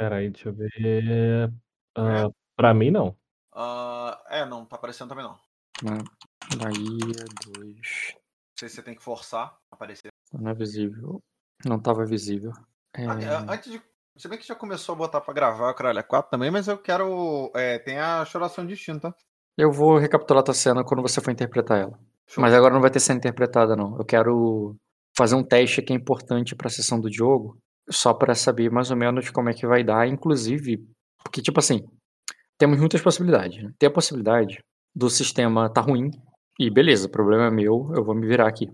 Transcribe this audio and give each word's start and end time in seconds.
Espera 0.00 0.16
aí, 0.16 0.30
deixa 0.30 0.48
eu 0.48 0.54
ver. 0.54 0.70
É. 0.80 1.50
Ah, 1.94 2.30
pra 2.56 2.72
mim, 2.72 2.90
não. 2.90 3.14
Ah, 3.52 4.18
é, 4.30 4.46
não, 4.46 4.64
tá 4.64 4.76
aparecendo 4.76 5.10
também 5.10 5.24
não. 5.24 5.36
Não 5.82 5.98
Bahia 6.58 7.24
2. 7.54 8.14
sei 8.58 8.68
se 8.68 8.76
você 8.76 8.82
tem 8.82 8.94
que 8.94 9.02
forçar 9.02 9.58
a 9.70 9.74
aparecer. 9.74 10.08
Não 10.32 10.50
é 10.50 10.54
visível. 10.54 11.22
Não 11.66 11.76
estava 11.76 12.06
visível. 12.06 12.50
É, 12.96 13.06
Ah, 13.06 13.20
é, 13.20 13.52
Antes 13.52 13.70
de. 13.72 13.82
Se 14.16 14.26
bem 14.26 14.38
que 14.38 14.46
já 14.48 14.54
começou 14.54 14.94
a 14.94 14.98
botar 14.98 15.20
pra 15.20 15.34
gravar 15.34 15.70
o 15.70 15.74
Caralho 15.74 16.02
4 16.02 16.30
também, 16.30 16.50
mas 16.50 16.66
eu 16.66 16.78
quero. 16.78 17.52
É, 17.54 17.78
tem 17.78 17.98
a 17.98 18.24
choração 18.24 18.64
de 18.64 18.72
destino, 18.74 18.98
tá? 19.00 19.14
Eu 19.54 19.70
vou 19.70 19.98
recapitular 19.98 20.40
a 20.40 20.44
tua 20.44 20.54
cena 20.54 20.82
quando 20.82 21.02
você 21.02 21.20
for 21.20 21.30
interpretar 21.30 21.78
ela. 21.78 21.98
Show. 22.26 22.40
Mas 22.40 22.54
agora 22.54 22.72
não 22.72 22.80
vai 22.80 22.90
ter 22.90 23.00
cena 23.00 23.18
interpretada, 23.18 23.76
não. 23.76 23.98
Eu 23.98 24.04
quero 24.06 24.74
fazer 25.14 25.34
um 25.34 25.44
teste 25.44 25.82
que 25.82 25.92
é 25.92 25.96
importante 25.96 26.56
pra 26.56 26.70
sessão 26.70 26.98
do 26.98 27.10
Diogo, 27.10 27.58
só 27.90 28.14
pra 28.14 28.34
saber 28.34 28.70
mais 28.70 28.90
ou 28.90 28.96
menos 28.96 29.30
como 29.30 29.48
é 29.48 29.54
que 29.54 29.66
vai 29.66 29.82
dar, 29.82 30.06
inclusive, 30.06 30.84
porque, 31.22 31.42
tipo 31.42 31.58
assim, 31.58 31.80
temos 32.58 32.78
muitas 32.78 33.00
possibilidades. 33.00 33.62
Né? 33.62 33.72
Tem 33.78 33.88
a 33.88 33.92
possibilidade 33.92 34.62
do 34.94 35.08
sistema 35.08 35.68
tá 35.68 35.80
ruim, 35.80 36.10
e 36.58 36.70
beleza, 36.70 37.06
o 37.06 37.10
problema 37.10 37.46
é 37.46 37.50
meu, 37.50 37.90
eu 37.94 38.04
vou 38.04 38.14
me 38.14 38.26
virar 38.26 38.46
aqui. 38.46 38.68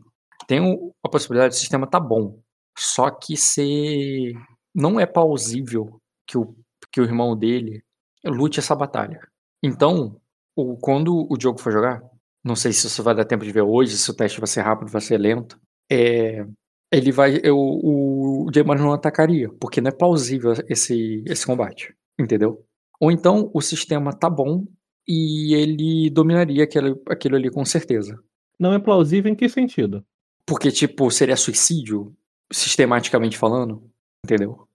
Tem 0.47 0.61
a 1.05 1.09
possibilidade 1.09 1.55
do 1.55 1.59
sistema 1.59 1.87
tá 1.87 2.01
bom, 2.01 2.39
só 2.77 3.11
que 3.11 3.37
se 3.37 4.33
não 4.75 5.01
é 5.01 5.07
plausível 5.07 6.01
que 6.27 6.37
o, 6.37 6.55
que 6.93 7.01
o 7.01 7.05
irmão 7.05 7.37
dele 7.37 7.83
lute 8.25 8.59
essa 8.59 8.75
batalha. 8.75 9.21
Então, 9.63 10.21
o, 10.55 10.77
quando 10.77 11.27
o 11.31 11.37
Diogo 11.37 11.61
for 11.61 11.73
jogar, 11.73 12.03
não 12.45 12.55
sei 12.55 12.73
se 12.73 12.87
isso 12.87 13.03
vai 13.03 13.15
dar 13.15 13.25
tempo 13.25 13.45
de 13.45 13.53
ver 13.53 13.63
hoje, 13.63 13.97
se 13.97 14.11
o 14.11 14.15
teste 14.15 14.41
vai 14.41 14.47
ser 14.47 14.63
rápido, 14.63 14.91
vai 14.91 15.01
ser 15.01 15.19
lento. 15.19 15.59
É, 15.91 16.45
ele 16.93 17.13
vai. 17.13 17.41
eu- 17.43 17.57
o 17.59 18.51
Jaymar 18.55 18.79
não 18.79 18.93
atacaria, 18.93 19.49
porque 19.61 19.81
não 19.81 19.89
é 19.89 19.93
plausível 19.93 20.53
esse, 20.69 21.23
esse 21.27 21.47
combate. 21.47 21.95
Entendeu? 22.19 22.65
Ou 23.01 23.11
então 23.11 23.51
o 23.53 23.61
sistema 23.61 24.13
tá 24.13 24.31
bom 24.31 24.65
e 25.07 25.55
ele 25.55 26.09
dominaria 26.11 26.65
aquele, 26.65 26.95
aquilo 27.09 27.37
ali 27.37 27.51
com 27.51 27.65
certeza. 27.65 28.19
Não 28.59 28.73
é 28.73 28.79
plausível 28.79 29.31
em 29.31 29.35
que 29.35 29.49
sentido? 29.49 30.05
Porque, 30.47 30.71
tipo, 30.71 31.11
seria 31.11 31.37
suicídio, 31.37 32.17
sistematicamente 32.51 33.37
falando. 33.37 33.91
Entendeu? 34.25 34.67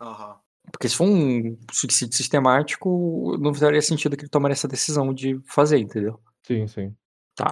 Aham. 0.00 0.36
Porque 0.70 0.88
se 0.88 0.96
for 0.96 1.08
um 1.08 1.56
suicídio 1.72 2.16
sistemático, 2.16 3.36
não 3.40 3.52
faria 3.54 3.82
sentido 3.82 4.16
que 4.16 4.22
ele 4.22 4.30
tomaria 4.30 4.52
essa 4.52 4.68
decisão 4.68 5.12
de 5.12 5.40
fazer, 5.46 5.78
entendeu? 5.78 6.20
Sim, 6.46 6.66
sim. 6.68 6.94
Tá. 7.34 7.50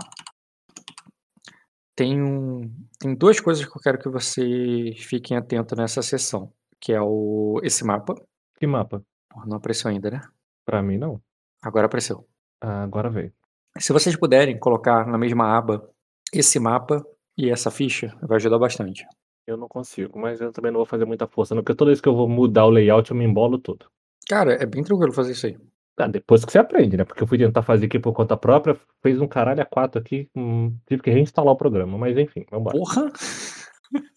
Tem, 2.01 2.19
um, 2.19 2.63
tem 2.99 3.15
duas 3.15 3.41
coisas 3.41 3.63
que 3.63 3.77
eu 3.77 3.83
quero 3.83 3.99
que 3.99 4.09
vocês 4.09 5.05
fiquem 5.05 5.37
atentos 5.37 5.77
nessa 5.77 6.01
sessão. 6.01 6.51
Que 6.81 6.95
é 6.95 7.03
o, 7.03 7.61
esse 7.63 7.85
mapa. 7.85 8.15
Que 8.59 8.67
mapa? 8.67 9.05
Não 9.45 9.59
apareceu 9.59 9.91
ainda, 9.91 10.11
né? 10.11 10.23
Pra 10.65 10.83
mim, 10.83 10.97
não. 10.97 11.21
Agora 11.63 11.85
apareceu. 11.85 12.27
Ah, 12.59 12.83
agora 12.85 13.11
veio. 13.11 13.35
Se 13.79 13.93
vocês 13.93 14.17
puderem 14.17 14.59
colocar 14.59 15.07
na 15.07 15.19
mesma 15.19 15.55
aba 15.55 15.91
esse 16.33 16.59
mapa 16.59 17.05
e 17.37 17.51
essa 17.51 17.71
ficha, 17.71 18.17
vai 18.23 18.37
ajudar 18.37 18.59
bastante. 18.59 19.05
Eu 19.47 19.59
não 19.59 19.69
consigo, 19.69 20.19
mas 20.19 20.41
eu 20.41 20.53
também 20.53 20.73
não 20.73 20.79
vou 20.79 20.87
fazer 20.87 21.05
muita 21.05 21.27
força, 21.27 21.55
não, 21.55 21.63
porque 21.63 21.77
toda 21.77 21.91
vez 21.91 22.01
que 22.01 22.09
eu 22.09 22.17
vou 22.17 22.27
mudar 22.27 22.65
o 22.65 22.71
layout, 22.71 23.11
eu 23.11 23.17
me 23.17 23.27
embolo 23.27 23.59
todo. 23.59 23.85
Cara, 24.27 24.55
é 24.55 24.65
bem 24.65 24.83
tranquilo 24.83 25.13
fazer 25.13 25.33
isso 25.33 25.47
aí. 25.47 25.59
Ah, 26.01 26.07
depois 26.07 26.45
que 26.45 26.53
você 26.53 26.59
aprende, 26.59 26.97
né? 26.97 27.05
Porque 27.05 27.23
eu 27.23 27.27
fui 27.27 27.39
tentar 27.39 27.63
fazer 27.63 27.87
aqui 27.87 27.99
por 27.99 28.13
conta 28.13 28.37
própria, 28.37 28.77
fez 29.03 29.21
um 29.21 29.29
caralho 29.29 29.63
a 29.63 29.67
quatro 29.67 30.01
aqui, 30.01 30.29
hum, 30.35 30.75
tive 30.87 31.03
que 31.03 31.11
reinstalar 31.11 31.53
o 31.53 31.57
programa, 31.57 31.99
mas 31.99 32.17
enfim, 32.17 32.45
vambora. 32.51 32.79
Porra! 32.79 33.13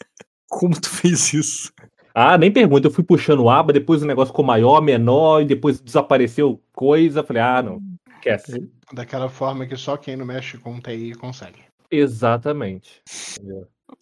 Como 0.49 0.79
tu 0.79 0.89
fez 0.89 1.33
isso? 1.33 1.73
Ah, 2.13 2.37
nem 2.37 2.51
pergunta, 2.51 2.87
eu 2.87 2.91
fui 2.91 3.03
puxando 3.03 3.49
aba, 3.49 3.73
depois 3.73 4.03
o 4.03 4.05
negócio 4.05 4.31
ficou 4.31 4.45
maior, 4.45 4.81
menor, 4.81 5.41
e 5.41 5.45
depois 5.45 5.81
desapareceu 5.81 6.61
coisa, 6.71 7.23
falei, 7.23 7.41
ah, 7.41 7.63
não, 7.63 7.81
esquece. 8.15 8.71
Daquela 8.93 9.27
forma 9.27 9.65
que 9.65 9.75
só 9.75 9.97
quem 9.97 10.15
não 10.15 10.25
mexe 10.25 10.57
com 10.57 10.79
TI 10.79 11.15
consegue. 11.15 11.59
Exatamente. 11.89 13.01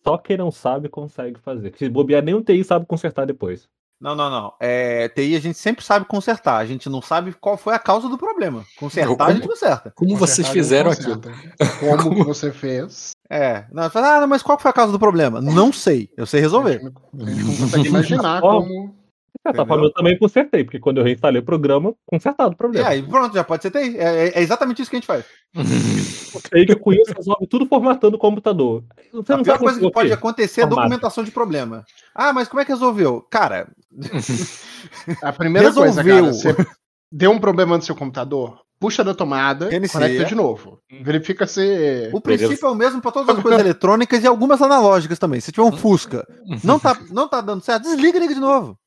Só 0.03 0.18
quem 0.18 0.38
não 0.38 0.52
sabe 0.52 0.90
consegue 0.90 1.40
fazer. 1.40 1.74
Se 1.78 1.90
bobear, 1.90 2.24
nem 2.24 2.36
o 2.36 2.44
TI 2.44 2.63
sabe 2.63 2.86
consertar 2.86 3.25
depois. 3.25 3.69
Não, 4.01 4.16
não, 4.16 4.31
não. 4.31 4.53
É, 4.59 5.07
TI 5.09 5.35
a 5.35 5.39
gente 5.39 5.59
sempre 5.59 5.85
sabe 5.85 6.06
consertar. 6.06 6.57
A 6.57 6.66
gente 6.66 6.89
não 6.89 7.03
sabe 7.03 7.34
qual 7.39 7.56
foi 7.56 7.75
a 7.75 7.79
causa 7.79 8.09
do 8.09 8.17
problema. 8.17 8.66
Consertar 8.79 9.28
a 9.29 9.34
gente 9.34 9.47
conserta. 9.47 9.91
Como 9.95 10.17
vocês 10.17 10.47
fizeram 10.50 10.89
Consertar, 10.89 11.31
aquilo? 11.59 11.97
Como 12.03 12.16
que 12.16 12.23
você 12.25 12.51
fez? 12.51 13.12
É. 13.29 13.66
Não, 13.72 13.84
ah, 13.94 14.28
mas 14.28 14.41
qual 14.41 14.59
foi 14.59 14.72
a 14.72 14.73
causa 14.73 14.91
do 14.91 14.97
problema? 15.00 15.39
Não 15.39 15.72
sei. 15.72 16.09
Eu 16.17 16.25
sei 16.25 16.39
A 16.39 16.44
resolver. 16.44 16.79
gente 16.81 16.94
não- 17.13 17.28
a 17.28 17.29
gente 17.29 17.44
não 17.45 17.57
consegue 17.57 17.88
imaginar 17.88 18.41
como. 18.41 19.00
Entendeu? 19.50 19.66
forma, 19.66 19.85
eu 19.85 19.94
também 19.94 20.18
consertei, 20.19 20.63
porque 20.63 20.79
quando 20.79 20.97
eu 21.00 21.03
reinstalei 21.03 21.41
o 21.41 21.46
programa, 21.46 21.96
consertado 22.06 22.53
o 22.53 22.56
problema. 22.56 22.88
aí, 22.88 23.02
pronto, 23.02 23.34
já 23.34 23.44
pode 23.44 23.63
ser 23.63 23.72
TI. 23.72 23.97
É, 23.97 24.28
é- 24.28 24.40
é 24.40 24.41
exatamente 24.41 24.81
isso 24.81 24.90
que 24.91 24.97
a 24.97 25.00
gente 25.00 25.07
faz. 25.07 25.25
Aí 26.53 26.66
que 26.66 26.72
eu 26.74 26.79
conheço, 26.79 27.13
resolve 27.13 27.46
tudo 27.47 27.66
formatando 27.66 28.16
o 28.16 28.19
computador. 28.19 28.84
Você 29.12 29.34
a 29.34 29.38
não 29.38 29.44
pior 29.44 29.57
coisa 29.59 29.80
que 29.80 29.91
pode 29.91 30.07
quê? 30.09 30.13
acontecer 30.13 30.62
é 30.62 30.66
documentação 30.66 31.24
de 31.24 31.31
problema. 31.31 31.84
Ah, 32.16 32.31
mas 32.31 32.47
como 32.47 32.62
é 32.62 32.66
que 32.66 32.72
resolveu? 32.72 33.22
Cara, 33.30 33.68
A 35.22 35.34
primeira 35.34 35.72
coisa, 35.74 36.01
Resolveu. 36.01 36.24
cara, 36.24 36.34
você 36.34 36.68
deu 37.12 37.31
um 37.31 37.40
problema 37.40 37.75
no 37.78 37.84
seu 37.84 37.96
computador, 37.96 38.59
puxa 38.80 39.03
da 39.03 39.13
tomada, 39.13 39.69
Reinicia. 39.69 40.00
conecta 40.00 40.25
de 40.25 40.35
novo. 40.35 40.80
Verifica 41.01 41.46
se. 41.46 42.09
o 42.13 42.22
princípio 42.22 42.68
é 42.68 42.72
o 42.72 42.75
mesmo 42.75 43.01
para 43.01 43.12
todas 43.12 43.35
as 43.35 43.41
coisas 43.44 43.59
eletrônicas 43.59 44.24
e 44.24 44.28
algumas 44.28 44.62
analógicas 44.62 45.19
também. 45.19 45.40
Se 45.41 45.51
tiver 45.51 45.68
um 45.68 45.72
Fusca, 45.78 46.25
não 46.63 46.80
tá, 46.80 46.97
não 47.12 47.28
tá 47.28 47.41
dando 47.41 47.62
certo, 47.63 47.84
desliga 47.84 48.18
e 48.18 48.22
liga 48.22 48.34
de 48.34 48.40
novo. 48.40 48.78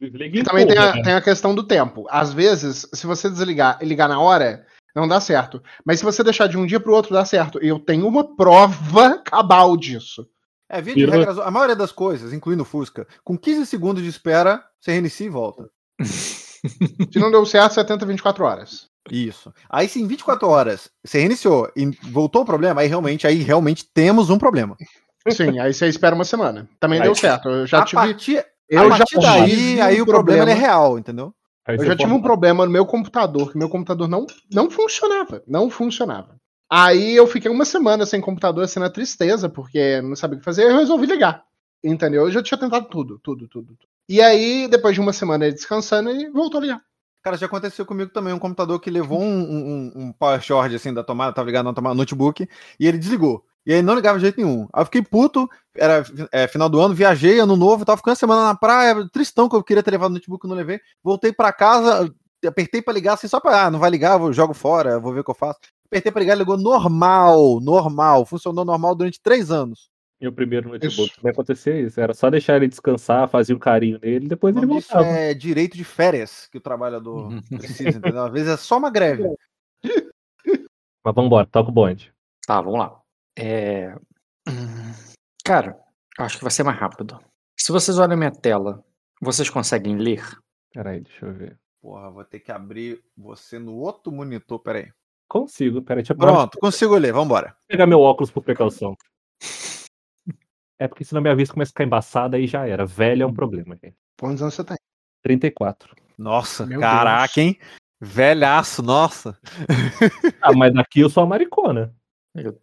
Desliga 0.00 0.36
E 0.36 0.40
e 0.40 0.44
também 0.44 0.66
tem 0.66 0.76
a, 0.78 0.94
né? 0.94 1.02
tem 1.02 1.12
a 1.14 1.20
questão 1.20 1.54
do 1.54 1.62
tempo. 1.62 2.06
Às 2.10 2.32
vezes, 2.32 2.86
se 2.92 3.06
você 3.06 3.30
desligar 3.30 3.78
e 3.80 3.84
ligar 3.84 4.08
na 4.08 4.20
hora, 4.20 4.66
não 4.94 5.08
dá 5.08 5.20
certo. 5.20 5.62
Mas 5.84 5.98
se 5.98 6.04
você 6.04 6.22
deixar 6.22 6.46
de 6.48 6.56
um 6.58 6.66
dia 6.66 6.80
pro 6.80 6.92
outro, 6.94 7.12
dá 7.14 7.24
certo. 7.24 7.58
E 7.62 7.68
eu 7.68 7.78
tenho 7.78 8.06
uma 8.06 8.36
prova 8.36 9.18
cabal 9.24 9.76
disso. 9.76 10.26
É, 10.68 10.80
via 10.80 10.94
de 10.94 11.00
Virou- 11.06 11.24
regra, 11.24 11.44
a 11.44 11.50
maioria 11.50 11.76
das 11.76 11.92
coisas, 11.92 12.32
incluindo 12.32 12.62
o 12.62 12.66
Fusca, 12.66 13.06
com 13.22 13.36
15 13.38 13.66
segundos 13.66 14.02
de 14.02 14.08
espera, 14.08 14.64
você 14.80 14.92
reinicia 14.92 15.26
e 15.26 15.30
volta. 15.30 15.68
Se 16.04 17.18
não 17.18 17.30
deu 17.30 17.44
certo, 17.44 17.74
70, 17.74 18.06
24 18.06 18.44
horas. 18.44 18.88
Isso. 19.10 19.52
Aí 19.68 19.86
se 19.86 20.00
em 20.00 20.06
24 20.06 20.48
horas 20.48 20.88
você 21.04 21.18
reiniciou 21.18 21.70
e 21.76 21.84
voltou 22.10 22.40
o 22.40 22.44
problema, 22.46 22.80
aí 22.80 22.88
realmente, 22.88 23.26
aí 23.26 23.42
realmente 23.42 23.84
temos 23.92 24.30
um 24.30 24.38
problema. 24.38 24.74
Sim, 25.28 25.58
aí 25.58 25.74
você 25.74 25.86
espera 25.88 26.14
uma 26.14 26.24
semana. 26.24 26.66
Também 26.80 26.98
Aí- 27.00 27.04
deu 27.04 27.14
certo. 27.14 27.50
Eu 27.50 27.66
já 27.66 27.80
a 27.80 27.84
tive. 27.84 28.00
partir, 28.00 28.46
Eu 28.68 28.80
a 28.80 28.90
já 28.90 28.98
partir 28.98 29.20
daí, 29.20 29.80
aí 29.80 30.00
o 30.00 30.06
problema, 30.06 30.50
é 30.50 30.54
real, 30.54 30.98
entendeu? 30.98 31.34
Aí 31.66 31.76
Eu 31.76 31.84
já 31.84 31.96
tive 31.96 32.12
um 32.12 32.20
problema 32.20 32.66
no 32.66 32.72
meu 32.72 32.84
computador, 32.84 33.50
que 33.50 33.58
meu 33.58 33.68
computador 33.68 34.08
não, 34.08 34.26
não 34.52 34.70
funcionava. 34.70 35.42
Não 35.46 35.70
funcionava. 35.70 36.36
Aí 36.70 37.14
eu 37.14 37.26
fiquei 37.26 37.50
uma 37.50 37.64
semana 37.64 38.04
sem 38.04 38.20
computador, 38.20 38.64
assim, 38.64 38.80
na 38.80 38.90
tristeza, 38.90 39.48
porque 39.48 40.00
não 40.02 40.16
sabia 40.16 40.36
o 40.36 40.38
que 40.38 40.44
fazer, 40.44 40.64
eu 40.64 40.76
resolvi 40.76 41.06
ligar. 41.06 41.44
Entendeu? 41.82 42.22
Eu 42.22 42.30
já 42.30 42.42
tinha 42.42 42.58
tentado 42.58 42.88
tudo, 42.88 43.18
tudo, 43.22 43.48
tudo. 43.48 43.66
tudo. 43.66 43.78
E 44.08 44.20
aí, 44.20 44.68
depois 44.68 44.94
de 44.94 45.00
uma 45.00 45.12
semana 45.12 45.46
ele 45.46 45.54
descansando, 45.54 46.10
ele 46.10 46.30
voltou 46.30 46.58
a 46.58 46.62
ligar. 46.62 46.82
Cara, 47.22 47.38
já 47.38 47.46
aconteceu 47.46 47.86
comigo 47.86 48.10
também, 48.10 48.34
um 48.34 48.38
computador 48.38 48.78
que 48.78 48.90
levou 48.90 49.20
um, 49.20 49.40
um, 49.40 49.92
um 49.96 50.12
power 50.12 50.40
short 50.42 50.74
assim 50.74 50.92
da 50.92 51.02
tomada, 51.02 51.32
tava 51.32 51.46
ligado 51.46 51.64
na 51.64 51.72
tomada 51.72 51.94
notebook, 51.94 52.46
e 52.78 52.86
ele 52.86 52.98
desligou. 52.98 53.44
E 53.66 53.72
aí 53.72 53.82
não 53.82 53.94
ligava 53.94 54.18
de 54.18 54.24
jeito 54.24 54.36
nenhum. 54.36 54.68
Aí 54.72 54.82
eu 54.82 54.84
fiquei 54.84 55.02
puto, 55.02 55.48
era 55.74 56.04
é, 56.30 56.46
final 56.46 56.68
do 56.68 56.80
ano, 56.80 56.94
viajei, 56.94 57.38
ano 57.38 57.56
novo, 57.56 57.84
tava 57.84 57.96
ficando 57.96 58.12
uma 58.12 58.16
semana 58.16 58.44
na 58.44 58.54
praia, 58.54 59.08
tristão 59.10 59.48
que 59.48 59.56
eu 59.56 59.62
queria 59.62 59.82
ter 59.82 59.90
levado 59.90 60.10
o 60.10 60.14
notebook, 60.14 60.46
não 60.46 60.54
levei. 60.54 60.80
Voltei 61.02 61.32
pra 61.32 61.52
casa, 61.52 62.12
apertei 62.46 62.82
pra 62.82 62.92
ligar 62.92 63.14
assim, 63.14 63.28
só 63.28 63.40
pra, 63.40 63.66
ah, 63.66 63.70
não 63.70 63.78
vai 63.78 63.90
ligar, 63.90 64.18
vou 64.18 64.32
jogo 64.32 64.52
fora, 64.52 65.00
vou 65.00 65.12
ver 65.12 65.20
o 65.20 65.24
que 65.24 65.30
eu 65.30 65.34
faço. 65.34 65.58
Apertei 65.86 66.12
pra 66.12 66.20
ligar, 66.20 66.34
ligou 66.34 66.58
normal, 66.58 67.60
normal, 67.60 68.26
funcionou 68.26 68.64
normal 68.64 68.94
durante 68.94 69.20
três 69.20 69.50
anos. 69.50 69.88
Meu 70.20 70.32
primeiro 70.32 70.68
notebook 70.70 71.08
Isso. 71.08 71.16
também 71.16 71.32
acontecia 71.32 71.78
isso. 71.78 72.00
Era 72.00 72.14
só 72.14 72.30
deixar 72.30 72.56
ele 72.56 72.68
descansar, 72.68 73.28
fazia 73.28 73.54
um 73.54 73.58
carinho 73.58 73.98
nele, 74.02 74.28
depois 74.28 74.54
O 74.54 74.58
ele 74.58 74.66
voltava. 74.66 75.04
é 75.04 75.34
direito 75.34 75.76
de 75.76 75.84
férias 75.84 76.48
que 76.50 76.58
o 76.58 76.60
trabalhador 76.60 77.28
precisa, 77.50 77.98
entendeu? 77.98 78.24
Às 78.24 78.32
vezes 78.32 78.48
é 78.48 78.56
só 78.56 78.78
uma 78.78 78.90
greve. 78.90 79.24
Mas 81.04 81.14
vambora, 81.14 81.46
toca 81.46 81.68
o 81.68 81.72
bonde. 81.72 82.12
Tá, 82.46 82.60
vamos 82.60 82.78
lá. 82.78 83.03
É... 83.36 83.94
Cara, 85.44 85.78
acho 86.18 86.38
que 86.38 86.44
vai 86.44 86.50
ser 86.50 86.62
mais 86.62 86.78
rápido. 86.78 87.18
Se 87.58 87.70
vocês 87.72 87.98
olham 87.98 88.14
a 88.14 88.16
minha 88.16 88.30
tela, 88.32 88.82
vocês 89.20 89.48
conseguem 89.50 89.96
ler? 89.96 90.22
Peraí, 90.72 91.00
deixa 91.00 91.26
eu 91.26 91.32
ver. 91.34 91.58
Porra, 91.80 92.10
vou 92.10 92.24
ter 92.24 92.40
que 92.40 92.50
abrir 92.50 93.02
você 93.16 93.58
no 93.58 93.74
outro 93.74 94.10
monitor, 94.12 94.58
peraí. 94.58 94.90
Consigo, 95.28 95.82
peraí, 95.82 96.02
deixa 96.02 96.12
eu 96.12 96.16
Pronto, 96.18 96.58
consigo 96.58 96.96
ler, 96.96 97.12
vambora. 97.12 97.56
pegar 97.68 97.86
meu 97.86 98.00
óculos 98.00 98.30
por 98.30 98.42
precaução. 98.42 98.96
É 100.76 100.88
porque 100.88 101.04
senão 101.04 101.22
minha 101.22 101.36
vista 101.36 101.54
começa 101.54 101.70
a 101.70 101.72
ficar 101.72 101.84
embaçada 101.84 102.36
e 102.36 102.48
já 102.48 102.66
era. 102.66 102.84
Velho 102.84 103.22
é 103.22 103.26
um 103.26 103.32
problema, 103.32 103.76
gente. 103.82 103.96
Quantos 104.18 104.42
anos 104.42 104.54
você 104.54 104.64
tem? 104.64 104.76
34. 105.22 105.94
Nossa, 106.18 106.66
Meu 106.66 106.80
caraca, 106.80 107.32
Deus. 107.36 107.46
hein? 107.46 107.58
Velhaço, 108.00 108.82
nossa. 108.82 109.38
Ah, 110.42 110.52
mas 110.52 110.74
daqui 110.74 110.98
eu 111.00 111.08
sou 111.08 111.22
a 111.22 111.26
maricona. 111.26 111.94
Eu 112.34 112.60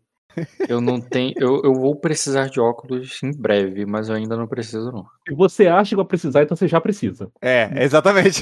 não 0.81 1.01
tenho. 1.01 1.33
Eu, 1.37 1.61
eu 1.63 1.73
vou 1.73 1.95
precisar 1.95 2.49
de 2.49 2.59
óculos 2.59 3.21
em 3.23 3.31
breve, 3.31 3.85
mas 3.85 4.09
eu 4.09 4.15
ainda 4.15 4.37
não 4.37 4.47
preciso, 4.47 4.91
não. 4.91 5.05
Se 5.27 5.33
você 5.35 5.67
acha 5.67 5.89
que 5.89 5.95
vai 5.95 6.05
precisar, 6.05 6.43
então 6.43 6.55
você 6.55 6.67
já 6.67 6.79
precisa. 6.79 7.31
É, 7.41 7.83
exatamente. 7.83 8.41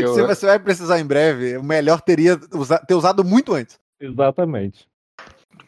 Eu- 0.00 0.14
Se 0.14 0.22
você 0.22 0.46
vai 0.46 0.58
precisar 0.58 0.98
em 1.00 1.04
breve, 1.06 1.56
o 1.56 1.62
melhor 1.62 2.00
teria 2.00 2.38
usa- 2.54 2.78
ter 2.86 2.94
usado 2.94 3.24
muito 3.24 3.52
antes. 3.54 3.78
Exatamente. 4.00 4.88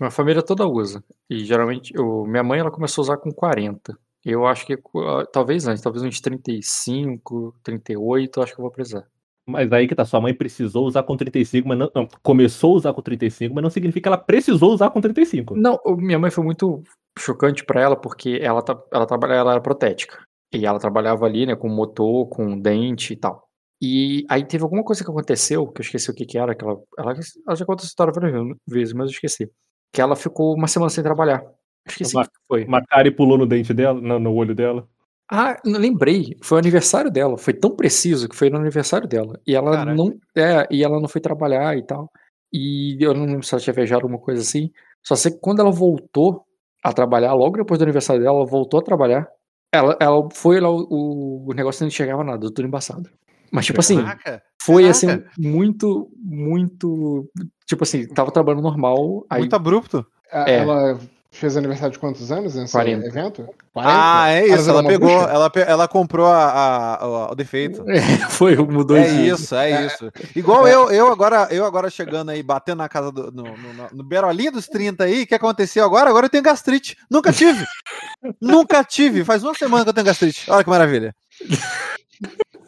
Minha 0.01 0.11
família 0.11 0.43
toda 0.43 0.67
usa. 0.67 1.03
E 1.31 1.45
geralmente, 1.45 1.93
eu, 1.95 2.25
minha 2.27 2.43
mãe 2.43 2.59
ela 2.61 2.71
começou 2.71 3.03
a 3.03 3.05
usar 3.05 3.17
com 3.17 3.31
40. 3.31 3.97
Eu 4.25 4.47
acho 4.47 4.65
que 4.67 4.73
ah, 4.75 5.27
talvez 5.33 5.67
antes, 5.67 5.83
talvez 5.83 6.03
uns 6.03 6.21
35, 6.21 7.55
38, 7.63 8.39
eu 8.39 8.43
acho 8.43 8.55
que 8.55 8.61
eu 8.61 8.63
vou 8.63 8.73
precisar. 8.73 9.05
Mas 9.47 9.71
aí 9.73 9.87
que 9.87 9.95
tá, 9.95 10.05
sua 10.05 10.21
mãe 10.21 10.33
precisou 10.33 10.87
usar 10.87 11.03
com 11.03 11.17
35, 11.17 11.69
mas 11.69 11.79
não, 11.79 11.91
não, 11.95 12.09
começou 12.23 12.73
a 12.73 12.77
usar 12.77 12.93
com 12.95 13.03
35, 13.03 13.55
mas 13.55 13.63
não 13.63 13.71
significa 13.71 14.03
que 14.03 14.09
ela 14.09 14.19
precisou 14.19 14.73
usar 14.73 14.91
com 14.91 15.01
35. 15.01 15.55
Não, 15.55 15.79
minha 15.99 16.19
mãe 16.19 16.31
foi 16.31 16.43
muito 16.43 16.83
chocante 17.19 17.65
pra 17.65 17.81
ela 17.81 17.97
porque 17.97 18.39
ela, 18.41 18.63
tá, 18.63 18.81
ela, 18.93 19.07
trabalha, 19.07 19.35
ela 19.35 19.53
era 19.53 19.61
protética. 19.61 20.19
E 20.53 20.65
ela 20.65 20.79
trabalhava 20.79 21.27
ali, 21.27 21.45
né, 21.47 21.55
com 21.57 21.69
motor, 21.69 22.29
com 22.29 22.59
dente 22.59 23.13
e 23.13 23.17
tal. 23.17 23.45
E 23.83 24.25
aí 24.31 24.45
teve 24.47 24.63
alguma 24.63 24.83
coisa 24.83 25.05
que 25.05 25.11
aconteceu, 25.11 25.67
que 25.67 25.81
eu 25.81 25.85
esqueci 25.85 26.11
o 26.11 26.15
que 26.15 26.25
que 26.25 26.39
era, 26.39 26.55
que 26.55 26.65
ela, 26.65 26.81
ela, 26.99 27.13
ela 27.13 27.57
já 27.57 27.67
contou 27.67 27.83
essa 27.83 27.87
história 27.87 28.13
várias 28.15 28.57
vezes, 28.67 28.95
mas 28.95 29.07
eu 29.07 29.13
esqueci. 29.13 29.51
Que 29.93 30.01
ela 30.01 30.17
ficou 30.17 30.55
uma 30.55 30.67
semana 30.67 30.89
sem 30.89 31.05
trabalhar. 31.05 31.45
Esqueci 31.87 32.17
o 32.17 32.19
Uma- 32.21 32.25
que 32.27 32.33
foi. 32.49 32.65
Macari 32.65 33.11
pulou 33.11 33.37
no 33.37 33.47
dente 33.47 33.75
dela, 33.75 34.01
no, 34.01 34.19
no 34.19 34.33
olho 34.35 34.55
dela. 34.55 34.89
Ah, 35.37 35.61
não 35.65 35.81
lembrei. 35.81 36.37
Foi 36.43 36.57
o 36.57 36.61
aniversário 36.61 37.11
dela. 37.11 37.37
Foi 37.37 37.53
tão 37.53 37.75
preciso 37.75 38.29
que 38.29 38.37
foi 38.37 38.49
no 38.49 38.59
aniversário 38.59 39.09
dela. 39.09 39.41
E 39.45 39.55
ela 39.55 39.73
Caraca. 39.73 39.95
não. 39.95 40.15
É, 40.37 40.67
e 40.71 40.85
ela 40.85 41.01
não 41.01 41.09
foi 41.09 41.21
trabalhar 41.21 41.77
e 41.77 41.83
tal. 41.83 42.09
E 42.53 42.97
eu 43.01 43.13
não 43.13 43.25
lembro 43.27 43.43
se 43.43 43.53
ela 43.53 43.61
tinha 43.61 43.75
viajado 43.75 44.03
alguma 44.03 44.21
coisa 44.21 44.43
assim. 44.43 44.71
Só 45.03 45.17
sei 45.17 45.33
que 45.33 45.41
quando 45.41 45.59
ela 45.61 45.73
voltou 45.73 46.45
a 46.85 46.93
trabalhar, 46.93 47.33
logo 47.35 47.57
depois 47.57 47.79
do 47.79 47.83
aniversário 47.83 48.23
dela, 48.23 48.37
ela 48.37 48.47
voltou 48.47 48.79
a 48.79 48.83
trabalhar. 48.83 49.27
Ela, 49.73 49.97
ela 50.01 50.29
foi 50.33 50.61
lá, 50.61 50.71
o, 50.71 51.47
o 51.49 51.53
negócio 51.53 51.83
não 51.83 51.89
enxergava 51.89 52.23
nada, 52.23 52.47
tudo 52.47 52.63
embaçado. 52.63 53.11
Mas, 53.51 53.67
tipo 53.67 53.81
assim, 53.81 53.97
Caraca. 53.97 54.43
foi 54.63 54.89
assim, 54.89 55.09
caraca. 55.09 55.31
muito, 55.37 56.09
muito. 56.17 57.29
Tipo 57.67 57.83
assim, 57.83 58.07
tava 58.07 58.31
trabalhando 58.31 58.63
normal. 58.63 59.27
Aí 59.29 59.41
Muito 59.41 59.57
abrupto. 59.57 60.07
É. 60.31 60.59
Ela 60.59 60.99
fez 61.39 61.57
aniversário 61.57 61.93
de 61.93 61.99
quantos 61.99 62.31
anos 62.33 62.55
nesse 62.55 62.73
40. 62.73 63.07
evento? 63.07 63.49
Ah, 63.75 64.29
é 64.31 64.47
isso. 64.47 64.71
Ela 64.71 64.85
pegou, 64.87 65.11
ela, 65.11 65.51
pe- 65.51 65.65
ela 65.67 65.89
comprou 65.89 66.27
a, 66.27 66.45
a- 66.45 66.95
a- 67.05 67.33
o 67.33 67.35
defeito. 67.35 67.85
foi, 68.31 68.57
mudou 68.57 68.97
É 68.97 69.07
isso, 69.07 69.55
é 69.55 69.87
isso. 69.87 70.11
Igual 70.37 70.67
eu, 70.69 70.91
eu 70.91 71.11
agora, 71.13 71.49
eu 71.51 71.65
agora 71.65 71.91
chegando 71.91 72.31
aí, 72.31 72.43
batendo 72.43 72.79
na 72.79 72.89
casa 72.89 73.11
do. 73.11 73.33
No, 73.33 73.43
no, 73.43 73.75
no- 73.75 73.89
no 73.93 74.05
Berolinha 74.05 74.53
dos 74.53 74.67
30 74.69 75.05
aí, 75.05 75.23
o 75.23 75.27
que 75.27 75.35
aconteceu 75.35 75.85
agora? 75.85 76.09
Agora 76.09 76.27
eu 76.27 76.31
tenho 76.31 76.43
gastrite. 76.43 76.97
Nunca 77.11 77.33
tive. 77.33 77.65
Nunca 78.41 78.83
tive. 78.85 79.25
Faz 79.25 79.43
uma 79.43 79.55
semana 79.55 79.85
que 79.85 79.91
eu 79.91 79.95
tenho 79.95 80.07
gastrite. 80.07 80.51
Olha 80.51 80.63
que 80.65 80.71
maravilha. 80.71 81.15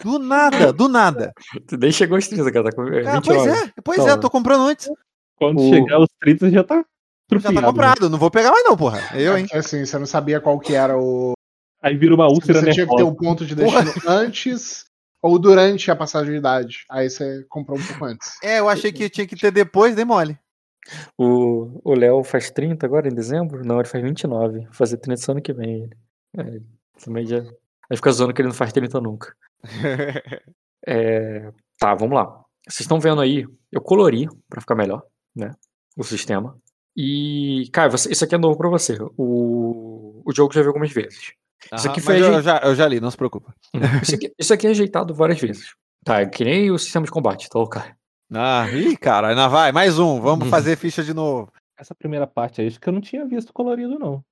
Do 0.02 0.18
nada, 0.18 0.72
do 0.72 0.88
nada. 0.88 1.32
Tu 1.66 1.76
nem 1.76 1.90
chegou 1.90 2.16
aos 2.16 2.28
30, 2.28 2.52
cara. 2.52 2.64
Tá 2.70 2.72
com 2.76 2.82
é, 2.88 3.02
29. 3.02 3.20
pois 3.24 3.46
é, 3.46 3.72
pois 3.82 3.98
é, 3.98 4.02
Toma. 4.10 4.18
tô 4.18 4.30
comprando 4.30 4.62
antes. 4.66 4.88
Quando 5.36 5.60
O- 5.60 5.68
chegar 5.70 5.96
aos 5.96 6.08
30, 6.20 6.50
já 6.50 6.62
tá 6.64 6.84
Já 7.32 7.52
tá 7.52 7.62
comprado. 7.62 8.08
Não 8.08 8.18
vou 8.18 8.30
pegar 8.30 8.50
mais, 8.50 8.64
não, 8.64 8.76
porra. 8.76 9.00
Eu, 9.14 9.34
É 9.34 9.40
hein? 9.40 9.46
porque, 9.46 9.58
assim, 9.58 9.84
você 9.84 9.98
não 9.98 10.06
sabia 10.06 10.40
qual 10.40 10.58
que 10.58 10.74
era 10.74 10.96
o. 10.98 11.32
Aí 11.82 11.96
vira 11.96 12.14
uma 12.14 12.26
úlcera 12.28 12.60
Você 12.60 12.70
tinha 12.72 12.86
que 12.86 12.96
ter 12.96 13.02
o 13.02 13.14
ponto 13.14 13.44
de 13.44 13.54
destino 13.54 13.92
antes 14.06 14.86
ou 15.22 15.38
durante 15.38 15.90
a 15.90 15.96
passagem 15.96 16.32
de 16.32 16.38
idade. 16.38 16.84
Aí 16.90 17.10
você 17.10 17.44
comprou 17.48 17.78
um 17.78 17.82
pouco 17.84 18.04
antes. 18.04 18.36
É, 18.42 18.60
eu 18.60 18.68
achei 18.68 18.92
que 18.92 19.08
tinha 19.08 19.26
que 19.26 19.36
ter 19.36 19.50
depois, 19.50 19.94
dei 19.94 20.04
mole. 20.04 20.38
O 21.18 21.80
o 21.84 21.94
Léo 21.94 22.22
faz 22.22 22.50
30 22.50 22.86
agora, 22.86 23.08
em 23.08 23.14
dezembro? 23.14 23.64
Não, 23.64 23.80
ele 23.80 23.88
faz 23.88 24.02
29. 24.02 24.60
Vai 24.60 24.72
fazer 24.72 24.96
30 24.98 25.20
esse 25.20 25.30
ano 25.30 25.42
que 25.42 25.52
vem. 25.52 25.90
É, 26.36 26.60
também 27.04 27.26
já. 27.26 27.38
Aí 27.90 27.96
fica 27.96 28.12
zoando 28.12 28.32
que 28.32 28.40
ele 28.40 28.48
não 28.48 28.54
faz 28.54 28.72
30 28.72 29.00
nunca. 29.00 29.34
É, 30.88 31.50
tá, 31.80 31.96
vamos 31.96 32.14
lá. 32.14 32.26
Vocês 32.68 32.82
estão 32.82 33.00
vendo 33.00 33.20
aí, 33.20 33.44
eu 33.72 33.80
colori 33.80 34.28
pra 34.48 34.60
ficar 34.60 34.76
melhor, 34.76 35.02
né? 35.34 35.50
O 35.96 36.04
sistema. 36.04 36.56
E, 36.96 37.68
cara, 37.72 37.90
você- 37.90 38.10
isso 38.10 38.24
aqui 38.24 38.34
é 38.34 38.38
novo 38.38 38.56
pra 38.56 38.68
você. 38.68 38.96
O, 39.18 40.22
o 40.24 40.32
jogo 40.34 40.52
já 40.54 40.60
viu 40.62 40.70
algumas 40.70 40.90
vezes. 40.92 41.32
Isso 41.74 41.88
aqui 41.88 42.00
Aham, 42.00 42.00
foi 42.00 42.20
eu, 42.22 42.42
já, 42.42 42.58
eu 42.58 42.74
já 42.74 42.88
li, 42.88 43.00
não 43.00 43.10
se 43.10 43.16
preocupa. 43.16 43.54
Isso 44.02 44.14
aqui, 44.14 44.32
isso 44.38 44.54
aqui 44.54 44.66
é 44.66 44.70
ajeitado 44.70 45.14
várias 45.14 45.40
vezes. 45.40 45.74
Tá, 46.04 46.20
é 46.20 46.26
que 46.26 46.44
nem 46.44 46.70
o 46.70 46.78
sistema 46.78 47.04
de 47.04 47.10
combate, 47.10 47.48
tá, 47.48 47.58
cara? 47.68 47.96
Ah, 48.32 48.68
ih, 48.72 48.96
cara, 48.96 49.28
ainda 49.28 49.48
vai, 49.48 49.72
mais 49.72 49.98
um. 49.98 50.20
Vamos 50.20 50.44
Uhum. 50.44 50.50
fazer 50.50 50.76
ficha 50.76 51.02
de 51.02 51.12
novo. 51.12 51.50
Essa 51.78 51.94
primeira 51.94 52.26
parte 52.26 52.60
aí, 52.60 52.68
acho 52.68 52.80
que 52.80 52.88
eu 52.88 52.92
não 52.92 53.00
tinha 53.00 53.26
visto 53.26 53.52
colorido, 53.52 53.98
não. 53.98 54.24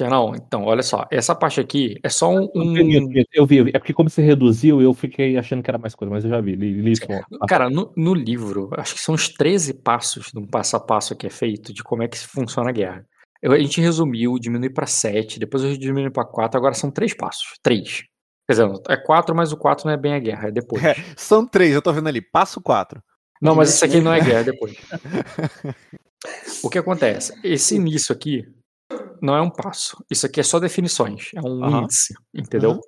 Não? 0.00 0.34
Então, 0.34 0.64
olha 0.64 0.82
só. 0.82 1.06
Essa 1.10 1.34
parte 1.34 1.60
aqui 1.60 1.96
é 2.02 2.08
só 2.08 2.30
um. 2.30 2.48
Eu 2.54 2.72
vi, 2.72 3.00
um- 3.00 3.24
eu 3.32 3.46
vi, 3.46 3.60
é 3.72 3.78
porque 3.78 3.92
como 3.92 4.10
você 4.10 4.22
reduziu, 4.22 4.80
eu 4.82 4.92
fiquei 4.92 5.36
achando 5.38 5.62
que 5.62 5.70
era 5.70 5.78
mais 5.78 5.94
coisa, 5.94 6.12
mas 6.12 6.24
eu 6.24 6.30
já 6.30 6.40
vi, 6.40 6.54
li, 6.56 6.80
li 6.80 6.92
isso. 6.92 7.02
Cara, 7.48 7.70
no, 7.70 7.92
no 7.96 8.14
livro, 8.14 8.70
acho 8.76 8.94
que 8.94 9.00
são 9.00 9.14
os 9.14 9.28
13 9.28 9.72
passos 9.74 10.30
de 10.32 10.38
um 10.38 10.46
passo 10.46 10.76
a 10.76 10.80
passo 10.80 11.14
que 11.16 11.26
é 11.26 11.30
feito 11.30 11.72
de 11.72 11.82
como 11.82 12.02
é 12.02 12.08
que 12.08 12.18
funciona 12.18 12.70
a 12.70 12.72
guerra. 12.72 13.06
Eu- 13.42 13.52
a 13.52 13.58
gente 13.58 13.80
resumiu, 13.80 14.38
diminui 14.38 14.70
pra 14.70 14.86
7, 14.86 15.38
depois 15.38 15.62
eu 15.62 15.76
diminui 15.76 16.10
pra 16.10 16.24
4, 16.24 16.58
agora 16.58 16.74
são 16.74 16.90
três 16.90 17.14
passos. 17.14 17.54
Três. 17.62 18.02
Quer 18.48 18.52
dizer, 18.64 18.80
é 18.88 18.96
4, 18.96 19.34
mas 19.34 19.52
o 19.52 19.56
4 19.56 19.86
não 19.86 19.92
é 19.92 19.96
bem 19.96 20.14
a 20.14 20.18
guerra, 20.18 20.48
é 20.48 20.52
depois. 20.52 20.82
É, 20.84 20.94
São 21.16 21.46
três, 21.46 21.74
eu 21.74 21.82
tô 21.82 21.92
vendo 21.92 22.08
ali. 22.08 22.20
Passo 22.20 22.60
quatro. 22.60 23.02
Não, 23.42 23.54
mas 23.54 23.70
isso 23.74 23.84
aqui 23.84 24.00
não 24.00 24.12
é 24.12 24.20
guerra, 24.24 24.40
é 24.40 24.44
depois. 24.44 24.76
O 26.62 26.70
que 26.70 26.78
acontece? 26.78 27.32
Esse 27.44 27.76
início 27.76 28.12
aqui 28.12 28.42
não 29.20 29.36
é 29.36 29.40
um 29.40 29.50
passo. 29.50 30.02
Isso 30.10 30.26
aqui 30.26 30.40
é 30.40 30.42
só 30.42 30.58
definições. 30.58 31.30
É 31.34 31.40
um 31.40 31.64
Aham. 31.64 31.82
índice, 31.82 32.14
entendeu? 32.34 32.80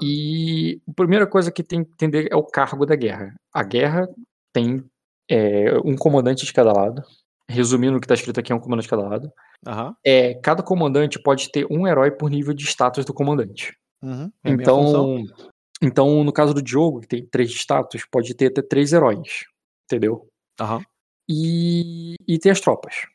E 0.00 0.80
a 0.88 0.92
primeira 0.94 1.26
coisa 1.26 1.52
que 1.52 1.62
tem 1.62 1.84
que 1.84 1.92
entender 1.92 2.28
é 2.30 2.36
o 2.36 2.44
cargo 2.44 2.84
da 2.84 2.96
guerra. 2.96 3.34
A 3.52 3.62
guerra 3.62 4.08
tem 4.52 4.84
é, 5.30 5.76
um 5.84 5.96
comandante 5.96 6.44
de 6.44 6.52
cada 6.52 6.72
lado. 6.72 7.02
Resumindo 7.48 7.96
o 7.96 8.00
que 8.00 8.06
está 8.06 8.14
escrito 8.14 8.40
aqui, 8.40 8.52
é 8.52 8.54
um 8.54 8.60
comandante 8.60 8.84
de 8.84 8.90
cada 8.90 9.06
lado. 9.06 9.30
Aham. 9.66 9.94
É, 10.04 10.34
cada 10.34 10.62
comandante 10.62 11.18
pode 11.18 11.50
ter 11.50 11.66
um 11.70 11.86
herói 11.86 12.10
por 12.10 12.30
nível 12.30 12.54
de 12.54 12.64
status 12.64 13.04
do 13.04 13.12
comandante. 13.12 13.76
Uhum. 14.02 14.32
É. 14.42 14.50
Então, 14.50 15.24
então, 15.82 16.24
no 16.24 16.32
caso 16.32 16.54
do 16.54 16.62
Diogo, 16.62 17.00
que 17.00 17.08
tem 17.08 17.26
três 17.26 17.50
status, 17.50 18.06
pode 18.10 18.34
ter 18.34 18.46
até 18.46 18.62
três 18.62 18.92
heróis. 18.92 19.44
Entendeu? 19.84 20.26
Aham. 20.58 20.80
e, 21.28 22.14
e 22.26 22.38
tem 22.38 22.50
as 22.50 22.60
tropas. 22.60 23.06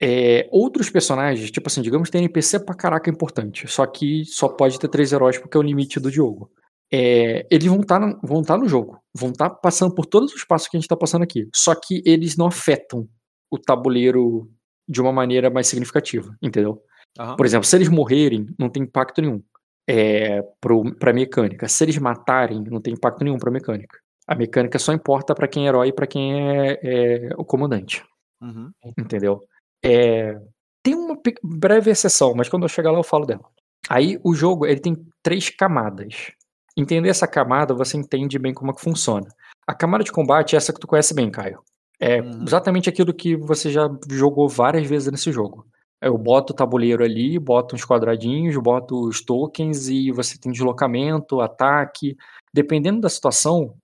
É, 0.00 0.48
outros 0.52 0.88
personagens, 0.90 1.50
tipo 1.50 1.66
assim, 1.68 1.82
digamos 1.82 2.08
que 2.08 2.12
tem 2.12 2.20
NPC 2.22 2.60
pra 2.60 2.74
caraca 2.74 3.10
importante, 3.10 3.66
só 3.66 3.84
que 3.86 4.24
só 4.24 4.48
pode 4.48 4.78
ter 4.78 4.88
três 4.88 5.12
heróis 5.12 5.38
porque 5.38 5.56
é 5.56 5.60
o 5.60 5.62
limite 5.62 5.98
do 5.98 6.10
Diogo. 6.10 6.50
É, 6.92 7.46
eles 7.50 7.66
vão 7.66 7.80
estar 7.80 7.98
vão 8.22 8.42
tá 8.42 8.56
no 8.56 8.68
jogo, 8.68 8.98
vão 9.14 9.30
estar 9.30 9.50
passando 9.50 9.94
por 9.94 10.06
todos 10.06 10.32
os 10.34 10.44
passos 10.44 10.68
que 10.68 10.76
a 10.76 10.80
gente 10.80 10.88
tá 10.88 10.96
passando 10.96 11.22
aqui, 11.22 11.48
só 11.54 11.74
que 11.74 12.02
eles 12.06 12.36
não 12.36 12.46
afetam 12.46 13.06
o 13.50 13.58
tabuleiro 13.58 14.48
de 14.88 15.00
uma 15.00 15.12
maneira 15.12 15.50
mais 15.50 15.66
significativa, 15.66 16.34
entendeu? 16.40 16.80
Aham. 17.18 17.36
Por 17.36 17.44
exemplo, 17.44 17.66
se 17.66 17.76
eles 17.76 17.88
morrerem, 17.88 18.46
não 18.58 18.70
tem 18.70 18.84
impacto 18.84 19.20
nenhum 19.20 19.42
é, 19.88 20.42
pro, 20.60 20.94
pra 20.96 21.12
mecânica. 21.12 21.66
Se 21.68 21.84
eles 21.84 21.98
matarem, 21.98 22.62
não 22.70 22.80
tem 22.80 22.94
impacto 22.94 23.24
nenhum 23.24 23.38
pra 23.38 23.50
mecânica. 23.50 23.98
A 24.26 24.34
mecânica 24.34 24.78
só 24.78 24.92
importa 24.92 25.34
pra 25.34 25.48
quem 25.48 25.64
é 25.64 25.68
herói 25.68 25.88
e 25.88 25.92
pra 25.92 26.06
quem 26.06 26.50
é, 26.50 26.78
é 26.82 27.30
o 27.36 27.44
comandante, 27.44 28.02
Uhum. 28.40 28.70
entendeu? 28.98 29.42
É, 29.84 30.38
tem 30.82 30.94
uma 30.94 31.16
breve 31.42 31.90
exceção, 31.90 32.34
mas 32.34 32.48
quando 32.48 32.62
eu 32.64 32.68
chegar 32.68 32.90
lá 32.90 32.98
eu 32.98 33.04
falo 33.04 33.26
dela. 33.26 33.44
Aí 33.88 34.18
o 34.24 34.34
jogo 34.34 34.66
ele 34.66 34.80
tem 34.80 34.96
três 35.22 35.50
camadas. 35.50 36.32
Entender 36.76 37.08
essa 37.08 37.26
camada, 37.26 37.74
você 37.74 37.96
entende 37.96 38.38
bem 38.38 38.54
como 38.54 38.70
é 38.70 38.74
que 38.74 38.80
funciona. 38.80 39.26
A 39.66 39.74
camada 39.74 40.04
de 40.04 40.12
combate 40.12 40.54
é 40.54 40.56
essa 40.56 40.72
que 40.72 40.80
tu 40.80 40.86
conhece 40.86 41.14
bem, 41.14 41.30
Caio. 41.30 41.60
É 42.00 42.20
Uhum. 42.22 42.44
exatamente 42.44 42.88
aquilo 42.88 43.12
que 43.12 43.36
você 43.36 43.70
já 43.70 43.88
jogou 44.10 44.48
várias 44.48 44.86
vezes 44.86 45.10
nesse 45.10 45.32
jogo. 45.32 45.66
Eu 46.00 46.16
boto 46.16 46.52
o 46.52 46.56
tabuleiro 46.56 47.02
ali, 47.02 47.38
boto 47.40 47.74
uns 47.74 47.84
quadradinhos, 47.84 48.56
boto 48.56 49.08
os 49.08 49.20
tokens 49.24 49.88
e 49.88 50.12
você 50.12 50.38
tem 50.38 50.52
deslocamento, 50.52 51.40
ataque. 51.40 52.16
Dependendo 52.54 53.00
da 53.00 53.08
situação, 53.08 53.74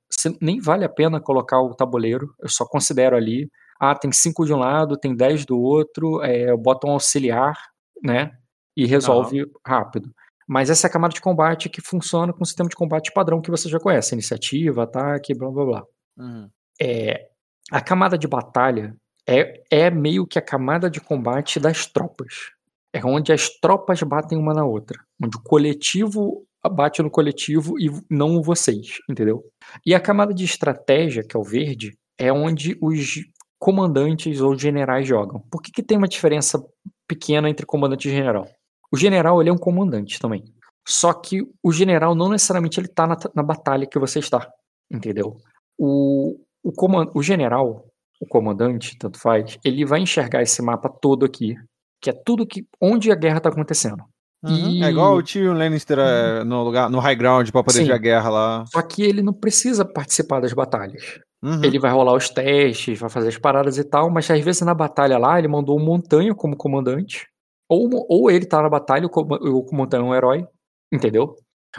nem 0.41 0.61
vale 0.61 0.85
a 0.85 0.89
pena 0.89 1.21
colocar 1.21 1.61
o 1.61 1.75
tabuleiro. 1.75 2.33
Eu 2.41 2.49
só 2.49 2.65
considero 2.65 3.17
ali. 3.17 3.51
Ah, 3.91 3.95
tem 3.95 4.13
cinco 4.13 4.45
de 4.45 4.53
um 4.53 4.59
lado, 4.59 4.97
tem 4.97 5.15
10 5.15 5.45
do 5.45 5.59
outro, 5.61 6.23
é, 6.23 6.51
eu 6.51 6.59
boto 6.59 6.87
um 6.87 6.93
auxiliar, 6.93 7.57
né? 8.03 8.33
E 8.77 8.87
resolve 8.87 9.47
rápido. 9.67 10.11
Mas 10.47 10.69
essa 10.69 10.87
é 10.87 10.89
a 10.89 10.93
camada 10.93 11.15
de 11.15 11.21
combate 11.21 11.69
que 11.69 11.81
funciona 11.81 12.33
com 12.33 12.43
o 12.43 12.47
sistema 12.47 12.69
de 12.69 12.77
combate 12.77 13.13
padrão 13.13 13.41
que 13.41 13.51
você 13.51 13.69
já 13.69 13.79
conhece: 13.79 14.15
iniciativa, 14.15 14.83
ataque, 14.83 15.35
blá 15.35 15.51
blá 15.51 15.65
blá. 15.65 15.83
Uhum. 16.19 16.49
É, 16.81 17.29
a 17.71 17.81
camada 17.81 18.19
de 18.19 18.29
batalha 18.29 18.95
é, 19.27 19.63
é 19.71 19.91
meio 19.91 20.27
que 20.27 20.39
a 20.39 20.43
camada 20.43 20.91
de 20.91 21.01
combate 21.01 21.59
das 21.59 21.87
tropas. 21.87 22.53
É 22.93 23.05
onde 23.05 23.33
as 23.33 23.49
tropas 23.49 24.03
batem 24.03 24.39
uma 24.39 24.55
na 24.55 24.65
outra. 24.65 24.99
Onde 25.23 25.37
o 25.37 25.43
coletivo 25.43 26.47
bate 26.71 27.03
no 27.03 27.11
coletivo 27.11 27.79
e 27.79 27.91
não 28.09 28.43
vocês, 28.43 28.99
entendeu? 29.09 29.45
E 29.85 29.95
a 29.95 30.01
camada 30.01 30.33
de 30.33 30.45
estratégia, 30.45 31.23
que 31.23 31.37
é 31.37 31.39
o 31.41 31.45
verde, 31.45 31.97
é 32.19 32.33
onde 32.33 32.79
os 32.81 33.17
comandantes 33.59 34.41
ou 34.41 34.57
generais 34.59 35.07
jogam. 35.07 35.41
Por 35.51 35.63
que, 35.63 35.71
que 35.73 35.83
tem 35.83 35.97
uma 35.99 36.09
diferença 36.09 36.63
pequena 37.09 37.49
entre 37.49 37.67
comandante 37.67 38.09
e 38.09 38.11
general? 38.11 38.47
O 38.93 38.97
general 38.97 39.41
ele 39.41 39.51
é 39.51 39.53
um 39.53 39.59
comandante 39.59 40.19
também. 40.21 40.45
Só 40.87 41.13
que 41.15 41.41
o 41.63 41.73
general 41.73 42.15
não 42.15 42.29
necessariamente 42.29 42.79
ele 42.79 42.89
tá 42.89 43.07
na, 43.07 43.17
na 43.35 43.43
batalha 43.43 43.87
que 43.87 43.99
você 43.99 44.19
está, 44.19 44.47
entendeu? 44.93 45.39
O, 45.79 46.39
o, 46.63 46.73
comand, 46.73 47.11
o 47.15 47.23
general, 47.23 47.87
o 48.21 48.27
comandante, 48.27 48.97
tanto 48.99 49.19
faz, 49.19 49.59
ele 49.65 49.85
vai 49.85 50.01
enxergar 50.01 50.43
esse 50.43 50.61
mapa 50.61 50.89
todo 50.89 51.25
aqui, 51.25 51.57
que 52.03 52.11
é 52.11 52.13
tudo 52.13 52.47
que 52.47 52.67
onde 52.81 53.11
a 53.11 53.15
guerra 53.15 53.39
está 53.39 53.49
acontecendo. 53.49 54.05
Uhum. 54.45 54.71
E- 54.73 54.85
É 54.85 54.91
igual 54.91 55.17
o 55.17 55.23
Tyrion 55.23 55.55
Lannister 55.55 55.99
é, 55.99 56.45
no 56.45 56.63
lugar, 56.63 56.91
no 56.91 56.99
high 56.99 57.17
ground 57.17 57.51
pra 57.51 57.65
poder 57.65 57.79
Sim. 57.79 57.87
ver 57.87 57.95
a 57.95 57.99
guerra 57.99 58.29
lá. 58.29 58.65
Só 58.67 58.83
que 58.83 59.03
ele 59.03 59.23
não 59.23 59.33
precisa 59.33 59.87
participar 59.87 60.41
das 60.41 60.53
batalhas. 60.53 61.19
Uhum. 61.45 61.63
Ele 61.63 61.79
vai 61.79 61.93
rolar 61.93 62.15
os 62.15 62.31
testes, 62.31 62.99
vai 62.99 63.11
fazer 63.11 63.29
as 63.29 63.37
paradas 63.37 63.77
e 63.77 63.85
tal, 63.85 64.11
mas 64.11 64.31
às 64.31 64.41
vezes 64.43 64.63
na 64.63 64.73
batalha 64.75 65.19
lá 65.19 65.39
ele 65.39 65.47
mandou 65.49 65.77
o 65.77 65.81
Montanha 65.85 66.35
como 66.35 66.57
comandante, 66.57 67.27
ou, 67.69 67.89
ou 68.09 68.31
ele 68.31 68.47
tá 68.47 68.63
na 68.63 68.69
batalha, 68.71 69.09
com- 69.11 69.21
o 69.23 69.67
Montanha 69.77 70.03
é 70.03 70.07
um 70.07 70.15
herói, 70.15 70.47
entendeu? 70.93 71.37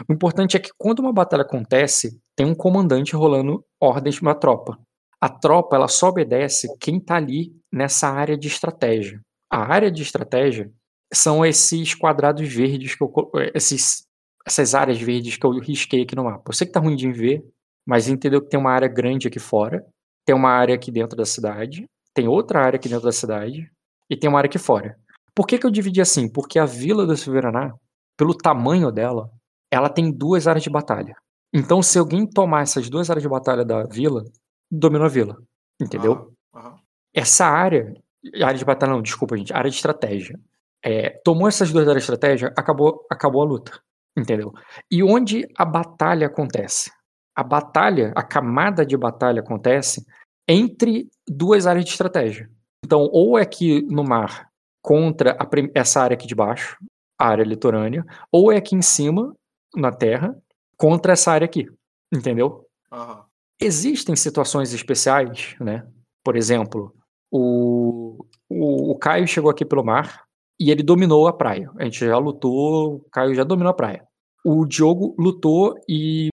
O 0.08 0.12
importante 0.12 0.56
é 0.56 0.60
que 0.60 0.70
quando 0.78 1.00
uma 1.00 1.12
batalha 1.12 1.42
acontece, 1.42 2.20
tem 2.36 2.46
um 2.46 2.54
comandante 2.54 3.16
rolando 3.16 3.64
ordens 3.80 4.20
pra 4.20 4.34
tropa. 4.34 4.78
A 5.20 5.28
tropa, 5.28 5.74
ela 5.74 5.88
só 5.88 6.08
obedece 6.10 6.68
quem 6.78 7.00
tá 7.00 7.16
ali 7.16 7.50
nessa 7.72 8.08
área 8.08 8.36
de 8.36 8.46
estratégia. 8.46 9.20
A 9.50 9.62
área 9.72 9.90
de 9.90 10.02
estratégia 10.02 10.70
são 11.12 11.44
esses 11.44 11.94
quadrados 11.94 12.46
verdes 12.52 12.94
que 12.94 13.02
eu 13.02 13.08
colo- 13.08 13.30
esses 13.54 14.04
essas 14.46 14.76
áreas 14.76 15.00
verdes 15.00 15.36
que 15.36 15.44
eu 15.44 15.50
risquei 15.58 16.02
aqui 16.02 16.14
no 16.14 16.22
mapa. 16.22 16.50
Eu 16.50 16.54
sei 16.54 16.68
que 16.68 16.72
tá 16.72 16.78
ruim 16.78 16.94
de 16.94 17.10
ver, 17.10 17.42
mas 17.86 18.08
entendeu 18.08 18.42
que 18.42 18.48
tem 18.48 18.58
uma 18.58 18.72
área 18.72 18.88
grande 18.88 19.28
aqui 19.28 19.38
fora, 19.38 19.86
tem 20.24 20.34
uma 20.34 20.50
área 20.50 20.74
aqui 20.74 20.90
dentro 20.90 21.16
da 21.16 21.24
cidade, 21.24 21.86
tem 22.12 22.26
outra 22.26 22.60
área 22.60 22.76
aqui 22.76 22.88
dentro 22.88 23.04
da 23.04 23.12
cidade 23.12 23.70
e 24.10 24.16
tem 24.16 24.28
uma 24.28 24.38
área 24.38 24.48
aqui 24.48 24.58
fora. 24.58 24.98
Por 25.34 25.46
que, 25.46 25.58
que 25.58 25.66
eu 25.66 25.70
dividi 25.70 26.00
assim? 26.00 26.28
Porque 26.28 26.58
a 26.58 26.64
vila 26.64 27.06
do 27.06 27.16
Silveraná, 27.16 27.74
pelo 28.16 28.34
tamanho 28.34 28.90
dela, 28.90 29.30
ela 29.70 29.88
tem 29.88 30.10
duas 30.10 30.48
áreas 30.48 30.64
de 30.64 30.70
batalha. 30.70 31.14
Então, 31.52 31.82
se 31.82 31.98
alguém 31.98 32.26
tomar 32.26 32.62
essas 32.62 32.88
duas 32.88 33.08
áreas 33.10 33.22
de 33.22 33.28
batalha 33.28 33.64
da 33.64 33.84
vila, 33.84 34.24
domina 34.70 35.04
a 35.04 35.08
vila. 35.08 35.36
Entendeu? 35.80 36.32
Aham, 36.54 36.68
aham. 36.68 36.80
essa 37.14 37.46
área, 37.46 37.94
área 38.42 38.58
de 38.58 38.64
batalha 38.64 38.92
não, 38.92 39.02
desculpa 39.02 39.36
gente, 39.36 39.52
área 39.52 39.70
de 39.70 39.76
estratégia. 39.76 40.40
É, 40.82 41.10
tomou 41.24 41.48
essas 41.48 41.70
duas 41.70 41.86
áreas 41.86 42.04
de 42.04 42.12
estratégia, 42.12 42.52
acabou, 42.56 43.06
acabou 43.10 43.42
a 43.42 43.44
luta, 43.44 43.80
entendeu? 44.16 44.52
E 44.90 45.02
onde 45.02 45.46
a 45.56 45.64
batalha 45.64 46.26
acontece? 46.26 46.90
A 47.36 47.44
batalha, 47.44 48.12
a 48.16 48.22
camada 48.22 48.84
de 48.84 48.96
batalha 48.96 49.40
acontece 49.40 50.04
entre 50.48 51.08
duas 51.28 51.66
áreas 51.66 51.84
de 51.84 51.90
estratégia. 51.90 52.50
Então, 52.84 53.08
ou 53.12 53.38
é 53.38 53.42
aqui 53.42 53.82
no 53.82 54.02
mar 54.02 54.48
contra 54.82 55.36
essa 55.74 56.00
área 56.00 56.14
aqui 56.14 56.26
de 56.26 56.34
baixo, 56.34 56.76
a 57.18 57.28
área 57.28 57.44
litorânea, 57.44 58.04
ou 58.30 58.52
é 58.52 58.56
aqui 58.56 58.74
em 58.74 58.82
cima, 58.82 59.34
na 59.74 59.90
terra, 59.90 60.36
contra 60.76 61.12
essa 61.12 61.32
área 61.32 61.44
aqui, 61.44 61.66
entendeu? 62.12 62.64
Aham. 62.92 63.24
Existem 63.60 64.14
situações 64.14 64.72
especiais, 64.72 65.56
né? 65.60 65.86
Por 66.22 66.36
exemplo, 66.36 66.94
o, 67.30 68.24
o, 68.48 68.92
o 68.92 68.98
Caio 68.98 69.26
chegou 69.26 69.50
aqui 69.50 69.64
pelo 69.64 69.84
mar 69.84 70.24
e 70.60 70.70
ele 70.70 70.82
dominou 70.82 71.26
a 71.26 71.32
praia. 71.32 71.70
A 71.78 71.84
gente 71.84 71.98
já 71.98 72.18
lutou, 72.18 72.96
o 72.96 73.10
Caio 73.10 73.34
já 73.34 73.44
dominou 73.44 73.70
a 73.70 73.74
praia. 73.74 74.06
O 74.44 74.66
Diogo 74.66 75.14
lutou 75.18 75.74
e, 75.88 76.28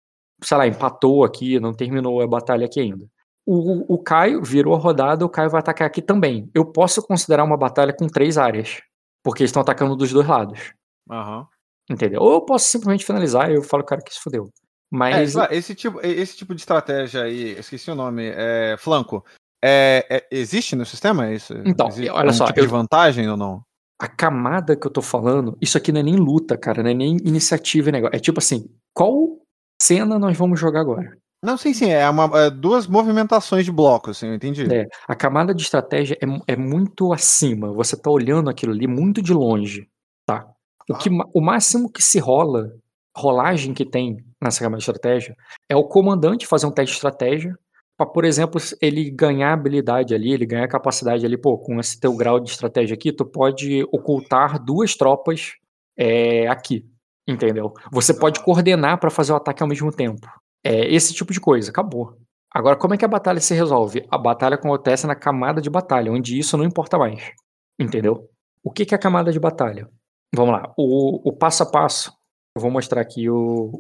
sei 0.43 0.57
lá, 0.57 0.67
empatou 0.67 1.25
aqui, 1.25 1.59
não 1.61 1.73
terminou 1.73 2.21
a 2.21 2.27
batalha 2.27 2.67
aqui 2.67 2.81
ainda. 2.81 3.07
O, 3.47 3.95
o 3.95 3.99
Caio 3.99 4.43
virou 4.43 4.75
a 4.75 4.79
rodada, 4.79 5.25
o 5.25 5.29
Caio 5.29 5.51
vai 5.51 5.61
atacar 5.61 5.87
aqui 5.87 6.01
também. 6.03 6.49
Eu 6.55 6.65
posso 6.65 7.03
considerar 7.03 7.43
uma 7.45 7.57
batalha 7.57 7.93
com 7.93 8.07
três 8.07 8.39
áreas, 8.39 8.81
porque 9.25 9.43
eles 9.43 9.51
estão 9.51 9.63
atacando 9.63 9.97
dos 9.97 10.13
dois 10.13 10.27
lados. 10.27 10.73
Aham. 11.11 11.47
Entendeu? 11.91 12.21
Ou 12.23 12.33
eu 12.35 12.41
posso 12.43 12.67
simplesmente 12.71 13.05
finalizar 13.05 13.51
e 13.51 13.55
eu 13.55 13.63
falo, 13.63 13.83
cara, 13.83 14.01
que 14.03 14.15
se 14.15 14.21
fodeu. 14.21 14.45
É, 14.45 14.97
Mas 14.97 15.35
lá, 15.35 15.49
esse, 15.51 15.75
tipo, 15.75 16.01
esse 16.05 16.37
tipo 16.37 16.55
de 16.55 16.61
estratégia 16.61 17.23
aí, 17.23 17.59
esqueci 17.59 17.91
o 17.91 17.95
nome, 17.97 18.31
é 18.33 18.77
flanco. 18.79 19.25
É, 19.63 20.07
é- 20.09 20.27
existe 20.31 20.77
no 20.77 20.87
sistema 20.87 21.33
isso? 21.33 21.53
Então, 21.65 21.89
existe 21.89 22.11
olha 22.11 22.31
um 22.31 22.33
só, 22.33 22.47
tipo 22.47 22.61
eu- 22.61 22.65
de 22.65 22.71
vantagem 22.71 23.29
ou 23.29 23.37
não? 23.37 23.63
a 24.03 24.09
camada 24.09 24.75
que 24.75 24.87
eu 24.87 24.91
tô 24.91 25.03
falando, 25.03 25.59
isso 25.61 25.77
aqui 25.77 25.93
não 25.93 26.01
é 26.01 26.03
nem 26.03 26.17
luta, 26.17 26.57
cara, 26.57 26.83
não 26.83 26.89
é 26.89 26.95
nem 26.95 27.19
iniciativa 27.19 27.91
e 27.91 27.93
negócio. 27.93 28.17
É 28.17 28.19
tipo 28.19 28.39
assim, 28.39 28.67
qual 28.95 29.40
cena 29.81 30.19
nós 30.19 30.37
vamos 30.37 30.59
jogar 30.59 30.81
agora? 30.81 31.17
Não, 31.43 31.57
sim, 31.57 31.73
sim, 31.73 31.91
é, 31.91 32.09
uma, 32.09 32.31
é 32.39 32.51
duas 32.51 32.87
movimentações 32.87 33.65
de 33.65 33.73
bloco, 33.73 34.11
assim, 34.11 34.29
eu 34.29 34.35
entendi. 34.35 34.73
É, 34.73 34.87
a 35.09 35.15
camada 35.15 35.55
de 35.55 35.63
estratégia 35.63 36.19
é, 36.23 36.53
é 36.53 36.57
muito 36.57 37.13
acima. 37.15 37.73
Você 37.73 37.97
tá 37.97 38.11
olhando 38.11 38.51
aquilo 38.51 38.73
ali 38.73 38.87
muito 38.87 39.23
de 39.23 39.33
longe, 39.33 39.89
tá? 40.27 40.47
O, 40.89 40.95
que, 40.95 41.09
o 41.33 41.41
máximo 41.41 41.91
que 41.91 42.03
se 42.03 42.19
rola, 42.19 42.71
rolagem 43.17 43.73
que 43.73 43.87
tem 43.87 44.19
nessa 44.43 44.61
camada 44.61 44.79
de 44.79 44.83
estratégia, 44.83 45.35
é 45.67 45.75
o 45.75 45.85
comandante 45.85 46.47
fazer 46.47 46.67
um 46.67 46.71
teste 46.71 46.93
de 46.93 46.99
estratégia 46.99 47.59
para, 47.97 48.07
por 48.07 48.25
exemplo, 48.25 48.61
ele 48.81 49.11
ganhar 49.11 49.53
habilidade 49.53 50.15
ali, 50.15 50.33
ele 50.33 50.47
ganhar 50.47 50.67
capacidade 50.69 51.25
ali, 51.25 51.39
pô, 51.39 51.59
com 51.59 51.79
esse 51.79 51.99
teu 51.99 52.15
grau 52.17 52.41
de 52.41 52.51
estratégia 52.51 52.95
aqui, 52.95 53.13
tu 53.13 53.25
pode 53.25 53.83
ocultar 53.93 54.63
duas 54.63 54.95
tropas 54.95 55.55
é, 55.97 56.47
aqui, 56.49 56.85
entendeu? 57.31 57.73
Você 57.91 58.13
pode 58.13 58.43
coordenar 58.43 58.99
para 58.99 59.11
fazer 59.11 59.33
o 59.33 59.37
ataque 59.37 59.63
ao 59.63 59.69
mesmo 59.69 59.91
tempo. 59.93 60.27
É 60.65 60.93
esse 60.93 61.15
tipo 61.15 61.33
de 61.33 61.41
coisa, 61.41 61.71
acabou. 61.71 62.17
Agora, 62.53 62.77
como 62.77 62.95
é 62.95 62.97
que 62.97 63.05
a 63.05 63.09
batalha 63.09 63.41
se 63.41 63.55
resolve? 63.55 64.07
A 64.11 64.19
batalha 64.19 64.57
acontece 64.57 65.07
na 65.07 65.15
camada 65.15 65.61
de 65.61 65.71
batalha, 65.71 66.13
onde 66.13 66.39
isso 66.39 66.57
não 66.57 66.65
importa 66.65 66.99
mais. 66.99 67.33
Entendeu? 67.79 68.29
O 68.63 68.71
que, 68.71 68.85
que 68.85 68.95
é 68.95 68.97
a 68.97 69.01
camada 69.01 69.33
de 69.33 69.39
batalha? 69.39 69.89
Vamos 70.35 70.53
lá. 70.53 70.73
O, 70.77 71.29
o 71.29 71.33
passo 71.33 71.63
a 71.63 71.71
passo. 71.71 72.13
Eu 72.57 72.63
vou 72.63 72.71
mostrar 72.71 73.01
aqui 73.01 73.31
o. 73.31 73.71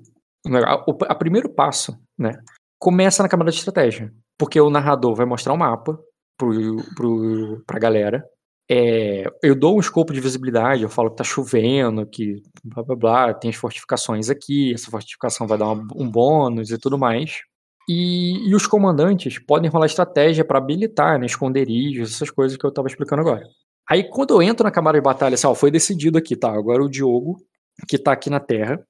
o. 0.46 0.90
O 0.90 0.98
a 1.06 1.14
primeiro 1.14 1.52
passo, 1.52 1.98
né? 2.18 2.32
Começa 2.78 3.22
na 3.22 3.28
camada 3.28 3.50
de 3.50 3.58
estratégia. 3.58 4.12
Porque 4.38 4.60
o 4.60 4.70
narrador 4.70 5.14
vai 5.14 5.26
mostrar 5.26 5.52
um 5.52 5.58
mapa 5.58 5.98
pro, 6.38 6.76
pro, 6.96 7.62
pra 7.66 7.78
galera. 7.78 8.24
É, 8.72 9.24
eu 9.42 9.54
dou 9.56 9.76
um 9.76 9.80
escopo 9.80 10.12
de 10.12 10.20
visibilidade, 10.20 10.82
eu 10.84 10.88
falo 10.88 11.10
que 11.10 11.16
tá 11.16 11.24
chovendo, 11.24 12.06
que 12.06 12.40
blá 12.62 12.84
blá 12.84 12.94
blá, 12.96 13.34
tem 13.34 13.50
as 13.50 13.56
fortificações 13.56 14.30
aqui, 14.30 14.72
essa 14.72 14.90
fortificação 14.90 15.44
vai 15.46 15.58
dar 15.58 15.66
uma- 15.72 15.88
um 15.96 16.08
bônus 16.08 16.70
e 16.70 16.78
tudo 16.78 16.96
mais. 16.96 17.40
E, 17.88 18.48
e 18.48 18.54
os 18.54 18.68
comandantes 18.68 19.40
podem 19.40 19.68
rolar 19.68 19.86
estratégia 19.86 20.44
para 20.44 20.58
habilitar, 20.58 21.18
né, 21.18 21.26
esconderijos, 21.26 22.14
essas 22.14 22.30
coisas 22.30 22.56
que 22.56 22.64
eu 22.64 22.72
tava 22.72 22.86
explicando 22.86 23.22
agora. 23.22 23.44
Aí 23.88 24.04
quando 24.08 24.34
eu 24.34 24.40
entro 24.42 24.62
na 24.62 24.70
camada 24.70 24.98
de 24.98 25.02
batalha, 25.02 25.34
assim, 25.34 25.48
ó, 25.48 25.54
foi 25.54 25.70
decidido 25.72 26.16
aqui, 26.16 26.36
tá? 26.36 26.52
Agora 26.52 26.80
o 26.84 26.88
Diogo, 26.88 27.38
que 27.88 27.98
tá 27.98 28.12
aqui 28.12 28.30
na 28.30 28.38
terra, 28.38 28.80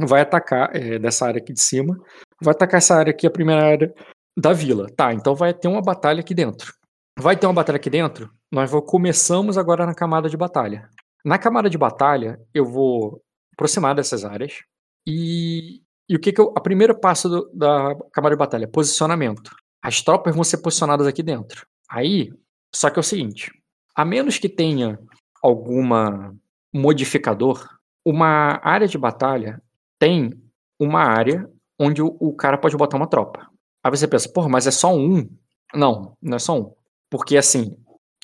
vai 0.00 0.22
atacar 0.22 0.74
é, 0.74 0.98
dessa 0.98 1.26
área 1.26 1.38
aqui 1.40 1.52
de 1.52 1.60
cima, 1.60 1.94
vai 2.42 2.52
atacar 2.54 2.78
essa 2.78 2.94
área 2.94 3.10
aqui, 3.10 3.26
a 3.26 3.30
primeira 3.30 3.62
área 3.62 3.94
da 4.38 4.54
vila. 4.54 4.86
Tá, 4.96 5.12
então 5.12 5.34
vai 5.34 5.52
ter 5.52 5.68
uma 5.68 5.82
batalha 5.82 6.20
aqui 6.20 6.34
dentro. 6.34 6.72
Vai 7.18 7.36
ter 7.36 7.46
uma 7.46 7.54
batalha 7.54 7.76
aqui 7.76 7.88
dentro? 7.88 8.30
Nós 8.52 8.70
vou, 8.70 8.82
começamos 8.82 9.56
agora 9.56 9.86
na 9.86 9.94
camada 9.94 10.28
de 10.28 10.36
batalha. 10.36 10.88
Na 11.24 11.38
camada 11.38 11.68
de 11.70 11.78
batalha, 11.78 12.38
eu 12.52 12.64
vou 12.64 13.22
aproximar 13.54 13.94
dessas 13.94 14.24
áreas 14.24 14.60
e, 15.06 15.80
e 16.08 16.14
o 16.16 16.20
que 16.20 16.32
que 16.32 16.40
eu, 16.40 16.52
a 16.56 16.60
primeiro 16.60 16.94
passo 16.98 17.28
do- 17.28 17.50
da 17.54 17.96
camada 18.12 18.34
de 18.34 18.38
batalha, 18.38 18.68
posicionamento. 18.68 19.50
As 19.82 20.02
tropas 20.02 20.34
vão 20.34 20.44
ser 20.44 20.58
posicionadas 20.58 21.06
aqui 21.06 21.22
dentro. 21.22 21.66
Aí, 21.90 22.30
só 22.74 22.90
que 22.90 22.98
é 22.98 23.00
o 23.00 23.04
seguinte, 23.04 23.50
a 23.94 24.04
menos 24.04 24.38
que 24.38 24.48
tenha 24.48 24.98
alguma 25.42 26.36
modificador, 26.72 27.66
uma 28.04 28.60
área 28.62 28.86
de 28.86 28.98
batalha 28.98 29.62
tem 29.98 30.30
uma 30.78 31.00
área 31.00 31.48
onde 31.78 32.02
o, 32.02 32.14
o 32.20 32.34
cara 32.34 32.58
pode 32.58 32.76
botar 32.76 32.98
uma 32.98 33.08
tropa. 33.08 33.48
Aí 33.82 33.90
você 33.90 34.06
pensa, 34.06 34.28
porra, 34.28 34.48
mas 34.50 34.66
é 34.66 34.70
só 34.70 34.94
um? 34.94 35.28
Não, 35.74 36.14
não 36.20 36.36
é 36.36 36.38
só 36.38 36.58
um. 36.60 36.75
Porque 37.10 37.36
assim, 37.36 37.76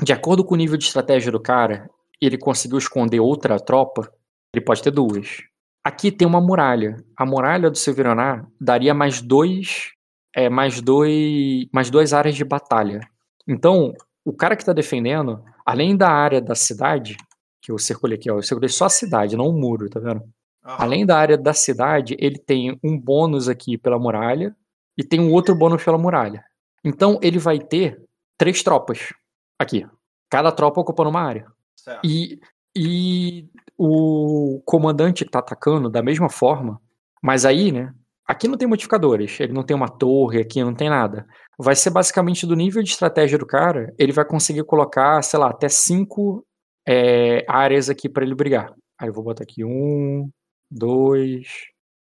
de 0.02 0.12
acordo 0.12 0.44
com 0.44 0.54
o 0.54 0.58
nível 0.58 0.76
de 0.76 0.84
estratégia 0.84 1.30
do 1.30 1.40
cara, 1.40 1.88
ele 2.20 2.38
conseguiu 2.38 2.78
esconder 2.78 3.20
outra 3.20 3.58
tropa, 3.58 4.12
ele 4.54 4.64
pode 4.64 4.82
ter 4.82 4.90
duas. 4.90 5.42
Aqui 5.84 6.12
tem 6.12 6.26
uma 6.26 6.40
muralha. 6.40 6.96
A 7.16 7.26
muralha 7.26 7.70
do 7.70 7.76
Silveraná 7.76 8.46
daria 8.60 8.94
mais 8.94 9.20
dois, 9.20 9.90
é, 10.34 10.48
mais 10.48 10.80
dois, 10.80 11.66
mais 11.72 11.90
duas 11.90 12.12
áreas 12.12 12.36
de 12.36 12.44
batalha. 12.44 13.00
Então, 13.48 13.92
o 14.24 14.32
cara 14.32 14.54
que 14.54 14.64
tá 14.64 14.72
defendendo, 14.72 15.42
além 15.66 15.96
da 15.96 16.08
área 16.08 16.40
da 16.40 16.54
cidade, 16.54 17.16
que 17.60 17.72
eu 17.72 17.78
circulei 17.78 18.16
aqui, 18.16 18.30
ó, 18.30 18.36
eu 18.36 18.42
circulei 18.42 18.68
só 18.68 18.84
a 18.84 18.90
cidade, 18.90 19.36
não 19.36 19.48
o 19.48 19.52
muro, 19.52 19.88
tá 19.88 19.98
vendo? 19.98 20.22
Além 20.62 21.04
da 21.04 21.18
área 21.18 21.36
da 21.36 21.52
cidade, 21.52 22.16
ele 22.20 22.38
tem 22.38 22.78
um 22.84 22.96
bônus 22.96 23.48
aqui 23.48 23.76
pela 23.76 23.98
muralha 23.98 24.54
e 24.96 25.02
tem 25.02 25.20
um 25.20 25.32
outro 25.32 25.56
bônus 25.56 25.82
pela 25.82 25.98
muralha. 25.98 26.44
Então 26.84 27.18
ele 27.20 27.38
vai 27.38 27.58
ter 27.58 28.00
três 28.42 28.60
tropas 28.60 29.14
aqui. 29.56 29.86
Cada 30.28 30.50
tropa 30.50 30.80
ocupando 30.80 31.10
uma 31.10 31.22
área. 31.22 31.46
Certo. 31.76 32.04
E, 32.04 32.40
e 32.74 33.48
o 33.78 34.60
comandante 34.66 35.24
que 35.24 35.30
tá 35.30 35.38
atacando, 35.38 35.88
da 35.88 36.02
mesma 36.02 36.28
forma, 36.28 36.80
mas 37.22 37.44
aí, 37.44 37.70
né? 37.70 37.94
aqui 38.26 38.48
não 38.48 38.58
tem 38.58 38.66
modificadores, 38.66 39.38
ele 39.38 39.52
não 39.52 39.62
tem 39.62 39.76
uma 39.76 39.88
torre, 39.88 40.40
aqui 40.40 40.60
não 40.64 40.74
tem 40.74 40.90
nada. 40.90 41.24
Vai 41.56 41.76
ser 41.76 41.90
basicamente 41.90 42.44
do 42.44 42.56
nível 42.56 42.82
de 42.82 42.90
estratégia 42.90 43.38
do 43.38 43.46
cara, 43.46 43.94
ele 43.96 44.10
vai 44.10 44.24
conseguir 44.24 44.64
colocar, 44.64 45.22
sei 45.22 45.38
lá, 45.38 45.50
até 45.50 45.68
cinco 45.68 46.44
é, 46.84 47.44
áreas 47.48 47.88
aqui 47.88 48.08
para 48.08 48.24
ele 48.24 48.34
brigar. 48.34 48.74
Aí 48.98 49.08
eu 49.08 49.12
vou 49.12 49.22
botar 49.22 49.44
aqui 49.44 49.64
um, 49.64 50.28
dois, 50.68 51.46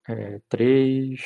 é, 0.08 0.40
três, 0.48 1.20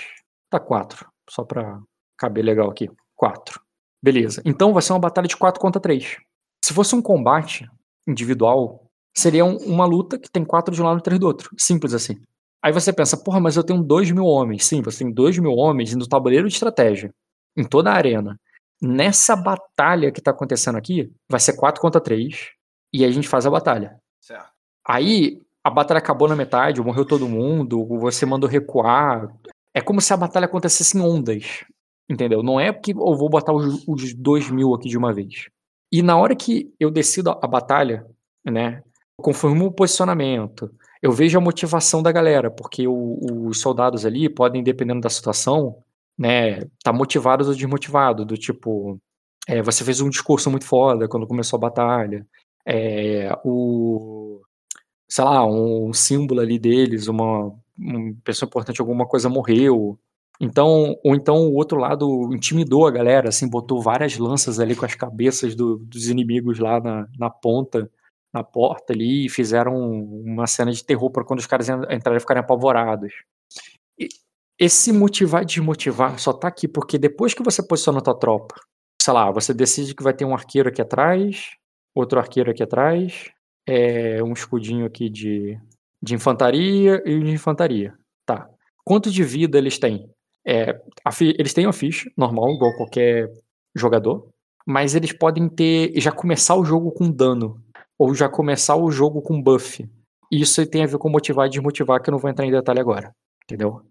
tá 0.50 0.60
quatro, 0.60 1.08
só 1.30 1.42
para 1.42 1.80
caber 2.18 2.44
legal 2.44 2.68
aqui. 2.68 2.90
Quatro. 3.14 3.65
Beleza. 4.06 4.40
Então 4.44 4.72
vai 4.72 4.80
ser 4.82 4.92
uma 4.92 5.00
batalha 5.00 5.26
de 5.26 5.36
quatro 5.36 5.60
contra 5.60 5.82
três. 5.82 6.16
Se 6.64 6.72
fosse 6.72 6.94
um 6.94 7.02
combate 7.02 7.68
individual, 8.06 8.86
seria 9.12 9.44
um, 9.44 9.56
uma 9.56 9.84
luta 9.84 10.16
que 10.16 10.30
tem 10.30 10.44
quatro 10.44 10.72
de 10.72 10.80
um 10.80 10.84
lado 10.84 11.00
e 11.00 11.02
três 11.02 11.18
do 11.18 11.26
outro. 11.26 11.50
Simples 11.58 11.92
assim. 11.92 12.14
Aí 12.62 12.72
você 12.72 12.92
pensa, 12.92 13.16
porra, 13.16 13.40
mas 13.40 13.56
eu 13.56 13.64
tenho 13.64 13.82
dois 13.82 14.08
mil 14.12 14.24
homens. 14.24 14.64
Sim, 14.64 14.80
você 14.80 15.02
tem 15.02 15.12
dois 15.12 15.36
mil 15.38 15.50
homens 15.50 15.92
no 15.96 16.06
tabuleiro 16.06 16.46
de 16.46 16.54
estratégia, 16.54 17.12
em 17.56 17.64
toda 17.64 17.90
a 17.90 17.94
arena. 17.94 18.38
Nessa 18.80 19.34
batalha 19.34 20.12
que 20.12 20.20
tá 20.20 20.30
acontecendo 20.30 20.78
aqui, 20.78 21.10
vai 21.28 21.40
ser 21.40 21.54
quatro 21.54 21.82
contra 21.82 22.00
três 22.00 22.50
e 22.92 23.04
a 23.04 23.10
gente 23.10 23.26
faz 23.26 23.44
a 23.44 23.50
batalha. 23.50 23.98
Certo. 24.20 24.52
Aí 24.86 25.42
a 25.64 25.70
batalha 25.70 25.98
acabou 25.98 26.28
na 26.28 26.36
metade, 26.36 26.80
morreu 26.80 27.04
todo 27.04 27.28
mundo, 27.28 27.84
você 27.98 28.24
mandou 28.24 28.48
recuar. 28.48 29.36
É 29.74 29.80
como 29.80 30.00
se 30.00 30.14
a 30.14 30.16
batalha 30.16 30.44
acontecesse 30.44 30.96
em 30.96 31.00
ondas. 31.00 31.64
Entendeu? 32.08 32.42
Não 32.42 32.60
é 32.60 32.72
porque 32.72 32.92
eu 32.92 33.16
vou 33.16 33.28
botar 33.28 33.52
os, 33.52 33.86
os 33.86 34.14
dois 34.14 34.50
mil 34.50 34.74
aqui 34.74 34.88
de 34.88 34.96
uma 34.96 35.12
vez. 35.12 35.48
E 35.90 36.02
na 36.02 36.16
hora 36.16 36.36
que 36.36 36.72
eu 36.78 36.90
decido 36.90 37.30
a 37.30 37.46
batalha, 37.46 38.06
né? 38.44 38.82
Eu 39.18 39.24
confirmo 39.24 39.66
o 39.66 39.72
posicionamento. 39.72 40.70
Eu 41.02 41.12
vejo 41.12 41.38
a 41.38 41.40
motivação 41.40 42.02
da 42.02 42.12
galera, 42.12 42.50
porque 42.50 42.86
o, 42.86 43.46
os 43.46 43.60
soldados 43.60 44.04
ali 44.04 44.28
podem, 44.28 44.62
dependendo 44.62 45.00
da 45.00 45.10
situação, 45.10 45.76
né, 46.18 46.60
tá 46.82 46.92
motivados 46.92 47.48
ou 47.48 47.54
desmotivados, 47.54 48.26
do 48.26 48.36
tipo, 48.36 48.98
é, 49.46 49.62
você 49.62 49.84
fez 49.84 50.00
um 50.00 50.08
discurso 50.08 50.50
muito 50.50 50.64
foda 50.64 51.08
quando 51.08 51.26
começou 51.26 51.58
a 51.58 51.60
batalha, 51.60 52.26
é, 52.66 53.30
o, 53.44 54.40
sei 55.08 55.24
lá, 55.24 55.46
um 55.46 55.92
símbolo 55.92 56.40
ali 56.40 56.58
deles, 56.58 57.06
uma, 57.06 57.52
uma 57.78 58.14
pessoa 58.24 58.48
importante, 58.48 58.80
alguma 58.80 59.06
coisa 59.06 59.28
morreu, 59.28 59.98
então, 60.40 60.96
ou 61.02 61.14
então 61.14 61.48
o 61.48 61.54
outro 61.54 61.78
lado 61.78 62.34
intimidou 62.34 62.86
a 62.86 62.90
galera, 62.90 63.28
assim, 63.30 63.48
botou 63.48 63.80
várias 63.80 64.18
lanças 64.18 64.60
ali 64.60 64.76
com 64.76 64.84
as 64.84 64.94
cabeças 64.94 65.54
do, 65.54 65.78
dos 65.78 66.08
inimigos 66.08 66.58
lá 66.58 66.80
na, 66.80 67.08
na 67.18 67.30
ponta, 67.30 67.90
na 68.32 68.44
porta 68.44 68.92
ali, 68.92 69.26
e 69.26 69.30
fizeram 69.30 69.74
uma 69.74 70.46
cena 70.46 70.72
de 70.72 70.84
terror 70.84 71.10
para 71.10 71.24
quando 71.24 71.40
os 71.40 71.46
caras 71.46 71.68
entrarem 71.68 72.20
ficarem 72.20 72.42
apavorados. 72.42 73.12
E 73.98 74.08
esse 74.58 74.92
motivar 74.92 75.42
e 75.42 75.46
desmotivar 75.46 76.18
só 76.18 76.32
tá 76.32 76.48
aqui 76.48 76.68
porque 76.68 76.98
depois 76.98 77.32
que 77.34 77.42
você 77.42 77.62
posiciona 77.62 77.98
a 77.98 78.02
tua 78.02 78.18
tropa, 78.18 78.54
sei 79.00 79.14
lá, 79.14 79.30
você 79.30 79.54
decide 79.54 79.94
que 79.94 80.02
vai 80.02 80.12
ter 80.12 80.24
um 80.24 80.34
arqueiro 80.34 80.68
aqui 80.68 80.82
atrás, 80.82 81.56
outro 81.94 82.18
arqueiro 82.18 82.50
aqui 82.50 82.62
atrás, 82.62 83.30
é, 83.66 84.22
um 84.22 84.32
escudinho 84.32 84.84
aqui 84.84 85.08
de, 85.08 85.58
de 86.02 86.14
infantaria 86.14 87.02
e 87.06 87.20
de 87.20 87.30
infantaria. 87.30 87.94
Tá. 88.26 88.48
Quanto 88.84 89.10
de 89.10 89.24
vida 89.24 89.58
eles 89.58 89.78
têm? 89.78 90.10
É, 90.46 90.80
eles 91.20 91.52
têm 91.52 91.66
uma 91.66 91.72
ficha 91.72 92.10
normal, 92.16 92.54
igual 92.54 92.76
qualquer 92.76 93.32
jogador, 93.74 94.28
mas 94.64 94.94
eles 94.94 95.12
podem 95.12 95.48
ter 95.48 95.92
já 96.00 96.12
começar 96.12 96.54
o 96.54 96.64
jogo 96.64 96.92
com 96.92 97.10
dano 97.10 97.60
ou 97.98 98.14
já 98.14 98.28
começar 98.28 98.76
o 98.76 98.90
jogo 98.90 99.20
com 99.20 99.42
buff. 99.42 99.88
Isso 100.30 100.64
tem 100.66 100.84
a 100.84 100.86
ver 100.86 100.98
com 100.98 101.08
motivar 101.08 101.46
e 101.46 101.50
desmotivar, 101.50 102.02
que 102.02 102.10
eu 102.10 102.12
não 102.12 102.18
vou 102.18 102.30
entrar 102.30 102.44
em 102.44 102.50
detalhe 102.50 102.80
agora, 102.80 103.14
entendeu? 103.44 103.82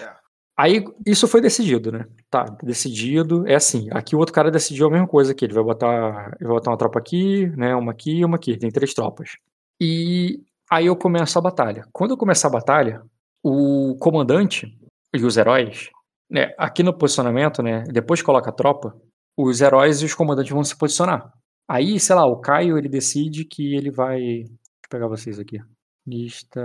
É. 0.00 0.20
Aí 0.56 0.84
isso 1.06 1.26
foi 1.26 1.40
decidido, 1.40 1.90
né? 1.90 2.04
Tá, 2.28 2.44
decidido. 2.62 3.46
É 3.48 3.54
assim, 3.54 3.88
aqui 3.92 4.14
o 4.14 4.18
outro 4.18 4.34
cara 4.34 4.50
decidiu 4.50 4.86
a 4.86 4.90
mesma 4.90 5.06
coisa 5.06 5.32
aqui. 5.32 5.46
Ele 5.46 5.54
vai 5.54 5.64
botar, 5.64 6.36
ele 6.38 6.46
vai 6.46 6.56
botar 6.56 6.70
uma 6.70 6.76
tropa 6.76 6.98
aqui, 6.98 7.46
né? 7.56 7.74
Uma 7.74 7.92
aqui 7.92 8.18
e 8.18 8.24
uma 8.24 8.36
aqui. 8.36 8.58
Tem 8.58 8.70
três 8.70 8.92
tropas. 8.92 9.36
E 9.80 10.38
aí 10.70 10.84
eu 10.84 10.94
começo 10.96 11.38
a 11.38 11.42
batalha. 11.42 11.86
Quando 11.92 12.10
eu 12.10 12.16
começar 12.16 12.48
a 12.48 12.52
batalha, 12.52 13.02
o 13.42 13.96
comandante 13.98 14.78
e 15.14 15.24
os 15.24 15.38
heróis, 15.38 15.88
né, 16.30 16.54
aqui 16.56 16.82
no 16.82 16.96
posicionamento, 16.96 17.62
né, 17.62 17.84
depois 17.88 18.20
que 18.20 18.26
coloca 18.26 18.50
a 18.50 18.52
tropa, 18.52 18.96
os 19.36 19.60
heróis 19.60 20.00
e 20.00 20.04
os 20.04 20.14
comandantes 20.14 20.52
vão 20.52 20.62
se 20.62 20.76
posicionar. 20.76 21.32
Aí, 21.68 21.98
sei 22.00 22.16
lá, 22.16 22.26
o 22.26 22.40
Caio 22.40 22.76
ele 22.76 22.88
decide 22.88 23.44
que 23.44 23.74
ele 23.74 23.90
vai. 23.90 24.18
Deixa 24.18 24.48
eu 24.48 24.88
pegar 24.90 25.06
vocês 25.06 25.38
aqui. 25.38 25.58
Lista. 26.06 26.60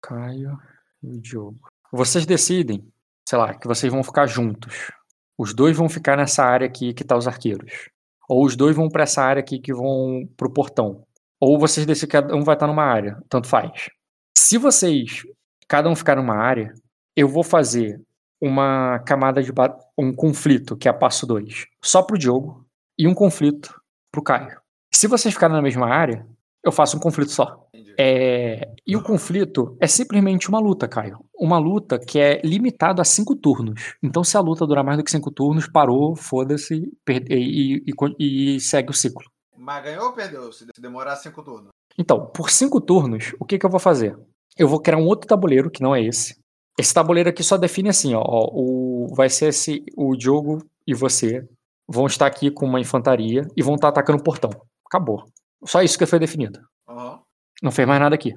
Caio 0.00 0.56
e 1.02 1.16
o 1.16 1.20
Diogo. 1.20 1.68
Vocês 1.92 2.24
decidem, 2.24 2.86
sei 3.28 3.38
lá, 3.38 3.54
que 3.54 3.66
vocês 3.66 3.92
vão 3.92 4.04
ficar 4.04 4.26
juntos. 4.26 4.92
Os 5.36 5.52
dois 5.52 5.76
vão 5.76 5.88
ficar 5.88 6.16
nessa 6.16 6.44
área 6.44 6.66
aqui 6.66 6.94
que 6.94 7.04
tá 7.04 7.16
os 7.16 7.26
arqueiros. 7.26 7.90
Ou 8.28 8.44
os 8.44 8.56
dois 8.56 8.74
vão 8.76 8.88
para 8.88 9.02
essa 9.02 9.22
área 9.22 9.40
aqui 9.40 9.58
que 9.58 9.74
vão 9.74 10.28
pro 10.36 10.52
portão. 10.52 11.04
Ou 11.40 11.58
vocês 11.58 11.84
decidem 11.84 12.08
que 12.08 12.12
cada 12.12 12.36
um 12.36 12.44
vai 12.44 12.54
estar 12.54 12.66
numa 12.66 12.84
área. 12.84 13.18
Tanto 13.28 13.48
faz. 13.48 13.90
Se 14.38 14.56
vocês, 14.56 15.22
cada 15.68 15.88
um 15.88 15.96
ficar 15.96 16.16
numa 16.16 16.36
área, 16.36 16.72
eu 17.16 17.28
vou 17.28 17.42
fazer 17.42 18.00
uma 18.40 18.98
camada 19.00 19.42
de 19.42 19.52
um 19.98 20.12
conflito, 20.14 20.76
que 20.76 20.88
é 20.88 20.90
a 20.90 20.94
passo 20.94 21.26
2, 21.26 21.66
só 21.82 22.02
pro 22.02 22.18
Diogo, 22.18 22.66
e 22.98 23.06
um 23.06 23.14
conflito 23.14 23.74
pro 24.12 24.22
Caio. 24.22 24.60
Se 24.92 25.06
vocês 25.06 25.34
ficarem 25.34 25.56
na 25.56 25.62
mesma 25.62 25.86
área, 25.86 26.26
eu 26.64 26.72
faço 26.72 26.96
um 26.96 27.00
conflito 27.00 27.30
só. 27.30 27.66
É, 27.98 28.74
e 28.86 28.96
o 28.96 29.02
conflito 29.02 29.76
é 29.80 29.86
simplesmente 29.86 30.48
uma 30.48 30.58
luta, 30.58 30.88
Caio. 30.88 31.18
Uma 31.34 31.58
luta 31.58 31.98
que 31.98 32.18
é 32.18 32.40
limitada 32.44 33.00
a 33.00 33.04
cinco 33.04 33.34
turnos. 33.36 33.94
Então, 34.02 34.24
se 34.24 34.36
a 34.36 34.40
luta 34.40 34.66
durar 34.66 34.84
mais 34.84 34.98
do 34.98 35.04
que 35.04 35.10
cinco 35.10 35.30
turnos, 35.30 35.68
parou, 35.68 36.14
foda-se 36.16 36.92
e, 37.08 37.82
e, 37.88 38.56
e, 38.56 38.60
segue 38.60 38.90
o 38.90 38.94
ciclo. 38.94 39.24
Mas 39.56 39.84
ganhou 39.84 40.06
ou 40.06 40.12
perdeu 40.12 40.52
se 40.52 40.66
demorar 40.78 41.16
cinco 41.16 41.42
turnos? 41.42 41.70
Então, 41.98 42.26
por 42.26 42.50
cinco 42.50 42.80
turnos, 42.80 43.34
o 43.40 43.44
que, 43.44 43.58
que 43.58 43.64
eu 43.64 43.70
vou 43.70 43.80
fazer? 43.80 44.18
Eu 44.58 44.68
vou 44.68 44.80
criar 44.80 44.98
um 44.98 45.06
outro 45.06 45.26
tabuleiro, 45.26 45.70
que 45.70 45.82
não 45.82 45.94
é 45.94 46.02
esse. 46.02 46.38
Esse 46.78 46.92
tabuleiro 46.92 47.30
aqui 47.30 47.42
só 47.42 47.56
define 47.56 47.88
assim, 47.88 48.14
ó, 48.14 48.22
o, 48.22 49.08
vai 49.14 49.30
ser 49.30 49.46
esse, 49.46 49.84
o 49.96 50.14
Diogo 50.14 50.62
e 50.86 50.94
você 50.94 51.48
vão 51.88 52.06
estar 52.06 52.26
aqui 52.26 52.50
com 52.50 52.66
uma 52.66 52.80
infantaria 52.80 53.46
e 53.56 53.62
vão 53.62 53.76
estar 53.76 53.88
atacando 53.88 54.18
o 54.18 54.24
portão. 54.24 54.50
Acabou. 54.86 55.24
Só 55.64 55.82
isso 55.82 55.98
que 55.98 56.06
foi 56.06 56.18
definido. 56.18 56.60
Uhum. 56.88 57.18
Não 57.62 57.70
fez 57.70 57.88
mais 57.88 58.00
nada 58.00 58.14
aqui. 58.14 58.34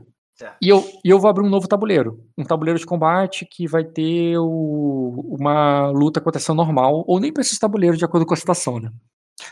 E 0.61 0.69
eu, 0.69 0.83
e 1.03 1.09
eu 1.09 1.19
vou 1.19 1.29
abrir 1.29 1.43
um 1.43 1.49
novo 1.49 1.67
tabuleiro. 1.67 2.23
Um 2.37 2.45
tabuleiro 2.45 2.79
de 2.79 2.85
combate 2.85 3.45
que 3.45 3.67
vai 3.67 3.83
ter 3.83 4.37
o, 4.37 5.35
uma 5.37 5.89
luta 5.89 6.19
acontecendo 6.19 6.55
normal, 6.55 7.03
ou 7.07 7.19
nem 7.19 7.33
para 7.33 7.41
esses 7.41 7.59
tabuleiros 7.59 7.97
de 7.97 8.05
acordo 8.05 8.25
com 8.25 8.33
a 8.33 8.37
situação, 8.37 8.79
né? 8.79 8.91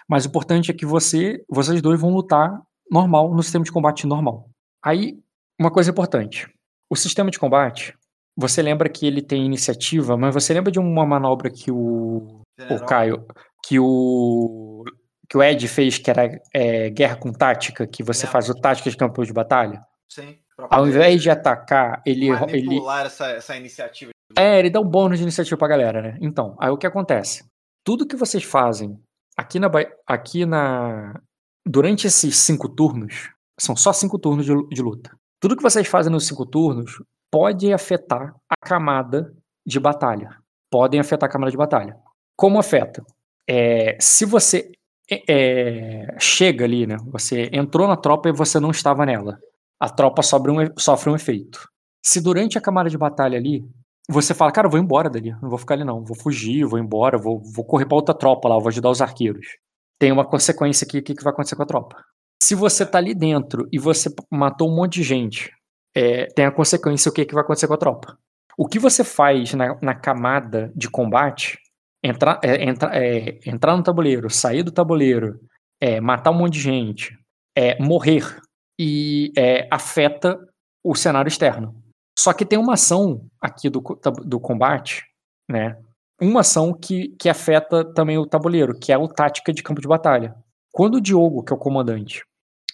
Mas 0.07 0.25
o 0.25 0.29
importante 0.29 0.71
é 0.71 0.73
que 0.73 0.85
você, 0.85 1.43
vocês 1.49 1.81
dois 1.81 1.99
vão 1.99 2.11
lutar 2.13 2.61
normal, 2.89 3.33
no 3.33 3.43
sistema 3.43 3.65
de 3.65 3.71
combate 3.71 4.07
normal. 4.07 4.49
Aí, 4.83 5.19
uma 5.59 5.71
coisa 5.71 5.91
importante. 5.91 6.47
O 6.89 6.95
sistema 6.95 7.29
de 7.29 7.39
combate, 7.39 7.93
você 8.37 8.61
lembra 8.61 8.87
que 8.87 9.07
ele 9.07 9.21
tem 9.21 9.43
iniciativa, 9.43 10.15
mas 10.15 10.33
você 10.33 10.53
lembra 10.53 10.71
de 10.71 10.79
uma 10.79 11.05
manobra 11.05 11.49
que 11.49 11.71
o, 11.71 12.41
o 12.69 12.85
Caio, 12.85 13.25
que 13.65 13.79
o 13.79 14.83
que 15.29 15.37
o 15.37 15.43
Ed 15.43 15.67
fez, 15.67 15.97
que 15.97 16.09
era 16.09 16.39
é, 16.53 16.89
guerra 16.89 17.17
com 17.17 17.33
tática, 17.33 17.85
que 17.85 18.01
você 18.01 18.25
faz 18.25 18.49
o 18.49 18.53
tática 18.53 18.89
de 18.89 18.95
campo 18.95 19.25
de 19.25 19.33
batalha? 19.33 19.81
Sim. 20.07 20.37
Ao 20.57 20.87
invés 20.87 21.21
de 21.21 21.29
atacar, 21.29 22.01
ele 22.05 22.29
ele 22.49 22.79
essa, 23.03 23.27
essa 23.31 23.57
iniciativa. 23.57 24.11
É, 24.37 24.59
ele 24.59 24.69
dá 24.69 24.79
um 24.79 24.87
bônus 24.87 25.17
de 25.17 25.23
iniciativa 25.23 25.57
pra 25.57 25.67
galera, 25.67 26.01
né? 26.01 26.17
Então, 26.21 26.55
aí 26.59 26.69
o 26.69 26.77
que 26.77 26.87
acontece? 26.87 27.43
Tudo 27.83 28.07
que 28.07 28.15
vocês 28.15 28.43
fazem 28.43 28.99
aqui 29.35 29.59
na 29.59 29.69
aqui 30.05 30.45
na 30.45 31.19
durante 31.65 32.07
esses 32.07 32.37
cinco 32.37 32.69
turnos, 32.69 33.29
são 33.59 33.75
só 33.75 33.91
cinco 33.91 34.17
turnos 34.17 34.45
de, 34.45 34.53
de 34.69 34.81
luta. 34.81 35.11
Tudo 35.39 35.55
que 35.55 35.63
vocês 35.63 35.87
fazem 35.87 36.11
nos 36.11 36.25
cinco 36.25 36.45
turnos 36.45 37.01
pode 37.31 37.71
afetar 37.71 38.33
a 38.49 38.67
camada 38.67 39.33
de 39.65 39.79
batalha. 39.79 40.37
Podem 40.71 40.99
afetar 40.99 41.29
a 41.29 41.31
camada 41.31 41.51
de 41.51 41.57
batalha. 41.57 41.97
Como 42.35 42.59
afeta? 42.59 43.03
É, 43.49 43.97
se 43.99 44.25
você 44.25 44.71
é, 45.09 45.23
é, 45.27 46.19
chega 46.19 46.65
ali, 46.65 46.85
né? 46.85 46.97
Você 47.07 47.49
entrou 47.53 47.87
na 47.87 47.95
tropa 47.95 48.29
e 48.29 48.33
você 48.33 48.59
não 48.59 48.71
estava 48.71 49.05
nela. 49.05 49.39
A 49.79 49.89
tropa 49.89 50.21
sofre 50.21 50.51
um, 50.51 50.77
sofre 50.77 51.09
um 51.09 51.15
efeito. 51.15 51.67
Se 52.03 52.19
durante 52.21 52.57
a 52.57 52.61
camada 52.61 52.89
de 52.89 52.97
batalha 52.97 53.37
ali, 53.37 53.63
você 54.09 54.33
fala, 54.33 54.51
cara, 54.51 54.67
eu 54.67 54.71
vou 54.71 54.79
embora 54.79 55.09
dali, 55.09 55.31
não 55.41 55.49
vou 55.49 55.57
ficar 55.57 55.75
ali 55.75 55.83
não, 55.83 56.03
vou 56.03 56.15
fugir, 56.15 56.65
vou 56.65 56.79
embora, 56.79 57.17
vou, 57.17 57.41
vou 57.53 57.65
correr 57.65 57.85
para 57.85 57.95
outra 57.95 58.15
tropa 58.15 58.47
lá, 58.47 58.57
vou 58.57 58.69
ajudar 58.69 58.89
os 58.89 59.01
arqueiros. 59.01 59.45
Tem 59.99 60.11
uma 60.11 60.25
consequência 60.25 60.85
aqui, 60.85 60.99
o 60.99 61.03
que, 61.03 61.15
que 61.15 61.23
vai 61.23 61.33
acontecer 61.33 61.55
com 61.55 61.63
a 61.63 61.65
tropa? 61.65 61.97
Se 62.41 62.55
você 62.55 62.85
tá 62.85 62.97
ali 62.97 63.13
dentro 63.13 63.67
e 63.71 63.79
você 63.79 64.09
matou 64.31 64.69
um 64.69 64.75
monte 64.75 64.95
de 64.95 65.03
gente, 65.03 65.51
é, 65.97 66.25
tem 66.27 66.45
a 66.45 66.51
consequência 66.51 67.09
o 67.09 67.13
que, 67.13 67.25
que 67.25 67.33
vai 67.33 67.43
acontecer 67.43 67.67
com 67.67 67.73
a 67.73 67.77
tropa. 67.77 68.17
O 68.57 68.67
que 68.67 68.79
você 68.79 69.03
faz 69.03 69.53
na, 69.53 69.77
na 69.81 69.95
camada 69.95 70.71
de 70.75 70.89
combate, 70.89 71.59
entrar, 72.03 72.39
é, 72.43 72.63
entra, 72.63 72.91
é, 72.93 73.39
entrar 73.45 73.75
no 73.75 73.83
tabuleiro, 73.83 74.29
sair 74.29 74.63
do 74.63 74.71
tabuleiro, 74.71 75.39
é, 75.81 75.99
matar 75.99 76.31
um 76.31 76.35
monte 76.35 76.53
de 76.53 76.61
gente, 76.61 77.17
é, 77.55 77.81
morrer 77.81 78.39
e 78.79 79.31
é, 79.37 79.67
afeta 79.71 80.39
o 80.83 80.95
cenário 80.95 81.29
externo. 81.29 81.75
Só 82.17 82.33
que 82.33 82.45
tem 82.45 82.57
uma 82.57 82.73
ação 82.73 83.27
aqui 83.41 83.69
do, 83.69 83.81
do 84.25 84.39
combate 84.39 85.03
né? 85.49 85.77
Uma 86.19 86.41
ação 86.41 86.73
que, 86.73 87.09
que 87.09 87.29
afeta 87.29 87.85
também 87.93 88.17
o 88.17 88.25
tabuleiro, 88.25 88.77
que 88.77 88.91
é 88.91 88.97
o 88.97 89.07
tática 89.07 89.53
de 89.53 89.63
campo 89.63 89.81
de 89.81 89.87
batalha. 89.87 90.35
Quando 90.71 90.95
o 90.95 91.01
Diogo, 91.01 91.43
que 91.43 91.53
é 91.53 91.55
o 91.55 91.59
comandante, 91.59 92.23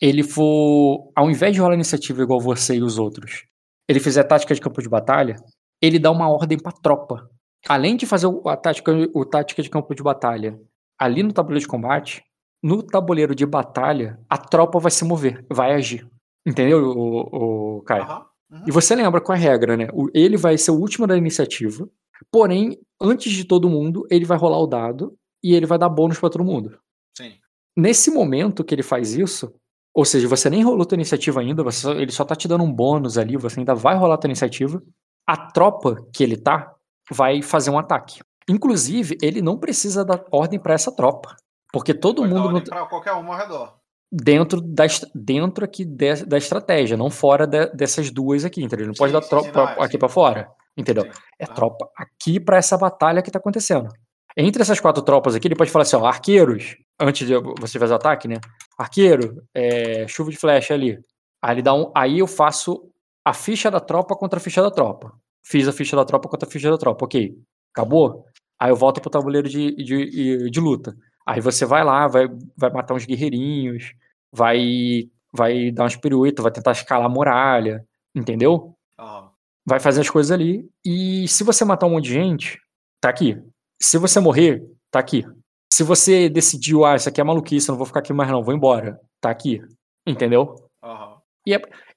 ele 0.04 0.22
for, 0.22 1.10
ao 1.16 1.32
invés 1.32 1.54
de 1.54 1.62
rolar 1.62 1.76
iniciativa 1.76 2.22
igual 2.22 2.38
você 2.38 2.76
e 2.76 2.84
os 2.84 3.00
outros, 3.00 3.46
ele 3.88 4.02
fizer 4.02 4.26
tática 4.26 4.54
de 4.54 4.60
campo 4.60 4.82
de 4.82 4.90
batalha, 4.90 5.38
ele 5.82 5.98
dá 5.98 6.12
uma 6.12 6.30
ordem 6.30 6.58
pra 6.58 6.74
tropa. 6.74 7.30
Além 7.70 7.96
de 7.96 8.06
fazer 8.06 8.28
o, 8.28 8.50
a 8.50 8.58
tática, 8.58 8.92
o 9.14 9.24
tática 9.24 9.64
de 9.64 9.70
campo 9.70 9.96
de 9.96 10.04
batalha 10.04 10.60
ali 11.00 11.24
no 11.24 11.32
tabuleiro 11.32 11.62
de 11.62 11.68
combate, 11.70 12.22
no 12.62 12.84
tabuleiro 12.84 13.34
de 13.34 13.46
batalha, 13.46 14.20
a 14.30 14.38
tropa 14.38 14.78
vai 14.78 14.92
se 14.92 15.06
mover, 15.06 15.46
vai 15.50 15.74
agir. 15.74 16.06
Entendeu, 16.46 16.84
o, 16.84 17.78
o 17.78 17.82
Caio? 17.84 18.04
Aham. 18.04 18.26
Uhum. 18.52 18.64
E 18.68 18.72
você 18.72 18.96
lembra 18.96 19.22
qual 19.22 19.38
é 19.38 19.40
a 19.40 19.42
regra, 19.42 19.78
né? 19.78 19.88
Ele 20.14 20.36
vai 20.36 20.58
ser 20.58 20.72
o 20.72 20.80
último 20.80 21.08
da 21.08 21.16
iniciativa, 21.16 21.90
porém, 22.30 22.78
antes 23.02 23.32
de 23.32 23.46
todo 23.46 23.70
mundo, 23.70 24.06
ele 24.12 24.26
vai 24.26 24.38
rolar 24.38 24.60
o 24.60 24.68
dado 24.68 25.18
e 25.42 25.56
ele 25.56 25.66
vai 25.66 25.78
dar 25.78 25.88
bônus 25.88 26.20
pra 26.20 26.30
todo 26.30 26.44
mundo. 26.44 26.78
Sim. 27.18 27.36
Nesse 27.76 28.12
momento 28.12 28.66
que 28.66 28.76
ele 28.76 28.84
faz 28.84 29.14
isso, 29.14 29.54
ou 29.94 30.04
seja, 30.06 30.28
você 30.28 30.50
nem 30.50 30.64
rolou 30.64 30.86
tua 30.86 30.96
iniciativa 30.96 31.40
ainda, 31.42 31.64
você 31.64 31.90
ele 31.92 32.12
só 32.12 32.24
tá 32.26 32.36
te 32.36 32.48
dando 32.48 32.64
um 32.64 32.72
bônus 32.72 33.18
ali, 33.18 33.38
você 33.38 33.60
ainda 33.60 33.76
vai 33.76 33.96
rolar 33.96 34.18
tua 34.18 34.28
iniciativa, 34.28 34.82
a 35.28 35.38
tropa 35.38 35.96
que 36.14 36.24
ele 36.24 36.38
tá 36.38 36.74
vai 37.12 37.42
fazer 37.42 37.70
um 37.70 37.78
ataque. 37.78 38.22
Inclusive, 38.50 39.18
ele 39.22 39.42
não 39.42 39.58
precisa 39.58 40.04
dar 40.04 40.24
ordem 40.32 40.60
pra 40.60 40.74
essa 40.74 40.92
tropa, 40.94 41.36
porque 41.72 41.94
todo 41.94 42.22
Pode 42.22 42.30
dar 42.34 42.36
mundo 42.36 42.50
no- 42.50 42.56
ordem 42.58 42.70
pra 42.70 42.86
qualquer 42.86 43.14
um 43.14 43.32
ao 43.32 43.38
redor. 43.38 43.76
dentro 44.12 44.60
da 44.62 44.86
dentro 45.16 45.64
aqui 45.66 45.84
de- 45.86 46.26
da 46.26 46.38
estratégia, 46.38 46.96
não 46.98 47.10
fora 47.10 47.48
de- 47.48 47.68
dessas 47.74 48.12
duas 48.12 48.44
aqui, 48.46 48.62
entendeu? 48.64 48.84
Ele 48.86 48.88
não 48.92 48.96
pode 48.96 49.12
Sim, 49.12 49.18
dar 49.18 49.24
sim, 49.24 49.30
tropa 49.30 49.46
sim, 49.48 49.52
não, 49.56 49.70
é, 49.70 49.86
aqui 49.86 49.98
pra 49.98 50.10
fora, 50.10 50.50
entendeu? 50.78 51.06
É 51.40 51.46
Aham. 51.46 51.54
tropa 51.54 51.90
aqui 51.98 52.40
pra 52.40 52.58
essa 52.58 52.78
batalha 52.78 53.22
que 53.22 53.32
tá 53.32 53.40
acontecendo. 53.40 53.90
Entre 54.36 54.62
essas 54.62 54.80
quatro 54.80 55.02
tropas 55.04 55.36
aqui, 55.36 55.48
ele 55.48 55.56
pode 55.56 55.72
falar 55.72 55.84
assim, 55.84 55.96
ó, 55.96 56.06
arqueiros, 56.06 56.76
antes 57.00 57.28
de 57.28 57.34
você 57.60 57.80
fazer 57.80 57.94
o 57.94 57.98
ataque, 57.98 58.28
né? 58.28 58.36
Arqueiro, 58.78 59.44
é, 59.54 60.08
chuva 60.08 60.32
de 60.32 60.38
flecha 60.38 60.74
ali. 60.74 61.00
Aí, 61.42 61.56
ele 61.56 61.62
dá 61.62 61.74
um, 61.74 61.92
aí 61.96 62.20
eu 62.20 62.28
faço 62.28 62.90
a 63.26 63.34
ficha 63.34 63.70
da 63.70 63.80
tropa 63.80 64.16
contra 64.16 64.38
a 64.38 64.42
ficha 64.42 64.62
da 64.62 64.72
tropa. 64.72 65.14
Fiz 65.46 65.68
a 65.68 65.74
ficha 65.74 65.96
da 65.96 66.06
tropa 66.06 66.30
contra 66.30 66.48
a 66.48 66.52
ficha 66.52 66.70
da 66.70 66.78
tropa, 66.78 67.06
ok. 67.06 67.36
Acabou? 67.74 68.26
Aí 68.60 68.70
eu 68.70 68.76
volto 68.76 69.02
pro 69.02 69.10
tabuleiro 69.10 69.50
de, 69.50 69.76
de, 69.76 70.50
de 70.50 70.60
luta. 70.60 70.96
Aí 71.26 71.42
você 71.42 71.66
vai 71.66 71.84
lá, 71.84 72.08
vai, 72.08 72.28
vai 72.56 72.72
matar 72.72 72.94
uns 72.94 73.06
guerreirinhos, 73.06 73.94
vai, 74.32 75.10
vai 75.32 75.72
dar 75.72 75.86
uns 75.86 75.96
piruetos, 75.96 76.44
vai 76.44 76.52
tentar 76.52 76.72
escalar 76.72 77.06
a 77.06 77.10
muralha, 77.10 77.86
entendeu? 78.16 78.76
Aham. 79.00 79.32
vai 79.66 79.80
fazer 79.80 80.02
as 80.02 80.10
coisas 80.10 80.32
ali. 80.32 80.70
E 80.86 81.28
se 81.28 81.44
você 81.44 81.66
matar 81.66 81.88
um 81.88 81.92
monte 81.92 82.06
de 82.06 82.14
gente, 82.14 82.60
tá 83.02 83.10
aqui. 83.10 83.38
Se 83.82 83.98
você 83.98 84.20
morrer, 84.20 84.64
tá 84.92 85.00
aqui. 85.00 85.26
Se 85.74 85.82
você 85.82 86.30
decidiu, 86.30 86.86
ah, 86.86 86.96
isso 86.96 87.10
aqui 87.10 87.20
é 87.20 87.24
maluquice, 87.24 87.68
eu 87.68 87.74
não 87.74 87.78
vou 87.80 87.88
ficar 87.88 88.02
aqui 88.02 88.14
mais 88.14 88.30
não, 88.30 88.44
vou 88.44 88.54
embora, 88.54 89.00
tá 89.20 89.32
aqui. 89.32 89.60
Entendeu? 90.06 90.54
Aham. 90.84 91.18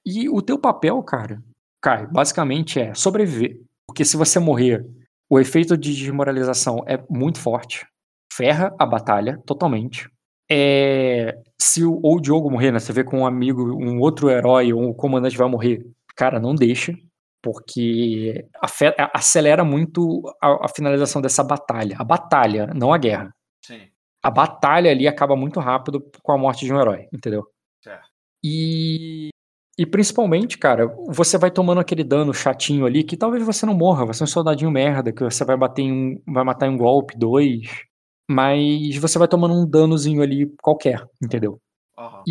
E 0.03 0.27
o 0.29 0.41
teu 0.41 0.57
papel, 0.57 1.03
cara, 1.03 1.43
Caio, 1.79 2.09
basicamente 2.11 2.79
é 2.79 2.93
sobreviver. 2.95 3.59
Porque 3.85 4.03
se 4.03 4.17
você 4.17 4.39
morrer, 4.39 4.83
o 5.29 5.39
efeito 5.39 5.77
de 5.77 5.93
desmoralização 5.93 6.83
é 6.87 6.97
muito 7.07 7.39
forte. 7.39 7.85
Ferra 8.33 8.73
a 8.79 8.85
batalha 8.85 9.39
totalmente. 9.45 10.09
É, 10.49 11.37
se 11.61 11.83
o, 11.83 11.99
ou 12.01 12.15
o 12.15 12.19
Diogo 12.19 12.49
morrer, 12.49 12.71
né? 12.71 12.79
Você 12.79 12.91
vê 12.91 13.03
com 13.03 13.19
um 13.19 13.25
amigo, 13.27 13.61
um 13.79 13.99
outro 13.99 14.29
herói 14.29 14.73
ou 14.73 14.81
um 14.81 14.93
comandante 14.93 15.37
vai 15.37 15.47
morrer. 15.47 15.85
Cara, 16.15 16.39
não 16.39 16.55
deixa. 16.55 16.93
Porque 17.43 18.43
afe- 18.59 18.95
acelera 19.13 19.63
muito 19.63 20.23
a, 20.41 20.65
a 20.65 20.67
finalização 20.67 21.21
dessa 21.21 21.43
batalha. 21.43 21.95
A 21.99 22.03
batalha, 22.03 22.67
não 22.73 22.91
a 22.91 22.97
guerra. 22.97 23.29
Sim. 23.67 23.81
A 24.23 24.31
batalha 24.31 24.89
ali 24.89 25.07
acaba 25.07 25.35
muito 25.35 25.59
rápido 25.59 26.01
com 26.23 26.31
a 26.31 26.37
morte 26.37 26.65
de 26.65 26.73
um 26.73 26.79
herói, 26.79 27.07
entendeu? 27.13 27.45
Certo. 27.83 28.07
E, 28.41 29.29
e 29.77 29.85
principalmente, 29.85 30.57
cara, 30.57 30.87
você 31.07 31.37
vai 31.37 31.51
tomando 31.51 31.81
aquele 31.81 32.03
dano 32.03 32.33
chatinho 32.33 32.85
ali 32.85 33.03
que 33.03 33.17
talvez 33.17 33.45
você 33.45 33.65
não 33.65 33.73
morra, 33.73 34.05
você 34.05 34.23
é 34.23 34.25
um 34.25 34.27
soldadinho 34.27 34.71
merda, 34.71 35.11
que 35.11 35.21
você 35.21 35.43
vai 35.43 35.57
bater 35.57 35.83
um, 35.83 36.21
vai 36.25 36.45
matar 36.45 36.67
em 36.67 36.69
um 36.69 36.77
golpe, 36.77 37.17
dois, 37.17 37.83
mas 38.29 38.95
você 38.95 39.19
vai 39.19 39.27
tomando 39.27 39.53
um 39.53 39.69
danozinho 39.69 40.21
ali 40.21 40.49
qualquer, 40.61 41.05
entendeu? 41.21 41.59
Aham. 41.97 42.23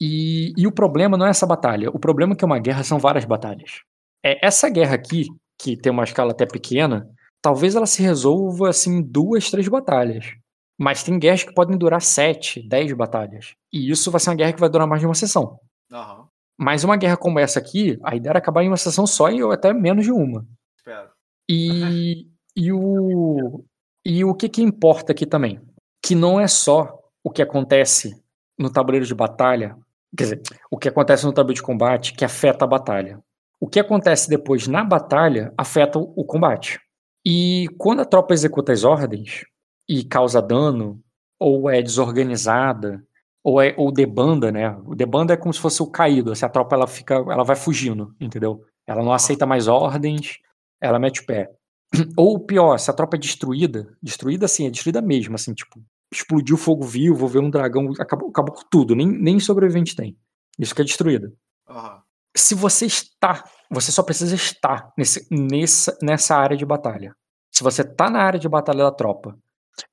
E, 0.00 0.52
e 0.58 0.66
o 0.66 0.72
problema 0.72 1.16
não 1.16 1.26
é 1.26 1.30
essa 1.30 1.46
batalha, 1.46 1.90
o 1.90 1.98
problema 1.98 2.32
é 2.32 2.36
que 2.36 2.44
uma 2.44 2.58
guerra 2.58 2.82
são 2.82 2.98
várias 2.98 3.24
batalhas. 3.24 3.82
É 4.24 4.44
essa 4.44 4.68
guerra 4.68 4.96
aqui, 4.96 5.26
que 5.56 5.76
tem 5.76 5.92
uma 5.92 6.02
escala 6.02 6.32
até 6.32 6.44
pequena, 6.44 7.08
talvez 7.40 7.76
ela 7.76 7.86
se 7.86 8.02
resolva 8.02 8.68
assim 8.68 8.96
em 8.96 9.02
duas, 9.02 9.48
três 9.48 9.68
batalhas. 9.68 10.41
Mas 10.78 11.02
tem 11.02 11.18
guerras 11.18 11.44
que 11.44 11.54
podem 11.54 11.76
durar 11.76 12.02
sete, 12.02 12.66
dez 12.66 12.92
batalhas. 12.92 13.54
E 13.72 13.90
isso 13.90 14.10
vai 14.10 14.20
ser 14.20 14.30
uma 14.30 14.36
guerra 14.36 14.52
que 14.52 14.60
vai 14.60 14.68
durar 14.68 14.86
mais 14.86 15.00
de 15.00 15.06
uma 15.06 15.14
sessão. 15.14 15.58
Aham. 15.92 16.26
Mas 16.58 16.84
uma 16.84 16.96
guerra 16.96 17.16
como 17.16 17.38
essa 17.38 17.58
aqui, 17.58 17.98
a 18.04 18.14
ideia 18.14 18.32
era 18.32 18.38
acabar 18.38 18.62
em 18.62 18.68
uma 18.68 18.76
sessão 18.76 19.06
só 19.06 19.30
e 19.30 19.42
ou 19.42 19.52
até 19.52 19.72
menos 19.72 20.04
de 20.04 20.12
uma. 20.12 20.46
Espero. 20.76 21.10
E, 21.48 22.28
e, 22.56 22.72
o, 22.72 23.64
e 24.04 24.24
o 24.24 24.34
que, 24.34 24.48
que 24.48 24.62
importa 24.62 25.12
aqui 25.12 25.26
também? 25.26 25.60
Que 26.02 26.14
não 26.14 26.38
é 26.38 26.46
só 26.46 26.98
o 27.24 27.30
que 27.30 27.42
acontece 27.42 28.20
no 28.58 28.70
tabuleiro 28.70 29.06
de 29.06 29.14
batalha, 29.14 29.76
quer 30.16 30.24
dizer, 30.24 30.42
o 30.70 30.78
que 30.78 30.88
acontece 30.88 31.24
no 31.24 31.32
tabuleiro 31.32 31.60
de 31.60 31.66
combate 31.66 32.14
que 32.14 32.24
afeta 32.24 32.64
a 32.64 32.68
batalha. 32.68 33.18
O 33.60 33.68
que 33.68 33.80
acontece 33.80 34.28
depois 34.28 34.66
na 34.66 34.84
batalha 34.84 35.52
afeta 35.56 35.98
o 35.98 36.24
combate. 36.24 36.80
E 37.24 37.68
quando 37.78 38.00
a 38.00 38.04
tropa 38.04 38.34
executa 38.34 38.72
as 38.72 38.82
ordens 38.82 39.44
e 39.92 40.02
causa 40.02 40.40
dano, 40.40 41.02
ou 41.38 41.68
é 41.68 41.82
desorganizada, 41.82 43.04
ou 43.44 43.60
é 43.60 43.74
ou 43.76 43.92
debanda, 43.92 44.50
né? 44.50 44.74
O 44.86 44.94
debanda 44.94 45.34
é 45.34 45.36
como 45.36 45.52
se 45.52 45.60
fosse 45.60 45.82
o 45.82 45.86
caído, 45.86 46.32
assim, 46.32 46.46
a 46.46 46.48
tropa 46.48 46.74
ela 46.74 46.86
fica, 46.86 47.14
ela 47.14 47.44
vai 47.44 47.56
fugindo, 47.56 48.14
entendeu? 48.18 48.64
Ela 48.86 49.02
não 49.02 49.12
aceita 49.12 49.44
mais 49.44 49.68
ordens, 49.68 50.38
ela 50.80 50.98
mete 50.98 51.20
o 51.20 51.26
pé. 51.26 51.50
Ou 52.16 52.40
pior, 52.40 52.78
se 52.78 52.90
a 52.90 52.94
tropa 52.94 53.16
é 53.16 53.20
destruída, 53.20 53.94
destruída 54.02 54.46
assim, 54.46 54.66
é 54.66 54.70
destruída 54.70 55.02
mesmo, 55.02 55.34
assim, 55.34 55.52
tipo, 55.52 55.78
explodiu 56.10 56.56
fogo 56.56 56.86
vivo, 56.86 57.28
veio 57.28 57.44
um 57.44 57.50
dragão, 57.50 57.92
acabou, 57.98 58.30
acabou 58.30 58.54
com 58.54 58.62
tudo, 58.70 58.96
nem, 58.96 59.06
nem 59.06 59.38
sobrevivente 59.38 59.94
tem. 59.94 60.16
Isso 60.58 60.74
que 60.74 60.80
é 60.80 60.84
destruída. 60.84 61.30
Aham. 61.68 62.00
Se 62.34 62.54
você 62.54 62.86
está, 62.86 63.44
você 63.70 63.92
só 63.92 64.02
precisa 64.02 64.34
estar 64.34 64.90
nesse, 64.96 65.26
nessa, 65.30 65.98
nessa 66.02 66.34
área 66.34 66.56
de 66.56 66.64
batalha. 66.64 67.14
Se 67.50 67.62
você 67.62 67.84
tá 67.84 68.08
na 68.08 68.22
área 68.22 68.40
de 68.40 68.48
batalha 68.48 68.84
da 68.84 68.90
tropa 68.90 69.36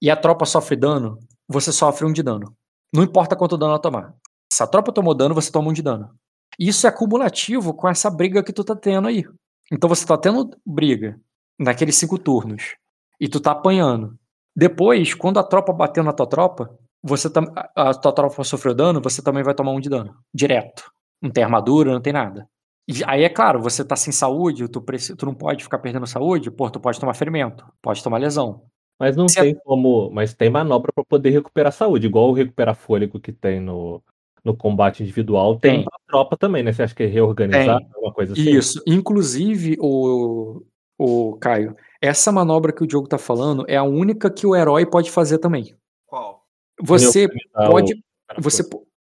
e 0.02 0.10
a 0.10 0.15
tropa 0.15 0.46
sofre 0.46 0.76
dano, 0.76 1.18
você 1.48 1.72
sofre 1.72 2.06
um 2.06 2.13
de 2.13 2.24
dano. 2.24 2.56
Não 2.94 3.04
importa 3.04 3.36
quanto 3.36 3.58
dano 3.58 3.72
ela 3.74 3.82
tomar. 3.82 4.13
Se 4.52 4.63
a 4.63 4.68
tropa 4.68 4.92
tomou 4.92 5.13
dano, 5.13 5.36
você 5.36 5.52
toma 5.52 5.70
um 5.70 5.74
de 5.74 5.82
dano. 5.82 6.10
Isso 6.58 6.86
é 6.86 6.89
acumulativo 6.89 7.74
com 7.74 7.88
essa 7.88 8.10
briga 8.10 8.44
que 8.44 8.52
tu 8.52 8.63
tá 8.63 8.76
tendo 8.76 9.08
aí. 9.08 9.24
Então 9.72 9.88
você 9.88 10.06
tá 10.06 10.18
tendo 10.18 10.50
briga 10.65 11.20
naqueles 11.58 11.96
cinco 11.96 12.18
turnos 12.18 12.76
e 13.20 13.28
tu 13.28 13.39
tá 13.39 13.52
apanhando. 13.52 14.18
Depois, 14.56 15.13
quando 15.13 15.39
a 15.39 15.44
tropa 15.44 15.72
bateu 15.72 16.04
na 16.04 16.12
tua 16.12 16.28
tropa, 16.28 16.76
você 17.02 17.30
tam- 17.30 17.54
a 17.76 17.94
tua 17.94 18.12
tropa 18.12 18.44
sofreu 18.44 18.74
dano, 18.74 19.00
você 19.02 19.22
também 19.22 19.44
vai 19.44 19.54
tomar 19.54 19.72
um 19.72 19.80
de 19.80 19.89
dano. 19.89 20.15
Direto. 20.34 20.92
Não 21.22 21.30
tem 21.30 21.44
armadura, 21.44 21.94
não 21.94 22.02
tem 22.02 22.13
nada. 22.13 22.48
E 22.88 23.04
aí, 23.06 23.24
é 23.24 23.30
claro, 23.30 23.62
você 23.62 23.86
tá 23.86 23.96
sem 23.96 24.12
saúde, 24.12 24.68
tu, 24.68 24.84
tu 25.18 25.26
não 25.26 25.36
pode 25.36 25.63
ficar 25.63 25.78
perdendo 25.78 26.08
saúde, 26.08 26.50
pô, 26.50 26.70
tu 26.72 26.80
pode 26.80 27.00
tomar 27.00 27.13
ferimento, 27.13 27.63
pode 27.82 28.04
tomar 28.04 28.18
lesão. 28.18 28.63
Mas 29.00 29.16
não 29.16 29.28
Se 29.30 29.40
a- 29.40 29.44
tem 29.44 29.56
como. 29.64 30.10
Mas 30.12 30.34
tem 30.34 30.50
manobra 30.50 30.92
pra 30.94 31.04
poder 31.04 31.30
recuperar 31.30 31.72
saúde, 31.72 32.08
igual 32.08 32.30
o 32.30 32.34
recuperar 32.34 32.76
fôlego 32.76 33.20
que 33.20 33.32
tem 33.32 33.60
no, 33.60 34.04
no 34.44 34.56
combate 34.56 35.02
individual, 35.04 35.58
tem, 35.58 35.76
Tem. 35.78 35.84
pra 35.86 36.00
tropa 36.08 36.36
também, 36.38 36.62
né? 36.64 36.74
Você 36.74 36.84
acha 36.84 36.94
que 36.94 37.04
é 37.04 37.06
reorganizar 37.08 37.80
alguma 37.96 38.14
coisa 38.14 38.34
assim? 38.34 38.50
Isso. 38.50 38.82
Inclusive, 38.86 39.78
o, 39.80 40.62
o 40.98 41.38
Caio, 41.38 41.76
essa 42.02 42.32
manobra 42.32 42.74
que 42.74 42.84
o 42.84 42.88
Diogo 42.88 43.08
tá 43.08 43.18
falando 43.18 43.64
é 43.68 43.78
a 43.78 43.84
única 43.84 44.30
que 44.30 44.46
o 44.46 44.56
herói 44.56 44.86
pode 44.86 45.10
fazer 45.12 45.38
também. 45.38 45.76
Qual? 46.06 46.46
Você 46.82 47.20
Reorganizar 47.28 47.72
pode. 47.72 47.94
o- 47.94 48.42
Você, 48.42 48.64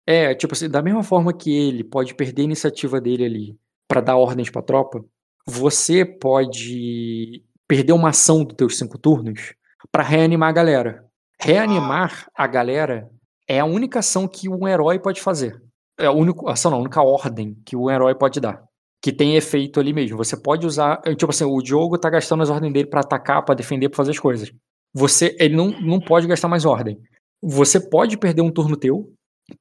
é, 0.08 0.34
tipo 0.36 0.54
assim, 0.54 0.70
da 0.70 0.82
mesma 0.82 1.04
forma 1.04 1.34
que 1.34 1.52
ele 1.52 1.84
pode 1.84 2.14
perder 2.16 2.44
a 2.44 2.46
iniciativa 2.46 3.02
dele 3.02 3.26
ali 3.26 3.58
pra 3.88 4.00
dar 4.02 4.16
ordens 4.16 4.50
pra 4.50 4.62
tropa, 4.62 5.04
você 5.46 6.06
pode 6.06 7.44
perder 7.68 7.94
uma 7.94 8.10
ação 8.10 8.44
dos 8.44 8.56
teus 8.56 8.78
cinco 8.78 8.98
turnos 8.98 9.54
pra 9.92 10.04
reanimar 10.04 10.50
a 10.50 10.54
galera. 10.54 11.06
Reanimar 11.40 12.28
a 12.36 12.48
galera 12.48 13.10
é 13.48 13.60
a 13.60 13.66
única 13.66 14.00
ação 14.00 14.28
que 14.28 14.50
um 14.50 14.68
herói 14.68 15.00
pode 15.00 15.22
fazer. 15.22 15.62
É 16.00 16.06
a 16.06 16.12
única 16.12 16.50
ação, 16.52 16.72
não, 16.72 16.80
a 16.80 16.82
única 16.82 17.02
ordem 17.02 17.56
que 17.66 17.76
um 17.76 17.90
herói 17.90 18.16
pode 18.16 18.40
dar. 18.40 18.64
Que 19.02 19.12
tem 19.12 19.36
efeito 19.36 19.80
ali 19.80 19.94
mesmo. 19.94 20.18
Você 20.18 20.38
pode 20.38 20.66
usar. 20.66 21.02
Tipo 21.02 21.32
assim, 21.32 21.46
o 21.46 21.62
Diogo 21.62 21.98
tá 21.98 22.10
gastando 22.10 22.44
as 22.44 22.50
ordens 22.50 22.74
dele 22.74 22.88
pra 22.88 23.02
atacar, 23.02 23.44
pra 23.44 23.56
defender, 23.56 23.90
pra 23.90 23.98
fazer 23.98 24.12
as 24.12 24.20
coisas. 24.20 24.52
Você, 24.94 25.36
ele 25.40 25.56
não, 25.56 25.70
não 25.82 26.00
pode 26.00 26.28
gastar 26.28 26.48
mais 26.48 26.66
ordem. 26.66 27.00
Você 27.42 27.80
pode 27.80 28.18
perder 28.18 28.42
um 28.42 28.52
turno 28.52 28.78
teu 28.78 29.12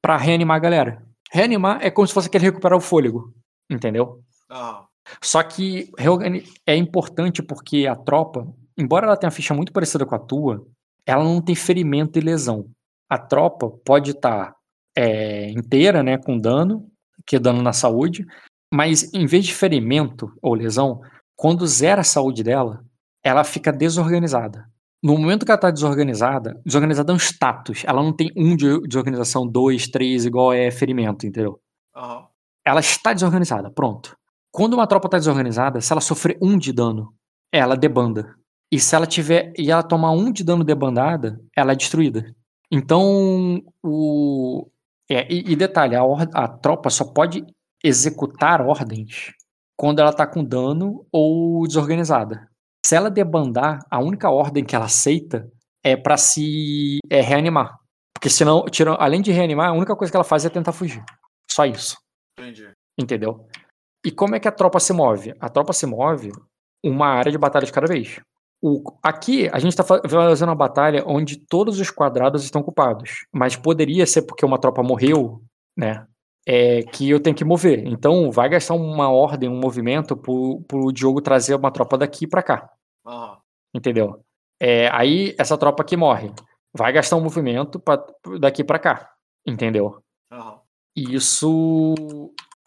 pra 0.01 0.17
reanimar 0.17 0.57
a 0.57 0.59
galera. 0.59 1.03
Reanimar 1.31 1.79
é 1.81 1.89
como 1.89 2.07
se 2.07 2.13
fosse 2.13 2.27
aquele 2.27 2.45
recuperar 2.45 2.77
o 2.77 2.81
fôlego. 2.81 3.33
Entendeu? 3.69 4.19
Aham. 4.49 4.85
Só 5.21 5.41
que 5.43 5.89
é 6.65 6.75
importante 6.75 7.41
porque 7.41 7.87
a 7.87 7.95
tropa, 7.95 8.47
embora 8.81 9.05
ela 9.05 9.17
tenha 9.17 9.29
uma 9.29 9.35
ficha 9.35 9.53
muito 9.53 9.71
parecida 9.71 10.05
com 10.05 10.15
a 10.15 10.19
tua, 10.19 10.65
ela 11.05 11.23
não 11.23 11.41
tem 11.41 11.55
ferimento 11.55 12.17
e 12.17 12.21
lesão. 12.21 12.69
A 13.09 13.17
tropa 13.17 13.69
pode 13.85 14.11
estar 14.11 14.47
tá, 14.47 14.55
é, 14.95 15.49
inteira, 15.51 16.03
né, 16.03 16.17
com 16.17 16.37
dano, 16.37 16.87
que 17.25 17.35
é 17.35 17.39
dano 17.39 17.61
na 17.61 17.73
saúde, 17.73 18.25
mas 18.73 19.13
em 19.13 19.25
vez 19.25 19.45
de 19.45 19.53
ferimento 19.53 20.31
ou 20.41 20.53
lesão, 20.53 21.01
quando 21.35 21.67
zera 21.67 22.01
a 22.01 22.05
saúde 22.05 22.43
dela, 22.43 22.83
ela 23.23 23.43
fica 23.43 23.71
desorganizada. 23.71 24.65
No 25.03 25.17
momento 25.17 25.45
que 25.45 25.51
ela 25.51 25.57
está 25.57 25.71
desorganizada, 25.71 26.61
desorganizada 26.63 27.11
é 27.11 27.15
um 27.15 27.19
status. 27.19 27.83
Ela 27.85 28.03
não 28.03 28.13
tem 28.15 28.31
um 28.37 28.55
de 28.55 28.79
desorganização, 28.87 29.47
dois, 29.47 29.87
três, 29.87 30.25
igual 30.25 30.53
é 30.53 30.69
ferimento, 30.69 31.25
entendeu? 31.25 31.59
Aham. 31.95 32.27
Ela 32.63 32.79
está 32.79 33.11
desorganizada, 33.11 33.71
pronto. 33.71 34.15
Quando 34.51 34.73
uma 34.73 34.85
tropa 34.85 35.07
está 35.07 35.17
desorganizada, 35.17 35.81
se 35.81 35.91
ela 35.91 36.01
sofrer 36.01 36.37
um 36.41 36.57
de 36.57 36.71
dano, 36.71 37.13
ela 37.51 37.75
debanda. 37.75 38.35
E 38.71 38.79
se 38.79 38.95
ela 38.95 39.05
tiver 39.05 39.53
e 39.57 39.69
ela 39.69 39.83
tomar 39.83 40.11
um 40.11 40.31
de 40.31 40.43
dano 40.43 40.63
debandada, 40.63 41.39
ela 41.55 41.73
é 41.73 41.75
destruída. 41.75 42.33
Então, 42.71 43.61
o 43.83 44.69
é, 45.09 45.27
e, 45.29 45.51
e 45.51 45.55
detalhe, 45.57 45.93
a, 45.93 46.05
or, 46.05 46.21
a 46.33 46.47
tropa 46.47 46.89
só 46.89 47.03
pode 47.03 47.45
executar 47.83 48.61
ordens 48.61 49.33
quando 49.75 49.99
ela 49.99 50.13
tá 50.13 50.25
com 50.25 50.43
dano 50.43 51.05
ou 51.11 51.67
desorganizada. 51.67 52.47
Se 52.85 52.95
ela 52.95 53.09
debandar, 53.09 53.79
a 53.89 53.99
única 53.99 54.29
ordem 54.29 54.63
que 54.63 54.75
ela 54.75 54.85
aceita 54.85 55.51
é 55.83 55.97
para 55.97 56.15
se 56.15 56.99
é, 57.09 57.19
reanimar. 57.19 57.77
Porque 58.13 58.29
senão, 58.29 58.63
tira, 58.65 58.93
além 58.95 59.21
de 59.21 59.31
reanimar, 59.31 59.69
a 59.69 59.73
única 59.73 59.95
coisa 59.95 60.11
que 60.11 60.15
ela 60.15 60.23
faz 60.23 60.45
é 60.45 60.49
tentar 60.49 60.71
fugir. 60.71 61.03
Só 61.49 61.65
isso. 61.65 61.97
Entendi. 62.39 62.71
Entendeu? 62.97 63.45
E 64.05 64.11
como 64.11 64.35
é 64.35 64.39
que 64.39 64.47
a 64.47 64.51
tropa 64.51 64.79
se 64.79 64.93
move? 64.93 65.33
A 65.39 65.49
tropa 65.49 65.73
se 65.73 65.85
move 65.85 66.31
uma 66.83 67.07
área 67.07 67.31
de 67.31 67.37
batalha 67.37 67.65
de 67.65 67.71
cada 67.71 67.87
vez. 67.87 68.19
O, 68.61 68.83
aqui 69.01 69.49
a 69.49 69.57
gente 69.57 69.71
está 69.71 69.83
fazendo 69.83 70.49
uma 70.49 70.55
batalha 70.55 71.03
onde 71.07 71.35
todos 71.35 71.79
os 71.79 71.89
quadrados 71.89 72.43
estão 72.43 72.61
ocupados, 72.61 73.25
mas 73.31 73.55
poderia 73.55 74.05
ser 74.05 74.21
porque 74.21 74.45
uma 74.45 74.59
tropa 74.59 74.83
morreu, 74.83 75.41
né? 75.75 76.05
É, 76.47 76.83
que 76.83 77.09
eu 77.09 77.19
tenho 77.19 77.35
que 77.35 77.43
mover. 77.43 77.85
Então 77.87 78.31
vai 78.31 78.49
gastar 78.49 78.75
uma 78.75 79.09
ordem, 79.09 79.49
um 79.49 79.59
movimento 79.59 80.15
pro, 80.15 80.61
pro 80.67 80.91
Diogo 80.91 81.21
trazer 81.21 81.55
uma 81.55 81.71
tropa 81.71 81.97
daqui 81.97 82.27
para 82.27 82.43
cá. 82.43 82.69
Aham. 83.05 83.37
Entendeu? 83.73 84.23
É, 84.59 84.89
aí 84.91 85.35
essa 85.39 85.57
tropa 85.57 85.81
aqui 85.81 85.97
morre. 85.97 86.31
Vai 86.73 86.91
gastar 86.93 87.15
um 87.15 87.21
movimento 87.21 87.79
pra, 87.79 88.03
daqui 88.39 88.63
para 88.63 88.79
cá. 88.79 89.11
Entendeu? 89.45 90.03
E 90.95 91.15
isso 91.15 91.95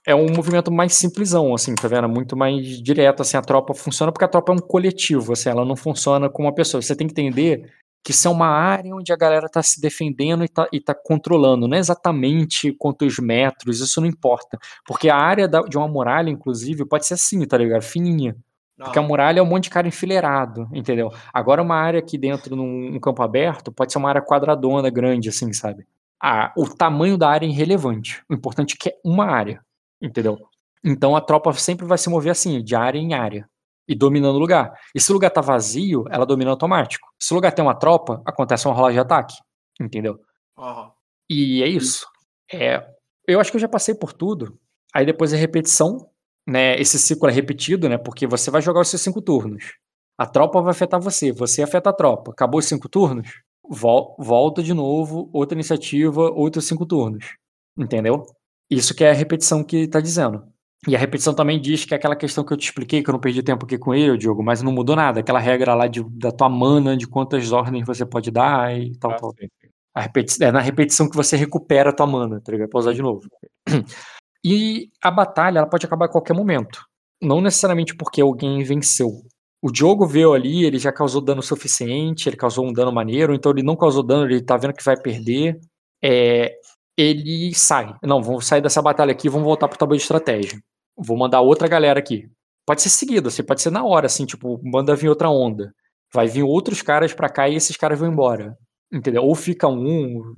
é 0.07 0.15
um 0.15 0.27
movimento 0.31 0.71
mais 0.71 0.95
simplesão, 0.95 1.55
assim, 1.55 1.75
tá 1.75 1.89
vendo? 1.89 2.09
Muito 2.09 2.37
mais 2.37 2.83
direto, 2.83 3.23
assim, 3.23 3.37
a 3.37 3.43
tropa 3.43 3.73
funciona 3.75 4.13
porque 4.13 4.25
a 4.25 4.29
tropa 4.29 4.53
é 4.53 4.57
um 4.57 4.59
coletivo, 4.59 5.33
assim, 5.33 5.49
ela 5.49 5.65
não 5.65 5.77
funciona 5.77 6.29
com 6.29 6.43
uma 6.43 6.55
pessoa. 6.55 6.83
Você 6.83 6.95
tem 6.95 7.07
que 7.07 7.13
entender 7.13 7.71
que 8.05 8.11
isso 8.11 8.29
é 8.29 8.31
uma 8.31 8.49
área 8.49 8.95
onde 8.95 9.13
a 9.13 9.17
galera 9.17 9.49
tá 9.49 9.63
se 9.63 9.81
defendendo 9.81 10.45
e 10.45 10.49
tá, 10.49 10.69
e 10.71 10.79
tá 10.79 10.95
controlando, 10.95 11.67
não 11.67 11.77
é 11.77 11.81
exatamente 11.81 12.71
quantos 12.73 13.19
metros, 13.19 13.81
isso 13.81 13.99
não 14.01 14.07
importa. 14.07 14.59
Porque 14.87 15.09
a 15.09 15.17
área 15.17 15.49
da, 15.49 15.63
de 15.63 15.79
uma 15.79 15.89
muralha, 15.89 16.29
inclusive, 16.29 16.85
pode 16.85 17.07
ser 17.07 17.15
assim, 17.15 17.45
tá 17.47 17.57
ligado? 17.57 17.81
Fininha. 17.81 18.37
Porque 18.77 18.99
a 18.99 19.03
muralha 19.03 19.39
é 19.39 19.43
um 19.43 19.47
monte 19.47 19.65
de 19.65 19.71
cara 19.71 19.87
enfileirado, 19.87 20.69
entendeu? 20.73 21.11
Agora, 21.33 21.63
uma 21.63 21.77
área 21.77 22.01
aqui 22.01 22.19
dentro, 22.19 22.57
num, 22.57 22.91
num 22.91 23.01
campo 23.01 23.23
aberto, 23.23 23.73
pode 23.73 23.93
ser 23.93 23.99
uma 23.99 24.09
área 24.09 24.21
quadradona, 24.21 24.91
grande, 24.91 25.29
assim, 25.29 25.53
sabe? 25.53 25.87
Ah, 26.21 26.53
o 26.57 26.69
tamanho 26.69 27.17
da 27.17 27.29
área 27.29 27.47
é 27.47 27.49
irrelevante. 27.49 28.23
O 28.29 28.35
importante 28.35 28.75
é 28.75 28.77
que 28.79 28.89
é 28.89 28.95
uma 29.05 29.27
área, 29.27 29.63
entendeu? 30.01 30.39
Então 30.85 31.17
a 31.17 31.21
tropa 31.21 31.53
sempre 31.55 31.87
vai 31.87 31.99
se 31.99 32.11
mover 32.11 32.33
assim, 32.33 32.63
de 32.63 32.77
área 32.77 32.99
em 32.99 33.15
área, 33.15 33.49
e 33.89 33.95
dominando 33.95 34.37
o 34.37 34.39
lugar. 34.39 34.73
E 34.95 35.01
se 35.01 35.11
o 35.11 35.15
lugar 35.15 35.31
tá 35.31 35.41
vazio, 35.41 36.05
ela 36.11 36.27
domina 36.27 36.51
automático. 36.51 37.09
Se 37.19 37.33
o 37.33 37.37
lugar 37.37 37.53
tem 37.53 37.65
uma 37.65 37.75
tropa, 37.79 38.23
acontece 38.27 38.67
uma 38.67 38.75
rolagem 38.75 38.97
de 38.97 39.01
ataque, 39.01 39.35
entendeu? 39.81 40.19
Aham. 40.59 40.93
E 41.29 41.63
é 41.63 41.69
isso. 41.69 42.07
É, 42.53 42.87
eu 43.27 43.41
acho 43.41 43.51
que 43.51 43.57
eu 43.57 43.61
já 43.61 43.69
passei 43.69 43.95
por 43.95 44.13
tudo. 44.13 44.59
Aí 44.95 45.07
depois 45.07 45.33
é 45.33 45.37
repetição, 45.37 46.09
né? 46.47 46.79
Esse 46.79 46.99
ciclo 46.99 47.29
é 47.29 47.33
repetido, 47.33 47.89
né? 47.89 47.99
Porque 47.99 48.27
você 48.27 48.51
vai 48.51 48.61
jogar 48.63 48.81
os 48.81 48.89
seus 48.89 49.03
cinco 49.03 49.23
turnos. 49.23 49.73
A 50.17 50.27
tropa 50.27 50.61
vai 50.61 50.71
afetar 50.71 51.01
você, 51.01 51.33
você 51.33 51.63
afeta 51.63 51.91
a 51.91 51.93
tropa. 51.93 52.31
Acabou 52.31 52.61
os 52.61 52.67
cinco 52.67 52.89
turnos? 52.89 53.43
Vol 53.69 54.15
volta 54.19 54.63
de 54.63 54.75
novo, 54.75 55.29
outra 55.33 55.57
iniciativa, 55.57 56.31
outros 56.31 56.67
cinco 56.67 56.87
turnos. 56.87 57.35
Entendeu? 57.77 58.25
Isso 58.71 58.95
que 58.95 59.05
é 59.05 59.11
a 59.11 59.15
repetição 59.15 59.63
que 59.63 59.87
tá 59.87 60.01
dizendo. 60.01 60.43
E 60.87 60.95
a 60.95 60.99
repetição 60.99 61.33
também 61.35 61.61
diz 61.61 61.85
que 61.85 61.95
é 61.95 61.97
aquela 61.97 62.15
questão 62.17 62.45
que 62.45 62.53
eu 62.53 62.57
te 62.57 62.65
expliquei, 62.65 63.03
que 63.03 63.09
eu 63.09 63.13
não 63.13 63.21
perdi 63.21 63.43
tempo 63.43 63.65
aqui 63.65 63.79
com 63.79 63.95
ele, 63.95 64.19
Diogo, 64.19 64.43
mas 64.43 64.61
não 64.63 64.71
mudou 64.73 64.95
nada. 64.95 65.21
Aquela 65.21 65.39
regra 65.39 65.75
lá 65.75 65.87
de, 65.87 66.03
da 66.11 66.31
tua 66.31 66.49
mana, 66.49 66.97
de 66.97 67.07
quantas 67.07 67.53
ordens 67.53 67.87
você 67.87 68.05
pode 68.05 68.31
dar 68.31 68.77
e 68.79 68.95
tal, 68.99 69.13
Ah, 69.13 69.17
tal. 69.17 69.35
sim. 69.39 69.49
A 69.95 70.01
repeti- 70.03 70.43
é 70.43 70.51
na 70.53 70.61
repetição 70.61 71.09
que 71.09 71.17
você 71.17 71.37
recupera 71.37 71.91
a 71.91 71.93
tua 71.93 72.07
mana, 72.07 72.41
tá 72.41 72.53
ligado? 72.53 72.69
Pra 72.69 72.81
usar 72.81 72.93
de 72.93 73.01
novo. 73.03 73.23
E 74.47 74.91
a 75.03 75.11
batalha, 75.11 75.59
ela 75.59 75.67
pode 75.67 75.87
acabar 75.87 76.05
a 76.05 76.09
qualquer 76.11 76.35
momento. 76.35 76.85
Não 77.23 77.41
necessariamente 77.41 77.95
porque 77.97 78.21
alguém 78.21 78.63
venceu. 78.63 79.23
O 79.63 79.73
Diogo 79.73 80.07
veio 80.07 80.35
ali, 80.35 80.67
ele 80.67 80.79
já 80.79 80.93
causou 80.93 81.23
dano 81.23 81.41
suficiente, 81.43 82.29
ele 82.29 82.37
causou 82.37 82.67
um 82.67 82.73
dano 82.73 82.93
maneiro, 82.93 83.33
então 83.35 83.51
ele 83.53 83.63
não 83.63 83.75
causou 83.75 84.03
dano, 84.03 84.27
ele 84.27 84.43
tá 84.43 84.59
vendo 84.59 84.75
que 84.75 84.85
vai 84.85 85.01
perder. 85.01 85.59
É, 86.03 86.55
ele 86.97 87.55
sai. 87.55 87.95
Não, 88.03 88.23
vamos 88.23 88.47
sair 88.47 88.61
dessa 88.61 88.83
batalha 88.83 89.13
aqui, 89.13 89.29
vamos 89.29 89.47
voltar 89.47 89.69
pro 89.69 89.79
tabuleiro 89.79 90.01
de 90.01 90.05
estratégia. 90.05 90.59
Vou 90.97 91.17
mandar 91.17 91.41
outra 91.41 91.69
galera 91.69 91.99
aqui. 91.99 92.29
Pode 92.67 92.83
ser 92.83 92.89
seguido, 92.89 93.29
assim, 93.29 93.43
pode 93.43 93.61
ser 93.61 93.71
na 93.71 93.85
hora, 93.85 94.07
assim, 94.07 94.25
tipo, 94.25 94.61
manda 94.63 94.95
vir 94.97 95.09
outra 95.09 95.29
onda. 95.29 95.75
Vai 96.13 96.27
vir 96.29 96.43
outros 96.43 96.81
caras 96.83 97.13
pra 97.13 97.29
cá 97.29 97.49
e 97.49 97.57
esses 97.57 97.77
caras 97.77 97.99
vão 97.99 98.11
embora. 98.11 98.57
Entendeu? 98.93 99.25
Ou 99.25 99.35
fica 99.35 99.67
um. 99.69 100.35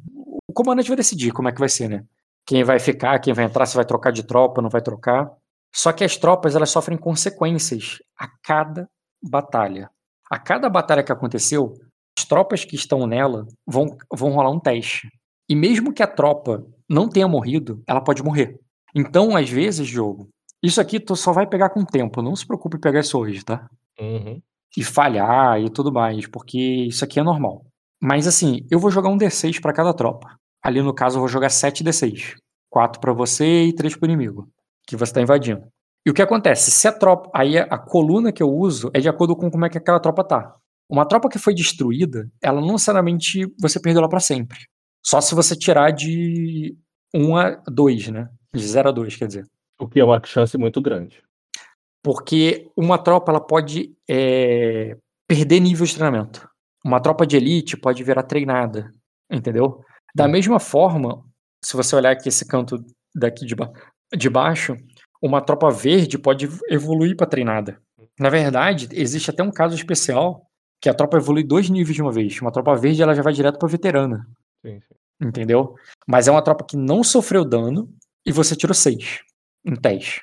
O 0.48 0.52
comandante 0.52 0.88
vai 0.88 0.96
decidir 0.96 1.32
como 1.32 1.48
é 1.48 1.52
que 1.52 1.60
vai 1.60 1.68
ser, 1.68 1.88
né? 1.88 2.04
Quem 2.46 2.64
vai 2.64 2.78
ficar, 2.78 3.18
quem 3.18 3.34
vai 3.34 3.44
entrar, 3.44 3.66
se 3.66 3.76
vai 3.76 3.84
trocar 3.84 4.10
de 4.10 4.22
tropa, 4.22 4.62
não 4.62 4.70
vai 4.70 4.80
trocar. 4.80 5.30
Só 5.74 5.92
que 5.92 6.04
as 6.04 6.16
tropas, 6.16 6.56
elas 6.56 6.70
sofrem 6.70 6.96
consequências 6.96 7.98
a 8.18 8.26
cada 8.42 8.88
batalha. 9.22 9.90
A 10.30 10.38
cada 10.38 10.70
batalha 10.70 11.02
que 11.02 11.12
aconteceu, 11.12 11.74
as 12.18 12.24
tropas 12.24 12.64
que 12.64 12.74
estão 12.74 13.06
nela 13.06 13.46
vão, 13.66 13.96
vão 14.12 14.30
rolar 14.30 14.50
um 14.50 14.60
teste. 14.60 15.08
E 15.48 15.54
mesmo 15.54 15.92
que 15.92 16.02
a 16.02 16.06
tropa 16.06 16.66
não 16.88 17.08
tenha 17.08 17.28
morrido, 17.28 17.82
ela 17.86 18.00
pode 18.00 18.22
morrer. 18.22 18.58
Então, 18.94 19.36
às 19.36 19.48
vezes, 19.48 19.86
jogo, 19.86 20.28
isso 20.62 20.80
aqui 20.80 20.98
tu 20.98 21.14
só 21.14 21.32
vai 21.32 21.46
pegar 21.46 21.70
com 21.70 21.80
o 21.80 21.86
tempo. 21.86 22.22
Não 22.22 22.34
se 22.34 22.46
preocupe 22.46 22.76
em 22.76 22.80
pegar 22.80 23.00
isso 23.00 23.18
hoje, 23.18 23.44
tá? 23.44 23.68
Uhum. 23.98 24.42
e 24.76 24.84
falhar 24.84 25.58
e 25.58 25.70
tudo 25.70 25.90
mais, 25.90 26.26
porque 26.26 26.58
isso 26.58 27.02
aqui 27.02 27.18
é 27.18 27.22
normal. 27.22 27.64
Mas 28.02 28.26
assim, 28.26 28.66
eu 28.70 28.78
vou 28.78 28.90
jogar 28.90 29.08
um 29.08 29.16
D6 29.16 29.60
pra 29.60 29.72
cada 29.72 29.94
tropa. 29.94 30.36
Ali 30.62 30.82
no 30.82 30.92
caso 30.92 31.16
eu 31.16 31.20
vou 31.20 31.28
jogar 31.28 31.48
7 31.48 31.82
D6. 31.82 32.36
4 32.68 33.00
pra 33.00 33.12
você 33.12 33.64
e 33.64 33.72
3 33.72 33.96
pro 33.96 34.06
inimigo, 34.06 34.48
que 34.86 34.96
você 34.96 35.14
tá 35.14 35.22
invadindo. 35.22 35.62
E 36.04 36.10
o 36.10 36.14
que 36.14 36.20
acontece? 36.20 36.70
Se 36.70 36.86
a 36.86 36.92
tropa, 36.92 37.30
aí 37.34 37.56
a, 37.58 37.78
coluna 37.78 38.32
que 38.32 38.42
eu 38.42 38.50
uso 38.50 38.90
é 38.92 39.00
de 39.00 39.08
acordo 39.08 39.34
com 39.34 39.50
como 39.50 39.64
é 39.64 39.70
que 39.70 39.78
aquela 39.78 39.98
tropa 39.98 40.22
tá. 40.22 40.54
Uma 40.88 41.06
tropa 41.06 41.28
que 41.28 41.38
foi 41.38 41.54
destruída, 41.54 42.30
ela 42.42 42.60
não 42.60 42.72
necessariamente 42.72 43.46
você 43.58 43.80
perdeu 43.80 44.00
ela 44.00 44.08
pra 44.08 44.20
sempre. 44.20 44.58
Só 45.06 45.20
se 45.20 45.34
você 45.36 45.54
tirar 45.54 45.92
de 45.92 46.76
1 47.14 47.36
a 47.36 47.50
2, 47.68 48.08
né? 48.08 48.28
De 48.52 48.66
0 48.66 48.88
a 48.88 48.92
2, 48.92 49.14
quer 49.16 49.28
dizer. 49.28 49.46
O 49.78 49.86
que 49.86 50.00
é 50.00 50.04
uma 50.04 50.20
chance 50.24 50.58
muito 50.58 50.80
grande. 50.80 51.22
Porque 52.02 52.68
uma 52.76 52.98
tropa 52.98 53.30
ela 53.30 53.40
pode 53.40 53.94
é, 54.08 54.96
perder 55.28 55.60
nível 55.60 55.86
de 55.86 55.94
treinamento. 55.94 56.48
Uma 56.84 57.00
tropa 57.00 57.26
de 57.26 57.36
elite 57.36 57.76
pode 57.76 58.02
virar 58.02 58.22
treinada, 58.24 58.90
entendeu? 59.30 59.80
Da 60.14 60.24
Hum. 60.24 60.28
mesma 60.30 60.58
forma, 60.58 61.22
se 61.64 61.76
você 61.76 61.94
olhar 61.94 62.10
aqui 62.10 62.28
esse 62.28 62.46
canto 62.46 62.76
daqui 63.14 63.44
de, 63.46 63.54
ba 63.54 63.70
de 64.16 64.30
baixo, 64.30 64.76
uma 65.22 65.40
tropa 65.40 65.70
verde 65.70 66.18
pode 66.18 66.48
evoluir 66.68 67.16
para 67.16 67.26
treinada. 67.26 67.80
Na 68.18 68.28
verdade, 68.30 68.88
existe 68.92 69.30
até 69.30 69.42
um 69.42 69.50
caso 69.52 69.74
especial 69.74 70.46
que 70.80 70.88
a 70.88 70.94
tropa 70.94 71.16
evolui 71.16 71.44
dois 71.44 71.68
níveis 71.68 71.94
de 71.94 72.02
uma 72.02 72.12
vez. 72.12 72.40
Uma 72.40 72.52
tropa 72.52 72.74
verde 72.76 73.02
ela 73.02 73.14
já 73.14 73.22
vai 73.22 73.32
direto 73.32 73.58
para 73.58 73.68
veterana, 73.68 74.26
Sim, 74.66 74.80
sim. 74.80 74.94
entendeu? 75.28 75.74
Mas 76.06 76.26
é 76.28 76.30
uma 76.30 76.42
tropa 76.42 76.64
que 76.64 76.76
não 76.76 77.02
sofreu 77.04 77.44
dano 77.44 77.88
e 78.24 78.32
você 78.32 78.54
tirou 78.56 78.74
seis 78.74 79.20
em 79.64 79.74
teste. 79.76 80.22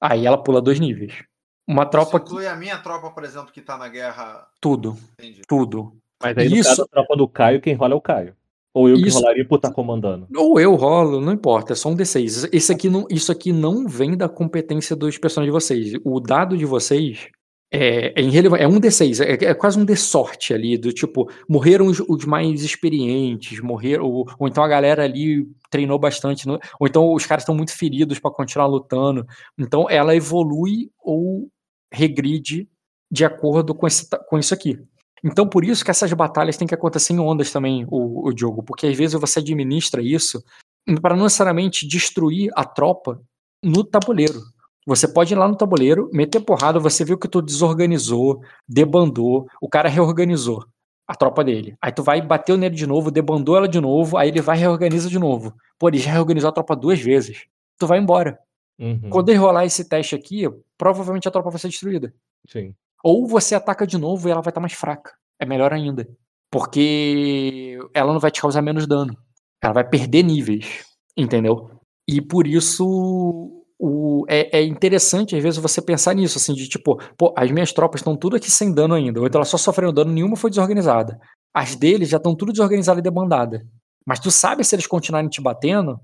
Aí 0.00 0.26
ela 0.26 0.42
pula 0.42 0.60
dois 0.60 0.80
níveis. 0.80 1.22
Uma 1.68 1.86
tropa 1.86 2.16
Isso 2.16 2.24
que 2.24 2.30
inclui 2.32 2.46
a 2.46 2.56
minha 2.56 2.78
tropa, 2.78 3.10
por 3.10 3.22
exemplo, 3.24 3.52
que 3.52 3.60
tá 3.60 3.76
na 3.78 3.88
guerra. 3.88 4.46
tudo, 4.60 4.96
Entendi. 5.18 5.42
tudo. 5.46 5.96
Mas 6.20 6.36
aí, 6.36 6.48
no 6.48 6.56
Isso- 6.56 6.68
caso, 6.70 6.82
a 6.82 6.88
tropa 6.88 7.16
do 7.16 7.28
Caio, 7.28 7.60
quem 7.60 7.74
rola 7.74 7.94
é 7.94 7.96
o 7.96 8.00
Caio. 8.00 8.36
Ou 8.74 8.88
eu 8.88 8.96
que 8.96 9.06
Isso- 9.08 9.18
rolaria 9.18 9.46
por 9.46 9.56
estar 9.56 9.70
comandando. 9.72 10.26
Ou 10.36 10.58
eu 10.58 10.74
rolo, 10.74 11.20
não 11.20 11.32
importa, 11.32 11.72
é 11.74 11.76
só 11.76 11.88
um 11.90 11.94
D6. 11.94 12.48
Esse 12.52 12.72
aqui 12.72 12.88
não, 12.88 13.06
isso 13.10 13.30
aqui 13.30 13.52
não 13.52 13.86
vem 13.86 14.16
da 14.16 14.28
competência 14.28 14.96
dos 14.96 15.18
personagens 15.18 15.52
de 15.54 15.60
vocês. 15.60 16.00
O 16.04 16.18
dado 16.18 16.56
de 16.56 16.64
vocês 16.64 17.28
é, 17.72 18.12
é. 18.20 18.62
É 18.62 18.68
um 18.68 18.78
D6, 18.80 19.20
é, 19.20 19.44
é 19.46 19.54
quase 19.54 19.78
um 19.78 19.84
D 19.84 19.96
sorte 19.96 20.52
ali, 20.52 20.76
do 20.76 20.92
tipo, 20.92 21.30
morreram 21.48 21.86
os, 21.86 22.00
os 22.00 22.24
mais 22.24 22.62
experientes, 22.62 23.60
morreram, 23.60 24.04
ou, 24.04 24.28
ou 24.38 24.46
então 24.48 24.62
a 24.62 24.68
galera 24.68 25.04
ali 25.04 25.46
treinou 25.70 25.98
bastante, 25.98 26.46
no- 26.46 26.58
ou 26.78 26.86
então 26.86 27.12
os 27.14 27.24
caras 27.26 27.42
estão 27.42 27.54
muito 27.54 27.72
feridos 27.76 28.18
para 28.18 28.30
continuar 28.30 28.66
lutando. 28.66 29.26
Então 29.58 29.88
ela 29.88 30.14
evolui 30.14 30.90
ou 30.98 31.48
regride 31.92 32.68
de 33.10 33.24
acordo 33.24 33.74
com, 33.74 33.86
esse, 33.86 34.06
com 34.28 34.38
isso 34.38 34.54
aqui. 34.54 34.78
Então, 35.24 35.48
por 35.48 35.64
isso 35.64 35.84
que 35.84 35.90
essas 35.90 36.12
batalhas 36.12 36.56
têm 36.56 36.66
que 36.66 36.74
acontecer 36.74 37.12
em 37.12 37.20
ondas 37.20 37.52
também, 37.52 37.86
o, 37.88 38.28
o 38.28 38.32
jogo, 38.36 38.62
porque 38.62 38.86
às 38.86 38.96
vezes 38.96 39.18
você 39.20 39.38
administra 39.38 40.02
isso 40.02 40.42
para 41.00 41.14
não 41.14 41.24
necessariamente 41.24 41.86
destruir 41.86 42.50
a 42.56 42.64
tropa 42.64 43.20
no 43.62 43.84
tabuleiro. 43.84 44.40
Você 44.86 45.06
pode 45.06 45.32
ir 45.32 45.36
lá 45.36 45.46
no 45.46 45.56
tabuleiro, 45.56 46.10
meter 46.12 46.40
porrada, 46.40 46.80
você 46.80 47.04
viu 47.04 47.16
que 47.16 47.28
tu 47.28 47.40
desorganizou, 47.40 48.40
debandou, 48.68 49.46
o 49.60 49.68
cara 49.68 49.88
reorganizou 49.88 50.64
a 51.06 51.14
tropa 51.14 51.44
dele. 51.44 51.76
Aí 51.80 51.92
tu 51.92 52.02
vai 52.02 52.20
bateu 52.20 52.56
nele 52.56 52.74
de 52.74 52.86
novo, 52.86 53.10
debandou 53.10 53.56
ela 53.56 53.68
de 53.68 53.80
novo, 53.80 54.16
aí 54.16 54.28
ele 54.28 54.40
vai 54.40 54.56
e 54.56 54.60
reorganiza 54.60 55.08
de 55.08 55.18
novo. 55.18 55.54
Pô, 55.78 55.88
ele 55.88 55.98
já 55.98 56.10
reorganizou 56.10 56.50
a 56.50 56.52
tropa 56.52 56.74
duas 56.74 57.00
vezes. 57.00 57.46
Tu 57.78 57.86
vai 57.86 57.98
embora. 57.98 58.38
Uhum. 58.78 59.10
Quando 59.10 59.28
ele 59.28 59.38
rolar 59.38 59.64
esse 59.64 59.88
teste 59.88 60.14
aqui, 60.14 60.42
provavelmente 60.76 61.28
a 61.28 61.30
tropa 61.30 61.50
vai 61.50 61.58
ser 61.58 61.68
destruída. 61.68 62.12
Sim. 62.48 62.74
Ou 63.04 63.26
você 63.26 63.54
ataca 63.54 63.86
de 63.86 63.98
novo 63.98 64.28
e 64.28 64.30
ela 64.30 64.40
vai 64.40 64.50
estar 64.50 64.60
mais 64.60 64.72
fraca. 64.72 65.12
É 65.38 65.46
melhor 65.46 65.72
ainda. 65.72 66.08
Porque 66.50 67.78
ela 67.94 68.12
não 68.12 68.20
vai 68.20 68.30
te 68.30 68.40
causar 68.40 68.62
menos 68.62 68.86
dano. 68.86 69.16
Ela 69.62 69.72
vai 69.72 69.88
perder 69.88 70.22
níveis. 70.22 70.84
Entendeu? 71.16 71.70
E 72.08 72.20
por 72.20 72.46
isso 72.46 73.61
o, 73.84 74.24
é, 74.28 74.60
é, 74.60 74.62
interessante, 74.62 75.34
às 75.34 75.42
vezes, 75.42 75.58
você 75.58 75.82
pensar 75.82 76.14
nisso, 76.14 76.38
assim, 76.38 76.54
de 76.54 76.68
tipo, 76.68 77.02
pô, 77.18 77.34
as 77.36 77.50
minhas 77.50 77.72
tropas 77.72 77.98
estão 77.98 78.16
tudo 78.16 78.36
aqui 78.36 78.48
sem 78.48 78.72
dano 78.72 78.94
ainda, 78.94 79.18
ou 79.18 79.26
então 79.26 79.40
elas 79.40 79.48
só 79.48 79.56
sofreram 79.56 79.92
dano, 79.92 80.12
nenhuma 80.12 80.36
foi 80.36 80.50
desorganizada. 80.50 81.20
As 81.52 81.74
deles 81.74 82.08
já 82.08 82.18
estão 82.18 82.32
tudo 82.36 82.52
desorganizadas 82.52 83.00
e 83.00 83.02
debandada. 83.02 83.66
Mas 84.06 84.20
tu 84.20 84.30
sabe 84.30 84.62
se 84.62 84.72
eles 84.76 84.86
continuarem 84.86 85.28
te 85.28 85.40
batendo, 85.40 85.98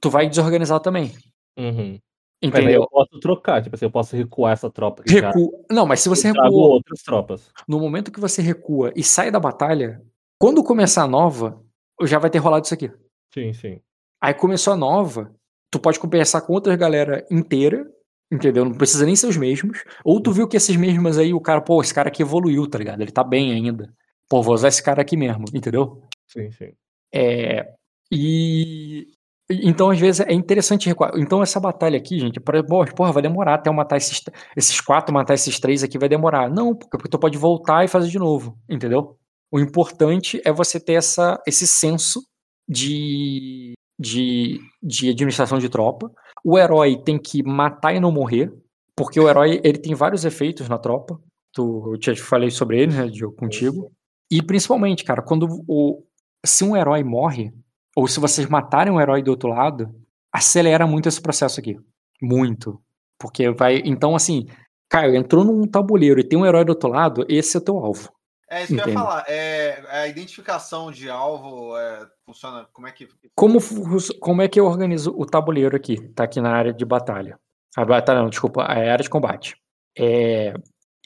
tu 0.00 0.10
vai 0.10 0.28
desorganizar 0.28 0.80
também. 0.80 1.12
Uhum. 1.56 2.00
Entendeu? 2.42 2.64
Mas 2.64 2.74
eu 2.74 2.88
posso 2.88 3.20
trocar, 3.20 3.62
tipo 3.62 3.76
assim, 3.76 3.84
eu 3.84 3.92
posso 3.92 4.16
recuar 4.16 4.52
essa 4.52 4.68
tropa. 4.68 5.04
que 5.04 5.20
Recua. 5.20 5.50
Não, 5.70 5.86
mas 5.86 6.00
se 6.00 6.08
você 6.08 6.32
recua, 6.32 6.50
outras 6.50 7.00
tropas. 7.04 7.52
no 7.68 7.78
momento 7.78 8.10
que 8.10 8.18
você 8.18 8.42
recua 8.42 8.92
e 8.96 9.04
sai 9.04 9.30
da 9.30 9.38
batalha, 9.38 10.02
quando 10.36 10.64
começar 10.64 11.04
a 11.04 11.08
nova, 11.08 11.62
já 12.02 12.18
vai 12.18 12.28
ter 12.28 12.38
rolado 12.38 12.64
isso 12.64 12.74
aqui. 12.74 12.90
Sim, 13.32 13.52
sim. 13.52 13.80
Aí 14.20 14.34
começou 14.34 14.72
a 14.72 14.76
nova, 14.76 15.32
tu 15.70 15.78
pode 15.80 15.98
conversar 16.00 16.40
com 16.42 16.52
outras 16.52 16.76
galera 16.76 17.24
inteira, 17.30 17.86
entendeu? 18.32 18.64
Não 18.64 18.72
precisa 18.74 19.04
nem 19.06 19.16
ser 19.16 19.26
os 19.26 19.36
mesmos. 19.36 19.84
Ou 20.04 20.20
tu 20.20 20.32
viu 20.32 20.48
que 20.48 20.56
esses 20.56 20.76
mesmos 20.76 21.18
aí, 21.18 21.32
o 21.34 21.40
cara, 21.40 21.60
pô, 21.60 21.80
esse 21.80 21.94
cara 21.94 22.08
aqui 22.08 22.22
evoluiu, 22.22 22.68
tá 22.68 22.78
ligado? 22.78 23.00
Ele 23.00 23.12
tá 23.12 23.24
bem 23.24 23.52
ainda. 23.52 23.92
Pô, 24.28 24.42
vou 24.42 24.54
usar 24.54 24.68
esse 24.68 24.82
cara 24.82 25.02
aqui 25.02 25.16
mesmo, 25.16 25.44
entendeu? 25.54 26.02
Sim, 26.28 26.50
sim. 26.52 26.72
É, 27.12 27.66
e 28.12 29.08
então 29.50 29.90
às 29.90 29.98
vezes 29.98 30.20
é 30.20 30.32
interessante 30.32 30.86
recuar. 30.88 31.12
Então 31.16 31.42
essa 31.42 31.58
batalha 31.58 31.98
aqui, 31.98 32.18
gente, 32.20 32.38
pra- 32.38 32.62
porra, 32.62 33.12
vai 33.12 33.22
demorar 33.22 33.54
até 33.54 33.68
eu 33.68 33.74
matar 33.74 33.96
esses, 33.96 34.22
esses 34.56 34.80
quatro, 34.80 35.12
matar 35.12 35.34
esses 35.34 35.58
três 35.58 35.82
aqui 35.82 35.98
vai 35.98 36.08
demorar. 36.08 36.48
Não, 36.48 36.74
porque 36.74 37.08
tu 37.08 37.18
pode 37.18 37.36
voltar 37.36 37.84
e 37.84 37.88
fazer 37.88 38.08
de 38.08 38.18
novo, 38.18 38.56
entendeu? 38.68 39.16
O 39.50 39.58
importante 39.58 40.40
é 40.44 40.52
você 40.52 40.78
ter 40.78 40.92
essa, 40.92 41.42
esse 41.46 41.66
senso 41.66 42.22
de, 42.68 43.72
de, 44.00 44.58
de 44.82 45.10
administração 45.10 45.58
de 45.58 45.68
tropa. 45.68 46.10
O 46.42 46.58
herói 46.58 46.96
tem 46.96 47.18
que 47.18 47.42
matar 47.42 47.94
e 47.94 48.00
não 48.00 48.10
morrer, 48.10 48.50
porque 48.96 49.20
o 49.20 49.28
herói 49.28 49.60
ele 49.62 49.78
tem 49.78 49.94
vários 49.94 50.24
efeitos 50.24 50.68
na 50.70 50.78
tropa. 50.78 51.20
Tu, 51.52 51.92
eu 51.92 51.98
te 51.98 52.16
falei 52.16 52.50
sobre 52.50 52.80
ele, 52.80 52.96
né, 52.96 53.06
Diogo, 53.08 53.36
contigo. 53.36 53.92
E 54.30 54.40
principalmente, 54.40 55.04
cara, 55.04 55.20
quando 55.20 55.46
o, 55.68 56.02
se 56.46 56.64
um 56.64 56.74
herói 56.74 57.04
morre, 57.04 57.52
ou 57.94 58.08
se 58.08 58.18
vocês 58.18 58.48
matarem 58.48 58.92
um 58.92 59.00
herói 59.00 59.22
do 59.22 59.32
outro 59.32 59.50
lado, 59.50 59.94
acelera 60.32 60.86
muito 60.86 61.08
esse 61.08 61.20
processo 61.20 61.60
aqui. 61.60 61.76
Muito. 62.22 62.80
Porque 63.18 63.50
vai. 63.50 63.82
Então, 63.84 64.14
assim, 64.14 64.46
cara, 64.88 65.14
entrou 65.14 65.44
num 65.44 65.66
tabuleiro 65.66 66.20
e 66.20 66.24
tem 66.24 66.38
um 66.38 66.46
herói 66.46 66.64
do 66.64 66.70
outro 66.70 66.88
lado, 66.88 67.26
esse 67.28 67.56
é 67.56 67.60
o 67.60 67.64
teu 67.64 67.76
alvo. 67.78 68.10
É 68.50 68.64
isso 68.64 68.74
que 68.74 68.80
eu 68.80 68.88
ia 68.88 68.92
falar. 68.92 69.24
É, 69.28 69.84
a 69.88 70.08
identificação 70.08 70.90
de 70.90 71.08
alvo 71.08 71.76
é, 71.78 72.06
funciona. 72.26 72.66
Como 72.72 72.88
é 72.88 72.90
que. 72.90 73.08
Como, 73.34 73.58
como 74.18 74.42
é 74.42 74.48
que 74.48 74.58
eu 74.58 74.66
organizo 74.66 75.14
o 75.16 75.24
tabuleiro 75.24 75.76
aqui? 75.76 76.00
Tá 76.08 76.24
aqui 76.24 76.40
na 76.40 76.50
área 76.50 76.72
de 76.72 76.84
batalha. 76.84 77.38
A 77.76 77.84
batalha, 77.84 78.20
não, 78.20 78.28
desculpa, 78.28 78.62
a 78.62 78.72
área 78.72 79.04
de 79.04 79.08
combate. 79.08 79.56
É, 79.96 80.52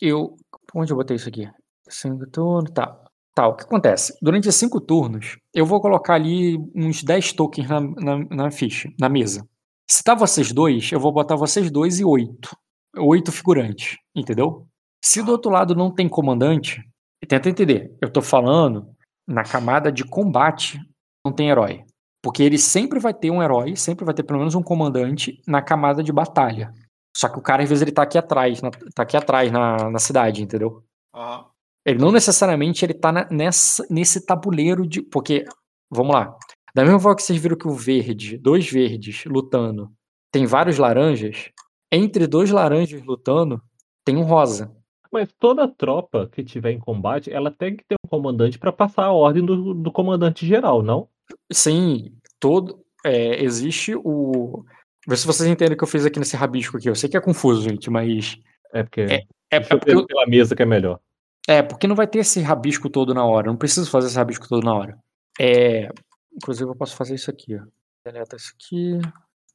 eu. 0.01 0.37
Onde 0.75 0.91
eu 0.91 0.97
botei 0.97 1.17
isso 1.17 1.29
aqui? 1.29 1.49
Cinco 1.87 2.27
turnos, 2.27 2.71
tá. 2.73 2.99
Tá, 3.35 3.49
o 3.49 3.55
que 3.55 3.65
acontece? 3.65 4.17
Durante 4.23 4.51
cinco 4.53 4.81
turnos, 4.81 5.37
eu 5.53 5.67
vou 5.67 5.81
colocar 5.81 6.15
ali 6.15 6.57
uns 6.73 7.03
10 7.03 7.33
tokens 7.33 7.69
na, 7.69 7.81
na, 7.81 8.19
na 8.31 8.51
ficha, 8.51 8.89
na 8.99 9.09
mesa. 9.09 9.45
Se 9.91 10.05
tá 10.05 10.15
vocês 10.15 10.53
dois, 10.53 10.93
eu 10.93 11.01
vou 11.01 11.13
botar 11.13 11.35
vocês 11.35 11.69
dois 11.69 11.99
e 11.99 12.05
oito. 12.05 12.57
Oito 12.97 13.33
figurantes, 13.33 13.99
entendeu? 14.15 14.69
Se 15.05 15.21
do 15.21 15.33
outro 15.33 15.51
lado 15.51 15.75
não 15.75 15.93
tem 15.93 16.09
comandante, 16.09 16.81
tenta 17.27 17.49
entender. 17.49 17.97
Eu 18.01 18.11
tô 18.11 18.21
falando 18.23 18.89
na 19.27 19.43
camada 19.43 19.91
de 19.91 20.05
combate, 20.05 20.79
não 21.25 21.33
tem 21.33 21.51
herói. 21.51 21.85
Porque 22.23 22.43
ele 22.43 22.59
sempre 22.59 22.99
vai 22.99 23.13
ter 23.13 23.31
um 23.31 23.43
herói, 23.43 23.77
sempre 23.77 24.05
vai 24.05 24.15
ter 24.15 24.23
pelo 24.23 24.39
menos 24.39 24.55
um 24.55 24.63
comandante 24.63 25.41
na 25.47 25.61
camada 25.61 26.03
de 26.03 26.13
batalha. 26.13 26.73
Só 27.17 27.29
que 27.29 27.39
o 27.39 27.43
cara, 27.43 27.63
às 27.63 27.69
vezes, 27.69 27.83
ele 27.83 27.93
tá 27.93 28.03
aqui 28.03 28.19
atrás, 28.19 28.61
na, 28.61 28.71
tá 28.71 29.03
aqui 29.03 29.17
atrás 29.17 29.53
na, 29.53 29.91
na 29.91 29.99
cidade, 29.99 30.43
entendeu? 30.43 30.83
Aham. 31.15 31.47
Ele 31.87 31.99
não 31.99 32.11
necessariamente 32.11 32.83
ele 32.85 32.95
tá 32.95 33.13
na- 33.13 33.29
nessa, 33.31 33.87
nesse 33.91 34.25
tabuleiro 34.25 34.87
de. 34.89 35.03
Porque, 35.03 35.45
vamos 35.91 36.15
lá. 36.15 36.35
Da 36.75 36.83
mesma 36.83 36.99
forma 36.99 37.15
que 37.15 37.23
vocês 37.23 37.41
viram 37.41 37.57
que 37.57 37.69
o 37.69 37.73
verde, 37.73 38.39
dois 38.39 38.69
verdes 38.69 39.25
lutando, 39.27 39.93
tem 40.33 40.47
vários 40.47 40.79
laranjas, 40.79 41.51
entre 41.93 42.27
dois 42.27 42.51
laranjas 42.51 43.03
lutando, 43.05 43.63
tem 44.05 44.17
um 44.17 44.23
rosa. 44.23 44.75
Mas 45.15 45.33
toda 45.39 45.69
tropa 45.69 46.29
que 46.33 46.43
tiver 46.43 46.73
em 46.73 46.79
combate, 46.81 47.33
ela 47.33 47.49
tem 47.49 47.77
que 47.77 47.85
ter 47.85 47.95
um 48.05 48.09
comandante 48.09 48.59
pra 48.59 48.73
passar 48.73 49.05
a 49.05 49.13
ordem 49.13 49.45
do, 49.45 49.73
do 49.73 49.93
comandante 49.93 50.45
geral, 50.45 50.83
não? 50.83 51.09
Sim, 51.53 52.17
todo. 52.41 52.85
é, 53.05 53.41
existe 53.41 53.95
o. 53.95 54.65
Vê 55.07 55.17
se 55.17 55.25
vocês 55.25 55.49
entendem 55.49 55.75
o 55.75 55.79
que 55.79 55.85
eu 55.85 55.89
fiz 55.89 56.05
aqui 56.05 56.19
nesse 56.19 56.35
rabisco 56.35 56.79
aqui. 56.79 56.89
Eu 56.89 56.97
sei 56.97 57.09
que 57.09 57.17
é 57.17 57.21
confuso, 57.21 57.63
gente, 57.63 57.89
mas. 57.89 58.37
É 58.73 58.83
porque. 58.83 59.03
É, 59.03 59.23
é, 59.53 59.59
eu 59.59 59.69
porque, 59.69 59.95
ver 59.95 60.05
pela 60.05 60.27
mesa 60.27 60.57
que 60.57 60.63
é 60.65 60.67
melhor. 60.67 60.99
é, 61.47 61.63
porque 61.63 61.87
não 61.87 61.95
vai 61.95 62.09
ter 62.09 62.19
esse 62.19 62.41
rabisco 62.41 62.91
todo 62.91 63.15
na 63.15 63.25
hora. 63.25 63.47
Não 63.47 63.57
preciso 63.57 63.89
fazer 63.89 64.09
esse 64.09 64.17
rabisco 64.17 64.49
todo 64.49 64.65
na 64.65 64.75
hora. 64.75 64.99
É, 65.41 65.91
inclusive, 66.35 66.69
eu 66.69 66.75
posso 66.75 66.97
fazer 66.97 67.15
isso 67.15 67.31
aqui. 67.31 67.55
Ó. 67.55 67.63
Deleta 68.05 68.35
isso 68.35 68.53
aqui. 68.57 68.99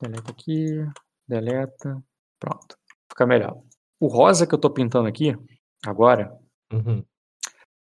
Deleta 0.02 0.32
aqui. 0.32 0.86
Deleta. 1.28 2.02
Pronto. 2.40 2.78
Fica 3.12 3.26
melhor. 3.26 3.62
O 4.00 4.08
rosa 4.08 4.48
que 4.48 4.54
eu 4.54 4.60
tô 4.60 4.70
pintando 4.70 5.08
aqui, 5.08 5.36
agora, 5.86 6.32
Uhum. 6.72 7.04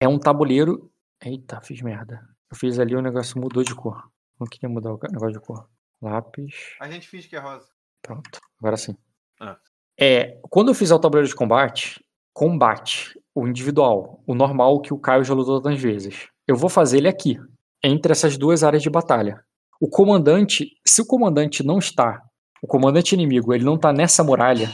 é 0.01 0.09
um 0.09 0.19
tabuleiro. 0.19 0.91
Eita, 1.23 1.61
fiz 1.61 1.83
merda. 1.83 2.21
Eu 2.51 2.57
fiz 2.57 2.79
ali 2.79 2.95
o 2.95 3.03
negócio 3.03 3.41
mudou 3.41 3.63
de 3.63 3.75
cor. 3.75 4.09
Não 4.39 4.47
queria 4.47 4.69
mudar 4.69 4.93
o 4.93 4.99
negócio 5.11 5.33
de 5.33 5.41
cor. 5.41 5.69
Lápis. 6.01 6.77
A 6.81 6.89
gente 6.89 7.09
finge 7.09 7.29
que 7.29 7.35
é 7.37 7.41
rosa. 7.41 7.67
Pronto, 8.01 8.41
agora 8.61 8.77
sim. 8.77 8.97
Ah. 9.41 9.59
É, 9.99 10.39
quando 10.49 10.69
eu 10.69 10.75
fizer 10.75 10.95
o 10.95 10.99
tabuleiro 10.99 11.29
de 11.29 11.35
combate, 11.35 12.03
combate, 12.33 13.21
o 13.35 13.47
individual, 13.49 14.23
o 14.27 14.35
normal 14.35 14.81
que 14.81 14.95
o 14.95 14.99
Caio 14.99 15.25
já 15.25 15.35
lutou 15.35 15.61
tantas 15.61 15.81
vezes, 15.81 16.29
eu 16.47 16.57
vou 16.57 16.71
fazer 16.71 16.99
ele 16.99 17.09
aqui, 17.09 17.37
entre 17.83 18.13
essas 18.13 18.39
duas 18.39 18.63
áreas 18.63 18.83
de 18.83 18.89
batalha. 18.89 19.45
O 19.81 19.89
comandante, 19.89 20.71
se 20.87 21.03
o 21.03 21.07
comandante 21.07 21.65
não 21.65 21.79
está, 21.79 22.23
o 22.63 22.67
comandante 22.69 23.13
inimigo, 23.13 23.53
ele 23.53 23.65
não 23.65 23.75
está 23.75 23.93
nessa 23.93 24.23
muralha, 24.23 24.71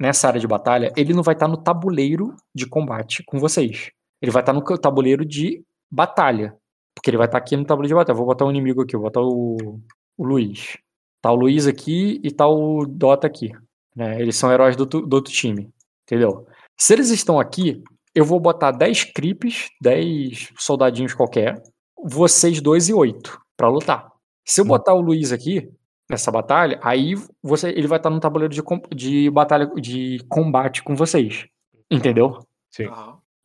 nessa 0.00 0.28
área 0.28 0.40
de 0.40 0.46
batalha, 0.46 0.92
ele 0.96 1.12
não 1.14 1.22
vai 1.22 1.34
estar 1.34 1.48
no 1.48 1.56
tabuleiro 1.56 2.34
de 2.54 2.66
combate 2.66 3.22
com 3.24 3.38
vocês. 3.38 3.90
Ele 4.20 4.30
vai 4.32 4.42
estar 4.42 4.52
no 4.52 4.62
ca- 4.62 4.76
tabuleiro 4.78 5.24
de 5.24 5.62
batalha. 5.90 6.54
Porque 6.94 7.10
ele 7.10 7.16
vai 7.18 7.26
estar 7.26 7.38
aqui 7.38 7.56
no 7.56 7.64
tabuleiro 7.64 7.88
de 7.88 7.94
batalha. 7.94 8.16
Vou 8.16 8.26
botar 8.26 8.44
um 8.46 8.50
inimigo 8.50 8.82
aqui, 8.82 8.92
vou 8.96 9.04
botar 9.04 9.20
o, 9.20 9.80
o 10.16 10.24
Luiz. 10.24 10.76
Tá 11.22 11.30
o 11.32 11.36
Luiz 11.36 11.66
aqui 11.66 12.20
e 12.22 12.30
tá 12.30 12.46
o 12.48 12.86
Dota 12.86 13.26
aqui. 13.26 13.50
Né? 13.94 14.20
Eles 14.20 14.36
são 14.36 14.50
heróis 14.52 14.76
do, 14.76 14.86
do 14.86 15.14
outro 15.14 15.32
time. 15.32 15.70
Entendeu? 16.04 16.46
Se 16.78 16.92
eles 16.92 17.10
estão 17.10 17.38
aqui, 17.40 17.82
eu 18.14 18.24
vou 18.24 18.38
botar 18.40 18.70
10 18.70 19.04
creeps, 19.12 19.68
10 19.82 20.52
soldadinhos 20.58 21.12
qualquer, 21.14 21.60
vocês 22.02 22.60
dois 22.60 22.88
e 22.88 22.94
oito 22.94 23.38
pra 23.56 23.68
lutar. 23.68 24.10
Se 24.46 24.60
eu 24.60 24.64
Hum. 24.64 24.68
botar 24.68 24.94
o 24.94 25.00
Luiz 25.00 25.32
aqui, 25.32 25.68
nessa 26.10 26.30
batalha, 26.30 26.78
aí 26.82 27.14
você, 27.42 27.70
ele 27.70 27.86
vai 27.86 27.98
estar 27.98 28.10
no 28.10 28.20
tabuleiro 28.20 28.52
de, 28.54 28.62
de 28.94 29.30
batalha, 29.30 29.66
de 29.76 30.18
combate 30.28 30.82
com 30.82 30.94
vocês. 30.94 31.46
Entendeu? 31.90 32.38
Sim. 32.72 32.88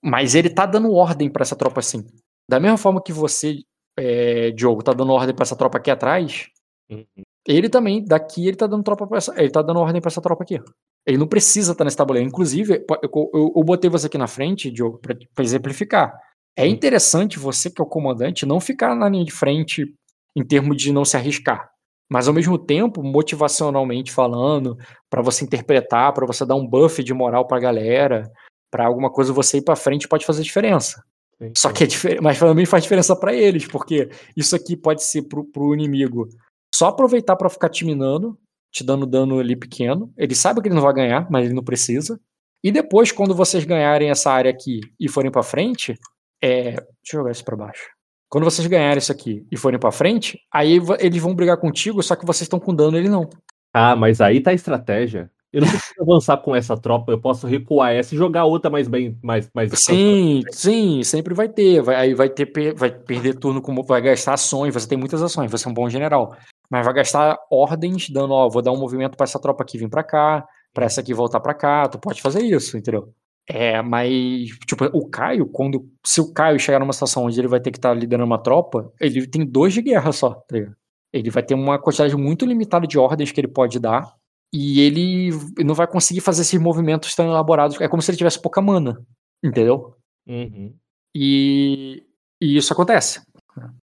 Mas 0.03 0.36
ele 0.36 0.49
tá 0.49 0.66
dando 0.66 0.91
ordem 0.93 1.30
pra 1.30 1.43
essa 1.43 1.55
tropa 1.55 1.80
assim. 1.80 2.05
Da 2.49 2.59
mesma 2.59 2.78
forma 2.78 3.01
que 3.01 3.14
você, 3.14 3.59
é, 3.97 4.51
Diogo, 4.51 4.84
tá 4.84 4.93
dando 4.93 5.12
ordem 5.14 5.34
pra 5.36 5.43
essa 5.43 5.55
tropa 5.55 5.78
aqui 5.78 5.91
atrás, 5.91 6.47
Uhum. 6.89 7.05
ele 7.47 7.70
também, 7.70 8.03
daqui, 8.03 8.45
ele 8.47 8.57
tá 8.57 8.68
dando 8.68 8.84
tropa 8.84 9.07
pra 9.07 9.18
essa, 9.18 9.34
ele 9.41 9.49
tá 9.49 9.62
dando 9.62 9.80
ordem 9.80 10.01
pra 10.01 10.09
essa 10.09 10.22
tropa 10.22 10.43
aqui. 10.43 10.59
Ele 11.07 11.18
não 11.18 11.26
precisa 11.28 11.72
estar 11.72 11.84
nesse 11.86 11.95
tabuleiro. 11.95 12.28
Inclusive, 12.28 12.86
eu, 13.01 13.30
eu- 13.34 13.53
eu 13.55 13.64
botei 13.64 13.89
você 13.89 14.07
aqui 14.07 14.18
na 14.18 14.28
frente, 14.28 14.70
Diogo, 14.70 14.97
pra, 14.99 15.16
pra 15.34 15.43
exemplificar. 15.43 16.14
É 16.57 16.68
interessante 16.68 17.39
você, 17.39 17.72
que 17.72 17.82
é 17.82 17.84
o 17.84 17.88
comandante, 17.88 18.45
não 18.45 18.59
ficar 18.59 18.93
na 18.93 19.07
linha 19.07 19.24
de 19.24 19.32
frente 19.32 19.95
em 20.36 20.43
termos 20.45 20.76
de 20.78 20.91
não 20.91 21.05
se 21.05 21.16
arriscar. 21.16 21.70
Mas 22.12 22.28
ao 22.28 22.34
mesmo 22.34 22.57
tempo, 22.57 23.01
motivacionalmente 23.01 24.12
falando, 24.12 24.78
pra 25.09 25.22
você 25.22 25.45
interpretar, 25.45 26.14
pra 26.14 26.26
você 26.26 26.45
dar 26.45 26.55
um 26.55 26.68
buff 26.68 27.01
de 27.01 27.14
moral 27.14 27.47
pra 27.47 27.59
galera, 27.59 28.30
Pra 28.72 28.86
alguma 28.86 29.12
coisa 29.12 29.34
você 29.34 29.57
ir 29.57 29.64
pra 29.64 29.76
frente 29.76 30.07
pode 30.07 30.26
fazer 30.26 30.41
diferença. 30.43 31.03
Sim, 31.38 31.51
Só 31.57 31.74
que 31.74 31.84
é 31.84 31.88
diferente, 31.88 32.22
mas 32.22 32.39
também 32.39 32.66
faz 32.66 32.84
diferença 32.84 33.14
pra 33.14 33.36
eles, 33.36 33.68
porque 33.68 34.09
isso 34.36 34.55
aqui 34.55 34.78
pode 34.78 35.03
ser 35.03 35.24
pro, 35.24 35.43
pro 35.43 35.74
inimigo 35.74 36.30
só 36.74 36.88
aproveitar 36.88 37.36
pra 37.36 37.49
ficar 37.49 37.68
te 37.68 37.84
minando, 37.84 38.39
te 38.72 38.84
dando 38.84 39.05
dano 39.05 39.39
ali 39.39 39.57
pequeno. 39.57 40.12
Ele 40.18 40.34
sabe 40.34 40.62
que 40.62 40.70
ele 40.70 40.76
não 40.76 40.82
vai 40.82 40.93
ganhar, 40.93 41.30
mas 41.30 41.45
ele 41.45 41.53
não 41.53 41.64
precisa. 41.64 42.18
E 42.64 42.72
depois, 42.72 43.12
quando 43.12 43.36
vocês 43.36 43.66
ganharem 43.66 44.09
essa 44.09 44.32
área 44.32 44.49
aqui 44.49 44.80
e 44.97 45.09
forem 45.09 45.30
pra 45.30 45.43
frente, 45.43 45.99
é... 46.41 46.72
deixa 46.72 46.86
eu 47.14 47.20
jogar 47.20 47.32
isso 47.32 47.43
pra 47.43 47.57
baixo. 47.57 47.89
Quando 48.32 48.45
vocês 48.45 48.65
ganharem 48.65 48.97
isso 48.97 49.11
aqui 49.11 49.45
e 49.51 49.57
forem 49.57 49.77
pra 49.77 49.91
frente, 49.91 50.39
aí 50.49 50.79
eles 50.99 51.21
vão 51.21 51.36
brigar 51.36 51.57
contigo, 51.57 52.01
só 52.01 52.15
que 52.15 52.25
vocês 52.25 52.43
estão 52.43 52.61
com 52.61 52.73
dano, 52.73 52.97
ele 52.97 53.09
não. 53.09 53.29
Ah, 53.73 53.93
mas 53.93 54.21
aí 54.21 54.39
tá 54.39 54.51
a 54.51 54.53
estratégia. 54.53 55.29
Eu 55.51 55.59
não 55.59 55.67
preciso 55.67 55.95
avançar 56.01 56.38
com 56.38 56.55
essa 56.55 56.77
tropa, 56.77 57.11
eu 57.11 57.19
posso 57.19 57.45
recuar 57.45 57.91
essa 57.91 58.15
e 58.15 58.17
jogar 58.17 58.45
outra 58.45 58.71
mais 58.71 58.88
bem, 58.88 59.19
mais, 59.21 59.49
mais 59.53 59.69
Sim, 59.77 60.43
sim, 60.49 61.03
sempre 61.03 61.34
vai 61.34 61.49
ter. 61.49 61.82
Vai, 61.82 61.95
aí 61.95 62.13
vai 62.13 62.29
ter 62.29 62.73
vai 62.73 62.89
perder 62.89 63.36
turno, 63.36 63.61
como 63.61 63.84
vai 63.84 64.01
gastar 64.01 64.36
ações. 64.36 64.73
Você 64.73 64.88
tem 64.88 64.97
muitas 64.97 65.21
ações, 65.21 65.51
você 65.51 65.67
é 65.67 65.71
um 65.71 65.73
bom 65.73 65.89
general. 65.89 66.34
Mas 66.69 66.86
vai 66.86 66.93
gastar 66.93 67.38
ordens, 67.51 68.09
dando, 68.09 68.34
ó, 68.34 68.47
vou 68.47 68.61
dar 68.61 68.71
um 68.71 68.79
movimento 68.79 69.17
pra 69.17 69.25
essa 69.25 69.41
tropa 69.41 69.61
aqui 69.61 69.77
vir 69.77 69.89
pra 69.89 70.05
cá, 70.05 70.45
pra 70.73 70.86
essa 70.86 71.01
aqui 71.01 71.13
voltar 71.13 71.41
pra 71.41 71.53
cá. 71.53 71.86
Tu 71.89 71.99
pode 71.99 72.21
fazer 72.21 72.41
isso, 72.43 72.77
entendeu? 72.77 73.13
É, 73.48 73.82
mas, 73.82 74.50
tipo, 74.66 74.86
o 74.94 75.10
Caio, 75.10 75.46
quando. 75.48 75.89
Se 76.06 76.22
o 76.22 76.32
Caio 76.34 76.60
chegar 76.60 76.80
numa 76.80 76.94
situação 76.94 77.26
onde 77.26 77.39
ele 77.39 77.48
vai 77.48 77.60
ter 77.60 77.72
que 77.72 77.78
estar 77.78 77.94
liderando 77.94 78.26
uma 78.26 78.42
tropa, 78.42 78.92
ele 79.00 79.28
tem 79.28 79.46
dois 79.46 79.74
de 79.74 79.82
guerra 79.82 80.12
só, 80.12 80.34
tá 80.34 80.56
ligado? 80.56 80.76
Ele 81.14 81.30
vai 81.30 81.44
ter 81.44 81.54
uma 81.54 81.78
quantidade 81.78 82.16
muito 82.16 82.46
limitada 82.46 82.88
de 82.88 82.98
ordens 82.98 83.32
que 83.32 83.42
ele 83.42 83.48
pode 83.48 83.80
dar. 83.80 84.16
E 84.54 84.82
ele 84.82 85.30
não 85.64 85.74
vai 85.74 85.88
conseguir 85.88 86.22
fazer 86.22 86.42
esses 86.42 86.60
movimentos 86.60 87.16
tão 87.16 87.26
elaborados. 87.26 87.80
É 87.80 87.88
como 87.88 88.02
se 88.02 88.12
ele 88.12 88.18
tivesse 88.18 88.42
pouca 88.42 88.62
mana. 88.62 89.06
Entendeu? 89.44 89.96
Uhum. 90.28 90.74
E, 91.16 92.06
e 92.42 92.58
isso 92.58 92.72
acontece. 92.74 93.22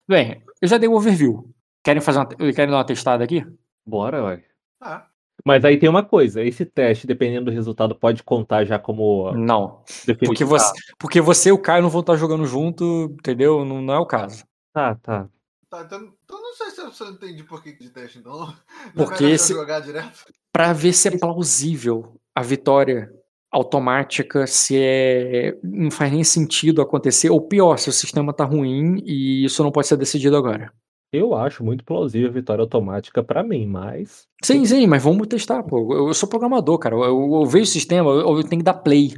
Bem, 0.08 0.42
eu 0.60 0.68
já 0.68 0.78
dei 0.78 0.88
o 0.88 0.94
overview. 0.94 1.50
Querem 1.84 2.00
fazer 2.00 2.18
uma, 2.18 2.26
querem 2.26 2.70
dar 2.70 2.78
uma 2.78 2.84
testada 2.84 3.24
aqui? 3.24 3.44
Bora, 3.86 4.24
ué. 4.24 4.44
Ah, 4.80 5.06
Mas 5.44 5.64
aí 5.64 5.78
tem 5.78 5.88
uma 5.88 6.04
coisa, 6.04 6.42
esse 6.42 6.64
teste, 6.64 7.06
dependendo 7.06 7.46
do 7.46 7.50
resultado, 7.50 7.94
pode 7.94 8.22
contar 8.22 8.64
já 8.64 8.78
como 8.78 9.32
Não. 9.32 9.82
Porque 10.24 10.44
você, 10.44 10.72
porque 10.98 11.20
você 11.20 11.48
e 11.48 11.52
o 11.52 11.58
Caio 11.58 11.82
não 11.82 11.90
vão 11.90 12.00
estar 12.00 12.16
jogando 12.16 12.46
junto, 12.46 13.14
entendeu? 13.18 13.64
Não, 13.64 13.82
não 13.82 13.94
é 13.94 13.98
o 13.98 14.06
caso. 14.06 14.44
Tá, 14.72 14.94
tá. 14.94 15.28
tá, 15.68 15.82
então, 15.82 16.12
então 16.24 16.40
não 16.40 16.54
sei 16.54 16.70
se 16.70 16.80
eu, 16.80 16.92
se 16.92 17.02
eu 17.02 17.10
entendi 17.10 17.42
por 17.42 17.62
que 17.62 17.72
de 17.72 17.90
teste, 17.90 18.18
então. 18.18 18.54
Não 18.94 19.04
Porque 19.04 19.24
esse- 19.24 19.52
jogar 19.52 19.80
direto. 19.80 20.24
Pra 20.52 20.72
ver 20.72 20.92
se 20.92 21.08
é 21.08 21.18
plausível 21.18 22.20
a 22.34 22.42
vitória 22.42 23.10
automática, 23.50 24.46
se 24.46 24.76
é 24.78 25.58
não 25.62 25.90
faz 25.90 26.10
nem 26.10 26.24
sentido 26.24 26.80
acontecer, 26.80 27.30
ou 27.30 27.40
pior, 27.40 27.78
se 27.78 27.88
o 27.88 27.92
sistema 27.92 28.32
tá 28.32 28.44
ruim 28.44 29.02
e 29.04 29.44
isso 29.44 29.62
não 29.62 29.70
pode 29.70 29.86
ser 29.86 29.96
decidido 29.96 30.36
agora. 30.36 30.72
Eu 31.12 31.34
acho 31.34 31.62
muito 31.62 31.84
plausível 31.84 32.30
a 32.30 32.32
vitória 32.32 32.62
automática 32.62 33.22
pra 33.22 33.42
mim, 33.42 33.66
mas. 33.66 34.26
Sim, 34.42 34.64
sim, 34.64 34.86
mas 34.86 35.02
vamos 35.02 35.26
testar, 35.26 35.62
pô. 35.62 35.94
Eu, 35.94 36.08
eu 36.08 36.14
sou 36.14 36.26
programador, 36.26 36.78
cara. 36.78 36.94
Eu, 36.96 37.02
eu, 37.04 37.34
eu 37.42 37.46
vejo 37.46 37.64
o 37.64 37.66
sistema, 37.66 38.10
eu, 38.10 38.38
eu 38.38 38.42
tenho 38.42 38.60
que 38.60 38.64
dar 38.64 38.74
play. 38.74 39.12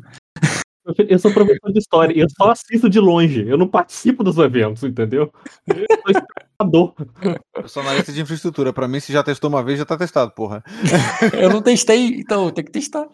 Eu 1.08 1.18
sou 1.18 1.32
professor 1.32 1.72
de 1.72 1.78
história 1.78 2.14
e 2.14 2.20
eu 2.20 2.26
só 2.28 2.50
assisto 2.50 2.90
de 2.90 3.00
longe. 3.00 3.48
Eu 3.48 3.56
não 3.56 3.66
participo 3.66 4.22
dos 4.22 4.36
eventos, 4.36 4.82
entendeu? 4.82 5.32
Eu 5.66 5.86
sou 6.02 6.10
espectador. 6.10 6.94
Eu 7.56 7.68
sou 7.68 7.82
analista 7.82 8.12
de 8.12 8.20
infraestrutura. 8.20 8.72
Pra 8.72 8.86
mim, 8.86 9.00
se 9.00 9.12
já 9.12 9.22
testou 9.22 9.48
uma 9.48 9.62
vez, 9.62 9.78
já 9.78 9.86
tá 9.86 9.96
testado, 9.96 10.32
porra. 10.32 10.62
Eu 11.40 11.48
não 11.48 11.62
testei, 11.62 12.16
então 12.18 12.46
eu 12.46 12.52
tenho 12.52 12.66
que 12.66 12.72
testar. 12.72 13.08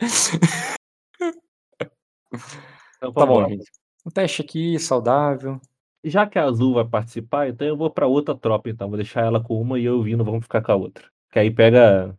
Então, 2.96 3.12
Tá 3.12 3.26
bom, 3.26 3.48
gente. 3.48 3.70
Um 4.04 4.10
teste 4.10 4.42
aqui, 4.42 4.78
saudável. 4.78 5.60
Já 6.04 6.26
que 6.26 6.38
a 6.38 6.44
Azul 6.44 6.74
vai 6.74 6.84
participar, 6.84 7.48
então 7.48 7.66
eu 7.66 7.76
vou 7.76 7.90
pra 7.90 8.06
outra 8.06 8.34
tropa, 8.34 8.70
então. 8.70 8.88
Vou 8.88 8.96
deixar 8.96 9.24
ela 9.24 9.40
com 9.42 9.60
uma 9.60 9.78
e 9.78 9.84
eu 9.84 10.00
vindo, 10.02 10.24
vamos 10.24 10.42
ficar 10.44 10.62
com 10.62 10.72
a 10.72 10.76
outra. 10.76 11.04
Que 11.30 11.38
aí 11.38 11.50
pega. 11.50 12.16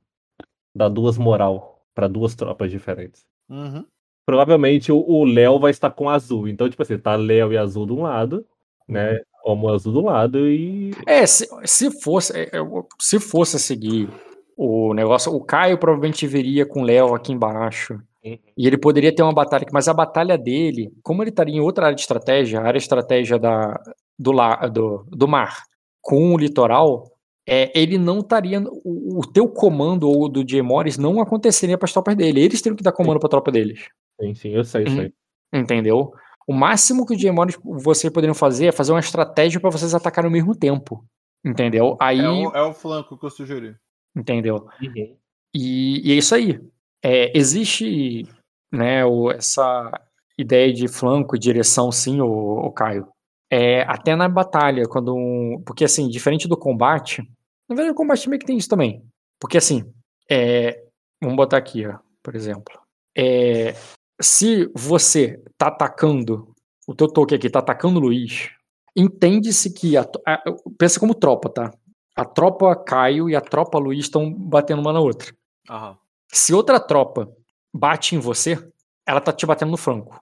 dá 0.74 0.88
duas 0.88 1.18
moral 1.18 1.84
pra 1.94 2.08
duas 2.08 2.34
tropas 2.36 2.72
diferentes. 2.72 3.26
Uhum. 3.50 3.84
Provavelmente 4.26 4.92
o- 4.92 5.26
Léo 5.26 5.60
vai 5.60 5.72
estar 5.72 5.90
com 5.92 6.08
a 6.10 6.14
Azul. 6.14 6.48
Então, 6.48 6.70
tipo 6.70 6.82
assim, 6.82 6.98
tá 6.98 7.16
Léo 7.16 7.52
e 7.52 7.58
Azul 7.58 7.86
de 7.86 7.92
um 7.94 8.04
lado, 8.04 8.46
né? 8.88 9.20
Homo 9.44 9.70
Azul 9.70 9.92
do 9.92 10.02
lado 10.02 10.48
e. 10.48 10.92
É, 11.08 11.26
se, 11.26 11.48
se 11.66 11.90
fosse 12.02 12.32
é, 12.40 12.52
se 13.00 13.20
fosse 13.20 13.58
seguir 13.60 14.08
o 14.56 14.94
negócio, 14.94 15.34
o 15.34 15.44
Caio 15.44 15.78
provavelmente 15.80 16.28
viria 16.28 16.66
com 16.66 16.82
o 16.82 16.86
Léo 16.86 17.16
aqui 17.16 17.34
embaixo. 17.34 18.00
Uhum. 18.24 18.38
E 18.58 18.68
ele 18.68 18.78
poderia 18.78 19.14
ter 19.14 19.24
uma 19.24 19.34
batalha, 19.34 19.66
mas 19.72 19.88
a 19.88 19.94
batalha 19.94 20.38
dele, 20.38 20.92
como 21.02 21.24
ele 21.24 21.30
estaria 21.32 21.56
em 21.56 21.60
outra 21.60 21.86
área 21.86 21.96
de 21.96 22.02
estratégia, 22.02 22.60
a 22.60 22.64
área 22.64 22.78
de 22.78 22.84
estratégia 22.84 23.40
da, 23.40 23.80
do, 24.18 24.32
la, 24.32 24.56
do, 24.68 25.06
do 25.10 25.28
mar, 25.28 25.64
com 26.02 26.34
o 26.34 26.38
litoral, 26.38 27.12
é, 27.48 27.72
ele 27.80 27.98
não 27.98 28.20
estaria. 28.20 28.62
O, 28.84 29.20
o 29.20 29.32
teu 29.32 29.48
comando 29.48 30.08
ou 30.10 30.30
do 30.30 30.48
Jay 30.48 30.62
Morris 30.62 30.98
não 30.98 31.20
aconteceria 31.20 31.78
para 31.78 31.86
as 31.86 31.94
tropas 31.94 32.16
dele. 32.16 32.42
Eles 32.42 32.62
teriam 32.62 32.78
que 32.78 32.84
dar 32.84 32.92
comando 32.92 33.20
para 33.20 33.28
a 33.28 33.32
tropa 33.32 33.52
deles. 33.52 33.88
Sim, 34.20 34.34
sim, 34.36 34.50
eu 34.50 34.64
sei, 34.64 34.84
eu 34.84 34.90
Uhum. 34.90 34.96
sei. 34.96 35.14
Entendeu? 35.54 36.12
O 36.48 36.54
máximo 36.54 37.06
que 37.06 37.16
o 37.16 37.20
Jay 37.20 37.32
Morris 37.32 37.58
vocês 37.64 38.12
poderiam 38.12 38.36
fazer 38.36 38.68
é 38.68 38.72
fazer 38.72 38.92
uma 38.92 39.00
estratégia 39.00 39.60
para 39.60 39.70
vocês 39.70 39.94
atacarem 39.94 40.28
ao 40.28 40.32
mesmo 40.32 40.56
tempo. 40.56 41.04
Entendeu? 41.44 41.98
Aí. 42.00 42.20
É, 42.20 42.30
o, 42.30 42.52
é 42.52 42.62
o 42.64 42.74
flanco 42.74 43.18
que 43.18 43.26
eu 43.26 43.30
sugeri. 43.30 43.76
Entendeu? 44.16 44.68
Uhum. 44.82 45.18
E, 45.56 46.10
e 46.10 46.12
é 46.14 46.16
isso 46.16 46.36
aí. 46.36 46.60
É, 47.04 47.36
existe 47.38 48.26
né, 48.72 49.06
o- 49.06 49.32
essa 49.32 49.92
ideia 50.38 50.72
de 50.74 50.88
flanco 50.88 51.36
e 51.36 51.40
direção, 51.40 51.92
sim, 51.92 52.22
o, 52.22 52.28
o 52.28 52.72
Caio. 52.72 53.08
É, 53.52 53.82
até 53.84 54.16
na 54.16 54.30
batalha, 54.30 54.88
quando. 54.88 55.14
um- 55.16 55.62
porque, 55.66 55.84
assim, 55.84 56.08
diferente 56.08 56.48
do 56.48 56.56
combate. 56.58 57.22
Na 57.68 57.76
verdade, 57.76 57.92
o 57.92 57.96
combate 57.96 58.30
meio 58.30 58.40
que 58.40 58.46
tem 58.46 58.58
isso 58.58 58.70
também. 58.70 59.04
Porque, 59.40 59.58
assim, 59.58 59.84
é, 60.30 60.82
vamos 61.22 61.36
botar 61.36 61.58
aqui, 61.58 61.86
ó, 61.86 61.98
por 62.24 62.36
exemplo. 62.36 62.80
É, 63.18 63.76
se 64.22 64.70
você 64.76 65.42
tá 65.58 65.68
atacando. 65.68 66.48
O 66.88 66.96
teu 66.96 67.08
toque 67.08 67.36
aqui 67.36 67.50
tá 67.50 67.60
atacando 67.60 68.00
o 68.00 68.04
Luiz. 68.04 68.50
Entende-se 68.96 69.74
que. 69.74 69.98
A, 69.98 70.02
a- 70.28 70.44
pensa 70.78 71.00
como 71.00 71.14
tropa, 71.16 71.50
tá? 71.50 71.74
A 72.16 72.26
tropa 72.26 72.76
Caio 72.76 73.30
e 73.30 73.36
a 73.36 73.42
tropa 73.42 73.78
Luiz 73.80 74.02
estão 74.06 74.32
batendo 74.34 74.82
uma 74.82 74.94
na 74.94 75.00
outra. 75.00 75.34
Aham. 75.70 75.98
Se 76.32 76.54
outra 76.54 76.80
tropa 76.80 77.32
bate 77.74 78.16
em 78.16 78.20
você, 78.20 78.58
ela 79.06 79.22
tá 79.22 79.32
te 79.32 79.46
batendo 79.46 79.72
no 79.72 79.78
flanco. 79.78 80.20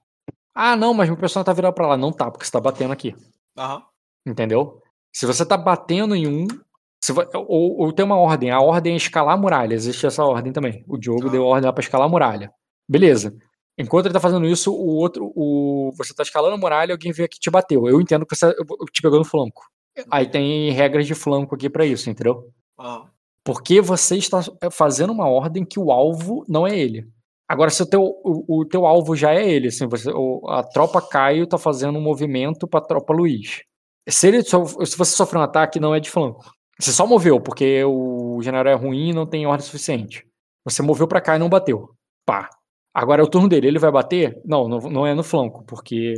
Ah, 0.54 0.76
não, 0.76 0.94
mas 0.94 1.08
meu 1.10 1.18
personagem 1.18 1.46
tá 1.46 1.54
virado 1.54 1.74
pra 1.74 1.88
lá. 1.88 1.98
Não 1.98 2.12
tá, 2.12 2.30
porque 2.30 2.46
você 2.46 2.52
tá 2.52 2.60
batendo 2.60 2.92
aqui. 2.92 3.16
Aham. 3.58 3.84
Entendeu? 4.26 4.82
Se 5.14 5.26
você 5.26 5.46
tá 5.46 5.56
batendo 5.58 6.16
em 6.16 6.28
um. 6.28 6.48
ou, 7.34 7.82
ou 7.82 7.94
tem 7.94 8.04
uma 8.06 8.18
ordem. 8.18 8.52
A 8.52 8.60
ordem 8.60 8.94
é 8.94 8.98
escalar 8.98 9.36
a 9.36 9.38
muralha. 9.38 9.74
Existe 9.74 10.06
essa 10.06 10.24
ordem 10.24 10.52
também. 10.52 10.84
O 10.88 10.98
Diogo 10.98 11.28
Ah. 11.28 11.32
deu 11.32 11.44
ordem 11.46 11.66
lá 11.68 11.74
pra 11.74 11.82
escalar 11.84 12.08
a 12.08 12.10
muralha. 12.12 12.52
Beleza. 12.88 13.36
Enquanto 13.78 14.08
ele 14.08 14.14
tá 14.14 14.20
fazendo 14.20 14.46
isso, 14.46 14.74
o 14.74 14.88
outro. 14.98 15.32
O, 15.36 15.92
você 15.96 16.14
tá 16.14 16.24
escalando 16.24 16.56
a 16.56 16.58
muralha 16.58 16.94
alguém 16.94 17.12
veio 17.14 17.26
aqui 17.26 17.38
e 17.38 17.40
te 17.40 17.50
bateu. 17.50 17.88
Eu 17.88 18.02
entendo 18.02 18.26
que 18.26 18.36
você 18.36 18.54
te 18.92 19.02
pegou 19.02 19.20
no 19.20 19.26
flanco. 19.26 19.64
Aí 20.12 20.30
tem 20.30 20.72
regras 20.72 21.08
de 21.08 21.16
flanco 21.16 21.56
aqui 21.56 21.70
pra 21.70 21.86
isso, 21.86 22.10
entendeu? 22.10 22.50
Aham. 22.78 23.10
Porque 23.52 23.82
você 23.82 24.16
está 24.16 24.42
fazendo 24.72 25.12
uma 25.12 25.28
ordem 25.28 25.66
que 25.66 25.80
o 25.80 25.92
alvo 25.92 26.46
não 26.48 26.68
é 26.68 26.78
ele. 26.78 27.08
Agora, 27.48 27.72
se 27.72 27.82
o 27.82 27.86
teu, 27.86 28.00
o, 28.04 28.60
o 28.60 28.64
teu 28.64 28.86
alvo 28.86 29.16
já 29.16 29.34
é 29.34 29.50
ele, 29.50 29.70
assim, 29.70 29.88
você, 29.88 30.12
a 30.50 30.62
tropa 30.62 31.02
Caio 31.02 31.48
tá 31.48 31.58
fazendo 31.58 31.98
um 31.98 32.02
movimento 32.02 32.68
pra 32.68 32.80
tropa 32.80 33.12
Luiz. 33.12 33.64
Se, 34.08 34.28
ele, 34.28 34.44
se 34.44 34.56
você 34.56 35.06
sofrer 35.06 35.40
um 35.40 35.42
ataque, 35.42 35.80
não 35.80 35.96
é 35.96 36.00
de 36.00 36.12
flanco. 36.12 36.46
Você 36.80 36.92
só 36.92 37.08
moveu, 37.08 37.42
porque 37.42 37.84
o 37.84 38.40
general 38.44 38.72
é 38.72 38.76
ruim 38.76 39.10
e 39.10 39.14
não 39.14 39.26
tem 39.26 39.48
ordem 39.48 39.66
suficiente. 39.66 40.24
Você 40.64 40.84
moveu 40.84 41.08
pra 41.08 41.20
cá 41.20 41.36
e 41.36 41.40
não 41.40 41.50
bateu. 41.50 41.90
Pá. 42.28 42.52
Agora 42.94 43.24
é 43.24 43.26
o 43.26 43.30
turno 43.30 43.50
dele, 43.50 43.68
ele 43.68 43.80
vai 43.80 43.92
bater? 43.92 44.40
Não, 44.46 44.68
não, 44.68 44.78
não 44.78 45.08
é 45.08 45.16
no 45.16 45.24
flanco, 45.24 45.64
porque 45.66 46.14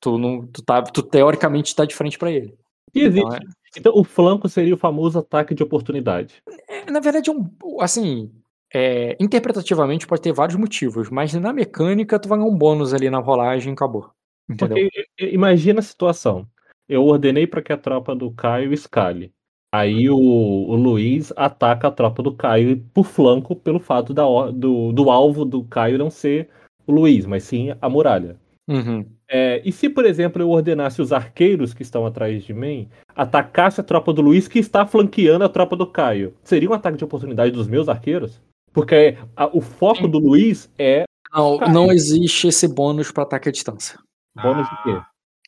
tu, 0.00 0.18
não, 0.18 0.44
tu, 0.44 0.60
tá, 0.60 0.82
tu 0.82 1.04
teoricamente 1.04 1.72
tá 1.72 1.84
de 1.84 1.94
frente 1.94 2.18
pra 2.18 2.32
ele. 2.32 2.52
E 2.92 3.02
existe. 3.02 3.24
Então, 3.24 3.36
é- 3.36 3.63
Então, 3.76 3.92
o 3.94 4.04
flanco 4.04 4.48
seria 4.48 4.74
o 4.74 4.78
famoso 4.78 5.18
ataque 5.18 5.54
de 5.54 5.62
oportunidade. 5.62 6.42
É, 6.68 6.90
na 6.90 7.00
verdade, 7.00 7.30
é 7.30 7.32
um, 7.32 7.48
assim, 7.80 8.30
é, 8.72 9.16
interpretativamente 9.20 10.06
pode 10.06 10.22
ter 10.22 10.32
vários 10.32 10.56
motivos, 10.56 11.08
mas 11.08 11.32
na 11.34 11.52
mecânica 11.52 12.18
tu 12.18 12.28
vai 12.28 12.38
ganhar 12.38 12.50
um 12.50 12.56
bônus 12.56 12.92
ali 12.92 13.08
na 13.08 13.18
rolagem 13.18 13.70
e 13.70 13.74
acabou. 13.74 14.10
Entendeu? 14.48 14.88
Porque 14.90 15.32
imagina 15.32 15.80
a 15.80 15.82
situação. 15.82 16.46
Eu 16.88 17.04
ordenei 17.04 17.46
para 17.46 17.62
que 17.62 17.72
a 17.72 17.78
tropa 17.78 18.14
do 18.14 18.30
Caio 18.32 18.72
escale. 18.72 19.32
Aí 19.72 20.08
o, 20.08 20.16
o 20.16 20.76
Luiz 20.76 21.32
ataca 21.36 21.88
a 21.88 21.90
tropa 21.90 22.22
do 22.22 22.34
Caio 22.34 22.80
por 22.92 23.04
flanco 23.04 23.56
pelo 23.56 23.80
fato 23.80 24.12
da, 24.12 24.22
do, 24.50 24.92
do 24.92 25.10
alvo 25.10 25.44
do 25.44 25.64
Caio 25.64 25.98
não 25.98 26.10
ser 26.10 26.48
o 26.86 26.92
Luiz, 26.92 27.26
mas 27.26 27.44
sim 27.44 27.74
a 27.80 27.88
muralha. 27.88 28.36
Uhum. 28.68 29.04
É, 29.28 29.60
e 29.64 29.70
se, 29.70 29.88
por 29.90 30.06
exemplo, 30.06 30.40
eu 30.40 30.48
ordenasse 30.50 31.02
os 31.02 31.12
arqueiros 31.12 31.74
que 31.74 31.82
estão 31.82 32.06
atrás 32.06 32.42
de 32.44 32.54
mim 32.54 32.88
atacasse 33.14 33.80
a 33.80 33.84
tropa 33.84 34.12
do 34.12 34.22
Luiz 34.22 34.48
que 34.48 34.58
está 34.58 34.86
flanqueando 34.86 35.44
a 35.44 35.48
tropa 35.48 35.76
do 35.76 35.86
Caio, 35.86 36.34
seria 36.42 36.70
um 36.70 36.72
ataque 36.74 36.96
de 36.96 37.04
oportunidade 37.04 37.52
dos 37.52 37.66
meus 37.68 37.88
arqueiros? 37.88 38.40
Porque 38.72 39.16
a- 39.36 39.46
o 39.54 39.60
foco 39.60 40.08
do 40.08 40.18
Luiz 40.18 40.70
é 40.78 41.04
Não, 41.32 41.58
não 41.58 41.92
existe 41.92 42.48
esse 42.48 42.66
bônus 42.68 43.10
pra 43.12 43.22
ataque 43.24 43.48
à 43.48 43.52
distância. 43.52 43.98
Bônus 44.40 44.68
de 44.68 44.82
quê? 44.82 45.00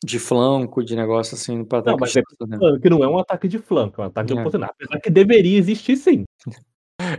De 0.03 0.19
flanco, 0.19 0.83
de 0.83 0.95
negócio 0.95 1.33
assim, 1.35 1.63
pra 1.65 1.79
ataque 1.79 1.91
Não, 1.91 1.97
à 1.97 2.01
mas 2.01 2.15
é 2.15 2.21
distância. 2.21 2.45
né? 2.47 2.57
Falando 2.57 2.79
que 2.81 2.89
não 2.89 3.03
é 3.03 3.07
um 3.07 3.17
ataque 3.17 3.47
de 3.47 3.57
flanco, 3.57 3.99
é 4.01 4.03
um 4.05 4.07
ataque 4.07 4.27
de 4.27 4.37
É. 4.37 4.39
oportunidade. 4.39 4.73
Apesar 4.79 5.01
que 5.01 5.09
deveria 5.09 5.57
existir 5.57 5.95
sim. 5.97 6.23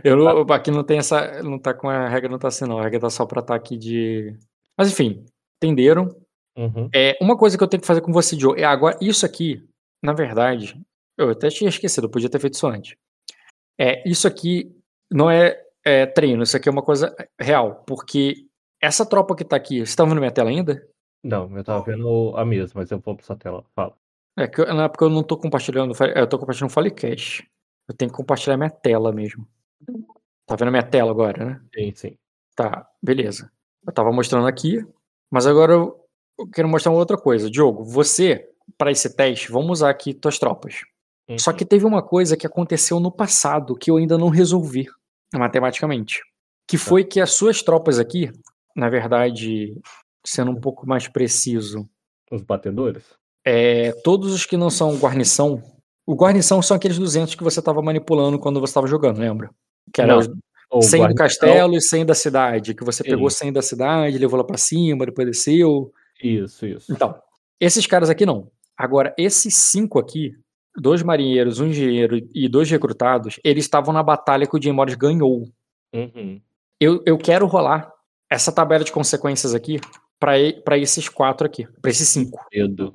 Eu 0.03 0.27
aqui 0.51 0.71
não 0.71 0.83
tem 0.83 0.97
essa. 0.99 1.41
Não 1.43 1.57
tá 1.59 1.73
com 1.73 1.89
a 1.89 2.07
regra, 2.07 2.29
não 2.29 2.39
tá 2.39 2.47
assim, 2.47 2.65
não. 2.65 2.79
A 2.79 2.83
regra 2.83 2.99
tá 3.01 3.09
só 3.09 3.25
pra 3.25 3.39
ataque 3.41 3.77
de. 3.77 4.35
Mas 4.77 4.91
enfim, 4.91 5.23
entenderam? 5.61 6.15
Uhum. 6.57 6.89
É, 6.93 7.17
uma 7.21 7.37
coisa 7.37 7.57
que 7.57 7.63
eu 7.63 7.67
tenho 7.67 7.81
que 7.81 7.87
fazer 7.87 8.01
com 8.01 8.11
você, 8.11 8.37
Joe, 8.37 8.59
é 8.59 8.65
agora. 8.65 8.97
Isso 9.01 9.25
aqui, 9.25 9.67
na 10.03 10.13
verdade, 10.13 10.79
eu 11.17 11.29
até 11.29 11.49
tinha 11.49 11.69
esquecido, 11.69 12.05
eu 12.05 12.11
podia 12.11 12.29
ter 12.29 12.39
feito 12.39 12.55
isso 12.55 12.67
antes. 12.67 12.95
É, 13.79 14.07
isso 14.09 14.27
aqui 14.27 14.75
não 15.11 15.29
é, 15.29 15.61
é 15.85 16.05
treino, 16.05 16.43
isso 16.43 16.57
aqui 16.57 16.67
é 16.67 16.71
uma 16.71 16.81
coisa 16.81 17.15
real. 17.39 17.83
Porque 17.85 18.45
essa 18.81 19.05
tropa 19.05 19.35
que 19.35 19.43
tá 19.43 19.55
aqui. 19.55 19.85
Você 19.85 19.95
tá 19.95 20.05
vendo 20.05 20.19
minha 20.19 20.31
tela 20.31 20.49
ainda? 20.49 20.85
Não, 21.23 21.55
eu 21.55 21.63
tava 21.63 21.83
vendo 21.83 22.33
a 22.35 22.45
mesma, 22.45 22.81
mas 22.81 22.91
eu 22.91 22.99
vou 22.99 23.15
pra 23.15 23.25
sua 23.25 23.35
tela. 23.35 23.63
Fala. 23.75 23.93
É 24.37 24.47
que 24.47 24.61
eu, 24.61 24.73
não 24.73 24.83
é 24.83 24.89
porque 24.89 25.03
eu 25.03 25.09
não 25.09 25.23
tô 25.23 25.37
compartilhando. 25.37 25.93
Eu 26.15 26.27
tô 26.27 26.39
compartilhando 26.39 26.71
o 26.71 26.73
Falecast. 26.73 27.45
Eu 27.87 27.95
tenho 27.95 28.09
que 28.11 28.17
compartilhar 28.17 28.55
minha 28.55 28.69
tela 28.69 29.11
mesmo. 29.11 29.47
Tá 30.45 30.55
vendo 30.55 30.71
minha 30.71 30.83
tela 30.83 31.11
agora, 31.11 31.45
né? 31.45 31.61
Sim, 31.75 31.93
sim. 31.93 32.17
Tá, 32.55 32.87
beleza. 33.01 33.51
Eu 33.85 33.93
tava 33.93 34.11
mostrando 34.11 34.47
aqui, 34.47 34.85
mas 35.31 35.45
agora 35.47 35.73
eu, 35.73 35.99
quero 36.53 36.67
mostrar 36.67 36.91
uma 36.91 36.99
outra 36.99 37.17
coisa. 37.17 37.49
Diogo, 37.49 37.83
você, 37.83 38.49
para 38.77 38.91
esse 38.91 39.15
teste, 39.15 39.51
vamos 39.51 39.79
usar 39.79 39.89
aqui 39.89 40.13
tuas 40.13 40.39
tropas. 40.39 40.81
Uhum. 41.29 41.37
Só 41.37 41.53
que 41.53 41.65
teve 41.65 41.85
uma 41.85 42.01
coisa 42.01 42.35
que 42.37 42.47
aconteceu 42.47 42.99
no 42.99 43.11
passado 43.11 43.75
que 43.75 43.91
eu 43.91 43.97
ainda 43.97 44.17
não 44.17 44.29
resolvi 44.29 44.87
matematicamente. 45.33 46.21
Que 46.67 46.77
foi 46.77 47.03
que 47.03 47.19
as 47.19 47.31
suas 47.31 47.61
tropas 47.61 47.99
aqui, 47.99 48.31
na 48.75 48.89
verdade, 48.89 49.75
sendo 50.25 50.51
um 50.51 50.59
pouco 50.59 50.87
mais 50.87 51.07
preciso, 51.07 51.87
Os 52.31 52.41
batedores? 52.41 53.03
é, 53.45 53.91
todos 54.03 54.33
os 54.33 54.45
que 54.45 54.57
não 54.57 54.69
são 54.69 54.97
guarnição. 54.97 55.63
O 56.05 56.15
guarnição 56.15 56.61
são 56.61 56.75
aqueles 56.77 56.97
200 56.97 57.35
que 57.35 57.43
você 57.43 57.59
estava 57.59 57.81
manipulando 57.81 58.39
quando 58.39 58.59
você 58.59 58.71
estava 58.71 58.87
jogando, 58.87 59.19
lembra? 59.19 59.49
Que 59.93 60.01
era 60.01 60.13
Não, 60.13 60.19
os 60.19 60.27
Ou 60.69 60.81
100 60.81 61.07
do 61.07 61.15
castelo 61.15 61.75
e 61.75 61.81
100 61.81 62.05
da 62.05 62.13
cidade. 62.13 62.73
Que 62.73 62.83
você 62.83 63.03
Sim. 63.03 63.09
pegou 63.09 63.29
100 63.29 63.53
da 63.53 63.61
cidade, 63.61 64.17
levou 64.17 64.37
lá 64.37 64.43
pra 64.43 64.57
cima, 64.57 65.05
depois 65.05 65.27
desceu. 65.27 65.91
Isso, 66.21 66.65
isso. 66.65 66.91
Então, 66.91 67.19
esses 67.59 67.87
caras 67.87 68.09
aqui 68.09 68.25
não. 68.25 68.51
Agora, 68.77 69.13
esses 69.17 69.55
cinco 69.55 69.99
aqui, 69.99 70.33
dois 70.77 71.03
marinheiros, 71.03 71.59
um 71.59 71.67
engenheiro 71.67 72.17
e 72.33 72.47
dois 72.47 72.69
recrutados, 72.69 73.39
eles 73.43 73.65
estavam 73.65 73.93
na 73.93 74.03
batalha 74.03 74.47
que 74.47 74.55
o 74.55 74.61
Jim 74.61 74.71
Morris 74.71 74.95
ganhou. 74.95 75.49
Uhum. 75.93 76.39
Eu, 76.79 77.03
eu 77.05 77.17
quero 77.17 77.45
rolar 77.45 77.91
essa 78.29 78.51
tabela 78.51 78.83
de 78.83 78.91
consequências 78.91 79.53
aqui 79.53 79.81
para 80.19 80.77
esses 80.77 81.09
quatro 81.09 81.47
aqui, 81.47 81.67
para 81.81 81.91
esses 81.91 82.07
cinco, 82.07 82.45
Medo. 82.53 82.93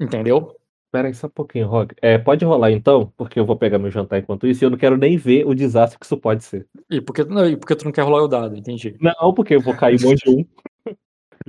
entendeu? 0.00 0.56
Pera 0.94 1.08
aí 1.08 1.14
só 1.14 1.26
um 1.26 1.30
pouquinho, 1.30 1.66
Rock. 1.66 1.92
É, 2.00 2.18
pode 2.18 2.44
rolar 2.44 2.70
então, 2.70 3.12
porque 3.16 3.40
eu 3.40 3.44
vou 3.44 3.56
pegar 3.56 3.80
meu 3.80 3.90
jantar 3.90 4.20
enquanto 4.20 4.46
isso 4.46 4.62
e 4.62 4.64
eu 4.64 4.70
não 4.70 4.78
quero 4.78 4.96
nem 4.96 5.16
ver 5.16 5.44
o 5.44 5.52
desastre 5.52 5.98
que 5.98 6.06
isso 6.06 6.16
pode 6.16 6.44
ser. 6.44 6.68
E 6.88 7.00
porque, 7.00 7.24
não, 7.24 7.48
e 7.48 7.56
porque 7.56 7.74
tu 7.74 7.84
não 7.84 7.90
quer 7.90 8.02
rolar 8.02 8.22
o 8.22 8.28
dado, 8.28 8.56
entendi. 8.56 8.96
Não, 9.00 9.34
porque 9.34 9.56
eu 9.56 9.60
vou 9.60 9.76
cair 9.76 9.98
um 9.98 10.10
monte 10.10 10.22
de 10.22 10.30
um. 10.30 10.46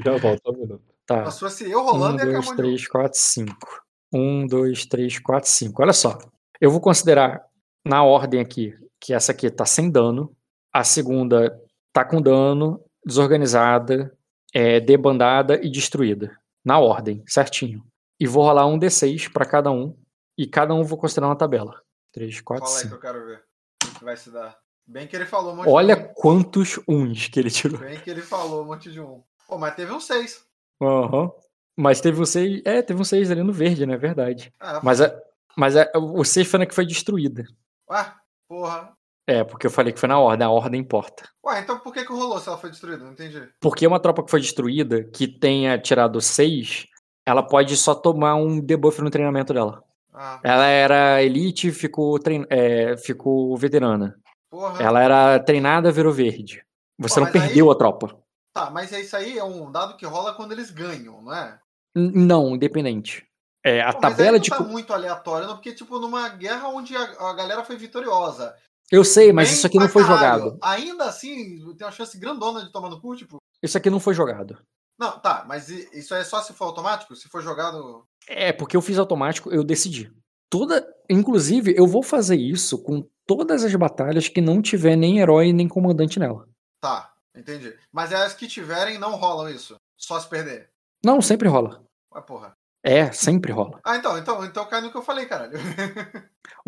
Já 0.03 0.17
volto, 0.17 0.41
só 0.43 0.51
um 0.51 0.57
minuto. 0.57 0.81
Tá. 1.05 1.29
Se 1.29 1.39
fosse 1.39 1.69
eu 1.69 1.79
Um, 1.79 1.83
rolando, 1.83 2.23
um 2.23 2.25
dois, 2.25 2.43
de 2.43 2.51
um. 2.51 2.55
três, 2.55 2.87
quatro, 2.87 3.19
cinco. 3.19 3.83
Um, 4.11 4.47
dois, 4.47 4.83
três, 4.87 5.19
quatro, 5.19 5.47
cinco. 5.47 5.83
Olha 5.83 5.93
só. 5.93 6.17
Eu 6.59 6.71
vou 6.71 6.81
considerar 6.81 7.43
na 7.85 8.03
ordem 8.03 8.39
aqui 8.41 8.73
que 8.99 9.13
essa 9.13 9.31
aqui 9.31 9.51
tá 9.51 9.63
sem 9.63 9.91
dano, 9.91 10.35
a 10.73 10.83
segunda 10.83 11.55
tá 11.93 12.03
com 12.03 12.19
dano, 12.19 12.81
desorganizada, 13.05 14.11
é, 14.51 14.79
debandada 14.79 15.63
e 15.63 15.69
destruída. 15.69 16.35
Na 16.65 16.79
ordem, 16.79 17.23
certinho. 17.27 17.83
E 18.19 18.27
vou 18.27 18.43
rolar 18.43 18.65
um 18.67 18.79
D6 18.79 19.31
pra 19.31 19.45
cada 19.45 19.71
um. 19.71 19.97
E 20.37 20.45
cada 20.47 20.73
um 20.73 20.83
vou 20.83 20.97
considerar 20.97 21.27
uma 21.27 21.35
tabela. 21.37 21.81
Três, 22.11 22.39
quatro, 22.41 22.65
Fala 22.67 22.79
aí 22.79 22.87
que 22.87 22.93
eu 22.93 22.99
quero 22.99 23.25
ver. 23.25 23.43
O 23.83 23.99
que 23.99 24.03
vai 24.03 24.17
se 24.17 24.31
dar. 24.31 24.57
Bem 24.87 25.07
que 25.07 25.15
ele 25.15 25.25
falou 25.25 25.53
um 25.53 25.55
monte 25.57 25.69
Olha 25.69 25.95
de 25.95 26.03
um. 26.03 26.13
quantos 26.13 26.79
uns 26.87 27.27
que 27.27 27.39
ele 27.39 27.49
tirou. 27.49 27.79
Bem 27.79 27.99
que 27.99 28.09
ele 28.09 28.21
falou 28.21 28.61
um 28.63 28.65
monte 28.65 28.91
de 28.91 29.01
um. 29.01 29.23
Pô, 29.47 29.57
mas 29.57 29.75
teve 29.75 29.91
um 29.91 29.99
seis. 29.99 30.45
Aham. 30.81 31.31
Mas 31.77 31.99
teve 31.99 32.21
um 32.21 32.25
6. 32.25 32.61
É, 32.63 32.81
teve 32.81 33.01
um 33.01 33.03
6 33.03 33.31
ali 33.31 33.43
no 33.43 33.51
verde, 33.51 33.85
né? 33.85 33.97
Verdade. 33.97 34.53
Ah, 34.59 34.79
Mas, 34.81 35.01
a, 35.01 35.13
mas 35.57 35.75
a, 35.75 35.89
o 35.95 36.23
6 36.23 36.47
foi 36.47 36.59
na 36.59 36.65
que 36.65 36.73
foi 36.73 36.85
destruída. 36.85 37.43
Ué, 37.89 38.13
porra. 38.47 38.93
É, 39.27 39.43
porque 39.43 39.67
eu 39.67 39.71
falei 39.71 39.91
que 39.91 39.99
foi 39.99 40.07
na 40.07 40.17
ordem, 40.19 40.45
a 40.47 40.49
ordem 40.49 40.79
importa. 40.79 41.27
Ué, 41.45 41.59
então 41.59 41.79
por 41.79 41.91
que 41.91 42.05
que 42.05 42.13
rolou 42.13 42.39
se 42.39 42.47
ela 42.47 42.57
foi 42.57 42.69
destruída? 42.69 43.03
Não 43.03 43.11
entendi. 43.11 43.49
Porque 43.59 43.85
uma 43.85 43.99
tropa 43.99 44.23
que 44.23 44.31
foi 44.31 44.39
destruída, 44.39 45.03
que 45.03 45.27
tenha 45.27 45.77
tirado 45.77 46.21
6, 46.21 46.85
ela 47.25 47.43
pode 47.43 47.75
só 47.77 47.93
tomar 47.95 48.35
um 48.35 48.59
debuff 48.59 49.01
no 49.01 49.09
treinamento 49.09 49.53
dela. 49.53 49.83
Ah, 50.13 50.39
Ela 50.43 50.65
era 50.67 51.21
elite, 51.23 51.71
ficou, 51.71 52.17
trein... 52.19 52.45
é, 52.49 52.95
ficou 52.97 53.55
veterana. 53.57 54.17
porra. 54.49 54.81
Ela 54.81 55.03
era 55.03 55.39
treinada, 55.39 55.91
virou 55.91 56.13
verde. 56.13 56.63
Você 56.97 57.15
Pô, 57.15 57.21
não 57.25 57.27
mas 57.27 57.35
aí- 57.41 57.47
perdeu 57.47 57.69
a 57.71 57.75
tropa. 57.75 58.17
Tá, 58.53 58.69
mas 58.69 58.91
isso 58.93 59.15
aí 59.17 59.37
é 59.37 59.43
um 59.43 59.69
dado 59.69 59.97
que 59.97 60.05
rola 60.05 60.33
quando 60.33 60.53
eles 60.53 60.71
ganham, 60.71 61.21
não 61.21 61.33
é? 61.35 61.59
N- 61.93 62.25
Não, 62.25 62.55
independente. 62.55 63.25
É, 63.65 63.81
a 63.81 63.91
Pô, 63.91 63.99
mas 64.01 64.11
aí 64.11 64.17
tabela 64.17 64.31
não 64.37 64.39
de. 64.39 64.49
tá 64.49 64.59
muito 64.61 64.93
aleatório, 64.93 65.47
não, 65.47 65.55
porque, 65.55 65.73
tipo, 65.73 65.99
numa 65.99 66.29
guerra 66.29 66.69
onde 66.69 66.95
a, 66.95 67.01
a 67.01 67.33
galera 67.33 67.65
foi 67.65 67.75
vitoriosa. 67.75 68.55
Eu 68.89 69.03
sei, 69.03 69.33
mas 69.33 69.49
bem 69.49 69.57
isso 69.57 69.67
aqui 69.67 69.77
não 69.79 69.89
foi 69.89 70.03
caralho, 70.03 70.43
jogado. 70.43 70.59
Ainda 70.61 71.05
assim, 71.05 71.57
tem 71.75 71.85
uma 71.85 71.91
chance 71.91 72.17
grandona 72.17 72.63
de 72.63 72.71
tomar 72.71 72.89
no 72.89 73.01
cu, 73.01 73.15
tipo. 73.17 73.37
Isso 73.61 73.77
aqui 73.77 73.89
não 73.89 73.99
foi 73.99 74.13
jogado. 74.13 74.57
Não, 74.97 75.19
tá, 75.19 75.43
mas 75.47 75.69
isso 75.69 76.15
é 76.15 76.23
só 76.23 76.41
se 76.41 76.53
for 76.53 76.65
automático? 76.65 77.15
Se 77.15 77.27
for 77.27 77.41
jogado. 77.41 78.05
É, 78.27 78.53
porque 78.53 78.77
eu 78.77 78.81
fiz 78.81 78.97
automático, 78.97 79.51
eu 79.51 79.63
decidi. 79.63 80.11
Toda, 80.49 80.87
inclusive, 81.09 81.73
eu 81.77 81.85
vou 81.85 82.01
fazer 82.01 82.37
isso 82.37 82.81
com 82.81 83.05
todas 83.25 83.63
as 83.63 83.75
batalhas 83.75 84.27
que 84.29 84.39
não 84.39 84.61
tiver 84.61 84.95
nem 84.95 85.19
herói 85.19 85.51
nem 85.51 85.67
comandante 85.67 86.19
nela. 86.19 86.47
Tá, 86.79 87.13
entendi. 87.35 87.77
Mas 87.91 88.13
as 88.13 88.33
que 88.33 88.47
tiverem 88.47 88.97
não 88.97 89.15
rolam 89.15 89.49
isso. 89.49 89.75
Só 89.97 90.19
se 90.19 90.29
perder. 90.29 90.69
Não, 91.03 91.21
sempre 91.21 91.49
rola. 91.49 91.83
Ué, 92.13 92.21
porra. 92.21 92.53
É, 92.87 93.11
sempre 93.11 93.51
rola. 93.51 93.79
Ah, 93.83 93.97
então, 93.97 94.15
então, 94.15 94.45
então 94.45 94.63
cai 94.67 94.79
no 94.79 94.91
que 94.91 94.97
eu 94.97 95.01
falei, 95.01 95.25
caralho. 95.25 95.57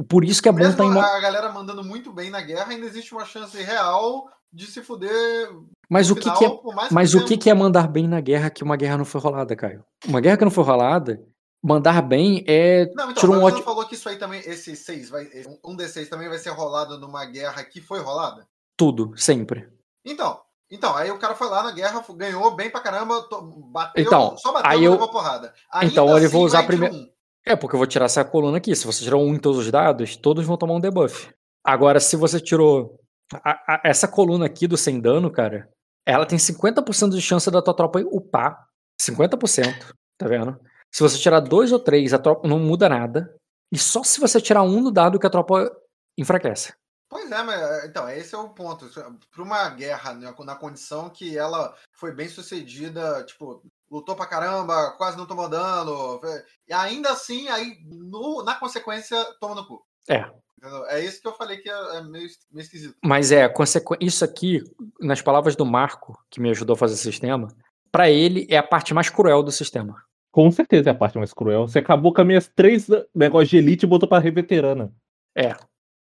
Por 0.10 0.26
isso 0.26 0.42
que 0.42 0.50
é 0.50 0.52
bom 0.52 0.58
Mesmo 0.58 0.72
estar 0.72 0.86
em. 0.86 0.98
a 1.00 1.20
galera 1.20 1.52
mandando 1.52 1.84
muito 1.84 2.12
bem 2.12 2.32
na 2.32 2.42
guerra, 2.42 2.72
ainda 2.72 2.88
existe 2.88 3.14
uma 3.14 3.24
chance 3.24 3.56
real 3.62 4.28
de 4.52 4.66
se 4.66 4.82
fuder. 4.82 5.48
Mas 5.88 6.10
o 6.10 6.16
que, 6.16 6.24
final, 6.24 6.38
que 6.38 6.46
é, 6.46 6.88
mas 6.90 7.14
o 7.14 7.24
que, 7.24 7.38
que 7.38 7.52
é 7.52 7.54
mandar 7.54 7.88
bem 7.88 8.08
na 8.08 8.20
guerra 8.20 8.50
que 8.50 8.64
uma 8.64 8.76
guerra 8.76 8.98
não 8.98 9.06
foi 9.06 9.22
rolada, 9.22 9.56
Caio? 9.56 9.86
Uma 10.08 10.20
guerra 10.20 10.38
que 10.38 10.44
não 10.44 10.52
foi 10.52 10.64
rolada, 10.64 11.24
mandar 11.64 12.02
bem 12.02 12.44
é. 12.48 12.92
Não, 12.96 13.12
então, 13.12 13.30
um 13.30 13.34
você 13.34 13.46
ótimo. 13.46 13.64
falou 13.64 13.86
que 13.86 13.94
isso 13.94 14.10
aí 14.10 14.18
também, 14.18 14.40
esse 14.40 14.76
6, 14.76 15.12
vai, 15.12 15.30
um 15.64 15.78
D6 15.78 16.10
também 16.10 16.30
vai 16.30 16.40
ser 16.40 16.50
rolado 16.50 16.98
numa 16.98 17.24
guerra 17.26 17.64
que 17.64 17.80
foi 17.80 18.00
rolada? 18.00 18.48
Tudo, 18.76 19.14
sempre. 19.16 19.70
Então, 20.04 20.40
então, 20.70 20.96
aí 20.96 21.10
o 21.12 21.18
cara 21.20 21.36
foi 21.36 21.48
lá 21.50 21.64
na 21.64 21.72
guerra, 21.72 22.04
ganhou 22.16 22.56
bem 22.56 22.70
pra 22.70 22.82
caramba, 22.82 23.28
bateu, 23.72 24.04
Então, 24.04 24.38
só 24.38 24.52
bateu 24.52 24.70
aí 24.70 24.84
eu- 24.84 24.92
levou 24.94 25.10
porrada. 25.10 25.54
Ainda 25.72 25.92
Então, 25.92 26.08
ele 26.16 26.26
assim 26.26 26.28
vou 26.28 26.46
usar 26.46 26.64
primeiro- 26.64 26.96
um. 26.96 27.10
É, 27.46 27.56
porque 27.56 27.76
eu 27.76 27.78
vou 27.80 27.88
tirar 27.88 28.06
essa 28.06 28.26
coluna 28.26 28.58
aqui. 28.58 28.76
Se 28.76 28.86
você 28.86 29.04
tirou 29.04 29.24
um 29.24 29.34
em 29.34 29.40
todos 29.40 29.60
os 29.60 29.72
dados, 29.72 30.18
todos 30.18 30.46
vão 30.46 30.58
tomar 30.58 30.74
um 30.74 30.80
debuff. 30.82 31.30
Agora, 31.66 32.00
se 32.00 32.16
você 32.18 32.40
tirou 32.42 33.00
a- 33.34 33.76
a- 33.76 33.82
essa 33.86 34.08
coluna 34.08 34.46
aqui 34.46 34.68
do 34.68 34.76
sem 34.78 35.00
dano, 35.00 35.32
cara, 35.32 35.70
ela 36.06 36.26
tem 36.26 36.38
50% 36.38 37.16
de 37.16 37.22
chance 37.22 37.50
da 37.50 37.62
tua 37.62 37.74
tropa 37.74 38.00
upar. 38.12 38.66
50%, 39.00 39.94
tá 40.18 40.28
vendo? 40.28 40.60
Se 40.94 41.02
você 41.04 41.18
tirar 41.18 41.40
dois 41.40 41.72
ou 41.72 41.80
três, 41.80 42.14
a 42.14 42.20
tropa 42.20 42.48
não 42.48 42.60
muda 42.60 42.90
nada. 42.90 43.34
E 43.72 43.78
só 43.78 44.04
se 44.04 44.20
você 44.20 44.42
tirar 44.42 44.64
um 44.64 44.82
no 44.82 44.92
dado 44.92 45.20
que 45.20 45.28
a 45.28 45.30
tropa 45.30 45.70
enfraquece. 46.18 46.74
Pois 47.10 47.32
é, 47.32 47.42
mas 47.44 47.86
então, 47.86 48.10
esse 48.10 48.36
é 48.36 48.38
o 48.38 48.50
ponto. 48.50 48.86
Para 49.32 49.44
uma 49.44 49.70
guerra, 49.70 50.14
né, 50.14 50.34
na 50.40 50.56
condição 50.56 51.10
que 51.10 51.38
ela 51.38 51.74
foi 51.94 52.12
bem 52.14 52.28
sucedida, 52.28 53.24
tipo, 53.24 53.62
lutou 53.90 54.16
pra 54.16 54.26
caramba, 54.26 54.92
quase 54.98 55.18
não 55.18 55.26
tomou 55.26 55.48
dano, 55.50 56.20
e 56.68 56.74
ainda 56.74 57.12
assim, 57.12 57.48
aí, 57.48 57.78
no- 57.86 58.44
na 58.44 58.56
consequência, 58.56 59.18
toma 59.40 59.56
no 59.56 59.66
cu. 59.66 59.82
É. 60.10 60.30
Entendeu? 60.58 60.86
É 60.88 61.00
isso 61.04 61.22
que 61.22 61.28
eu 61.28 61.34
falei 61.36 61.58
que 61.58 61.70
é, 61.70 61.98
é 61.98 62.02
meio, 62.02 62.28
meio 62.52 62.64
esquisito. 62.64 62.96
Mas 63.06 63.32
é, 63.32 63.48
consequ... 63.48 63.96
isso 64.02 64.26
aqui, 64.26 64.62
nas 65.00 65.22
palavras 65.22 65.56
do 65.56 65.66
Marco, 65.66 66.18
que 66.30 66.42
me 66.42 66.50
ajudou 66.50 66.74
a 66.74 66.78
fazer 66.78 66.96
o 66.96 66.98
sistema, 66.98 67.48
pra 67.92 68.10
ele 68.10 68.46
é 68.50 68.58
a 68.58 68.64
parte 68.64 68.94
mais 68.94 69.10
cruel 69.10 69.44
do 69.44 69.52
sistema. 69.52 70.04
Com 70.32 70.52
certeza 70.52 70.90
é 70.90 70.92
a 70.92 70.96
parte 70.96 71.18
mais 71.18 71.34
cruel. 71.34 71.68
Você 71.68 71.80
acabou 71.80 72.14
com 72.14 72.22
as 72.22 72.28
minhas 72.28 72.48
três 72.48 72.90
eh, 72.90 73.06
negócios 73.16 73.50
de 73.50 73.58
elite 73.58 73.86
e 73.86 73.90
botou 73.90 74.10
pra 74.10 74.20
reveterana. 74.20 74.92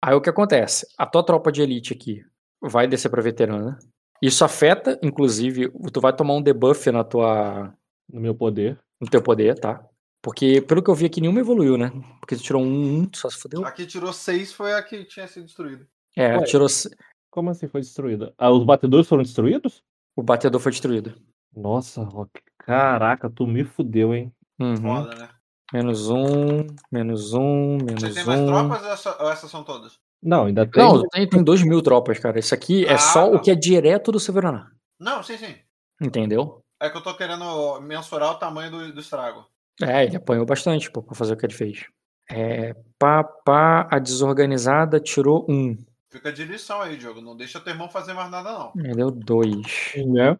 Aí 0.03 0.13
o 0.15 0.21
que 0.21 0.29
acontece? 0.29 0.85
A 0.97 1.05
tua 1.05 1.23
tropa 1.25 1.51
de 1.51 1.61
elite 1.61 1.93
aqui 1.93 2.23
vai 2.61 2.87
descer 2.87 3.09
pra 3.09 3.21
veterana. 3.21 3.77
Isso 4.21 4.43
afeta, 4.43 4.97
inclusive, 5.03 5.71
tu 5.91 6.01
vai 6.01 6.15
tomar 6.15 6.33
um 6.35 6.41
debuff 6.41 6.89
na 6.91 7.03
tua, 7.03 7.73
No 8.09 8.19
meu 8.21 8.33
poder. 8.35 8.79
no 8.99 9.07
teu 9.09 9.21
poder, 9.21 9.59
tá? 9.59 9.83
Porque, 10.23 10.59
pelo 10.61 10.81
que 10.83 10.89
eu 10.89 10.95
vi 10.95 11.05
aqui, 11.05 11.21
nenhuma 11.21 11.39
evoluiu, 11.39 11.77
né? 11.77 11.91
Porque 12.19 12.35
tu 12.35 12.41
tirou 12.43 12.61
um, 12.61 12.99
um 13.01 13.05
tu 13.05 13.17
só 13.19 13.29
se 13.29 13.37
fodeu. 13.37 13.63
A 13.65 13.71
que 13.71 13.85
tirou 13.85 14.11
6 14.11 14.51
foi 14.51 14.73
a 14.73 14.81
que 14.81 15.03
tinha 15.05 15.27
sido 15.27 15.45
destruída. 15.45 15.87
É, 16.15 16.35
Ué. 16.35 16.43
tirou. 16.45 16.67
se- 16.67 16.89
Como 17.29 17.49
assim 17.51 17.67
foi 17.67 17.81
destruída? 17.81 18.33
Ah, 18.37 18.49
os 18.51 18.63
batedores 18.65 19.07
foram 19.07 19.21
destruídos? 19.23 19.83
O 20.15 20.23
batedor 20.23 20.59
foi 20.59 20.71
destruído. 20.71 21.13
Nossa, 21.55 22.03
Rock. 22.03 22.41
Caraca, 22.57 23.29
tu 23.29 23.45
me 23.45 23.63
fudeu, 23.63 24.13
hein? 24.13 24.33
Uhum. 24.59 24.75
Foda, 24.77 25.15
né? 25.15 25.29
Menos 25.74 26.09
um, 26.09 26.65
menos 26.91 27.34
um, 27.34 27.78
Você 27.80 27.86
menos 27.86 28.13
tem 28.15 28.26
mais 28.26 28.39
um. 28.39 28.45
tropas 28.47 28.84
ou 28.84 28.91
essa- 28.91 29.24
ou 29.24 29.32
essas 29.32 29.51
são 29.51 29.63
todas? 29.63 29.99
Não, 30.24 30.45
ainda 30.45 30.65
tem. 30.65 30.82
Não, 30.84 31.07
tem, 31.09 31.28
tem 31.30 31.43
dois 31.43 31.61
mil 31.61 31.82
tropas, 31.82 32.18
cara. 32.20 32.39
Isso 32.39 32.53
aqui 32.53 32.86
é 32.86 32.93
Ah, 32.93 32.97
só 32.97 33.30
tá. 33.30 33.36
o 33.36 33.41
que 33.41 33.51
é 33.51 33.55
direto 33.55 34.11
do 34.11 34.20
Severaná. 34.20 34.72
Não, 34.99 35.22
sim, 35.22 35.38
sim. 35.38 35.55
Entendeu? 36.01 36.61
É 36.80 36.89
que 36.89 36.97
eu 36.97 37.03
tô 37.03 37.15
querendo 37.15 37.80
mensurar 37.82 38.32
o 38.32 38.36
tamanho 38.36 38.72
do, 38.72 38.93
do 38.93 38.99
estrago. 38.99 39.45
É, 39.82 40.05
ele 40.05 40.15
apanhou 40.15 40.45
bastante 40.45 40.89
pô, 40.89 41.03
pra 41.03 41.15
fazer 41.15 41.34
o 41.34 41.38
que 41.38 41.45
ele 41.45 41.53
fez. 41.53 41.86
É, 42.30 42.76
pá, 42.97 43.24
pá, 43.24 43.88
a 43.91 43.99
desorganizada 43.99 44.99
tirou 44.99 45.45
um. 45.49 45.78
Fica 46.09 46.32
de 46.32 46.45
lição 46.45 46.82
aí, 46.82 46.97
Diogo. 46.97 47.22
Não 47.22 47.36
deixa 47.36 47.59
teu 47.59 47.74
irmão 47.74 47.89
fazer 47.89 48.13
mais 48.13 48.32
nada, 48.32 48.51
não. 48.51 48.74
Ele 48.78 48.95
deu 48.95 49.11
dois. 49.11 49.93
Né? 50.07 50.38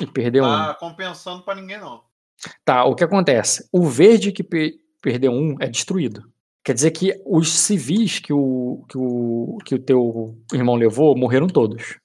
E 0.00 0.06
perdeu 0.06 0.44
um. 0.44 0.48
Tá 0.48 0.74
compensando 0.74 1.42
pra 1.42 1.54
ninguém, 1.54 1.78
não. 1.78 2.02
Tá, 2.64 2.84
o 2.84 2.94
que 2.94 3.04
acontece? 3.04 3.68
O 3.72 3.86
verde 3.86 4.32
que 4.32 4.42
pe- 4.44 4.78
perdeu 5.02 5.32
um 5.32 5.56
é 5.60 5.66
destruído. 5.68 6.22
Quer 6.64 6.74
dizer 6.74 6.90
que 6.90 7.14
os 7.26 7.50
civis 7.50 8.18
que 8.20 8.32
o, 8.32 8.84
que 8.88 8.98
o, 8.98 9.58
que 9.64 9.74
o 9.74 9.78
teu 9.82 10.36
irmão 10.52 10.74
levou 10.76 11.16
morreram 11.16 11.46
todos. 11.46 11.98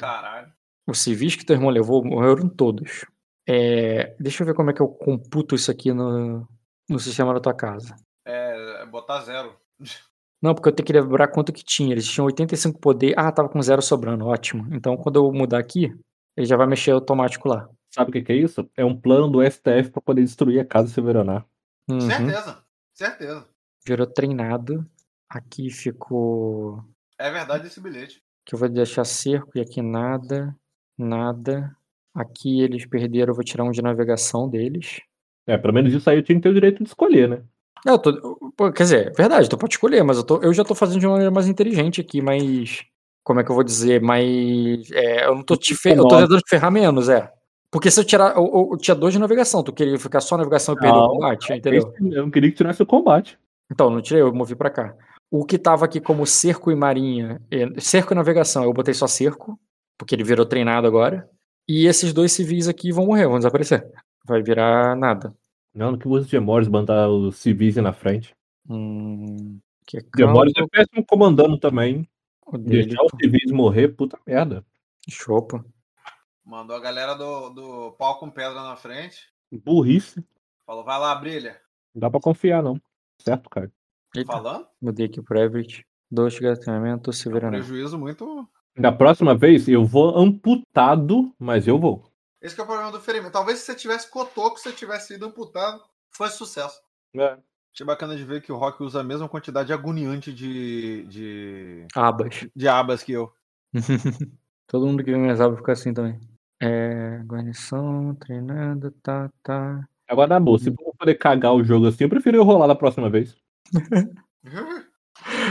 Caralho. 0.00 0.52
Os 0.86 1.00
civis 1.00 1.36
que 1.36 1.44
teu 1.44 1.56
irmão 1.56 1.70
levou 1.70 2.04
morreram 2.04 2.48
todos. 2.48 3.04
É, 3.46 4.14
deixa 4.20 4.42
eu 4.42 4.46
ver 4.46 4.54
como 4.54 4.70
é 4.70 4.72
que 4.74 4.80
eu 4.80 4.88
computo 4.88 5.54
isso 5.54 5.70
aqui 5.70 5.92
no, 5.92 6.46
no 6.88 6.98
sistema 6.98 7.34
da 7.34 7.40
tua 7.40 7.54
casa. 7.54 7.94
É, 8.26 8.82
é 8.82 8.86
botar 8.86 9.20
zero. 9.22 9.54
Não, 10.40 10.54
porque 10.54 10.68
eu 10.68 10.72
tenho 10.72 10.86
que 10.86 10.92
lembrar 10.92 11.28
quanto 11.28 11.52
que 11.52 11.64
tinha. 11.64 11.92
Eles 11.92 12.06
tinham 12.06 12.26
85 12.26 12.78
poder. 12.78 13.12
Ah, 13.16 13.32
tava 13.32 13.48
com 13.48 13.60
zero 13.60 13.82
sobrando. 13.82 14.24
Ótimo. 14.24 14.68
Então, 14.72 14.96
quando 14.96 15.16
eu 15.16 15.32
mudar 15.32 15.58
aqui, 15.58 15.92
ele 16.36 16.46
já 16.46 16.56
vai 16.56 16.66
mexer 16.68 16.92
automático 16.92 17.48
lá. 17.48 17.68
Sabe 17.90 18.10
o 18.10 18.12
que, 18.12 18.22
que 18.22 18.32
é 18.32 18.36
isso? 18.36 18.68
É 18.76 18.84
um 18.84 18.98
plano 18.98 19.28
do 19.28 19.42
STF 19.42 19.90
pra 19.90 20.02
poder 20.02 20.22
destruir 20.22 20.60
a 20.60 20.64
casa 20.64 20.88
Severaná. 20.88 21.44
Uhum. 21.90 22.00
Certeza. 22.00 22.58
Certeza. 22.94 23.46
Virou 23.86 24.06
treinado. 24.06 24.86
Aqui 25.28 25.70
ficou. 25.70 26.82
É 27.18 27.30
verdade 27.30 27.66
esse 27.66 27.80
bilhete. 27.80 28.22
Que 28.44 28.54
eu 28.54 28.58
vou 28.58 28.68
deixar 28.68 29.04
cerco 29.04 29.52
e 29.56 29.60
aqui 29.60 29.80
nada. 29.82 30.54
Nada. 30.96 31.74
Aqui 32.14 32.60
eles 32.60 32.84
perderam, 32.86 33.30
eu 33.30 33.34
vou 33.34 33.44
tirar 33.44 33.64
um 33.64 33.70
de 33.70 33.80
navegação 33.82 34.48
deles. 34.48 35.00
É, 35.46 35.56
pelo 35.56 35.72
menos 35.72 35.92
isso 35.94 36.08
aí 36.10 36.18
eu 36.18 36.22
tinha 36.22 36.36
que 36.36 36.42
ter 36.42 36.48
o 36.48 36.54
direito 36.54 36.82
de 36.82 36.88
escolher, 36.88 37.28
né? 37.28 37.42
Não, 37.86 37.94
eu 37.94 37.98
tô- 37.98 38.72
quer 38.72 38.82
dizer, 38.82 39.06
é 39.08 39.10
verdade, 39.12 39.48
tu 39.48 39.56
pode 39.56 39.74
escolher, 39.74 40.02
mas 40.02 40.16
eu, 40.16 40.24
tô- 40.24 40.42
eu 40.42 40.52
já 40.52 40.64
tô 40.64 40.74
fazendo 40.74 40.98
de 41.00 41.06
uma 41.06 41.12
maneira 41.12 41.30
mais 41.30 41.46
inteligente 41.46 42.00
aqui, 42.00 42.20
mas. 42.20 42.84
Como 43.22 43.40
é 43.40 43.44
que 43.44 43.50
eu 43.50 43.54
vou 43.54 43.62
dizer? 43.64 44.00
Mas. 44.02 44.90
é, 44.90 45.26
eu 45.26 45.34
não 45.36 45.42
tô 45.44 45.56
te 45.56 45.74
fe- 45.76 45.92
Eu 45.92 46.02
tô 46.08 46.16
tentando 46.18 46.40
te 46.40 46.48
ferrar 46.50 46.70
menos, 46.72 47.08
é. 47.08 47.30
Porque 47.70 47.90
se 47.90 48.00
eu 48.00 48.04
tirar. 48.04 48.34
Eu 48.36 48.76
tinha 48.80 48.94
dois 48.94 49.12
de 49.12 49.20
navegação, 49.20 49.62
tu 49.62 49.72
queria 49.72 49.98
ficar 49.98 50.20
só 50.20 50.36
navegação 50.36 50.74
e 50.74 50.78
perder 50.78 50.98
o 50.98 51.08
combate, 51.08 51.52
entendeu? 51.52 51.92
Eu 52.00 52.22
não 52.22 52.30
queria 52.30 52.50
que 52.50 52.56
tirasse 52.56 52.82
o 52.82 52.86
combate. 52.86 53.38
Então, 53.70 53.90
não 53.90 54.00
tirei, 54.00 54.22
eu 54.22 54.32
movi 54.34 54.54
pra 54.54 54.70
cá. 54.70 54.96
O 55.30 55.44
que 55.44 55.58
tava 55.58 55.84
aqui 55.84 56.00
como 56.00 56.24
cerco 56.26 56.70
e 56.72 56.74
marinha, 56.74 57.40
eh, 57.50 57.68
cerco 57.78 58.14
e 58.14 58.16
navegação, 58.16 58.64
eu 58.64 58.72
botei 58.72 58.94
só 58.94 59.06
cerco, 59.06 59.60
porque 59.98 60.14
ele 60.14 60.24
virou 60.24 60.46
treinado 60.46 60.86
agora. 60.86 61.28
E 61.68 61.86
esses 61.86 62.14
dois 62.14 62.32
civis 62.32 62.66
aqui 62.66 62.90
vão 62.90 63.04
morrer, 63.04 63.26
vão 63.26 63.36
desaparecer. 63.36 63.86
Vai 64.24 64.42
virar 64.42 64.96
nada. 64.96 65.34
Não, 65.74 65.98
que 65.98 66.08
uso 66.08 66.24
de 66.24 66.30
Demores 66.30 66.66
mandar 66.66 67.10
os 67.10 67.36
civis 67.36 67.76
na 67.76 67.92
frente. 67.92 68.34
Hum, 68.70 69.58
que 69.86 69.98
é 69.98 70.00
Demores 70.16 70.54
é 70.56 70.66
péssimo 70.66 71.04
comandando 71.06 71.58
também. 71.58 72.08
o 72.46 72.56
dele, 72.56 72.86
Deixar 72.86 73.02
os 73.02 73.12
civis 73.20 73.52
morrer, 73.52 73.88
puta 73.88 74.18
merda. 74.26 74.64
chopa. 75.06 75.62
Mandou 76.48 76.74
a 76.74 76.80
galera 76.80 77.14
do, 77.14 77.50
do 77.50 77.92
pau 77.98 78.18
com 78.18 78.30
pedra 78.30 78.62
na 78.62 78.74
frente. 78.74 79.28
Burrice. 79.52 80.24
Falou, 80.64 80.82
vai 80.82 80.98
lá, 80.98 81.14
brilha. 81.14 81.60
Não 81.94 82.00
dá 82.00 82.10
pra 82.10 82.22
confiar, 82.22 82.62
não. 82.62 82.80
Certo, 83.20 83.50
cara? 83.50 83.70
Eita, 84.16 84.32
Falando? 84.32 84.66
mudei 84.80 85.04
aqui 85.04 85.20
pro 85.20 85.38
Everett. 85.38 85.86
Dois 86.10 86.32
de 86.32 86.56
treinamento, 86.58 87.12
Severano. 87.12 87.52
Prejuízo 87.52 87.98
muito. 87.98 88.48
Da 88.74 88.90
próxima 88.90 89.36
vez 89.36 89.68
eu 89.68 89.84
vou 89.84 90.16
amputado, 90.16 91.34
mas 91.38 91.68
eu 91.68 91.78
vou. 91.78 92.10
Esse 92.40 92.54
que 92.54 92.62
é 92.62 92.64
o 92.64 92.66
problema 92.66 92.92
do 92.92 93.00
ferimento. 93.00 93.32
Talvez 93.32 93.58
se 93.58 93.66
você 93.66 93.74
tivesse 93.74 94.10
cotoco, 94.10 94.56
se 94.56 94.70
você 94.70 94.72
tivesse 94.74 95.08
sido 95.08 95.26
amputado, 95.26 95.82
fosse 96.10 96.38
sucesso. 96.38 96.80
É. 97.14 97.36
Achei 97.74 97.84
bacana 97.84 98.16
de 98.16 98.24
ver 98.24 98.40
que 98.40 98.50
o 98.50 98.56
Rock 98.56 98.82
usa 98.82 99.02
a 99.02 99.04
mesma 99.04 99.28
quantidade 99.28 99.70
agoniante 99.70 100.32
de, 100.32 101.04
de, 101.08 101.86
Abas. 101.94 102.48
de 102.56 102.66
abas 102.66 103.02
que 103.02 103.12
eu. 103.12 103.30
Todo 104.66 104.86
mundo 104.86 105.04
que 105.04 105.10
vem 105.10 105.20
minhas 105.20 105.42
abas 105.42 105.58
fica 105.58 105.72
assim 105.72 105.92
também. 105.92 106.18
É, 106.60 107.18
guarnição, 107.24 108.14
treinado, 108.16 108.90
tá, 109.02 109.30
tá. 109.42 109.86
Agora, 110.08 110.28
na 110.28 110.40
boa, 110.40 110.58
se 110.58 110.72
for 110.74 110.94
poder 110.98 111.14
cagar 111.14 111.54
o 111.54 111.62
jogo 111.62 111.86
assim, 111.86 112.04
eu 112.04 112.10
prefiro 112.10 112.36
eu 112.36 112.42
rolar 112.44 112.66
da 112.66 112.74
próxima 112.74 113.08
vez. 113.10 113.36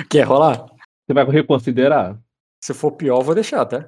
Quer 0.10 0.24
rolar? 0.24 0.66
Você 1.06 1.14
vai 1.14 1.24
reconsiderar? 1.26 2.20
Se 2.62 2.74
for 2.74 2.92
pior, 2.92 3.20
eu 3.20 3.24
vou 3.24 3.36
deixar, 3.36 3.66
tá? 3.66 3.86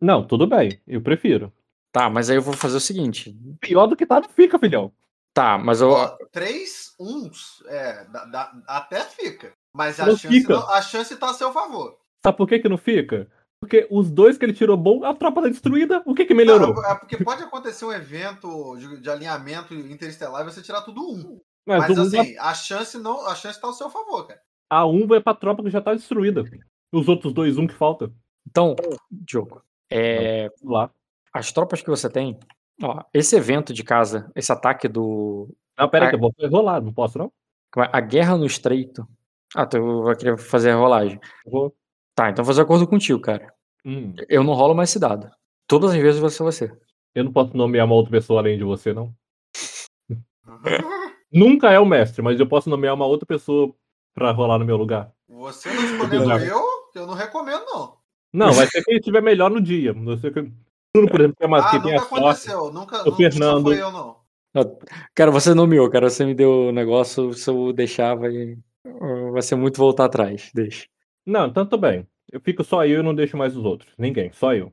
Não, 0.00 0.26
tudo 0.26 0.46
bem. 0.46 0.80
Eu 0.86 1.00
prefiro. 1.00 1.52
Tá, 1.92 2.10
mas 2.10 2.28
aí 2.28 2.36
eu 2.36 2.42
vou 2.42 2.52
fazer 2.54 2.76
o 2.76 2.80
seguinte. 2.80 3.34
Pior 3.60 3.86
do 3.86 3.96
que 3.96 4.04
tá, 4.06 4.20
não 4.20 4.28
fica, 4.28 4.58
filhão. 4.58 4.92
Tá, 5.32 5.56
mas 5.56 5.80
eu. 5.80 5.90
Ó, 5.90 6.16
três 6.32 6.94
uns, 6.98 7.62
é, 7.66 8.04
dá- 8.06 8.24
dá- 8.26 8.52
até 8.66 9.00
fica. 9.04 9.52
Mas 9.72 10.00
a 10.00 10.06
Não 10.06 10.16
chance, 10.16 10.40
fica. 10.40 10.52
não- 10.52 10.68
a 10.70 10.82
chance 10.82 11.16
tá 11.16 11.30
a 11.30 11.34
seu 11.34 11.52
favor. 11.52 11.96
Sabe 12.24 12.36
por 12.36 12.48
que 12.48 12.58
que 12.58 12.68
não 12.68 12.76
fica? 12.78 13.30
Porque 13.60 13.86
os 13.90 14.10
dois 14.10 14.38
que 14.38 14.44
ele 14.44 14.52
tirou 14.52 14.76
bom, 14.76 15.04
a 15.04 15.12
tropa 15.14 15.42
tá 15.42 15.48
destruída. 15.48 16.02
O 16.06 16.14
que 16.14 16.24
que 16.24 16.34
melhorou? 16.34 16.74
Não, 16.74 16.84
é 16.90 16.94
porque 16.94 17.16
pode 17.22 17.42
acontecer 17.42 17.84
um 17.84 17.92
evento 17.92 18.76
de, 18.76 19.00
de 19.00 19.10
alinhamento 19.10 19.74
interestelar 19.74 20.42
e 20.42 20.44
você 20.50 20.62
tirar 20.62 20.82
tudo 20.82 21.02
um. 21.02 21.40
Mas, 21.66 21.88
Mas 21.88 21.98
assim, 21.98 22.36
a 22.38 22.54
chance 22.54 22.96
não, 22.98 23.26
a 23.26 23.34
chance 23.34 23.60
tá 23.60 23.66
ao 23.66 23.72
seu 23.74 23.90
favor, 23.90 24.26
cara. 24.26 24.40
a 24.70 24.86
um 24.86 25.06
vai 25.06 25.20
pra 25.20 25.34
tropa 25.34 25.62
que 25.62 25.70
já 25.70 25.80
tá 25.80 25.92
destruída. 25.92 26.44
Os 26.92 27.08
outros 27.08 27.32
dois, 27.34 27.58
um 27.58 27.66
que 27.66 27.74
falta. 27.74 28.10
Então, 28.48 28.74
Diogo, 29.10 29.60
é, 29.90 30.48
Vamos 30.62 30.74
lá. 30.78 30.90
as 31.34 31.52
tropas 31.52 31.82
que 31.82 31.90
você 31.90 32.08
tem. 32.08 32.38
Ó, 32.82 33.02
esse 33.12 33.36
evento 33.36 33.74
de 33.74 33.82
casa, 33.82 34.30
esse 34.34 34.52
ataque 34.52 34.88
do. 34.88 35.48
Não, 35.76 35.88
pera 35.88 36.06
aí 36.06 36.08
Ah. 36.08 36.10
que 36.10 36.16
eu 36.16 36.20
vou 36.20 36.32
rolar, 36.60 36.80
não 36.80 36.92
posso 36.92 37.18
não? 37.18 37.30
é? 37.76 37.90
A 37.92 38.00
guerra 38.00 38.36
no 38.38 38.46
estreito. 38.46 39.06
Ah, 39.54 39.66
tu 39.66 40.04
vai 40.04 40.16
querer 40.16 40.38
fazer 40.38 40.70
a 40.70 40.76
rolagem. 40.76 41.20
Eu 41.44 41.50
vou. 41.52 41.76
Tá, 42.18 42.30
então 42.30 42.44
vou 42.44 42.52
fazer 42.52 42.62
acordo 42.62 42.84
contigo, 42.84 43.20
cara. 43.20 43.54
Hum, 43.84 44.12
Eu 44.28 44.42
não 44.42 44.52
rolo 44.52 44.74
mais 44.74 44.88
esse 44.90 44.98
dado. 44.98 45.30
Todas 45.68 45.92
as 45.92 45.96
vezes 45.98 46.20
vai 46.20 46.28
ser 46.30 46.42
você. 46.42 46.72
eu 47.14 47.22
não 47.22 47.32
posso 47.32 47.56
nomear 47.56 47.86
uma 47.86 47.94
outra 47.94 48.10
pessoa 48.10 48.40
além 48.40 48.58
de 48.58 48.64
você, 48.64 48.92
não. 48.92 49.14
Nunca 51.32 51.70
é 51.70 51.78
o 51.78 51.86
mestre, 51.86 52.20
mas 52.22 52.40
eu 52.40 52.46
posso 52.48 52.68
nomear 52.68 52.92
uma 52.94 53.06
outra 53.06 53.24
pessoa 53.24 53.72
pra 54.12 54.32
rolar 54.32 54.58
no 54.58 54.64
meu 54.64 54.76
lugar. 54.76 55.12
Você 55.28 55.72
não 55.72 55.84
escolhendo 55.84 56.32
eu, 56.44 56.60
eu 56.96 57.06
não 57.06 57.14
recomendo, 57.14 57.64
não. 57.66 57.98
Não, 58.32 58.52
vai 58.52 58.66
ser 58.66 58.82
quem 58.82 58.96
estiver 58.96 59.22
melhor 59.22 59.48
no 59.48 59.60
dia. 59.60 59.92
Você 59.92 60.32
que... 60.32 60.40
Bruno, 60.92 61.08
por 61.10 61.20
exemplo, 61.20 61.36
que 61.36 61.44
é 61.44 61.48
mais 61.48 61.66
Ah, 61.66 61.70
que 61.70 61.80
tem 61.82 61.92
nunca 61.92 62.04
a 62.04 62.08
sorte. 62.08 62.24
aconteceu. 62.24 62.72
Nunca, 62.72 63.02
O 63.02 63.04
nunca 63.04 63.16
Fernando. 63.16 63.62
foi 63.62 63.80
eu, 63.80 63.92
não. 63.92 64.16
Cara, 65.14 65.30
você 65.30 65.54
nomeou, 65.54 65.88
cara. 65.88 66.10
Você 66.10 66.24
me 66.24 66.34
deu 66.34 66.50
o 66.68 66.72
negócio. 66.72 67.32
Se 67.34 67.48
eu 67.48 67.72
deixar, 67.72 68.16
vai, 68.16 68.56
vai 69.32 69.42
ser 69.42 69.54
muito 69.54 69.76
voltar 69.78 70.06
atrás. 70.06 70.50
Deixa. 70.52 70.86
Não, 71.28 71.46
então 71.46 71.64
tudo 71.66 71.80
bem. 71.80 72.06
Eu 72.32 72.40
fico 72.40 72.64
só 72.64 72.84
eu 72.86 73.00
e 73.00 73.02
não 73.02 73.14
deixo 73.14 73.36
mais 73.36 73.56
os 73.56 73.64
outros. 73.64 73.92
Ninguém, 73.98 74.32
só 74.32 74.54
eu. 74.54 74.72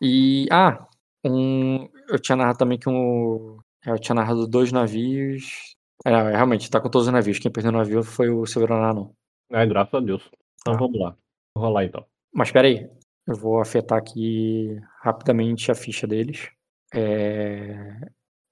E. 0.00 0.46
Ah, 0.50 0.86
um, 1.24 1.88
eu 2.08 2.18
tinha 2.20 2.36
narrado 2.36 2.58
também 2.58 2.78
que 2.78 2.88
um. 2.88 3.58
Eu 3.84 3.98
tinha 3.98 4.14
narrado 4.14 4.46
dois 4.46 4.70
navios. 4.72 5.74
É, 6.04 6.10
realmente, 6.10 6.70
tá 6.70 6.80
com 6.80 6.88
todos 6.88 7.06
os 7.06 7.12
navios. 7.12 7.38
Quem 7.38 7.50
perdeu 7.50 7.70
o 7.72 7.76
navio 7.76 8.02
foi 8.02 8.28
o 8.28 8.44
Severaná, 8.46 8.92
não. 8.92 9.14
É, 9.50 9.64
graças 9.66 9.94
a 9.94 10.00
Deus. 10.00 10.28
Então 10.60 10.74
Tá. 10.74 10.78
vamos 10.78 10.98
lá. 11.00 11.16
Vou 11.54 11.64
rolar 11.64 11.84
então. 11.84 12.04
Mas 12.32 12.48
espera 12.48 12.66
aí. 12.68 12.88
Eu 13.26 13.36
vou 13.36 13.60
afetar 13.60 13.98
aqui 13.98 14.80
rapidamente 15.00 15.70
a 15.70 15.74
ficha 15.74 16.06
deles. 16.06 16.50
É, 16.92 18.00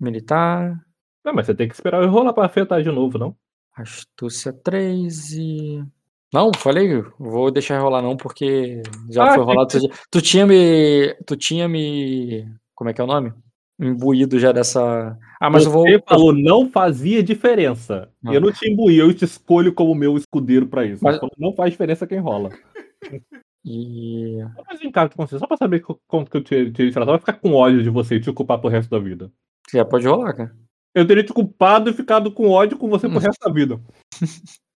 militar, 0.01 0.75
Não, 1.25 1.35
mas 1.35 1.47
você 1.47 1.55
tem 1.55 1.69
que 1.69 1.75
esperar 1.75 2.03
eu 2.03 2.09
rolar 2.11 2.33
pra 2.33 2.47
afetar 2.47 2.83
de 2.83 2.91
novo, 2.91 3.19
não? 3.19 3.37
astúcia 3.75 4.53
3 4.53 5.33
e. 5.33 5.85
Não, 6.33 6.51
falei, 6.57 7.03
vou 7.19 7.51
deixar 7.51 7.81
rolar 7.81 8.03
não, 8.03 8.17
porque 8.17 8.83
já 9.11 9.25
Ah, 9.25 9.35
foi 9.35 9.39
que 9.45 9.45
rolado. 9.51 9.69
Tu, 9.81 9.89
tu 10.11 10.23
tinha 10.23 10.47
me. 10.47 11.15
Tu 11.27 11.37
tinha 11.37 11.69
me. 11.69 12.47
Como 12.75 12.89
é 12.89 12.93
que 12.95 13.01
é 13.01 13.05
o 13.05 13.07
nome? 13.07 13.33
Imbuído 13.81 14.39
já 14.39 14.53
dessa. 14.53 15.19
Ah, 15.41 15.51
mas 15.51 15.65
eu 15.65 15.71
vou. 15.73 15.85
Você 15.87 16.01
falou 16.07 16.33
não 16.33 16.71
fazia 16.71 17.23
diferença. 17.23 18.09
Não. 18.23 18.33
Eu 18.33 18.41
não 18.41 18.53
te 18.53 18.71
imbuí, 18.71 18.97
eu 18.97 19.13
te 19.13 19.25
escolho 19.25 19.73
como 19.73 19.95
meu 19.95 20.17
escudeiro 20.17 20.67
pra 20.67 20.85
isso. 20.85 21.03
Mas- 21.03 21.15
Você 21.15 21.21
falou, 21.21 21.35
não 21.39 21.53
faz 21.55 21.71
diferença 21.73 22.07
quem 22.07 22.19
rola. 22.19 22.51
E. 23.65 24.37
Mas 24.69 24.81
vem 24.81 24.91
cá 24.91 25.09
com 25.09 25.27
você, 25.27 25.39
só 25.39 25.47
pra 25.47 25.57
saber 25.57 25.83
quanto 26.07 26.31
que 26.31 26.37
eu 26.37 26.45
tirei 26.45 26.71
de 26.71 26.91
vai 26.93 27.19
ficar 27.19 27.35
com 27.35 27.53
ódio 27.55 27.83
de 27.83 27.91
você 27.91 28.17
e 28.17 28.21
te 28.21 28.33
culpar 28.33 28.59
pro 28.59 28.71
resto 28.71 28.89
da 28.91 28.99
vida. 28.99 29.31
Já 29.73 29.85
pode 29.85 30.07
rolar, 30.07 30.33
cara. 30.35 30.55
Eu 30.95 31.07
teria 31.07 31.23
te 31.23 31.33
culpado 31.33 31.91
e 31.91 31.93
ficado 31.93 32.33
com 32.33 32.49
ódio 32.49 32.77
com 32.79 32.89
você 32.89 33.09
pro 33.09 33.19
resto 33.19 33.41
da 33.47 33.53
vida. 33.53 33.81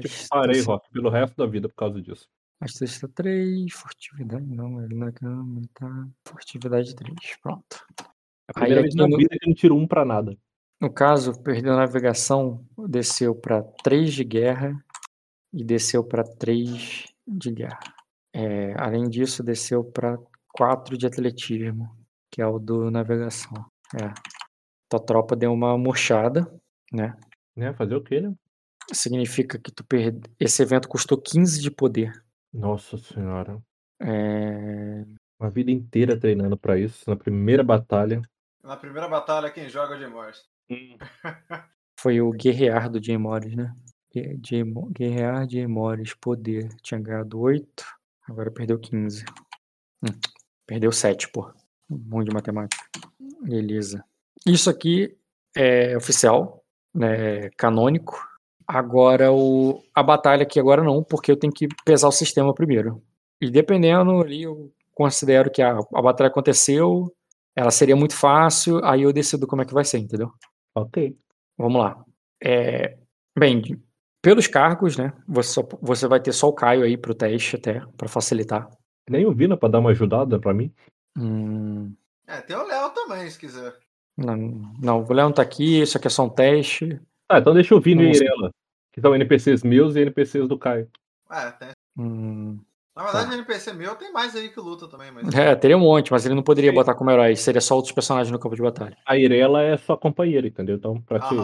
Te 0.00 0.28
parei, 0.28 0.58
Astúcia, 0.58 0.64
Rock, 0.72 0.90
pelo 0.90 1.08
resto 1.10 1.36
da 1.36 1.46
vida 1.46 1.68
por 1.68 1.74
causa 1.74 2.00
disso. 2.00 2.28
Astucia 2.60 3.08
3, 3.08 3.72
furtividade 3.72 4.44
não, 4.46 4.82
ele 4.84 4.94
na 4.94 5.10
cama, 5.10 5.62
tá. 5.72 6.08
Furtividade 6.28 6.94
3, 6.94 7.16
pronto. 7.42 7.86
A 8.48 8.52
primeira 8.52 8.80
Aí 8.80 8.82
vez 8.82 8.94
na 8.94 9.08
no- 9.08 9.16
vida 9.16 9.36
que 9.40 9.46
não 9.48 9.54
tiro 9.54 9.74
um 9.76 9.86
pra 9.86 10.04
nada. 10.04 10.36
No 10.80 10.92
caso, 10.92 11.40
perdeu 11.42 11.72
a 11.72 11.76
navegação, 11.76 12.64
desceu 12.88 13.34
para 13.34 13.62
3 13.82 14.12
de 14.12 14.24
guerra 14.24 14.82
e 15.52 15.62
desceu 15.64 16.02
para 16.04 16.22
3 16.24 17.06
de 17.26 17.50
guerra. 17.52 17.80
É, 18.34 18.74
além 18.78 19.08
disso, 19.08 19.42
desceu 19.42 19.82
para 19.84 20.18
4 20.52 20.96
de 20.98 21.06
atletismo, 21.06 21.96
que 22.30 22.40
é 22.42 22.46
o 22.46 22.58
do 22.58 22.90
navegação. 22.90 23.64
É. 23.94 24.12
Tua 24.88 25.00
tropa 25.00 25.34
deu 25.36 25.52
uma 25.52 25.76
murchada, 25.78 26.52
né? 26.92 27.16
Né? 27.56 27.72
Fazer 27.74 27.94
o 27.94 28.02
quê, 28.02 28.20
né? 28.20 28.34
Significa 28.92 29.58
que 29.58 29.70
tu 29.70 29.84
perde... 29.84 30.20
esse 30.38 30.62
evento 30.62 30.88
custou 30.88 31.20
15 31.20 31.60
de 31.60 31.70
poder. 31.70 32.12
Nossa 32.52 32.98
senhora. 32.98 33.60
É, 34.00 35.04
Uma 35.38 35.50
vida 35.50 35.70
inteira 35.70 36.18
treinando 36.18 36.56
pra 36.56 36.78
isso. 36.78 37.08
Na 37.08 37.16
primeira 37.16 37.62
batalha. 37.62 38.20
Na 38.62 38.76
primeira 38.76 39.08
batalha, 39.08 39.50
quem 39.50 39.68
joga 39.68 39.94
é 39.94 39.96
o 39.96 40.00
Jay 40.00 40.08
Morris. 40.08 40.42
Foi 42.00 42.20
o 42.20 42.30
guerrear 42.30 42.90
do 42.90 43.02
Jay 43.02 43.18
Morris, 43.18 43.54
né? 43.54 43.74
Guerrear 44.12 45.48
Jay 45.48 45.66
Morris, 45.66 46.14
poder. 46.14 46.68
Tinha 46.82 47.00
ganhado 47.00 47.38
8, 47.38 47.84
agora 48.28 48.50
perdeu 48.50 48.78
15. 48.78 49.24
Hum, 50.02 50.18
perdeu 50.66 50.90
7, 50.90 51.28
pô. 51.30 51.52
Um 51.90 52.24
de 52.24 52.32
matemática. 52.32 52.82
Beleza. 53.42 54.04
Isso 54.46 54.70
aqui 54.70 55.16
é 55.54 55.96
oficial, 55.96 56.64
né? 56.94 57.50
Canônico. 57.50 58.29
Agora 58.72 59.32
o, 59.32 59.82
a 59.92 60.00
batalha 60.02 60.44
aqui 60.44 60.60
agora 60.60 60.82
não, 60.84 61.02
porque 61.02 61.32
eu 61.32 61.36
tenho 61.36 61.52
que 61.52 61.66
pesar 61.84 62.06
o 62.06 62.12
sistema 62.12 62.54
primeiro. 62.54 63.02
E 63.40 63.50
dependendo 63.50 64.20
ali, 64.20 64.42
eu 64.44 64.70
considero 64.94 65.50
que 65.50 65.60
a, 65.60 65.76
a 65.76 66.02
batalha 66.02 66.28
aconteceu, 66.28 67.12
ela 67.56 67.72
seria 67.72 67.96
muito 67.96 68.14
fácil, 68.14 68.80
aí 68.84 69.02
eu 69.02 69.12
decido 69.12 69.44
como 69.46 69.62
é 69.62 69.64
que 69.64 69.74
vai 69.74 69.84
ser, 69.84 69.98
entendeu? 69.98 70.30
Ok. 70.74 71.16
Vamos 71.58 71.82
lá. 71.82 72.00
É, 72.42 72.96
bem, 73.36 73.60
pelos 74.22 74.46
cargos, 74.46 74.96
né? 74.96 75.12
Você, 75.26 75.48
só- 75.54 75.68
você 75.82 76.06
vai 76.06 76.20
ter 76.20 76.32
só 76.32 76.46
o 76.48 76.52
Caio 76.52 76.84
aí 76.84 76.96
pro 76.96 77.14
teste 77.14 77.56
até, 77.56 77.82
pra 77.96 78.08
facilitar. 78.08 78.68
Nem 79.08 79.26
o 79.26 79.34
Vina 79.34 79.56
pra 79.56 79.68
dar 79.68 79.80
uma 79.80 79.90
ajudada 79.90 80.38
pra 80.38 80.54
mim. 80.54 80.72
Hum, 81.18 81.92
É, 82.26 82.40
tem 82.40 82.54
o 82.56 82.64
Léo 82.66 82.90
também, 82.90 83.28
se 83.28 83.36
quiser. 83.38 83.74
não, 84.16 84.36
não, 84.80 85.02
o 85.02 85.12
Léo 85.12 85.26
não 85.26 85.32
tá 85.32 85.42
aqui, 85.42 85.80
isso 85.80 85.98
aqui 85.98 86.06
é 86.06 86.10
só 86.10 86.24
um 86.24 86.30
teste. 86.30 87.00
Ah, 87.28 87.38
então 87.38 87.52
deixa 87.54 87.74
o 87.74 87.80
Vina 87.80 88.02
e 88.02 88.06
a. 88.06 88.10
Irela. 88.10 88.50
Que 88.92 89.00
são 89.00 89.14
NPCs 89.14 89.62
meus 89.62 89.96
e 89.96 90.00
NPCs 90.00 90.48
do 90.48 90.58
Caio. 90.58 90.88
É, 91.30 91.50
tem. 91.52 91.68
Hum, 91.96 92.58
Na 92.96 93.04
verdade, 93.04 93.34
NPC 93.34 93.72
meu 93.72 93.94
tem 93.94 94.12
mais 94.12 94.34
aí 94.34 94.48
que 94.48 94.58
luta 94.60 94.88
também, 94.88 95.10
mas. 95.12 95.32
é, 95.34 95.54
teria 95.54 95.76
um 95.76 95.80
monte, 95.80 96.10
mas 96.10 96.24
ele 96.26 96.34
não 96.34 96.42
poderia 96.42 96.70
Sim. 96.70 96.74
botar 96.76 96.94
como 96.94 97.10
herói, 97.10 97.36
seria 97.36 97.60
só 97.60 97.76
outros 97.76 97.92
personagens 97.92 98.30
no 98.32 98.38
campo 98.38 98.56
de 98.56 98.62
batalha. 98.62 98.96
A 99.06 99.16
Irela 99.16 99.62
é 99.62 99.76
sua 99.76 99.96
companheira, 99.96 100.46
entendeu? 100.46 100.76
Então, 100.76 101.00
pra 101.02 101.20
ti. 101.20 101.36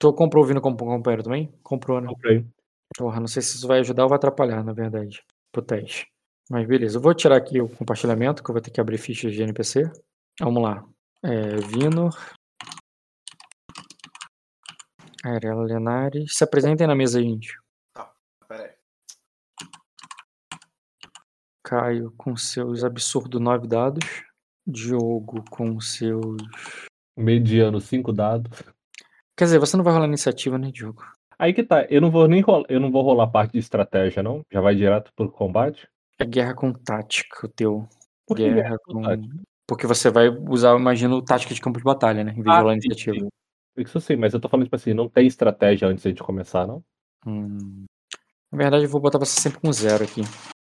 Tu 0.00 0.12
comprou 0.12 0.44
o 0.44 0.46
Vino 0.46 0.60
como 0.60 0.76
companheiro 0.76 1.22
também? 1.22 1.52
Comprou, 1.62 2.00
né? 2.00 2.08
comprei. 2.08 2.46
Porra, 2.96 3.20
não 3.20 3.26
sei 3.26 3.42
se 3.42 3.56
isso 3.56 3.66
vai 3.66 3.80
ajudar 3.80 4.04
ou 4.04 4.08
vai 4.08 4.16
atrapalhar, 4.16 4.64
na 4.64 4.72
verdade, 4.72 5.22
pro 5.52 5.60
teste. 5.60 6.06
Mas 6.48 6.66
beleza, 6.66 6.96
eu 6.96 7.02
vou 7.02 7.12
tirar 7.12 7.36
aqui 7.36 7.60
o 7.60 7.68
compartilhamento, 7.68 8.42
que 8.42 8.48
eu 8.50 8.54
vou 8.54 8.62
ter 8.62 8.70
que 8.70 8.80
abrir 8.80 8.96
fichas 8.96 9.32
de 9.34 9.42
NPC. 9.42 9.90
Vamos 10.40 10.62
lá. 10.62 10.84
É, 11.22 11.56
Vinor. 11.56 12.16
Arela 15.24 15.64
Lenares. 15.64 16.36
Se 16.36 16.44
apresentem 16.44 16.86
na 16.86 16.94
mesa, 16.94 17.20
gente. 17.20 17.52
Pera 18.48 18.64
aí. 18.64 18.70
Caio 21.62 22.12
com 22.16 22.36
seus 22.36 22.84
absurdo 22.84 23.38
nove 23.38 23.66
dados. 23.66 24.04
Diogo 24.66 25.44
com 25.50 25.80
seus. 25.80 26.36
Mediano, 27.16 27.80
cinco 27.80 28.12
dados. 28.12 28.62
Quer 29.36 29.44
dizer, 29.44 29.58
você 29.58 29.76
não 29.76 29.84
vai 29.84 29.92
rolar 29.92 30.06
iniciativa, 30.06 30.58
né, 30.58 30.70
Diogo? 30.70 31.02
Aí 31.38 31.52
que 31.52 31.62
tá, 31.62 31.84
eu 31.84 32.00
não 32.00 32.10
vou 32.10 32.26
nem 32.26 32.40
rolar, 32.40 32.66
eu 32.68 32.80
não 32.80 32.90
vou 32.90 33.02
rolar 33.02 33.28
parte 33.28 33.52
de 33.52 33.58
estratégia, 33.58 34.22
não? 34.22 34.42
Já 34.52 34.60
vai 34.60 34.74
direto 34.74 35.12
pro 35.14 35.30
combate? 35.30 35.88
É 36.18 36.24
guerra 36.24 36.54
com 36.54 36.72
tática, 36.72 37.46
o 37.46 37.48
teu. 37.48 37.88
Por 38.26 38.36
que 38.36 38.42
guerra 38.42 38.56
guerra 38.56 38.78
com 38.84 38.92
com. 38.94 39.02
tática? 39.02 39.36
Porque 39.66 39.86
você 39.86 40.10
vai 40.10 40.28
usar, 40.28 40.76
imagino, 40.76 41.22
tática 41.22 41.54
de 41.54 41.60
campo 41.60 41.78
de 41.78 41.84
batalha, 41.84 42.24
né? 42.24 42.32
Em 42.32 42.42
vez 42.42 42.44
de 42.44 42.50
Ah, 42.50 42.60
rolar 42.60 42.72
sim, 42.72 42.78
iniciativa. 42.86 43.16
sim. 43.20 43.28
Isso 43.78 44.00
sei, 44.00 44.16
mas 44.16 44.34
eu 44.34 44.40
tô 44.40 44.48
falando, 44.48 44.64
tipo 44.66 44.76
assim, 44.76 44.94
não 44.94 45.08
tem 45.08 45.26
estratégia 45.26 45.88
antes 45.88 46.02
de 46.02 46.22
começar, 46.22 46.66
não? 46.66 46.82
Hum. 47.26 47.84
Na 48.50 48.58
verdade, 48.58 48.84
eu 48.84 48.90
vou 48.90 49.00
botar 49.00 49.18
você 49.18 49.40
sempre 49.40 49.60
com 49.60 49.72
zero 49.72 50.04
aqui. 50.04 50.22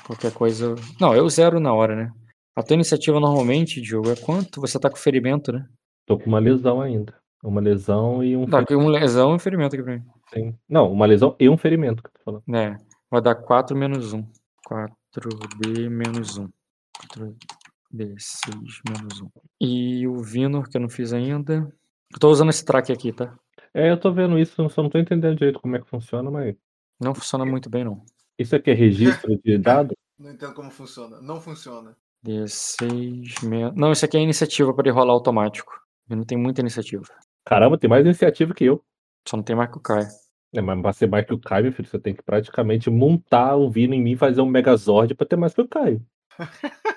Qualquer 0.06 0.32
coisa. 0.34 0.76
Não, 1.00 1.16
eu 1.16 1.28
zero 1.30 1.60
na 1.60 1.74
hora, 1.74 1.96
né? 1.96 2.12
A 2.56 2.62
tua 2.62 2.76
iniciativa 2.76 3.20
normalmente, 3.20 3.82
Diogo, 3.82 4.12
é 4.12 4.16
quanto? 4.16 4.60
Você 4.62 4.80
tá 4.80 4.90
com 4.90 4.98
ferimento, 4.98 5.52
né? 5.52 5.66
Tô 6.06 6.18
com 6.18 6.26
uma 6.26 6.40
lesão 6.40 6.82
ainda. 6.82 7.16
Uma 7.44 7.62
lesão 7.62 8.24
e 8.24 8.38
um 8.38 8.46
Dá 8.46 8.60
aqui 8.60 8.76
um 8.76 8.88
lesão 8.88 9.32
e 9.32 9.36
um 9.36 9.40
ferimento 9.40 9.76
aqui 9.76 9.84
pra 9.84 9.98
mim. 9.98 10.04
ferimento. 10.30 10.60
Não, 10.70 10.92
uma 10.92 11.06
lesão 11.06 11.36
e 11.40 11.50
um 11.50 11.58
ferimento 11.58 12.04
que 12.04 12.10
eu 12.10 12.14
tô 12.14 12.24
falando. 12.24 12.44
É. 12.56 12.76
Vai 13.10 13.22
dar 13.22 13.36
4 13.36 13.76
menos 13.76 14.14
1. 14.14 14.24
4D 14.68 15.90
menos 15.90 16.38
1. 16.38 16.48
4D6 17.18 18.82
menos 18.90 19.22
1. 19.22 19.30
E 19.60 20.08
o 20.08 20.22
Vinor, 20.22 20.70
que 20.70 20.78
eu 20.78 20.82
não 20.82 20.90
fiz 20.90 21.14
ainda. 21.14 21.68
Eu 22.14 22.20
tô 22.20 22.30
usando 22.30 22.50
esse 22.50 22.66
track 22.66 22.92
aqui, 22.92 23.14
tá? 23.14 23.34
É, 23.74 23.90
eu 23.90 23.98
tô 23.98 24.12
vendo 24.12 24.38
isso, 24.38 24.62
eu 24.62 24.70
só 24.70 24.84
não 24.84 24.90
tô 24.90 24.98
entendendo 24.98 25.38
direito 25.38 25.60
como 25.60 25.76
é 25.76 25.80
que 25.80 25.88
funciona, 25.88 26.30
mas. 26.30 26.56
Não 27.00 27.16
funciona 27.16 27.46
muito 27.46 27.70
bem, 27.70 27.86
não. 27.86 28.04
Isso 28.38 28.56
aqui 28.56 28.72
é 28.72 28.74
registro 28.74 29.40
de 29.44 29.58
dado? 29.60 29.96
Não 30.20 30.32
entendo 30.32 30.54
como 30.54 30.70
funciona. 30.70 31.22
Não 31.22 31.40
funciona. 31.40 31.96
D6 32.24 33.44
menos. 33.44 33.76
Não, 33.76 33.92
isso 33.92 34.06
aqui 34.06 34.18
é 34.18 34.22
iniciativa 34.22 34.74
para 34.74 34.90
ele 34.90 34.96
rolar 34.96 35.14
automático. 35.14 35.74
Ele 36.10 36.18
não 36.20 36.26
tem 36.26 36.38
muita 36.38 36.62
iniciativa. 36.62 37.06
Caramba, 37.46 37.78
tem 37.78 37.90
mais 37.90 38.06
iniciativa 38.06 38.54
que 38.54 38.66
eu. 38.66 38.84
Só 39.28 39.38
não 39.38 39.44
tem 39.44 39.56
mais 39.56 39.72
que 39.72 39.78
o 39.78 39.82
Caio. 39.82 40.08
É, 40.54 40.62
mas 40.62 40.82
pra 40.82 40.94
ser 40.94 41.08
mais 41.08 41.26
que 41.26 41.34
o 41.34 41.40
Caio, 41.40 41.64
meu 41.64 41.74
filho, 41.74 41.88
você 41.88 41.98
tem 41.98 42.14
que 42.14 42.22
praticamente 42.22 42.90
montar 42.90 43.56
o 43.56 43.72
Vino 43.72 43.94
em 43.94 44.02
mim 44.02 44.12
e 44.12 44.18
fazer 44.18 44.42
um 44.42 44.46
Megazord 44.46 45.16
pra 45.16 45.26
ter 45.26 45.38
mais 45.38 45.54
que 45.54 45.62
o 45.62 45.68
Caio. 45.68 46.06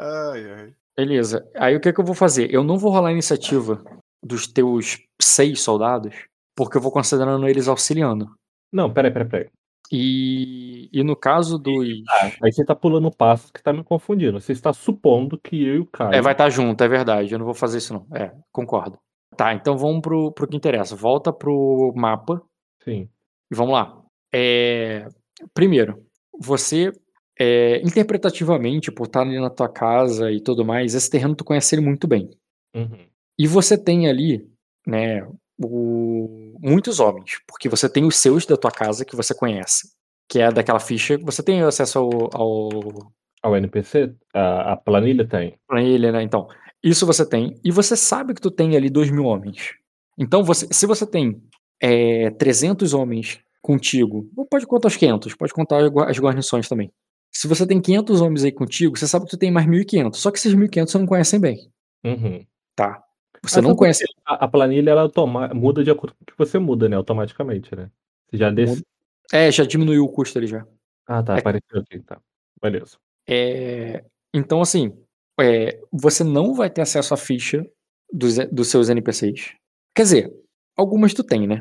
Ai, 0.00 0.52
ai. 0.52 0.74
Beleza. 0.96 1.50
Aí 1.56 1.74
o 1.74 1.80
que, 1.80 1.92
que 1.92 2.00
eu 2.00 2.04
vou 2.04 2.14
fazer? 2.14 2.54
Eu 2.54 2.62
não 2.62 2.78
vou 2.78 2.92
rolar 2.92 3.10
iniciativa 3.10 3.82
dos 4.22 4.46
teus 4.46 4.98
seis 5.20 5.60
soldados, 5.60 6.14
porque 6.56 6.76
eu 6.76 6.80
vou 6.80 6.92
considerando 6.92 7.48
eles 7.48 7.68
auxiliando. 7.68 8.30
Não, 8.72 8.92
peraí, 8.92 9.10
peraí, 9.10 9.28
peraí. 9.28 9.50
E, 9.90 10.90
e 10.92 11.02
no 11.02 11.16
caso 11.16 11.58
dos. 11.58 11.88
Ah, 12.08 12.30
aí 12.42 12.52
você 12.52 12.64
tá 12.64 12.74
pulando 12.74 13.10
passos 13.10 13.50
que 13.50 13.62
tá 13.62 13.72
me 13.72 13.82
confundindo. 13.82 14.38
Você 14.38 14.52
está 14.52 14.72
supondo 14.72 15.38
que 15.38 15.64
eu 15.64 15.74
e 15.76 15.78
o 15.78 15.86
Caio. 15.86 16.14
É, 16.14 16.20
vai 16.20 16.32
estar 16.32 16.50
junto, 16.50 16.82
é 16.84 16.88
verdade. 16.88 17.32
Eu 17.32 17.38
não 17.38 17.46
vou 17.46 17.54
fazer 17.54 17.78
isso, 17.78 17.94
não. 17.94 18.06
É, 18.14 18.32
concordo. 18.52 18.98
Tá, 19.36 19.54
então 19.54 19.78
vamos 19.78 20.02
pro, 20.02 20.32
pro 20.32 20.46
que 20.46 20.56
interessa. 20.56 20.94
Volta 20.94 21.32
pro 21.32 21.92
mapa 21.96 22.42
Sim. 22.82 23.08
e 23.50 23.54
vamos 23.54 23.72
lá. 23.72 24.02
É, 24.34 25.08
primeiro, 25.54 26.04
você, 26.38 26.92
é, 27.38 27.80
interpretativamente, 27.82 28.92
por 28.92 29.06
estar 29.06 29.22
ali 29.22 29.40
na 29.40 29.48
tua 29.48 29.68
casa 29.68 30.30
e 30.30 30.40
tudo 30.40 30.64
mais, 30.64 30.94
esse 30.94 31.08
terreno 31.08 31.34
tu 31.34 31.44
conhece 31.44 31.74
ele 31.74 31.82
muito 31.82 32.06
bem. 32.06 32.30
Uhum. 32.74 33.07
E 33.38 33.46
você 33.46 33.76
tem 33.78 34.08
ali, 34.08 34.46
né, 34.86 35.26
o- 35.62 36.56
muitos 36.60 37.00
homens, 37.00 37.40
porque 37.46 37.68
você 37.68 37.88
tem 37.88 38.04
os 38.04 38.16
seus 38.16 38.44
da 38.46 38.56
tua 38.56 38.70
casa 38.70 39.04
que 39.04 39.16
você 39.16 39.34
conhece, 39.34 39.90
que 40.28 40.40
é 40.40 40.50
daquela 40.50 40.80
ficha. 40.80 41.18
Você 41.18 41.42
tem 41.42 41.62
acesso 41.62 41.98
ao, 41.98 42.10
ao 42.36 43.12
Ao 43.42 43.56
NPC, 43.56 44.12
a, 44.34 44.72
a 44.72 44.76
planilha 44.76 45.26
tem. 45.26 45.54
planilha, 45.68 46.10
né? 46.12 46.22
Então, 46.22 46.48
isso 46.82 47.06
você 47.06 47.24
tem. 47.28 47.54
E 47.64 47.70
você 47.70 47.96
sabe 47.96 48.34
que 48.34 48.40
tu 48.40 48.50
tem 48.50 48.76
ali 48.76 48.90
dois 48.90 49.10
mil 49.10 49.24
homens. 49.24 49.74
Então, 50.18 50.42
você, 50.42 50.66
se 50.72 50.86
você 50.86 51.06
tem 51.06 51.40
é, 51.80 52.30
300 52.30 52.92
homens 52.94 53.38
contigo, 53.62 54.28
ou 54.36 54.44
pode 54.46 54.66
contar 54.66 54.88
os 54.88 54.96
500, 54.96 55.34
pode 55.36 55.52
contar 55.52 55.78
as 56.08 56.18
guarnições 56.18 56.68
também. 56.68 56.90
Se 57.32 57.46
você 57.46 57.64
tem 57.66 57.80
500 57.80 58.20
homens 58.20 58.42
aí 58.42 58.50
contigo, 58.50 58.96
você 58.98 59.06
sabe 59.06 59.26
que 59.26 59.30
tu 59.30 59.36
tem 59.38 59.50
mais 59.52 59.66
1.500. 59.66 60.18
Só 60.20 60.30
que 60.32 60.38
esses 60.38 60.54
1.500 60.54 60.90
você 60.90 60.98
não 60.98 61.06
conhecem 61.06 61.38
bem, 61.38 61.70
Uhum. 62.04 62.44
tá? 62.74 63.00
Você 63.42 63.58
Ah, 63.58 63.62
não 63.62 63.76
conhece. 63.76 64.04
A, 64.24 64.44
a 64.44 64.48
planilha 64.48 64.90
ela 64.90 65.10
muda 65.54 65.82
de 65.84 65.90
acordo 65.90 66.14
com 66.14 66.22
o 66.22 66.26
que 66.26 66.38
você 66.38 66.58
muda, 66.58 66.88
né? 66.88 66.96
Automaticamente, 66.96 67.74
né? 67.74 67.90
Você 68.28 68.36
já 68.36 68.50
desce. 68.50 68.84
É, 69.32 69.50
já 69.50 69.64
diminuiu 69.64 70.04
o 70.04 70.12
custo 70.12 70.38
ali 70.38 70.46
já. 70.46 70.66
Ah, 71.06 71.22
tá. 71.22 71.36
É- 71.36 71.38
Apareceu 71.40 71.80
aqui, 71.80 72.00
tá. 72.00 72.20
Beleza. 72.60 72.96
É, 73.28 74.04
então, 74.34 74.60
assim, 74.60 74.92
é, 75.40 75.80
você 75.92 76.24
não 76.24 76.54
vai 76.54 76.70
ter 76.70 76.82
acesso 76.82 77.14
à 77.14 77.16
ficha 77.16 77.64
dos, 78.12 78.36
dos 78.50 78.68
seus 78.68 78.88
NPCs. 78.88 79.54
Quer 79.94 80.02
dizer, 80.02 80.32
algumas 80.76 81.14
tu 81.14 81.22
tem, 81.22 81.46
né? 81.46 81.60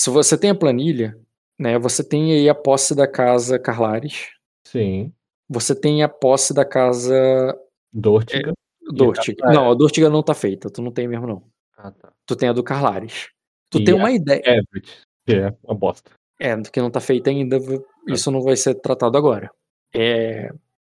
Se 0.00 0.10
você 0.10 0.38
tem 0.38 0.50
a 0.50 0.54
planilha, 0.54 1.18
né? 1.58 1.78
Você 1.78 2.04
tem 2.04 2.32
aí 2.32 2.48
a 2.48 2.54
posse 2.54 2.94
da 2.94 3.06
casa 3.08 3.58
Carlares. 3.58 4.28
Sim. 4.64 5.12
Você 5.48 5.74
tem 5.74 6.02
a 6.02 6.08
posse 6.08 6.54
da 6.54 6.64
casa 6.64 7.58
Dortiga. 7.92 8.52
Dortiga. 8.92 9.46
Não, 9.52 9.70
a 9.70 9.74
Dortiga 9.74 10.08
não 10.10 10.22
tá 10.22 10.34
feita. 10.34 10.70
Tu 10.70 10.80
não 10.82 10.90
tem 10.92 11.06
mesmo, 11.08 11.26
não. 11.26 11.42
Ah, 11.76 11.90
tá. 11.90 12.12
Tu 12.26 12.36
tem 12.36 12.48
a 12.48 12.52
do 12.52 12.62
Carlares. 12.62 13.28
Tu 13.70 13.78
E 13.80 13.84
tem 13.84 13.94
uma 13.94 14.10
ideia. 14.10 14.40
Everett, 14.44 15.02
que 15.26 15.34
é 15.34 15.54
uma 15.62 15.74
bosta. 15.74 16.10
É, 16.40 16.56
do 16.56 16.70
que 16.70 16.80
não 16.80 16.90
tá 16.90 17.00
feita 17.00 17.30
ainda, 17.30 17.58
v- 17.58 17.84
isso 18.06 18.30
não 18.30 18.40
vai 18.42 18.56
ser 18.56 18.74
tratado 18.76 19.16
agora. 19.18 19.50
É, 19.94 20.50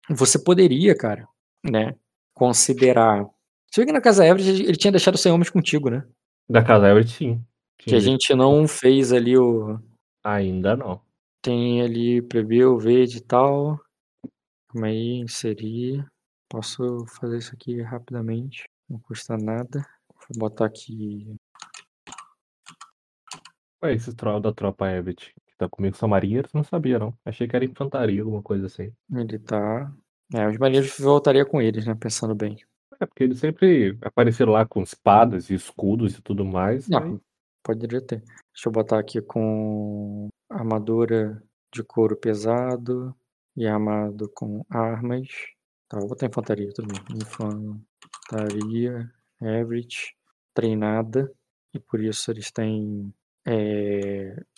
você 0.10 0.38
poderia, 0.38 0.96
cara, 0.96 1.28
né, 1.64 1.96
considerar. 2.34 3.24
Você 3.72 3.82
vê 3.82 3.88
que 3.88 3.92
na 3.94 4.02
Casa 4.02 4.26
Everett 4.26 4.50
ele 4.64 4.76
tinha 4.78 4.92
deixado 4.92 5.18
100 5.18 5.32
homens 5.32 5.50
contigo, 5.50 5.90
né? 5.90 6.06
Da 6.50 6.64
Casa 6.64 6.88
Everett, 6.90 7.12
sim. 7.12 7.44
Que 7.78 7.96
a 7.96 8.00
gente 8.00 8.34
não 8.36 8.68
fez 8.68 9.12
ali 9.14 9.38
o. 9.38 9.80
Ainda 10.24 10.76
não. 10.76 11.02
Tem 11.42 11.82
ali 11.82 12.22
preview, 12.22 12.78
verde 12.78 13.18
e 13.18 13.22
tal. 13.22 13.80
Calma 14.70 14.88
aí, 14.88 15.20
inserir. 15.20 16.06
Posso 16.50 17.06
fazer 17.20 17.38
isso 17.38 17.54
aqui 17.54 17.82
rapidamente. 17.82 18.70
Não 18.90 19.00
custa 19.00 19.38
nada. 19.38 19.86
Vou 20.30 20.50
botar 20.50 20.66
aqui. 20.66 21.36
Ué, 23.84 23.94
esse 23.94 24.16
troll 24.16 24.40
da 24.40 24.54
tropa 24.54 24.90
Everett 24.90 25.34
que 25.46 25.56
tá 25.58 25.70
comigo 25.70 25.96
são 25.96 26.10
marinheiros, 26.10 26.52
não 26.54 26.64
sabia 26.64 26.98
não. 27.00 27.14
Achei 27.26 27.48
que 27.48 27.56
era 27.56 27.66
infantaria, 27.66 28.22
alguma 28.22 28.42
coisa 28.42 28.66
assim. 28.68 28.92
Ele 29.14 29.38
tá. 29.40 29.94
É, 30.34 30.48
os 30.48 30.58
marinheiros 30.58 30.98
voltaria 31.00 31.46
com 31.46 31.62
eles, 31.62 31.86
né? 31.86 31.96
Pensando 31.96 32.34
bem. 32.36 32.58
É, 33.00 33.06
porque 33.06 33.24
eles 33.24 33.40
sempre 33.40 33.98
apareceram 34.02 34.52
lá 34.54 34.66
com 34.66 34.82
espadas 34.82 35.50
e 35.50 35.54
escudos 35.54 36.18
e 36.18 36.22
tudo 36.22 36.44
mais. 36.44 36.88
Não, 36.88 37.04
aí- 37.04 37.20
poderia 37.64 38.02
ter. 38.02 38.24
Deixa 38.54 38.68
eu 38.68 38.72
botar 38.72 39.00
aqui 39.00 39.22
com 39.22 40.30
armadura 40.50 41.44
de 41.74 41.84
couro 41.84 42.16
pesado 42.18 43.16
e 43.56 43.68
armado 43.68 44.30
com 44.34 44.66
armas. 44.70 45.28
Tá, 45.90 46.00
vou 46.00 46.10
botar 46.10 46.26
infantaria, 46.26 46.70
tudo 46.74 46.88
bem. 46.88 47.02
Infantaria, 47.18 49.10
average, 49.42 50.16
treinada. 50.54 51.32
E 51.74 51.80
por 51.80 52.02
isso 52.02 52.32
eles 52.32 52.52
têm 52.52 53.14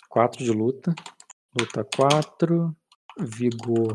4 0.08 0.44
de 0.44 0.50
luta. 0.50 0.94
Luta 1.58 1.84
4. 1.84 2.76
Vigor. 3.18 3.94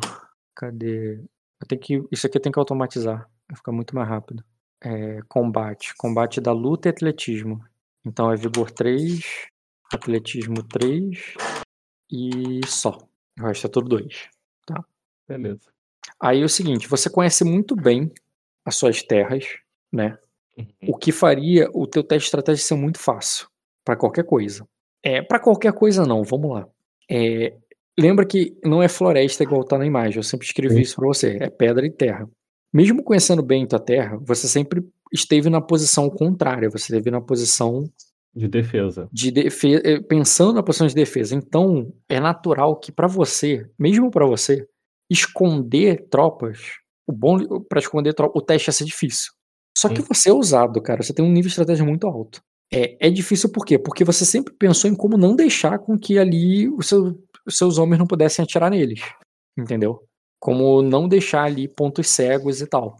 Cadê? 0.55 1.15
Eu 1.59 1.67
tenho 1.67 1.81
que, 1.81 2.07
isso 2.11 2.27
aqui 2.27 2.39
tenho 2.39 2.53
que 2.53 2.59
automatizar. 2.59 3.29
Vai 3.47 3.57
ficar 3.57 3.71
muito 3.71 3.95
mais 3.95 4.07
rápido. 4.07 4.43
É, 4.81 5.21
combate. 5.27 5.93
Combate 5.97 6.39
da 6.39 6.51
luta 6.51 6.87
e 6.87 6.91
atletismo. 6.91 7.63
Então 8.05 8.31
é 8.31 8.35
vigor 8.35 8.69
3, 8.71 9.19
atletismo 9.91 10.63
3 10.63 11.33
e 12.11 12.61
só. 12.67 12.97
O 13.39 13.43
resto 13.43 13.67
é 13.67 13.69
tudo 13.69 13.89
2. 13.89 14.29
Beleza. 15.27 15.74
Aí 16.19 16.41
é 16.41 16.45
o 16.45 16.49
seguinte, 16.49 16.87
você 16.87 17.09
conhece 17.09 17.43
muito 17.43 17.75
bem 17.75 18.11
as 18.63 18.75
suas 18.75 19.01
terras, 19.03 19.45
né? 19.91 20.17
Uhum. 20.57 20.65
O 20.89 20.97
que 20.97 21.11
faria 21.11 21.69
o 21.73 21.85
teu 21.85 22.03
teste 22.03 22.23
de 22.23 22.27
estratégia 22.27 22.63
ser 22.63 22.75
muito 22.75 22.99
fácil 22.99 23.47
para 23.83 23.95
qualquer 23.95 24.23
coisa. 24.23 24.65
É, 25.03 25.21
para 25.21 25.39
qualquer 25.39 25.73
coisa 25.73 26.05
não, 26.05 26.23
vamos 26.23 26.51
lá. 26.51 26.67
É, 27.09 27.53
lembra 27.99 28.25
que 28.25 28.57
não 28.63 28.81
é 28.81 28.87
floresta 28.87 29.43
igual 29.43 29.63
tá 29.63 29.77
na 29.77 29.85
imagem, 29.85 30.17
eu 30.17 30.23
sempre 30.23 30.47
escrevi 30.47 30.81
isso 30.81 30.95
para 30.95 31.05
você, 31.07 31.37
é 31.39 31.49
pedra 31.49 31.85
e 31.85 31.91
terra. 31.91 32.27
Mesmo 32.73 33.03
conhecendo 33.03 33.43
bem 33.43 33.67
tua 33.67 33.79
terra, 33.79 34.17
você 34.21 34.47
sempre 34.47 34.83
esteve 35.13 35.49
na 35.49 35.61
posição 35.61 36.09
contrária, 36.09 36.69
você 36.69 36.85
esteve 36.91 37.11
na 37.11 37.21
posição 37.21 37.89
De 38.33 38.47
defesa. 38.47 39.07
de 39.11 39.31
defesa, 39.31 39.81
pensando 40.09 40.53
na 40.53 40.63
posição 40.63 40.87
de 40.87 40.95
defesa. 40.95 41.35
Então, 41.35 41.93
é 42.09 42.19
natural 42.19 42.75
que 42.77 42.91
para 42.91 43.07
você, 43.07 43.69
mesmo 43.79 44.09
para 44.11 44.25
você, 44.25 44.67
esconder 45.09 46.07
tropas, 46.09 46.59
o 47.07 47.11
bom 47.13 47.37
para 47.69 47.79
esconder 47.79 48.13
tropas, 48.13 48.41
o 48.41 48.45
teste 48.45 48.69
ia 48.69 48.73
ser 48.73 48.85
difícil. 48.85 49.31
Só 49.77 49.89
que 49.89 50.01
Hum. 50.01 50.05
você 50.07 50.29
é 50.29 50.33
ousado, 50.33 50.81
cara, 50.81 51.03
você 51.03 51.13
tem 51.13 51.23
um 51.23 51.29
nível 51.29 51.43
de 51.43 51.49
estratégia 51.49 51.85
muito 51.85 52.07
alto. 52.07 52.41
É, 52.73 53.07
é 53.07 53.09
difícil 53.09 53.51
por 53.51 53.65
quê? 53.65 53.77
Porque 53.77 54.03
você 54.03 54.25
sempre 54.25 54.53
pensou 54.53 54.89
em 54.89 54.95
como 54.95 55.17
não 55.17 55.35
deixar 55.35 55.77
com 55.79 55.97
que 55.99 56.17
ali 56.17 56.67
os, 56.69 56.87
seu- 56.87 57.21
os 57.45 57.57
seus 57.57 57.77
homens 57.77 57.99
não 57.99 58.07
pudessem 58.07 58.41
atirar 58.43 58.71
neles. 58.71 59.01
Entendeu? 59.57 60.03
Como 60.39 60.81
não 60.81 61.07
deixar 61.07 61.43
ali 61.43 61.67
pontos 61.67 62.07
cegos 62.09 62.61
e 62.61 62.67
tal. 62.67 62.95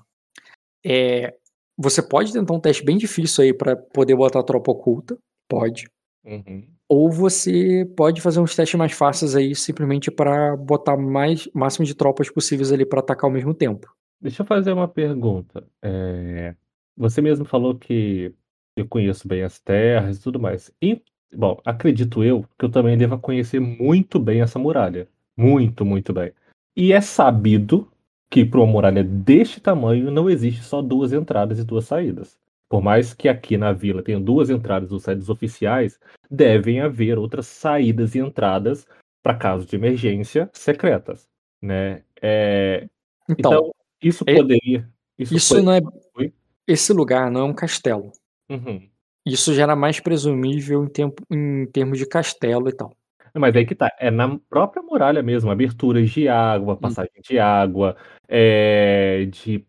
É, 0.85 1.35
você 1.77 2.01
pode 2.01 2.31
tentar 2.31 2.53
um 2.53 2.59
teste 2.59 2.83
bem 2.85 2.97
difícil 2.97 3.43
aí 3.43 3.53
para 3.53 3.75
poder 3.75 4.15
botar 4.15 4.39
a 4.39 4.43
tropa 4.43 4.71
oculta. 4.71 5.17
Pode. 5.49 5.87
Uhum. 6.23 6.67
Ou 6.87 7.11
você 7.11 7.89
pode 7.97 8.21
fazer 8.21 8.39
uns 8.39 8.55
testes 8.55 8.77
mais 8.77 8.91
fáceis 8.91 9.35
aí, 9.35 9.55
simplesmente 9.55 10.11
para 10.11 10.55
botar 10.55 10.95
mais 10.95 11.49
máximo 11.53 11.85
de 11.85 11.95
tropas 11.95 12.29
possíveis 12.29 12.71
ali 12.71 12.85
para 12.85 12.99
atacar 12.99 13.25
ao 13.25 13.33
mesmo 13.33 13.53
tempo. 13.53 13.93
Deixa 14.21 14.43
eu 14.43 14.45
fazer 14.45 14.71
uma 14.71 14.87
pergunta. 14.87 15.67
É, 15.81 16.55
Você 16.95 17.21
mesmo 17.21 17.45
falou 17.45 17.75
que 17.75 18.33
eu 18.75 18.87
conheço 18.87 19.27
bem 19.27 19.43
as 19.43 19.59
terras 19.59 20.17
e 20.17 20.21
tudo 20.21 20.39
mais. 20.39 20.71
E, 20.81 21.01
bom, 21.33 21.59
acredito 21.65 22.23
eu 22.23 22.45
que 22.57 22.65
eu 22.65 22.69
também 22.69 22.97
deva 22.97 23.17
conhecer 23.17 23.59
muito 23.59 24.19
bem 24.19 24.41
essa 24.41 24.59
muralha. 24.59 25.07
Muito, 25.35 25.83
muito 25.85 26.13
bem. 26.13 26.31
E 26.75 26.93
é 26.93 27.01
sabido 27.01 27.87
que 28.29 28.45
para 28.45 28.59
uma 28.59 28.71
muralha 28.71 29.03
deste 29.03 29.59
tamanho 29.59 30.11
não 30.11 30.29
existe 30.29 30.63
só 30.63 30.81
duas 30.81 31.13
entradas 31.13 31.59
e 31.59 31.63
duas 31.63 31.85
saídas. 31.85 32.37
Por 32.69 32.81
mais 32.81 33.13
que 33.13 33.29
aqui 33.29 33.57
na 33.57 33.71
vila 33.71 34.01
tenham 34.03 34.21
duas 34.21 34.49
entradas 34.49 34.89
duas 34.89 35.03
saídas 35.03 35.29
oficiais, 35.29 35.99
devem 36.29 36.81
haver 36.81 37.17
outras 37.17 37.45
saídas 37.47 38.15
e 38.15 38.19
entradas 38.19 38.87
para 39.21 39.35
caso 39.35 39.65
de 39.65 39.75
emergência 39.75 40.49
secretas, 40.53 41.27
né? 41.61 42.03
É, 42.21 42.87
Então, 43.29 43.51
então, 43.53 43.71
isso 44.01 44.23
é- 44.27 44.35
poderia. 44.35 44.89
Isso, 45.17 45.35
isso 45.35 45.53
foi- 45.55 45.61
não 45.63 45.71
é. 45.73 45.81
Oi? 46.17 46.33
Esse 46.67 46.91
lugar 46.91 47.29
não 47.31 47.41
é 47.41 47.43
um 47.43 47.53
castelo. 47.53 48.11
Uhum. 48.49 48.87
Isso 49.25 49.53
já 49.53 49.63
era 49.63 49.75
mais 49.75 49.99
presumível 49.99 50.83
em, 50.83 50.87
tempo, 50.87 51.23
em 51.31 51.65
termos 51.67 51.97
de 51.97 52.05
castelo 52.07 52.69
e 52.69 52.73
tal. 52.73 52.95
Mas 53.33 53.55
aí 53.55 53.65
que 53.65 53.75
tá, 53.75 53.91
é 53.99 54.09
na 54.09 54.39
própria 54.49 54.81
muralha 54.81 55.21
mesmo, 55.21 55.51
aberturas 55.51 56.09
de 56.09 56.27
Hum. 56.27 56.31
água, 56.31 56.77
passagem 56.77 57.11
de 57.27 57.37
água, 57.39 57.95
é, 58.27 59.25
de, 59.25 59.65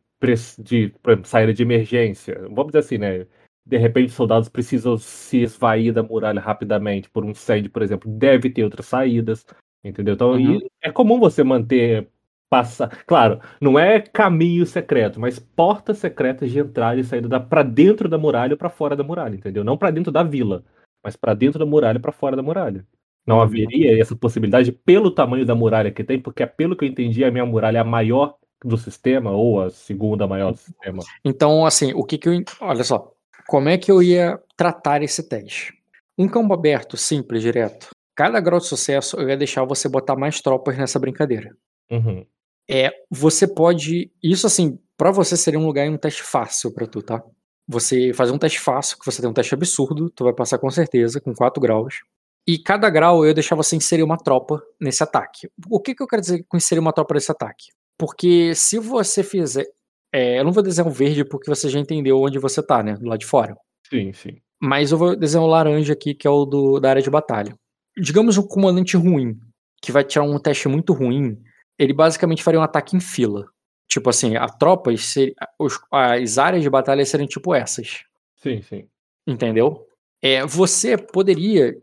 de 0.59 0.93
exemplo, 1.07 1.27
saída 1.27 1.53
de 1.53 1.63
emergência. 1.63 2.41
Vamos 2.49 2.69
dizer 2.69 2.79
assim, 2.79 2.99
né? 2.99 3.27
De 3.65 3.77
repente, 3.79 4.09
os 4.09 4.15
soldados 4.15 4.49
precisam 4.49 4.97
se 4.97 5.39
esvair 5.43 5.93
da 5.93 6.03
muralha 6.03 6.41
rapidamente 6.41 7.11
por 7.11 7.25
um 7.25 7.31
incêndio, 7.31 7.71
por 7.71 7.83
exemplo. 7.83 8.11
Deve 8.11 8.49
ter 8.51 8.63
outras 8.65 8.87
saídas, 8.87 9.45
entendeu? 9.85 10.15
Então, 10.15 10.33
Uhum. 10.33 10.61
é 10.83 10.91
comum 10.93 11.19
você 11.19 11.43
manter 11.43 12.09
passa, 12.49 12.89
claro, 13.07 13.41
não 13.61 13.77
é 13.77 14.01
caminho 14.01 14.65
secreto, 14.65 15.19
mas 15.21 15.37
portas 15.39 15.99
secretas 15.99 16.49
de 16.51 16.61
entrada 16.61 17.01
e 17.01 17.05
saída 17.05 17.41
para 17.41 17.63
dentro 17.65 18.09
da 18.09 18.17
muralha 18.17 18.53
ou 18.55 18.57
para 18.59 18.71
fora 18.71 18.95
da 18.95 19.03
muralha, 19.03 19.35
entendeu? 19.35 19.65
Não 19.65 19.77
para 19.77 19.91
dentro 19.91 20.13
da 20.13 20.23
vila, 20.23 20.65
mas 21.03 21.17
para 21.17 21.35
dentro 21.35 21.59
da 21.59 21.67
muralha, 21.67 21.99
para 21.99 22.13
fora 22.13 22.37
da 22.37 22.43
muralha. 22.45 22.87
Não 23.27 23.37
Uhum. 23.37 23.43
haveria 23.43 24.01
essa 24.01 24.15
possibilidade 24.15 24.71
pelo 24.71 25.11
tamanho 25.11 25.45
da 25.45 25.57
muralha 25.57 25.91
que 25.91 26.05
tem, 26.05 26.21
porque 26.21 26.47
pelo 26.47 26.77
que 26.77 26.85
eu 26.85 26.89
entendi, 26.89 27.25
a 27.25 27.31
minha 27.33 27.45
muralha 27.45 27.79
é 27.79 27.81
a 27.81 27.85
maior 27.85 28.37
do 28.67 28.77
sistema 28.77 29.31
ou 29.31 29.63
a 29.63 29.71
segunda 29.71 30.27
maior 30.27 30.51
do 30.51 30.59
sistema. 30.59 31.03
Então, 31.25 31.65
assim, 31.65 31.93
o 31.95 32.03
que 32.05 32.19
que 32.19 32.29
eu. 32.29 32.43
Olha 32.61 32.83
só. 32.83 33.13
Como 33.47 33.69
é 33.69 33.79
que 33.79 33.91
eu 33.91 34.03
ia 34.03 34.41
tratar 34.57 35.03
esse 35.03 35.23
teste? 35.23 35.73
Um 36.19 36.29
campo 36.29 36.53
aberto, 36.53 36.97
simples, 36.97 37.43
direto. 37.43 37.91
Cada 38.17 38.41
grau 38.41 38.59
de 38.59 38.67
sucesso, 38.67 39.17
eu 39.21 39.29
ia 39.29 39.37
deixar 39.37 39.65
você 39.65 39.89
botar 39.89 40.17
mais 40.17 40.41
tropas 40.41 40.77
nessa 40.77 40.99
brincadeira. 40.99 41.57
Uhum. 41.91 42.27
É, 42.69 42.91
você 43.09 43.47
pode. 43.47 44.11
Isso, 44.21 44.47
assim, 44.47 44.79
pra 44.97 45.13
você 45.13 45.37
seria 45.37 45.61
um 45.61 45.67
lugar 45.67 45.87
e 45.87 45.91
um 45.91 45.97
teste 45.97 46.23
fácil 46.23 46.73
pra 46.73 46.87
tu, 46.87 47.03
tá? 47.03 47.23
Você 47.69 48.13
fazer 48.15 48.33
um 48.33 48.39
teste 48.39 48.59
fácil, 48.59 48.99
que 48.99 49.07
você 49.07 49.21
tem 49.21 49.31
um 49.31 49.35
teste 49.35 49.55
absurdo, 49.55 50.11
tu 50.11 50.25
vai 50.25 50.33
passar 50.33 50.59
com 50.59 50.71
certeza, 50.71 51.21
com 51.21 51.33
4 51.33 51.61
graus. 51.61 52.01
E 52.47 52.59
cada 52.59 52.89
grau 52.89 53.25
eu 53.25 53.29
ia 53.29 53.35
deixar 53.35 53.57
você 53.57 53.75
inserir 53.77 54.03
uma 54.03 54.17
tropa 54.17 54.63
nesse 54.81 55.03
ataque. 55.03 55.49
O 55.69 55.81
que, 55.81 55.95
que 55.95 56.03
eu 56.03 56.07
quero 56.07 56.23
dizer 56.23 56.45
com 56.49 56.57
inserir 56.57 56.79
uma 56.81 56.93
tropa 56.93 57.15
nesse 57.15 57.31
ataque? 57.33 57.67
Porque 57.99 58.55
se 58.55 58.79
você 58.79 59.23
fizer. 59.23 59.67
é, 60.13 60.39
eu 60.39 60.45
não 60.45 60.53
vou 60.53 60.63
desenhar 60.63 60.87
o 60.89 60.93
verde 60.95 61.25
porque 61.25 61.49
você 61.51 61.69
já 61.69 61.79
entendeu 61.79 62.21
onde 62.21 62.39
você 62.39 62.63
tá, 62.63 62.83
né? 62.83 62.95
Do 62.95 63.07
lado 63.09 63.19
de 63.19 63.27
fora. 63.27 63.57
Sim, 63.91 64.13
sim. 64.13 64.37
Mas 64.61 64.93
eu 64.93 64.99
vou 64.99 65.17
desenhar 65.17 65.45
o 65.45 65.49
laranja 65.49 65.93
aqui, 65.93 66.15
que 66.15 66.27
é 66.27 66.31
o 66.31 66.45
do, 66.45 66.79
da 66.79 66.91
área 66.91 67.03
de 67.03 67.11
batalha. 67.11 67.55
Digamos 67.99 68.39
um 68.39 68.47
comandante 68.47 68.97
ruim, 68.97 69.39
que 69.83 69.91
vai 69.93 70.05
tirar 70.05 70.25
um 70.25 70.39
teste 70.39 70.69
muito 70.69 70.93
ruim, 70.93 71.39
ele 71.79 71.93
basicamente 71.93 72.43
faria 72.43 72.61
um 72.61 72.63
ataque 72.63 72.97
em 72.97 73.01
fila. 73.01 73.47
Tipo 73.89 74.11
assim, 74.11 74.37
a 74.37 74.47
tropas, 74.49 75.05
ser- 75.07 75.35
os- 75.59 75.79
as 75.91 76.39
áreas 76.39 76.63
de 76.63 76.71
batalha 76.71 77.05
seriam 77.05 77.27
tipo 77.27 77.55
essas. 77.55 78.03
Sim, 78.37 78.63
sim. 78.63 78.89
Entendeu? 79.27 79.87
É, 80.23 80.45
você 80.47 80.97
poderia 80.97 81.77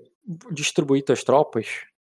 distribuir 0.51 1.03
suas 1.05 1.23
tropas 1.23 1.67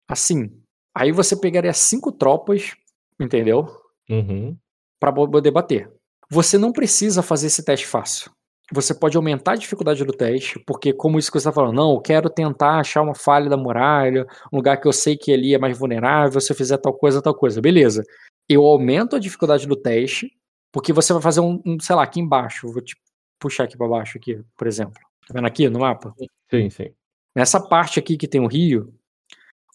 assim. 0.08 0.52
Aí 0.94 1.12
você 1.12 1.36
pegaria 1.36 1.74
cinco 1.74 2.12
tropas, 2.12 2.76
entendeu? 3.20 3.68
Uhum. 4.10 4.58
Para 5.00 5.12
poder 5.12 5.52
bater. 5.52 5.92
Você 6.30 6.58
não 6.58 6.72
precisa 6.72 7.22
fazer 7.22 7.48
esse 7.48 7.64
teste 7.64 7.86
fácil. 7.86 8.32
Você 8.72 8.96
pode 8.96 9.16
aumentar 9.16 9.52
a 9.52 9.58
dificuldade 9.58 10.04
do 10.04 10.12
teste, 10.12 10.58
porque 10.66 10.92
como 10.92 11.20
isso 11.20 11.32
que 11.32 11.40
você 11.40 11.48
está 11.50 11.52
falando, 11.52 11.76
não, 11.76 11.94
eu 11.94 12.02
quero 12.02 12.30
tentar 12.30 12.80
achar 12.80 13.04
uma 13.04 13.14
falha 13.14 13.48
da 13.48 13.58
muralha, 13.58 14.26
um 14.52 14.58
lugar 14.58 14.78
que 14.78 14.88
eu 14.88 14.94
sei 14.94 15.16
que 15.16 15.32
ali 15.32 15.54
é 15.54 15.60
mais 15.60 15.78
vulnerável, 15.78 16.42
se 16.42 16.52
eu 16.52 16.56
fizer 16.56 16.78
tal 16.78 16.94
coisa, 16.94 17.22
tal 17.22 17.36
coisa. 17.36 17.62
Beleza. 17.62 18.04
Eu 18.50 18.66
aumento 18.66 19.16
a 19.16 19.20
dificuldade 19.20 19.68
do 19.68 19.76
teste, 19.76 20.32
porque 20.72 20.92
você 20.92 21.14
vai 21.14 21.22
fazer 21.22 21.42
um, 21.42 21.62
um, 21.64 21.80
sei 21.80 21.96
lá, 21.96 22.04
aqui 22.04 22.20
embaixo. 22.20 22.72
Vou 22.72 22.82
te 22.82 22.96
puxar 23.40 23.66
aqui 23.66 23.78
para 23.78 23.88
baixo 23.88 24.18
aqui, 24.18 24.42
por 24.58 24.66
exemplo. 24.66 25.00
Tá 25.28 25.34
vendo 25.34 25.46
aqui 25.46 25.70
no 25.70 25.80
mapa? 25.80 26.14
Sim, 26.50 26.70
sim. 26.70 26.92
Nessa 27.36 27.60
parte 27.60 28.00
aqui 28.00 28.18
que 28.18 28.28
tem 28.28 28.42
o 28.42 28.48
rio, 28.48 28.94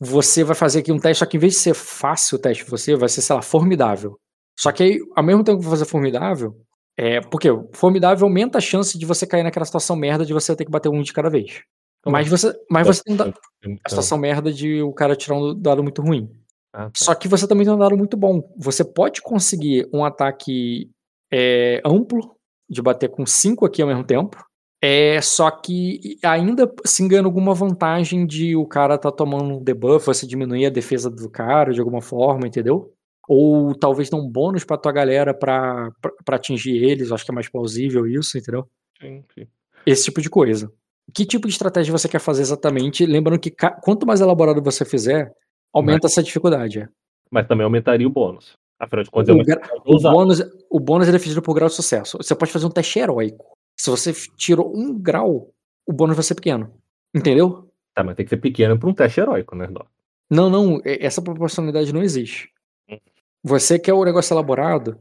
você 0.00 0.42
vai 0.42 0.54
fazer 0.56 0.80
aqui 0.80 0.90
um 0.92 0.98
teste, 0.98 1.18
só 1.18 1.26
que 1.26 1.36
em 1.36 1.40
vez 1.40 1.54
de 1.54 1.58
ser 1.60 1.74
fácil 1.74 2.38
o 2.38 2.40
teste 2.40 2.64
pra 2.64 2.70
você, 2.76 2.96
vai 2.96 3.08
ser, 3.08 3.20
sei 3.22 3.36
lá, 3.36 3.42
formidável. 3.42 4.18
Só 4.58 4.72
que 4.72 4.82
aí, 4.82 4.98
ao 5.14 5.22
mesmo 5.24 5.44
tempo 5.44 5.58
que 5.58 5.64
você 5.64 5.70
fazer 5.70 5.84
formidável, 5.90 6.56
é. 6.96 7.20
Porque 7.20 7.48
formidável 7.72 8.26
aumenta 8.26 8.58
a 8.58 8.60
chance 8.60 8.98
de 8.98 9.06
você 9.06 9.26
cair 9.26 9.42
naquela 9.42 9.64
situação 9.66 9.96
merda 9.96 10.24
de 10.24 10.32
você 10.32 10.54
ter 10.56 10.64
que 10.64 10.70
bater 10.70 10.88
um 10.88 11.02
de 11.02 11.12
cada 11.12 11.30
vez. 11.30 11.60
Mas 12.06 12.28
você, 12.28 12.52
mas 12.70 12.86
você 12.86 13.02
tem 13.04 13.14
da- 13.16 13.26
Então, 13.28 13.76
a 13.84 13.88
situação 13.90 14.16
merda 14.18 14.50
de 14.52 14.82
o 14.82 14.92
cara 14.92 15.14
tirar 15.14 15.36
um 15.36 15.54
dado 15.58 15.82
muito 15.82 16.00
ruim. 16.02 16.30
ah, 16.72 16.84
tá. 16.86 16.90
Só 16.96 17.14
que 17.14 17.28
você 17.28 17.46
também 17.46 17.64
tem 17.66 17.74
um 17.74 17.78
dado 17.78 17.96
muito 17.96 18.16
bom. 18.16 18.42
Você 18.56 18.82
pode 18.84 19.20
conseguir 19.20 19.86
um 19.92 20.04
ataque 20.04 20.90
é, 21.32 21.80
amplo, 21.84 22.36
de 22.68 22.80
bater 22.82 23.08
com 23.08 23.24
cinco 23.26 23.64
aqui 23.66 23.82
ao 23.82 23.88
mesmo 23.88 24.04
tempo. 24.04 24.42
É, 24.82 25.20
só 25.20 25.50
que 25.50 26.18
ainda 26.22 26.72
se 26.86 27.02
engana 27.02 27.28
alguma 27.28 27.52
vantagem 27.52 28.26
de 28.26 28.56
o 28.56 28.66
cara 28.66 28.96
tá 28.96 29.12
tomando 29.12 29.58
um 29.58 29.62
debuff, 29.62 30.06
você 30.06 30.26
diminuir 30.26 30.66
a 30.66 30.70
defesa 30.70 31.10
do 31.10 31.28
cara 31.28 31.72
de 31.72 31.80
alguma 31.80 32.00
forma, 32.00 32.46
entendeu? 32.46 32.92
Ou 33.28 33.74
talvez 33.74 34.08
dar 34.08 34.16
um 34.16 34.28
bônus 34.28 34.64
pra 34.64 34.78
tua 34.78 34.90
galera 34.90 35.34
pra, 35.34 35.90
pra, 36.00 36.10
pra 36.24 36.36
atingir 36.36 36.82
eles, 36.82 37.12
acho 37.12 37.24
que 37.24 37.30
é 37.30 37.34
mais 37.34 37.48
plausível 37.48 38.06
isso, 38.06 38.38
entendeu? 38.38 38.66
Sim, 39.00 39.22
sim. 39.34 39.46
Esse 39.84 40.04
tipo 40.04 40.20
de 40.22 40.30
coisa. 40.30 40.72
Que 41.14 41.26
tipo 41.26 41.46
de 41.46 41.52
estratégia 41.52 41.92
você 41.92 42.08
quer 42.08 42.18
fazer 42.18 42.42
exatamente? 42.42 43.04
Lembrando 43.04 43.38
que 43.38 43.52
quanto 43.82 44.06
mais 44.06 44.20
elaborado 44.20 44.62
você 44.62 44.84
fizer, 44.84 45.32
aumenta 45.72 46.06
essa 46.06 46.22
dificuldade. 46.22 46.80
é. 46.80 46.88
Mas 47.30 47.46
também 47.46 47.64
aumentaria 47.64 48.06
o 48.06 48.10
bônus. 48.10 48.54
Afinal 48.78 49.04
de 49.04 49.10
contas, 49.10 49.28
é 49.28 49.32
O, 49.32 49.44
estratégia 49.44 49.60
o 49.84 50.00
bônus, 50.00 50.42
o 50.70 50.80
bônus 50.80 51.08
é 51.08 51.12
definido 51.12 51.42
por 51.42 51.54
grau 51.54 51.68
de 51.68 51.74
sucesso. 51.74 52.16
Você 52.16 52.34
pode 52.34 52.50
fazer 52.50 52.66
um 52.66 52.70
teste 52.70 52.98
heróico. 52.98 53.44
Se 53.80 53.88
você 53.88 54.12
tirou 54.36 54.76
um 54.76 54.92
grau, 54.98 55.48
o 55.86 55.92
bônus 55.94 56.14
vai 56.14 56.22
ser 56.22 56.34
pequeno. 56.34 56.70
Entendeu? 57.14 57.70
Tá, 57.94 58.04
mas 58.04 58.14
tem 58.14 58.26
que 58.26 58.28
ser 58.30 58.36
pequeno 58.36 58.78
para 58.78 58.90
um 58.90 58.92
teste 58.92 59.20
heróico, 59.20 59.56
né, 59.56 59.66
Dó? 59.68 59.86
Não, 60.30 60.50
não, 60.50 60.76
e- 60.84 60.98
essa 61.00 61.22
proporcionalidade 61.22 61.90
não 61.90 62.02
existe. 62.02 62.50
Hum. 62.90 62.98
Você 63.42 63.78
quer 63.78 63.94
o 63.94 64.04
negócio 64.04 64.34
elaborado, 64.34 64.98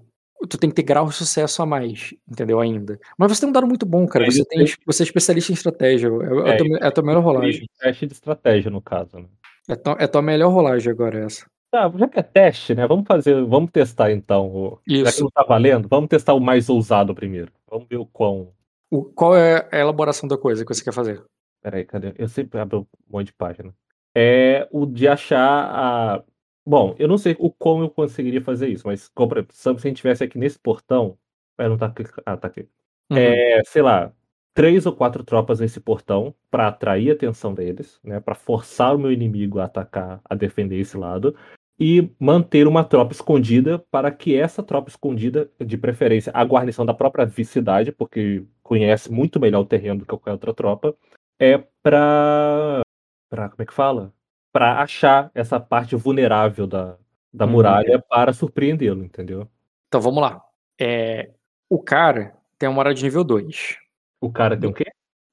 tu 0.49 0.57
tem 0.57 0.69
que 0.69 0.77
ter 0.77 0.83
grau 0.83 1.09
de 1.09 1.13
sucesso 1.13 1.61
a 1.61 1.65
mais, 1.65 2.13
entendeu? 2.25 2.57
Ainda. 2.61 2.97
Mas 3.17 3.31
você 3.33 3.41
tem 3.41 3.49
um 3.49 3.51
dado 3.51 3.67
muito 3.67 3.85
bom, 3.85 4.07
cara. 4.07 4.23
Você, 4.31 4.45
tem, 4.45 4.65
você 4.85 5.03
é 5.03 5.05
especialista 5.05 5.51
em 5.51 5.55
estratégia. 5.55 6.07
É, 6.07 6.11
é, 6.11 6.49
É, 6.51 6.53
a 6.53 6.57
tua, 6.57 6.77
é 6.77 6.85
a 6.87 6.91
tua 6.91 7.03
melhor 7.03 7.21
rolagem. 7.23 7.67
Teste 7.81 8.07
de 8.07 8.13
estratégia, 8.13 8.71
no 8.71 8.81
caso, 8.81 9.17
né? 9.19 9.25
É, 9.67 9.75
tua- 9.75 9.97
é 9.99 10.05
a 10.05 10.07
tua 10.07 10.21
melhor 10.21 10.53
rolagem 10.53 10.89
agora 10.89 11.19
essa. 11.25 11.45
Tá, 11.69 11.91
já 11.95 12.07
que 12.07 12.17
é 12.17 12.23
teste, 12.23 12.73
né? 12.73 12.87
Vamos 12.87 13.05
fazer, 13.05 13.43
vamos 13.45 13.71
testar 13.71 14.09
então. 14.09 14.47
O... 14.47 14.79
Já 14.87 15.03
que 15.03 15.09
Isso. 15.09 15.23
não 15.23 15.29
tá 15.31 15.43
valendo, 15.43 15.87
vamos 15.89 16.07
testar 16.07 16.33
o 16.33 16.39
mais 16.39 16.69
ousado 16.69 17.13
primeiro. 17.13 17.51
Vamos 17.69 17.85
ver 17.89 17.97
o 17.97 18.05
quão. 18.05 18.53
O, 18.91 19.05
qual 19.05 19.35
é 19.35 19.67
a 19.71 19.77
elaboração 19.77 20.27
da 20.27 20.37
coisa 20.37 20.65
que 20.65 20.73
você 20.73 20.83
quer 20.83 20.93
fazer? 20.93 21.23
Peraí, 21.61 21.85
cadê? 21.85 22.13
Eu 22.17 22.27
sempre 22.27 22.59
abro 22.59 22.87
um 23.07 23.17
monte 23.17 23.27
de 23.27 23.33
página. 23.33 23.73
É 24.15 24.67
o 24.71 24.85
de 24.85 25.07
achar 25.07 25.39
a. 25.39 26.23
Bom, 26.65 26.95
eu 26.97 27.07
não 27.07 27.17
sei 27.17 27.35
o 27.39 27.51
como 27.51 27.83
eu 27.83 27.89
conseguiria 27.89 28.41
fazer 28.41 28.67
isso, 28.67 28.87
mas 28.87 29.07
como, 29.09 29.33
exemplo, 29.33 29.53
se 29.53 29.69
a 29.69 29.73
gente 29.73 29.97
estivesse 29.97 30.23
aqui 30.23 30.37
nesse 30.37 30.57
portão. 30.59 31.17
Não 31.57 31.77
tá 31.77 31.87
aqui. 31.87 32.03
Ah, 32.25 32.37
tá 32.37 32.47
aqui. 32.47 32.67
Uhum. 33.09 33.17
É, 33.17 33.61
sei 33.65 33.81
lá, 33.81 34.13
três 34.53 34.85
ou 34.85 34.93
quatro 34.93 35.23
tropas 35.23 35.59
nesse 35.59 35.79
portão 35.79 36.33
para 36.49 36.67
atrair 36.67 37.11
a 37.11 37.13
atenção 37.13 37.53
deles, 37.53 37.99
né? 38.03 38.19
Para 38.19 38.35
forçar 38.35 38.95
o 38.95 38.99
meu 38.99 39.11
inimigo 39.11 39.59
a 39.59 39.65
atacar, 39.65 40.21
a 40.23 40.35
defender 40.35 40.79
esse 40.79 40.97
lado. 40.97 41.35
E 41.79 42.11
manter 42.19 42.67
uma 42.67 42.83
tropa 42.83 43.13
escondida 43.13 43.79
para 43.89 44.11
que 44.11 44.35
essa 44.35 44.61
tropa 44.61 44.89
escondida, 44.89 45.49
de 45.65 45.77
preferência, 45.77 46.29
a 46.35 46.43
guarnição 46.43 46.85
da 46.85 46.93
própria 46.93 47.27
cidade, 47.45 47.91
porque 47.91 48.43
conhece 48.61 49.09
muito 49.11 49.39
melhor 49.39 49.61
o 49.61 49.65
terreno 49.65 49.99
do 49.99 50.05
que 50.05 50.09
qualquer 50.09 50.31
outra 50.33 50.53
tropa, 50.53 50.95
é 51.39 51.57
para 51.81 52.81
para 53.29 53.49
como 53.49 53.61
é 53.61 53.65
que 53.65 53.73
fala? 53.73 54.11
Para 54.51 54.81
achar 54.81 55.31
essa 55.35 55.59
parte 55.59 55.95
vulnerável 55.95 56.65
da, 56.67 56.97
da 57.31 57.45
Uhum. 57.45 57.51
muralha 57.51 57.99
para 58.09 58.33
surpreendê-lo, 58.33 59.03
entendeu? 59.05 59.47
Então 59.87 60.01
vamos 60.01 60.21
lá. 60.21 60.43
É, 60.81 61.31
o 61.69 61.79
cara 61.81 62.35
tem 62.57 62.67
uma 62.67 62.79
hora 62.79 62.93
de 62.93 63.03
nível 63.03 63.23
2. 63.23 63.77
O 64.19 64.31
cara 64.31 64.57
tem 64.57 64.69
o 64.69 64.73
quê? 64.73 64.85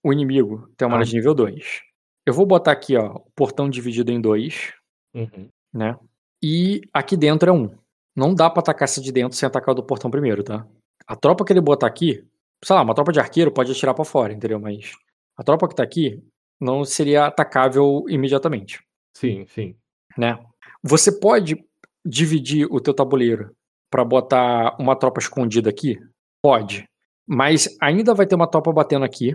O 0.05 0.13
inimigo 0.13 0.69
tem 0.77 0.87
uma 0.87 0.95
Ah. 0.95 0.99
hora 0.99 1.07
de 1.07 1.15
nível 1.17 1.35
2. 1.35 1.83
Eu 2.27 2.35
vou 2.35 2.47
botar 2.47 2.73
aqui, 2.73 2.97
ó, 2.97 3.15
o 3.17 3.31
portão 3.35 3.69
dividido 3.71 4.13
em 4.13 4.21
dois, 4.21 4.75
Uhum. 5.15 5.49
né? 5.73 5.97
E 6.43 6.83
aqui 6.93 7.17
dentro 7.17 7.49
é 7.49 7.53
um. 7.53 7.71
Não 8.15 8.35
dá 8.35 8.49
pra 8.49 8.61
atacar 8.61 8.85
essa 8.85 9.01
de 9.01 9.13
dentro 9.13 9.37
sem 9.37 9.47
atacar 9.47 9.73
o 9.73 9.75
do 9.75 9.83
portão 9.83 10.11
primeiro, 10.11 10.43
tá? 10.43 10.67
A 11.07 11.15
tropa 11.17 11.45
que 11.45 11.53
ele 11.53 11.61
botar 11.61 11.87
aqui, 11.87 12.25
sei 12.65 12.75
lá, 12.77 12.83
uma 12.83 12.95
tropa 12.95 13.13
de 13.13 13.21
arqueiro 13.21 13.53
pode 13.53 13.71
atirar 13.73 13.95
pra 13.95 14.05
fora, 14.05 14.33
entendeu? 14.33 14.59
Mas 14.59 14.93
a 15.37 15.43
tropa 15.45 15.69
que 15.69 15.75
tá 15.75 15.83
aqui 15.83 16.23
não 16.61 16.85
seria 16.85 17.27
atacável 17.27 18.05
imediatamente. 18.09 18.81
Sim, 19.15 19.47
sim. 19.47 19.77
né? 20.17 20.39
Você 20.83 21.13
pode 21.13 21.63
dividir 22.05 22.67
o 22.71 22.81
teu 22.81 22.95
tabuleiro 22.95 23.55
para 23.91 24.05
botar 24.05 24.77
uma 24.79 24.97
tropa 24.97 25.21
escondida 25.21 25.69
aqui? 25.71 25.99
Pode. 26.43 26.89
Mas 27.27 27.77
ainda 27.83 28.15
vai 28.15 28.27
ter 28.27 28.35
uma 28.35 28.47
tropa 28.47 28.73
batendo 28.73 29.05
aqui. 29.05 29.35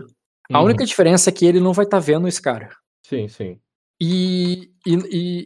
A 0.52 0.58
Uhum. 0.58 0.66
única 0.66 0.84
diferença 0.84 1.30
é 1.30 1.32
que 1.32 1.44
ele 1.46 1.60
não 1.60 1.72
vai 1.72 1.84
estar 1.84 1.98
vendo 2.00 2.26
esse 2.26 2.40
cara. 2.42 2.70
Sim, 3.06 3.28
sim. 3.28 3.60
E, 4.00 4.70
e, 4.86 4.94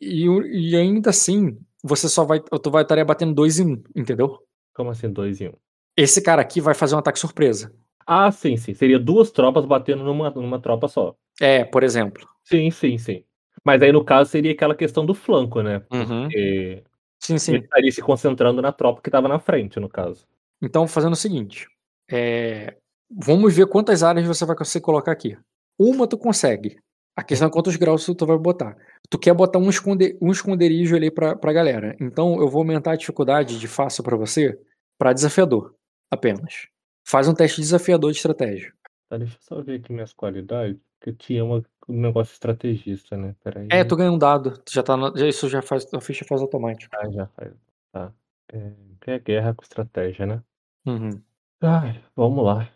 e, 0.01 0.71
e- 0.71 0.77
ainda 0.77 1.11
assim, 1.11 1.59
você 1.83 2.09
só 2.09 2.25
vai. 2.25 2.41
Tu 2.41 2.71
vai 2.71 2.83
estar 2.83 3.03
batendo 3.05 3.35
dois 3.35 3.59
em 3.59 3.75
um, 3.75 3.83
entendeu? 3.95 4.39
Como 4.75 4.91
assim, 4.91 5.11
dois 5.11 5.41
em 5.41 5.49
um? 5.49 5.53
Esse 5.97 6.21
cara 6.23 6.43
aqui 6.43 6.61
vai 6.61 6.75
fazer 6.75 6.95
um 6.95 6.99
ataque 6.99 7.19
surpresa. 7.19 7.73
Ah, 8.07 8.31
sim, 8.31 8.57
sim. 8.57 8.75
Seria 8.75 8.99
duas 8.99 9.31
tropas 9.31 9.65
batendo 9.65 10.05
numa, 10.05 10.31
numa 10.31 10.61
tropa 10.61 10.87
só. 10.89 11.15
É, 11.41 11.65
por 11.65 11.83
exemplo. 11.83 12.27
Sim, 12.45 12.71
sim, 12.71 12.97
sim. 12.99 13.25
Mas 13.65 13.83
aí, 13.83 13.91
no 13.91 14.05
caso, 14.05 14.31
seria 14.31 14.53
aquela 14.53 14.75
questão 14.75 15.05
do 15.05 15.13
flanco, 15.15 15.61
né? 15.63 15.83
Uhum. 15.93 16.23
Porque 16.23 16.85
Sim, 17.19 17.39
sim. 17.39 17.55
ele 17.55 17.65
estaria 17.65 17.91
se 17.91 18.03
concentrando 18.03 18.63
na 18.63 18.71
tropa 18.73 19.01
que 19.03 19.09
estava 19.09 19.27
na 19.27 19.39
frente, 19.41 19.81
no 19.81 19.89
caso. 19.89 20.25
Então, 20.63 20.87
fazendo 20.87 21.15
o 21.15 21.17
seguinte: 21.17 21.67
é, 22.09 22.77
vamos 23.11 23.55
ver 23.57 23.67
quantas 23.67 24.03
áreas 24.03 24.27
você 24.27 24.45
vai 24.45 24.55
conseguir 24.55 24.85
colocar 24.85 25.13
aqui. 25.13 25.37
Uma 25.79 26.07
tu 26.07 26.17
consegue. 26.17 26.79
A 27.17 27.23
questão 27.25 27.49
é 27.49 27.51
quantos 27.51 27.77
graus 27.77 28.05
tu 28.05 28.27
vai 28.27 28.37
botar. 28.37 28.77
Tu 29.09 29.19
quer 29.19 29.33
botar 29.35 29.59
um, 29.59 29.71
esconde, 29.71 30.19
um 30.21 30.31
esconderijo 30.31 30.95
ali 30.95 31.11
pra, 31.11 31.35
pra 31.35 31.53
galera. 31.53 31.97
Então, 31.99 32.39
eu 32.41 32.49
vou 32.49 32.61
aumentar 32.61 32.93
a 32.93 32.97
dificuldade 32.97 33.59
de 33.59 33.67
fácil 33.67 34.05
pra 34.05 34.17
você 34.17 34.61
pra 34.99 35.13
desafiador 35.15 35.75
apenas. 36.11 36.69
Faz 37.09 37.27
um 37.27 37.35
teste 37.35 37.61
desafiador 37.61 38.11
de 38.11 38.19
estratégia. 38.19 38.73
Tá, 39.09 39.17
deixa 39.17 39.35
eu 39.37 39.41
só 39.41 39.63
ver 39.63 39.81
aqui 39.81 39.93
minhas 39.93 40.13
qualidades. 40.13 40.79
Que 41.01 41.11
eu 41.11 41.15
tinha 41.15 41.45
uma, 41.45 41.63
um 41.89 42.01
negócio 42.01 42.33
estrategista, 42.33 43.17
né? 43.17 43.35
Peraí. 43.45 43.69
É, 43.71 43.85
tu 43.85 43.95
ganha 43.97 44.11
um 44.11 44.19
dado. 44.19 44.59
Tu 44.59 44.73
já 44.73 44.83
tá 44.83 44.97
no- 44.97 45.17
já- 45.17 45.27
isso 45.29 45.49
já 45.49 45.63
faz. 45.63 45.87
A 45.95 46.01
ficha 46.01 46.25
faz 46.25 46.41
automático. 46.43 46.95
Ah, 46.99 47.09
já 47.11 47.27
faz. 47.29 47.53
Tá. 47.93 48.13
É, 48.53 48.73
é 49.07 49.19
guerra 49.19 49.55
com 49.55 49.63
estratégia, 49.63 50.27
né? 50.27 50.43
Uhum. 50.87 51.21
Ai, 51.63 52.03
vamos 52.15 52.45
lá. 52.45 52.69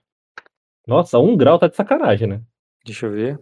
Nossa, 0.86 1.18
um 1.18 1.36
grau 1.36 1.58
tá 1.58 1.66
de 1.66 1.76
sacanagem, 1.76 2.28
né? 2.28 2.42
Deixa 2.84 3.06
eu 3.06 3.12
ver. 3.12 3.38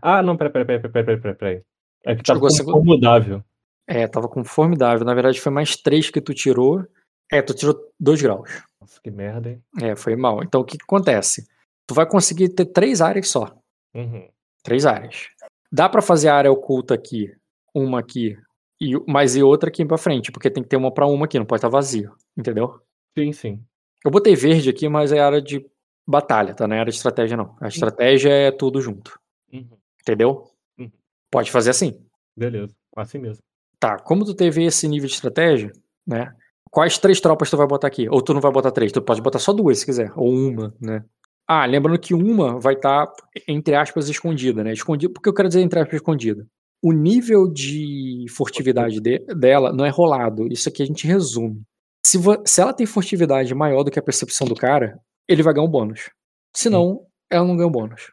Ah, 0.00 0.22
não, 0.22 0.36
peraí, 0.36 0.52
peraí, 0.52 0.66
peraí, 0.80 0.92
peraí, 1.04 1.20
peraí, 1.20 1.34
peraí. 1.36 1.62
É 2.04 2.14
que 2.14 2.22
tava 2.22 2.40
com 2.40 2.50
segunda- 2.50 2.76
formulável. 2.76 3.42
É, 3.86 4.06
tava 4.06 4.28
com 4.28 4.44
formidável. 4.44 5.04
Na 5.04 5.14
verdade, 5.14 5.40
foi 5.40 5.52
mais 5.52 5.76
três 5.76 6.10
que 6.10 6.20
tu 6.20 6.32
tirou. 6.34 6.84
É, 7.30 7.42
tu 7.42 7.54
tirou 7.54 7.78
dois 7.98 8.20
graus. 8.20 8.62
Nossa, 8.80 9.00
que 9.02 9.10
merda, 9.10 9.50
hein? 9.50 9.62
É, 9.82 9.96
foi 9.96 10.16
mal. 10.16 10.42
Então 10.42 10.60
o 10.60 10.64
que, 10.64 10.76
que 10.78 10.84
acontece? 10.84 11.46
Tu 11.86 11.94
vai 11.94 12.06
conseguir 12.06 12.48
ter 12.50 12.66
três 12.66 13.00
áreas 13.00 13.28
só. 13.28 13.54
Uhum. 13.94 14.26
Três 14.62 14.86
áreas. 14.86 15.28
Dá 15.70 15.88
pra 15.88 16.00
fazer 16.00 16.28
a 16.28 16.34
área 16.36 16.52
oculta 16.52 16.94
aqui, 16.94 17.30
uma 17.74 17.98
aqui, 18.00 18.38
e 18.80 18.94
mais 19.10 19.36
e 19.36 19.42
outra 19.42 19.68
aqui 19.68 19.84
pra 19.84 19.98
frente, 19.98 20.30
porque 20.32 20.50
tem 20.50 20.62
que 20.62 20.68
ter 20.68 20.76
uma 20.76 20.92
pra 20.92 21.06
uma 21.06 21.24
aqui, 21.26 21.38
não 21.38 21.44
pode 21.46 21.58
estar 21.58 21.68
vazio, 21.68 22.12
entendeu? 22.36 22.80
Sim, 23.18 23.32
sim. 23.32 23.62
Eu 24.04 24.10
botei 24.10 24.34
verde 24.36 24.70
aqui, 24.70 24.88
mas 24.88 25.12
é 25.12 25.20
área 25.20 25.42
de 25.42 25.64
batalha, 26.06 26.54
tá? 26.54 26.66
Não 26.68 26.76
é 26.76 26.80
área 26.80 26.90
de 26.90 26.96
estratégia, 26.96 27.36
não. 27.36 27.56
A 27.60 27.68
estratégia 27.68 28.30
é 28.30 28.50
tudo 28.50 28.80
junto, 28.80 29.18
Uhum. 29.54 29.76
entendeu? 30.02 30.44
Uhum. 30.78 30.90
Pode 31.30 31.50
fazer 31.50 31.70
assim. 31.70 31.98
Beleza. 32.36 32.74
Assim 32.96 33.18
mesmo. 33.18 33.42
Tá, 33.78 33.98
como 33.98 34.24
tu 34.24 34.34
teve 34.34 34.64
esse 34.64 34.88
nível 34.88 35.08
de 35.08 35.14
estratégia, 35.14 35.70
né? 36.06 36.34
Quais 36.70 36.98
três 36.98 37.20
tropas 37.20 37.50
tu 37.50 37.56
vai 37.56 37.66
botar 37.66 37.86
aqui? 37.86 38.08
Ou 38.08 38.20
tu 38.20 38.34
não 38.34 38.40
vai 38.40 38.50
botar 38.50 38.70
três, 38.72 38.90
tu 38.90 39.00
pode 39.02 39.22
botar 39.22 39.38
só 39.38 39.52
duas 39.52 39.78
se 39.78 39.86
quiser, 39.86 40.10
ou 40.16 40.28
uma, 40.32 40.74
né? 40.80 41.04
Ah, 41.46 41.66
lembrando 41.66 41.98
que 41.98 42.14
uma 42.14 42.58
vai 42.58 42.74
estar, 42.74 43.06
entre 43.46 43.74
aspas, 43.74 44.08
escondida, 44.08 44.64
né? 44.64 44.72
Escondida, 44.72 45.12
por 45.12 45.20
que 45.22 45.28
eu 45.28 45.34
quero 45.34 45.48
dizer 45.48 45.60
entre 45.60 45.78
aspas 45.78 45.96
escondida? 45.96 46.46
O 46.82 46.92
nível 46.92 47.46
de 47.50 48.24
furtividade 48.34 49.00
de- 49.00 49.18
dela 49.34 49.72
não 49.72 49.84
é 49.84 49.90
rolado, 49.90 50.46
isso 50.50 50.68
aqui 50.68 50.82
a 50.82 50.86
gente 50.86 51.06
resume. 51.06 51.62
Se, 52.06 52.18
se 52.46 52.60
ela 52.60 52.72
tem 52.72 52.86
furtividade 52.86 53.54
maior 53.54 53.82
do 53.84 53.90
que 53.90 53.98
a 53.98 54.02
percepção 54.02 54.46
do 54.46 54.54
cara, 54.54 54.98
ele 55.28 55.42
vai 55.42 55.52
ganhar 55.54 55.66
um 55.66 55.70
bônus. 55.70 56.10
Se 56.54 56.68
não, 56.70 57.06
ela 57.30 57.46
não 57.46 57.56
ganha 57.56 57.68
um 57.68 57.72
bônus. 57.72 58.12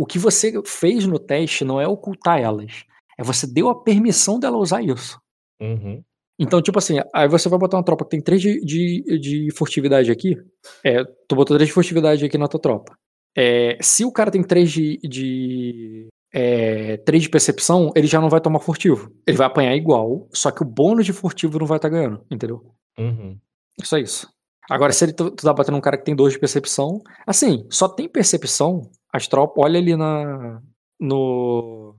Tá. 0.00 0.02
O 0.02 0.06
que 0.06 0.18
você 0.18 0.52
fez 0.64 1.06
no 1.06 1.18
teste 1.18 1.64
não 1.64 1.80
é 1.80 1.86
ocultar 1.86 2.40
elas, 2.40 2.84
é 3.18 3.22
você 3.22 3.46
deu 3.46 3.68
a 3.68 3.82
permissão 3.82 4.38
dela 4.38 4.56
usar 4.56 4.82
isso. 4.82 5.20
Uhum. 5.60 6.02
Então, 6.38 6.62
tipo 6.62 6.78
assim, 6.78 6.98
aí 7.14 7.28
você 7.28 7.50
vai 7.50 7.58
botar 7.58 7.76
uma 7.76 7.84
tropa 7.84 8.04
que 8.04 8.12
tem 8.12 8.20
3 8.22 8.40
de, 8.40 8.60
de, 8.64 9.18
de 9.18 9.54
furtividade 9.54 10.10
aqui. 10.10 10.36
É, 10.82 11.04
tu 11.28 11.36
botou 11.36 11.54
3 11.54 11.68
de 11.68 11.74
furtividade 11.74 12.24
aqui 12.24 12.38
na 12.38 12.48
tua 12.48 12.58
tropa. 12.58 12.96
É, 13.36 13.76
se 13.82 14.06
o 14.06 14.10
cara 14.10 14.30
tem 14.30 14.42
3 14.42 14.70
de, 14.72 14.98
de, 15.02 16.08
é, 16.32 16.96
3 16.96 17.24
de 17.24 17.28
percepção, 17.28 17.92
ele 17.94 18.06
já 18.06 18.22
não 18.22 18.30
vai 18.30 18.40
tomar 18.40 18.60
furtivo. 18.60 19.12
Ele 19.26 19.36
vai 19.36 19.46
apanhar 19.46 19.76
igual, 19.76 20.28
só 20.32 20.50
que 20.50 20.62
o 20.62 20.66
bônus 20.66 21.04
de 21.04 21.12
furtivo 21.12 21.58
não 21.58 21.66
vai 21.66 21.76
estar 21.76 21.90
ganhando, 21.90 22.24
entendeu? 22.30 22.64
Uhum. 22.98 23.38
Só 23.82 23.98
isso. 23.98 24.26
Agora, 24.70 24.94
se 24.94 25.04
ele 25.04 25.12
tu, 25.12 25.30
tu 25.30 25.44
tá 25.44 25.52
batendo 25.52 25.76
um 25.76 25.80
cara 25.80 25.98
que 25.98 26.04
tem 26.04 26.16
2 26.16 26.32
de 26.32 26.38
percepção, 26.38 27.02
assim, 27.26 27.66
só 27.68 27.86
tem 27.86 28.08
percepção, 28.08 28.90
as 29.12 29.26
tropas, 29.28 29.62
olha 29.64 29.78
ali 29.78 29.96
na, 29.96 30.60
no, 30.98 31.94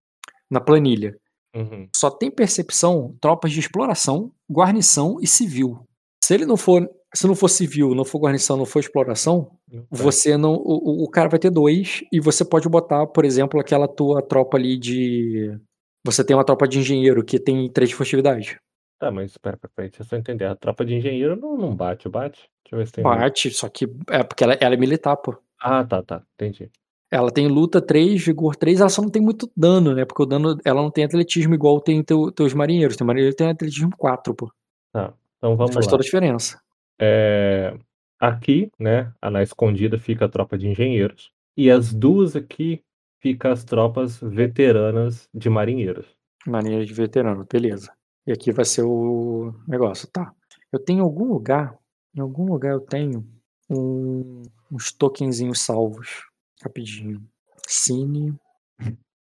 na 0.49 0.59
planilha. 0.61 1.15
Uhum. 1.55 1.87
Só 1.95 2.09
tem 2.09 2.31
percepção 2.31 3.15
tropas 3.19 3.51
de 3.51 3.59
exploração, 3.59 4.31
guarnição 4.49 5.17
e 5.21 5.27
civil. 5.27 5.85
Se 6.23 6.33
ele 6.33 6.45
não 6.45 6.55
for, 6.55 6.89
se 7.13 7.27
não 7.27 7.35
for 7.35 7.49
civil, 7.49 7.93
não 7.93 8.05
for 8.05 8.19
guarnição, 8.19 8.55
não 8.55 8.65
for 8.65 8.79
exploração, 8.79 9.51
Tá. 9.71 9.79
você 9.89 10.37
não, 10.37 10.53
o, 10.55 11.03
o- 11.05 11.09
cara 11.09 11.29
vai 11.29 11.39
ter 11.39 11.49
dois 11.49 12.03
e 12.11 12.19
você 12.19 12.43
pode 12.45 12.67
botar, 12.69 13.05
por 13.07 13.23
exemplo, 13.25 13.59
aquela 13.59 13.87
tua 13.87 14.21
tropa 14.21 14.57
ali 14.57 14.77
de, 14.77 15.57
você 16.05 16.23
tem 16.25 16.35
uma 16.35 16.43
tropa 16.45 16.67
de 16.67 16.79
engenheiro 16.79 17.23
que 17.23 17.39
tem 17.39 17.69
três 17.69 17.89
de 17.89 17.95
furtividade. 17.95 18.59
Tá, 18.99 19.09
mas 19.11 19.31
espera, 19.31 19.57
pera, 19.57 19.71
pera, 19.75 19.87
deixa 19.89 20.03
eu 20.03 20.07
só 20.07 20.15
entender. 20.15 20.45
A 20.45 20.55
tropa 20.55 20.85
de 20.85 20.93
engenheiro 20.93 21.35
não, 21.35 21.57
não 21.57 21.75
bate, 21.75 22.07
bate? 22.07 22.49
Deixa 22.63 22.75
eu 22.75 22.77
ver 22.79 22.85
se 22.85 22.93
tem. 22.93 23.03
Bate, 23.03 23.49
só 23.51 23.67
que 23.67 23.87
é 24.09 24.23
porque 24.23 24.43
ela, 24.43 24.53
ela 24.53 24.73
é 24.75 24.77
militar, 24.77 25.17
pô. 25.17 25.35
Ah, 25.59 25.83
tá, 25.83 26.03
tá. 26.03 26.23
Entendi. 26.35 26.69
Ela 27.11 27.29
tem 27.29 27.47
luta 27.49 27.81
3, 27.81 28.23
vigor 28.23 28.55
3, 28.55 28.79
ela 28.79 28.89
só 28.89 29.01
não 29.01 29.09
tem 29.09 29.21
muito 29.21 29.51
dano, 29.55 29.93
né? 29.93 30.05
Porque 30.05 30.23
o 30.23 30.25
dano, 30.25 30.57
ela 30.63 30.81
não 30.81 30.89
tem 30.89 31.03
atletismo 31.03 31.53
igual 31.53 31.81
tem 31.81 32.01
teu, 32.01 32.31
teus 32.31 32.53
marinheiros. 32.53 32.95
Teu 32.95 33.05
marinheiro 33.05 33.35
tem 33.35 33.49
atletismo 33.49 33.91
4, 33.97 34.33
pô. 34.33 34.49
Tá. 34.93 35.13
Então 35.37 35.57
vamos 35.57 35.73
Faz 35.73 35.85
lá. 35.85 35.89
toda 35.89 36.03
a 36.03 36.05
diferença. 36.05 36.61
É, 36.99 37.77
aqui, 38.17 38.71
né, 38.79 39.11
na 39.21 39.43
escondida 39.43 39.97
fica 39.97 40.25
a 40.25 40.29
tropa 40.29 40.57
de 40.57 40.69
engenheiros. 40.69 41.31
E 41.57 41.69
as 41.69 41.93
duas 41.93 42.35
aqui 42.35 42.81
fica 43.19 43.51
as 43.51 43.63
tropas 43.63 44.19
veteranas 44.21 45.27
de 45.33 45.49
marinheiros. 45.49 46.05
Marinheiro 46.47 46.85
de 46.85 46.93
veterano, 46.93 47.45
beleza. 47.51 47.91
E 48.25 48.31
aqui 48.31 48.51
vai 48.51 48.65
ser 48.65 48.83
o 48.83 49.53
negócio, 49.67 50.07
tá. 50.07 50.31
Eu 50.71 50.79
tenho 50.79 50.99
em 50.99 51.01
algum 51.01 51.25
lugar, 51.25 51.75
em 52.15 52.21
algum 52.21 52.45
lugar 52.45 52.71
eu 52.71 52.79
tenho 52.79 53.27
um, 53.69 54.43
uns 54.71 54.91
tokenzinhos 54.91 55.61
salvos. 55.61 56.30
Rapidinho. 56.63 57.27
Cine. 57.67 58.39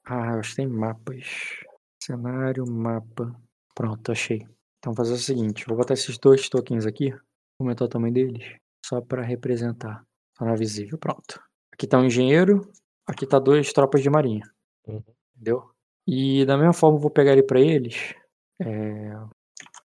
Ah, 0.05 0.33
eu 0.33 0.39
acho 0.39 0.51
que 0.51 0.55
tem 0.57 0.67
mapas. 0.67 1.59
Cenário, 2.01 2.65
mapa. 2.69 3.33
Pronto, 3.75 4.11
achei. 4.11 4.39
Então 4.79 4.93
vou 4.93 4.95
fazer 4.95 5.13
o 5.13 5.17
seguinte, 5.17 5.65
vou 5.67 5.77
botar 5.77 5.93
esses 5.93 6.17
dois 6.17 6.49
tokens 6.49 6.87
aqui, 6.87 7.13
aumentar 7.59 7.85
o 7.85 7.87
tamanho 7.87 8.13
deles, 8.13 8.57
só 8.83 8.99
para 8.99 9.21
representar. 9.21 10.03
Tornar 10.35 10.57
visível, 10.57 10.97
pronto. 10.97 11.39
Aqui 11.71 11.85
tá 11.85 11.99
um 11.99 12.05
engenheiro, 12.05 12.67
aqui 13.05 13.27
tá 13.27 13.37
dois 13.37 13.71
tropas 13.71 14.01
de 14.01 14.09
marinha. 14.09 14.43
Uhum. 14.87 15.03
Entendeu? 15.35 15.69
E 16.07 16.43
da 16.45 16.57
mesma 16.57 16.73
forma 16.73 16.97
eu 16.97 17.01
vou 17.01 17.11
pegar 17.11 17.33
ele 17.33 17.43
pra 17.43 17.59
eles. 17.61 18.15
é, 18.59 19.13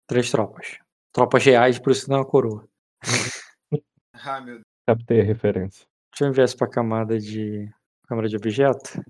Três 0.07 0.29
tropas. 0.29 0.77
Tropas 1.11 1.43
reais, 1.43 1.79
por 1.79 1.91
isso 1.91 2.07
não 2.09 2.17
é 2.17 2.19
uma 2.19 2.25
coroa. 2.27 2.67
Ah, 4.13 4.39
meu 4.39 4.55
Deus. 4.55 4.63
Captei 4.88 5.19
a 5.19 5.23
referência. 5.23 5.86
Deixa 6.16 6.24
eu 6.26 6.30
enviar 6.30 6.45
isso 6.45 6.57
pra 6.57 6.68
camada 6.68 7.20
de. 7.20 7.70
Câmara 8.07 8.28
de 8.30 8.36
objeto. 8.38 9.01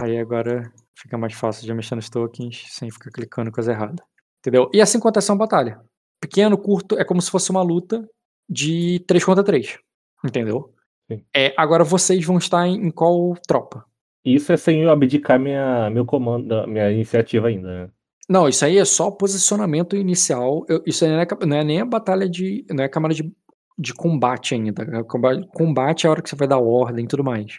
Aí 0.00 0.18
agora 0.18 0.72
fica 0.96 1.18
mais 1.18 1.34
fácil 1.34 1.66
de 1.66 1.74
mexer 1.74 1.94
nos 1.94 2.08
tokens 2.08 2.64
sem 2.70 2.90
ficar 2.90 3.10
clicando 3.10 3.50
coisa 3.52 3.72
errada. 3.72 4.02
Entendeu? 4.40 4.70
E 4.72 4.80
assim 4.80 4.98
acontece 4.98 5.30
uma 5.30 5.38
batalha. 5.38 5.80
Pequeno, 6.20 6.56
curto, 6.56 6.98
é 6.98 7.04
como 7.04 7.20
se 7.20 7.30
fosse 7.30 7.50
uma 7.50 7.62
luta 7.62 8.08
de 8.48 9.02
3 9.06 9.24
contra 9.24 9.42
3. 9.44 9.78
Entendeu? 10.24 10.72
Sim. 11.10 11.22
É, 11.34 11.52
agora 11.56 11.84
vocês 11.84 12.24
vão 12.24 12.38
estar 12.38 12.66
em, 12.66 12.86
em 12.86 12.90
qual 12.90 13.34
tropa? 13.46 13.84
Isso 14.24 14.52
é 14.52 14.56
sem 14.56 14.82
eu 14.82 14.90
abdicar 14.90 15.38
minha, 15.38 15.90
meu 15.90 16.06
comando, 16.06 16.66
minha 16.66 16.90
iniciativa 16.90 17.48
ainda, 17.48 17.86
né? 17.86 17.90
Não, 18.28 18.48
isso 18.48 18.64
aí 18.64 18.78
é 18.78 18.84
só 18.86 19.10
posicionamento 19.10 19.96
inicial. 19.96 20.64
Eu- 20.66 20.82
isso 20.86 21.04
aí 21.04 21.10
não 21.10 21.20
é, 21.20 21.26
não 21.46 21.56
é 21.58 21.64
nem 21.64 21.80
a 21.82 21.84
batalha 21.84 22.26
de. 22.28 22.64
Não 22.70 22.82
é 22.82 22.86
a 22.86 22.90
câmara 22.90 23.12
de, 23.12 23.30
de 23.78 23.92
combate 23.92 24.54
ainda. 24.54 25.04
Comba- 25.04 25.44
Combate 25.48 26.04
é 26.04 26.08
a 26.08 26.10
hora 26.12 26.22
que 26.22 26.28
você 26.28 26.36
vai 26.36 26.46
dar 26.48 26.58
ordem 26.58 27.04
e 27.04 27.08
tudo 27.08 27.24
mais. 27.24 27.58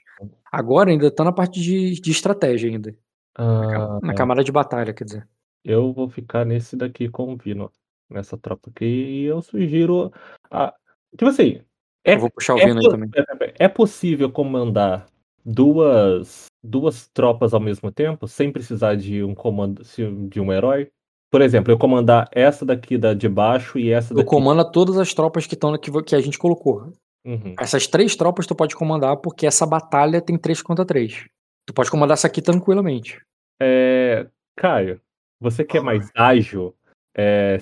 Agora 0.52 0.90
ainda 0.90 1.12
tá 1.12 1.24
na 1.24 1.32
parte 1.32 1.60
de, 1.62 2.00
de 2.00 2.12
estratégia 2.12 2.70
ainda. 2.70 2.96
Ah, 3.38 4.00
Na 4.02 4.14
camada 4.14 4.44
de 4.44 4.52
batalha, 4.52 4.94
quer 4.94 5.04
dizer. 5.04 5.28
eu 5.64 5.92
vou 5.92 6.08
ficar 6.10 6.46
nesse 6.46 6.76
daqui 6.78 7.10
com 7.10 7.34
o 7.34 7.38
Vino, 7.38 7.70
nessa 8.10 8.38
tropa 8.38 8.70
aqui, 8.70 8.86
e 8.86 9.24
eu 9.26 9.42
sugiro. 9.42 10.12
A... 10.50 10.74
Tipo 11.18 11.28
assim, 11.32 11.62
é, 12.04 12.14
Eu 12.14 12.20
vou 12.20 12.30
puxar 12.30 12.56
o 12.56 12.60
é, 12.60 12.66
Vino 12.66 12.80
aí 12.80 12.90
também. 12.90 13.10
é- 13.16 13.66
é 13.66 13.68
possível 13.68 14.32
comandar 14.32 15.08
duas, 15.44 16.46
duas 16.64 17.08
tropas 17.10 17.54
ao 17.54 17.60
mesmo 17.60 17.92
tempo, 17.92 18.28
sem 18.28 18.52
precisar 18.52 18.96
de 18.96 19.24
um 19.24 19.34
comando 19.36 19.82
de 20.30 20.40
um 20.40 20.54
herói? 20.54 20.90
Por 21.36 21.42
exemplo, 21.42 21.70
eu 21.70 21.78
comandar 21.78 22.30
essa 22.32 22.66
daqui 22.66 22.98
da 22.98 23.14
de 23.14 23.28
baixo 23.28 23.78
e 23.78 23.92
essa 23.92 24.14
Tu 24.14 24.20
daqui. 24.20 24.30
comanda 24.30 24.64
todas 24.64 24.98
as 24.98 25.14
tropas 25.14 25.46
que 25.46 25.54
estão 25.54 25.78
que, 25.78 25.92
que 26.04 26.16
a 26.16 26.22
gente 26.22 26.40
colocou. 26.40 26.94
Uhum. 27.26 27.54
Essas 27.60 27.88
três 27.88 28.16
tropas 28.16 28.48
tu 28.48 28.56
pode 28.56 28.74
comandar 28.74 29.18
porque 29.18 29.46
essa 29.46 29.66
batalha 29.66 30.22
tem 30.22 30.38
3 30.38 30.62
contra 30.62 30.86
3. 30.86 31.26
Tu 31.66 31.74
pode 31.74 31.92
comandar 31.92 32.14
essa 32.14 32.28
aqui 32.28 32.42
tranquilamente. 32.42 33.22
É, 33.62 34.28
Caio, 34.56 35.02
você 35.38 35.66
que 35.66 35.78
é 35.78 35.82
mais 35.82 36.10
ágil, 36.16 36.74
é, 37.14 37.60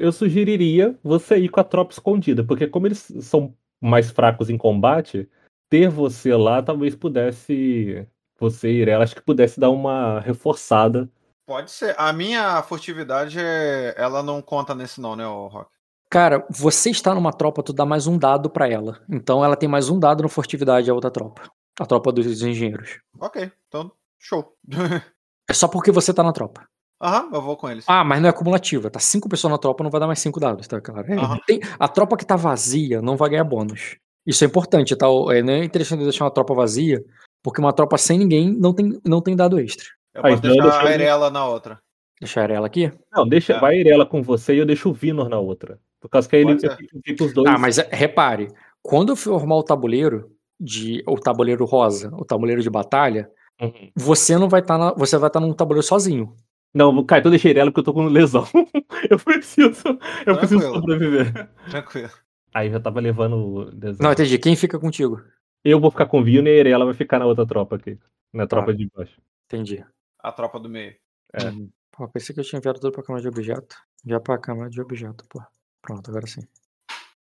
eu 0.00 0.10
sugeriria 0.10 0.98
você 1.00 1.36
ir 1.36 1.48
com 1.48 1.60
a 1.60 1.64
tropa 1.64 1.92
escondida, 1.92 2.42
porque 2.42 2.66
como 2.66 2.88
eles 2.88 3.06
são 3.20 3.54
mais 3.80 4.10
fracos 4.10 4.50
em 4.50 4.58
combate, 4.58 5.30
ter 5.70 5.88
você 5.88 6.34
lá 6.34 6.60
talvez 6.60 6.96
pudesse, 6.96 8.04
você 8.36 8.72
e 8.72 8.80
Irela, 8.80 9.04
acho 9.04 9.14
que 9.14 9.22
pudesse 9.22 9.60
dar 9.60 9.70
uma 9.70 10.18
reforçada. 10.18 11.08
Pode 11.52 11.70
ser. 11.70 11.94
A 11.98 12.14
minha 12.14 12.62
furtividade, 12.62 13.38
é- 13.38 13.92
ela 13.98 14.22
não 14.22 14.40
conta 14.40 14.74
nesse 14.74 15.02
não, 15.02 15.14
né, 15.14 15.26
Rock? 15.26 15.68
Cara, 16.08 16.46
você 16.48 16.88
está 16.88 17.14
numa 17.14 17.30
tropa, 17.30 17.62
tu 17.62 17.74
dá 17.74 17.84
mais 17.84 18.06
um 18.06 18.16
dado 18.16 18.48
pra 18.48 18.66
ela. 18.66 19.02
Então 19.06 19.44
ela 19.44 19.54
tem 19.54 19.68
mais 19.68 19.90
um 19.90 19.98
dado 19.98 20.22
no 20.22 20.30
furtividade 20.30 20.90
a 20.90 20.94
outra 20.94 21.10
tropa. 21.10 21.42
A 21.78 21.84
tropa 21.84 22.10
dos 22.10 22.40
engenheiros. 22.40 23.00
Ok, 23.20 23.52
então, 23.68 23.92
show. 24.18 24.56
É 25.46 25.52
só 25.52 25.68
porque 25.68 25.90
você 25.92 26.14
tá 26.14 26.22
na 26.22 26.32
tropa. 26.32 26.66
Aham, 27.02 27.28
eu 27.34 27.42
vou 27.42 27.54
com 27.58 27.68
eles. 27.68 27.84
Ah, 27.86 28.02
mas 28.02 28.22
não 28.22 28.30
é 28.30 28.32
cumulativa. 28.32 28.88
Tá 28.88 28.98
cinco 28.98 29.28
pessoas 29.28 29.50
na 29.50 29.58
tropa, 29.58 29.84
não 29.84 29.90
vai 29.90 30.00
dar 30.00 30.06
mais 30.06 30.20
cinco 30.20 30.40
dados, 30.40 30.66
tá 30.66 30.80
claro? 30.80 31.12
É, 31.12 31.18
Aham. 31.18 31.38
tem- 31.46 31.60
a 31.78 31.86
tropa 31.86 32.16
que 32.16 32.24
tá 32.24 32.34
vazia 32.36 33.02
não 33.02 33.14
vai 33.14 33.28
ganhar 33.28 33.44
bônus. 33.44 33.96
Isso 34.26 34.42
é 34.42 34.46
importante, 34.46 34.96
tá? 34.96 35.06
É, 35.34 35.42
não 35.42 35.52
é 35.52 35.64
interessante 35.64 36.02
deixar 36.02 36.24
uma 36.24 36.30
tropa 36.30 36.54
vazia, 36.54 37.04
porque 37.42 37.60
uma 37.60 37.74
tropa 37.74 37.98
sem 37.98 38.18
ninguém 38.18 38.56
não 38.58 38.72
tem, 38.72 38.98
não 39.04 39.20
tem 39.20 39.36
dado 39.36 39.60
extra. 39.60 39.84
Eu 40.14 40.20
Ah, 40.20 40.22
posso 40.28 40.34
então 40.38 40.50
eu 40.56 40.62
deixar 40.62 40.86
a 40.86 40.94
Irela 40.94 41.30
na 41.30 41.46
outra. 41.46 41.78
Deixar 42.20 42.50
ela 42.50 42.66
aqui. 42.66 42.92
Não, 43.12 43.26
deixa, 43.26 43.54
É. 43.54 43.60
vai 43.60 43.78
Irela 43.78 44.06
com 44.06 44.22
você 44.22 44.54
e 44.54 44.58
eu 44.58 44.66
deixo 44.66 44.90
o 44.90 44.92
Vinor 44.92 45.28
na 45.28 45.38
outra. 45.38 45.78
Por 46.00 46.08
causa 46.08 46.28
que 46.28 46.36
aí 46.36 46.42
ele 46.42 46.58
fica, 46.58 46.76
fica 47.04 47.24
os 47.24 47.32
dois. 47.32 47.48
Ah, 47.48 47.58
mas 47.58 47.78
é, 47.78 47.88
repare, 47.92 48.48
quando 48.82 49.10
eu 49.10 49.16
formar 49.16 49.56
o 49.56 49.62
tabuleiro 49.62 50.30
de 50.60 51.02
o 51.06 51.16
tabuleiro 51.18 51.64
rosa, 51.64 52.10
o 52.14 52.24
tabuleiro 52.24 52.62
de 52.62 52.70
batalha, 52.70 53.30
Uhum. 53.60 53.90
você 53.94 54.36
não 54.36 54.48
vai 54.48 54.60
estar 54.60 54.76
na, 54.78 54.92
você 54.94 55.16
vai 55.18 55.28
estar 55.28 55.38
num 55.40 55.52
tabuleiro 55.52 55.86
sozinho. 55.86 56.34
Não, 56.74 57.04
Caio, 57.04 57.20
então 57.20 57.30
deixa 57.30 57.48
a 57.48 57.50
Irela 57.50 57.70
porque 57.70 57.80
eu 57.80 57.84
tô 57.84 57.92
com 57.94 58.04
lesão. 58.06 58.44
eu 59.10 59.18
preciso, 59.18 59.98
eu 60.26 60.36
preciso 60.36 60.60
Tranquilo. 60.60 60.74
sobreviver. 60.74 61.48
Tranquilo. 61.70 62.10
Aí 62.54 62.70
já 62.70 62.80
tava 62.80 63.00
levando 63.00 63.36
o 63.36 63.64
desenho. 63.70 64.02
Não, 64.02 64.12
entendi. 64.12 64.38
Quem 64.38 64.56
fica 64.56 64.78
contigo? 64.78 65.20
Eu 65.64 65.78
vou 65.80 65.90
ficar 65.90 66.06
com 66.06 66.20
o 66.20 66.24
Vino 66.24 66.48
e 66.48 66.50
a 66.50 66.60
Irela 66.60 66.84
vai 66.84 66.94
ficar 66.94 67.18
na 67.18 67.26
outra 67.26 67.46
tropa 67.46 67.76
aqui. 67.76 67.98
Na 68.32 68.44
Tá. 68.44 68.56
tropa 68.56 68.74
de 68.74 68.90
baixo. 68.94 69.20
Entendi. 69.46 69.84
A 70.22 70.30
tropa 70.32 70.58
do 70.60 70.68
meio. 70.68 70.94
É. 71.32 71.44
Uhum. 71.48 71.70
Pô, 71.90 72.08
pensei 72.08 72.34
que 72.34 72.40
eu 72.40 72.44
tinha 72.44 72.58
enviado 72.58 72.80
tudo 72.80 72.92
pra 72.92 73.02
câmera 73.02 73.22
de 73.22 73.28
objeto. 73.28 73.76
Já 74.04 74.18
pra 74.20 74.38
câmera 74.38 74.70
de 74.70 74.80
objeto, 74.80 75.24
pô. 75.28 75.42
Pronto, 75.82 76.10
agora 76.10 76.26
sim. 76.26 76.42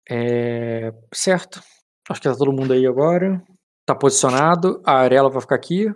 É... 0.09 0.93
Certo. 1.13 1.61
Acho 2.09 2.21
que 2.21 2.29
tá 2.29 2.35
todo 2.37 2.53
mundo 2.53 2.73
aí 2.73 2.87
agora. 2.87 3.43
Tá 3.85 3.95
posicionado. 3.95 4.83
A 4.85 4.95
Arela 5.01 5.29
vai 5.31 5.41
ficar 5.41 5.55
aqui. 5.57 5.87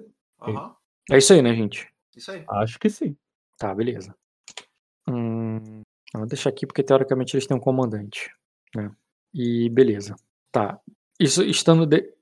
Aham. 0.41 0.75
É 1.11 1.19
isso 1.19 1.33
aí, 1.33 1.43
né, 1.43 1.55
gente? 1.55 1.89
Isso 2.15 2.31
aí. 2.31 2.45
Acho 2.49 2.79
que 2.79 2.89
sim. 2.91 3.17
Tá, 3.59 3.75
beleza. 3.75 4.15
Hum, 5.09 5.83
vou 6.15 6.27
deixar 6.27 6.51
aqui 6.51 6.67
porque 6.67 6.83
teoricamente 6.83 7.35
eles 7.35 7.47
têm 7.47 7.57
um 7.57 7.61
comandante. 7.61 8.31
Né? 8.75 8.91
E 9.35 9.69
beleza. 9.71 10.15
Tá. 10.51 10.79
Isso 11.19 11.43
estando 11.43 11.87
de- 11.87 12.13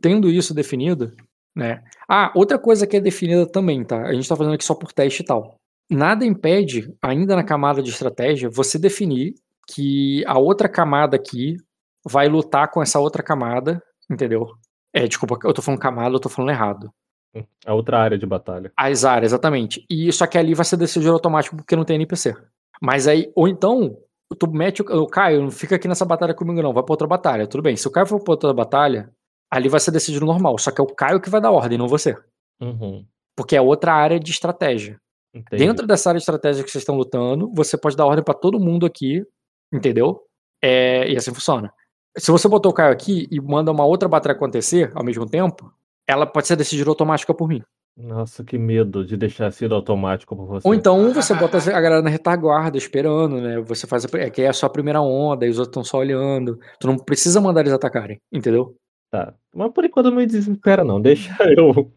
tendo 0.00 0.30
isso 0.30 0.54
definido, 0.54 1.14
né? 1.58 1.82
Ah, 2.08 2.30
outra 2.36 2.56
coisa 2.56 2.86
que 2.86 2.96
é 2.96 3.00
definida 3.00 3.44
também, 3.44 3.82
tá? 3.82 4.02
A 4.06 4.14
gente 4.14 4.28
tá 4.28 4.36
fazendo 4.36 4.54
aqui 4.54 4.64
só 4.64 4.76
por 4.76 4.92
teste 4.92 5.22
e 5.22 5.26
tal. 5.26 5.56
Nada 5.90 6.24
impede, 6.24 6.94
ainda 7.02 7.34
na 7.34 7.42
camada 7.42 7.82
de 7.82 7.90
estratégia, 7.90 8.48
você 8.48 8.78
definir 8.78 9.34
que 9.66 10.24
a 10.26 10.38
outra 10.38 10.68
camada 10.68 11.16
aqui 11.16 11.56
vai 12.06 12.28
lutar 12.28 12.70
com 12.70 12.80
essa 12.80 13.00
outra 13.00 13.24
camada, 13.24 13.82
entendeu? 14.08 14.46
É, 14.94 15.06
desculpa, 15.08 15.36
eu 15.44 15.52
tô 15.52 15.60
falando 15.60 15.80
camada, 15.80 16.14
eu 16.14 16.20
tô 16.20 16.28
falando 16.28 16.50
errado. 16.50 16.90
A 17.66 17.74
outra 17.74 17.98
área 17.98 18.16
de 18.16 18.24
batalha. 18.24 18.72
As 18.76 19.04
áreas, 19.04 19.32
exatamente. 19.32 19.84
E 19.90 20.12
só 20.12 20.26
que 20.26 20.38
ali 20.38 20.54
vai 20.54 20.64
ser 20.64 20.76
decidido 20.76 21.12
automático 21.12 21.56
porque 21.56 21.74
não 21.74 21.84
tem 21.84 21.96
NPC. 21.96 22.34
Mas 22.80 23.08
aí, 23.08 23.32
ou 23.34 23.48
então, 23.48 23.98
tu 24.38 24.48
mete 24.48 24.80
o, 24.80 25.02
o 25.02 25.06
Caio, 25.06 25.42
não 25.42 25.50
fica 25.50 25.74
aqui 25.74 25.88
nessa 25.88 26.04
batalha 26.04 26.34
comigo, 26.34 26.62
não, 26.62 26.72
vai 26.72 26.84
pra 26.84 26.92
outra 26.92 27.08
batalha. 27.08 27.46
Tudo 27.46 27.62
bem. 27.62 27.76
Se 27.76 27.86
o 27.88 27.90
Caio 27.90 28.06
for 28.06 28.22
pra 28.22 28.34
outra 28.34 28.54
batalha, 28.54 29.10
ali 29.50 29.68
vai 29.68 29.80
ser 29.80 29.90
decidido 29.90 30.26
normal. 30.26 30.58
Só 30.58 30.70
que 30.70 30.80
é 30.80 30.84
o 30.84 30.94
Caio 30.94 31.20
que 31.20 31.30
vai 31.30 31.40
dar 31.40 31.50
ordem, 31.50 31.78
não 31.78 31.88
você. 31.88 32.16
Uhum. 32.60 33.04
Porque 33.36 33.56
é 33.56 33.60
outra 33.60 33.92
área 33.94 34.18
de 34.18 34.30
estratégia. 34.30 35.00
Entendi. 35.34 35.64
Dentro 35.64 35.86
dessa 35.86 36.10
área 36.10 36.18
de 36.18 36.22
estratégia 36.22 36.64
que 36.64 36.70
vocês 36.70 36.82
estão 36.82 36.96
lutando, 36.96 37.50
você 37.54 37.76
pode 37.76 37.96
dar 37.96 38.06
ordem 38.06 38.24
pra 38.24 38.34
todo 38.34 38.58
mundo 38.58 38.86
aqui, 38.86 39.24
entendeu? 39.72 40.22
É, 40.62 41.08
e 41.10 41.16
assim 41.16 41.32
funciona. 41.32 41.72
Se 42.16 42.30
você 42.30 42.48
botou 42.48 42.72
o 42.72 42.74
Caio 42.74 42.92
aqui 42.92 43.28
e 43.30 43.40
manda 43.40 43.70
uma 43.70 43.84
outra 43.84 44.08
batalha 44.08 44.34
acontecer 44.34 44.90
ao 44.94 45.04
mesmo 45.04 45.26
tempo, 45.26 45.72
ela 46.06 46.26
pode 46.26 46.46
ser 46.46 46.56
decidida 46.56 46.90
automática 46.90 47.32
por 47.32 47.48
mim. 47.48 47.62
Nossa, 47.96 48.44
que 48.44 48.56
medo 48.56 49.04
de 49.04 49.16
deixar 49.16 49.52
sido 49.52 49.74
automático 49.74 50.34
por 50.34 50.46
você. 50.46 50.66
Ou 50.66 50.72
então 50.72 51.12
você 51.12 51.34
bota 51.34 51.58
a 51.58 51.80
galera 51.80 52.00
na 52.00 52.08
retaguarda 52.08 52.78
esperando, 52.78 53.40
né? 53.40 53.60
Você 53.62 53.88
faz 53.88 54.04
a, 54.04 54.18
é 54.18 54.30
que 54.30 54.42
é 54.42 54.48
a 54.48 54.52
sua 54.52 54.70
primeira 54.70 55.00
onda 55.00 55.44
e 55.44 55.50
os 55.50 55.58
outros 55.58 55.72
estão 55.72 55.84
só 55.84 55.98
olhando. 55.98 56.58
Tu 56.80 56.86
não 56.86 56.96
precisa 56.96 57.40
mandar 57.40 57.62
eles 57.62 57.72
atacarem, 57.72 58.20
entendeu? 58.32 58.76
Tá. 59.10 59.34
Mas 59.54 59.72
por 59.72 59.84
enquanto 59.84 60.10
não 60.10 60.16
me 60.18 60.26
desespera, 60.26 60.84
não. 60.84 61.00
Deixa 61.00 61.30
eu. 61.58 61.90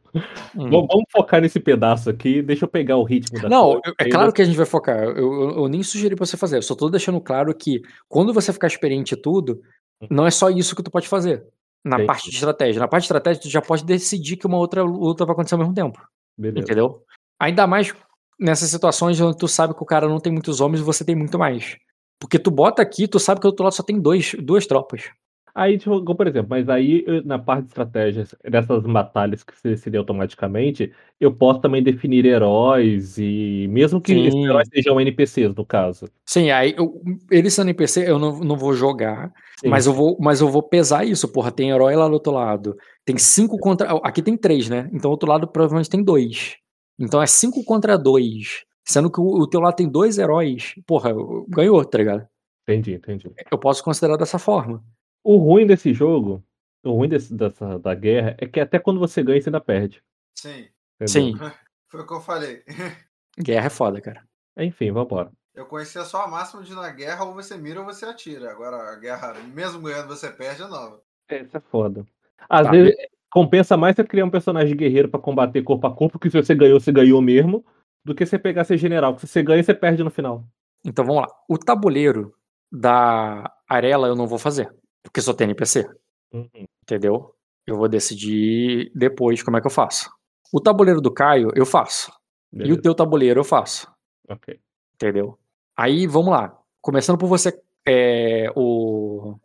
Hum. 0.55 0.69
Vamos 0.69 1.05
focar 1.11 1.41
nesse 1.41 1.59
pedaço 1.59 2.09
aqui. 2.09 2.41
Deixa 2.41 2.65
eu 2.65 2.69
pegar 2.69 2.97
o 2.97 3.03
ritmo 3.03 3.41
da 3.41 3.49
Não, 3.49 3.73
eu- 3.85 3.93
é 3.99 4.09
claro 4.09 4.31
que 4.31 4.41
a 4.41 4.45
gente 4.45 4.55
vai 4.57 4.65
focar. 4.65 4.97
Eu, 5.03 5.15
eu- 5.17 5.49
eu 5.57 5.67
nem 5.67 5.83
sugeri 5.83 6.15
pra 6.15 6.25
você 6.25 6.37
fazer. 6.37 6.57
Eu 6.57 6.61
só 6.61 6.75
tô 6.75 6.89
deixando 6.89 7.19
claro 7.19 7.53
que 7.53 7.81
quando 8.07 8.33
você 8.33 8.51
ficar 8.53 8.67
experiente 8.67 9.13
em 9.15 9.21
tudo, 9.21 9.61
não 10.09 10.25
é 10.25 10.31
só 10.31 10.49
isso 10.49 10.75
que 10.75 10.83
tu 10.83 10.89
pode 10.91 11.07
fazer. 11.07 11.45
Na 11.83 11.95
Entendi. 11.95 12.07
parte 12.07 12.29
de 12.29 12.35
estratégia. 12.35 12.79
Na 12.79 12.87
parte 12.87 13.03
de 13.03 13.05
estratégia, 13.07 13.41
tu 13.41 13.49
já 13.49 13.61
pode 13.61 13.83
decidir 13.83 14.37
que 14.37 14.45
uma 14.47 14.57
outra 14.57 14.83
luta 14.83 15.25
vai 15.25 15.33
acontecer 15.33 15.55
ao 15.55 15.59
mesmo 15.59 15.73
tempo. 15.73 15.99
Beleza. 16.37 16.59
Entendeu? 16.59 17.03
Ainda 17.39 17.65
mais 17.67 17.93
nessas 18.39 18.69
situações 18.69 19.19
onde 19.19 19.37
tu 19.37 19.47
sabe 19.47 19.73
que 19.73 19.81
o 19.83 19.85
cara 19.85 20.07
não 20.07 20.19
tem 20.19 20.31
muitos 20.31 20.61
homens 20.61 20.79
e 20.79 20.83
você 20.83 21.03
tem 21.03 21.15
muito 21.15 21.37
mais. 21.39 21.75
Porque 22.19 22.37
tu 22.39 22.51
bota 22.51 22.81
aqui, 22.81 23.07
tu 23.07 23.19
sabe 23.19 23.39
que 23.39 23.43
do 23.43 23.49
outro 23.49 23.63
lado 23.63 23.73
só 23.73 23.81
tem 23.83 23.99
dois, 23.99 24.35
duas 24.39 24.65
tropas. 24.67 25.09
Aí, 25.53 25.77
tipo, 25.77 26.15
por 26.15 26.27
exemplo, 26.27 26.49
mas 26.49 26.69
aí 26.69 27.05
na 27.25 27.37
parte 27.37 27.63
de 27.63 27.67
estratégias 27.69 28.35
dessas 28.43 28.83
batalhas 28.83 29.43
que 29.43 29.55
se 29.57 29.63
decidem 29.69 29.99
automaticamente, 29.99 30.93
eu 31.19 31.33
posso 31.33 31.59
também 31.59 31.83
definir 31.83 32.25
heróis 32.25 33.17
e 33.17 33.67
mesmo 33.69 33.99
que 33.99 34.13
esses 34.13 34.33
Sim. 34.33 34.45
heróis 34.45 34.69
sejam 34.73 34.99
NPCs, 34.99 35.53
no 35.53 35.65
caso. 35.65 36.07
Sim, 36.25 36.51
aí 36.51 36.73
eu, 36.77 37.01
eles 37.29 37.53
sendo 37.53 37.67
NPC, 37.67 38.09
eu 38.09 38.17
não, 38.17 38.39
não 38.39 38.55
vou 38.55 38.73
jogar, 38.73 39.31
Sim. 39.59 39.67
mas 39.67 39.85
eu 39.85 39.93
vou, 39.93 40.17
mas 40.19 40.39
eu 40.39 40.49
vou 40.49 40.63
pesar 40.63 41.05
isso, 41.05 41.27
porra. 41.27 41.51
Tem 41.51 41.71
herói 41.71 41.95
lá 41.95 42.07
do 42.07 42.13
outro 42.13 42.31
lado. 42.31 42.77
Tem 43.05 43.17
cinco 43.17 43.57
contra. 43.57 43.91
Aqui 44.03 44.21
tem 44.21 44.37
três, 44.37 44.69
né? 44.69 44.89
Então 44.93 45.11
outro 45.11 45.29
lado 45.29 45.47
provavelmente 45.47 45.89
tem 45.89 46.03
dois. 46.03 46.55
Então 46.99 47.21
é 47.21 47.27
cinco 47.27 47.63
contra 47.63 47.97
dois. 47.97 48.63
Sendo 48.83 49.11
que 49.11 49.19
o, 49.19 49.25
o 49.25 49.47
teu 49.47 49.59
lado 49.59 49.75
tem 49.75 49.89
dois 49.89 50.17
heróis. 50.17 50.73
Porra, 50.87 51.11
ganhou, 51.47 51.83
tá 51.85 51.97
ligado? 51.97 52.27
Entendi, 52.67 52.93
entendi. 52.93 53.31
Eu 53.51 53.57
posso 53.57 53.83
considerar 53.83 54.17
dessa 54.17 54.39
forma. 54.39 54.83
O 55.23 55.37
ruim 55.37 55.65
desse 55.67 55.93
jogo, 55.93 56.43
o 56.83 56.91
ruim 56.91 57.09
desse, 57.09 57.33
dessa, 57.33 57.77
da 57.79 57.93
guerra, 57.93 58.35
é 58.39 58.47
que 58.47 58.59
até 58.59 58.79
quando 58.79 58.99
você 58.99 59.21
ganha, 59.23 59.41
você 59.41 59.49
ainda 59.49 59.61
perde. 59.61 60.03
Sim, 60.35 60.67
entendeu? 60.99 61.07
Sim, 61.07 61.33
foi 61.89 62.01
o 62.01 62.07
que 62.07 62.13
eu 62.13 62.21
falei. 62.21 62.63
guerra 63.37 63.67
é 63.67 63.69
foda, 63.69 64.01
cara. 64.01 64.23
Enfim, 64.57 64.91
vambora. 64.91 65.31
Eu 65.53 65.65
conhecia 65.65 66.03
só 66.03 66.23
a 66.23 66.27
máxima 66.27 66.63
de 66.63 66.73
na 66.73 66.89
guerra 66.89 67.25
ou 67.25 67.33
você 67.33 67.57
mira 67.57 67.79
ou 67.79 67.85
você 67.85 68.05
atira. 68.05 68.51
Agora 68.51 68.77
a 68.77 68.95
guerra, 68.95 69.33
mesmo 69.53 69.81
ganhando, 69.81 70.07
você 70.07 70.29
perde 70.29 70.63
é 70.63 70.67
nova. 70.67 71.01
Essa 71.27 71.57
é 71.57 71.61
foda. 71.61 72.05
Às 72.49 72.65
Tá, 72.65 72.71
vezes 72.71 72.95
compensa 73.29 73.77
mais 73.77 73.95
você 73.95 74.03
criar 74.03 74.25
um 74.25 74.29
personagem 74.29 74.75
guerreiro 74.75 75.09
pra 75.09 75.19
combater 75.19 75.61
corpo 75.63 75.87
a 75.87 75.95
corpo, 75.95 76.19
que 76.19 76.29
se 76.29 76.37
você 76.41 76.55
ganhou, 76.55 76.79
você 76.79 76.91
ganhou 76.91 77.21
mesmo, 77.21 77.65
do 78.03 78.15
que 78.15 78.25
você 78.25 78.39
pegar 78.39 78.63
ser 78.63 78.77
general, 78.77 79.15
que 79.15 79.21
se 79.21 79.27
você 79.27 79.43
ganha, 79.43 79.61
você 79.63 79.73
perde 79.73 80.03
no 80.03 80.09
final. 80.09 80.45
Então 80.85 81.05
vamos 81.05 81.21
lá. 81.21 81.27
O 81.47 81.57
tabuleiro 81.57 82.33
da 82.71 83.51
Arela 83.67 84.07
eu 84.07 84.15
não 84.15 84.27
vou 84.27 84.39
fazer. 84.39 84.73
Porque 85.03 85.21
só 85.21 85.33
tem 85.33 85.45
NPC. 85.45 85.87
Uhum. 86.33 86.65
Entendeu? 86.83 87.35
Eu 87.65 87.77
vou 87.77 87.87
decidir 87.87 88.91
depois 88.95 89.43
como 89.43 89.57
é 89.57 89.61
que 89.61 89.67
eu 89.67 89.71
faço. 89.71 90.09
O 90.51 90.59
tabuleiro 90.59 91.01
do 91.01 91.11
Caio, 91.11 91.49
eu 91.55 91.65
faço. 91.65 92.11
E 92.53 92.57
Beleza. 92.57 92.79
o 92.79 92.81
teu 92.81 92.95
tabuleiro, 92.95 93.39
eu 93.39 93.43
faço. 93.43 93.91
Ok. 94.27 94.59
Entendeu? 94.95 95.37
Aí, 95.75 96.05
vamos 96.05 96.31
lá. 96.31 96.57
Começando 96.81 97.17
por 97.17 97.27
você, 97.27 97.57
é, 97.87 98.51
o 98.55 99.35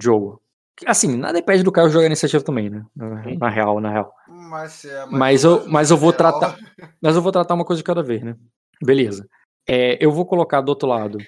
jogo. 0.00 0.40
Assim, 0.86 1.16
nada 1.16 1.38
impede 1.38 1.62
do 1.62 1.70
Caio 1.70 1.90
jogar 1.90 2.06
iniciativa 2.06 2.42
também, 2.42 2.68
né? 2.68 2.84
Na, 2.96 3.36
na 3.36 3.48
real, 3.48 3.80
na 3.80 3.90
real. 3.90 4.12
Mas, 4.26 4.84
é, 4.84 5.06
Mas 5.06 5.44
eu, 5.44 5.68
mas 5.68 5.90
eu 5.90 5.96
vou 5.96 6.10
geral, 6.12 6.38
tratar. 6.38 6.58
Mas 7.00 7.14
eu 7.14 7.22
vou 7.22 7.30
tratar 7.30 7.54
uma 7.54 7.64
coisa 7.64 7.78
de 7.78 7.84
cada 7.84 8.02
vez, 8.02 8.22
né? 8.22 8.36
Beleza. 8.82 9.28
É, 9.68 10.02
eu 10.04 10.10
vou 10.10 10.26
colocar 10.26 10.60
do 10.60 10.70
outro 10.70 10.88
lado. 10.88 11.18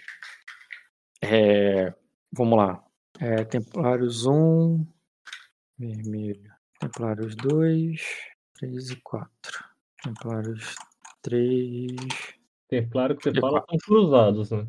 É, 1.22 1.92
vamos 2.32 2.58
lá. 2.58 2.82
É, 3.20 3.44
Templários 3.44 4.26
1. 4.26 4.84
Vermelho. 5.78 6.52
Templários 6.78 7.34
2. 7.36 8.00
3 8.58 8.90
e 8.90 8.96
4. 8.96 9.30
Templários 10.02 10.74
3. 11.22 11.96
Tem 12.68 12.88
claro 12.88 13.16
que 13.16 13.30
você 13.30 13.40
fala 13.40 13.64
são 13.68 13.78
cruzados, 13.78 14.50
né? 14.50 14.66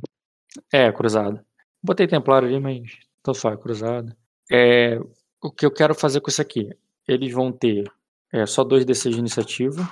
É, 0.71 0.91
cruzado. 0.91 1.39
Botei 1.81 2.07
Templário 2.07 2.47
ali, 2.47 2.59
mas 2.59 2.97
tanto 3.23 3.39
faz, 3.39 3.59
cruzado. 3.59 4.15
É, 4.51 4.99
o 5.41 5.51
que 5.51 5.65
eu 5.65 5.71
quero 5.71 5.93
fazer 5.93 6.21
com 6.21 6.29
isso 6.29 6.41
aqui? 6.41 6.69
Eles 7.07 7.33
vão 7.33 7.51
ter 7.51 7.91
é, 8.31 8.45
só 8.45 8.63
dois 8.63 8.85
D6 8.85 9.11
de 9.11 9.19
iniciativa, 9.19 9.89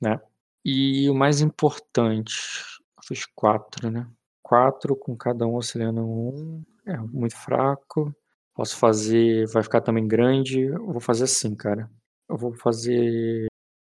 né? 0.00 0.20
E 0.64 1.08
o 1.10 1.14
mais 1.14 1.40
importante, 1.40 2.34
eu 2.96 3.02
fiz 3.06 3.26
quatro, 3.26 3.90
né? 3.90 4.08
Quatro 4.42 4.96
com 4.96 5.16
cada 5.16 5.46
um 5.46 5.56
auxiliando 5.56 6.00
um. 6.02 6.62
É 6.86 6.96
muito 6.96 7.36
fraco. 7.36 8.14
Posso 8.54 8.76
fazer. 8.76 9.46
Vai 9.48 9.62
ficar 9.62 9.80
também 9.80 10.06
grande. 10.06 10.62
Eu 10.62 10.92
vou 10.92 11.00
fazer 11.00 11.24
assim, 11.24 11.54
cara. 11.54 11.90
Eu 12.28 12.36
vou 12.36 12.54
fazer 12.54 13.46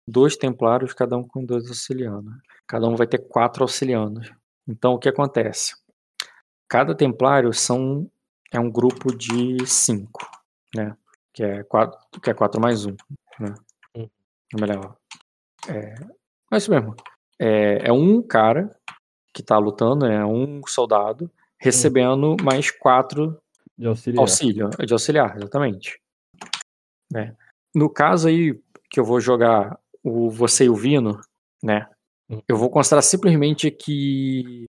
dois 0.06 0.36
templários, 0.36 0.92
cada 0.92 1.16
um 1.16 1.22
com 1.22 1.44
dois 1.44 1.68
auxiliando. 1.68 2.30
Cada 2.66 2.86
um 2.88 2.96
vai 2.96 3.06
ter 3.06 3.18
quatro 3.18 3.64
auxiliando. 3.64 4.20
Então 4.66 4.94
o 4.94 4.98
que 4.98 5.08
acontece? 5.08 5.74
Cada 6.68 6.94
templário 6.94 7.52
são 7.52 8.10
é 8.52 8.60
um 8.60 8.70
grupo 8.70 9.16
de 9.16 9.66
cinco, 9.66 10.20
né? 10.74 10.96
Que 11.32 11.42
é 11.42 11.64
quatro, 11.64 11.98
que 12.20 12.30
é 12.30 12.34
quatro 12.34 12.60
mais 12.60 12.86
um, 12.86 12.96
né? 13.40 13.54
Hum. 13.96 14.08
Melhor, 14.58 14.96
é, 15.68 15.94
é 16.52 16.56
isso 16.56 16.70
mesmo. 16.70 16.94
É, 17.38 17.88
é 17.88 17.92
um 17.92 18.22
cara 18.22 18.70
que 19.32 19.42
tá 19.42 19.58
lutando, 19.58 20.06
né? 20.06 20.24
Um 20.24 20.60
soldado 20.66 21.30
recebendo 21.64 22.36
mais 22.42 22.70
quatro 22.70 23.40
De 23.76 23.86
auxiliar. 23.86 24.20
auxílio, 24.20 24.70
de 24.70 24.92
auxiliar, 24.92 25.36
exatamente. 25.36 25.98
Né? 27.10 27.34
No 27.74 27.88
caso 27.88 28.28
aí 28.28 28.60
que 28.90 29.00
eu 29.00 29.04
vou 29.04 29.18
jogar 29.20 29.78
o 30.02 30.28
você 30.30 30.64
e 30.64 30.68
o 30.68 30.74
Vino, 30.74 31.18
né? 31.62 31.88
Hum. 32.28 32.40
Eu 32.46 32.56
vou 32.56 32.68
considerar 32.70 33.02
simplesmente 33.02 33.70
que 33.70 34.66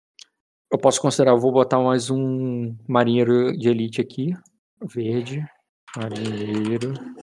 eu 0.70 0.78
posso 0.78 1.00
considerar, 1.00 1.32
eu 1.32 1.40
vou 1.40 1.52
botar 1.52 1.78
mais 1.80 2.10
um 2.10 2.76
marinheiro 2.86 3.56
de 3.56 3.68
elite 3.68 4.00
aqui, 4.00 4.34
verde, 4.82 5.44
marinheiro 5.96 6.92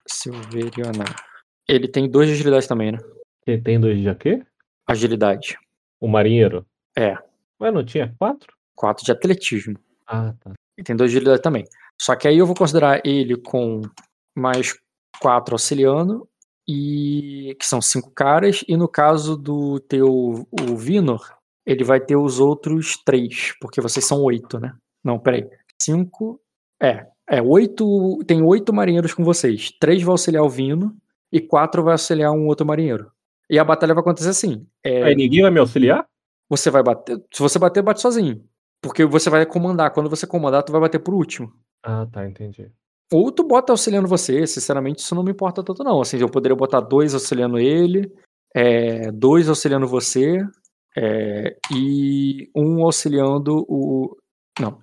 silverionar. 0.08 1.16
Ele 1.68 1.88
tem 1.88 2.10
dois 2.10 2.28
de 2.28 2.36
agilidade 2.36 2.68
também, 2.68 2.92
né? 2.92 3.00
Quem 3.44 3.62
tem 3.62 3.80
dois 3.80 4.00
de 4.00 4.16
quê? 4.16 4.44
Agilidade. 4.88 5.58
O 6.00 6.08
marinheiro? 6.08 6.66
É. 6.98 7.18
Mas 7.60 7.74
não 7.74 7.84
tinha 7.84 8.14
quatro? 8.20 8.55
Quatro 8.76 9.06
de 9.06 9.12
atletismo. 9.12 9.78
Ah, 10.08 10.34
tá. 10.40 10.54
E 10.78 10.84
tem 10.84 10.96
dois 10.96 11.12
de 11.12 11.18
agilidade 11.18 11.42
também. 11.42 11.66
Só 12.00 12.16
que 12.16 12.28
aí 12.28 12.38
eu 12.38 12.46
vou 12.46 12.56
considerar 12.56 13.02
ele 13.06 13.38
com 13.38 13.82
mais 14.36 14.78
quatro 15.22 15.56
auxiliando, 15.56 16.28
e 16.68 17.56
que 17.60 17.66
são 17.66 17.82
cinco 17.82 18.12
caras, 18.12 18.64
e 18.68 18.76
no 18.76 18.88
caso 18.88 19.38
do 19.38 19.80
teu 19.80 20.48
o 20.52 20.76
Vinor, 20.76 21.22
ele 21.66 21.84
vai 21.84 22.00
ter 22.00 22.16
os 22.16 22.40
outros 22.40 22.98
três, 23.04 23.54
porque 23.62 23.80
vocês 23.80 24.06
são 24.06 24.22
oito, 24.24 24.60
né? 24.60 24.74
Não, 25.04 25.20
peraí. 25.20 25.48
Cinco. 25.82 26.40
É, 26.82 27.08
é, 27.30 27.42
oito. 27.42 28.20
Tem 28.26 28.42
oito 28.42 28.74
marinheiros 28.74 29.14
com 29.14 29.24
vocês. 29.24 29.72
Três 29.80 30.02
vai 30.02 30.12
auxiliar 30.12 30.44
o 30.44 30.50
Vino 30.50 30.96
e 31.32 31.40
quatro 31.40 31.84
vai 31.84 31.94
auxiliar 31.94 32.32
um 32.32 32.48
outro 32.48 32.66
marinheiro. 32.66 33.12
E 33.50 33.60
a 33.60 33.64
batalha 33.64 33.94
vai 33.94 34.02
acontecer 34.02 34.30
assim. 34.30 34.66
é, 34.84 35.04
Aí 35.04 35.16
ninguém 35.16 35.42
vai 35.44 35.52
me 35.52 35.60
auxiliar? 35.60 36.06
você 36.50 36.70
vai 36.70 36.84
bater. 36.84 37.18
Se 37.34 37.42
você 37.42 37.58
bater, 37.58 37.82
bate 37.82 38.02
sozinho. 38.02 38.44
Porque 38.86 39.04
você 39.04 39.32
vai 39.32 39.44
comandar. 39.48 39.90
Quando 39.90 40.12
você 40.12 40.28
comandar, 40.28 40.62
tu 40.62 40.72
vai 40.72 40.80
bater 40.80 41.00
por 41.00 41.16
último. 41.16 41.52
Ah, 41.82 42.06
tá, 42.06 42.28
entendi. 42.28 42.72
Ou 43.12 43.32
tu 43.32 43.44
bota 43.44 43.74
auxiliando 43.74 44.08
você, 44.08 44.46
sinceramente, 44.46 45.00
isso 45.00 45.16
não 45.16 45.24
me 45.24 45.32
importa 45.32 45.64
tanto, 45.64 45.84
não. 45.84 46.02
Assim, 46.02 46.20
eu 46.20 46.30
poderia 46.30 46.56
botar 46.56 46.82
dois 46.82 47.16
auxiliando 47.16 47.58
ele, 47.58 48.12
é, 48.54 49.12
dois 49.12 49.50
auxiliando 49.50 49.88
você, 49.88 50.38
é, 50.96 51.58
e 51.74 52.48
um 52.56 52.84
auxiliando 52.86 53.66
o. 53.68 54.16
Não, 54.60 54.80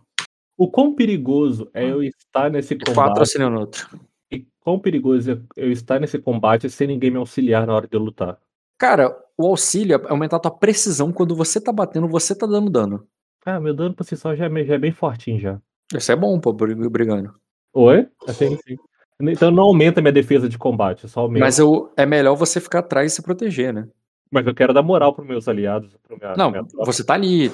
O 0.58 0.68
quão 0.68 0.94
perigoso 0.96 1.70
é 1.72 1.90
eu 1.90 2.02
estar 2.02 2.50
nesse 2.50 2.74
e 2.74 2.78
quatro 2.78 2.94
combate? 2.94 3.18
auxiliando 3.20 3.60
outro. 3.60 4.00
E 4.32 4.46
quão 4.60 4.80
perigoso 4.80 5.30
é 5.30 5.40
eu 5.56 5.70
estar 5.70 6.00
nesse 6.00 6.18
combate 6.18 6.68
sem 6.68 6.88
ninguém 6.88 7.10
me 7.12 7.18
auxiliar 7.18 7.66
na 7.68 7.74
hora 7.74 7.86
de 7.86 7.96
eu 7.96 8.00
lutar? 8.00 8.36
Cara, 8.78 9.16
o 9.38 9.46
auxílio 9.46 9.96
é 9.96 10.10
aumentar 10.10 10.36
a 10.38 10.40
tua 10.40 10.50
precisão 10.50 11.12
quando 11.12 11.36
você 11.36 11.60
tá 11.60 11.72
batendo, 11.72 12.08
você 12.08 12.34
tá 12.34 12.46
dando 12.46 12.68
dano. 12.70 13.06
Ah, 13.44 13.59
meu 13.60 13.74
dano 13.74 13.94
por 13.94 14.05
si 14.05 14.16
só 14.16 14.35
já 14.35 14.47
é, 14.47 14.64
já 14.64 14.74
é 14.74 14.78
bem 14.78 14.93
fortinho 14.93 15.39
já. 15.40 15.60
Isso 15.94 16.12
é 16.12 16.16
bom, 16.16 16.39
pô, 16.40 16.52
brig- 16.52 16.89
brigando. 16.89 17.35
Oi? 17.74 18.09
Assim, 18.27 18.56
sim. 18.56 18.77
Então 19.20 19.51
não 19.51 19.64
aumenta 19.64 20.01
minha 20.01 20.12
defesa 20.12 20.48
de 20.48 20.59
combate, 20.59 21.09
só 21.09 21.20
aumenta. 21.20 21.44
Mas 21.44 21.59
eu, 21.59 21.93
é 21.97 22.05
melhor 22.06 22.35
você 22.35 22.60
ficar 22.60 22.81
atrás 22.81 23.12
e 23.12 23.14
se 23.16 23.23
proteger, 23.23 23.73
né? 23.73 23.89
Mas 24.31 24.47
eu 24.47 24.55
quero 24.55 24.73
dar 24.73 24.82
moral 24.82 25.12
pros 25.14 25.27
meus 25.27 25.47
aliados. 25.48 25.94
Pro 26.02 26.16
minha, 26.19 26.36
Não, 26.36 26.51
minha 26.51 26.62
você 26.74 27.05
tá 27.05 27.14
ali. 27.14 27.51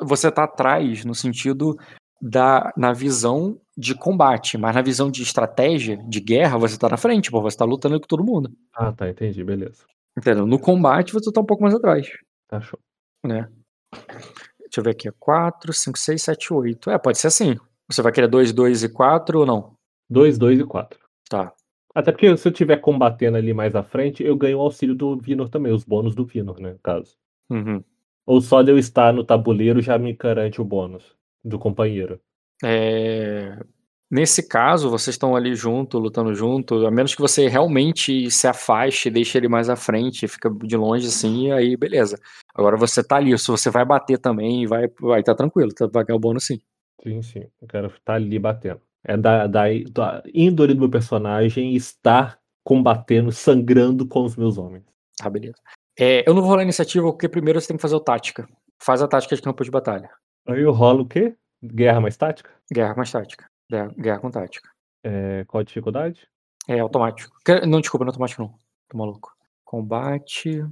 Você 0.00 0.30
tá 0.30 0.44
atrás 0.44 1.04
no 1.04 1.14
sentido 1.14 1.76
da 2.20 2.72
na 2.76 2.92
visão 2.92 3.60
de 3.76 3.94
combate, 3.94 4.56
mas 4.58 4.74
na 4.74 4.82
visão 4.82 5.10
de 5.10 5.22
estratégia, 5.22 5.96
de 6.08 6.20
guerra, 6.20 6.58
você 6.58 6.78
tá 6.78 6.88
na 6.88 6.96
frente, 6.96 7.30
pô, 7.30 7.40
você 7.42 7.56
tá 7.56 7.64
lutando 7.64 8.00
com 8.00 8.06
todo 8.06 8.24
mundo. 8.24 8.50
Ah, 8.74 8.92
tá, 8.92 9.08
entendi, 9.08 9.44
beleza. 9.44 9.84
Entendeu? 10.16 10.46
No 10.46 10.58
combate 10.58 11.12
você 11.12 11.30
tá 11.30 11.40
um 11.40 11.44
pouco 11.46 11.62
mais 11.62 11.74
atrás, 11.74 12.08
Tá 12.48 12.60
show. 12.60 12.78
né? 13.24 13.48
Deixa 13.92 14.80
eu 14.80 14.84
ver 14.84 14.90
aqui, 14.90 15.10
4, 15.18 15.72
5, 15.72 15.98
6, 15.98 16.22
7, 16.22 16.52
8. 16.52 16.90
É, 16.90 16.98
pode 16.98 17.18
ser 17.18 17.28
assim. 17.28 17.56
Você 17.88 18.02
vai 18.02 18.12
querer 18.12 18.28
2, 18.28 18.52
2 18.52 18.82
e 18.82 18.88
4 18.88 19.40
ou 19.40 19.46
não? 19.46 19.76
2, 20.10 20.38
2 20.38 20.60
e 20.60 20.64
4. 20.64 20.98
Tá. 21.28 21.52
Até 21.94 22.12
porque 22.12 22.36
se 22.36 22.46
eu 22.46 22.52
estiver 22.52 22.76
combatendo 22.76 23.38
ali 23.38 23.54
mais 23.54 23.74
à 23.74 23.82
frente, 23.82 24.22
eu 24.22 24.36
ganho 24.36 24.58
o 24.58 24.60
auxílio 24.60 24.94
do 24.94 25.16
Vinor 25.16 25.48
também, 25.48 25.72
os 25.72 25.84
bônus 25.84 26.14
do 26.14 26.26
Vinor, 26.26 26.60
né, 26.60 26.72
no 26.72 26.78
caso. 26.78 27.16
Uhum. 27.48 27.82
Ou 28.26 28.40
só 28.40 28.60
de 28.60 28.70
eu 28.70 28.76
estar 28.78 29.12
no 29.12 29.24
tabuleiro 29.24 29.80
já 29.80 29.96
me 29.96 30.12
garante 30.12 30.60
o 30.60 30.64
bônus 30.64 31.16
do 31.42 31.58
companheiro. 31.58 32.20
É, 32.62 33.58
Nesse 34.10 34.46
caso, 34.46 34.88
vocês 34.88 35.14
estão 35.14 35.34
ali 35.34 35.54
junto, 35.54 35.98
lutando 35.98 36.32
junto, 36.32 36.86
a 36.86 36.90
menos 36.90 37.14
que 37.14 37.20
você 37.20 37.48
realmente 37.48 38.30
se 38.30 38.46
afaste, 38.46 39.10
deixe 39.10 39.36
ele 39.36 39.48
mais 39.48 39.68
à 39.68 39.74
frente, 39.74 40.28
fica 40.28 40.48
de 40.48 40.76
longe 40.76 41.08
assim, 41.08 41.50
aí 41.50 41.76
beleza. 41.76 42.16
Agora 42.54 42.76
você 42.76 43.02
tá 43.02 43.16
ali, 43.16 43.36
se 43.36 43.48
você 43.48 43.68
vai 43.68 43.84
bater 43.84 44.18
também, 44.18 44.64
vai 44.66 44.88
vai 45.00 45.22
tá 45.24 45.34
tranquilo, 45.34 45.72
tá- 45.74 45.88
vai 45.92 46.04
ganhar 46.04 46.16
o 46.16 46.20
bônus 46.20 46.46
sim. 46.46 46.60
Sim, 47.02 47.20
sim. 47.22 47.44
Eu 47.60 47.68
quero 47.68 47.86
estar 47.88 48.14
ali 48.14 48.38
batendo. 48.38 48.80
É 49.04 49.16
da, 49.16 49.46
da, 49.46 49.64
da 49.92 50.22
índole 50.32 50.74
do 50.74 50.80
meu 50.80 50.90
personagem 50.90 51.74
estar 51.76 52.38
combatendo, 52.64 53.30
sangrando 53.30 54.06
com 54.06 54.24
os 54.24 54.36
meus 54.36 54.56
homens. 54.58 54.84
Tá, 55.16 55.28
beleza. 55.30 55.56
É, 55.98 56.28
eu 56.28 56.34
não 56.34 56.42
vou 56.42 56.50
rolar 56.50 56.62
iniciativa, 56.62 57.06
porque 57.06 57.28
primeiro 57.28 57.60
você 57.60 57.68
tem 57.68 57.76
que 57.76 57.82
fazer 57.82 57.94
o 57.94 58.00
tática. 58.00 58.48
Faz 58.82 59.00
a 59.00 59.08
tática 59.08 59.34
de 59.36 59.42
campo 59.42 59.64
de 59.64 59.70
batalha. 59.70 60.10
Aí 60.46 60.62
eu 60.62 60.72
rolo 60.72 61.02
o 61.02 61.08
quê? 61.08 61.34
Guerra 61.62 62.00
mais 62.00 62.16
tática? 62.16 62.50
Guerra 62.72 62.94
mais 62.96 63.10
tática. 63.10 63.46
Guerra, 63.70 63.94
guerra 63.98 64.18
com 64.20 64.30
tática. 64.30 64.68
É, 65.02 65.44
qual 65.44 65.60
a 65.60 65.64
dificuldade? 65.64 66.28
É 66.68 66.78
automático. 66.80 67.36
Não, 67.66 67.80
desculpa, 67.80 68.04
não 68.04 68.10
é 68.10 68.12
automático 68.12 68.42
não. 68.42 68.54
Tô 68.88 68.98
maluco. 68.98 69.32
Combate. 69.64 70.64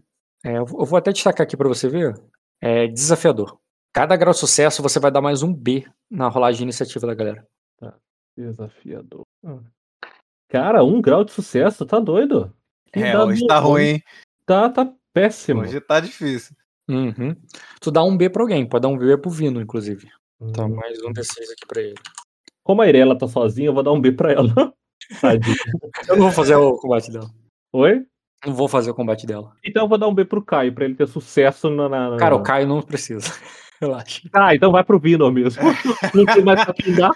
É, 0.44 0.58
eu 0.58 0.66
vou 0.66 0.96
até 0.96 1.12
destacar 1.12 1.44
aqui 1.44 1.56
pra 1.56 1.68
você 1.68 1.88
ver. 1.88 2.14
É 2.60 2.86
desafiador. 2.86 3.58
Cada 3.92 4.16
grau 4.16 4.32
de 4.32 4.38
sucesso 4.40 4.82
você 4.82 4.98
vai 4.98 5.10
dar 5.10 5.20
mais 5.20 5.42
um 5.42 5.52
B 5.54 5.84
na 6.10 6.28
rolagem 6.28 6.58
de 6.58 6.62
iniciativa 6.64 7.06
da 7.06 7.14
galera. 7.14 7.46
Desafiador. 8.36 9.22
Ah. 9.44 9.60
Cara, 10.48 10.82
um 10.84 11.00
grau 11.00 11.24
de 11.24 11.30
sucesso, 11.32 11.86
tá 11.86 12.00
doido? 12.00 12.52
Que 12.92 13.00
É, 13.00 13.18
hoje 13.18 13.46
tá 13.46 13.58
ruim, 13.58 13.82
hein? 13.84 14.02
Tá, 14.44 14.68
tá 14.68 14.92
péssimo. 15.12 15.60
Hoje 15.62 15.80
tá 15.80 16.00
difícil. 16.00 16.56
Uhum. 16.88 17.34
Tu 17.80 17.90
dá 17.90 18.02
um 18.02 18.16
B 18.16 18.28
pra 18.28 18.42
alguém, 18.42 18.68
pode 18.68 18.82
dar 18.82 18.88
um 18.88 18.98
B 18.98 19.16
pro 19.16 19.30
Vino, 19.30 19.60
inclusive. 19.60 20.08
Tá, 20.52 20.64
Hum. 20.64 20.74
mais 20.74 21.00
um 21.02 21.12
D6 21.12 21.50
aqui 21.52 21.66
pra 21.66 21.80
ele. 21.80 21.94
Como 22.64 22.80
a 22.82 22.88
Irela 22.88 23.16
tá 23.16 23.28
sozinha, 23.28 23.68
eu 23.68 23.74
vou 23.74 23.82
dar 23.82 23.92
um 23.92 24.00
B 24.00 24.10
pra 24.12 24.32
ela. 24.32 24.72
Eu 26.08 26.16
não 26.16 26.22
vou 26.24 26.32
fazer 26.32 26.56
o 26.56 26.76
combate 26.78 27.12
dela. 27.12 27.28
Oi? 27.72 28.06
Não 28.46 28.54
vou 28.54 28.66
fazer 28.68 28.90
o 28.90 28.94
combate 28.94 29.26
dela. 29.26 29.52
Então 29.64 29.84
eu 29.84 29.88
vou 29.88 29.98
dar 29.98 30.08
um 30.08 30.14
B 30.14 30.24
pro 30.24 30.42
Caio, 30.42 30.72
pra 30.74 30.84
ele 30.86 30.94
ter 30.94 31.06
sucesso 31.06 31.68
na. 31.70 31.88
na- 31.88 32.10
na- 32.10 32.16
Cara, 32.16 32.34
o 32.34 32.42
Caio 32.42 32.66
não 32.66 32.80
precisa. 32.82 33.30
Relaxa. 33.80 34.22
Ah, 34.32 34.54
então 34.54 34.72
vai 34.72 34.82
pro 34.84 34.98
Vinor 34.98 35.30
mesmo. 35.32 35.60
Não 36.14 36.24
tem 36.24 36.42
mais 36.44 36.64
pra 36.64 36.72
quem 36.72 36.94
dar. 36.94 37.10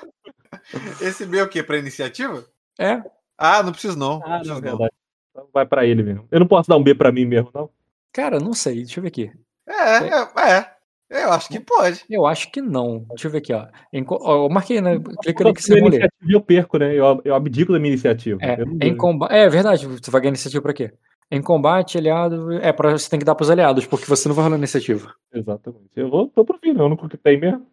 Esse 1.00 1.24
B 1.24 1.38
é 1.38 1.42
o 1.44 1.48
quê? 1.48 1.62
Pra 1.62 1.78
iniciativa? 1.78 2.44
É, 2.78 3.00
Ah, 3.38 3.62
não 3.62 3.70
preciso 3.72 3.96
não. 3.98 4.16
Ah, 4.24 4.38
preciso 4.38 4.54
não, 4.54 4.60
verdade. 4.60 4.90
Então 5.30 5.48
vai 5.54 5.64
pra 5.64 5.86
ele 5.86 6.02
mesmo. 6.02 6.26
Eu 6.30 6.40
não 6.40 6.46
posso 6.48 6.68
dar 6.68 6.76
um 6.76 6.82
B 6.82 6.94
pra 6.94 7.12
mim 7.12 7.24
mesmo, 7.24 7.50
não. 7.54 7.70
cara, 8.12 8.38
não 8.40 8.52
sei. 8.52 8.76
Deixa 8.82 8.98
eu 8.98 9.02
ver 9.02 9.08
aqui. 9.08 9.32
É, 9.66 10.08
é, 10.08 10.50
é. 10.58 10.70
Eu 11.10 11.32
acho 11.32 11.48
que 11.48 11.58
pode. 11.60 12.04
Eu 12.10 12.26
acho 12.26 12.50
que 12.50 12.60
não. 12.60 13.06
Deixa 13.10 13.28
eu 13.28 13.30
ver 13.30 13.38
aqui, 13.38 13.52
ó. 13.52 13.66
Em 13.92 14.04
co- 14.04 14.18
ó, 14.20 14.44
Eu 14.44 14.48
marquei, 14.50 14.80
né? 14.80 14.98
Clica 15.22 15.42
ali 15.44 15.54
que 15.54 15.60
eu 15.60 15.62
você 15.62 15.80
vai 15.80 16.08
eu 16.28 16.40
perco, 16.40 16.78
né? 16.78 16.94
Eu, 16.94 17.20
eu 17.24 17.34
abdico 17.34 17.72
da 17.72 17.78
minha 17.78 17.92
iniciativa. 17.92 18.38
É, 18.42 18.58
em 18.86 18.96
é 19.30 19.48
verdade, 19.48 19.86
você 19.86 20.10
vai 20.10 20.20
ganhar 20.20 20.30
iniciativa 20.32 20.62
pra 20.62 20.74
quê? 20.74 20.92
Em 21.30 21.40
combate, 21.40 21.96
aliado. 21.96 22.52
É, 22.54 22.72
pra... 22.72 22.90
você 22.90 23.08
tem 23.08 23.18
que 23.18 23.24
dar 23.24 23.34
pros 23.34 23.50
aliados, 23.50 23.86
porque 23.86 24.06
você 24.06 24.28
não 24.28 24.34
vai 24.34 24.44
rolar 24.44 24.58
iniciativa. 24.58 25.14
Exatamente. 25.32 25.90
Eu 25.96 26.10
vou, 26.10 26.30
vou 26.34 26.44
pro 26.44 26.58
eu 26.62 26.74
não 26.74 26.96
que 26.96 27.16
tem 27.16 27.40
mesmo. 27.40 27.66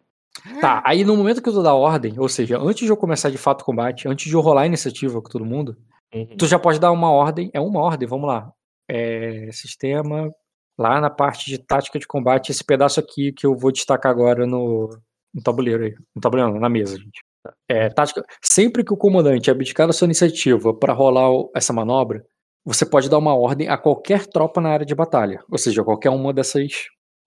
Tá, 0.60 0.82
aí 0.84 1.04
no 1.04 1.16
momento 1.16 1.42
que 1.42 1.48
eu 1.48 1.52
dou 1.52 1.66
a 1.66 1.74
ordem, 1.74 2.14
ou 2.18 2.28
seja, 2.28 2.58
antes 2.58 2.84
de 2.84 2.88
eu 2.88 2.96
começar 2.96 3.30
de 3.30 3.38
fato 3.38 3.62
o 3.62 3.64
combate, 3.64 4.06
antes 4.06 4.26
de 4.28 4.34
eu 4.34 4.40
rolar 4.40 4.62
a 4.62 4.66
iniciativa 4.66 5.20
com 5.20 5.28
todo 5.28 5.44
mundo, 5.44 5.76
Uhum. 6.14 6.36
tu 6.38 6.46
já 6.46 6.58
pode 6.58 6.78
dar 6.78 6.92
uma 6.92 7.10
ordem, 7.10 7.50
é 7.52 7.60
uma 7.60 7.80
ordem, 7.80 8.06
vamos 8.06 8.28
lá. 8.28 8.52
É, 8.88 9.48
sistema, 9.52 10.30
lá 10.78 11.00
na 11.00 11.10
parte 11.10 11.46
de 11.50 11.58
tática 11.58 11.98
de 11.98 12.06
combate, 12.06 12.50
esse 12.50 12.64
pedaço 12.64 13.00
aqui 13.00 13.32
que 13.32 13.46
eu 13.46 13.56
vou 13.56 13.72
destacar 13.72 14.10
agora 14.12 14.46
no, 14.46 14.88
no 15.34 15.42
tabuleiro 15.42 15.84
aí. 15.84 15.94
No 16.14 16.20
tabuleiro 16.20 16.52
não, 16.52 16.60
na 16.60 16.68
mesa, 16.68 16.96
gente. 16.96 17.20
É, 17.68 17.88
tática, 17.88 18.24
sempre 18.42 18.82
que 18.84 18.92
o 18.92 18.96
comandante 18.96 19.50
abdicar 19.50 19.86
da 19.86 19.92
sua 19.92 20.06
iniciativa 20.06 20.74
para 20.74 20.92
rolar 20.92 21.30
o- 21.30 21.50
essa 21.54 21.72
manobra, 21.72 22.24
você 22.64 22.84
pode 22.84 23.08
dar 23.08 23.18
uma 23.18 23.34
ordem 23.36 23.68
a 23.68 23.78
qualquer 23.78 24.26
tropa 24.26 24.60
na 24.60 24.70
área 24.70 24.84
de 24.84 24.94
batalha, 24.94 25.42
ou 25.48 25.56
seja, 25.56 25.84
qualquer 25.84 26.10
uma 26.10 26.32
dessas 26.32 26.72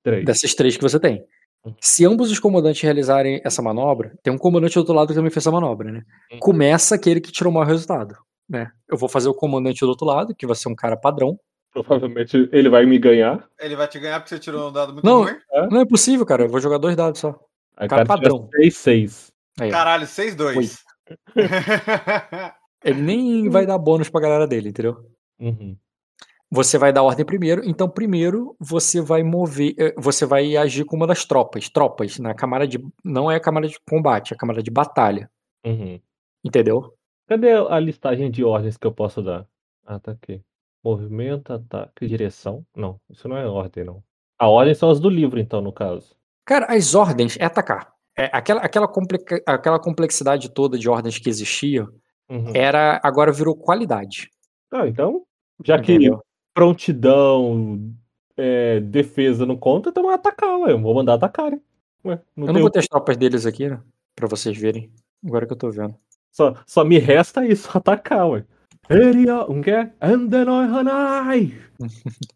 Três. 0.03 0.26
dessas 0.26 0.53
três 0.53 0.76
que 0.76 0.84
você 0.84 0.99
tem. 0.99 1.23
Se 1.81 2.05
ambos 2.05 2.31
os 2.31 2.39
comandantes 2.39 2.81
realizarem 2.81 3.41
essa 3.45 3.61
manobra, 3.61 4.13
tem 4.23 4.31
um 4.34 4.38
comandante 4.38 4.73
do 4.76 4.80
outro 4.80 4.93
lado 4.93 5.09
que 5.09 5.13
também 5.13 5.30
fez 5.31 5.43
essa 5.43 5.51
manobra, 5.51 5.91
né? 5.91 6.03
Uhum. 6.31 6.39
Começa 6.39 6.95
aquele 6.95 7.19
que 7.21 7.31
tirou 7.31 7.51
o 7.51 7.53
maior 7.53 7.67
resultado, 7.67 8.15
né? 8.49 8.71
Eu 8.89 8.97
vou 8.97 9.09
fazer 9.09 9.27
o 9.30 9.34
comandante 9.34 9.80
do 9.81 9.88
outro 9.89 10.05
lado, 10.05 10.34
que 10.35 10.47
vai 10.47 10.55
ser 10.55 10.69
um 10.69 10.76
cara 10.76 10.95
padrão. 10.97 11.38
Provavelmente 11.72 12.50
ele 12.52 12.70
vai 12.70 12.86
me 12.86 12.98
ganhar. 12.98 13.48
Ele 13.60 13.76
vai 13.76 13.88
te 13.88 14.00
ganhar 14.00 14.20
porque 14.20 14.30
você 14.36 14.40
tirou 14.40 14.70
um 14.70 14.72
dado 14.72 14.94
muito 14.94 15.06
Não. 15.06 15.24
ruim. 15.24 15.36
Não 15.72 15.82
é 15.82 15.86
possível, 15.86 16.26
cara. 16.26 16.44
Eu 16.44 16.50
vou 16.50 16.60
jogar 16.60 16.78
dois 16.78 16.96
dados 16.96 17.20
só. 17.20 17.40
Aí 17.78 17.88
Cara 17.88 18.06
cara 18.06 18.20
tira 18.20 18.32
padrão. 18.32 18.50
6, 18.56 18.78
6. 18.78 19.32
Aí, 19.60 19.70
ó. 19.70 19.72
Caralho, 19.72 20.06
6-2. 20.08 20.80
Ele 22.84 23.02
nem 23.02 23.50
vai 23.50 23.66
dar 23.66 23.78
bônus 23.78 24.10
pra 24.10 24.22
galera 24.22 24.48
dele, 24.48 24.70
entendeu? 24.70 25.06
Uhum. 25.40 25.76
Você 26.52 26.78
vai 26.80 26.91
dar 26.91 27.04
ordem 27.04 27.26
primeiro, 27.26 27.62
então 27.64 27.88
primeiro 27.88 28.56
você 28.60 29.00
vai 29.02 29.22
mover, 29.22 29.76
eh, 29.78 29.94
você 29.98 30.26
vai 30.26 30.58
agir 30.58 30.84
com 30.84 30.96
uma 30.96 31.06
das 31.06 31.24
tropas, 31.24 31.70
tropas 31.70 32.18
na 32.18 32.34
camada 32.34 32.68
de, 32.68 32.80
não 33.04 33.30
é 33.30 33.36
a 33.36 33.40
camada 33.40 33.68
de 33.68 33.78
combate, 33.88 34.34
é 34.34 34.36
a 34.36 34.38
camada 34.38 34.64
de 34.64 34.72
batalha, 34.72 35.30
Uhum. 35.64 36.00
entendeu? 36.44 36.91
Cadê 37.28 37.52
a 37.54 37.80
listagem 37.80 38.32
de 38.32 38.44
ordens 38.44 38.78
que 38.78 38.88
eu 38.88 38.91
posso 38.91 39.22
dar? 39.22 39.46
Ah, 39.86 40.00
tá 40.00 40.12
aqui. 40.14 40.41
Movimento, 40.84 41.53
ataque, 41.53 42.07
direção. 42.07 42.65
Não, 42.76 42.99
isso 43.10 43.27
não 43.27 43.38
é 43.38 43.45
ordem, 43.47 43.84
não. 43.84 44.03
A 44.38 44.47
ordem 44.47 44.73
são 44.73 44.89
as 44.89 44.99
do 44.99 45.10
livro, 45.10 45.39
então, 45.39 45.61
no 45.61 45.73
caso. 45.73 46.15
Cara, 46.45 46.65
as 46.73 46.95
ordens 46.95 47.38
é 47.39 47.45
atacar. 47.45 47.93
É, 48.18 48.30
aquela, 48.34 48.61
aquela, 48.61 48.88
complica- 48.88 49.41
aquela 49.45 49.80
complexidade 49.80 50.49
toda 50.49 50.77
de 50.77 50.89
ordens 50.89 51.18
que 51.18 51.30
existia 51.30 51.88
Uhum. 52.30 52.51
era 52.56 52.99
agora 53.03 53.31
virou 53.31 53.56
qualidade. 53.56 54.30
Ah, 54.72 54.88
então, 54.88 55.23
já 55.65 55.80
que 55.81 55.93
Entendeu? 55.93 56.22
prontidão, 56.53 57.91
é, 58.38 58.80
defesa 58.80 59.45
não 59.45 59.57
conta, 59.57 59.89
então 59.89 60.10
é 60.11 60.14
atacar, 60.15 60.57
ué. 60.60 60.72
Eu 60.72 60.80
vou 60.81 60.93
mandar 60.93 61.15
atacarem. 61.15 61.61
Ué, 62.06 62.19
não 62.35 62.47
Eu 62.47 62.53
não 62.53 62.61
vou 62.61 62.69
ter 62.69 62.80
as 62.80 62.88
tropas 62.88 63.18
deles 63.18 63.45
aqui, 63.45 63.68
né? 63.69 63.81
Pra 64.15 64.27
vocês 64.27 64.57
verem. 64.57 64.91
Agora 65.26 65.45
que 65.45 65.53
eu 65.53 65.57
tô 65.57 65.69
vendo. 65.72 65.95
só, 66.31 66.56
só 66.65 66.84
me 66.85 66.97
resta 66.99 67.45
isso, 67.45 67.69
atacar, 67.77 68.27
ué. 68.30 68.45
Eria, 68.90 69.45
um 69.49 69.61
quê? 69.61 69.90
Andenoi 70.02 70.66
Hanai! 70.66 71.53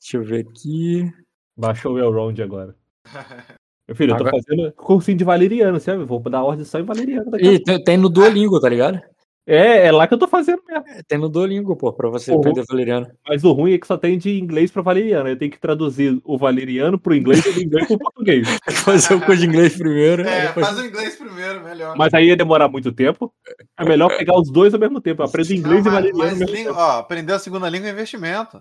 Deixa 0.00 0.16
eu 0.18 0.22
ver 0.22 0.46
aqui. 0.46 1.12
Baixou 1.56 1.94
o 1.94 1.98
Elrond 1.98 2.38
agora. 2.40 2.76
Meu 3.88 3.94
filho, 3.96 4.12
eu 4.12 4.16
tô 4.16 4.24
Agora- 4.26 4.42
fazendo 4.42 4.72
cursinho 4.72 5.16
de 5.18 5.24
valeriano, 5.24 5.78
sabe? 5.78 6.04
Vou 6.04 6.20
dar 6.20 6.42
ordem 6.42 6.64
só 6.64 6.78
em 6.78 6.82
valeriano 6.82 7.30
daqui 7.30 7.46
Ih, 7.46 7.62
tem, 7.62 7.82
tem 7.82 7.96
no 7.96 8.08
Duolingo, 8.08 8.60
tá 8.60 8.68
ligado? 8.68 9.00
É, 9.48 9.86
é 9.86 9.92
lá 9.92 10.08
que 10.08 10.14
eu 10.14 10.18
tô 10.18 10.26
fazendo 10.26 10.60
mesmo. 10.66 10.84
Tem 11.06 11.16
no 11.18 11.28
Duolingo, 11.28 11.76
pô, 11.76 11.92
pra 11.92 12.08
você 12.08 12.32
Uhum. 12.32 12.38
aprender 12.38 12.64
valeriano. 12.68 13.06
Mas 13.28 13.44
o 13.44 13.52
ruim 13.52 13.74
é 13.74 13.78
que 13.78 13.86
só 13.86 13.96
tem 13.96 14.18
de 14.18 14.38
inglês 14.40 14.72
pra 14.72 14.82
valeriano. 14.82 15.28
Eu 15.28 15.38
tenho 15.38 15.50
que 15.52 15.58
traduzir 15.60 16.20
o 16.24 16.36
valeriano 16.36 16.98
pro 16.98 17.14
inglês 17.14 17.46
e 17.46 17.52
do 17.52 17.62
inglês 17.62 17.86
pro 17.86 17.96
português. 17.98 18.46
Tem 18.66 18.74
que 18.74 18.80
fazer 18.80 19.14
o 19.14 19.20
curso 19.20 19.40
de 19.42 19.46
inglês 19.46 19.76
primeiro. 19.76 20.22
É, 20.26 20.48
depois- 20.48 20.66
faz 20.66 20.78
o 20.80 20.84
inglês 20.84 21.14
primeiro, 21.14 21.62
melhor. 21.62 21.96
Mas 21.96 22.12
aí 22.12 22.26
ia 22.26 22.36
demorar 22.36 22.68
muito 22.68 22.90
tempo. 22.90 23.32
É 23.78 23.84
melhor 23.84 24.08
pegar 24.18 24.36
os 24.36 24.50
dois 24.50 24.74
ao 24.74 24.80
mesmo 24.80 25.00
tempo. 25.00 25.22
Eu 25.22 25.26
aprendo 25.26 25.52
inglês 25.52 25.84
Não, 25.84 25.92
e 25.92 25.94
valeriano 25.94 26.38
mas 26.40 26.50
língua- 26.50 26.74
ó, 26.76 26.98
aprender 26.98 27.32
a 27.32 27.38
segunda 27.38 27.68
língua 27.68 27.88
é 27.88 27.92
investimento. 27.92 28.60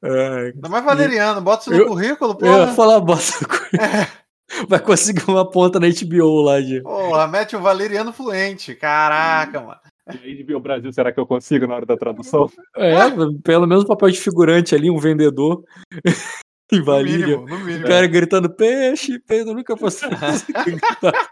Ainda 0.00 0.68
mais 0.68 0.84
valeriano, 0.84 1.40
bota 1.40 1.62
isso 1.62 1.70
no 1.72 1.76
Eu- 1.78 1.86
currículo, 1.88 2.38
eu 2.40 2.58
ia 2.60 2.66
falar 2.68 3.00
bosta. 3.00 3.44
Vai 4.68 4.80
conseguir 4.80 5.24
uma 5.28 5.48
ponta 5.48 5.78
na 5.80 5.86
HBO 5.88 6.42
lá 6.42 6.60
de. 6.60 6.82
Porra, 6.82 7.26
mete 7.28 7.56
um 7.56 7.60
valeriano 7.60 8.12
fluente. 8.12 8.74
Caraca, 8.74 9.60
mano. 9.60 9.80
E 10.12 10.18
aí 10.26 10.36
de 10.36 10.42
ver 10.42 10.56
o 10.56 10.60
Brasil, 10.60 10.92
será 10.92 11.12
que 11.12 11.20
eu 11.20 11.26
consigo 11.26 11.66
na 11.66 11.76
hora 11.76 11.86
da 11.86 11.96
tradução? 11.96 12.50
É, 12.76 12.94
pelo 13.44 13.66
menos 13.66 13.84
papel 13.84 14.10
de 14.10 14.20
figurante 14.20 14.74
ali, 14.74 14.90
um 14.90 14.98
vendedor. 14.98 15.62
em 16.72 16.78
No 16.78 16.84
Valíria. 16.84 17.26
mínimo, 17.38 17.46
no 17.48 17.58
mínimo. 17.64 17.84
O 17.84 17.88
cara 17.88 18.06
gritando 18.06 18.48
peixe, 18.50 19.18
peixe, 19.20 19.48
eu 19.48 19.54
nunca 19.54 19.76
posso. 19.76 20.04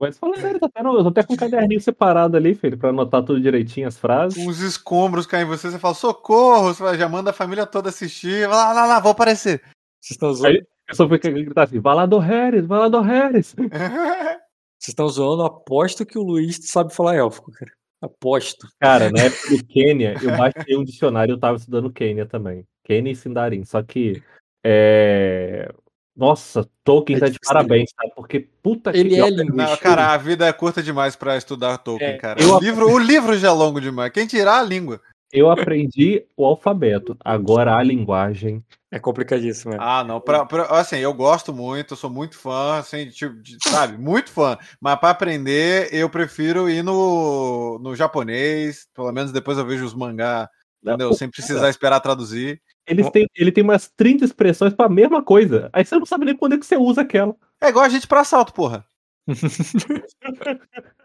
Mas 0.00 0.16
fala 0.16 0.34
sério, 0.38 0.58
tá 0.58 0.66
até, 0.66 0.82
no- 0.82 0.96
eu 0.96 1.02
tô 1.02 1.08
até 1.10 1.22
com 1.22 1.34
um 1.34 1.36
caderninho 1.36 1.80
separado 1.80 2.34
ali, 2.36 2.54
filho, 2.54 2.78
pra 2.78 2.88
anotar 2.88 3.22
tudo 3.22 3.40
direitinho 3.40 3.86
as 3.86 3.98
frases. 3.98 4.38
Uns 4.46 4.60
escombros 4.60 5.26
caem 5.26 5.44
em 5.44 5.48
você, 5.48 5.70
você 5.70 5.78
fala, 5.78 5.94
socorro! 5.94 6.72
Você 6.72 6.96
já 6.96 7.08
manda 7.08 7.30
a 7.30 7.34
família 7.34 7.66
toda 7.66 7.90
assistir. 7.90 8.48
Vai 8.48 8.56
lá, 8.56 8.72
lá, 8.72 8.86
lá, 8.86 9.00
vou 9.00 9.12
aparecer. 9.12 9.60
Vocês 10.00 10.12
estão 10.12 10.32
zoando, 10.32 10.56
Aí- 10.56 10.62
Só 10.92 11.08
fico 11.08 11.30
gritar 11.30 11.64
assim, 11.64 11.78
vai 11.80 11.94
lá 11.94 12.06
do 12.06 12.18
Harris, 12.18 12.66
vai 12.66 12.78
lá 12.78 12.88
do 12.88 13.00
Harris. 13.00 13.54
vocês 14.78 14.88
estão 14.88 15.08
zoando, 15.08 15.42
aposto 15.42 16.06
que 16.06 16.18
o 16.18 16.22
Luiz 16.22 16.58
sabe 16.62 16.94
falar 16.94 17.16
élfico, 17.16 17.50
cara. 17.52 17.70
Aposto. 18.02 18.66
Cara, 18.80 19.10
na 19.10 19.20
época 19.24 19.56
do 19.56 19.66
Quênia, 19.66 20.14
eu 20.22 20.36
baixei 20.36 20.76
um 20.76 20.84
dicionário, 20.84 21.32
eu 21.32 21.38
tava 21.38 21.56
estudando 21.58 21.92
Quênia 21.92 22.24
também. 22.26 22.66
Quênia 22.84 23.10
e 23.12 23.16
Sindarin. 23.16 23.64
Só 23.64 23.82
que. 23.82 24.22
É... 24.64 25.70
Nossa, 26.16 26.68
Tolkien 26.84 27.16
É 27.16 27.20
tá 27.20 27.28
de 27.28 27.38
parabéns, 27.38 27.92
tá? 27.92 28.06
Porque 28.14 28.40
puta 28.62 28.90
Ele 28.94 29.10
que 29.10 29.14
é 29.16 29.20
pariu. 29.20 29.36
linguista. 29.38 29.70
Não, 29.70 29.76
cara, 29.76 30.12
a 30.12 30.16
vida 30.16 30.46
é 30.46 30.52
curta 30.52 30.82
demais 30.82 31.14
pra 31.16 31.36
estudar 31.36 31.78
Tolkien, 31.78 32.10
É, 32.10 32.18
cara. 32.18 32.42
eu 32.42 32.56
O 32.56 32.60
livro, 32.60 32.90
o 32.90 32.98
livro 32.98 33.38
já 33.38 33.48
é 33.48 33.52
longo 33.52 33.80
demais. 33.80 34.12
Quem 34.12 34.26
tirar 34.26 34.58
a 34.58 34.62
língua? 34.62 35.00
Eu 35.32 35.50
aprendi 35.50 36.24
o 36.36 36.44
alfabeto. 36.44 37.16
Agora 37.24 37.76
a 37.76 37.82
linguagem. 37.82 38.64
É 38.90 38.98
complicadíssimo, 38.98 39.74
é. 39.74 39.76
Ah, 39.78 40.02
não. 40.02 40.20
Pra, 40.20 40.44
pra- 40.44 40.64
assim, 40.80 40.96
eu 40.96 41.14
gosto 41.14 41.52
muito, 41.54 41.92
eu 41.92 41.96
sou 41.96 42.10
muito 42.10 42.36
fã, 42.36 42.78
assim, 42.78 43.06
de, 43.06 43.12
tipo, 43.12 43.40
de- 43.40 43.56
sabe? 43.68 43.96
Muito 43.96 44.30
fã. 44.32 44.58
Mas 44.80 44.98
pra 44.98 45.10
aprender, 45.10 45.88
eu 45.94 46.10
prefiro 46.10 46.68
ir 46.68 46.82
no, 46.82 47.78
no 47.80 47.94
japonês. 47.94 48.88
Pelo 48.94 49.12
menos 49.12 49.30
depois 49.30 49.56
eu 49.58 49.64
vejo 49.66 49.84
os 49.84 49.94
mangá, 49.94 50.48
entendeu? 50.82 51.12
Sem 51.14 51.30
precisar 51.30 51.70
esperar 51.70 52.00
traduzir. 52.00 52.60
Eles 52.86 53.08
têm, 53.10 53.28
ele 53.36 53.52
tem 53.52 53.62
umas 53.62 53.88
30 53.96 54.24
expressões 54.24 54.74
pra 54.74 54.88
mesma 54.88 55.22
coisa. 55.22 55.70
Aí 55.72 55.84
você 55.84 55.96
não 55.96 56.04
sabe 56.06 56.24
nem 56.24 56.36
quando 56.36 56.54
é 56.54 56.58
que 56.58 56.66
você 56.66 56.76
usa 56.76 57.02
aquela. 57.02 57.36
É 57.62 57.68
igual 57.68 57.84
a 57.84 57.88
gente 57.88 58.08
pra 58.08 58.20
assalto, 58.22 58.52
porra. 58.52 58.84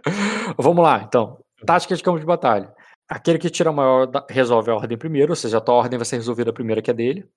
Vamos 0.58 0.84
lá, 0.84 1.04
então. 1.08 1.38
Tática 1.66 1.96
de 1.96 2.04
campo 2.04 2.20
de 2.20 2.26
batalha. 2.26 2.74
Aquele 3.08 3.38
que 3.38 3.50
tira 3.50 3.70
a 3.70 3.74
maior 3.74 4.10
resolve 4.30 4.72
a 4.72 4.76
ordem 4.76 4.98
primeiro, 4.98 5.32
ou 5.32 5.36
seja, 5.36 5.58
a 5.58 5.62
tua 5.62 5.76
ordem 5.76 5.98
vai 5.98 6.06
ser 6.06 6.16
resolvida 6.16 6.52
primeiro 6.52 6.82
que 6.82 6.90
a 6.90 6.94
dele. 6.94 7.30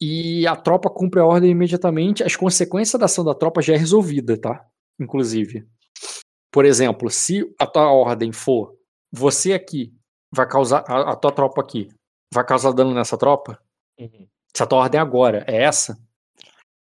E 0.00 0.46
a 0.46 0.56
tropa 0.56 0.88
cumpre 0.88 1.20
a 1.20 1.26
ordem 1.26 1.50
imediatamente. 1.50 2.22
As 2.22 2.34
consequências 2.34 2.98
da 2.98 3.04
ação 3.04 3.24
da 3.24 3.34
tropa 3.34 3.60
já 3.60 3.74
é 3.74 3.76
resolvida, 3.76 4.38
tá? 4.38 4.66
Inclusive. 4.98 5.66
Por 6.50 6.64
exemplo, 6.64 7.10
se 7.10 7.44
a 7.58 7.66
tua 7.66 7.92
ordem 7.92 8.32
for 8.32 8.74
você 9.12 9.52
aqui 9.52 9.92
vai 10.32 10.48
causar 10.48 10.84
a, 10.86 11.12
a 11.12 11.16
tua 11.16 11.32
tropa 11.32 11.60
aqui 11.60 11.88
vai 12.32 12.44
causar 12.44 12.72
dano 12.72 12.94
nessa 12.94 13.18
tropa, 13.18 13.60
se 14.56 14.62
a 14.62 14.66
tua 14.66 14.78
ordem 14.78 15.00
agora 15.00 15.44
é 15.48 15.62
essa, 15.62 15.98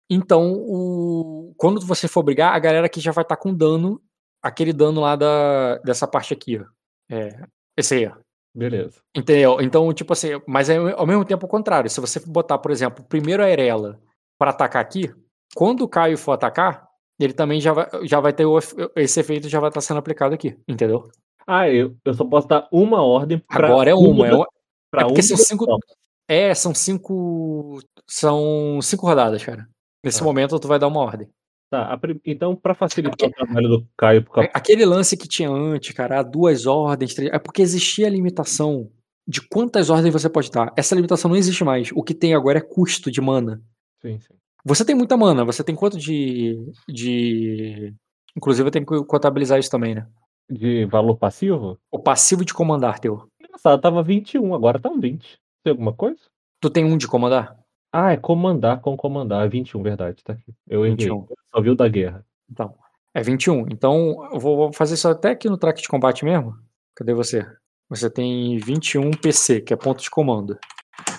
então 0.09 0.53
o, 0.53 1.53
quando 1.57 1.81
você 1.81 2.07
for 2.07 2.23
brigar, 2.23 2.53
a 2.53 2.59
galera 2.59 2.85
aqui 2.85 2.99
já 2.99 3.11
vai 3.11 3.23
estar 3.23 3.37
com 3.37 3.53
dano, 3.53 4.01
aquele 4.41 4.73
dano 4.73 5.01
lá 5.01 5.15
da, 5.15 5.77
dessa 5.79 6.07
parte 6.07 6.33
aqui, 6.33 6.59
ó. 6.59 6.65
É, 7.11 7.47
esse 7.79 7.95
aí, 7.95 8.07
ó. 8.07 8.13
Beleza. 8.55 9.01
Entendeu? 9.15 9.61
Então, 9.61 9.91
tipo 9.93 10.11
assim, 10.13 10.29
mas 10.47 10.69
é 10.69 10.77
ao 10.77 11.05
mesmo 11.05 11.23
tempo 11.23 11.45
o 11.45 11.49
contrário. 11.49 11.89
Se 11.89 12.01
você 12.01 12.19
botar, 12.25 12.57
por 12.57 12.71
exemplo, 12.71 13.03
primeiro 13.07 13.43
a 13.43 13.49
Erela 13.49 13.99
para 14.37 14.51
atacar 14.51 14.81
aqui, 14.81 15.13
quando 15.55 15.81
o 15.81 15.87
Caio 15.87 16.17
for 16.17 16.31
atacar, 16.33 16.87
ele 17.19 17.33
também 17.33 17.61
já 17.61 17.73
vai, 17.73 17.87
já 18.03 18.19
vai 18.19 18.33
ter 18.33 18.45
o 18.45 18.57
esse 18.95 19.19
efeito 19.19 19.47
já 19.49 19.59
vai 19.59 19.69
estar 19.69 19.81
sendo 19.81 19.97
aplicado 19.97 20.33
aqui, 20.33 20.57
entendeu? 20.67 21.09
Ah, 21.45 21.69
eu, 21.69 21.95
eu 22.05 22.13
só 22.13 22.23
posso 22.25 22.47
dar 22.47 22.67
uma 22.71 23.03
ordem 23.03 23.39
pra 23.39 23.67
Agora 23.67 23.89
é 23.89 23.93
uma, 23.95 24.27
é, 24.27 24.33
uma- 24.33 24.47
pra 24.91 25.01
é 25.01 25.05
porque 25.05 25.19
um 25.19 25.23
são 25.23 25.37
cinco, 25.37 25.65
tropas. 25.65 25.95
é, 26.27 26.53
são 26.53 26.73
cinco, 26.73 27.79
são 28.07 28.79
cinco 28.81 29.05
rodadas, 29.05 29.43
cara. 29.43 29.67
Nesse 30.03 30.19
Tá. 30.19 30.25
momento 30.25 30.59
tu 30.59 30.67
vai 30.67 30.79
dar 30.79 30.87
uma 30.87 31.01
ordem. 31.01 31.29
Tá, 31.69 31.95
prim- 31.97 32.19
então, 32.25 32.55
pra 32.55 32.73
facilitar 32.73 33.29
o 33.29 33.31
trabalho 33.31 33.67
do 33.69 33.87
Caio, 33.95 34.25
A- 34.35 34.41
Aquele 34.55 34.85
lance 34.85 35.15
que 35.15 35.27
tinha 35.27 35.49
antes, 35.49 35.93
cara, 35.93 36.23
duas 36.23 36.65
ordens, 36.65 37.13
três, 37.13 37.31
é 37.31 37.37
porque 37.37 37.61
existia 37.61 38.07
a 38.07 38.09
limitação 38.09 38.89
de 39.27 39.39
quantas 39.47 39.89
ordens 39.91 40.11
você 40.11 40.27
pode 40.27 40.49
dar. 40.49 40.73
Essa 40.75 40.95
limitação 40.95 41.29
não 41.29 41.37
existe 41.37 41.63
mais. 41.63 41.91
O 41.93 42.01
que 42.03 42.15
tem 42.15 42.33
agora 42.33 42.57
é 42.57 42.61
custo 42.61 43.11
de 43.11 43.21
mana. 43.21 43.61
Sim, 44.01 44.19
sim. 44.19 44.33
Você 44.65 44.83
tem 44.83 44.95
muita 44.95 45.15
mana, 45.15 45.45
você 45.45 45.63
tem 45.63 45.75
quanto 45.75 45.97
de. 45.97 46.57
de... 46.87 47.93
Inclusive 48.35 48.67
eu 48.67 48.71
tenho 48.71 48.85
que 48.85 49.03
contabilizar 49.05 49.59
isso 49.59 49.69
também, 49.69 49.95
né? 49.95 50.07
De 50.49 50.85
valor 50.85 51.15
passivo? 51.17 51.77
O 51.91 51.99
passivo 51.99 52.43
de 52.43 52.53
comandar 52.53 52.99
teu. 52.99 53.27
Engraçado, 53.39 53.79
tava 53.79 54.01
21, 54.01 54.53
agora 54.55 54.79
tá 54.79 54.89
20. 54.89 55.37
Tem 55.63 55.71
alguma 55.71 55.93
coisa? 55.93 56.17
Tu 56.59 56.69
tem 56.69 56.83
um 56.83 56.97
de 56.97 57.07
comandar? 57.07 57.55
Ah, 57.91 58.11
é 58.11 58.17
comandar 58.17 58.81
com 58.81 58.95
comandar. 58.95 59.45
É 59.45 59.49
21, 59.49 59.81
verdade, 59.81 60.23
tá 60.23 60.33
aqui. 60.33 60.53
Eu 60.67 60.85
errei. 60.85 60.97
21. 60.97 61.15
Eu 61.15 61.37
Só 61.53 61.61
viu 61.61 61.75
da 61.75 61.87
guerra. 61.87 62.25
Então. 62.49 62.75
É 63.13 63.21
21. 63.21 63.67
Então, 63.69 64.29
eu 64.31 64.39
vou 64.39 64.55
vou 64.55 64.73
fazer 64.73 64.93
isso 64.93 65.07
até 65.07 65.31
aqui 65.31 65.49
no 65.49 65.57
track 65.57 65.81
de 65.81 65.87
combate 65.87 66.23
mesmo. 66.23 66.55
Cadê 66.95 67.13
você? 67.13 67.45
Você 67.89 68.09
tem 68.09 68.57
21 68.57 69.11
PC, 69.11 69.61
que 69.61 69.73
é 69.73 69.77
ponto 69.77 70.01
de 70.01 70.09
comando. 70.09 70.57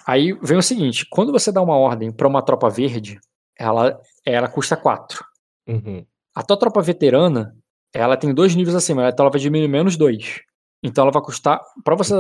Aí 0.07 0.33
vem 0.43 0.59
o 0.59 0.63
seguinte: 0.63 1.07
quando 1.11 1.33
você 1.33 1.51
dá 1.51 1.61
uma 1.61 1.77
ordem 1.77 2.13
para 2.13 2.29
uma 2.29 2.43
tropa 2.43 2.71
verde, 2.71 3.19
ela, 3.59 4.01
ela 4.25 4.49
custa 4.49 4.77
4. 4.77 5.25
Uhum. 5.67 6.05
A 6.35 6.43
tua 6.43 6.57
tropa 6.57 6.81
veterana, 6.81 7.57
ela 7.93 8.17
tem 8.17 8.33
dois 8.33 8.55
níveis 8.55 8.77
acima, 8.77 9.09
então 9.09 9.25
ela 9.25 9.33
vai 9.33 9.41
diminuir 9.41 9.69
menos 9.69 9.97
dois. 9.97 10.41
Então 10.83 11.03
ela 11.03 11.13
vai 11.13 11.23
custar. 11.23 11.61
Pra 11.85 11.97
você 11.97 12.15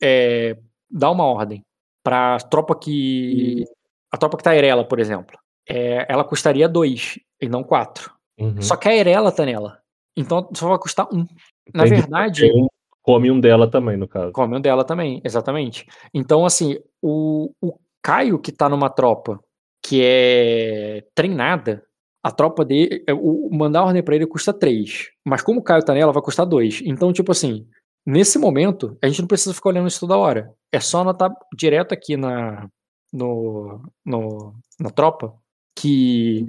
é, 0.00 0.56
dar 0.90 1.10
uma 1.10 1.24
ordem 1.24 1.64
pra 2.02 2.38
tropa 2.38 2.74
que. 2.78 3.64
A 4.10 4.16
tropa 4.16 4.36
que 4.36 4.42
tá 4.42 4.54
Erela, 4.56 4.84
por 4.84 4.98
exemplo, 4.98 5.38
é, 5.68 6.06
ela 6.08 6.24
custaria 6.24 6.68
dois 6.68 7.18
e 7.40 7.48
não 7.48 7.62
quatro. 7.62 8.10
Uhum. 8.38 8.60
Só 8.62 8.76
que 8.76 8.88
a 8.88 8.94
Erela 8.94 9.30
tá 9.32 9.44
nela. 9.44 9.78
Então 10.16 10.48
só 10.54 10.68
vai 10.68 10.78
custar 10.78 11.06
um. 11.12 11.26
Na 11.74 11.86
Entendi. 11.86 12.00
verdade, 12.02 12.52
um- 12.52 12.68
come 13.02 13.30
um 13.30 13.40
dela 13.40 13.70
também, 13.70 13.96
no 13.96 14.06
caso. 14.08 14.32
come 14.32 14.56
um 14.56 14.60
dela 14.60 14.84
também, 14.84 15.20
exatamente. 15.24 15.86
Então, 16.12 16.44
assim, 16.44 16.78
o, 17.02 17.50
o 17.60 17.74
Caio 18.02 18.38
que 18.38 18.52
tá 18.52 18.68
numa 18.68 18.90
tropa 18.90 19.40
que 19.82 20.02
é 20.04 21.04
treinada, 21.14 21.82
a 22.22 22.30
tropa 22.30 22.64
dele, 22.64 23.02
é, 23.06 23.14
o, 23.14 23.46
o 23.48 23.54
mandar 23.54 23.84
ordem 23.84 24.02
pra 24.02 24.14
ele 24.14 24.26
custa 24.26 24.52
3. 24.52 25.08
Mas 25.24 25.40
como 25.42 25.60
o 25.60 25.62
Caio 25.62 25.84
tá 25.84 25.94
nela, 25.94 26.12
vai 26.12 26.22
custar 26.22 26.44
2. 26.46 26.82
Então, 26.84 27.12
tipo 27.12 27.30
assim, 27.32 27.66
nesse 28.04 28.38
momento, 28.38 28.96
a 29.02 29.06
gente 29.08 29.20
não 29.20 29.28
precisa 29.28 29.54
ficar 29.54 29.70
olhando 29.70 29.88
isso 29.88 30.00
toda 30.00 30.16
hora. 30.16 30.52
É 30.72 30.80
só 30.80 31.00
anotar 31.00 31.30
direto 31.56 31.92
aqui 31.92 32.16
na, 32.16 32.68
no, 33.12 33.80
no, 34.04 34.54
na 34.78 34.90
tropa 34.90 35.34
que 35.76 36.46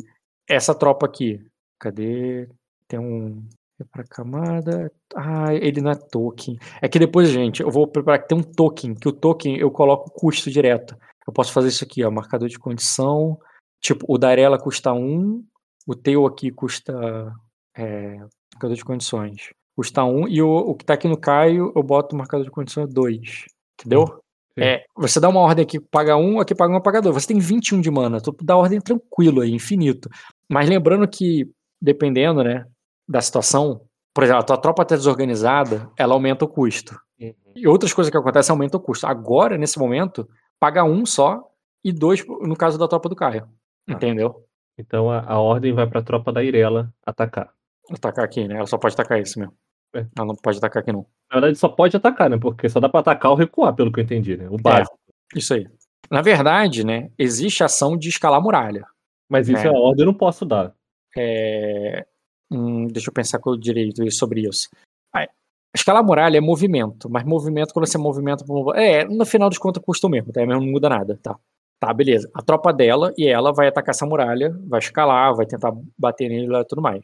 essa 0.47 0.73
tropa 0.73 1.05
aqui. 1.05 1.45
Cadê? 1.79 2.49
Tem 2.87 2.99
um. 2.99 3.47
É 3.79 3.83
pra 3.85 4.03
camada. 4.03 4.91
Ah, 5.15 5.53
ele 5.53 5.79
não 5.79 5.91
é 5.91 5.95
token. 5.95 6.57
É 6.81 6.89
que 6.89 6.99
depois, 6.99 7.29
gente, 7.29 7.61
eu 7.61 7.71
vou 7.71 7.87
preparar 7.87 8.21
que 8.21 8.27
tem 8.27 8.37
um 8.37 8.43
token, 8.43 8.93
que 8.93 9.07
o 9.07 9.13
token 9.13 9.57
eu 9.57 9.71
coloco 9.71 10.11
custo 10.11 10.51
direto. 10.51 10.97
Eu 11.25 11.31
posso 11.31 11.53
fazer 11.53 11.69
isso 11.69 11.83
aqui, 11.85 12.03
ó, 12.03 12.11
marcador 12.11 12.49
de 12.49 12.59
condição. 12.59 13.39
Tipo, 13.79 14.05
o 14.09 14.17
da 14.17 14.29
Arela 14.29 14.59
custa 14.59 14.91
1, 14.91 15.45
o 15.87 15.95
teu 15.95 16.25
aqui 16.25 16.51
custa. 16.51 16.93
É, 17.77 18.17
marcador 18.53 18.75
de 18.75 18.83
condições. 18.83 19.49
Custa 19.77 20.03
1, 20.03 20.27
e 20.27 20.41
o, 20.41 20.49
o 20.49 20.75
que 20.75 20.83
tá 20.83 20.95
aqui 20.95 21.07
no 21.07 21.17
Caio, 21.17 21.71
eu 21.73 21.81
boto 21.81 22.17
marcador 22.17 22.43
de 22.43 22.51
condições 22.51 22.93
2. 22.93 23.45
Entendeu? 23.79 24.19
Sim. 24.59 24.65
É, 24.65 24.83
você 24.95 25.19
dá 25.19 25.29
uma 25.29 25.39
ordem 25.39 25.63
aqui, 25.63 25.79
paga 25.79 26.15
1, 26.15 26.39
aqui 26.39 26.53
paga 26.53 26.75
1, 26.75 26.81
paga 26.81 27.01
2. 27.01 27.15
Você 27.15 27.27
tem 27.27 27.39
21 27.39 27.81
de 27.81 27.89
mana, 27.89 28.21
tu 28.21 28.35
dá 28.41 28.55
ordem 28.55 28.79
tranquilo 28.79 29.41
aí, 29.41 29.51
infinito. 29.51 30.09
Mas 30.49 30.67
lembrando 30.69 31.07
que, 31.07 31.49
dependendo, 31.81 32.43
né, 32.43 32.65
da 33.07 33.21
situação, 33.21 33.81
por 34.13 34.23
exemplo, 34.23 34.41
a 34.41 34.45
tua 34.45 34.57
tropa 34.57 34.85
tá 34.85 34.95
desorganizada, 34.95 35.89
ela 35.97 36.13
aumenta 36.13 36.45
o 36.45 36.47
custo. 36.47 36.99
Uhum. 37.19 37.33
E 37.55 37.67
outras 37.67 37.93
coisas 37.93 38.11
que 38.11 38.17
acontecem 38.17 38.51
aumentam 38.51 38.79
o 38.79 38.83
custo. 38.83 39.07
Agora, 39.07 39.57
nesse 39.57 39.79
momento, 39.79 40.27
paga 40.59 40.83
um 40.83 41.05
só 41.05 41.43
e 41.83 41.91
dois 41.91 42.25
no 42.27 42.55
caso 42.55 42.77
da 42.77 42.87
tropa 42.87 43.09
do 43.09 43.15
Caio. 43.15 43.47
Tá. 43.87 43.93
Entendeu? 43.93 44.45
Então 44.77 45.09
a, 45.09 45.19
a 45.25 45.39
ordem 45.39 45.73
vai 45.73 45.87
pra 45.87 46.01
tropa 46.01 46.31
da 46.31 46.43
Irela 46.43 46.93
atacar. 47.05 47.51
Atacar 47.91 48.23
aqui, 48.23 48.47
né? 48.47 48.55
Ela 48.55 48.67
só 48.67 48.77
pode 48.77 48.93
atacar 48.93 49.19
esse 49.19 49.37
mesmo. 49.39 49.53
É. 49.93 50.05
Ela 50.15 50.27
não 50.27 50.35
pode 50.35 50.57
atacar 50.57 50.81
aqui, 50.81 50.91
não. 50.91 51.05
Na 51.31 51.39
verdade, 51.39 51.57
só 51.57 51.69
pode 51.69 51.95
atacar, 51.95 52.29
né? 52.29 52.37
Porque 52.37 52.67
só 52.69 52.79
dá 52.79 52.89
pra 52.89 53.01
atacar 53.01 53.31
ou 53.31 53.37
recuar, 53.37 53.73
pelo 53.75 53.91
que 53.91 53.99
eu 53.99 54.03
entendi, 54.03 54.35
né? 54.35 54.47
O 54.49 54.57
básico. 54.57 54.97
Isso 55.35 55.53
aí. 55.53 55.67
Na 56.09 56.21
verdade, 56.21 56.83
né, 56.83 57.11
existe 57.17 57.63
ação 57.63 57.95
de 57.95 58.09
escalar 58.09 58.39
a 58.39 58.43
muralha. 58.43 58.85
Mas 59.29 59.47
isso 59.47 59.59
É. 59.59 59.67
é. 59.67 59.69
a 59.69 59.79
ordem, 59.79 60.03
eu 60.03 60.07
não 60.07 60.13
posso 60.13 60.43
dar. 60.43 60.73
É, 61.15 62.05
hum, 62.49 62.87
deixa 62.87 63.09
eu 63.09 63.13
pensar 63.13 63.37
com 63.39 63.51
o 63.51 63.59
direito 63.59 64.09
sobre 64.11 64.41
isso. 64.41 64.69
Escalar 65.75 66.01
a 66.01 66.05
muralha 66.05 66.37
é 66.39 66.41
movimento, 66.41 67.07
mas 67.09 67.23
movimento, 67.23 67.73
quando 67.73 67.85
você 67.85 67.97
movimenta. 67.97 68.43
É, 68.75 69.05
no 69.05 69.23
final 69.23 69.49
dos 69.49 69.59
contas, 69.59 69.83
custa 69.83 70.07
o 70.07 70.09
mesmo, 70.09 70.33
tá? 70.33 70.43
Mesmo 70.43 70.61
não 70.63 70.71
muda 70.71 70.89
nada, 70.89 71.19
tá? 71.21 71.37
Tá, 71.79 71.93
beleza. 71.93 72.29
A 72.33 72.41
tropa 72.41 72.73
dela 72.73 73.13
e 73.15 73.27
ela 73.27 73.53
vai 73.53 73.67
atacar 73.67 73.93
essa 73.93 74.05
muralha, 74.05 74.51
vai 74.67 74.79
escalar, 74.79 75.35
vai 75.35 75.45
tentar 75.45 75.71
bater 75.97 76.27
nele 76.27 76.53
e 76.53 76.65
tudo 76.65 76.81
mais. 76.81 77.01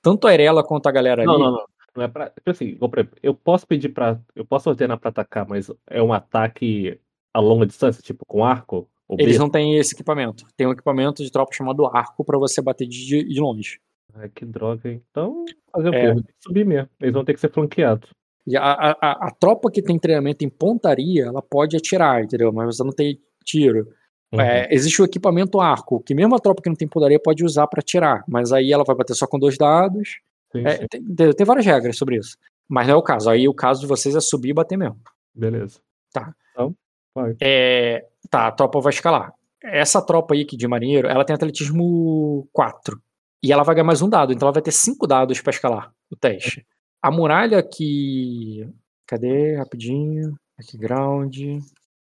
Tanto 0.00 0.28
a 0.28 0.32
Erela 0.32 0.62
quanto 0.62 0.86
a 0.86 0.92
galera 0.92 1.22
ali. 1.22 1.26
Não, 1.26 1.38
não, 1.38 1.50
não. 1.50 1.64
Não 1.96 2.04
é 2.04 2.08
pra. 2.08 2.30
tipo 2.30 2.50
assim, 2.50 2.76
eu 3.22 3.34
posso 3.34 3.66
pedir 3.66 3.90
pra. 3.90 4.20
Eu 4.34 4.44
posso 4.44 4.68
ordenar 4.68 4.98
pra 4.98 5.10
atacar, 5.10 5.46
mas 5.48 5.70
é 5.88 6.02
um 6.02 6.12
ataque 6.12 6.98
a 7.32 7.40
longa 7.40 7.66
distância, 7.66 8.02
tipo 8.02 8.24
com 8.26 8.44
arco? 8.44 8.88
Eles 9.10 9.26
besta? 9.34 9.42
não 9.42 9.50
têm 9.50 9.76
esse 9.76 9.94
equipamento. 9.94 10.44
Tem 10.56 10.66
um 10.66 10.72
equipamento 10.72 11.22
de 11.22 11.30
tropa 11.30 11.52
chamado 11.54 11.86
arco 11.86 12.24
pra 12.24 12.38
você 12.38 12.60
bater 12.62 12.86
de, 12.86 13.22
de 13.24 13.40
longe. 13.40 13.78
Ai, 14.14 14.28
que 14.28 14.44
droga, 14.44 14.88
hein? 14.88 15.02
Então, 15.10 15.44
fazer 15.72 15.90
o 15.90 15.94
É. 15.94 16.00
quê? 16.00 16.14
Tem 16.14 16.22
que 16.22 16.32
subir 16.40 16.64
mesmo. 16.64 16.88
Eles 17.00 17.12
vão 17.14 17.24
ter 17.24 17.34
que 17.34 17.40
ser 17.40 17.50
flanqueados. 17.52 18.08
E 18.46 18.56
a, 18.56 18.62
a, 18.62 18.90
a- 18.92 19.26
a 19.28 19.30
tropa 19.30 19.70
que 19.70 19.82
tem 19.82 19.98
treinamento 19.98 20.44
em 20.44 20.48
pontaria, 20.48 21.24
ela 21.26 21.42
pode 21.42 21.76
atirar, 21.76 22.22
entendeu? 22.22 22.52
Mas 22.52 22.76
você 22.76 22.84
não 22.84 22.92
tem 22.92 23.18
tiro. 23.44 23.88
Uhum. 24.32 24.40
É, 24.40 24.68
existe 24.72 25.00
o 25.00 25.04
equipamento 25.04 25.60
arco, 25.60 26.00
que 26.00 26.14
mesmo 26.14 26.34
a 26.34 26.38
tropa 26.38 26.62
que 26.62 26.68
não 26.68 26.76
tem 26.76 26.88
pontaria 26.88 27.20
pode 27.20 27.44
usar 27.44 27.66
pra 27.66 27.80
atirar, 27.80 28.24
mas 28.28 28.52
aí 28.52 28.72
ela 28.72 28.84
vai 28.84 28.96
bater 28.96 29.14
só 29.14 29.26
com 29.26 29.38
dois 29.38 29.56
dados. 29.58 30.18
Sim, 30.54 30.66
É, 30.66 30.76
sim. 30.78 30.86
tem, 30.88 31.32
tem- 31.32 31.46
várias 31.46 31.66
regras 31.66 31.96
sobre 31.96 32.16
isso. 32.18 32.36
Mas 32.68 32.86
não 32.86 32.94
é 32.94 32.96
o 32.96 33.02
caso. 33.02 33.28
Aí 33.28 33.48
o 33.48 33.54
caso 33.54 33.80
de 33.80 33.86
vocês 33.86 34.14
é 34.14 34.20
subir 34.20 34.50
e 34.50 34.54
bater 34.54 34.76
mesmo. 34.78 35.00
Beleza. 35.34 35.80
Tá. 36.12 36.34
Então, 36.52 36.74
vai. 37.14 37.36
É, 37.42 38.06
tá, 38.30 38.46
a 38.46 38.52
tropa 38.52 38.80
vai 38.80 38.92
escalar. 38.92 39.32
Essa 39.62 40.00
tropa 40.04 40.34
aí 40.34 40.44
que 40.44 40.56
de 40.56 40.68
marinheiro, 40.68 41.08
ela 41.08 41.24
tem 41.24 41.34
atletismo 41.34 42.46
4. 42.52 43.00
E 43.42 43.52
ela 43.52 43.62
vai 43.62 43.74
ganhar 43.74 43.84
mais 43.84 44.00
um 44.02 44.08
dado, 44.08 44.32
então 44.32 44.46
ela 44.46 44.52
vai 44.54 44.62
ter 44.62 44.72
cinco 44.72 45.06
dados 45.06 45.40
pra 45.40 45.50
escalar 45.50 45.92
o 46.10 46.16
teste. 46.16 46.66
A 47.02 47.10
muralha 47.10 47.62
que. 47.62 48.66
Cadê? 49.06 49.56
Rapidinho. 49.56 50.34
Background. 50.58 51.36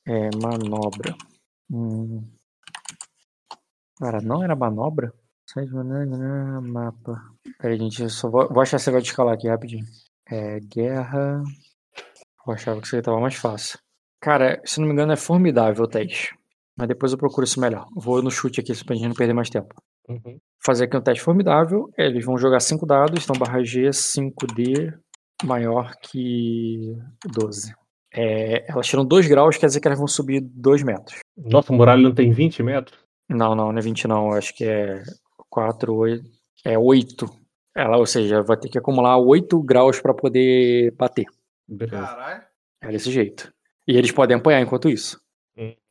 É, 0.07 0.31
manobra. 0.37 1.15
Hum. 1.71 2.23
Cara, 3.99 4.21
não 4.21 4.43
era 4.43 4.55
manobra? 4.57 5.13
Sai 5.53 5.67
de 5.67 5.73
maneira- 5.75 6.61
Mapa. 6.61 7.21
Peraí, 7.59 7.79
gente, 7.79 8.03
eu 8.03 8.09
só 8.09 8.31
vou, 8.31 8.49
vou 8.49 8.63
achar 8.63 8.77
esse 8.77 8.87
negócio 8.89 9.05
de 9.05 9.11
escalar 9.11 9.35
aqui 9.35 9.49
rapidinho. 9.49 9.85
É, 10.31 10.61
guerra. 10.61 11.43
Eu 12.47 12.53
achava 12.55 12.81
que 12.81 12.87
isso 12.87 12.97
aí 12.97 13.03
tava 13.03 13.21
mais 13.21 13.35
fácil. 13.35 13.79
Cara, 14.21 14.61
se 14.65 14.81
não 14.81 14.87
me 14.87 14.93
engano, 14.93 15.13
é 15.13 15.17
formidável 15.17 15.85
o 15.85 15.89
teste. 15.89 16.35
Mas 16.77 16.89
depois 16.89 17.13
eu 17.13 17.19
procuro 17.19 17.45
isso 17.45 17.61
melhor. 17.61 17.87
Vou 17.95 18.23
no 18.23 18.31
chute 18.31 18.61
aqui, 18.61 18.73
pra 18.85 18.95
gente 18.97 19.09
não 19.09 19.15
perder 19.15 19.35
mais 19.35 19.51
tempo. 19.51 19.75
Uhum. 20.09 20.39
Fazer 20.65 20.85
aqui 20.85 20.97
um 20.97 21.01
teste 21.03 21.23
formidável. 21.23 21.91
Eles 21.99 22.25
vão 22.25 22.39
jogar 22.39 22.61
5 22.61 22.87
dados, 22.87 23.23
então 23.23 23.37
barra 23.39 23.63
G, 23.63 23.91
5D 23.93 24.93
maior 25.45 25.93
que 26.03 26.97
12. 27.27 27.75
É, 28.15 28.71
elas 28.71 28.87
tiram 28.87 29.05
2 29.05 29.27
graus, 29.27 29.57
quer 29.57 29.67
dizer 29.67 29.81
que 29.81 29.89
elas 29.89 29.99
vão 29.99 30.07
subir 30.09 30.41
2 30.41 30.83
metros. 30.83 31.19
Nossa, 31.37 31.73
a 31.73 31.77
muralha 31.77 32.03
não 32.03 32.15
tem 32.15 32.31
20 32.31 32.63
metros? 32.63 32.99
Não, 33.29 33.55
não, 33.55 33.73
não 33.73 33.79
é 33.79 33.83
20 33.83 34.07
não. 34.07 34.31
eu 34.31 34.39
Acho 34.39 34.55
que 34.55 34.65
é 34.65 35.03
4, 35.53 35.95
8. 35.95 36.31
É 36.65 36.79
8. 36.79 37.27
Ela, 37.77 37.99
ou 37.99 38.07
seja, 38.07 38.43
vai 38.43 38.57
ter 38.57 38.71
que 38.71 38.79
acumular 38.79 39.19
8 39.19 39.63
graus 39.63 40.01
pra 40.01 40.15
poder 40.15 40.93
bater. 40.93 41.27
Caralho. 41.89 42.43
É 42.81 42.89
desse 42.89 43.11
jeito. 43.11 43.53
E 43.87 43.97
eles 43.97 44.11
podem 44.11 44.37
apanhar 44.37 44.63
enquanto 44.63 44.89
isso. 44.89 45.21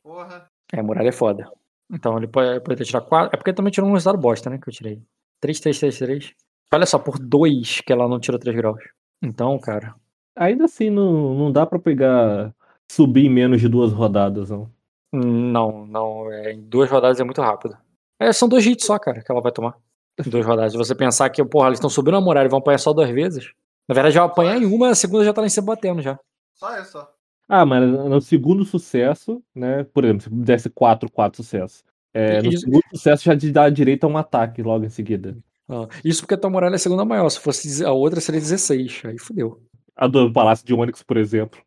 Porra. 0.02 0.50
É, 0.72 0.80
a 0.80 0.82
muralha 0.82 1.08
é 1.08 1.12
foda. 1.12 1.50
Então 1.90 2.16
ele 2.18 2.26
pode, 2.26 2.60
pode 2.60 2.76
ter 2.76 2.84
tirado 2.84 3.06
4. 3.06 3.34
É 3.34 3.36
porque 3.36 3.52
também 3.52 3.70
tirou 3.70 3.88
um 3.88 3.92
resultado 3.92 4.20
bosta, 4.20 4.50
né? 4.50 4.58
Que 4.58 4.68
eu 4.68 4.72
tirei. 4.72 5.00
3, 5.40 5.60
3, 5.60 5.78
3, 5.78 5.98
3. 5.98 6.34
Olha 6.74 6.86
só, 6.86 6.98
por 6.98 7.18
2 7.18 7.82
que 7.82 7.92
ela 7.92 8.08
não 8.08 8.18
tirou 8.18 8.40
3 8.40 8.56
graus. 8.56 8.82
Então, 9.22 9.58
cara. 9.58 9.94
Ainda 10.36 10.64
assim, 10.64 10.90
não, 10.90 11.34
não 11.34 11.52
dá 11.52 11.64
pra 11.66 11.78
pegar. 11.78 12.52
Subir 12.90 13.26
em 13.26 13.30
menos 13.30 13.60
de 13.60 13.68
duas 13.68 13.92
rodadas, 13.92 14.50
não. 14.50 14.68
Não, 15.12 15.86
não. 15.86 16.32
É, 16.32 16.52
em 16.52 16.60
duas 16.62 16.90
rodadas 16.90 17.20
é 17.20 17.24
muito 17.24 17.40
rápido. 17.40 17.76
É, 18.18 18.32
são 18.32 18.48
dois 18.48 18.64
hits 18.64 18.86
só, 18.86 18.98
cara, 18.98 19.22
que 19.22 19.30
ela 19.30 19.40
vai 19.40 19.52
tomar. 19.52 19.74
Em 20.18 20.28
duas 20.28 20.44
rodadas. 20.44 20.72
Se 20.72 20.78
você 20.78 20.94
pensar 20.94 21.30
que, 21.30 21.44
porra, 21.44 21.68
eles 21.68 21.78
estão 21.78 21.90
subindo 21.90 22.16
a 22.16 22.20
muralha 22.20 22.46
e 22.46 22.50
vão 22.50 22.58
apanhar 22.58 22.78
só 22.78 22.92
duas 22.92 23.10
vezes. 23.10 23.52
Na 23.88 23.94
verdade, 23.94 24.14
já 24.14 24.20
vai 24.20 24.30
apanhar 24.30 24.56
em 24.56 24.66
uma, 24.66 24.90
a 24.90 24.94
segunda 24.94 25.24
já 25.24 25.32
tá 25.32 25.40
lá 25.40 25.46
em 25.46 25.50
cima 25.50 25.66
batendo 25.66 26.02
já. 26.02 26.18
Só 26.54 26.78
isso, 26.78 26.92
só. 26.92 27.12
Ah, 27.48 27.66
mas 27.66 27.82
no 27.82 28.20
segundo 28.20 28.64
sucesso, 28.64 29.42
né? 29.54 29.84
Por 29.84 30.04
exemplo, 30.04 30.22
se 30.22 30.30
desse 30.30 30.70
4, 30.70 31.10
4 31.10 31.42
sucessos. 31.42 31.84
É, 32.14 32.42
no 32.42 32.50
Isso. 32.50 32.60
segundo 32.60 32.82
sucesso 32.94 33.24
já 33.24 33.36
te 33.36 33.50
dá 33.50 33.68
direito 33.70 34.04
a 34.04 34.08
um 34.08 34.16
ataque 34.16 34.62
logo 34.62 34.84
em 34.84 34.90
seguida. 34.90 35.36
Ah, 35.68 35.88
isso 36.04 36.22
porque 36.22 36.34
a 36.34 36.38
tua 36.38 36.50
muralha 36.50 36.74
é 36.74 36.76
a 36.76 36.78
segunda 36.78 37.04
maior. 37.04 37.28
Se 37.30 37.40
fosse 37.40 37.84
a 37.84 37.92
outra, 37.92 38.20
seria 38.20 38.40
16. 38.40 39.02
Aí 39.06 39.18
fudeu. 39.18 39.60
A 39.96 40.06
do 40.06 40.32
Palácio 40.32 40.66
de 40.66 40.74
Onyx, 40.74 41.02
por 41.02 41.16
exemplo. 41.16 41.60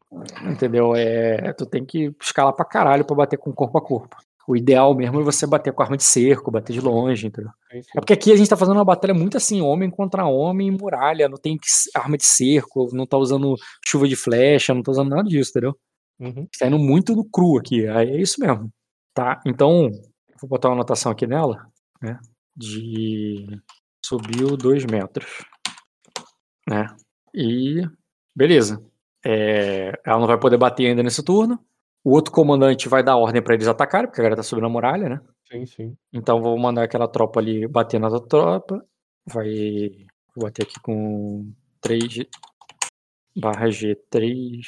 Entendeu? 0.43 0.95
É, 0.95 1.51
tu 1.53 1.65
tem 1.65 1.84
que 1.84 2.13
escalar 2.22 2.53
pra 2.53 2.65
caralho 2.65 3.05
pra 3.05 3.15
bater 3.15 3.38
com 3.38 3.51
corpo 3.51 3.77
a 3.77 3.81
corpo. 3.81 4.17
O 4.47 4.55
ideal 4.55 4.93
mesmo 4.95 5.19
é 5.19 5.23
você 5.23 5.47
bater 5.47 5.73
com 5.73 5.81
arma 5.81 5.97
de 5.97 6.03
cerco, 6.03 6.51
bater 6.51 6.73
de 6.73 6.80
longe, 6.80 7.27
entendeu? 7.27 7.51
É 7.72 7.99
porque 7.99 8.13
aqui 8.13 8.31
a 8.31 8.35
gente 8.35 8.49
tá 8.49 8.55
fazendo 8.55 8.76
uma 8.76 8.85
batalha 8.85 9.13
muito 9.13 9.38
assim, 9.38 9.61
homem 9.61 9.89
contra 9.89 10.26
homem, 10.26 10.69
muralha, 10.69 11.27
não 11.27 11.38
tem 11.38 11.57
arma 11.95 12.17
de 12.17 12.26
cerco, 12.26 12.89
não 12.93 13.07
tá 13.07 13.17
usando 13.17 13.55
chuva 13.85 14.07
de 14.07 14.15
flecha, 14.15 14.73
não 14.73 14.84
tá 14.84 14.91
usando 14.91 15.09
nada 15.09 15.23
disso, 15.23 15.49
entendeu? 15.51 15.76
Uhum. 16.19 16.47
Tá 16.57 16.67
indo 16.67 16.77
muito 16.77 17.15
no 17.15 17.26
cru 17.26 17.57
aqui, 17.57 17.85
é 17.85 18.22
isso 18.22 18.39
mesmo. 18.39 18.72
Tá, 19.13 19.41
então, 19.45 19.89
vou 20.39 20.49
botar 20.49 20.69
uma 20.69 20.76
anotação 20.76 21.11
aqui 21.11 21.26
nela, 21.26 21.67
né? 22.01 22.19
De 22.55 23.47
subiu 24.03 24.55
dois 24.55 24.85
metros, 24.85 25.43
né? 26.69 26.88
E 27.34 27.81
beleza. 28.35 28.84
É, 29.26 29.99
ela 30.05 30.19
não 30.19 30.27
vai 30.27 30.39
poder 30.39 30.57
bater 30.57 30.85
ainda 30.85 31.01
nesse 31.01 31.23
turno. 31.23 31.59
O 32.06 32.11
outro 32.11 32.32
comandante 32.32 32.88
vai 32.88 33.03
dar 33.03 33.18
ordem 33.18 33.41
pra 33.41 33.56
eles 33.56 33.68
atacarem, 33.68 34.07
porque 34.07 34.22
a 34.22 34.23
galera 34.23 34.36
tá 34.36 34.44
subindo 34.44 34.68
a 34.68 34.69
muralha, 34.69 35.10
né? 35.10 35.22
Sim, 35.52 35.65
sim. 35.65 35.98
Então 36.14 36.40
vou 36.40 36.56
mandar 36.56 36.84
aquela 36.84 37.07
tropa 37.07 37.40
ali 37.40 37.68
bater 37.68 37.99
na 37.99 38.07
outra 38.07 38.27
tropa. 38.27 38.86
Vai. 39.26 39.90
Vou 40.36 40.45
bater 40.45 40.64
aqui 40.64 40.80
com 40.82 41.52
3 41.82 42.27
barra 43.36 43.72
G, 43.72 43.95
3. 44.10 44.68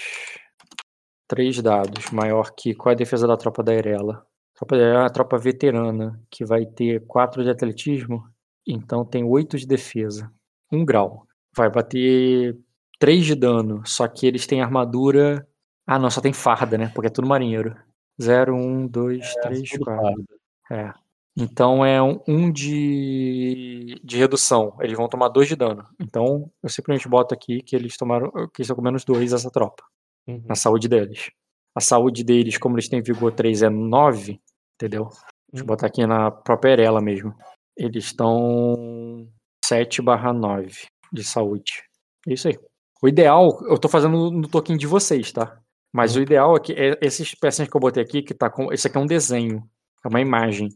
3 1.28 1.62
dados. 1.62 2.10
Maior 2.12 2.56
que. 2.56 2.74
Qual 2.74 2.92
é 2.92 2.96
a 2.96 2.98
defesa 2.98 3.28
da 3.28 3.38
tropa 3.38 3.62
da 3.62 3.76
Irela? 3.76 4.26
A 4.56 4.58
tropa 4.58 4.76
da 4.76 4.82
Irela 4.82 5.00
é 5.00 5.04
uma 5.04 5.10
tropa 5.14 5.38
veterana, 5.38 6.20
que 6.32 6.44
vai 6.44 6.66
ter 6.66 7.06
4 7.06 7.44
de 7.44 7.52
atletismo. 7.52 8.24
Então 8.68 9.06
tem 9.06 9.24
8 9.24 9.60
de 9.60 9.68
defesa. 9.68 10.32
1 10.72 10.84
grau. 10.84 11.28
Vai 11.56 11.70
bater 11.70 12.58
3 12.98 13.26
de 13.26 13.36
dano. 13.36 13.84
Só 13.86 14.08
que 14.08 14.26
eles 14.26 14.48
têm 14.48 14.60
armadura. 14.60 15.48
Ah, 15.88 15.98
não, 15.98 16.10
só 16.12 16.22
tem 16.22 16.34
farda, 16.34 16.78
né? 16.78 16.92
Porque 16.94 17.08
é 17.08 17.10
tudo 17.10 17.28
marinheiro. 17.28 17.76
0, 18.22 18.56
1, 18.56 18.88
2, 18.88 19.34
3, 19.36 19.70
tudo 19.70 19.86
4. 19.86 20.04
farda. 20.04 20.24
É. 20.72 20.94
Então 21.40 21.86
é 21.86 22.02
um, 22.02 22.20
um 22.28 22.52
de, 22.52 24.02
de 24.04 24.18
redução. 24.18 24.76
Eles 24.82 24.98
vão 24.98 25.08
tomar 25.08 25.30
dois 25.30 25.48
de 25.48 25.56
dano. 25.56 25.86
Então 26.00 26.52
eu 26.64 26.70
simplesmente 26.70 27.08
boto 27.08 27.34
aqui 27.34 27.62
que 27.62 27.76
eles 27.76 27.96
tomaram. 27.96 28.32
que 28.54 28.62
estão 28.64 28.76
com 28.76 28.82
menos 28.82 29.06
dois 29.06 29.34
essa 29.34 29.52
tropa. 29.52 29.84
Uhum. 30.28 30.44
Na 30.48 30.56
saúde 30.56 30.88
deles. 30.90 31.30
A 31.76 31.80
saúde 31.80 32.24
deles, 32.24 32.58
como 32.58 32.76
eles 32.76 32.90
têm 32.90 33.02
vigor 33.04 33.32
3, 33.34 33.62
é 33.62 33.70
9. 33.70 34.42
Entendeu? 34.76 35.06
Deixa 35.06 35.22
eu 35.56 35.60
Uhum. 35.62 35.66
botar 35.68 35.88
aqui 35.88 36.06
na 36.06 36.30
própria 36.32 36.72
Erela 36.72 37.00
mesmo. 37.02 37.34
Eles 37.78 38.06
estão 38.06 39.28
7 39.64 40.02
barra 40.02 40.34
9 40.34 40.88
de 41.14 41.24
saúde. 41.24 41.84
É 42.28 42.34
isso 42.34 42.48
aí. 42.48 42.58
O 43.02 43.08
ideal, 43.08 43.60
eu 43.70 43.78
tô 43.78 43.88
fazendo 43.88 44.32
no 44.32 44.48
token 44.48 44.76
de 44.76 44.88
vocês, 44.88 45.32
tá? 45.32 45.62
Mas 45.98 46.14
Uhum. 46.14 46.20
o 46.20 46.24
ideal 46.24 46.56
é 46.56 46.60
que 46.60 46.74
é- 46.74 46.96
esses 47.02 47.34
pecinhas 47.34 47.68
que 47.68 47.76
eu 47.76 47.82
botei 47.82 48.04
aqui, 48.04 48.22
que 48.22 48.32
tá 48.36 48.52
com. 48.52 48.72
Esse 48.72 48.86
aqui 48.86 48.98
é 48.98 49.00
um 49.00 49.08
desenho. 49.08 49.68
É 50.06 50.08
uma 50.08 50.22
imagem. 50.22 50.70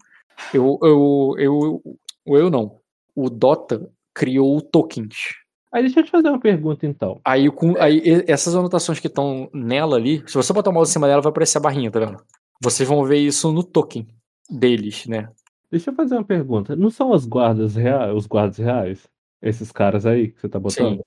Eu, 0.52 0.80
eu, 0.81 1.35
eu, 1.38 1.81
eu, 2.26 2.35
eu 2.38 2.49
não. 2.49 2.80
O 3.15 3.30
Dota 3.30 3.88
criou 4.15 4.60
tokens. 4.60 5.35
Aí 5.72 5.84
deixa 5.84 5.99
eu 5.99 6.03
te 6.06 6.10
fazer 6.10 6.27
uma 6.27 6.39
pergunta 6.39 6.88
então. 6.88 7.22
Aí, 7.23 7.52
com, 7.52 7.80
aí 7.80 8.02
essas 8.27 8.56
anotações 8.56 8.99
que 8.99 9.06
estão 9.06 9.48
nela 9.53 9.95
ali, 9.95 10.23
se 10.27 10.34
você 10.34 10.52
botar 10.52 10.72
o 10.72 10.73
mouse 10.73 10.89
em 10.89 10.93
cima 10.93 11.06
dela, 11.07 11.22
vai 11.22 11.30
aparecer 11.30 11.60
a 11.60 11.61
barrinha, 11.61 11.91
tá 11.91 11.99
vendo? 11.99 12.18
Vocês 12.60 12.89
vão 12.89 13.06
ver 13.06 13.18
isso 13.19 13.52
no 13.52 13.64
token 13.64 14.07
deles, 14.49 15.06
né? 15.06 15.30
Deixa 15.69 15.91
eu 15.91 15.95
fazer 15.95 16.15
uma 16.15 16.23
pergunta. 16.26 16.76
Não 16.76 16.89
são 16.89 17.11
os 17.11 17.27
guardas 17.27 17.76
reais, 17.76 18.11
os 18.15 18.26
guardas 18.26 18.57
reais? 18.57 19.07
Esses 19.39 19.72
caras 19.72 20.07
aí 20.07 20.30
que 20.30 20.41
você 20.41 20.49
tá 20.49 20.60
botando? 20.60 20.95
Sim. 20.98 21.02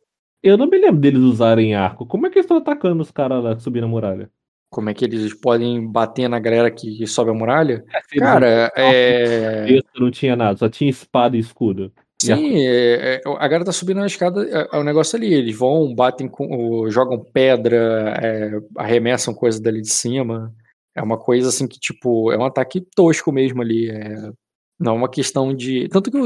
Eu 0.45 0.59
não 0.59 0.67
me 0.67 0.77
lembro 0.77 1.01
deles 1.01 1.21
usarem 1.23 1.75
arco. 1.75 2.05
Como 2.05 2.27
é 2.27 2.31
que 2.31 2.37
eles 2.37 2.45
estão 2.45 2.59
atacando 2.59 3.01
os 3.03 3.11
caras 3.11 3.43
lá 3.43 3.57
que 3.57 3.63
subiram 3.63 3.89
a 3.89 3.91
muralha? 3.91 4.31
Como 4.71 4.91
é 4.91 4.95
que 4.95 5.03
eles 5.05 5.33
podem 5.33 5.91
bater 5.91 6.29
na 6.29 6.39
galera 6.39 6.71
que 6.71 7.07
sobe 7.07 7.31
a 7.31 7.35
muralha? 7.35 7.83
Eles 8.13 8.23
Cara, 8.23 8.71
não, 8.77 8.85
é. 8.85 9.81
não 9.99 10.11
tinha 10.11 10.37
nada, 10.37 10.59
só 10.59 10.69
tinha 10.69 10.91
espada 10.91 11.35
e 11.35 11.41
escudo. 11.41 11.91
Sim, 12.21 12.59
é- 12.59 13.15
é- 13.17 13.21
a 13.27 13.49
galera 13.49 13.65
tá 13.65 13.73
subindo 13.73 14.01
na 14.01 14.07
escada, 14.07 14.45
é, 14.47 14.77
é 14.77 14.79
o 14.79 14.85
negócio 14.85 15.17
ali. 15.17 15.33
Eles 15.33 15.57
vão, 15.57 15.95
batem 15.95 16.29
com. 16.29 16.91
jogam 16.91 17.25
pedra, 17.33 18.15
é, 18.23 18.61
arremessam 18.77 19.33
coisa 19.33 19.63
dali 19.63 19.81
de 19.81 19.91
cima. 19.91 20.53
É 20.95 21.03
uma 21.03 21.19
coisa 21.19 21.49
assim 21.49 21.67
que, 21.67 21.79
tipo, 21.79 22.31
é 22.33 22.37
um 22.39 22.45
ataque 22.45 22.83
tosco 22.95 23.33
mesmo 23.33 23.63
ali. 23.63 23.89
é- 23.91 24.31
não 24.79 24.93
é 24.93 24.97
uma 24.97 25.09
questão 25.11 25.55
de. 25.55 25.89
Tanto 25.89 26.11
que. 26.11 26.19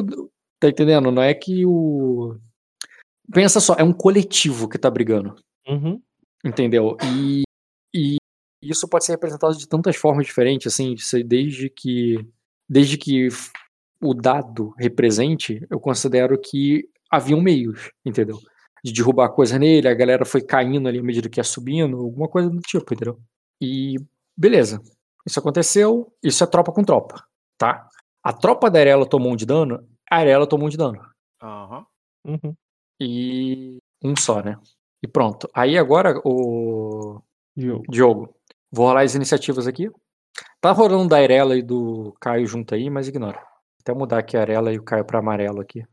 Tá 0.61 0.69
entendendo? 0.69 1.13
Não 1.13 1.23
é 1.23 1.33
que 1.35 1.65
o. 1.65 2.37
Pensa 3.33 3.61
só, 3.61 3.75
é 3.75 3.83
um 3.83 3.93
coletivo 3.93 4.69
que 4.69 4.79
tá 4.79 4.91
brigando. 4.91 5.37
Uhum. 5.67 6.01
Entendeu? 6.45 6.97
E, 7.05 7.43
e 7.95 8.17
isso 8.63 8.89
pode 8.89 9.05
ser 9.05 9.13
representado 9.13 9.57
de 9.57 9.69
tantas 9.69 9.97
formas 9.97 10.27
diferentes, 10.27 10.73
assim, 10.73 10.95
desde 11.25 11.69
que 11.69 12.27
desde 12.69 12.99
que 12.99 13.29
o 14.01 14.15
dado 14.15 14.75
represente, 14.79 15.67
eu 15.71 15.81
considero 15.81 16.39
que 16.39 16.89
haviam 17.11 17.41
meios, 17.41 17.91
entendeu? 18.05 18.39
De 18.85 18.93
derrubar 18.93 19.31
coisa 19.31 19.59
nele, 19.59 19.89
a 19.89 19.95
galera 19.95 20.25
foi 20.25 20.43
caindo 20.43 20.87
ali 20.87 20.99
à 20.99 21.03
medida 21.03 21.29
que 21.29 21.41
ia 21.41 21.45
subindo, 21.45 21.97
alguma 21.97 22.29
coisa 22.29 22.51
do 22.51 22.61
tipo, 22.61 22.93
entendeu? 22.93 23.19
E 23.61 23.97
beleza. 24.37 24.81
Isso 25.27 25.39
aconteceu, 25.41 26.13
isso 26.23 26.45
é 26.45 26.47
tropa 26.47 26.73
com 26.73 26.85
tropa, 26.85 27.25
tá? 27.57 27.89
A 28.23 28.33
tropa 28.33 28.71
da 28.71 28.79
Arela 28.79 29.09
tomou 29.09 29.33
um 29.33 29.37
de 29.37 29.47
dano, 29.47 29.87
a 30.11 30.17
Arela 30.17 30.47
tomou 30.47 30.67
um 30.67 30.71
de 30.71 30.77
dano. 30.77 31.01
Aham. 31.43 31.87
Uhum. 32.25 32.55
E 33.01 33.79
um 34.03 34.15
só, 34.17 34.43
né? 34.43 34.57
E 35.03 35.07
pronto. 35.09 35.49
Aí 35.55 35.79
agora 35.79 36.21
o 36.25 37.21
Diogo. 37.57 37.85
Diogo, 37.89 38.35
vou 38.71 38.87
rolar 38.87 39.03
as 39.03 39.15
iniciativas 39.15 39.67
aqui. 39.67 39.91
Tá 40.61 40.73
rolando 40.73 41.09
da 41.09 41.19
Arela 41.19 41.57
e 41.57 41.63
do 41.63 42.15
Caio 42.21 42.47
junto 42.47 42.75
aí, 42.75 42.91
mas 42.91 43.09
ignora. 43.09 43.41
Até 43.81 43.95
mudar 43.95 44.19
aqui 44.19 44.37
a 44.37 44.41
Arela 44.41 44.73
e 44.73 44.79
o 44.79 44.83
Caio 44.83 45.05
pra 45.05 45.21
amarelo 45.21 45.61
aqui. 45.61 45.85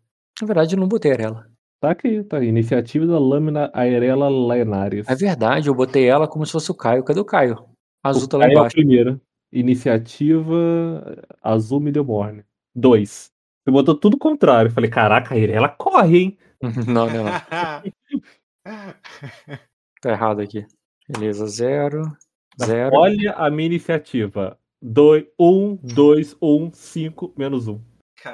Na 0.42 0.48
verdade, 0.48 0.76
eu 0.76 0.80
não 0.80 0.88
botei 0.88 1.12
a 1.12 1.14
Arela. 1.16 1.48
Tá 1.80 1.92
aqui, 1.92 2.24
tá 2.24 2.38
aí. 2.38 2.48
Iniciativa 2.48 3.06
da 3.06 3.20
lâmina 3.20 3.70
Aerela 3.74 4.28
Lenaris. 4.28 5.08
É 5.08 5.16
verdade, 5.16 5.68
eu 5.70 5.76
botei 5.76 6.06
ela 6.08 6.28
como 6.28 6.46
se 6.46 6.52
fosse 6.52 6.72
o 6.72 6.76
Caio. 6.76 7.04
Cadê 7.04 7.20
o 7.20 7.26
Caio? 7.26 7.64
Azul 8.04 8.24
O 8.24 8.28
tá 8.28 8.38
lá 8.38 8.46
Caio 8.46 8.52
é 8.54 8.58
embaixo. 8.60 8.76
primeiro. 8.76 9.22
Iniciativa 9.52 10.56
Azul 11.42 11.80
Middleborn. 11.80 12.44
Dois. 12.74 13.32
Você 13.64 13.72
botou 13.72 13.96
tudo 13.96 14.18
contrário. 14.18 14.70
Eu 14.70 14.74
falei, 14.74 14.90
caraca, 14.90 15.34
a 15.34 15.38
Aerela 15.38 15.70
corre, 15.70 16.18
hein? 16.18 16.38
Não, 16.88 17.08
não. 17.08 17.26
Tá 20.02 20.12
errado 20.12 20.42
aqui. 20.42 20.66
Beleza, 21.08 21.48
zero. 21.48 22.02
Zero. 22.64 22.96
Olha 22.96 23.34
a 23.34 23.50
minha 23.50 23.68
iniciativa. 23.68 24.58
2, 24.82 25.26
1, 25.40 25.80
2, 25.84 26.38
1, 26.42 26.72
5, 26.74 27.34
menos 27.38 27.68
1. 27.68 27.80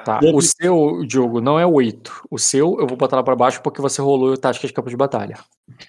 Tá, 0.04 0.20
o 0.22 0.40
seu, 0.40 1.04
Diogo, 1.06 1.40
não 1.40 1.58
é 1.58 1.66
8. 1.66 2.26
O 2.30 2.38
seu 2.38 2.78
eu 2.80 2.86
vou 2.86 2.96
botar 2.96 3.16
lá 3.16 3.22
pra 3.22 3.36
baixo 3.36 3.62
porque 3.62 3.82
você 3.82 4.00
rolou 4.00 4.36
tática 4.38 4.66
de 4.66 4.72
campo 4.72 4.88
de 4.88 4.96
batalha. 4.96 5.36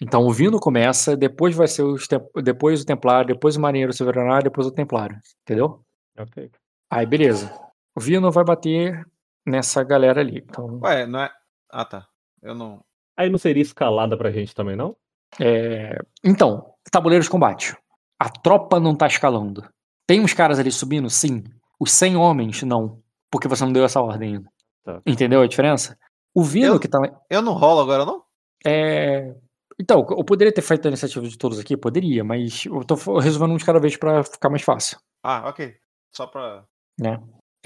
Então 0.01 0.25
o 0.27 0.31
Vino 0.31 0.59
começa, 0.59 1.15
depois 1.15 1.55
vai 1.55 1.67
ser 1.67 1.83
os 1.83 2.05
depois 2.43 2.81
o 2.81 2.85
Templário, 2.85 3.27
depois 3.27 3.55
o 3.55 3.61
Marinheiro 3.61 3.93
Severanário, 3.93 4.43
depois 4.43 4.67
o 4.67 4.71
Templário. 4.71 5.17
Entendeu? 5.43 5.81
Ok. 6.19 6.51
Aí, 6.91 7.05
beleza. 7.05 7.51
O 7.95 8.01
Vino 8.01 8.29
vai 8.29 8.43
bater 8.43 9.05
nessa 9.45 9.83
galera 9.83 10.21
ali. 10.21 10.43
Então, 10.47 10.79
Ué, 10.83 11.07
não 11.07 11.21
é. 11.21 11.31
Ah, 11.69 11.85
tá. 11.85 12.07
Eu 12.43 12.53
não. 12.53 12.83
Aí 13.17 13.29
não 13.29 13.37
seria 13.39 13.61
escalada 13.61 14.17
pra 14.17 14.31
gente 14.31 14.53
também, 14.53 14.75
não? 14.75 14.95
é... 15.39 15.97
então, 16.23 16.73
tabuleiro 16.91 17.23
de 17.23 17.29
combate. 17.29 17.75
A 18.19 18.29
tropa 18.29 18.79
não 18.79 18.95
tá 18.95 19.07
escalando. 19.07 19.67
Tem 20.07 20.19
uns 20.21 20.33
caras 20.33 20.59
ali 20.59 20.71
subindo? 20.71 21.09
Sim. 21.09 21.43
Os 21.79 21.91
100 21.91 22.15
homens, 22.17 22.61
não. 22.63 23.01
Porque 23.31 23.47
você 23.47 23.63
não 23.65 23.73
deu 23.73 23.83
essa 23.83 24.01
ordem 24.01 24.35
ainda. 24.35 24.49
Tá. 24.83 25.01
Entendeu 25.05 25.41
a 25.41 25.47
diferença? 25.47 25.97
O 26.35 26.43
Vino 26.43 26.75
Eu- 26.75 26.79
que 26.79 26.87
tá. 26.87 26.99
Eu 27.29 27.41
não 27.41 27.53
rolo 27.53 27.81
agora, 27.81 28.05
não? 28.05 28.23
É... 28.65 29.33
Então, 29.79 30.05
eu 30.11 30.23
poderia 30.23 30.53
ter 30.53 30.61
feito 30.61 30.85
a 30.85 30.89
iniciativa 30.89 31.27
de 31.27 31.37
todos 31.37 31.59
aqui? 31.59 31.75
Poderia, 31.75 32.23
mas 32.23 32.65
eu 32.65 32.83
tô 32.83 32.95
resolvendo 33.19 33.53
um 33.53 33.57
de 33.57 33.65
cada 33.65 33.79
vez 33.79 33.97
pra 33.97 34.23
ficar 34.23 34.49
mais 34.49 34.61
fácil. 34.61 34.99
Ah, 35.23 35.49
ok. 35.49 35.75
Só 36.11 36.27
pra. 36.27 36.63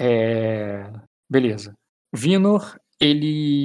É... 0.00 0.90
Beleza. 1.30 1.74
Vinor, 2.14 2.78
ele. 3.00 3.64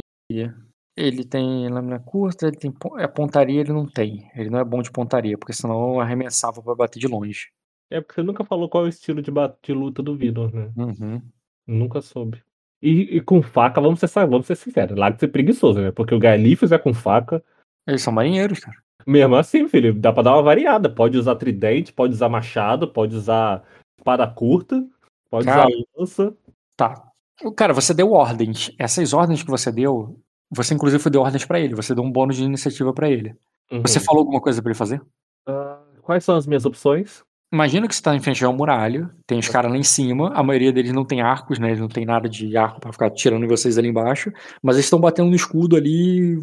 Ele 0.95 1.23
tem 1.23 1.67
lâmina 1.69 1.99
curta, 1.99 2.47
ele 2.47 2.57
tem 2.57 2.71
pon- 2.71 2.99
é, 2.99 3.07
pontaria, 3.07 3.61
ele 3.61 3.73
não 3.73 3.85
tem. 3.85 4.29
Ele 4.35 4.49
não 4.49 4.59
é 4.59 4.63
bom 4.63 4.81
de 4.81 4.91
pontaria, 4.91 5.37
porque 5.37 5.53
senão 5.53 5.95
eu 5.95 6.01
arremessava 6.01 6.61
pra 6.61 6.75
bater 6.75 6.99
de 6.99 7.07
longe. 7.07 7.47
É 7.89 7.99
porque 7.99 8.15
você 8.15 8.23
nunca 8.23 8.43
falou 8.43 8.69
qual 8.69 8.83
é 8.83 8.87
o 8.87 8.89
estilo 8.89 9.21
de, 9.21 9.31
de 9.61 9.73
luta 9.73 10.01
do 10.03 10.15
Vidor, 10.15 10.53
né? 10.53 10.71
Uhum. 10.77 11.21
Nunca 11.65 12.01
soube. 12.01 12.43
E, 12.81 13.17
e 13.17 13.21
com 13.21 13.41
faca, 13.41 13.79
vamos 13.79 13.99
ser, 13.99 14.07
vamos 14.27 14.45
ser 14.45 14.55
sinceros, 14.55 14.97
lá 14.97 15.11
que 15.11 15.19
você 15.19 15.25
é 15.25 15.29
preguiçoso, 15.29 15.79
né? 15.79 15.91
Porque 15.91 16.13
o 16.13 16.19
Galifos 16.19 16.71
é 16.71 16.77
com 16.77 16.93
faca. 16.93 17.43
Eles 17.87 18.01
são 18.01 18.13
marinheiros, 18.13 18.59
cara. 18.59 18.77
Mesmo 19.05 19.35
assim, 19.35 19.67
filho, 19.67 19.93
dá 19.93 20.13
pra 20.13 20.23
dar 20.23 20.33
uma 20.33 20.43
variada. 20.43 20.89
Pode 20.89 21.17
usar 21.17 21.35
tridente, 21.35 21.91
pode 21.91 22.13
usar 22.13 22.29
machado, 22.29 22.87
pode 22.87 23.15
usar 23.15 23.63
espada 23.97 24.27
curta, 24.27 24.85
pode 25.29 25.45
Cara. 25.45 25.67
usar 25.67 25.85
lança. 25.97 26.37
Tá. 26.75 27.09
Cara, 27.55 27.73
você 27.73 27.93
deu 27.93 28.11
ordens. 28.11 28.71
Essas 28.77 29.13
ordens 29.13 29.43
que 29.43 29.49
você 29.49 29.71
deu, 29.71 30.19
você 30.55 30.73
inclusive 30.73 31.09
deu 31.09 31.21
ordens 31.21 31.45
pra 31.45 31.59
ele. 31.59 31.75
Você 31.75 31.93
deu 31.95 32.03
um 32.03 32.11
bônus 32.11 32.35
de 32.37 32.43
iniciativa 32.43 32.93
pra 32.93 33.09
ele. 33.09 33.35
Você 33.81 33.99
Uhum. 33.99 34.05
falou 34.05 34.19
alguma 34.21 34.41
coisa 34.41 34.61
pra 34.61 34.69
ele 34.71 34.77
fazer? 34.77 35.01
Ah, 35.47 35.79
quais 36.01 36.23
são 36.23 36.35
as 36.35 36.45
minhas 36.47 36.65
opções? 36.65 37.23
Imagina 37.51 37.87
que 37.87 37.95
você 37.95 38.01
tá 38.01 38.15
em 38.15 38.19
frente 38.19 38.43
a 38.43 38.49
um 38.49 38.53
muralho, 38.55 39.11
tem 39.27 39.37
os 39.37 39.47
caras 39.47 39.71
lá 39.71 39.77
em 39.77 39.83
cima, 39.83 40.31
a 40.33 40.41
maioria 40.41 40.73
deles 40.73 40.91
não 40.91 41.05
tem 41.05 41.21
arcos, 41.21 41.59
né? 41.59 41.67
Eles 41.69 41.79
não 41.79 41.87
tem 41.87 42.03
nada 42.03 42.27
de 42.27 42.57
arco 42.57 42.79
pra 42.79 42.91
ficar 42.91 43.11
tirando 43.11 43.47
vocês 43.47 43.77
ali 43.77 43.87
embaixo, 43.89 44.31
mas 44.61 44.75
eles 44.75 44.85
estão 44.87 44.99
batendo 44.99 45.29
no 45.29 45.35
escudo 45.35 45.75
ali. 45.75 46.37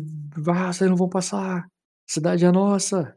Ah, 0.49 0.73
vocês 0.73 0.89
não 0.89 0.97
vão 0.97 1.09
passar. 1.09 1.66
Cidade 2.09 2.45
é 2.45 2.53
nossa. 2.53 3.15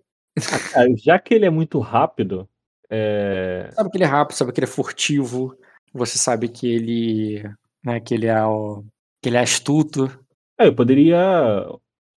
Ah, 0.75 0.85
já 0.97 1.19
que 1.19 1.33
ele 1.35 1.45
é 1.45 1.49
muito 1.51 1.79
rápido, 1.79 2.49
é, 2.89 3.69
Sabe 3.73 3.89
que 3.91 3.97
ele 3.97 4.03
é 4.03 4.07
rápido, 4.07 4.35
sabe 4.37 4.51
que 4.51 4.59
ele 4.59 4.65
é 4.65 4.69
furtivo, 4.69 5.55
você 5.93 6.17
sabe 6.17 6.47
que 6.49 6.67
ele. 6.67 7.43
Né, 7.85 7.99
que 7.99 8.13
ele 8.15 8.25
é 8.27 8.43
o. 8.43 8.83
que 9.21 9.29
ele 9.29 9.37
é 9.37 9.41
astuto. 9.41 10.09
É, 10.63 10.67
eu 10.67 10.75
poderia. 10.75 11.67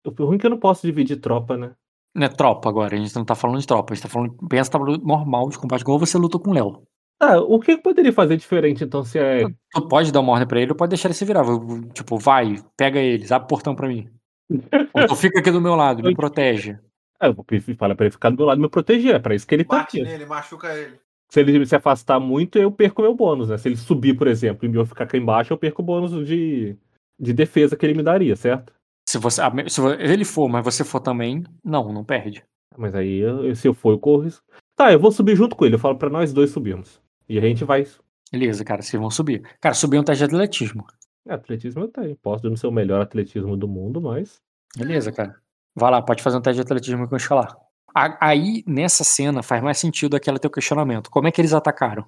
O 0.04 0.24
ruim 0.24 0.36
é 0.36 0.38
que 0.38 0.46
eu 0.46 0.50
não 0.50 0.58
posso 0.58 0.86
dividir 0.86 1.20
tropa, 1.20 1.56
né? 1.56 1.74
Não 2.14 2.24
é 2.24 2.28
tropa 2.28 2.68
agora, 2.68 2.94
a 2.94 2.98
gente 2.98 3.14
não 3.14 3.24
tá 3.24 3.34
falando 3.34 3.60
de 3.60 3.66
tropa, 3.66 3.92
a 3.92 3.94
gente 3.94 4.02
tá 4.04 4.08
falando. 4.08 4.34
Pensa 4.48 4.70
tabuleiro 4.70 5.02
normal 5.04 5.50
de 5.50 5.58
combate, 5.58 5.82
igual 5.82 5.98
você 5.98 6.16
luta 6.16 6.38
com 6.38 6.50
o 6.50 6.54
Léo. 6.54 6.82
Ah, 7.20 7.38
o 7.38 7.58
que 7.58 7.72
eu 7.72 7.82
poderia 7.82 8.12
fazer 8.12 8.36
diferente 8.36 8.84
então 8.84 9.02
se 9.02 9.18
é. 9.18 9.44
Tu 9.72 9.88
pode 9.88 10.12
dar 10.12 10.20
uma 10.20 10.32
ordem 10.32 10.46
pra 10.46 10.60
ele 10.60 10.70
ou 10.70 10.76
pode 10.76 10.90
deixar 10.90 11.08
ele 11.08 11.14
se 11.14 11.24
virar. 11.24 11.44
Tipo, 11.92 12.18
vai, 12.18 12.56
pega 12.76 13.00
eles, 13.00 13.32
abre 13.32 13.46
o 13.46 13.48
portão 13.48 13.74
pra 13.74 13.88
mim. 13.88 14.08
Ou 14.94 15.06
tu 15.08 15.16
fica 15.16 15.40
aqui 15.40 15.50
do 15.50 15.60
meu 15.60 15.74
lado, 15.74 16.04
me 16.04 16.14
protege. 16.14 16.78
Ah, 17.18 17.26
eu 17.26 17.34
vou 17.34 17.44
falar 17.76 17.96
pra 17.96 18.06
ele 18.06 18.12
ficar 18.12 18.30
do 18.30 18.36
meu 18.36 18.46
lado 18.46 18.58
e 18.58 18.62
me 18.62 18.68
proteger. 18.68 19.16
É 19.16 19.18
pra 19.18 19.34
isso 19.34 19.46
que 19.46 19.54
ele 19.54 19.64
tá 19.64 19.78
Bate 19.78 20.00
aqui. 20.00 20.08
nele, 20.08 20.24
machuca 20.24 20.72
ele. 20.72 21.00
Se 21.28 21.40
ele 21.40 21.66
se 21.66 21.74
afastar 21.74 22.20
muito, 22.20 22.56
eu 22.58 22.70
perco 22.70 23.02
meu 23.02 23.14
bônus, 23.14 23.48
né? 23.48 23.58
Se 23.58 23.68
ele 23.68 23.76
subir, 23.76 24.14
por 24.14 24.28
exemplo, 24.28 24.68
e 24.68 24.72
eu 24.72 24.86
ficar 24.86 25.04
aqui 25.04 25.16
embaixo, 25.16 25.52
eu 25.52 25.58
perco 25.58 25.82
o 25.82 25.84
bônus 25.84 26.12
de, 26.26 26.76
de 27.18 27.32
defesa 27.32 27.76
que 27.76 27.84
ele 27.86 27.94
me 27.94 28.02
daria, 28.02 28.36
certo? 28.36 28.72
Se 29.08 29.18
você, 29.18 29.40
ah, 29.40 29.52
se 29.68 29.80
ele 30.00 30.24
for, 30.24 30.48
mas 30.48 30.64
você 30.64 30.82
for 30.84 31.00
também, 31.00 31.44
não, 31.64 31.92
não 31.92 32.04
perde. 32.04 32.44
Mas 32.76 32.94
aí, 32.94 33.22
se 33.54 33.68
eu 33.68 33.72
for, 33.74 33.92
eu 33.92 33.98
corro. 33.98 34.28
Tá, 34.76 34.92
eu 34.92 34.98
vou 35.00 35.10
subir 35.12 35.36
junto 35.36 35.54
com 35.56 35.64
ele. 35.64 35.76
Eu 35.76 35.78
falo 35.78 35.96
pra 35.96 36.10
nós 36.10 36.32
dois 36.32 36.50
subirmos. 36.50 37.00
E 37.28 37.38
a 37.38 37.40
gente 37.40 37.64
vai. 37.64 37.86
Beleza, 38.30 38.64
cara, 38.64 38.82
vocês 38.82 39.00
vão 39.00 39.10
subir. 39.10 39.42
Cara, 39.60 39.74
subir 39.74 39.96
é 39.96 40.00
um 40.00 40.04
teste 40.04 40.26
de 40.26 40.34
atletismo. 40.34 40.84
É, 41.26 41.32
atletismo 41.34 41.82
eu 41.82 41.88
tenho. 41.88 42.16
Posso 42.16 42.48
não 42.48 42.56
ser 42.56 42.66
o 42.66 42.72
melhor 42.72 43.00
atletismo 43.00 43.56
do 43.56 43.66
mundo, 43.68 44.00
mas. 44.02 44.40
Beleza, 44.76 45.10
cara. 45.12 45.36
Vai 45.74 45.90
lá, 45.90 46.02
pode 46.02 46.22
fazer 46.22 46.36
um 46.36 46.40
teste 46.42 46.56
de 46.56 46.62
atletismo 46.62 47.08
com 47.08 47.16
escalar. 47.16 47.56
A- 47.94 48.18
Aí, 48.28 48.62
nessa 48.66 49.04
cena, 49.04 49.42
faz 49.42 49.62
mais 49.62 49.78
sentido 49.78 50.16
aquele 50.16 50.38
teu 50.38 50.50
questionamento. 50.50 51.10
Como 51.10 51.26
é 51.28 51.32
que 51.32 51.40
eles 51.40 51.54
atacaram? 51.54 52.04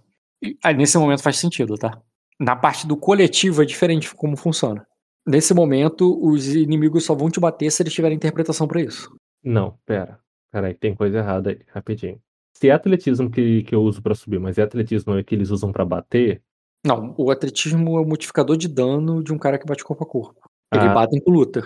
Aí, 0.63 0.75
nesse 0.75 0.99
momento 0.99 1.23
faz 1.23 1.39
sentido, 1.39 1.77
tá? 1.77 1.99
Na 2.39 2.55
parte 2.55 2.87
do 2.87 2.97
coletivo 2.97 3.63
é 3.63 3.65
diferente 3.65 4.15
como 4.15 4.37
funciona. 4.37 4.87
Nesse 5.29 5.53
momento, 5.53 6.19
os 6.27 6.49
inimigos 6.55 7.05
só 7.05 7.15
vão 7.15 7.29
te 7.31 7.39
bater 7.39 7.71
se 7.71 7.83
eles 7.83 7.93
tiverem 7.93 8.17
interpretação 8.17 8.67
pra 8.67 8.81
isso. 8.81 9.15
Não, 9.45 9.79
pera. 9.85 10.19
Peraí, 10.51 10.75
tem 10.75 10.95
coisa 10.95 11.19
errada 11.19 11.51
aí, 11.51 11.61
rapidinho. 11.69 12.19
Se 12.57 12.69
é 12.69 12.73
atletismo 12.73 13.31
que, 13.31 13.63
que 13.63 13.75
eu 13.75 13.83
uso 13.83 14.01
pra 14.03 14.15
subir, 14.15 14.41
mas 14.41 14.57
é 14.59 14.63
atletismo 14.63 15.23
que 15.23 15.35
eles 15.35 15.51
usam 15.51 15.71
pra 15.71 15.85
bater, 15.85 16.43
Não, 16.87 17.15
o 17.19 17.31
atletismo 17.31 17.99
é 17.99 18.01
o 18.01 18.05
modificador 18.07 18.57
de 18.57 18.69
dano 18.69 19.23
de 19.23 19.33
um 19.33 19.39
cara 19.39 19.59
que 19.59 19.67
bate 19.67 19.85
corpo 19.85 20.05
a 20.05 20.07
corpo. 20.07 20.49
Ele 20.73 20.85
Ah. 20.85 20.95
bate 20.95 21.21
com 21.21 21.31
luta. 21.31 21.63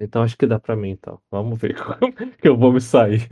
então 0.00 0.22
acho 0.22 0.36
que 0.36 0.46
dá 0.46 0.58
pra 0.58 0.74
mim, 0.76 0.90
então. 0.90 1.20
Vamos 1.30 1.58
ver 1.58 1.74
como 2.00 2.12
que 2.12 2.48
eu 2.48 2.56
vou 2.56 2.72
me 2.72 2.80
sair. 2.80 3.28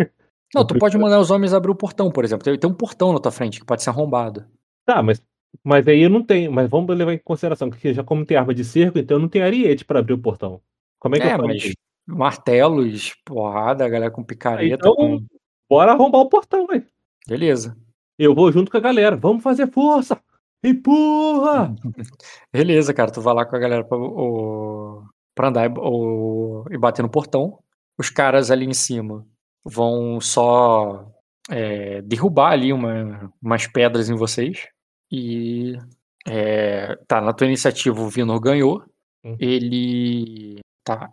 Não, 0.54 0.64
tu 0.66 0.78
pode 0.78 0.96
mandar 0.96 1.18
os 1.18 1.30
homens 1.30 1.52
abrir 1.52 1.70
o 1.72 1.74
portão, 1.76 2.10
por 2.10 2.24
exemplo. 2.24 2.44
Tem, 2.44 2.56
tem 2.58 2.70
um 2.70 2.74
portão 2.74 3.12
na 3.12 3.18
tua 3.18 3.32
frente 3.32 3.58
que 3.58 3.66
pode 3.66 3.82
ser 3.82 3.90
arrombado. 3.90 4.44
Tá, 4.86 5.02
mas, 5.02 5.20
mas 5.64 5.86
aí 5.88 6.00
eu 6.02 6.10
não 6.10 6.22
tenho. 6.22 6.50
Mas 6.52 6.68
vamos 6.68 6.96
levar 6.96 7.12
em 7.12 7.18
consideração 7.18 7.70
que 7.70 7.92
já 7.94 8.02
como 8.04 8.24
tem 8.26 8.36
arma 8.36 8.54
de 8.54 8.64
cerco, 8.64 8.98
então 8.98 9.16
eu 9.16 9.20
não 9.20 9.28
tenho 9.28 9.44
ariete 9.44 9.84
pra 9.84 10.00
abrir 10.00 10.14
o 10.14 10.18
portão. 10.18 10.60
Como 10.98 11.16
é 11.16 11.20
que 11.20 11.26
É, 11.26 11.32
eu 11.32 11.36
faço 11.36 11.46
mas 11.48 11.64
isso? 11.64 11.74
martelos, 12.06 13.14
porrada, 13.24 13.84
a 13.84 13.88
galera 13.88 14.10
com 14.10 14.22
picareta. 14.24 14.74
Então, 14.74 14.94
com- 14.94 15.24
bora 15.68 15.92
arrombar 15.92 16.20
o 16.20 16.28
portão, 16.28 16.66
velho. 16.66 16.86
Beleza. 17.26 17.76
Eu 18.18 18.34
vou 18.34 18.50
junto 18.52 18.70
com 18.70 18.76
a 18.76 18.80
galera. 18.80 19.16
Vamos 19.16 19.42
fazer 19.42 19.70
força! 19.70 20.20
Empurra! 20.64 21.74
Beleza, 22.52 22.92
cara. 22.94 23.10
Tu 23.10 23.20
vai 23.20 23.34
lá 23.34 23.44
com 23.44 23.56
a 23.56 23.58
galera 23.58 23.84
pra, 23.84 23.96
o, 23.98 25.02
pra 25.34 25.48
andar 25.48 25.70
e, 25.70 25.74
o- 25.78 26.64
e 26.70 26.78
bater 26.78 27.02
no 27.02 27.08
portão. 27.10 27.58
Os 27.98 28.10
caras 28.10 28.50
ali 28.50 28.64
em 28.66 28.72
cima 28.74 29.26
vão 29.64 30.20
só 30.20 31.06
é, 31.50 32.02
derrubar 32.02 32.52
ali 32.52 32.72
uma- 32.72 33.32
umas 33.42 33.66
pedras 33.66 34.08
em 34.10 34.14
vocês. 34.14 34.66
E 35.10 35.78
é, 36.26 36.96
tá, 37.06 37.20
na 37.20 37.32
tua 37.32 37.46
iniciativa 37.46 38.00
o 38.00 38.08
Vinor 38.08 38.40
ganhou. 38.40 38.84
Uhum. 39.24 39.36
Ele. 39.38 40.60
Tá. 40.84 41.10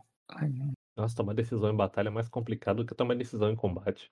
Nossa, 0.95 1.15
tomar 1.15 1.33
decisão 1.33 1.71
em 1.71 1.75
batalha 1.75 2.07
é 2.07 2.11
mais 2.11 2.29
complicado 2.29 2.77
do 2.77 2.85
que 2.85 2.95
tomar 2.95 3.15
decisão 3.15 3.49
em 3.49 3.55
combate. 3.55 4.11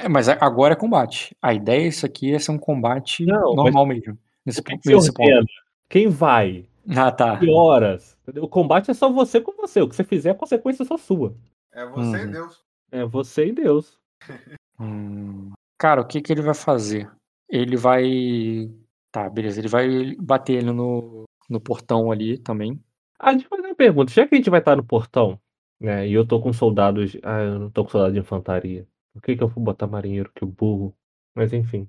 É, 0.00 0.08
mas 0.08 0.28
agora 0.28 0.74
é 0.74 0.76
combate. 0.76 1.36
A 1.40 1.54
ideia 1.54 1.88
disso 1.88 2.04
aqui 2.04 2.34
é 2.34 2.38
ser 2.38 2.50
um 2.52 2.58
combate 2.58 3.24
Não, 3.24 3.54
normal 3.54 3.86
mesmo. 3.86 4.18
Nesse, 4.44 4.62
que 4.62 4.72
nesse 4.86 5.12
ponto. 5.12 5.46
Quem 5.88 6.08
vai? 6.08 6.66
Ah, 6.88 7.12
tá. 7.12 7.38
Que 7.38 7.50
horas? 7.50 8.18
O 8.40 8.48
combate 8.48 8.90
é 8.90 8.94
só 8.94 9.10
você 9.10 9.40
com 9.40 9.52
você. 9.52 9.80
O 9.80 9.88
que 9.88 9.94
você 9.94 10.04
fizer, 10.04 10.30
a 10.30 10.34
consequência 10.34 10.82
é 10.82 10.86
só 10.86 10.96
sua. 10.96 11.34
É 11.72 11.86
você 11.86 12.18
Uhum. 12.18 12.24
e 12.24 12.26
Deus. 12.26 12.64
É 12.90 13.04
você 13.04 13.46
e 13.46 13.52
Deus. 13.52 13.98
Hum, 14.80 15.52
Cara, 15.78 16.00
o 16.00 16.04
que 16.04 16.20
que 16.20 16.32
ele 16.32 16.42
vai 16.42 16.54
fazer? 16.54 17.08
Ele 17.48 17.76
vai. 17.76 18.68
Tá, 19.12 19.28
beleza. 19.28 19.60
Ele 19.60 19.68
vai 19.68 20.16
bater 20.16 20.54
ele 20.54 20.72
no, 20.72 21.24
no 21.48 21.60
portão 21.60 22.10
ali 22.10 22.38
também. 22.38 22.82
Ah, 23.18 23.32
deixa 23.32 23.46
eu 23.46 23.50
fazer 23.50 23.68
uma 23.68 23.74
pergunta. 23.74 24.10
Já 24.10 24.26
que 24.26 24.34
a 24.34 24.38
gente 24.38 24.50
vai 24.50 24.60
estar 24.60 24.74
no 24.74 24.82
portão, 24.82 25.38
né? 25.78 26.08
E 26.08 26.14
eu 26.14 26.26
tô 26.26 26.40
com 26.40 26.52
soldados. 26.52 27.16
Ah, 27.22 27.42
eu 27.42 27.58
não 27.58 27.70
tô 27.70 27.84
com 27.84 27.90
soldado 27.90 28.14
de 28.14 28.18
infantaria. 28.18 28.88
Por 29.12 29.22
que, 29.22 29.36
que 29.36 29.42
eu 29.42 29.48
vou 29.48 29.62
botar 29.62 29.86
marinheiro 29.86 30.32
que 30.34 30.42
o 30.42 30.48
burro? 30.48 30.96
Mas 31.34 31.52
enfim. 31.52 31.88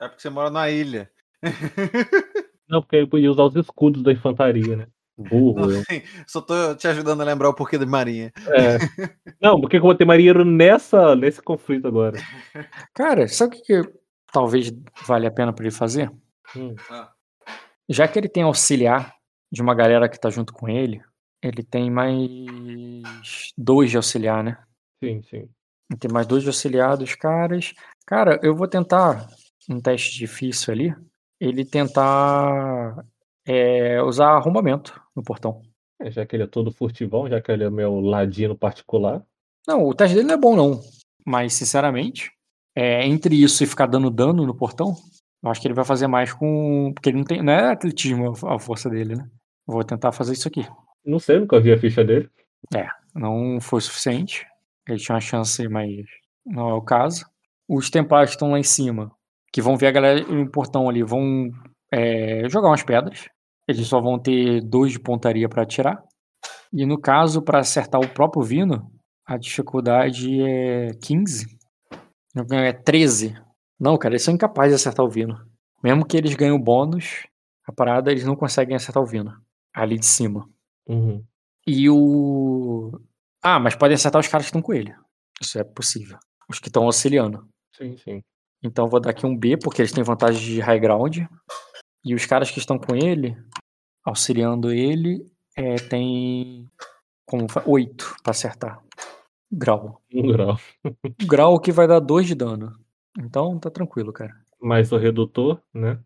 É 0.00 0.08
porque 0.08 0.20
você 0.20 0.30
mora 0.30 0.50
na 0.50 0.70
ilha. 0.70 1.10
Não, 2.68 2.80
porque 2.80 2.96
eu 2.96 3.08
podia 3.08 3.30
usar 3.30 3.44
os 3.44 3.56
escudos 3.56 4.02
da 4.02 4.12
infantaria, 4.12 4.76
né? 4.76 4.86
Burro. 5.16 5.70
eu. 5.70 5.84
Sim, 5.84 6.02
Só 6.26 6.40
tô 6.40 6.74
te 6.74 6.86
ajudando 6.88 7.20
a 7.20 7.24
lembrar 7.24 7.48
o 7.48 7.54
porquê 7.54 7.76
da 7.76 7.84
marinha. 7.84 8.32
É. 8.48 8.78
Não, 9.40 9.60
por 9.60 9.68
que 9.68 9.76
que 9.76 9.82
eu 9.82 9.88
vou 9.88 9.94
ter 9.94 10.04
marinheiro 10.04 10.44
nessa, 10.44 11.16
nesse 11.16 11.42
conflito 11.42 11.88
agora? 11.88 12.18
Cara, 12.94 13.26
sabe 13.28 13.56
o 13.56 13.58
que, 13.58 13.82
que 13.82 13.99
talvez 14.32 14.72
valha 15.06 15.28
a 15.28 15.32
pena 15.32 15.52
pra 15.52 15.64
ele 15.64 15.74
fazer? 15.74 16.10
Hum, 16.56 16.74
Já 17.88 18.06
que 18.08 18.18
ele 18.18 18.28
tem 18.28 18.42
auxiliar 18.42 19.14
de 19.50 19.62
uma 19.62 19.74
galera 19.74 20.08
que 20.08 20.18
tá 20.18 20.30
junto 20.30 20.52
com 20.52 20.68
ele, 20.68 21.02
ele 21.42 21.62
tem 21.62 21.90
mais 21.90 23.52
dois 23.56 23.90
de 23.90 23.96
auxiliar, 23.96 24.42
né? 24.44 24.58
sim, 25.02 25.22
sim. 25.22 25.48
Ele 25.90 25.98
tem 25.98 26.10
mais 26.12 26.26
dois 26.26 26.42
de 26.42 26.48
auxiliar 26.48 26.96
dos 26.96 27.16
caras. 27.16 27.74
Cara, 28.06 28.38
eu 28.44 28.54
vou 28.54 28.68
tentar 28.68 29.28
um 29.68 29.80
teste 29.80 30.16
difícil 30.16 30.72
ali. 30.72 30.94
Ele 31.40 31.64
tentar 31.64 33.04
é, 33.44 34.00
usar 34.02 34.28
arrombamento 34.36 35.00
no 35.16 35.22
portão. 35.24 35.62
É, 36.00 36.08
já 36.10 36.24
que 36.24 36.36
ele 36.36 36.44
é 36.44 36.46
todo 36.46 36.70
furtivão, 36.70 37.28
já 37.28 37.40
que 37.40 37.50
ele 37.50 37.64
é 37.64 37.70
meu 37.70 37.98
ladino 37.98 38.56
particular. 38.56 39.20
Não, 39.66 39.84
o 39.84 39.92
teste 39.92 40.14
dele 40.14 40.28
não 40.28 40.34
é 40.34 40.38
bom, 40.38 40.54
não. 40.54 40.80
Mas, 41.26 41.54
sinceramente, 41.54 42.30
é, 42.74 43.06
entre 43.06 43.34
isso 43.42 43.62
e 43.62 43.66
ficar 43.66 43.86
dando 43.86 44.10
dano 44.10 44.46
no 44.46 44.54
portão, 44.54 44.94
eu 45.42 45.50
acho 45.50 45.60
que 45.60 45.66
ele 45.66 45.74
vai 45.74 45.84
fazer 45.84 46.06
mais 46.06 46.32
com. 46.32 46.92
Porque 46.94 47.08
ele 47.08 47.18
não 47.18 47.24
tem. 47.24 47.42
Não 47.42 47.52
é 47.52 47.72
atletismo 47.72 48.32
a 48.46 48.58
força 48.58 48.90
dele, 48.90 49.16
né? 49.16 49.28
Vou 49.66 49.82
tentar 49.84 50.12
fazer 50.12 50.32
isso 50.32 50.48
aqui. 50.48 50.66
Não 51.04 51.18
sei, 51.18 51.38
nunca 51.38 51.60
vi 51.60 51.72
a 51.72 51.78
ficha 51.78 52.04
dele. 52.04 52.28
Não 53.14 53.60
foi 53.60 53.80
suficiente. 53.80 54.46
Ele 54.86 54.98
tinha 54.98 55.14
uma 55.14 55.20
chance, 55.20 55.66
mas 55.68 55.88
não 56.44 56.68
é 56.68 56.74
o 56.74 56.82
caso. 56.82 57.24
Os 57.68 57.88
templários 57.88 58.30
que 58.30 58.36
estão 58.36 58.50
lá 58.50 58.58
em 58.58 58.64
cima, 58.64 59.10
que 59.52 59.62
vão 59.62 59.76
ver 59.76 59.86
a 59.86 59.92
galera 59.92 60.20
no 60.26 60.50
portão 60.50 60.88
ali, 60.88 61.02
vão 61.02 61.50
é, 61.92 62.48
jogar 62.48 62.68
umas 62.68 62.82
pedras. 62.82 63.28
Eles 63.66 63.86
só 63.86 64.00
vão 64.00 64.18
ter 64.18 64.60
dois 64.62 64.92
de 64.92 64.98
pontaria 64.98 65.48
para 65.48 65.62
atirar. 65.62 66.02
E 66.72 66.84
no 66.84 67.00
caso, 67.00 67.40
para 67.40 67.60
acertar 67.60 68.00
o 68.00 68.08
próprio 68.08 68.42
Vino, 68.42 68.90
a 69.24 69.36
dificuldade 69.36 70.42
é 70.42 70.90
15. 71.02 71.59
É 72.52 72.72
13. 72.72 73.34
Não, 73.78 73.96
cara, 73.98 74.12
eles 74.14 74.22
são 74.22 74.34
incapazes 74.34 74.70
de 74.72 74.74
acertar 74.82 75.04
o 75.04 75.10
Vino. 75.10 75.38
Mesmo 75.82 76.04
que 76.06 76.16
eles 76.16 76.34
ganhem 76.34 76.52
o 76.54 76.58
bônus, 76.62 77.26
a 77.66 77.72
parada, 77.72 78.10
eles 78.10 78.24
não 78.24 78.36
conseguem 78.36 78.76
acertar 78.76 79.02
o 79.02 79.06
Vino. 79.06 79.34
Ali 79.74 79.98
de 79.98 80.06
cima. 80.06 80.48
Uhum. 80.86 81.24
E 81.66 81.88
o. 81.88 83.00
Ah, 83.42 83.58
mas 83.58 83.74
podem 83.74 83.94
acertar 83.94 84.20
os 84.20 84.28
caras 84.28 84.46
que 84.46 84.48
estão 84.50 84.62
com 84.62 84.74
ele. 84.74 84.94
Isso 85.40 85.58
é 85.58 85.64
possível. 85.64 86.18
Os 86.48 86.58
que 86.58 86.68
estão 86.68 86.84
auxiliando. 86.84 87.48
Sim, 87.76 87.96
sim. 87.96 88.22
Então 88.62 88.84
eu 88.84 88.90
vou 88.90 89.00
dar 89.00 89.10
aqui 89.10 89.24
um 89.24 89.36
B, 89.36 89.56
porque 89.56 89.80
eles 89.80 89.92
têm 89.92 90.04
vantagem 90.04 90.40
de 90.42 90.60
high 90.60 90.78
ground. 90.78 91.18
E 92.04 92.14
os 92.14 92.26
caras 92.26 92.50
que 92.50 92.58
estão 92.58 92.78
com 92.78 92.94
ele, 92.94 93.36
auxiliando 94.04 94.70
ele, 94.72 95.24
é, 95.56 95.76
tem. 95.76 96.68
Como 97.26 97.48
fa- 97.48 97.62
8 97.64 98.16
pra 98.22 98.32
acertar. 98.32 98.82
Grau. 99.50 100.00
Um 100.12 100.30
grau. 100.30 100.58
Grau 101.26 101.60
que 101.60 101.72
vai 101.72 101.88
dar 101.88 101.98
2 102.00 102.26
de 102.26 102.34
dano. 102.34 102.78
Então 103.18 103.58
tá 103.58 103.70
tranquilo, 103.70 104.12
cara. 104.12 104.34
Mais 104.60 104.92
o 104.92 104.96
redutor, 104.96 105.60
né? 105.74 105.98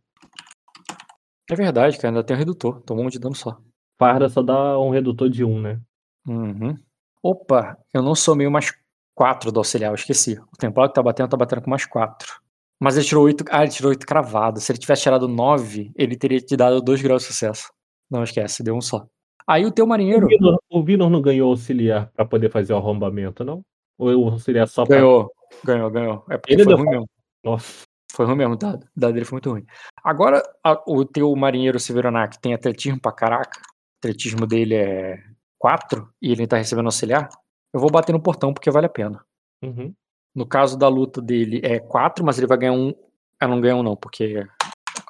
É 1.50 1.54
verdade, 1.54 1.98
cara, 1.98 2.08
ainda 2.08 2.24
tem 2.24 2.34
o 2.34 2.38
redutor. 2.38 2.80
Tomou 2.82 3.04
um 3.04 3.08
de 3.08 3.18
dano 3.18 3.34
só. 3.34 3.58
Farda 3.98 4.28
só 4.28 4.42
dá 4.42 4.78
um 4.78 4.90
redutor 4.90 5.28
de 5.28 5.44
um, 5.44 5.60
né? 5.60 5.80
Uhum. 6.26 6.78
Opa, 7.22 7.78
eu 7.92 8.02
não 8.02 8.14
somei 8.14 8.46
o 8.46 8.50
mais 8.50 8.72
4 9.14 9.52
do 9.52 9.60
auxiliar, 9.60 9.90
eu 9.90 9.94
esqueci. 9.94 10.38
O 10.52 10.56
templário 10.56 10.90
que 10.90 10.94
tá 10.94 11.02
batendo, 11.02 11.28
tá 11.28 11.36
batendo 11.36 11.62
com 11.62 11.70
mais 11.70 11.84
4. 11.84 12.40
Mas 12.80 12.96
ele 12.96 13.06
tirou 13.06 13.24
8. 13.24 13.44
Ah, 13.50 13.62
ele 13.62 13.72
tirou 13.72 13.90
8 13.90 14.06
cravado. 14.06 14.60
Se 14.60 14.72
ele 14.72 14.78
tivesse 14.78 15.02
tirado 15.02 15.28
9, 15.28 15.92
ele 15.94 16.16
teria 16.16 16.40
te 16.40 16.56
dado 16.56 16.80
2 16.80 17.02
graus 17.02 17.22
de 17.22 17.28
sucesso. 17.28 17.72
Não 18.10 18.22
esquece, 18.22 18.62
deu 18.62 18.74
um 18.74 18.80
só. 18.80 19.06
Aí 19.46 19.64
o 19.66 19.70
teu 19.70 19.86
marinheiro 19.86 20.26
O 20.26 20.28
Vinor, 20.28 20.58
o 20.70 20.82
Vinor 20.82 21.10
não 21.10 21.20
ganhou 21.20 21.50
auxiliar 21.50 22.10
pra 22.14 22.24
poder 22.24 22.50
fazer 22.50 22.72
o 22.72 22.76
arrombamento, 22.76 23.44
não? 23.44 23.62
Ou 23.98 24.08
o 24.24 24.28
auxiliar 24.30 24.66
só 24.68 24.84
pra. 24.84 24.96
ganhou. 24.96 25.30
Ganhou, 25.64 25.90
ganhou. 25.90 26.24
É 26.30 26.36
porque 26.38 26.54
Ele 26.54 26.64
foi 26.64 26.74
deu 26.74 26.82
ruim 26.82 26.90
mesmo. 26.90 27.08
Nossa. 27.44 27.84
Foi 28.12 28.26
ruim 28.26 28.36
mesmo, 28.36 28.54
o 28.54 28.56
dado. 28.56 28.84
O 28.96 29.00
dado 29.00 29.12
dele 29.12 29.24
foi 29.24 29.36
muito 29.36 29.50
ruim. 29.50 29.66
Agora, 30.02 30.42
a- 30.64 30.82
o 30.86 31.04
teu 31.04 31.34
marinheiro 31.36 31.78
Severonac 31.78 32.38
tem 32.40 32.54
atletismo 32.54 33.00
pra 33.00 33.12
caraca. 33.12 33.60
O 33.60 33.98
atletismo 33.98 34.46
dele 34.46 34.74
é 34.74 35.22
4 35.58 36.08
e 36.22 36.32
ele 36.32 36.46
tá 36.46 36.56
recebendo 36.56 36.86
auxiliar. 36.86 37.28
Eu 37.72 37.80
vou 37.80 37.90
bater 37.90 38.12
no 38.12 38.20
portão 38.22 38.52
porque 38.54 38.70
vale 38.70 38.86
a 38.86 38.90
pena. 38.90 39.24
Uhum. 39.62 39.92
No 40.34 40.46
caso 40.46 40.76
da 40.78 40.88
luta 40.88 41.20
dele 41.20 41.60
é 41.64 41.78
4, 41.80 42.24
mas 42.24 42.38
ele 42.38 42.46
vai 42.46 42.56
ganhar 42.58 42.72
um. 42.72 42.94
Ah, 43.40 43.46
não 43.48 43.60
ganha 43.60 43.76
um, 43.76 43.82
não, 43.82 43.96
porque 43.96 44.44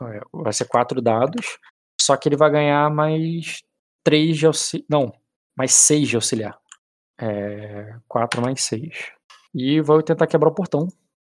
é, 0.03 0.21
vai 0.33 0.53
ser 0.53 0.67
4 0.67 1.01
dados. 1.01 1.59
Só 2.01 2.17
que 2.17 2.29
ele 2.29 2.37
vai 2.37 2.51
ganhar 2.51 2.91
mais 2.91 3.63
3 4.05 4.37
de 4.37 4.47
auxiliar. 4.47 4.87
Não, 4.89 5.13
mais 5.57 5.73
6 5.73 6.09
de 6.09 6.17
auxiliar. 6.17 6.59
É, 7.19 7.97
4 8.07 8.43
mais 8.43 8.63
6. 8.63 9.13
E 9.55 9.81
vou 9.81 10.03
tentar 10.03 10.27
quebrar 10.27 10.51
o 10.51 10.55
portão. 10.55 10.89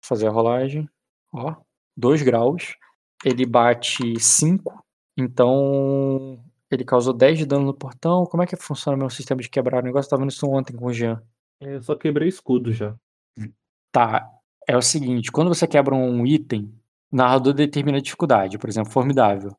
Fazer 0.04 0.28
a 0.28 0.30
rolagem. 0.30 0.88
Ó, 1.32 1.54
2 1.96 2.22
graus. 2.22 2.76
Ele 3.24 3.44
bate 3.44 4.18
5. 4.18 4.82
Então. 5.18 6.42
Ele 6.70 6.84
causou 6.84 7.12
10 7.12 7.38
de 7.38 7.46
dano 7.46 7.66
no 7.66 7.74
portão. 7.74 8.24
Como 8.24 8.42
é 8.42 8.46
que 8.46 8.56
funciona 8.56 8.96
o 8.96 9.00
meu 9.00 9.10
sistema 9.10 9.42
de 9.42 9.50
quebrar 9.50 9.82
o 9.82 9.84
negócio? 9.84 10.06
Eu 10.06 10.10
tava 10.10 10.22
vendo 10.22 10.30
isso 10.30 10.46
ontem 10.46 10.76
com 10.76 10.86
o 10.86 10.92
Jean. 10.92 11.20
Eu 11.60 11.82
só 11.82 11.96
quebrei 11.96 12.28
escudo 12.28 12.72
já. 12.72 12.94
Tá. 13.90 14.30
É 14.68 14.76
o 14.76 14.82
seguinte, 14.82 15.32
quando 15.32 15.48
você 15.48 15.66
quebra 15.66 15.94
um 15.94 16.24
item, 16.24 16.72
o 17.10 17.16
narrador 17.16 17.52
determina 17.52 17.98
a 17.98 18.00
dificuldade, 18.00 18.56
por 18.56 18.68
exemplo, 18.70 18.92
formidável. 18.92 19.50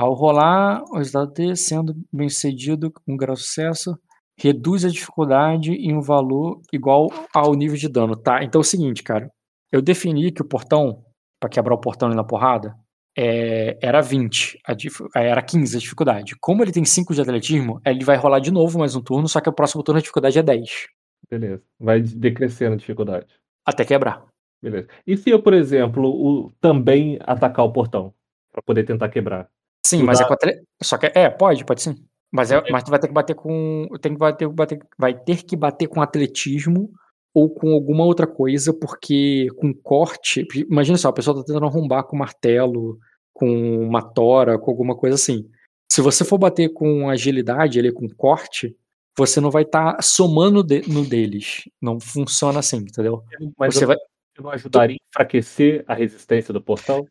Ao 0.00 0.12
rolar, 0.14 0.84
o 0.92 0.98
resultado 0.98 1.32
D 1.32 1.56
sendo 1.56 1.92
bem 2.12 2.28
sucedido, 2.28 2.88
com 2.92 3.00
um 3.14 3.16
grau 3.16 3.34
de 3.34 3.42
sucesso, 3.42 3.98
reduz 4.38 4.84
a 4.84 4.88
dificuldade 4.88 5.72
em 5.72 5.92
um 5.92 6.00
valor 6.00 6.60
igual 6.72 7.08
ao 7.34 7.52
nível 7.54 7.76
de 7.76 7.88
dano, 7.88 8.14
tá? 8.14 8.44
Então 8.44 8.60
é 8.60 8.62
o 8.62 8.64
seguinte, 8.64 9.02
cara. 9.02 9.28
Eu 9.72 9.82
defini 9.82 10.30
que 10.30 10.40
o 10.40 10.44
portão, 10.44 11.02
pra 11.40 11.50
quebrar 11.50 11.74
o 11.74 11.80
portão 11.80 12.06
ali 12.06 12.16
na 12.16 12.22
porrada, 12.22 12.76
é, 13.18 13.76
era 13.82 14.00
20, 14.00 14.60
a 14.64 14.72
dif- 14.72 15.02
era 15.16 15.42
15 15.42 15.76
a 15.76 15.80
dificuldade. 15.80 16.36
Como 16.40 16.62
ele 16.62 16.70
tem 16.70 16.84
5 16.84 17.12
de 17.12 17.20
atletismo, 17.20 17.80
ele 17.84 18.04
vai 18.04 18.16
rolar 18.16 18.38
de 18.38 18.52
novo 18.52 18.78
mais 18.78 18.94
um 18.94 19.02
turno, 19.02 19.26
só 19.26 19.40
que 19.40 19.48
o 19.48 19.52
próximo 19.52 19.82
turno 19.82 19.98
a 19.98 20.00
dificuldade 20.00 20.38
é 20.38 20.42
10. 20.44 20.86
Beleza. 21.28 21.60
Vai 21.76 22.00
decrescendo 22.02 22.74
a 22.74 22.78
dificuldade. 22.78 23.26
Até 23.66 23.84
quebrar. 23.84 24.24
Beleza. 24.62 24.86
E 25.04 25.16
se 25.16 25.28
eu, 25.28 25.42
por 25.42 25.54
exemplo, 25.54 26.08
o- 26.08 26.52
também 26.60 27.18
atacar 27.22 27.64
o 27.64 27.72
portão? 27.72 28.14
Pra 28.52 28.62
poder 28.62 28.84
tentar 28.84 29.08
quebrar? 29.08 29.48
Sim, 29.84 30.02
mas 30.02 30.20
é 30.20 30.24
com. 30.24 30.34
Só 30.82 30.98
que 30.98 31.10
é, 31.14 31.30
pode, 31.30 31.64
pode 31.64 31.82
sim. 31.82 31.94
Mas, 32.30 32.50
é, 32.50 32.62
mas 32.70 32.82
tu 32.82 32.90
vai 32.90 32.98
ter 32.98 33.08
que 33.08 33.14
bater 33.14 33.34
com. 33.34 33.88
Tem 34.00 34.12
que 34.12 34.18
bater, 34.18 34.48
bater, 34.48 34.78
vai 34.98 35.14
ter 35.14 35.42
que 35.44 35.56
bater 35.56 35.86
com 35.86 36.02
atletismo 36.02 36.90
ou 37.34 37.48
com 37.48 37.72
alguma 37.72 38.04
outra 38.04 38.26
coisa, 38.26 38.72
porque 38.72 39.48
com 39.56 39.72
corte. 39.72 40.46
Imagina 40.70 40.98
só, 40.98 41.08
a 41.08 41.12
pessoa 41.12 41.36
tá 41.36 41.44
tentando 41.44 41.66
arrombar 41.66 42.04
com 42.04 42.16
martelo, 42.16 42.98
com 43.32 43.48
uma 43.82 44.02
tora, 44.02 44.58
com 44.58 44.70
alguma 44.70 44.96
coisa 44.96 45.14
assim. 45.14 45.48
Se 45.90 46.02
você 46.02 46.24
for 46.24 46.38
bater 46.38 46.68
com 46.72 47.08
agilidade, 47.08 47.78
ali, 47.78 47.92
com 47.92 48.08
corte, 48.08 48.76
você 49.16 49.40
não 49.40 49.50
vai 49.50 49.62
estar 49.62 50.02
somando 50.02 50.62
de- 50.62 50.86
no 50.88 51.04
deles. 51.04 51.62
Não 51.80 51.98
funciona 51.98 52.58
assim, 52.58 52.78
entendeu? 52.78 53.22
Mas 53.58 53.74
você 53.74 53.84
eu, 53.84 53.88
vai. 53.88 53.96
eu 54.36 54.42
não 54.42 54.50
ajudaria 54.50 54.96
a 54.96 55.08
enfraquecer 55.08 55.84
a 55.88 55.94
resistência 55.94 56.52
do 56.52 56.62
portão? 56.62 57.06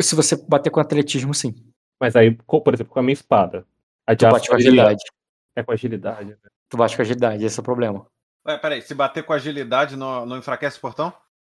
Se 0.00 0.14
você 0.14 0.36
bater 0.48 0.70
com 0.70 0.80
atletismo, 0.80 1.34
sim. 1.34 1.54
Mas 2.02 2.16
aí, 2.16 2.32
por 2.32 2.74
exemplo, 2.74 2.92
com 2.92 2.98
a 2.98 3.02
minha 3.02 3.12
espada. 3.12 3.64
A 4.04 4.12
de 4.12 4.26
Tu 4.26 4.32
bate 4.32 4.48
com 4.48 4.56
agilidade. 4.56 5.04
É 5.54 5.62
com 5.62 5.70
agilidade. 5.70 6.30
né? 6.30 6.36
Tu 6.68 6.76
bate 6.76 6.96
com 6.96 7.02
agilidade, 7.02 7.44
esse 7.44 7.60
é 7.60 7.62
o 7.62 7.64
problema. 7.64 8.04
Ué, 8.44 8.58
peraí, 8.58 8.82
se 8.82 8.92
bater 8.92 9.22
com 9.22 9.32
agilidade 9.32 9.94
não, 9.94 10.26
não 10.26 10.36
enfraquece 10.36 10.78
o 10.78 10.80
portão? 10.80 11.12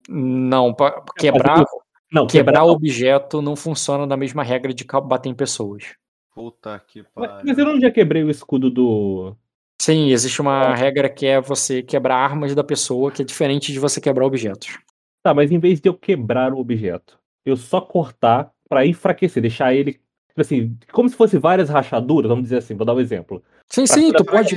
Não, 0.08 0.72
pra 0.72 1.02
quebrar, 1.18 1.66
Não, 2.10 2.26
quebrar 2.26 2.64
objeto 2.64 3.42
não 3.42 3.54
funciona 3.54 4.06
da 4.06 4.16
mesma 4.16 4.42
regra 4.42 4.72
de 4.72 4.86
bater 5.04 5.28
em 5.28 5.34
pessoas. 5.34 5.94
Puta 6.34 6.82
que 6.86 7.04
Mas, 7.14 7.28
pariu. 7.28 7.44
mas 7.46 7.58
eu 7.58 7.66
não 7.66 7.78
já 7.78 7.90
quebrei 7.90 8.22
o 8.24 8.30
escudo 8.30 8.70
do. 8.70 9.36
Sim, 9.82 10.12
existe 10.12 10.40
uma 10.40 10.74
regra 10.74 11.10
que 11.10 11.26
é 11.26 11.42
você 11.42 11.82
quebrar 11.82 12.16
armas 12.16 12.54
da 12.54 12.64
pessoa, 12.64 13.12
que 13.12 13.20
é 13.20 13.24
diferente 13.24 13.70
de 13.70 13.78
você 13.78 14.00
quebrar 14.00 14.24
objetos. 14.24 14.78
Tá, 15.22 15.34
mas 15.34 15.52
em 15.52 15.58
vez 15.58 15.78
de 15.78 15.90
eu 15.90 15.94
quebrar 15.94 16.54
o 16.54 16.58
objeto, 16.58 17.18
eu 17.44 17.54
só 17.54 17.82
cortar 17.82 18.50
pra 18.66 18.86
enfraquecer, 18.86 19.42
deixar 19.42 19.74
ele. 19.74 20.00
Tipo 20.38 20.42
Assim, 20.42 20.78
como 20.92 21.08
se 21.08 21.16
fosse 21.16 21.38
várias 21.38 21.68
rachaduras, 21.68 22.28
vamos 22.28 22.44
dizer 22.44 22.58
assim, 22.58 22.74
vou 22.74 22.86
dar 22.86 22.94
um 22.94 23.00
exemplo. 23.00 23.42
Sim, 23.68 23.86
sim, 23.86 24.12
tu 24.12 24.24
pode. 24.24 24.56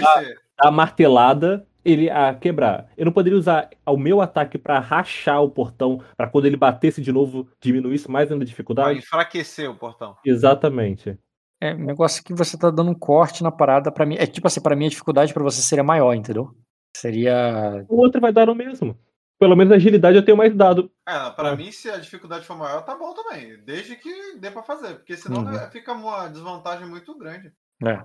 A 0.57 0.69
martelada, 0.69 1.65
ele 1.83 2.09
a 2.09 2.33
quebrar. 2.35 2.87
Eu 2.95 3.05
não 3.05 3.11
poderia 3.11 3.37
usar 3.37 3.69
o 3.85 3.97
meu 3.97 4.21
ataque 4.21 4.57
pra 4.57 4.79
rachar 4.79 5.41
o 5.41 5.49
portão, 5.49 6.01
pra 6.15 6.27
quando 6.27 6.45
ele 6.45 6.55
batesse 6.55 7.01
de 7.01 7.11
novo, 7.11 7.47
diminuísse 7.59 8.09
mais 8.09 8.31
ainda 8.31 8.35
a 8.35 8.45
Vai 8.45 8.45
dificuldade? 8.45 8.99
enfraquecer 8.99 9.69
o 9.69 9.75
portão. 9.75 10.15
Exatamente. 10.25 11.17
É 11.59 11.73
um 11.73 11.85
negócio 11.85 12.23
que 12.23 12.33
você 12.33 12.57
tá 12.57 12.69
dando 12.71 12.91
um 12.91 12.95
corte 12.95 13.43
na 13.43 13.51
parada 13.51 13.91
pra 13.91 14.05
mim. 14.05 14.15
É 14.17 14.25
tipo 14.25 14.47
assim, 14.47 14.61
pra 14.61 14.75
mim 14.75 14.85
a 14.85 14.89
dificuldade 14.89 15.33
pra 15.33 15.43
você 15.43 15.61
seria 15.61 15.83
maior, 15.83 16.13
entendeu? 16.13 16.55
Seria. 16.95 17.85
O 17.87 17.97
outro 17.97 18.19
vai 18.19 18.33
dar 18.33 18.47
no 18.47 18.55
mesmo. 18.55 18.97
Pelo 19.41 19.55
menos 19.55 19.73
a 19.73 19.77
agilidade 19.77 20.15
eu 20.15 20.23
tenho 20.23 20.37
mais 20.37 20.55
dado. 20.55 20.91
É, 21.03 21.31
pra 21.31 21.49
É. 21.49 21.55
mim, 21.55 21.71
se 21.71 21.89
a 21.89 21.97
dificuldade 21.97 22.45
for 22.45 22.55
maior, 22.55 22.83
tá 22.83 22.95
bom 22.95 23.11
também. 23.15 23.57
Desde 23.65 23.95
que 23.95 24.35
dê 24.37 24.51
pra 24.51 24.61
fazer. 24.61 24.93
Porque 24.97 25.17
senão 25.17 25.39
Uhum. 25.41 25.49
né, 25.51 25.67
fica 25.71 25.93
uma 25.93 26.27
desvantagem 26.27 26.87
muito 26.87 27.17
grande. 27.17 27.51
É. 27.83 28.03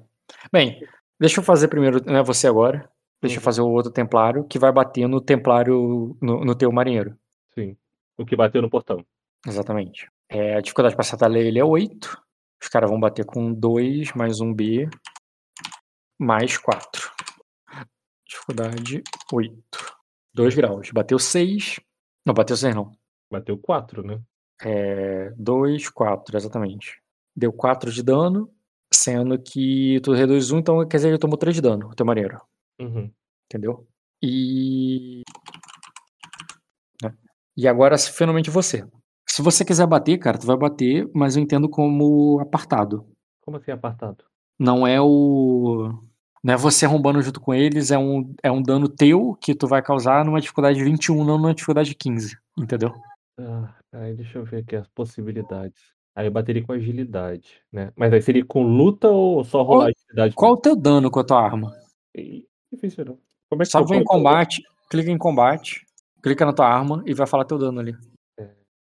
Bem, 0.51 0.81
deixa 1.21 1.39
eu 1.41 1.45
fazer 1.45 1.69
primeiro, 1.69 2.03
não 2.07 2.17
é 2.17 2.23
você 2.23 2.47
agora. 2.49 2.91
Deixa 3.21 3.37
eu 3.37 3.41
Uhum. 3.41 3.45
fazer 3.45 3.61
o 3.61 3.69
outro 3.69 3.93
templário, 3.93 4.45
que 4.45 4.59
vai 4.59 4.73
bater 4.73 5.07
no 5.07 5.21
templário, 5.21 6.17
no, 6.23 6.43
no 6.43 6.55
teu 6.55 6.73
marinheiro. 6.73 7.15
Sim. 7.55 7.77
O 8.17 8.25
que 8.25 8.35
bateu 8.35 8.63
no 8.63 8.71
portão. 8.71 9.05
Exatamente. 9.47 10.11
É, 10.31 10.57
a 10.57 10.61
dificuldade 10.63 10.97
pra 10.97 11.03
acertar 11.03 11.31
ele 11.33 11.59
é 11.59 11.65
8. 11.65 12.17
Os 12.63 12.69
caras 12.69 12.89
vão 12.89 12.99
bater 12.99 13.27
com 13.27 13.53
2 13.53 14.11
mais 14.15 14.41
um 14.41 14.55
B 14.55 14.89
mais 16.19 16.57
4. 16.57 17.13
Dificuldade 18.27 19.03
8. 19.31 19.96
2 20.37 20.55
graus. 20.55 20.91
Bateu 20.91 21.19
6. 21.19 21.81
Não, 22.25 22.35
bateu 22.35 22.57
6 22.57 22.75
não. 22.75 22.93
Bateu 23.33 23.59
4, 23.59 24.03
né? 24.03 24.21
É 24.63 25.31
2, 25.37 25.89
4, 25.89 26.37
exatamente. 26.37 27.01
Deu 27.35 27.53
4 27.53 27.91
de 27.91 28.03
dano, 28.03 28.51
sendo 28.93 29.39
que 29.39 29.99
tu 30.03 30.13
reduz 30.13 30.51
1, 30.51 30.59
então 30.59 30.87
quer 30.87 30.99
dizer 30.99 31.13
que 31.13 31.19
tomou 31.19 31.39
3 31.39 31.57
de 31.57 31.63
dano, 31.63 31.89
o 31.89 31.95
teu 31.95 32.07
marinheiro. 32.07 32.39
Uhum. 32.81 33.11
Entendeu? 33.47 33.87
E. 34.23 35.23
né? 37.03 37.15
E 37.57 37.67
agora, 37.67 37.97
finalmente 37.99 38.51
você. 38.51 38.87
Se 39.29 39.43
você 39.43 39.65
quiser 39.65 39.87
bater, 39.87 40.19
cara, 40.19 40.39
tu 40.39 40.47
vai 40.47 40.57
bater, 40.57 41.11
mas 41.15 41.37
eu 41.37 41.43
entendo 41.43 41.69
como 41.69 42.39
apartado. 42.41 43.07
Como 43.41 43.57
assim 43.57 43.71
apartado? 43.71 44.25
Não 44.59 44.87
é 44.87 45.01
o. 45.01 45.93
Não 46.43 46.55
é 46.55 46.57
você 46.57 46.87
arrombando 46.87 47.21
junto 47.23 47.41
com 47.41 47.53
eles, 47.55 47.91
é 47.91 47.99
um, 47.99 48.35
é 48.43 48.51
um 48.51 48.63
dano 48.63 48.89
teu 48.89 49.37
que 49.41 49.55
tu 49.55 49.67
vai 49.67 49.83
causar 49.83 50.25
numa 50.25 50.41
dificuldade 50.41 50.79
de 50.79 50.85
21, 50.85 51.25
não 51.25 51.39
numa 51.39 51.55
dificuldade 51.55 51.89
de 51.89 51.95
15. 51.95 52.37
Entendeu? 52.59 52.95
Ah, 53.39 53.75
aí 53.93 54.15
deixa 54.15 54.39
eu 54.39 54.45
ver 54.45 54.59
aqui 54.59 54.77
as 54.77 54.89
possibilidades. 54.89 55.97
Aí 56.15 56.27
eu 56.27 56.31
bateria 56.31 56.65
com 56.65 56.73
agilidade, 56.73 57.61
né? 57.71 57.93
Mas 57.95 58.13
aí 58.13 58.23
seria 58.23 58.45
com 58.45 58.63
luta 58.63 59.09
ou 59.09 59.45
só 59.45 59.63
rolar 59.63 59.91
agilidade? 59.91 60.35
Qual 60.35 60.53
o 60.53 60.57
teu 60.57 60.75
dano 60.75 61.11
com 61.11 61.21
a 61.21 61.25
tua 61.25 61.43
arma? 61.43 61.77
Difícil 62.73 63.05
não. 63.05 63.19
Como 63.51 63.63
é 63.63 63.67
que 63.67 63.71
Só 63.71 63.85
vem 63.85 64.01
em 64.01 64.05
combate, 64.05 64.63
clica 64.91 65.11
em 65.11 65.19
combate, 65.19 65.85
clica 66.23 66.47
na 66.47 66.53
tua 66.53 66.67
arma 66.67 67.03
e 67.05 67.13
vai 67.13 67.27
falar 67.27 67.45
teu 67.45 67.59
dano 67.59 67.81
ali. 67.81 67.95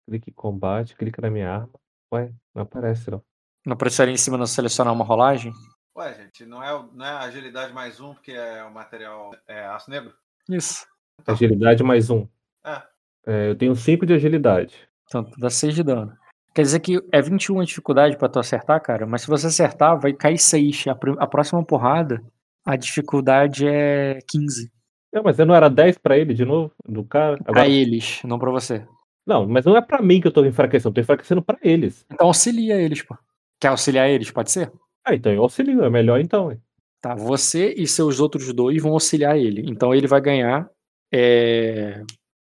Clica 0.08 0.30
em 0.30 0.34
combate, 0.34 0.96
clica 0.96 1.22
na 1.22 1.30
minha 1.30 1.52
arma. 1.52 1.74
Ué, 2.14 2.32
não 2.54 2.64
aparece 2.64 3.12
não. 3.12 3.22
Não 3.66 3.74
apareceu 3.74 4.04
ali 4.04 4.14
em 4.14 4.18
cima 4.18 4.38
não 4.38 4.46
selecionar 4.46 4.94
uma 4.94 5.04
rolagem? 5.04 5.52
Ué, 5.98 6.14
gente, 6.14 6.46
não 6.46 6.62
é, 6.62 6.86
não 6.94 7.06
é 7.06 7.10
agilidade 7.10 7.72
mais 7.72 8.02
um, 8.02 8.14
porque 8.14 8.34
é 8.34 8.62
o 8.66 8.74
material 8.74 9.34
é 9.48 9.66
aço 9.66 9.90
negro? 9.90 10.14
Isso. 10.50 10.86
Agilidade 11.26 11.82
mais 11.84 12.10
um. 12.10 12.28
É. 12.66 12.82
É, 13.26 13.50
eu 13.50 13.56
tenho 13.56 13.74
5 13.74 14.06
de 14.06 14.14
agilidade. 14.14 14.76
Então, 15.06 15.24
tu 15.24 15.40
dá 15.40 15.50
6 15.50 15.74
de 15.74 15.84
dano. 15.84 16.12
Quer 16.54 16.64
dizer 16.64 16.82
que 16.82 17.02
é 17.14 17.22
21 17.22 17.62
a 17.62 17.64
dificuldade 17.64 18.18
pra 18.18 18.28
tu 18.28 18.40
acertar, 18.40 18.82
cara, 18.82 19.06
mas 19.06 19.22
se 19.22 19.28
você 19.30 19.48
acertar, 19.48 19.98
vai 19.98 20.12
cair 20.12 20.38
6. 20.38 20.84
A, 20.88 20.98
a 21.24 21.28
próxima 21.28 21.64
porrada, 21.64 22.22
a 22.66 22.76
dificuldade 22.76 23.66
é 23.66 24.20
15. 24.28 24.70
Não, 25.14 25.24
mas 25.24 25.38
não 25.38 25.56
era 25.56 25.70
10 25.70 25.98
pra 26.00 26.18
ele 26.18 26.34
de 26.34 26.44
novo? 26.44 26.74
Do 26.86 27.06
cara? 27.06 27.36
Agora... 27.36 27.54
Pra 27.54 27.70
eles, 27.70 28.22
não 28.26 28.38
pra 28.38 28.52
você. 28.52 28.86
Não, 29.26 29.48
mas 29.48 29.64
não 29.64 29.78
é 29.78 29.82
pra 29.82 30.02
mim 30.02 30.20
que 30.20 30.28
eu 30.28 30.32
tô 30.34 30.44
enfraquecendo, 30.44 30.90
eu 30.90 30.94
tô 30.96 31.00
enfraquecendo 31.02 31.42
pra 31.42 31.58
eles. 31.62 32.06
Então 32.12 32.28
auxilia 32.28 32.76
eles, 32.76 33.02
pô. 33.02 33.18
Quer 33.62 33.70
auxiliar 33.70 34.10
eles? 34.10 34.30
Pode 34.30 34.52
ser? 34.52 34.70
Ah, 35.06 35.14
então 35.14 35.32
eu 35.32 35.44
auxilio, 35.44 35.84
é 35.84 35.90
melhor 35.90 36.20
então. 36.20 36.52
hein? 36.52 36.60
Tá, 37.02 37.14
você 37.14 37.74
e 37.78 37.86
seus 37.88 38.20
outros 38.20 38.52
dois 38.54 38.82
vão 38.82 38.94
auxiliar 38.94 39.38
ele. 39.38 39.62
Então 39.70 39.94
ele 39.94 40.08
vai 40.08 40.20
ganhar. 40.20 40.68
é, 41.14 42.02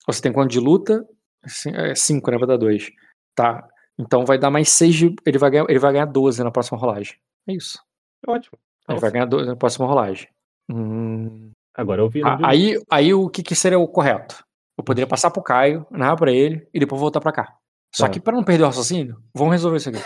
Você 0.07 0.23
tem 0.23 0.33
quanto 0.33 0.51
de 0.53 0.61
luta? 0.61 1.05
5, 1.95 2.31
né? 2.31 2.39
Vai 2.39 2.49
dar 2.49 2.57
2. 2.57 2.91
Tá. 3.35 3.69
Então 3.99 4.25
vai 4.25 4.39
dar 4.39 4.51
mais 4.51 4.69
6 4.71 4.95
de. 4.95 5.15
Ele 5.27 5.39
vai, 5.39 5.51
ganhar... 5.51 5.67
ele 5.69 5.79
vai 5.79 5.93
ganhar 5.93 6.07
12 6.07 6.43
na 6.45 6.51
próxima 6.51 6.79
rolagem. 6.79 7.17
É 7.49 7.53
isso. 7.53 7.79
Ótimo. 8.27 8.57
Ele 8.89 9.01
vai 9.01 9.11
ganhar 9.11 9.27
12 9.27 9.47
na 9.47 9.57
próxima 9.57 9.87
rolagem. 9.87 10.29
Hum, 10.71 11.51
Agora 11.77 12.01
eu 12.03 12.09
vi. 12.09 12.23
Ah, 12.25 12.39
aí, 12.45 12.81
aí 12.91 13.13
o 13.13 13.29
que, 13.29 13.43
que 13.43 13.55
seria 13.55 13.79
o 13.79 13.89
correto? 13.89 14.45
Eu 14.79 14.85
poderia 14.85 15.07
passar 15.07 15.31
pro 15.31 15.43
Caio, 15.43 15.87
narrar 15.91 16.17
pra 16.17 16.33
ele 16.33 16.67
e 16.73 16.79
depois 16.81 17.01
voltar 17.01 17.21
pra 17.21 17.33
cá. 17.33 17.57
Só 17.95 18.07
Tá. 18.07 18.13
que 18.13 18.21
pra 18.21 18.33
não 18.35 18.43
perder 18.45 18.63
o 18.65 18.67
raciocínio, 18.67 19.21
vamos 19.35 19.53
resolver 19.53 19.77
isso 19.79 19.89
aqui. 19.91 19.99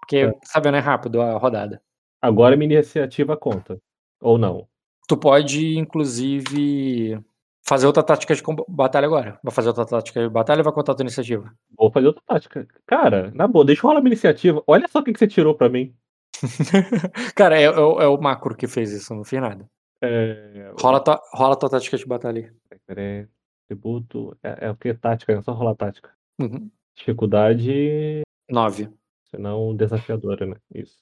Porque, 0.00 0.30
sabe, 0.44 0.70
não 0.70 0.78
é 0.78 0.80
rápido 0.80 1.20
a 1.22 1.38
rodada. 1.38 1.80
Agora 2.22 2.56
minha 2.56 2.74
iniciativa 2.76 3.36
conta. 3.36 3.80
Ou 4.20 4.36
não. 4.38 4.68
Tu 5.08 5.16
pode, 5.16 5.76
inclusive, 5.78 7.18
fazer 7.66 7.86
outra 7.86 8.02
tática 8.02 8.34
de 8.34 8.42
batalha 8.68 9.06
agora. 9.06 9.38
Vai 9.42 9.52
fazer 9.52 9.68
outra 9.68 9.86
tática 9.86 10.20
de 10.22 10.28
batalha 10.28 10.60
ou 10.60 10.64
vai 10.64 10.72
contar 10.72 10.92
a 10.92 10.94
tua 10.94 11.02
iniciativa? 11.04 11.52
Vou 11.76 11.90
fazer 11.90 12.06
outra 12.08 12.22
tática. 12.26 12.66
Cara, 12.86 13.30
na 13.34 13.48
boa, 13.48 13.64
deixa 13.64 13.80
eu 13.84 13.88
rolar 13.88 14.00
minha 14.00 14.12
iniciativa. 14.12 14.62
Olha 14.66 14.86
só 14.88 15.00
o 15.00 15.02
que, 15.02 15.12
que 15.12 15.18
você 15.18 15.26
tirou 15.26 15.54
pra 15.54 15.68
mim. 15.68 15.94
Cara, 17.34 17.58
é, 17.58 17.64
é 17.64 17.70
o- 17.70 18.00
é 18.00 18.06
o 18.06 18.20
macro 18.20 18.54
que 18.54 18.66
fez 18.66 18.92
isso, 18.92 19.14
não 19.14 19.24
fiz 19.24 19.40
nada. 19.40 19.68
É... 20.02 20.72
Rola 20.80 21.00
tua, 21.00 21.20
rola 21.32 21.56
tua 21.56 21.68
tática 21.68 21.96
de 21.96 22.06
batalha 22.06 22.52
aí. 22.70 22.78
Peraí. 22.86 23.26
Tributo. 23.68 24.36
É, 24.42 24.66
é 24.66 24.70
o 24.70 24.76
que? 24.76 24.92
Tática, 24.94 25.32
é 25.32 25.42
só 25.42 25.52
rolar 25.52 25.74
tática. 25.74 26.10
Uhum. 26.40 26.70
Dificuldade. 26.96 28.22
9. 28.50 28.88
Senão 29.30 29.74
desafiadora, 29.76 30.46
né? 30.46 30.56
Isso. 30.74 30.98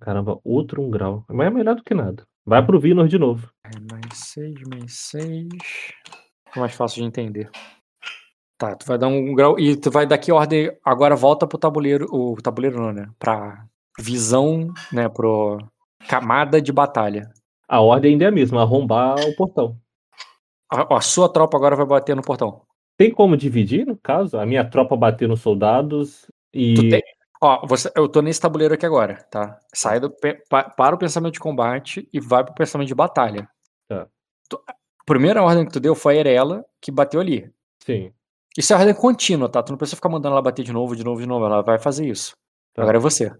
Caramba, 0.00 0.38
outro 0.44 0.82
um 0.82 0.90
grau. 0.90 1.24
Mas 1.28 1.46
é 1.46 1.50
melhor 1.50 1.74
do 1.74 1.82
que 1.82 1.94
nada. 1.94 2.24
Vai 2.44 2.64
pro 2.64 2.78
Vinor 2.78 3.08
de 3.08 3.18
novo. 3.18 3.50
É, 3.64 3.70
mais 3.90 4.18
6, 4.32 4.54
mais 4.68 4.92
6. 4.92 5.48
Fica 6.46 6.60
mais 6.60 6.74
fácil 6.74 7.02
de 7.02 7.08
entender. 7.08 7.50
Tá, 8.58 8.74
tu 8.74 8.86
vai 8.86 8.96
dar 8.98 9.08
um 9.08 9.34
grau. 9.34 9.58
E 9.58 9.76
tu 9.76 9.90
vai 9.90 10.06
daqui 10.06 10.30
ordem. 10.32 10.70
Agora 10.84 11.16
volta 11.16 11.46
pro 11.46 11.58
tabuleiro. 11.58 12.06
O 12.10 12.36
tabuleiro 12.42 12.80
não, 12.80 12.92
né? 12.92 13.08
Pra 13.18 13.66
visão, 13.98 14.72
né? 14.92 15.08
Pro 15.08 15.58
camada 16.08 16.60
de 16.60 16.72
batalha. 16.72 17.30
A 17.68 17.80
ordem 17.80 18.12
ainda 18.12 18.26
é 18.26 18.28
a 18.28 18.32
mesma, 18.32 18.62
arrombar 18.62 19.16
o 19.18 19.34
portão. 19.34 19.76
A, 20.70 20.96
a 20.96 21.00
sua 21.00 21.28
tropa 21.28 21.56
agora 21.56 21.74
vai 21.74 21.86
bater 21.86 22.14
no 22.14 22.22
portão. 22.22 22.62
Tem 22.96 23.10
como 23.10 23.36
dividir, 23.36 23.84
no 23.86 23.96
caso? 23.96 24.38
A 24.38 24.46
minha 24.46 24.64
tropa 24.64 24.96
bater 24.96 25.28
nos 25.28 25.40
soldados 25.40 26.30
e. 26.52 26.74
Tu 26.74 26.88
tem- 26.88 27.02
Ó, 27.46 27.64
você, 27.66 27.88
eu 27.94 28.08
tô 28.08 28.20
nesse 28.20 28.40
tabuleiro 28.40 28.74
aqui 28.74 28.84
agora, 28.84 29.24
tá? 29.30 29.60
Sai 29.72 30.00
do, 30.00 30.10
pa- 30.50 30.64
para 30.70 30.94
o 30.96 30.98
pensamento 30.98 31.34
de 31.34 31.40
combate 31.40 32.08
e 32.12 32.18
vai 32.18 32.42
pro 32.44 32.54
pensamento 32.54 32.88
de 32.88 32.94
batalha. 32.94 33.48
Tá. 33.88 34.08
Tu- 34.48 34.60
primeira 35.06 35.42
ordem 35.44 35.64
que 35.64 35.72
tu 35.72 35.78
deu 35.78 35.94
foi 35.94 36.16
a 36.16 36.20
Erela, 36.20 36.64
que 36.80 36.90
bateu 36.90 37.20
ali. 37.20 37.48
Sim. 37.84 38.12
Isso 38.58 38.72
é 38.72 38.76
ordem 38.76 38.94
contínua, 38.94 39.48
tá? 39.48 39.62
Tu 39.62 39.70
não 39.70 39.78
precisa 39.78 39.94
ficar 39.96 40.08
mandando 40.08 40.32
ela 40.34 40.42
bater 40.42 40.64
de 40.64 40.72
novo, 40.72 40.96
de 40.96 41.04
novo, 41.04 41.20
de 41.20 41.26
novo. 41.26 41.44
Ela 41.46 41.62
vai 41.62 41.78
fazer 41.78 42.06
isso. 42.08 42.32
Tá. 42.74 42.82
Agora 42.82 42.96
é 42.96 43.00
você. 43.00 43.30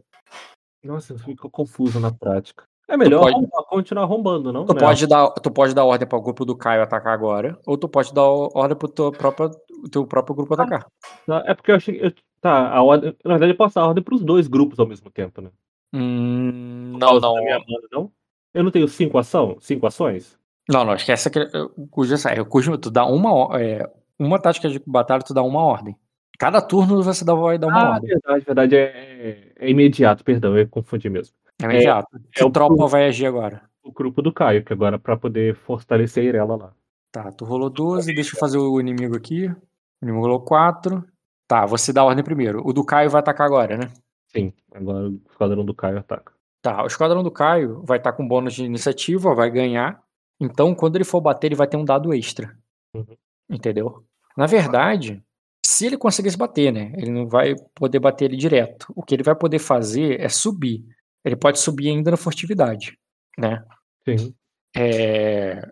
Nossa, 0.85 1.19
ficou 1.19 1.51
confuso 1.51 1.99
na 1.99 2.12
prática. 2.12 2.62
É 2.89 2.97
melhor 2.97 3.23
pode- 3.23 3.35
arrombar, 3.35 3.65
continuar 3.65 4.05
arrombando, 4.05 4.53
não? 4.53 4.65
Tu 4.65 4.74
Né? 4.74 4.78
pode, 4.81 5.07
dar, 5.09 5.28
tu 5.31 5.51
pode 5.51 5.74
dar 5.74 5.85
ordem 5.85 6.07
para 6.07 6.16
o 6.16 6.23
grupo 6.23 6.45
do 6.45 6.57
Caio 6.57 6.81
atacar 6.83 7.12
agora, 7.12 7.59
ou 7.66 7.77
tu 7.77 7.89
pode 7.89 8.15
dar 8.15 8.23
ordem 8.23 8.77
pro 8.78 8.87
teu 8.87 9.11
próprio, 9.11 9.51
teu 9.91 10.07
próprio 10.07 10.37
grupo 10.37 10.55
atacar. 10.55 10.87
Tá, 11.27 11.43
É 11.47 11.55
porque 11.55 11.73
eu 11.73 11.74
achei. 11.77 11.99
eu- 12.01 12.12
Tá, 12.41 12.69
a 12.69 12.83
ordem. 12.83 13.15
Na 13.25 13.33
verdade, 13.35 13.53
eu 13.53 13.57
posso 13.57 13.75
dar 13.75 13.87
ordem 13.87 14.03
pros 14.05 14.23
dois 14.23 14.47
grupos 14.47 14.79
ao 14.79 14.87
mesmo 14.87 15.11
tempo, 15.11 15.41
né? 15.41 15.51
Hum, 15.95 16.99
não, 16.99 17.19
não. 17.21 17.35
banda, 17.35 17.89
não? 17.93 18.13
Eu 18.55 18.65
não 18.65 18.71
tenho 18.71 18.89
cinco 18.89 19.19
ação? 19.19 19.57
Cinco 19.61 19.87
ações? 19.87 20.39
Não, 20.69 20.85
não, 20.85 20.95
esquece 20.95 21.31
que 21.31 21.39
o 21.77 21.87
cujo 21.87 22.15
é 22.15 22.45
cujo 22.45 22.77
tu 22.79 22.91
dá 22.91 23.07
uma 23.07 23.61
é, 23.61 23.89
uma 24.19 24.39
tática 24.41 24.69
de 24.69 24.81
batalha, 24.87 25.23
tu 25.23 25.33
dá 25.35 25.43
uma 25.43 25.63
ordem. 25.63 25.97
Cada 26.39 26.61
turno 26.61 27.03
você 27.03 27.25
dá, 27.25 27.35
vai 27.35 27.57
dar 27.59 27.69
uma 27.69 27.81
Ah, 27.83 27.91
ordem. 27.95 28.09
verdade, 28.11 28.45
verdade. 28.45 28.77
É, 28.77 28.81
é- 28.81 29.53
é 29.67 29.71
imediato, 29.71 30.25
perdão, 30.25 30.57
eu 30.59 30.69
confundi 30.69 31.09
mesmo. 31.09 31.35
É 31.63 31.65
imediato. 31.65 32.09
que 32.33 32.43
é 32.43 32.45
o 32.45 32.51
tropa 32.51 32.75
turno. 32.75 32.89
vai 32.89 33.07
agir 33.07 33.27
agora? 33.27 33.63
O 33.83 33.93
grupo 33.93 34.21
do 34.21 34.33
Caio, 34.33 34.65
que 34.65 34.73
agora 34.73 34.99
pra 34.99 35.17
poder 35.17 35.55
fortalecer 35.55 36.25
a 36.25 36.27
Irela 36.27 36.57
lá. 36.57 36.73
Tá, 37.13 37.31
tu 37.33 37.45
rolou 37.45 37.71
12, 37.71 38.13
deixa 38.15 38.35
eu 38.35 38.41
fazer 38.41 38.59
o 38.59 38.79
inimigo 38.81 39.17
aqui. 39.17 39.47
O 39.47 39.57
inimigo 40.03 40.23
rolou 40.25 40.41
4. 40.41 41.05
Tá, 41.47 41.64
você 41.64 41.93
dá 41.93 42.01
a 42.01 42.05
ordem 42.05 42.24
primeiro. 42.24 42.66
O 42.66 42.73
do 42.73 42.85
Caio 42.85 43.10
vai 43.10 43.20
atacar 43.20 43.47
agora, 43.47 43.77
né? 43.77 43.93
Sim, 44.28 44.52
agora 44.73 45.09
o 45.09 45.20
esquadrão 45.31 45.64
do 45.64 45.74
Caio 45.74 45.98
ataca. 45.98 46.32
Tá, 46.60 46.82
o 46.82 46.86
esquadrão 46.86 47.23
do 47.23 47.31
Caio 47.31 47.82
vai 47.85 47.98
estar 47.98 48.12
com 48.12 48.27
bônus 48.27 48.55
de 48.55 48.64
iniciativa, 48.64 49.35
vai 49.35 49.51
ganhar. 49.51 50.02
Então, 50.40 50.74
quando 50.74 50.97
ele 50.97 51.05
for 51.05 51.20
bater, 51.20 51.48
ele 51.48 51.55
vai 51.55 51.66
ter 51.66 51.77
um 51.77 51.85
dado 51.85 52.12
extra. 52.12 52.56
Uhum. 52.94 53.06
Entendeu? 53.48 54.05
Na 54.36 54.47
verdade, 54.47 55.23
se 55.64 55.86
ele 55.86 55.97
conseguisse 55.97 56.36
bater, 56.36 56.73
né? 56.73 56.93
Ele 56.97 57.10
não 57.10 57.28
vai 57.28 57.55
poder 57.74 58.01
bater 58.01 58.27
ele 58.27 58.36
direto. 58.36 58.93
O 58.94 59.02
que 59.02 59.14
ele 59.14 59.23
vai 59.23 59.35
poder 59.35 59.60
fazer 59.60 60.20
é 60.20 60.28
subir. 60.28 60.85
Ele 61.24 61.36
pode 61.36 61.59
subir 61.59 61.89
ainda 61.89 62.10
na 62.10 62.16
furtividade, 62.16 62.98
né? 63.39 63.64
Sim. 64.05 64.35
É, 64.77 65.62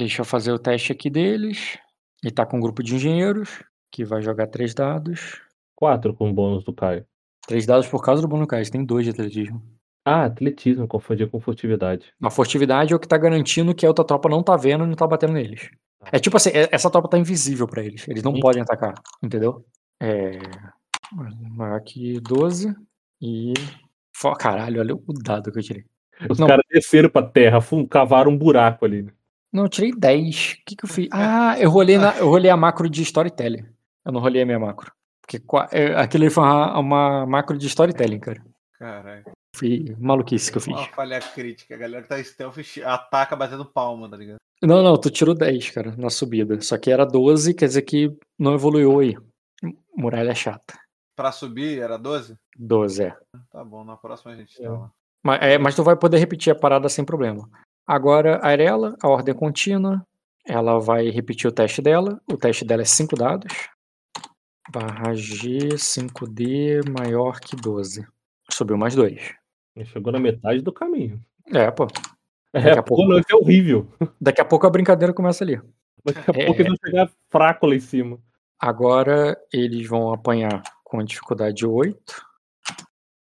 Deixa 0.00 0.22
eu 0.22 0.24
fazer 0.24 0.50
o 0.50 0.58
teste 0.58 0.92
aqui 0.92 1.10
deles. 1.10 1.78
Ele 2.24 2.32
tá 2.32 2.46
com 2.46 2.56
um 2.56 2.60
grupo 2.60 2.82
de 2.82 2.94
engenheiros, 2.94 3.62
que 3.90 4.04
vai 4.04 4.22
jogar 4.22 4.46
três 4.46 4.74
dados. 4.74 5.40
Quatro 5.74 6.14
com 6.14 6.30
o 6.30 6.32
bônus 6.32 6.64
do 6.64 6.72
Caio. 6.72 7.04
Três 7.46 7.66
dados 7.66 7.86
por 7.88 8.02
causa 8.02 8.20
do 8.22 8.28
bônus 8.28 8.46
Caio. 8.46 8.70
Tem 8.70 8.84
dois 8.84 9.04
de 9.04 9.10
atletismo. 9.10 9.62
Ah, 10.04 10.24
atletismo, 10.24 10.86
confundia 10.88 11.26
com 11.26 11.40
furtividade. 11.40 12.12
A 12.22 12.30
furtividade 12.30 12.92
é 12.92 12.96
o 12.96 12.98
que 12.98 13.08
tá 13.08 13.18
garantindo 13.18 13.74
que 13.74 13.84
a 13.84 13.88
outra 13.88 14.04
tropa 14.04 14.28
não 14.28 14.42
tá 14.42 14.56
vendo 14.56 14.84
e 14.84 14.86
não 14.86 14.94
tá 14.94 15.06
batendo 15.06 15.32
neles. 15.34 15.70
É 16.10 16.18
tipo 16.18 16.36
assim, 16.36 16.50
é- 16.50 16.68
essa 16.72 16.90
tropa 16.90 17.08
tá 17.08 17.18
invisível 17.18 17.66
pra 17.68 17.82
eles. 17.84 18.08
Eles 18.08 18.22
não 18.22 18.34
Sim. 18.34 18.40
podem 18.40 18.62
atacar, 18.62 18.94
entendeu? 19.22 19.64
É. 20.00 20.38
Maior 21.50 21.80
que 21.82 22.18
12 22.20 22.74
e. 23.20 23.52
Fó- 24.16 24.34
Caralho, 24.34 24.80
olha 24.80 24.94
o 24.94 25.12
dado 25.22 25.50
que 25.52 25.58
eu 25.58 25.62
tirei. 25.62 25.84
Os 26.28 26.38
caras 26.38 26.64
desceram 26.70 27.08
pra 27.08 27.22
terra, 27.22 27.58
cavaram 27.88 28.30
um 28.30 28.36
buraco 28.38 28.84
ali. 28.84 29.02
né? 29.02 29.12
Não, 29.52 29.64
eu 29.64 29.68
tirei 29.68 29.90
10. 29.92 30.52
O 30.60 30.64
que, 30.66 30.76
que 30.76 30.84
eu 30.84 30.88
fiz? 30.88 31.08
Ah, 31.12 31.56
eu 31.58 31.70
rolei, 31.70 31.98
na, 31.98 32.16
eu 32.18 32.28
rolei 32.28 32.50
a 32.50 32.56
macro 32.56 32.88
de 32.88 33.02
storytelling. 33.02 33.64
Eu 34.04 34.12
não 34.12 34.20
rolei 34.20 34.42
a 34.42 34.46
minha 34.46 34.58
macro. 34.58 34.92
Porque 35.22 35.40
é, 35.72 35.94
aquilo 35.94 36.30
foi 36.30 36.42
uma, 36.42 36.78
uma 36.78 37.26
macro 37.26 37.56
de 37.56 37.66
storytelling, 37.66 38.18
cara. 38.18 38.42
Caralho. 38.78 39.24
Foi 39.54 39.94
maluquice 39.98 40.50
que 40.50 40.58
eu 40.58 40.62
fiz. 40.62 40.74
Uma 40.74 40.86
falha 40.88 41.20
crítica. 41.20 41.74
A 41.74 41.78
galera 41.78 42.02
que 42.02 42.08
tá 42.08 42.22
stealth 42.22 42.56
ataca 42.84 43.36
batendo 43.36 43.64
palma, 43.64 44.08
tá 44.08 44.16
ligado? 44.16 44.38
Não, 44.62 44.82
não, 44.82 44.96
tu 44.98 45.10
tirou 45.10 45.34
10, 45.34 45.70
cara, 45.70 45.94
na 45.96 46.10
subida. 46.10 46.60
Só 46.60 46.76
que 46.76 46.90
era 46.90 47.04
12, 47.06 47.54
quer 47.54 47.66
dizer 47.66 47.82
que 47.82 48.14
não 48.38 48.54
evoluiu 48.54 49.00
aí. 49.00 49.16
Muralha 49.96 50.34
chata. 50.34 50.78
Pra 51.16 51.32
subir 51.32 51.80
era 51.80 51.96
12? 51.98 52.36
12, 52.56 53.04
é. 53.04 53.16
Tá 53.50 53.64
bom, 53.64 53.84
na 53.84 53.96
próxima 53.96 54.32
a 54.32 54.36
gente 54.36 54.60
É. 54.60 54.64
tá 54.66 54.72
lá. 54.72 54.90
Mas, 55.22 55.42
é, 55.42 55.58
mas 55.58 55.74
tu 55.74 55.82
vai 55.82 55.96
poder 55.96 56.18
repetir 56.18 56.52
a 56.52 56.58
parada 56.58 56.88
sem 56.88 57.04
problema. 57.04 57.48
Agora, 57.86 58.36
a 58.38 58.48
Arela, 58.48 58.96
a 59.02 59.08
ordem 59.08 59.34
contínua, 59.34 60.02
ela 60.46 60.78
vai 60.78 61.10
repetir 61.10 61.48
o 61.48 61.52
teste 61.52 61.82
dela. 61.82 62.20
O 62.30 62.36
teste 62.36 62.64
dela 62.64 62.82
é 62.82 62.86
5 62.86 63.16
dados. 63.16 63.52
Barra 64.68 65.14
G, 65.14 65.76
5D, 65.76 66.82
maior 66.98 67.40
que 67.40 67.56
12. 67.56 68.06
Subiu 68.50 68.76
mais 68.76 68.94
2. 68.94 69.34
Ele 69.76 69.84
Chegou 69.86 70.12
na 70.12 70.18
metade 70.18 70.60
do 70.60 70.72
caminho. 70.72 71.20
É, 71.52 71.70
pô. 71.70 71.86
É, 72.52 72.60
Daqui 72.62 72.78
a 72.78 72.82
pô, 72.82 72.96
pouco- 72.96 73.12
isso 73.18 73.26
é 73.30 73.34
horrível. 73.36 73.88
Daqui 74.20 74.40
a 74.40 74.44
pouco 74.44 74.66
a 74.66 74.70
brincadeira 74.70 75.14
começa 75.14 75.42
ali. 75.44 75.60
Daqui 76.04 76.18
a 76.18 76.42
É. 76.42 76.46
pouco 76.46 76.60
eles 76.60 76.66
vão 76.80 76.90
chegar 76.90 77.10
fraco 77.30 77.66
lá 77.66 77.74
em 77.74 77.80
cima. 77.80 78.18
Agora 78.58 79.36
eles 79.52 79.86
vão 79.88 80.12
apanhar 80.12 80.62
com 80.84 81.02
dificuldade 81.02 81.64
8. 81.66 82.22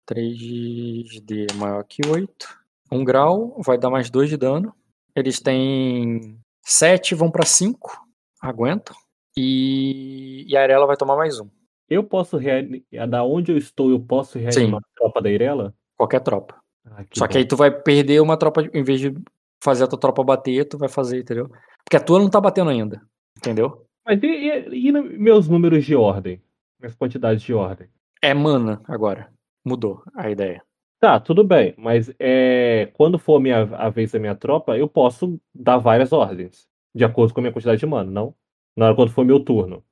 3D 0.07 1.47
maior 1.55 1.83
que 1.83 2.01
8. 2.07 2.59
1 2.91 3.03
grau, 3.03 3.61
vai 3.63 3.77
dar 3.77 3.89
mais 3.89 4.09
2 4.09 4.29
de 4.29 4.37
dano. 4.37 4.73
Eles 5.15 5.39
têm 5.39 6.37
7, 6.63 7.13
vão 7.13 7.29
pra 7.29 7.45
5. 7.45 8.03
Aguentam. 8.41 8.95
E, 9.37 10.45
e 10.47 10.57
a 10.57 10.61
Arela 10.61 10.85
vai 10.85 10.97
tomar 10.97 11.15
mais 11.15 11.39
um. 11.39 11.47
Eu 11.89 12.03
posso 12.03 12.37
reanimar. 12.37 12.81
Da 13.09 13.23
onde 13.23 13.51
eu 13.51 13.57
estou, 13.57 13.89
eu 13.89 13.99
posso 13.99 14.37
reanimar 14.37 14.81
a 14.81 14.95
tropa 14.99 15.21
da 15.21 15.29
Irela? 15.31 15.73
Qualquer 15.97 16.19
tropa. 16.21 16.55
Ah, 16.85 17.03
Só 17.13 17.25
bom. 17.25 17.31
que 17.31 17.37
aí 17.37 17.45
tu 17.45 17.55
vai 17.55 17.71
perder 17.71 18.21
uma 18.21 18.37
tropa, 18.37 18.61
em 18.73 18.83
vez 18.83 18.99
de 18.99 19.13
fazer 19.61 19.83
a 19.83 19.87
tua 19.87 19.99
tropa 19.99 20.23
bater, 20.23 20.65
tu 20.65 20.77
vai 20.77 20.87
fazer, 20.89 21.19
entendeu? 21.19 21.49
Porque 21.83 21.97
a 21.97 21.99
tua 21.99 22.19
não 22.19 22.29
tá 22.29 22.39
batendo 22.39 22.69
ainda. 22.69 23.01
Entendeu? 23.37 23.85
Mas 24.05 24.21
e, 24.23 24.27
e- 24.27 24.87
e 24.87 24.91
meus 24.91 25.47
números 25.47 25.83
de 25.85 25.95
ordem? 25.95 26.41
Minhas 26.79 26.95
quantidades 26.95 27.41
de 27.43 27.53
ordem? 27.53 27.87
É 28.21 28.33
mana 28.33 28.81
agora. 28.87 29.31
Mudou 29.65 30.03
a 30.15 30.29
ideia. 30.29 30.63
Tá, 30.99 31.19
tudo 31.19 31.43
bem, 31.45 31.73
mas 31.77 32.13
é, 32.19 32.89
quando 32.93 33.17
for 33.17 33.39
minha, 33.39 33.61
a 33.77 33.89
vez 33.89 34.11
da 34.11 34.19
minha 34.19 34.35
tropa, 34.35 34.77
eu 34.77 34.87
posso 34.87 35.39
dar 35.55 35.77
várias 35.77 36.11
ordens, 36.11 36.67
de 36.93 37.05
acordo 37.05 37.33
com 37.33 37.39
a 37.39 37.43
minha 37.43 37.53
quantidade 37.53 37.79
de 37.79 37.85
mana, 37.85 38.11
não? 38.11 38.35
Na 38.79 38.85
hora 38.85 38.95
quando 38.95 39.11
for 39.11 39.25
meu 39.25 39.41
turno. 39.41 39.83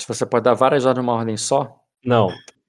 Se 0.00 0.06
você 0.06 0.24
pode 0.24 0.44
dar 0.44 0.54
várias 0.54 0.86
ordens 0.86 1.04
numa 1.04 1.18
ordem 1.18 1.36
só, 1.36 1.80
Não. 2.04 2.28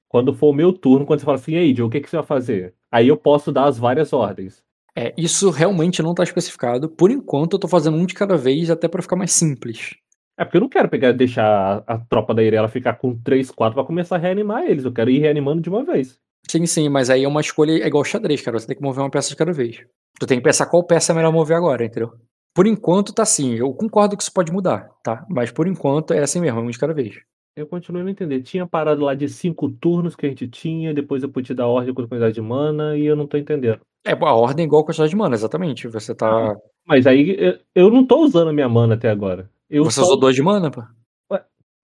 Quando 0.09 0.33
for 0.33 0.49
o 0.49 0.53
meu 0.53 0.73
turno, 0.73 1.05
quando 1.05 1.19
você 1.19 1.25
fala 1.25 1.37
assim, 1.37 1.53
e 1.53 1.75
Joe, 1.75 1.85
o 1.85 1.89
que, 1.89 2.01
que 2.01 2.09
você 2.09 2.15
vai 2.15 2.25
fazer? 2.25 2.73
Aí 2.91 3.07
eu 3.07 3.15
posso 3.15 3.51
dar 3.51 3.65
as 3.65 3.77
várias 3.77 4.11
ordens. 4.11 4.63
É, 4.95 5.13
isso 5.15 5.51
realmente 5.51 6.01
não 6.01 6.15
tá 6.15 6.23
especificado. 6.23 6.89
Por 6.89 7.11
enquanto, 7.11 7.53
eu 7.53 7.59
tô 7.59 7.67
fazendo 7.67 7.95
um 7.95 8.07
de 8.07 8.15
cada 8.15 8.35
vez, 8.35 8.71
até 8.71 8.87
pra 8.87 9.03
ficar 9.03 9.15
mais 9.15 9.31
simples. 9.33 9.95
É 10.35 10.43
porque 10.43 10.57
eu 10.57 10.61
não 10.61 10.69
quero 10.69 10.89
pegar 10.89 11.11
deixar 11.11 11.45
a, 11.45 11.93
a 11.93 11.99
tropa 11.99 12.33
da 12.33 12.41
Irela 12.41 12.67
ficar 12.67 12.93
com 12.93 13.15
3, 13.15 13.51
4 13.51 13.75
pra 13.75 13.83
começar 13.85 14.15
a 14.15 14.19
reanimar 14.19 14.63
eles. 14.63 14.83
Eu 14.83 14.91
quero 14.91 15.11
ir 15.11 15.19
reanimando 15.19 15.61
de 15.61 15.69
uma 15.69 15.83
vez. 15.83 16.19
Sim, 16.49 16.65
sim, 16.65 16.89
mas 16.89 17.11
aí 17.11 17.23
é 17.23 17.27
uma 17.27 17.41
escolha 17.41 17.83
é 17.83 17.85
igual 17.85 18.03
xadrez, 18.03 18.41
cara. 18.41 18.57
Você 18.57 18.65
tem 18.65 18.77
que 18.77 18.81
mover 18.81 19.03
uma 19.03 19.11
peça 19.11 19.29
de 19.29 19.35
cada 19.35 19.53
vez. 19.53 19.85
Tu 20.19 20.25
tem 20.25 20.39
que 20.39 20.43
pensar 20.43 20.65
qual 20.65 20.83
peça 20.83 21.11
é 21.11 21.15
melhor 21.15 21.31
mover 21.31 21.55
agora, 21.55 21.85
entendeu? 21.85 22.13
Por 22.57 22.65
enquanto 22.65 23.13
tá 23.13 23.21
assim. 23.21 23.53
Eu 23.53 23.71
concordo 23.71 24.17
que 24.17 24.23
isso 24.23 24.33
pode 24.33 24.51
mudar, 24.51 24.89
tá? 25.03 25.23
Mas 25.29 25.51
por 25.51 25.67
enquanto 25.67 26.11
é 26.11 26.23
assim 26.23 26.41
mesmo, 26.41 26.59
é 26.59 26.63
um 26.63 26.71
de 26.71 26.79
cada 26.79 26.91
vez. 26.91 27.19
Eu 27.55 27.67
continuo 27.67 28.01
a 28.01 28.03
não 28.03 28.09
entender. 28.09 28.41
Tinha 28.41 28.65
parado 28.65 29.05
lá 29.05 29.13
de 29.13 29.29
cinco 29.29 29.69
turnos 29.69 30.15
que 30.15 30.25
a 30.25 30.29
gente 30.29 30.47
tinha, 30.47 30.91
depois 30.91 31.21
eu 31.21 31.29
pude 31.29 31.53
dar 31.53 31.67
ordem 31.67 31.93
com 31.93 32.01
a 32.01 32.07
quantidade 32.07 32.33
de 32.33 32.41
mana 32.41 32.97
e 32.97 33.05
eu 33.05 33.15
não 33.15 33.27
tô 33.27 33.37
entendendo. 33.37 33.79
É, 34.03 34.13
a 34.13 34.33
ordem 34.33 34.63
é 34.63 34.65
igual 34.65 34.81
a 34.81 34.85
quantidade 34.85 35.11
de 35.11 35.15
mana, 35.15 35.35
exatamente. 35.35 35.87
Você 35.87 36.15
tá. 36.15 36.55
Mas 36.83 37.05
aí 37.05 37.59
eu- 37.75 37.91
não 37.91 38.03
tô 38.03 38.23
usando 38.23 38.47
a 38.47 38.53
minha 38.53 38.67
mana 38.67 38.95
até 38.95 39.11
agora. 39.11 39.47
Eu 39.69 39.83
Você 39.83 39.99
só- 39.99 40.07
usou 40.07 40.19
dois 40.19 40.35
de 40.35 40.41
mana, 40.41 40.71
pô? 40.71 40.83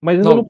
Mas 0.01 0.17
eu 0.17 0.25
Não. 0.25 0.35
não 0.37 0.49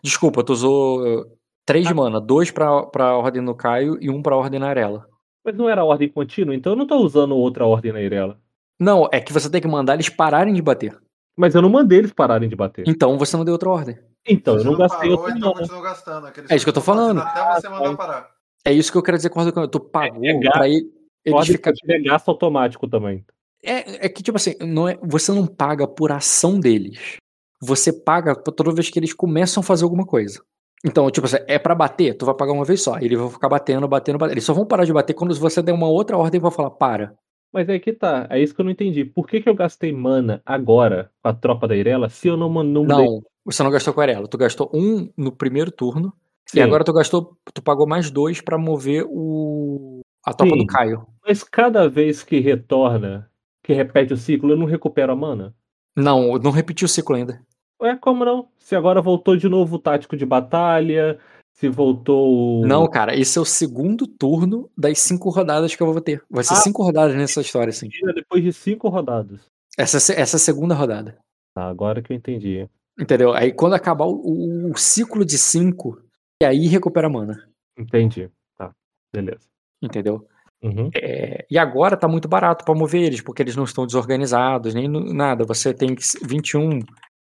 Desculpa, 0.00 0.44
tu 0.44 0.52
usou 0.52 1.02
uh, 1.02 1.26
três 1.64 1.88
de 1.88 1.92
mana. 1.92 2.20
Dois 2.20 2.52
pra, 2.52 2.84
pra 2.86 3.16
ordem 3.16 3.42
no 3.42 3.56
Caio 3.56 3.98
e 4.00 4.08
um 4.10 4.22
pra 4.22 4.36
ordem 4.36 4.60
na 4.60 4.68
Arela. 4.68 5.08
Mas 5.44 5.56
não 5.56 5.68
era 5.68 5.84
ordem 5.84 6.08
contínua, 6.08 6.54
então 6.54 6.74
eu 6.74 6.76
não 6.76 6.86
tô 6.86 6.98
usando 6.98 7.34
outra 7.36 7.66
ordem 7.66 7.92
na 7.92 8.00
Irela. 8.00 8.38
Não, 8.78 9.08
é 9.12 9.20
que 9.20 9.32
você 9.32 9.48
tem 9.50 9.60
que 9.60 9.68
mandar 9.68 9.94
eles 9.94 10.08
pararem 10.08 10.52
de 10.54 10.62
bater. 10.62 10.96
Mas 11.36 11.54
eu 11.54 11.62
não 11.62 11.68
mandei 11.68 11.98
eles 11.98 12.12
pararem 12.12 12.48
de 12.48 12.56
bater. 12.56 12.84
Então 12.86 13.18
você 13.18 13.36
não 13.36 13.44
deu 13.44 13.52
outra 13.52 13.68
ordem. 13.70 13.98
Então, 14.28 14.54
eu 14.54 14.60
Você 14.60 14.66
não 14.66 14.76
gastei 14.76 14.98
parou, 15.10 15.18
outra 15.18 15.36
então 15.36 15.48
mana. 15.50 15.60
continua 15.60 15.82
gastando. 15.82 16.26
É 16.48 16.56
isso 16.56 16.64
que 16.64 16.68
eu 16.70 16.74
tô 16.74 16.80
falando. 16.80 17.20
Até 17.20 17.60
você 17.60 17.68
mandar 17.68 17.96
parar. 17.96 18.28
É 18.64 18.72
isso 18.72 18.90
que 18.90 18.98
eu 18.98 19.02
quero 19.02 19.16
dizer 19.16 19.30
com 19.30 19.40
a. 19.40 19.68
Tu 19.68 19.80
pagou 19.80 20.24
é 20.24 20.34
gasto. 20.34 20.52
pra 20.52 20.68
ele, 20.68 20.90
ficarem. 21.24 21.58
contínua 21.58 21.96
é 21.96 22.02
gasto 22.02 22.28
automático 22.28 22.88
também. 22.88 23.24
É, 23.62 24.06
é 24.06 24.08
que, 24.08 24.22
tipo 24.22 24.36
assim, 24.36 24.54
não 24.60 24.88
é, 24.88 24.98
você 25.02 25.30
não 25.32 25.46
paga 25.46 25.86
por 25.86 26.10
ação 26.10 26.58
deles. 26.58 27.16
Você 27.62 27.92
paga 27.92 28.34
toda 28.34 28.72
vez 28.72 28.90
que 28.90 28.98
eles 28.98 29.12
começam 29.14 29.60
a 29.60 29.64
fazer 29.64 29.84
alguma 29.84 30.04
coisa. 30.04 30.42
Então, 30.84 31.08
tipo 31.10 31.26
assim, 31.26 31.38
é 31.46 31.58
pra 31.58 31.74
bater, 31.74 32.14
tu 32.14 32.26
vai 32.26 32.34
pagar 32.34 32.52
uma 32.52 32.64
vez 32.64 32.82
só. 32.82 32.98
Eles 32.98 33.18
vão 33.18 33.30
ficar 33.30 33.48
batendo, 33.48 33.86
batendo, 33.88 34.18
batendo. 34.18 34.34
Eles 34.34 34.44
só 34.44 34.52
vão 34.52 34.66
parar 34.66 34.84
de 34.84 34.92
bater 34.92 35.14
quando 35.14 35.34
você 35.34 35.62
der 35.62 35.72
uma 35.72 35.88
outra 35.88 36.18
ordem 36.18 36.38
e 36.38 36.42
vai 36.42 36.50
falar, 36.50 36.70
para. 36.70 37.14
Mas 37.56 37.70
aí 37.70 37.80
que 37.80 37.90
tá. 37.90 38.26
É 38.28 38.38
isso 38.38 38.54
que 38.54 38.60
eu 38.60 38.66
não 38.66 38.70
entendi. 38.70 39.02
Por 39.02 39.26
que, 39.26 39.40
que 39.40 39.48
eu 39.48 39.54
gastei 39.54 39.90
mana 39.90 40.42
agora 40.44 41.10
com 41.22 41.28
a 41.30 41.32
tropa 41.32 41.66
da 41.66 41.74
Irela 41.74 42.10
se 42.10 42.28
eu 42.28 42.36
não 42.36 42.50
mandou 42.50 42.84
um 42.84 42.86
Não, 42.86 43.22
você 43.42 43.62
não 43.62 43.70
gastou 43.70 43.94
com 43.94 44.00
a 44.02 44.04
Arela. 44.04 44.28
Tu 44.28 44.36
gastou 44.36 44.70
um 44.74 45.10
no 45.16 45.32
primeiro 45.32 45.70
turno. 45.70 46.12
Sim. 46.44 46.58
E 46.58 46.60
agora 46.60 46.84
tu 46.84 46.92
gastou. 46.92 47.34
Tu 47.54 47.62
pagou 47.62 47.88
mais 47.88 48.10
dois 48.10 48.42
pra 48.42 48.58
mover 48.58 49.06
o. 49.08 50.00
A 50.22 50.34
tropa 50.34 50.52
Sim. 50.52 50.58
do 50.58 50.66
Caio. 50.66 51.06
Mas 51.26 51.42
cada 51.42 51.88
vez 51.88 52.22
que 52.22 52.40
retorna, 52.40 53.30
que 53.62 53.72
repete 53.72 54.12
o 54.12 54.18
ciclo, 54.18 54.50
eu 54.50 54.58
não 54.58 54.66
recupero 54.66 55.12
a 55.12 55.16
mana? 55.16 55.54
Não, 55.96 56.36
não 56.36 56.50
repetiu 56.50 56.84
o 56.84 56.90
ciclo 56.90 57.16
ainda. 57.16 57.40
Ué, 57.80 57.96
como 57.96 58.22
não? 58.22 58.50
Se 58.58 58.76
agora 58.76 59.00
voltou 59.00 59.34
de 59.34 59.48
novo 59.48 59.76
o 59.76 59.78
tático 59.78 60.14
de 60.14 60.26
batalha, 60.26 61.18
se 61.56 61.68
voltou. 61.68 62.64
Não, 62.66 62.86
cara, 62.88 63.16
esse 63.18 63.38
é 63.38 63.40
o 63.40 63.44
segundo 63.44 64.06
turno 64.06 64.70
das 64.76 64.98
cinco 64.98 65.30
rodadas 65.30 65.74
que 65.74 65.82
eu 65.82 65.90
vou 65.92 66.00
ter. 66.00 66.22
Vai 66.30 66.44
ser 66.44 66.52
Ah. 66.54 66.56
cinco 66.56 66.82
rodadas 66.82 67.16
nessa 67.16 67.40
história. 67.40 67.72
Tira 67.72 68.12
depois 68.14 68.42
de 68.44 68.52
cinco 68.52 68.88
rodadas. 68.88 69.40
Essa, 69.76 69.96
essa 69.98 70.12
é 70.18 70.22
a 70.36 70.40
segunda 70.40 70.74
rodada. 70.74 71.18
Tá, 71.54 71.64
agora 71.68 72.02
que 72.02 72.12
eu 72.12 72.16
entendi. 72.16 72.68
Entendeu? 72.98 73.32
Aí 73.34 73.52
quando 73.52 73.74
acabar 73.74 74.04
o, 74.06 74.70
o- 74.70 74.76
ciclo 74.76 75.24
de 75.24 75.36
cinco, 75.38 76.00
e 76.42 76.44
aí 76.46 76.66
recupera 76.66 77.06
a 77.06 77.10
mana. 77.10 77.48
Entendi. 77.78 78.30
Tá, 78.56 78.70
beleza. 79.12 79.46
Entendeu? 79.82 80.26
Uhum. 80.62 80.90
É, 80.94 81.46
e 81.50 81.58
agora 81.58 81.96
tá 81.96 82.08
muito 82.08 82.26
barato 82.28 82.64
pra 82.64 82.74
mover 82.74 83.02
eles, 83.02 83.20
porque 83.20 83.42
eles 83.42 83.54
não 83.56 83.64
estão 83.64 83.86
desorganizados, 83.86 84.74
nem 84.74 84.88
nada. 84.88 85.44
Você 85.44 85.72
tem 85.74 85.94
21, 86.22 86.80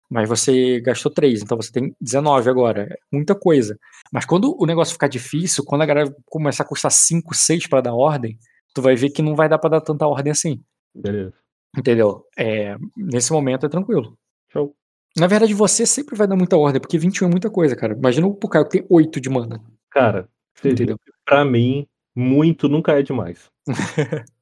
mas 0.10 0.28
você 0.30 0.80
gastou 0.82 1.12
3, 1.12 1.42
então 1.42 1.58
você 1.58 1.72
tem 1.72 1.96
19 2.00 2.50
agora. 2.50 2.84
É 2.92 2.98
muita 3.12 3.36
coisa. 3.36 3.78
Mas 4.12 4.26
quando 4.26 4.56
o 4.60 4.66
negócio 4.66 4.94
ficar 4.94 5.08
difícil, 5.08 5.64
quando 5.66 5.82
a 5.82 5.86
galera 5.86 6.16
começar 6.26 6.64
a 6.64 6.68
custar 6.68 6.92
5, 6.92 7.34
6 7.34 7.68
pra 7.68 7.82
dar 7.82 7.94
ordem, 7.94 8.38
tu 8.74 8.82
vai 8.82 8.96
ver 8.96 9.10
que 9.10 9.22
não 9.22 9.36
vai 9.36 9.50
dar 9.50 9.58
pra 9.58 9.70
dar 9.70 9.82
tanta 9.82 10.08
ordem 10.08 10.32
assim. 10.32 10.62
Beleza. 10.94 11.34
Entendeu? 11.78 12.24
É, 12.38 12.78
nesse 12.96 13.32
momento 13.32 13.66
é 13.66 13.70
tranquilo. 13.70 14.18
Show. 14.52 14.76
Na 15.18 15.28
verdade, 15.28 15.54
você 15.54 15.86
sempre 15.86 16.16
vai 16.16 16.28
dar 16.28 16.36
muita 16.36 16.58
ordem, 16.58 16.80
porque 16.80 16.98
21 16.98 17.28
é 17.28 17.32
muita 17.32 17.50
coisa, 17.50 17.76
cara. 17.76 17.94
Imagina 17.94 18.28
o 18.28 18.36
Caio 18.36 18.66
que 18.66 18.72
tem 18.72 18.86
8 18.90 19.20
de 19.20 19.30
mana. 19.30 19.62
Cara, 19.90 20.30
Entendeu? 20.64 20.98
pra 21.26 21.44
mim, 21.44 21.88
muito 22.16 22.70
nunca 22.70 22.94
é 22.98 23.02
demais. 23.02 23.50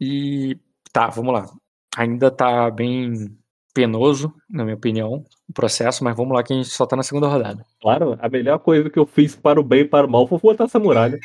E 0.00 0.56
tá, 0.92 1.08
vamos 1.08 1.32
lá. 1.34 1.50
Ainda 1.96 2.30
tá 2.30 2.70
bem 2.70 3.36
penoso, 3.78 4.34
na 4.50 4.64
minha 4.64 4.74
opinião, 4.74 5.24
o 5.48 5.52
processo, 5.52 6.02
mas 6.02 6.16
vamos 6.16 6.34
lá 6.34 6.42
que 6.42 6.52
a 6.52 6.56
gente 6.56 6.68
só 6.68 6.84
tá 6.84 6.96
na 6.96 7.04
segunda 7.04 7.28
rodada. 7.28 7.64
Claro, 7.80 8.18
a 8.20 8.28
melhor 8.28 8.58
coisa 8.58 8.90
que 8.90 8.98
eu 8.98 9.06
fiz 9.06 9.36
para 9.36 9.60
o 9.60 9.62
bem 9.62 9.82
e 9.82 9.84
para 9.84 10.04
o 10.04 10.10
mal 10.10 10.26
foi 10.26 10.36
botar 10.40 10.64
essa 10.64 10.80
muralha. 10.80 11.16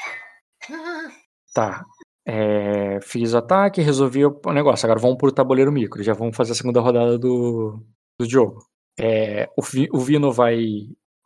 Tá. 1.51 1.83
É, 2.23 2.99
fiz 3.01 3.33
o 3.33 3.37
ataque, 3.37 3.81
resolvi 3.81 4.23
o 4.23 4.39
negócio. 4.53 4.85
Agora 4.85 4.99
vamos 4.99 5.17
pro 5.17 5.31
tabuleiro 5.31 5.71
micro. 5.71 6.03
Já 6.03 6.13
vamos 6.13 6.37
fazer 6.37 6.51
a 6.51 6.55
segunda 6.55 6.79
rodada 6.79 7.17
do, 7.17 7.83
do 8.19 8.29
jogo. 8.29 8.59
É, 8.99 9.49
o, 9.57 9.97
o 9.97 9.99
Vino 9.99 10.31
vai 10.31 10.63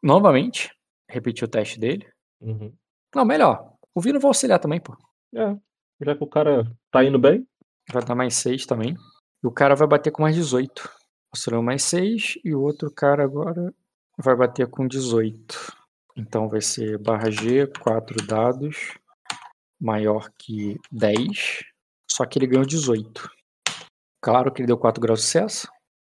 novamente 0.02 0.72
repetir 1.10 1.44
o 1.44 1.50
teste 1.50 1.78
dele. 1.78 2.08
Uhum. 2.40 2.74
Não, 3.14 3.26
melhor. 3.26 3.74
O 3.94 4.00
Vino 4.00 4.18
vai 4.18 4.30
auxiliar 4.30 4.60
também, 4.60 4.80
pô. 4.80 4.96
É. 5.36 5.56
Já 6.06 6.16
que 6.16 6.24
o 6.24 6.28
cara 6.28 6.72
tá 6.90 7.04
indo 7.04 7.20
bem. 7.20 7.46
Vai 7.92 8.04
dar 8.04 8.16
mais 8.16 8.36
6 8.36 8.66
também. 8.66 8.96
E 9.44 9.48
o 9.48 9.52
cara 9.52 9.76
vai 9.76 9.88
bater 9.88 10.12
com 10.12 10.22
mais 10.22 10.36
18. 10.36 10.97
Mostrou 11.34 11.62
mais 11.62 11.84
6 11.84 12.40
e 12.44 12.56
o 12.56 12.62
outro 12.62 12.90
cara 12.90 13.24
agora 13.24 13.74
vai 14.18 14.36
bater 14.36 14.68
com 14.68 14.88
18. 14.88 15.76
Então 16.16 16.50
vai 16.50 16.62
ser 16.62 16.98
barra 16.98 17.30
G, 17.30 17.68
4 17.80 18.26
dados, 18.26 18.98
maior 19.80 20.30
que 20.38 20.78
10. 20.92 21.64
Só 22.10 22.26
que 22.26 22.40
ele 22.40 22.48
ganhou 22.48 22.66
18. 22.66 23.30
Claro 24.22 24.52
que 24.52 24.62
ele 24.62 24.68
deu 24.68 24.78
4 24.78 25.02
graus 25.02 25.20
de 25.20 25.26
sucesso. 25.26 25.68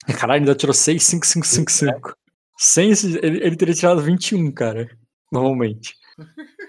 Caralho, 0.20 0.42
ainda 0.42 0.56
tirou 0.56 0.74
6, 0.74 1.02
5, 1.02 1.26
5, 1.26 1.48
5, 1.48 1.72
5. 1.72 2.16
Sem 2.58 2.92
esse, 2.92 3.18
ele, 3.18 3.44
ele 3.44 3.56
teria 3.56 3.74
tirado 3.74 4.02
21, 4.02 4.52
cara. 4.52 4.90
Normalmente. 5.32 5.96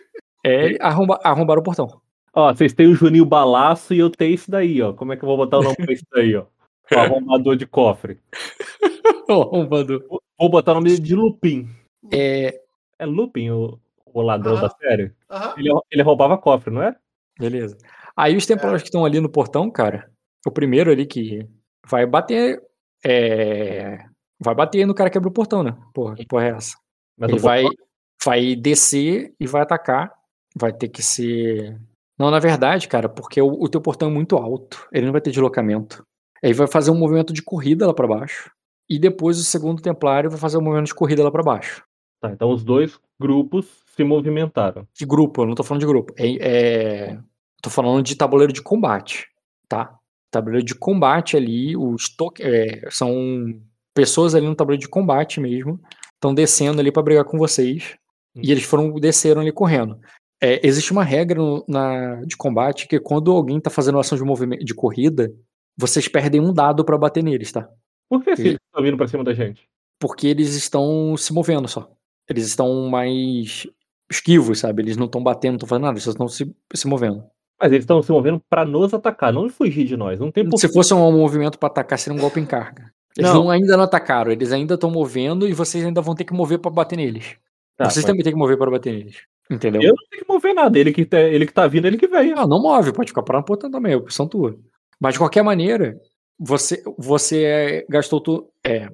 É, 0.46 0.76
arromba, 0.78 1.18
arrombaram 1.24 1.62
o 1.62 1.64
portão. 1.64 1.88
Ó, 2.34 2.52
vocês 2.52 2.74
têm 2.74 2.86
o 2.86 2.94
Juninho 2.94 3.24
Balaço 3.24 3.94
e 3.94 3.98
eu 3.98 4.10
tenho 4.10 4.34
isso 4.34 4.50
daí, 4.50 4.82
ó. 4.82 4.92
Como 4.92 5.10
é 5.14 5.16
que 5.16 5.24
eu 5.24 5.26
vou 5.26 5.38
botar 5.38 5.58
o 5.58 5.62
nome 5.62 5.76
pra 5.76 5.94
isso 5.94 6.04
daí, 6.12 6.36
ó? 6.36 6.44
O 6.93 6.98
arrombador 6.98 7.56
de 7.56 7.66
cofre. 7.66 8.19
o 9.28 9.32
arrombador. 9.32 10.05
Vou- 10.09 10.51
botar 10.51 10.73
o 10.73 10.74
nome 10.74 10.98
de 10.98 11.15
Lupin. 11.15 11.69
É, 12.12 12.61
É 12.98 13.06
Lupin, 13.06 13.51
o, 13.51 13.78
o 14.06 14.20
ladrão 14.20 14.55
Aham. 14.55 14.62
da 14.62 14.69
série? 14.70 15.12
Ele, 15.56 15.70
ele 15.90 16.02
roubava 16.02 16.36
cofre, 16.39 16.73
não 16.73 16.82
é? 16.82 16.94
beleza. 17.39 17.77
Aí 18.16 18.36
os 18.36 18.47
templários 18.47 18.82
que 18.82 18.89
estão 18.89 19.05
ali 19.05 19.19
no 19.20 19.28
portão, 19.28 19.69
cara, 19.70 20.09
o 20.47 20.51
primeiro 20.51 20.90
ali 20.90 21.05
que 21.06 21.48
vai 21.89 22.06
bater. 22.06 22.62
É, 23.05 23.98
vai 24.40 24.55
bater 24.55 24.86
no 24.86 24.94
cara 24.94 25.11
que 25.11 25.19
abriu 25.19 25.31
o 25.31 25.35
portão, 25.35 25.62
né? 25.62 25.77
Porra, 25.93 26.15
que 26.15 26.27
porra 26.27 26.44
é 26.47 26.51
essa? 26.51 26.77
Mas 27.19 27.31
Ele 27.31 27.39
vai, 27.40 27.62
portão- 27.62 27.86
vai 28.24 28.56
descer 28.56 29.35
e 29.40 29.47
vai 29.47 29.62
atacar. 29.62 30.12
Vai 30.56 30.73
ter 30.73 30.89
que 30.89 31.02
ser. 31.02 31.77
Não, 32.19 32.31
na 32.31 32.39
verdade, 32.39 32.86
cara, 32.86 33.09
porque 33.09 33.40
o, 33.43 33.48
o 33.48 33.69
teu 33.69 33.81
portão 33.81 34.09
é 34.09 34.12
muito 34.12 34.36
alto. 34.36 34.86
Ele 34.93 35.06
não 35.06 35.12
vai 35.12 35.20
ter 35.20 35.31
deslocamento. 35.31 36.06
Aí 36.44 36.52
vai 36.52 36.66
fazer 36.66 36.90
um 36.90 36.98
movimento 36.98 37.32
de 37.32 37.42
corrida 37.42 37.86
lá 37.86 37.94
pra 37.94 38.06
baixo. 38.06 38.50
E 38.88 38.98
depois 38.98 39.38
o 39.38 39.44
segundo 39.44 39.80
templário 39.80 40.28
vai 40.28 40.38
fazer 40.38 40.58
um 40.58 40.62
movimento 40.62 40.88
de 40.88 40.94
corrida 40.94 41.24
lá 41.24 41.30
pra 41.30 41.42
baixo. 41.42 41.82
Tá, 42.20 42.30
então 42.30 42.50
os 42.50 42.62
dois 42.62 42.98
grupos 43.18 43.66
se 43.96 44.04
movimentaram. 44.04 44.86
De 44.94 45.06
grupo, 45.06 45.42
eu 45.42 45.46
não 45.46 45.54
tô 45.54 45.62
falando 45.62 45.80
de 45.80 45.86
grupo. 45.86 46.12
É, 46.18 46.36
é- 46.40 47.18
tô 47.62 47.70
falando 47.70 48.02
de 48.04 48.14
tabuleiro 48.14 48.52
de 48.52 48.60
combate, 48.62 49.26
tá? 49.68 49.94
Tabuleiro 50.30 50.64
de 50.66 50.74
combate 50.74 51.36
ali, 51.36 51.74
os 51.76 52.08
to... 52.14 52.30
é, 52.40 52.88
são 52.90 53.58
pessoas 53.94 54.34
ali 54.34 54.46
no 54.46 54.54
tabuleiro 54.54 54.82
de 54.82 54.88
combate 54.88 55.40
mesmo, 55.40 55.80
estão 56.14 56.34
descendo 56.34 56.80
ali 56.80 56.92
pra 56.92 57.02
brigar 57.02 57.24
com 57.24 57.38
vocês. 57.38 57.96
E 58.36 58.50
eles 58.50 58.64
foram 58.64 58.92
desceram 58.94 59.40
ali 59.40 59.52
correndo. 59.52 59.98
É, 60.42 60.60
existe 60.66 60.92
uma 60.92 61.04
regra 61.04 61.40
no- 61.40 61.64
na, 61.68 62.16
de 62.24 62.36
combate 62.36 62.86
que 62.88 62.98
quando 62.98 63.30
alguém 63.30 63.60
tá 63.60 63.70
fazendo 63.70 63.98
ação 63.98 64.18
de 64.18 64.24
movimento 64.24 64.64
de 64.64 64.74
corrida, 64.74 65.32
vocês 65.76 66.09
perdem 66.09 66.40
um 66.40 66.52
dado 66.52 66.84
pra 66.84 66.98
bater 66.98 67.22
neles, 67.22 67.52
tá? 67.52 67.68
Por 68.09 68.22
que 68.22 68.30
eles 68.30 68.59
estão 68.66 68.82
vindo 68.82 68.96
pra 68.96 69.09
cima 69.09 69.24
da 69.24 69.34
gente? 69.34 69.68
Porque 69.98 70.26
eles 70.26 70.55
estão 70.55 71.16
se 71.16 71.32
movendo 71.32 71.66
só. 71.68 71.90
Eles 72.28 72.46
estão 72.46 72.88
mais 72.88 73.66
esquivos, 74.10 74.60
sabe? 74.60 74.82
Eles 74.82 74.96
não 74.96 75.06
estão 75.06 75.22
batendo, 75.22 75.52
não 75.52 75.56
estão 75.56 75.68
fazendo 75.68 75.84
nada, 75.84 75.94
eles 75.94 76.06
estão 76.06 76.28
se, 76.28 76.55
se 76.74 76.86
movendo. 76.86 77.24
Mas 77.60 77.72
eles 77.72 77.84
estão 77.84 78.02
se 78.02 78.10
movendo 78.10 78.40
pra 78.48 78.64
nos 78.64 78.92
atacar, 78.92 79.32
não 79.32 79.48
fugir 79.48 79.86
de 79.86 79.96
nós. 79.96 80.18
Não 80.18 80.30
tem 80.30 80.48
por 80.48 80.59
Se 80.59 80.72
fosse 80.72 80.92
um 80.92 81.12
movimento 81.12 81.59
pra 81.59 81.68
atacar, 81.68 81.98
seria 81.98 82.16
um 82.16 82.20
golpe 82.20 82.40
em 82.40 82.46
carga. 82.46 82.92
Eles 83.16 83.30
Não. 83.30 83.44
não, 83.44 83.51
ainda 83.51 83.76
não 83.76 83.84
atacaram, 83.84 84.32
eles 84.32 84.52
ainda 84.52 84.74
estão 84.74 84.90
movendo 84.90 85.46
e 85.48 85.52
vocês 85.52 85.84
ainda 85.84 86.01
vão 86.01 86.14
ter 86.14 86.24
que 86.24 86.34
mover 86.34 86.59
pra 86.59 86.70
bater 86.70 86.96
neles. 86.96 87.36
Tá, 87.76 87.84
vocês 87.84 87.96
mas 87.96 88.05
também 88.05 88.22
têm 88.24 88.32
que 88.32 88.38
mover 88.38 88.59
pra 88.59 88.70
bater 88.70 88.92
neles. 88.92 89.22
Entendeu? 89.51 89.82
Eu 89.82 89.88
não 89.90 90.09
tenho 90.10 90.24
que 90.24 90.32
mover 90.32 90.55
nada. 90.55 90.78
Ele 90.78 90.92
que, 90.92 91.05
tá, 91.05 91.20
ele 91.20 91.46
que 91.46 91.52
tá 91.52 91.66
vindo, 91.66 91.86
ele 91.86 91.96
que 91.96 92.09
vem. 92.09 92.32
Ah, 92.32 92.46
não 92.46 92.60
move, 92.60 92.92
pode 92.92 93.10
ficar 93.10 93.22
parado 93.22 93.44
por 93.44 93.56
também, 93.56 93.92
é 93.92 93.96
opção 93.96 94.26
tua. 94.26 94.59
Mas 95.05 95.12
de 95.12 95.18
qualquer 95.18 95.43
maneira, 95.43 96.01
você, 96.39 96.82
você 96.97 97.44
é, 97.44 97.86
gastou 97.90 98.22
tu, 98.22 98.51
é, 98.66 98.89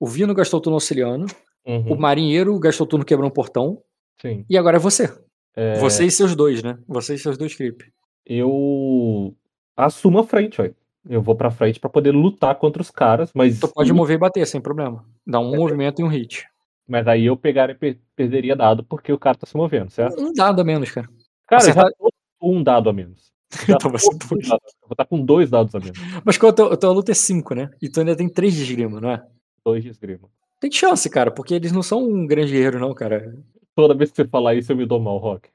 o 0.00 0.06
Vino 0.06 0.32
gastou 0.32 0.58
turno 0.58 0.76
auxiliando, 0.76 1.26
Uhum, 1.66 1.92
o 1.92 2.00
marinheiro 2.00 2.58
gastou 2.58 2.86
turno 2.86 3.04
quebrando 3.04 3.28
um 3.28 3.34
portão, 3.34 3.82
Sim. 4.22 4.42
e 4.48 4.56
agora 4.56 4.78
é 4.78 4.80
você. 4.80 5.12
É, 5.54 5.74
Você 5.74 6.06
e 6.06 6.10
seus 6.10 6.34
dois, 6.34 6.62
né? 6.62 6.78
Você 6.88 7.12
e 7.14 7.18
seus 7.18 7.36
dois 7.36 7.54
creep. 7.54 7.82
Eu 8.24 9.34
assumo 9.76 10.20
a 10.20 10.24
frente, 10.24 10.58
ué. 10.62 10.72
Eu 11.06 11.20
vou 11.20 11.34
pra 11.34 11.50
frente 11.50 11.78
pra 11.78 11.90
poder 11.90 12.12
lutar 12.12 12.54
contra 12.54 12.80
os 12.80 12.90
caras, 12.90 13.30
mas, 13.34 13.60
Tu 13.60 13.68
pode 13.68 13.92
mover 13.92 14.16
e 14.16 14.18
bater 14.18 14.46
sem 14.46 14.62
problema. 14.62 15.04
Dá 15.26 15.38
um 15.40 15.54
É. 15.54 15.58
movimento 15.58 16.00
e 16.00 16.04
um 16.04 16.08
hit. 16.08 16.46
mas 16.88 17.06
aí 17.06 17.26
eu 17.26 17.36
pegaria, 17.36 17.74
per- 17.74 17.98
perderia 18.16 18.56
dado 18.56 18.82
porque 18.82 19.12
o 19.12 19.18
cara 19.18 19.36
tá 19.36 19.46
se 19.46 19.56
movendo, 19.56 19.90
certo? 19.90 20.18
Um 20.20 20.32
dado 20.32 20.60
a 20.60 20.64
menos, 20.64 20.90
cara. 20.90 21.08
Cara, 21.46 21.60
Acertar- 21.62 21.92
com 21.98 22.10
um 22.56 22.62
dado 22.62 22.88
a 22.88 22.92
menos. 22.94 23.30
Já 23.66 23.74
Então 23.74 23.90
vai 23.90 24.00
tô 24.00 24.12
ser 24.12 24.18
com 24.18 24.34
dois. 24.36 24.48
dados. 24.48 24.72
Eu 24.82 24.88
vou 24.88 24.92
estar 24.92 25.04
com 25.06 25.24
dois 25.24 25.50
dados 25.50 25.74
a 25.74 25.78
menos. 25.80 25.98
Mas 26.24 26.38
qual 26.38 26.50
a 26.50 26.54
tua, 26.54 26.74
a 26.74 26.76
tua 26.76 26.92
luta 26.92 27.10
é 27.12 27.14
5, 27.14 27.54
né? 27.54 27.70
E 27.82 27.88
tu 27.88 28.00
ainda 28.00 28.16
tem 28.16 28.28
3 28.28 28.54
de 28.54 28.62
esgrima, 28.62 29.00
não 29.00 29.10
é? 29.10 29.26
Dois 29.64 29.82
de 29.82 29.90
esgrima. 29.90 30.28
Tem 30.60 30.70
chance, 30.70 31.08
cara, 31.10 31.30
porque 31.30 31.54
eles 31.54 31.72
não 31.72 31.82
são 31.82 32.02
um 32.02 32.26
grande 32.26 32.52
guerreiro, 32.52 32.78
não, 32.78 32.94
cara. 32.94 33.34
Toda 33.74 33.94
vez 33.94 34.10
que 34.10 34.16
você 34.16 34.28
falar 34.28 34.54
isso, 34.54 34.70
eu 34.72 34.76
me 34.76 34.86
dou 34.86 35.00
mal, 35.00 35.16
Rock. 35.18 35.48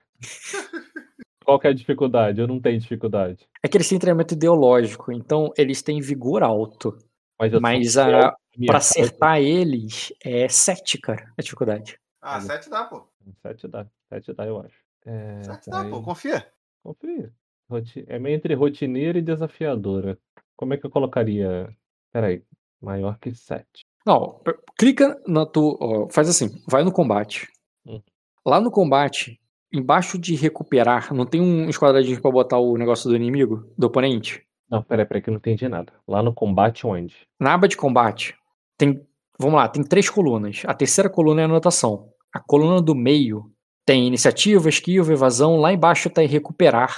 Qual 1.46 1.60
que 1.60 1.68
é 1.68 1.70
a 1.70 1.74
dificuldade? 1.74 2.42
Eu 2.42 2.48
não 2.48 2.60
tenho 2.60 2.80
dificuldade. 2.80 3.48
É 3.62 3.68
que 3.68 3.78
eles 3.78 3.88
têm 3.88 4.00
treinamento 4.00 4.34
ideológico, 4.34 5.12
então 5.12 5.54
eles 5.58 5.82
têm 5.84 6.02
vigor 6.02 6.42
alto. 6.42 6.98
Mas, 7.40 7.54
Mas 7.60 7.98
a- 7.98 8.36
Pra 8.66 8.78
acertar 8.78 9.40
eles 9.42 10.14
é 10.24 10.48
7, 10.48 10.98
cara, 10.98 11.32
a 11.38 11.42
dificuldade. 11.42 12.00
Ah, 12.22 12.40
7 12.40 12.70
dá, 12.70 12.86
pô. 12.86 13.06
Sete 13.42 13.68
dá. 13.68 13.86
Sete 14.08 14.34
dá, 14.34 14.46
eu 14.48 14.60
acho. 14.62 14.78
É, 15.06 15.44
7 15.44 15.70
dá, 15.70 15.82
aí- 15.82 15.90
pô. 15.90 16.02
Confia. 16.02 16.48
Confia. 16.82 17.32
Roti- 17.70 18.06
É 18.08 18.20
meio 18.20 18.36
entre 18.36 18.54
rotineira 18.54 19.18
e 19.18 19.22
desafiadora. 19.22 20.18
Como 20.56 20.74
é 20.74 20.78
que 20.78 20.86
eu 20.86 20.90
colocaria? 20.90 21.70
Peraí. 22.14 22.42
Maior 22.82 23.18
que 23.20 23.34
7. 23.34 23.66
Não, 24.06 24.40
p- 24.44 24.56
clica 24.78 25.20
na 25.28 25.46
tua. 25.46 25.78
ó, 25.80 26.10
faz 26.10 26.30
assim, 26.30 26.62
vai 26.68 26.84
no 26.84 26.92
combate. 26.92 27.48
Hum. 27.86 28.02
Lá 28.46 28.62
no 28.62 28.70
combate, 28.70 29.40
embaixo 29.74 30.18
de 30.20 30.36
recuperar, 30.36 31.14
não 31.14 31.26
tem 31.26 31.42
um 31.42 31.68
esquadradinho 31.70 32.22
pra 32.22 32.30
botar 32.32 32.60
o 32.60 32.78
negócio 32.78 33.10
do 33.10 33.16
inimigo, 33.16 33.72
do 33.78 33.88
oponente? 33.88 34.44
Não, 34.70 34.84
peraí, 34.84 35.06
peraí, 35.06 35.22
que 35.24 35.30
eu 35.30 35.34
não 35.34 35.40
entendi 35.40 35.68
nada. 35.68 35.92
Lá 36.08 36.22
no 36.22 36.34
combate 36.34 36.86
onde? 36.86 37.16
Na 37.40 37.54
aba 37.56 37.68
de 37.68 37.76
combate, 37.78 38.36
tem. 38.78 39.02
Vamos 39.40 39.56
lá, 39.56 39.68
tem 39.68 39.84
três 39.84 40.10
colunas. 40.10 40.62
A 40.66 40.74
terceira 40.74 41.10
coluna 41.10 41.42
é 41.42 41.46
anotação. 41.46 42.10
A 42.34 42.40
coluna 42.40 42.82
do 42.82 42.96
meio 42.96 43.52
tem 43.86 44.08
iniciativa, 44.08 44.70
esquiva, 44.70 45.12
evasão. 45.12 45.58
Lá 45.58 45.74
embaixo 45.74 46.10
tá 46.10 46.24
em 46.24 46.28
recuperar. 46.28 46.96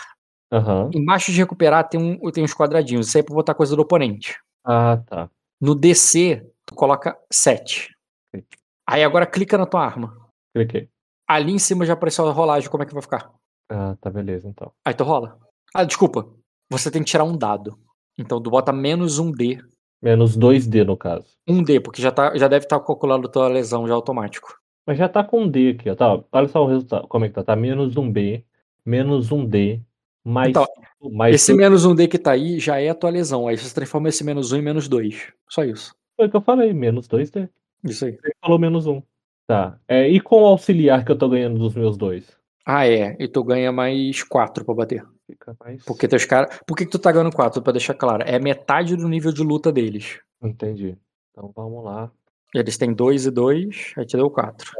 Aham. 0.52 0.90
Embaixo 0.94 1.32
de 1.32 1.38
recuperar 1.38 1.88
tem, 1.88 2.00
um, 2.00 2.32
tem 2.32 2.44
uns 2.44 2.54
quadradinhos. 2.54 3.08
Isso 3.08 3.18
aí 3.18 3.22
é 3.22 3.24
pra 3.24 3.36
botar 3.36 3.54
coisa 3.54 3.76
do 3.76 3.82
oponente. 3.82 4.38
Ah, 4.64 5.02
tá. 5.06 5.30
No 5.60 5.76
DC, 5.76 6.46
tu 6.66 6.76
coloca 6.76 7.18
7. 7.32 7.96
Ok. 8.34 8.46
Aí 8.88 9.04
agora 9.04 9.26
clica 9.26 9.58
na 9.58 9.66
tua 9.66 9.84
arma. 9.84 10.16
Cliquei. 10.56 10.90
Ali 11.28 11.52
em 11.52 11.60
cima 11.60 11.86
já 11.86 11.94
apareceu 11.94 12.28
a 12.28 12.32
rolagem, 12.32 12.70
como 12.70 12.84
é 12.84 12.86
que 12.86 12.94
vai 12.94 13.02
ficar? 13.02 13.30
Ah, 13.70 13.98
tá, 14.00 14.10
beleza, 14.10 14.48
então. 14.48 14.72
Aí 14.86 14.94
tu 14.94 15.04
rola. 15.04 15.38
Ah, 15.74 15.84
desculpa. 15.84 16.26
Você 16.70 16.90
tem 16.90 17.04
que 17.04 17.12
tirar 17.12 17.26
um 17.26 17.38
dado. 17.38 17.78
Então 18.18 18.42
tu 18.42 18.50
bota 18.50 18.72
menos 18.72 19.20
um 19.20 19.32
D. 19.32 19.60
Menos 20.02 20.38
2D 20.38 20.86
no 20.86 20.96
caso. 20.96 21.28
Um 21.48 21.62
D, 21.62 21.80
porque 21.80 22.02
já, 22.02 22.12
tá, 22.12 22.38
já 22.38 22.48
deve 22.48 22.66
estar 22.66 22.80
calculando 22.80 23.28
tua 23.28 23.48
lesão 23.48 23.88
já 23.88 23.94
automático. 23.94 24.56
Mas 24.86 24.98
já 24.98 25.10
tá 25.10 25.24
com 25.24 25.42
um 25.42 25.50
D 25.50 25.72
aqui, 25.72 25.90
ó. 25.90 25.96
Tá, 25.96 26.24
olha 26.32 26.48
só 26.48 26.64
o 26.64 26.68
resultado. 26.68 27.08
Como 27.08 27.26
é 27.26 27.28
que 27.28 27.34
tá? 27.34 27.44
Tá 27.44 27.56
menos 27.56 27.98
um 27.98 28.10
B, 28.10 28.46
menos 28.86 29.32
um 29.32 29.46
D, 29.46 29.82
mais. 30.28 30.50
Então, 30.50 30.68
mais 31.12 31.36
Esse 31.36 31.52
dois. 31.52 31.60
menos 31.60 31.86
um 31.86 31.96
D 31.96 32.08
que 32.08 32.18
tá 32.18 32.32
aí 32.32 32.60
já 32.60 32.80
é 32.80 32.90
a 32.90 32.96
tua 32.96 33.10
lesão. 33.10 33.48
Aí 33.48 33.58
você 33.58 33.74
transforma 33.74 34.10
esse 34.10 34.24
menos 34.24 34.52
um 34.52 34.58
em 34.58 34.62
menos 34.62 34.88
dois. 34.88 35.32
Só 35.50 35.64
isso. 35.64 35.96
Foi 36.16 36.28
o 36.28 36.30
que 36.30 36.36
eu 36.36 36.42
falei, 36.42 36.74
menos 36.74 37.08
2D. 37.08 37.50
Isso 37.84 38.06
aí. 38.06 38.14
Você 38.14 38.32
falou 38.42 38.60
menos 38.60 38.88
um. 38.88 39.02
Tá. 39.46 39.80
É, 39.88 40.10
e 40.10 40.20
com 40.20 40.42
o 40.42 40.46
auxiliar 40.46 41.06
que 41.06 41.12
eu 41.12 41.18
tô 41.18 41.30
ganhando 41.30 41.58
dos 41.58 41.76
meus 41.76 41.96
dois? 41.96 42.36
Ah, 42.66 42.88
é. 42.88 43.16
E 43.20 43.28
tu 43.28 43.44
ganha 43.44 43.72
mais 43.72 44.24
quatro 44.24 44.66
pra 44.66 44.76
bater. 44.76 45.06
Fica 45.26 45.56
mais. 45.60 45.84
Porque 45.86 46.08
teus 46.08 46.26
caras. 46.26 46.60
Por 46.68 46.76
que, 46.76 46.86
que 46.86 46.92
tu 46.92 47.00
tá 47.00 47.12
ganhando 47.12 47.34
quatro? 47.34 47.62
Pra 47.62 47.72
deixar 47.72 47.94
claro. 47.94 48.24
É 48.26 48.38
metade 48.40 48.96
do 48.96 49.08
nível 49.08 49.32
de 49.32 49.44
luta 49.44 49.72
deles. 49.72 50.20
Entendi. 50.42 50.98
Então 51.32 51.52
vamos 51.56 51.86
lá. 51.86 52.12
Eles 52.54 52.78
têm 52.78 52.94
dois 52.94 53.26
e 53.26 53.32
dois, 53.32 53.94
aí 53.98 54.06
te 54.06 54.18
deu 54.18 54.30
quatro. 54.30 54.72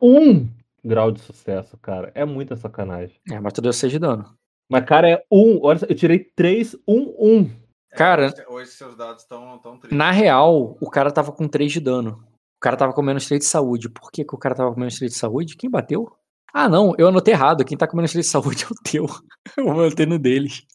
Um 0.00 0.48
grau 0.84 1.10
de 1.10 1.20
sucesso, 1.20 1.76
cara. 1.78 2.10
É 2.14 2.24
muita 2.24 2.56
sacanagem. 2.56 3.16
É, 3.30 3.38
mas 3.40 3.52
tu 3.52 3.60
deu 3.60 3.72
seis 3.72 3.92
de 3.92 3.98
dano. 3.98 4.34
Mas, 4.70 4.84
cara, 4.84 5.08
é 5.10 5.22
um. 5.30 5.60
Olha 5.64 5.78
só, 5.78 5.86
eu 5.88 5.94
tirei 5.94 6.18
três, 6.18 6.76
um, 6.86 7.14
um. 7.18 7.50
Cara- 7.92 8.26
hoje, 8.26 8.44
hoje 8.48 8.70
seus 8.72 8.94
dados 8.96 9.22
estão 9.22 9.58
tão 9.58 9.78
tristes. 9.78 9.96
Na 9.96 10.10
real, 10.10 10.76
o 10.80 10.90
cara 10.90 11.10
tava 11.10 11.32
com 11.32 11.48
3 11.48 11.72
de 11.72 11.80
dano. 11.80 12.22
O 12.58 12.60
cara 12.60 12.76
tava 12.76 12.92
com 12.92 13.00
menos 13.02 13.26
3 13.26 13.40
de 13.40 13.46
saúde. 13.46 13.88
Por 13.88 14.10
que, 14.10 14.24
que 14.24 14.34
o 14.34 14.38
cara 14.38 14.54
tava 14.54 14.72
com 14.74 14.78
menos 14.80 14.96
3 14.98 15.10
de 15.12 15.18
saúde? 15.18 15.56
Quem 15.56 15.70
bateu? 15.70 16.12
Ah, 16.52 16.68
não, 16.68 16.94
eu 16.98 17.08
anotei 17.08 17.32
errado. 17.32 17.64
Quem 17.64 17.78
tá 17.78 17.86
com 17.88 17.96
menos 17.96 18.12
3 18.12 18.26
de 18.26 18.30
saúde 18.30 18.64
é 18.64 18.66
o 18.66 18.74
teu. 18.84 19.06
Eu 19.56 19.70
anotei 19.70 20.04
no 20.06 20.18
deles. 20.18 20.66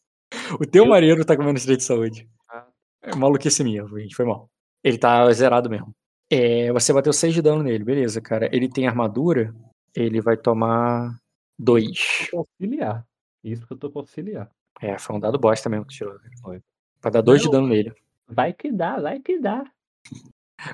O 0.59 0.65
teu 0.65 0.85
Eu- 0.85 0.89
marinheiro 0.89 1.23
tá 1.23 1.37
com 1.37 1.43
menos 1.43 1.63
3 1.63 1.77
de 1.77 1.83
saúde. 1.83 2.27
Ah. 2.49 2.65
É 3.03 3.15
maluquice 3.15 3.63
minha, 3.63 3.85
gente. 3.85 4.15
Foi 4.15 4.25
mal. 4.25 4.47
Ele 4.83 4.97
tá 4.97 5.31
zerado 5.31 5.69
mesmo. 5.69 5.91
É, 6.31 6.71
você 6.73 6.91
bateu 6.91 7.13
6 7.13 7.33
de 7.33 7.41
dano 7.43 7.61
nele, 7.61 7.83
beleza, 7.83 8.19
cara. 8.19 8.49
Ele 8.51 8.67
tem 8.67 8.87
armadura, 8.87 9.53
ele 9.95 10.21
vai 10.21 10.37
tomar 10.37 11.19
2. 11.59 12.29
Auxiliar. 12.33 13.05
Isso 13.43 13.65
que 13.67 13.73
eu 13.73 13.77
tô 13.77 13.91
com 13.91 13.99
auxiliar. 13.99 14.49
É, 14.81 14.97
foi 14.97 15.15
um 15.15 15.19
dado 15.19 15.37
bosta 15.37 15.69
mesmo 15.69 15.85
que 15.85 15.95
tirou. 15.95 16.15
Foi. 16.41 16.61
Vai 17.01 17.11
dar 17.11 17.21
dois 17.21 17.41
de 17.41 17.49
dano 17.49 17.67
nele. 17.67 17.93
Vai 18.27 18.53
que 18.53 18.71
dá, 18.71 18.99
vai 18.99 19.19
que 19.19 19.39
dá. 19.39 19.63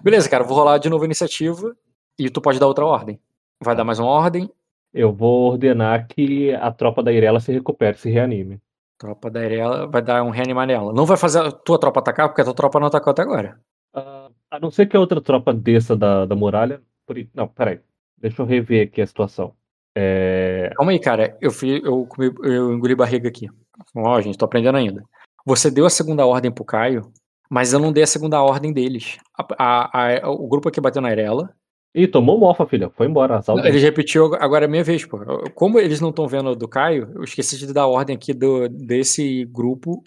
Beleza, 0.03 0.29
cara, 0.29 0.43
vou 0.43 0.55
rolar 0.55 0.77
de 0.77 0.89
novo 0.89 1.03
a 1.03 1.05
iniciativa 1.05 1.75
e 2.17 2.29
tu 2.29 2.41
pode 2.41 2.59
dar 2.59 2.67
outra 2.67 2.85
ordem. 2.85 3.19
Vai 3.61 3.75
dar 3.75 3.83
mais 3.83 3.99
uma 3.99 4.09
ordem. 4.09 4.49
Eu 4.93 5.11
vou 5.11 5.51
ordenar 5.51 6.07
que 6.07 6.53
a 6.53 6.71
tropa 6.71 7.03
da 7.03 7.11
Irela 7.11 7.39
se 7.39 7.51
recupere, 7.51 7.97
se 7.97 8.09
reanime. 8.09 8.59
Tropa 8.97 9.29
da 9.29 9.43
Irela 9.43 9.87
vai 9.87 10.01
dar 10.01 10.23
um 10.23 10.29
reanimar 10.29 10.67
nela. 10.67 10.93
Não 10.93 11.05
vai 11.05 11.17
fazer 11.17 11.39
a 11.39 11.51
tua 11.51 11.79
tropa 11.79 11.99
atacar, 11.99 12.29
porque 12.29 12.41
a 12.41 12.45
tua 12.45 12.53
tropa 12.53 12.79
não 12.79 12.87
atacou 12.87 13.11
até 13.11 13.21
agora. 13.21 13.59
Ah, 13.93 14.29
a 14.51 14.59
não 14.59 14.71
ser 14.71 14.87
que 14.87 14.95
a 14.95 14.99
outra 14.99 15.21
tropa 15.21 15.53
desça 15.53 15.95
da, 15.95 16.25
da 16.25 16.35
muralha. 16.35 16.81
Por... 17.05 17.15
Não, 17.33 17.47
peraí. 17.47 17.79
Deixa 18.21 18.41
eu 18.41 18.45
rever 18.45 18.87
aqui 18.87 19.01
a 19.01 19.07
situação. 19.07 19.53
É... 19.95 20.71
Calma 20.75 20.91
aí, 20.91 20.99
cara. 20.99 21.37
Eu, 21.41 21.51
fui, 21.51 21.81
eu, 21.83 22.05
comi, 22.05 22.31
eu 22.43 22.73
engoli 22.73 22.95
barriga 22.95 23.27
aqui. 23.29 23.49
Ó, 23.95 24.21
gente, 24.21 24.37
tô 24.37 24.45
aprendendo 24.45 24.77
ainda. 24.77 25.03
Você 25.45 25.71
deu 25.71 25.85
a 25.85 25.89
segunda 25.89 26.25
ordem 26.25 26.51
pro 26.51 26.63
Caio, 26.65 27.11
mas 27.49 27.73
eu 27.73 27.79
não 27.79 27.91
dei 27.91 28.03
a 28.03 28.07
segunda 28.07 28.41
ordem 28.41 28.71
deles. 28.73 29.17
A- 29.37 29.47
a- 29.57 30.17
a- 30.25 30.29
o 30.29 30.47
grupo 30.47 30.69
aqui 30.69 30.79
bateu 30.79 31.01
na 31.01 31.11
Irela. 31.11 31.53
Ih, 31.95 32.07
tomou 32.07 32.37
mofa, 32.37 32.67
filha. 32.67 32.89
Foi 32.91 33.07
embora. 33.07 33.37
Azar 33.37 33.55
o 33.55 33.59
Ele 33.59 33.79
repetiu, 33.79 34.35
agora 34.35 34.65
é 34.65 34.67
minha 34.67 34.83
vez, 34.83 35.05
pô. 35.05 35.17
Como 35.55 35.79
eles 35.79 35.99
não 35.99 36.09
estão 36.11 36.27
vendo 36.27 36.55
do 36.55 36.67
Caio, 36.67 37.11
eu 37.15 37.23
esqueci 37.23 37.57
de 37.57 37.73
dar 37.73 37.83
a 37.83 37.87
ordem 37.87 38.15
aqui 38.15 38.31
do, 38.33 38.69
desse 38.69 39.43
grupo 39.45 40.03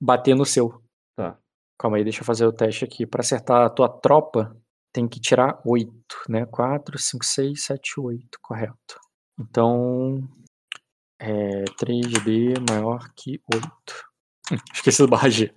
bater 0.00 0.36
no 0.36 0.44
seu. 0.46 0.80
Tá. 1.16 1.36
Calma 1.76 1.96
aí, 1.96 2.04
deixa 2.04 2.20
eu 2.20 2.24
fazer 2.24 2.46
o 2.46 2.52
teste 2.52 2.84
aqui. 2.84 3.04
Pra 3.04 3.20
acertar 3.20 3.62
a 3.62 3.68
tua 3.70 3.88
tropa, 3.88 4.56
tem 4.94 5.08
que 5.08 5.20
tirar 5.20 5.60
8, 5.66 5.92
né? 6.28 6.46
4, 6.46 6.96
5, 6.96 7.24
6, 7.24 7.64
7, 7.64 8.00
8, 8.00 8.38
correto. 8.40 9.00
Então, 9.38 10.22
é 11.20 11.64
3D 11.78 12.54
maior 12.70 13.10
que 13.16 13.40
8. 13.52 13.64
Hum, 14.52 14.56
Esqueci 14.72 15.02
do 15.02 15.08
barra 15.08 15.28
G. 15.28 15.52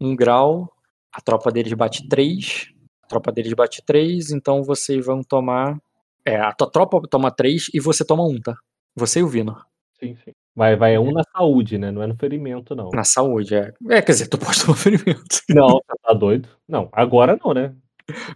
1 0.00 0.16
grau, 0.18 0.68
a 1.12 1.20
tropa 1.20 1.52
deles 1.52 1.72
bate 1.74 2.08
3. 2.08 2.72
A 3.04 3.06
tropa 3.06 3.30
deles 3.30 3.52
bate 3.54 3.82
3, 3.86 4.32
então 4.32 4.64
vocês 4.64 5.06
vão 5.06 5.22
tomar. 5.22 5.78
É, 6.26 6.40
a 6.40 6.52
tua 6.52 6.68
tropa 6.68 7.00
toma 7.08 7.30
3 7.30 7.68
e 7.72 7.78
você 7.78 8.04
toma 8.04 8.26
1, 8.26 8.40
tá? 8.40 8.56
Você 8.96 9.20
e 9.20 9.22
o 9.22 9.28
Vino. 9.28 9.56
Sim, 10.00 10.16
sim. 10.16 10.32
Vai, 10.56 10.76
vai 10.76 10.96
um 10.98 11.12
na 11.12 11.22
saúde, 11.36 11.78
né? 11.78 11.90
Não 11.90 12.02
é 12.02 12.06
no 12.06 12.14
ferimento, 12.16 12.76
não. 12.76 12.90
Na 12.90 13.02
saúde, 13.04 13.54
é. 13.54 13.72
É, 13.90 14.00
quer 14.00 14.12
dizer, 14.12 14.28
tu 14.28 14.38
pode 14.38 14.60
tomar 14.64 14.76
ferimento. 14.78 15.40
Não, 15.50 15.68
você 15.68 15.98
tá 16.02 16.12
doido? 16.12 16.48
Não, 16.68 16.88
agora 16.92 17.38
não, 17.44 17.52
né? 17.52 17.74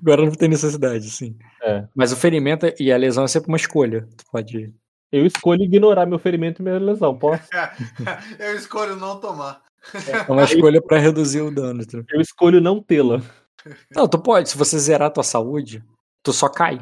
Agora 0.01 0.25
não 0.25 0.33
tem 0.33 0.49
necessidade, 0.49 1.09
sim. 1.11 1.37
É. 1.63 1.87
Mas 1.95 2.11
o 2.13 2.17
ferimento 2.17 2.67
e 2.81 2.91
a 2.91 2.97
lesão 2.97 3.25
é 3.25 3.29
sempre 3.29 3.49
uma 3.49 3.57
escolha. 3.57 4.09
Tu 4.17 4.25
pode. 4.33 4.75
Eu 5.13 5.25
escolho 5.27 5.63
ignorar 5.63 6.07
meu 6.07 6.19
ferimento 6.19 6.61
e 6.61 6.65
minha 6.65 6.79
lesão. 6.79 7.17
Posso? 7.17 7.43
Eu 8.39 8.57
escolho 8.57 8.97
não 8.97 9.19
tomar. 9.21 9.63
É 10.07 10.31
uma 10.31 10.45
escolha 10.45 10.83
pra 10.83 10.99
reduzir 10.99 11.41
o 11.41 11.51
dano. 11.55 11.87
tá? 11.87 11.99
Eu 12.11 12.21
escolho 12.21 12.61
não 12.61 12.83
tê-la. 12.83 13.23
Não, 13.95 14.09
tu 14.09 14.19
pode. 14.19 14.51
Se 14.51 14.59
você 14.59 14.79
zerar 14.79 15.09
a 15.09 15.11
tua 15.11 15.23
saúde, 15.23 15.83
tu 16.23 16.33
só 16.33 16.49
cai. 16.49 16.79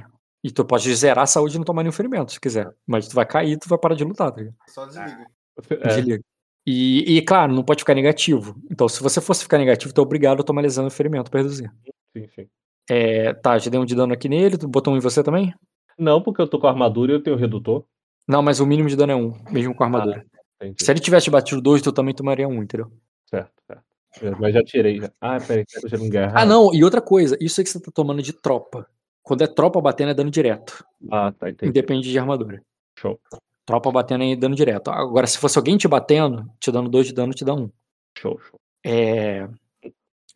E 0.46 0.50
tu 0.52 0.64
pode 0.64 0.94
zerar 0.94 1.24
a 1.24 1.26
saúde 1.26 1.56
e 1.56 1.58
não 1.58 1.64
tomar 1.64 1.82
nenhum 1.82 1.92
ferimento, 1.92 2.30
se 2.30 2.40
quiser. 2.40 2.72
Mas 2.86 3.08
tu 3.08 3.16
vai 3.16 3.26
cair 3.26 3.54
e 3.54 3.58
tu 3.58 3.68
vai 3.68 3.76
parar 3.76 3.96
de 3.96 4.04
lutar, 4.04 4.30
tá 4.30 4.38
ligado? 4.38 4.54
Só 4.68 4.86
desliga. 4.86 5.26
É, 5.70 5.88
Desliga. 5.88 6.20
E, 6.64 7.16
e, 7.16 7.22
claro, 7.22 7.52
não 7.52 7.64
pode 7.64 7.80
ficar 7.80 7.96
negativo. 7.96 8.54
Então, 8.70 8.88
se 8.88 9.02
você 9.02 9.20
fosse 9.20 9.42
ficar 9.42 9.58
negativo, 9.58 9.92
tu 9.92 10.00
é 10.00 10.02
obrigado 10.02 10.40
a 10.40 10.44
tomar 10.44 10.60
lesão 10.60 10.86
e 10.86 10.90
ferimento 10.90 11.32
pra 11.32 11.40
reduzir. 11.40 11.68
sim, 12.16 12.28
sim. 12.28 12.48
É, 12.88 13.34
tá, 13.34 13.58
já 13.58 13.68
dei 13.68 13.80
um 13.80 13.84
de 13.84 13.96
dano 13.96 14.12
aqui 14.12 14.28
nele, 14.28 14.56
tu 14.56 14.68
botou 14.68 14.94
um 14.94 14.96
em 14.96 15.00
você 15.00 15.20
também? 15.20 15.52
Não, 15.98 16.22
porque 16.22 16.40
eu 16.40 16.46
tô 16.46 16.60
com 16.60 16.68
armadura 16.68 17.10
e 17.10 17.14
eu 17.16 17.22
tenho 17.22 17.34
redutor. 17.36 17.84
Não, 18.28 18.40
mas 18.40 18.60
o 18.60 18.66
mínimo 18.66 18.88
de 18.88 18.94
dano 18.94 19.10
é 19.10 19.16
um, 19.16 19.32
mesmo 19.50 19.74
com 19.74 19.82
a 19.82 19.86
armadura. 19.86 20.24
Entendi. 20.60 20.84
Se 20.84 20.92
ele 20.92 21.00
tivesse 21.00 21.28
batido 21.28 21.60
dois, 21.60 21.82
tu 21.82 21.90
também 21.90 22.14
tomaria 22.14 22.46
um, 22.46 22.62
entendeu? 22.62 22.92
Certo, 23.28 23.52
certo. 23.66 23.82
É, 24.22 24.30
Mas 24.30 24.54
já 24.54 24.62
tirei. 24.62 25.00
já. 25.00 25.10
Ah, 25.20 25.38
peraí, 25.40 25.64
eu 25.92 25.98
não 25.98 26.08
guerra. 26.08 26.34
Ah, 26.36 26.46
não, 26.46 26.72
e 26.72 26.84
outra 26.84 27.02
coisa, 27.02 27.36
isso 27.40 27.60
aí 27.60 27.64
que 27.64 27.70
você 27.70 27.80
tá 27.80 27.90
tomando 27.92 28.22
de 28.22 28.32
tropa. 28.32 28.88
Quando 29.26 29.42
é 29.42 29.46
tropa 29.48 29.80
batendo 29.80 30.12
é 30.12 30.14
dano 30.14 30.30
direto, 30.30 30.84
Ah, 31.10 31.32
tá, 31.32 31.50
entendi. 31.50 31.70
independe 31.70 32.08
de 32.10 32.16
armadura. 32.18 32.62
Show, 32.96 33.18
Tropa 33.66 33.90
batendo 33.90 34.22
é 34.22 34.36
dano 34.36 34.54
direto. 34.54 34.88
Agora, 34.92 35.26
se 35.26 35.36
fosse 35.38 35.58
alguém 35.58 35.76
te 35.76 35.88
batendo, 35.88 36.48
te 36.60 36.70
dando 36.70 36.88
dois 36.88 37.06
de 37.08 37.12
dano, 37.12 37.34
te 37.34 37.44
dá 37.44 37.52
um. 37.52 37.68
show, 38.16 38.38
show. 38.38 38.60
É... 38.84 39.48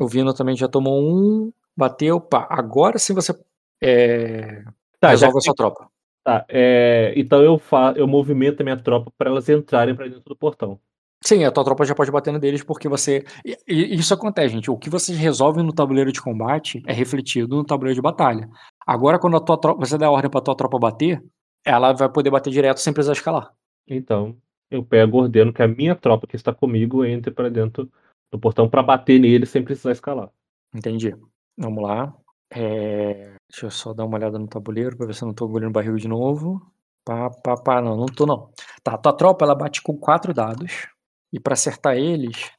O 0.01 0.09
Vino 0.09 0.35
também 0.35 0.57
já 0.57 0.67
tomou 0.67 1.01
um, 1.01 1.53
bateu, 1.77 2.21
pá. 2.21 2.49
Agora 2.51 2.99
sim 2.99 3.15
você 3.15 3.33
é... 3.81 4.65
Tá, 4.99 5.15
já 5.15 5.27
resolve 5.29 5.37
a 5.37 5.39
que- 5.39 5.45
sua 5.45 5.55
tropa. 5.55 5.89
tá, 6.25 6.45
é, 6.49 7.13
então 7.17 7.43
eu, 7.45 7.59
fa... 7.59 7.95
eu 7.97 8.09
movimento 8.09 8.61
a 8.61 8.65
minha 8.65 8.77
tropa 8.77 9.13
para 9.17 9.31
elas 9.31 9.49
entrarem 9.49 9.95
pra 9.95 10.07
dentro 10.09 10.23
do 10.29 10.37
portão. 10.37 10.81
Sim, 11.23 11.45
a 11.45 11.51
tua 11.51 11.65
tropa 11.65 11.85
já 11.85 11.95
pode 11.95 12.11
bater 12.11 12.33
no 12.33 12.39
deles 12.39 12.63
porque 12.63 12.89
você. 12.89 13.25
E, 13.45 13.57
e 13.69 13.95
isso 13.95 14.15
acontece, 14.15 14.55
gente. 14.55 14.71
O 14.71 14.79
que 14.79 14.89
vocês 14.89 15.19
resolvem 15.19 15.65
no 15.65 15.73
tabuleiro 15.73 16.11
de 16.11 16.21
combate 16.21 16.83
é 16.87 16.93
refletido 16.93 17.57
no 17.57 17.65
tabuleiro 17.65 17.95
de 17.95 18.01
batalha. 18.01 18.49
Agora, 18.87 19.19
quando 19.19 19.37
a 19.37 19.41
tua 19.41 19.61
tropa, 19.61 19.87
você 19.87 19.99
der 19.99 20.07
a 20.07 20.11
ordem 20.11 20.31
pra 20.31 20.41
tua 20.41 20.57
tropa 20.57 20.79
bater, 20.79 21.23
ela 21.65 21.93
vai 21.93 22.09
poder 22.09 22.31
bater 22.31 22.51
direto 22.51 22.79
sem 22.79 22.93
precisar 22.93 23.13
escalar. 23.13 23.53
Então, 23.87 24.37
eu 24.71 24.83
pego 24.83 25.19
ordeno 25.19 25.53
que 25.53 25.63
a 25.63 25.69
minha 25.69 25.95
tropa 25.95 26.27
que 26.27 26.37
está 26.37 26.55
comigo 26.55 27.05
entre 27.05 27.31
para 27.31 27.51
dentro 27.51 27.91
do 28.33 28.39
portão 28.39 28.69
para 28.69 28.83
bater 28.83 29.21
nele 29.21 29.45
sem 29.45 29.63
precisar 29.63 29.93
escalar. 29.93 30.31
Entendi. 30.75 31.15
Vamos 31.59 31.83
lá. 31.83 32.15
É, 32.51 33.35
Deixa 33.51 33.67
eu 33.67 33.71
só 33.71 33.93
dar 33.93 34.05
uma 34.05 34.17
olhada 34.17 34.39
no 34.39 34.47
tabuleiro 34.47 34.97
pra 34.97 35.07
ver 35.07 35.15
se 35.15 35.23
eu 35.23 35.27
não 35.27 35.35
tô 35.35 35.47
engolindo 35.47 35.73
barril 35.73 35.97
de 35.97 36.07
novo. 36.07 36.61
Pá, 37.05 37.29
pá, 37.29 37.57
pá. 37.57 37.83
Não, 37.83 37.97
não 37.97 38.07
tô 38.07 38.25
não. 38.25 38.51
Tá, 38.83 38.97
tua 38.97 39.13
tropa 39.13 39.45
ela 39.45 39.57
bate 39.57 39.83
com 39.83 39.97
quatro 39.99 40.33
dados. 40.33 40.87
E 41.33 41.39
pra 41.41 41.55
acertar 41.55 41.97
eles 41.97 42.51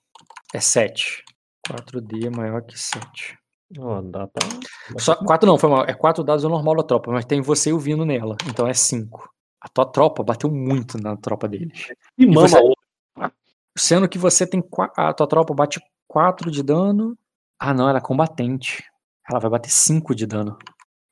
é 0.53 0.59
7. 0.59 1.23
4D 1.67 2.29
maior 2.35 2.61
que 2.63 2.77
7. 2.77 3.37
Ó, 3.79 4.01
dá 4.01 4.27
pra. 4.27 4.47
Só, 4.99 5.15
pra- 5.15 5.25
quatro 5.25 5.47
não, 5.47 5.57
foi 5.57 5.69
mal. 5.69 5.85
É 5.85 5.93
quatro 5.93 6.23
dados 6.23 6.43
é 6.43 6.47
o 6.47 6.49
normal 6.49 6.75
da 6.77 6.83
tropa, 6.83 7.11
mas 7.11 7.25
tem 7.25 7.41
você 7.41 7.69
e 7.69 7.73
o 7.73 7.79
Vino 7.79 8.05
nela. 8.05 8.35
Então 8.47 8.67
é 8.67 8.73
cinco. 8.73 9.29
A 9.61 9.69
tua 9.69 9.85
tropa 9.85 10.23
bateu 10.23 10.49
muito 10.51 10.97
na 10.97 11.15
tropa 11.15 11.47
deles. 11.47 11.87
E 12.17 12.25
mama 12.25 12.47
você-. 12.47 12.73
Sendo 13.77 14.09
que 14.09 14.17
você 14.17 14.45
tem. 14.45 14.61
A 14.97 15.13
tua 15.13 15.27
tropa 15.27 15.53
bate 15.53 15.79
4 16.07 16.51
de 16.51 16.61
dano. 16.63 17.17
Ah, 17.59 17.73
não, 17.73 17.87
ela 17.87 17.99
é 17.99 18.01
combatente. 18.01 18.83
Ela 19.29 19.39
vai 19.39 19.51
bater 19.51 19.69
5 19.69 20.13
de 20.15 20.25
dano. 20.25 20.57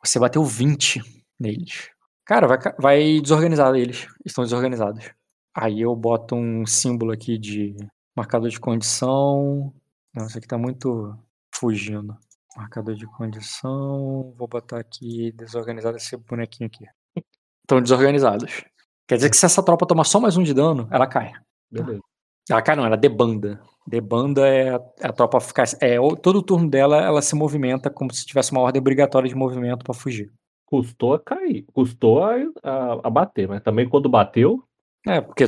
Você 0.04 0.20
bateu 0.20 0.44
20 0.44 1.02
neles. 1.40 1.90
Cara, 2.26 2.48
vai, 2.48 2.58
vai 2.80 3.20
desorganizar 3.22 3.74
eles. 3.76 4.08
Estão 4.26 4.44
desorganizados. 4.44 5.10
Aí 5.56 5.82
eu 5.82 5.96
boto 5.96 6.36
um 6.36 6.66
símbolo 6.66 7.12
aqui 7.12 7.38
de 7.38 7.76
marcador 8.16 8.50
de 8.50 8.60
condição. 8.60 9.74
Não, 10.14 10.26
isso 10.26 10.38
aqui 10.38 10.48
tá 10.48 10.58
muito 10.58 11.18
fugindo. 11.54 12.16
Marcador 12.56 12.96
de 12.96 13.06
condição. 13.06 14.34
Vou 14.38 14.48
botar 14.48 14.80
aqui 14.80 15.32
desorganizado 15.32 15.98
esse 15.98 16.16
bonequinho 16.18 16.68
aqui. 16.68 16.86
Estão 17.64 17.82
desorganizados. 17.82 18.64
Quer 19.08 19.16
dizer 19.16 19.30
que 19.30 19.38
se 19.38 19.46
essa 19.46 19.64
tropa 19.64 19.86
tomar 19.86 20.04
só 20.04 20.20
mais 20.20 20.38
um 20.38 20.44
de 20.44 20.54
dano, 20.54 20.88
ela 20.92 21.08
cai. 21.08 21.34
Beleza. 21.72 22.02
Ela 22.50 22.62
cai 22.62 22.76
não, 22.76 22.86
ela 22.86 22.98
debanda. 22.98 23.62
Debanda 23.86 24.48
é 24.48 24.70
a, 24.76 24.82
é 25.00 25.08
a 25.08 25.14
tropa 25.14 25.40
ficar. 25.40 25.66
É, 25.82 25.98
todo 26.22 26.40
o 26.40 26.44
turno 26.44 26.70
dela 26.70 26.98
ela 26.98 27.22
se 27.22 27.36
movimenta 27.36 27.90
como 27.90 28.14
se 28.14 28.26
tivesse 28.26 28.52
uma 28.52 28.62
ordem 28.62 28.80
obrigatória 28.80 29.30
de 29.30 29.36
movimento 29.36 29.84
pra 29.84 29.94
fugir. 29.94 30.32
Custou 30.66 31.14
a 31.14 31.20
cair. 31.20 31.66
Custou 31.74 32.24
a, 32.24 32.36
a, 32.64 33.08
a 33.08 33.10
bater, 33.10 33.48
mas 33.48 33.62
também 33.62 33.88
quando 33.88 34.10
bateu. 34.10 34.64
É, 35.08 35.22
porque 35.22 35.46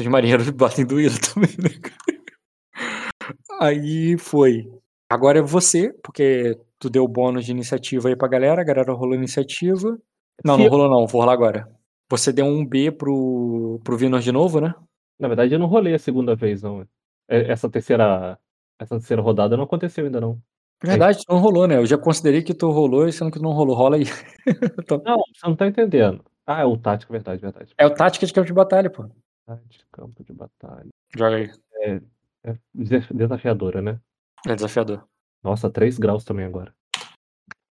os 0.00 0.06
marinheiros 0.06 0.48
batem 0.50 0.86
doído 0.86 1.14
também, 1.34 1.50
né, 1.58 1.70
cara? 1.80 2.24
Aí 3.60 4.16
foi. 4.18 4.68
Agora 5.10 5.38
é 5.38 5.42
você, 5.42 5.92
porque 6.02 6.58
tu 6.78 6.90
deu 6.90 7.06
bônus 7.06 7.44
de 7.44 7.52
iniciativa 7.52 8.08
aí 8.08 8.16
pra 8.16 8.28
galera, 8.28 8.60
a 8.60 8.64
galera 8.64 8.92
rolou 8.92 9.14
iniciativa. 9.14 9.90
Não, 10.44 10.54
Se 10.54 10.58
não 10.60 10.64
eu- 10.64 10.70
rolou 10.70 10.88
não, 10.90 11.06
vou 11.06 11.20
rolar 11.20 11.32
agora. 11.32 11.68
Você 12.10 12.32
deu 12.32 12.44
um 12.46 12.64
B 12.64 12.90
pro, 12.90 13.80
pro 13.84 13.96
Vinor 13.96 14.20
de 14.20 14.30
novo, 14.32 14.60
né? 14.60 14.74
Na 15.18 15.28
verdade, 15.28 15.54
eu 15.54 15.58
não 15.58 15.66
rolei 15.66 15.94
a 15.94 15.98
segunda 15.98 16.34
vez, 16.34 16.62
não. 16.62 16.82
É- 17.28 17.50
Essa 17.52 17.68
terceira. 17.70 18.38
Essa 18.80 18.96
terceira 18.98 19.22
rodada 19.22 19.56
não 19.56 19.64
aconteceu 19.64 20.04
ainda, 20.04 20.20
não. 20.20 20.38
Verdade, 20.82 21.18
tu 21.24 21.32
não 21.32 21.38
rolou, 21.40 21.66
né? 21.66 21.76
Eu 21.76 21.86
já 21.86 21.96
considerei 21.96 22.42
que 22.42 22.52
tu 22.52 22.70
rolou, 22.70 23.10
sendo 23.10 23.30
que 23.30 23.38
tu 23.38 23.42
não 23.42 23.52
rolou. 23.52 23.74
Rola 23.76 23.96
aí. 23.96 24.04
Então, 24.84 25.00
Não, 25.04 25.16
você 25.32 25.46
não 25.46 25.56
tá 25.56 25.66
entendendo. 25.66 26.22
Ah, 26.46 26.60
é 26.60 26.64
o 26.64 26.76
tático, 26.76 27.12
verdade, 27.12 27.40
verdade. 27.40 27.72
é 27.78 27.86
o 27.86 27.94
tática 27.94 28.26
de 28.26 28.32
campo 28.32 28.46
de 28.46 28.52
batalha, 28.52 28.90
pô. 28.90 29.06
Tático, 29.46 29.84
campo 29.92 30.22
de 30.24 30.32
batalha. 30.32 30.88
Joga 31.16 31.36
aí. 31.36 31.50
É 31.82 32.00
desaf- 32.74 33.12
desafiadora, 33.14 33.80
né? 33.80 33.98
É 34.46 34.54
desafiador. 34.54 35.04
Nossa, 35.42 35.70
3 35.70 35.98
graus 35.98 36.24
também 36.24 36.44
agora. 36.44 36.74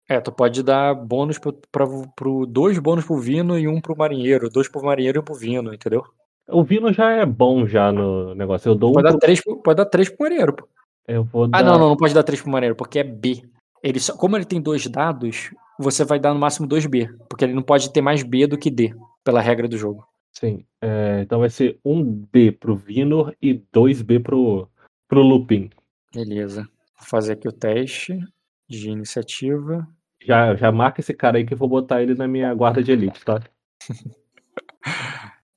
É, 0.07 0.19
tu 0.21 0.31
pode 0.31 0.61
dar 0.63 0.93
bônus 0.93 1.37
pro, 1.39 1.53
pra, 1.71 1.85
pro 2.15 2.45
dois 2.45 2.77
bônus 2.79 3.05
pro 3.05 3.17
Vino 3.17 3.57
e 3.57 3.67
um 3.67 3.81
pro 3.81 3.97
marinheiro, 3.97 4.49
dois 4.49 4.67
pro 4.67 4.83
marinheiro 4.83 5.17
e 5.17 5.21
um 5.21 5.23
pro 5.23 5.33
Vino, 5.35 5.73
entendeu? 5.73 6.03
O 6.47 6.63
Vino 6.63 6.93
já 6.93 7.09
é 7.11 7.25
bom 7.25 7.65
já 7.65 7.91
no 7.91 8.35
negócio. 8.35 8.69
Eu 8.69 8.75
dou 8.75 8.91
um. 8.91 8.93
Pode 8.93 9.03
dar 9.05 9.11
pro- 9.11 9.19
três, 9.19 9.43
pro- 9.43 9.61
pode 9.63 9.77
dar 9.77 9.85
três 9.85 10.09
pro 10.09 10.23
marinheiro, 10.23 10.53
pô. 10.53 10.67
Eu 11.07 11.23
vou 11.23 11.45
Ah, 11.45 11.47
dar. 11.47 11.63
não, 11.63 11.79
não, 11.79 11.89
não 11.89 11.97
pode 11.97 12.13
dar 12.13 12.23
três 12.23 12.39
pro 12.41 12.51
marinheiro, 12.51 12.75
porque 12.75 12.99
é 12.99 13.03
B. 13.03 13.43
Ele 13.81 13.99
só, 13.99 14.15
como 14.15 14.35
ele 14.35 14.45
tem 14.45 14.61
dois 14.61 14.85
dados, 14.87 15.51
você 15.79 16.03
vai 16.03 16.19
dar 16.19 16.33
no 16.33 16.39
máximo 16.39 16.67
dois 16.67 16.85
B, 16.85 17.09
porque 17.29 17.45
ele 17.45 17.53
não 17.53 17.63
pode 17.63 17.91
ter 17.91 18.01
mais 18.01 18.23
B 18.23 18.47
do 18.47 18.57
que 18.57 18.69
D, 18.69 18.93
pela 19.23 19.41
regra 19.41 19.67
do 19.67 19.77
jogo. 19.77 20.07
Sim. 20.31 20.65
É, 20.81 21.21
então 21.21 21.39
vai 21.39 21.49
ser 21.49 21.79
1B 21.85 22.57
pro 22.57 22.75
Vinor 22.75 23.33
e 23.41 23.53
2B 23.73 24.21
pro, 24.21 24.69
pro 25.07 25.21
Lupin. 25.21 25.69
Beleza. 26.13 26.63
Vou 26.97 27.07
fazer 27.07 27.33
aqui 27.33 27.47
o 27.47 27.53
teste 27.53 28.19
de 28.67 28.89
iniciativa. 28.89 29.87
Já, 30.21 30.55
já 30.55 30.71
marca 30.71 31.01
esse 31.01 31.13
cara 31.13 31.37
aí 31.37 31.45
que 31.45 31.53
eu 31.53 31.57
vou 31.57 31.69
botar 31.69 32.01
ele 32.01 32.15
na 32.15 32.27
minha 32.27 32.53
guarda 32.53 32.83
de 32.83 32.91
elite, 32.91 33.23
tá? 33.23 33.41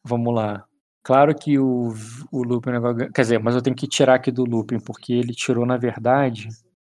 Vamos 0.04 0.34
lá. 0.34 0.64
Claro 1.02 1.34
que 1.34 1.58
o, 1.58 1.94
o 2.30 2.42
Lupin 2.42 2.70
Quer 3.14 3.22
dizer, 3.22 3.38
mas 3.40 3.54
eu 3.54 3.62
tenho 3.62 3.74
que 3.74 3.88
tirar 3.88 4.14
aqui 4.14 4.30
do 4.30 4.44
Lupin, 4.44 4.78
porque 4.78 5.12
ele 5.12 5.32
tirou, 5.32 5.64
na 5.64 5.76
verdade, 5.76 6.48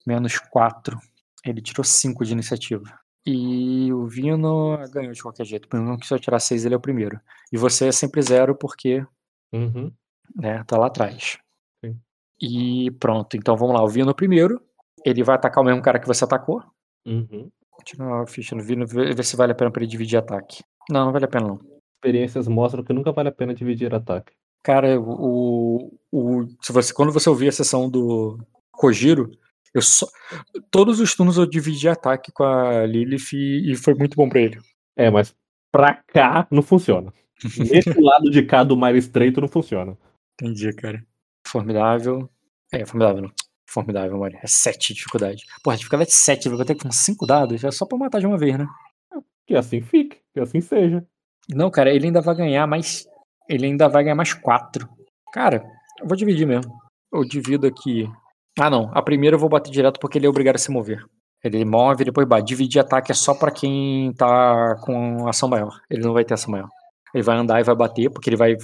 menos 0.06 0.38
4. 0.38 0.98
Ele 1.44 1.60
tirou 1.60 1.84
5 1.84 2.24
de 2.24 2.32
iniciativa. 2.32 2.98
E 3.26 3.92
o 3.92 4.06
Vino 4.06 4.78
ganhou 4.92 5.12
de 5.12 5.20
qualquer 5.22 5.44
jeito. 5.44 5.68
Mesmo 5.72 5.98
que 5.98 6.06
se 6.06 6.14
eu 6.14 6.18
tirar 6.18 6.38
6, 6.38 6.64
ele 6.64 6.74
é 6.74 6.78
o 6.78 6.80
primeiro. 6.80 7.20
E 7.52 7.56
você 7.58 7.88
é 7.88 7.92
sempre 7.92 8.22
zero, 8.22 8.54
porque 8.54 9.04
Uhum. 9.52 9.92
né, 10.34 10.62
tá 10.64 10.78
lá 10.78 10.86
atrás. 10.86 11.38
Sim. 11.84 11.98
E 12.40 12.90
pronto. 13.00 13.36
Então 13.36 13.56
vamos 13.56 13.74
lá. 13.74 13.82
O 13.82 13.88
Vino 13.88 14.14
primeiro. 14.14 14.60
Ele 15.04 15.22
vai 15.22 15.36
atacar 15.36 15.62
o 15.62 15.66
mesmo 15.66 15.82
cara 15.82 15.98
que 15.98 16.06
você 16.06 16.24
atacou. 16.24 16.62
Uhum. 17.06 17.50
Tirar 17.84 18.22
a 18.22 18.26
ficha 18.26 18.54
no 18.56 18.62
Vino, 18.62 18.86
ver 18.86 19.14
ver 19.14 19.24
se 19.24 19.36
vale 19.36 19.52
a 19.52 19.54
pena 19.54 19.70
pra 19.70 19.82
ele 19.82 19.90
dividir 19.90 20.16
ataque. 20.18 20.62
Não, 20.90 21.06
não 21.06 21.12
vale 21.12 21.24
a 21.24 21.28
pena 21.28 21.48
não. 21.48 21.60
Experiências 21.96 22.48
mostram 22.48 22.82
que 22.82 22.92
nunca 22.92 23.12
vale 23.12 23.28
a 23.28 23.32
pena 23.32 23.54
dividir 23.54 23.94
ataque. 23.94 24.32
Cara, 24.62 25.00
o, 25.00 25.96
o 26.10 26.46
se 26.60 26.72
você 26.72 26.92
quando 26.92 27.12
você 27.12 27.28
ouvir 27.28 27.48
a 27.48 27.52
sessão 27.52 27.88
do 27.88 28.38
Kojiro, 28.72 29.30
eu 29.74 29.82
só 29.82 30.06
todos 30.70 31.00
os 31.00 31.14
turnos 31.14 31.36
eu 31.36 31.46
dividi 31.46 31.88
ataque 31.88 32.32
com 32.32 32.44
a 32.44 32.86
Lilith 32.86 33.32
e, 33.32 33.72
e 33.72 33.76
foi 33.76 33.94
muito 33.94 34.16
bom 34.16 34.28
pra 34.28 34.40
ele. 34.40 34.58
É, 34.96 35.10
mas 35.10 35.34
pra 35.70 35.94
cá 35.94 36.46
não 36.50 36.62
funciona. 36.62 37.12
Nesse 37.58 38.00
lado 38.00 38.30
de 38.30 38.42
cá 38.42 38.64
do 38.64 38.76
mar 38.76 38.94
estreito 38.94 39.40
não 39.40 39.48
funciona. 39.48 39.96
Entendi, 40.34 40.72
cara. 40.72 41.04
Formidável. 41.46 42.30
É, 42.72 42.84
formidável 42.84 43.22
não. 43.22 43.32
Formidável, 43.68 44.18
mano. 44.18 44.38
É 44.42 44.46
7 44.46 44.88
de 44.88 44.94
dificuldade. 44.94 45.44
Porra, 45.62 45.74
a 45.74 45.78
dificuldade 45.78 46.10
é 46.10 46.14
7, 46.14 46.48
vai 46.48 46.64
ter 46.64 46.76
com 46.76 46.90
5 46.90 47.26
dados, 47.26 47.62
é 47.64 47.70
só 47.70 47.84
pra 47.84 47.98
matar 47.98 48.20
de 48.20 48.26
uma 48.26 48.38
vez, 48.38 48.56
né? 48.56 48.66
Que 49.46 49.54
assim 49.54 49.80
fique, 49.80 50.18
que 50.32 50.40
assim 50.40 50.60
seja. 50.60 51.06
Não, 51.48 51.70
cara, 51.70 51.92
ele 51.92 52.06
ainda 52.06 52.20
vai 52.20 52.34
ganhar 52.34 52.66
mais. 52.66 53.06
Ele 53.48 53.66
ainda 53.66 53.88
vai 53.88 54.02
ganhar 54.02 54.16
mais 54.16 54.32
4. 54.32 54.88
Cara, 55.32 55.64
eu 56.00 56.06
vou 56.06 56.16
dividir 56.16 56.46
mesmo. 56.46 56.72
Eu 57.12 57.24
divido 57.24 57.66
aqui. 57.66 58.08
Ah, 58.58 58.70
não. 58.70 58.90
A 58.94 59.02
primeira 59.02 59.36
eu 59.36 59.40
vou 59.40 59.48
bater 59.48 59.70
direto 59.70 60.00
porque 60.00 60.18
ele 60.18 60.26
é 60.26 60.30
obrigado 60.30 60.56
a 60.56 60.58
se 60.58 60.70
mover. 60.70 61.04
Ele 61.44 61.64
move 61.64 62.02
e 62.02 62.04
depois 62.06 62.26
bate. 62.26 62.46
Dividir 62.46 62.80
ataque 62.80 63.12
é 63.12 63.14
só 63.14 63.34
pra 63.34 63.50
quem 63.50 64.12
tá 64.14 64.76
com 64.82 65.28
ação 65.28 65.48
maior. 65.48 65.80
Ele 65.90 66.02
não 66.02 66.12
vai 66.12 66.24
ter 66.24 66.34
ação 66.34 66.50
maior. 66.50 66.68
Ele 67.14 67.22
vai 67.22 67.36
andar 67.36 67.60
e 67.60 67.64
vai 67.64 67.74
bater, 67.74 68.10
porque 68.10 68.28
ele 68.28 68.36
vai 68.36 68.56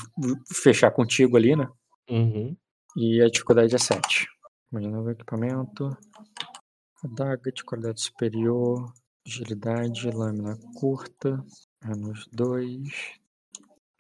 fechar 0.53 0.91
contigo 0.91 1.37
ali, 1.37 1.55
né? 1.55 1.69
Uhum. 2.11 2.57
E 2.97 3.23
a 3.23 3.29
dificuldade 3.29 3.75
é 3.75 3.79
7. 3.79 4.27
Imagina 4.71 5.01
o 5.01 5.11
equipamento. 5.11 5.97
Adaga 7.05 7.53
de 7.53 7.63
qualidade 7.63 8.03
superior. 8.03 8.93
Agilidade, 9.27 10.11
lâmina 10.11 10.57
curta. 10.75 11.43
Menos 11.85 12.27
2. 12.33 12.81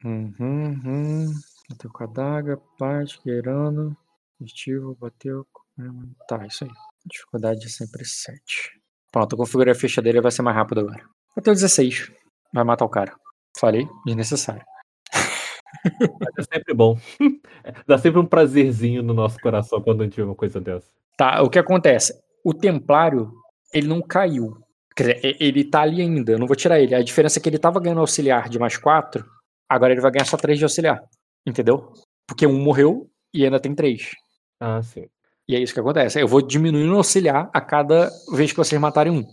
Uhum, 0.04 0.34
uhum. 0.40 1.32
Bateu 1.70 1.90
com 1.92 2.02
a 2.02 2.06
adaga, 2.06 2.60
parte, 2.78 3.20
guerano. 3.24 3.96
Objetivo, 4.40 4.96
bateu. 5.00 5.46
Com- 5.76 6.12
Tá, 6.28 6.46
isso 6.46 6.64
aí. 6.64 6.70
Dificuldade 7.06 7.66
é 7.66 7.68
sempre 7.68 8.04
7. 8.04 8.70
Pronto, 9.10 9.32
eu 9.32 9.38
configurei 9.38 9.72
a 9.72 9.76
ficha 9.76 10.00
dele 10.00 10.20
vai 10.20 10.30
ser 10.30 10.42
mais 10.42 10.56
rápido 10.56 10.80
agora. 10.80 11.04
Bateu 11.36 11.52
16. 11.52 12.10
Vai 12.52 12.64
matar 12.64 12.84
o 12.84 12.88
cara. 12.88 13.14
Falei, 13.58 13.86
desnecessário. 14.06 14.64
Mas 15.84 16.30
é 16.38 16.54
sempre 16.54 16.74
bom. 16.74 16.98
Dá 17.86 17.98
sempre 17.98 18.20
um 18.20 18.26
prazerzinho 18.26 19.02
no 19.02 19.12
nosso 19.14 19.38
coração 19.40 19.80
quando 19.82 20.02
a 20.02 20.04
gente 20.04 20.16
vê 20.16 20.22
uma 20.22 20.34
coisa 20.34 20.60
dessa. 20.60 20.86
Tá, 21.16 21.42
o 21.42 21.50
que 21.50 21.58
acontece? 21.58 22.14
O 22.44 22.54
Templário, 22.54 23.32
ele 23.72 23.88
não 23.88 24.00
caiu. 24.00 24.56
Quer 24.94 25.14
dizer, 25.14 25.36
ele 25.40 25.64
tá 25.64 25.82
ali 25.82 26.02
ainda, 26.02 26.32
eu 26.32 26.38
não 26.38 26.46
vou 26.46 26.56
tirar 26.56 26.78
ele. 26.80 26.94
A 26.94 27.02
diferença 27.02 27.38
é 27.38 27.42
que 27.42 27.48
ele 27.48 27.58
tava 27.58 27.80
ganhando 27.80 28.00
auxiliar 28.00 28.48
de 28.48 28.58
mais 28.58 28.76
4, 28.76 29.24
agora 29.68 29.92
ele 29.92 30.00
vai 30.00 30.10
ganhar 30.10 30.24
só 30.26 30.36
3 30.36 30.58
de 30.58 30.64
auxiliar. 30.64 31.02
Entendeu? 31.46 31.92
Porque 32.26 32.46
um 32.46 32.60
morreu 32.62 33.10
e 33.34 33.44
ainda 33.44 33.58
tem 33.58 33.74
3. 33.74 34.10
Ah, 34.60 34.82
sim. 34.82 35.06
E 35.48 35.56
é 35.56 35.60
isso 35.60 35.74
que 35.74 35.80
acontece. 35.80 36.20
Eu 36.20 36.28
vou 36.28 36.40
diminuindo 36.40 36.92
o 36.92 36.96
auxiliar 36.98 37.50
a 37.52 37.60
cada 37.60 38.10
vez 38.32 38.50
que 38.52 38.56
vocês 38.56 38.80
matarem 38.80 39.12
um. 39.12 39.24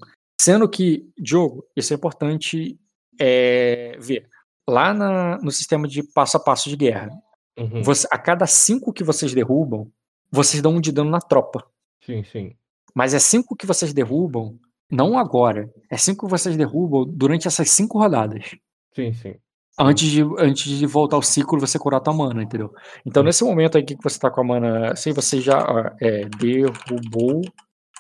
Sendo 0.42 0.68
que, 0.70 1.08
Diogo, 1.18 1.66
isso 1.76 1.94
é 1.94 1.96
importante 1.96 2.80
é, 3.22 3.98
ver. 4.00 4.28
Lá 4.68 4.94
na- 4.94 5.38
no 5.40 5.52
sistema 5.52 5.88
de 5.88 6.02
passo 6.14 6.38
a 6.38 6.40
passo 6.40 6.70
de 6.70 6.76
guerra, 6.78 7.10
Uhum. 7.58 7.84
você- 7.84 8.08
a 8.10 8.18
cada 8.18 8.48
5 8.48 8.94
que 8.94 9.04
vocês 9.04 9.34
derrubam, 9.34 9.92
vocês 10.32 10.62
dão 10.62 10.76
um 10.76 10.80
de 10.82 10.92
dano 10.92 11.10
na 11.10 11.20
tropa. 11.20 11.66
Sim, 12.06 12.24
sim. 12.24 12.56
Mas 12.96 13.14
é 13.14 13.20
cinco 13.20 13.56
que 13.56 13.66
vocês 13.66 13.94
derrubam, 13.94 14.58
não 14.90 15.18
agora. 15.18 15.70
É 15.92 15.98
cinco 15.98 16.26
que 16.26 16.32
vocês 16.32 16.56
derrubam 16.56 17.06
durante 17.06 17.48
essas 17.48 17.70
cinco 17.72 18.00
rodadas. 18.00 18.56
Sim, 18.96 19.12
sim. 19.14 19.36
Antes 19.82 20.10
de, 20.10 20.22
antes 20.38 20.78
de 20.78 20.86
voltar 20.86 21.16
ao 21.16 21.22
ciclo 21.22 21.60
você 21.60 21.80
curar 21.80 22.02
tua 22.02 22.14
mana, 22.14 22.44
entendeu? 22.44 22.74
Então, 23.06 23.24
nesse 23.24 23.44
momento 23.46 23.78
aqui 23.78 23.96
que 23.96 24.04
você 24.04 24.20
tá 24.20 24.30
com 24.30 24.42
a 24.42 24.44
mana 24.44 24.92
assim, 24.92 25.14
você 25.14 25.40
já 25.40 25.96
é, 26.02 26.26
derrubou 26.26 27.42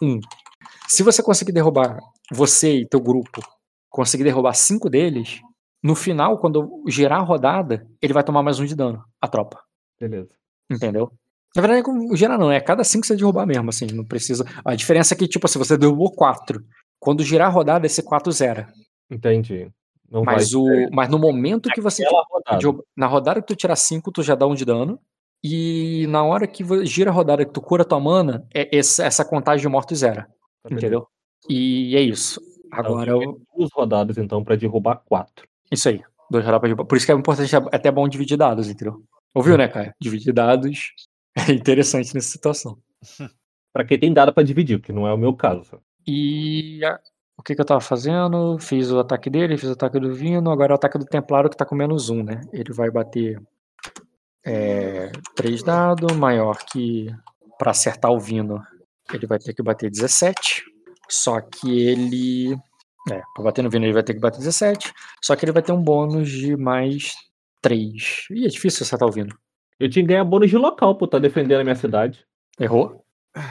um. 0.02 0.20
Se 0.88 1.04
você 1.04 1.24
conseguir 1.24 1.54
derrubar, 1.54 1.98
você 2.32 2.80
e 2.80 2.88
teu 2.88 3.00
grupo, 3.00 3.42
conseguir 3.90 4.26
derrubar 4.26 4.54
cinco 4.54 4.90
deles, 4.90 5.40
no 5.82 5.96
final, 5.96 6.38
quando 6.38 6.84
girar 6.88 7.22
a 7.22 7.24
rodada, 7.24 7.88
ele 8.02 8.14
vai 8.14 8.24
tomar 8.24 8.44
mais 8.44 8.60
um 8.60 8.66
de 8.66 8.76
dano, 8.76 9.02
a 9.22 9.28
tropa. 9.28 9.62
Beleza. 10.00 10.30
Entendeu? 10.70 11.12
Na 11.56 11.62
verdade, 11.62 11.84
como 11.84 12.16
gerar 12.16 12.38
não, 12.38 12.52
é 12.52 12.60
cada 12.60 12.84
5 12.84 13.02
que 13.02 13.08
você 13.08 13.16
derrubar 13.16 13.46
mesmo, 13.46 13.70
assim, 13.70 13.88
não 13.88 14.06
precisa. 14.06 14.46
A 14.64 14.76
diferença 14.76 15.14
é 15.14 15.18
que, 15.18 15.28
tipo, 15.28 15.48
se 15.48 15.58
você 15.58 15.78
derrubou 15.78 16.12
4, 16.12 16.64
quando 17.00 17.24
girar 17.24 17.48
a 17.48 17.52
rodada, 17.52 17.86
esse 17.88 18.04
4 18.04 18.32
zera. 18.32 18.68
Entendi. 19.10 19.72
Não 20.12 20.24
Mas, 20.24 20.54
o, 20.54 20.66
mas 20.92 21.08
no 21.10 21.20
momento 21.20 21.70
que 21.70 21.82
você. 21.82 22.04
aquela 22.04 22.24
rodada. 22.30 22.56
Tá 30.64 30.70
beleza. 30.70 30.88
Entendeu? 30.88 31.08
E 31.48 31.96
é 31.96 32.02
isso. 32.02 32.42
Agora, 32.72 33.12
Então, 33.12 33.22
eu- 33.24 33.42
duas 33.58 33.70
rodadas 33.74 34.18
então 34.18 34.44
pra 34.44 34.56
derrubar 34.56 34.98
quatro. 35.06 35.48
isso 35.72 35.88
aí. 35.90 36.02
Dois 36.30 36.44
rodadas 36.44 36.60
pra 36.60 36.68
derrubar. 36.68 36.86
Por 36.86 36.98
isso 36.98 37.06
que 37.06 37.12
é 37.12 37.16
importante, 37.16 37.56
é 37.56 37.58
até 37.72 37.92
bom 37.92 38.08
dividir 38.08 38.38
dados, 38.38 38.70
entendeu? 38.70 39.02
Ouviu, 39.34 39.58
né, 39.58 39.68
Caio? 39.68 39.94
Dividir 40.02 40.34
dados 40.34 40.92
é 41.52 41.52
interessante 41.54 42.14
nessa 42.14 42.30
situação. 42.30 42.78
Pra 43.72 43.86
quem 43.86 44.00
tem 44.00 44.12
dado 44.12 44.34
pra 44.34 44.42
dividir, 44.44 44.82
que 44.82 44.92
não 44.92 45.08
é 45.08 45.14
o 45.14 45.18
meu 45.18 45.32
caso. 45.34 45.80
E 46.06 46.84
a- 46.84 47.00
o 47.40 47.42
que, 47.42 47.56
que 47.56 47.62
eu 47.62 47.66
tava 47.66 47.80
fazendo? 47.80 48.60
Fiz 48.60 48.92
o 48.92 49.00
ataque 49.00 49.30
dele, 49.30 49.58
fiz 49.58 49.70
o 49.70 49.74
ataque 49.74 49.98
do 49.98 50.14
Vino, 50.14 50.52
agora 50.52 50.74
é 50.74 50.76
o 50.76 50.76
ataque 50.76 50.98
do 50.98 51.06
Templário 51.06 51.50
que 51.50 51.56
tá 51.56 51.66
com 51.66 51.74
menos 51.74 52.10
um, 52.10 52.22
né? 52.22 52.42
Ele 52.52 52.74
vai 52.74 52.92
bater 52.92 53.42
é, 54.46 55.10
três 55.36 55.64
dados, 55.64 56.12
maior 56.18 56.58
que 56.58 57.08
pra 57.58 57.72
acertar 57.72 58.12
o 58.12 58.20
Vino, 58.20 58.62
ele 59.14 59.26
vai 59.26 59.40
ter 59.40 59.54
que 59.54 59.64
bater 59.64 59.90
17. 59.90 60.66
Só 61.10 61.40
que 61.40 61.88
ele. 61.88 62.58
É, 63.10 63.22
pra 63.34 63.46
bater 63.46 63.64
no 63.64 63.70
Vino 63.70 63.86
ele 63.86 63.94
vai 63.94 64.04
ter 64.04 64.14
que 64.14 64.20
bater 64.20 64.40
17. 64.40 64.94
Só 65.24 65.34
que 65.34 65.46
ele 65.46 65.54
vai 65.54 65.64
ter 65.64 65.72
um 65.72 65.82
bônus 65.82 66.30
de 66.30 66.58
mais 66.58 67.14
3. 67.62 68.28
Ih, 68.32 68.46
é 68.46 68.50
difícil 68.50 68.84
acertar 68.84 69.08
o 69.08 69.12
Vino. 69.14 69.34
Eu 69.80 69.90
tinha 69.90 70.04
que 70.04 70.10
ganhar 70.10 70.26
bônus 70.26 70.50
de 70.50 70.58
local 70.58 70.98
por 70.98 71.06
estar 71.06 71.20
defendendo 71.20 71.62
a 71.62 71.64
minha 71.64 71.76
cidade. 71.76 72.26
Errou? 72.60 73.02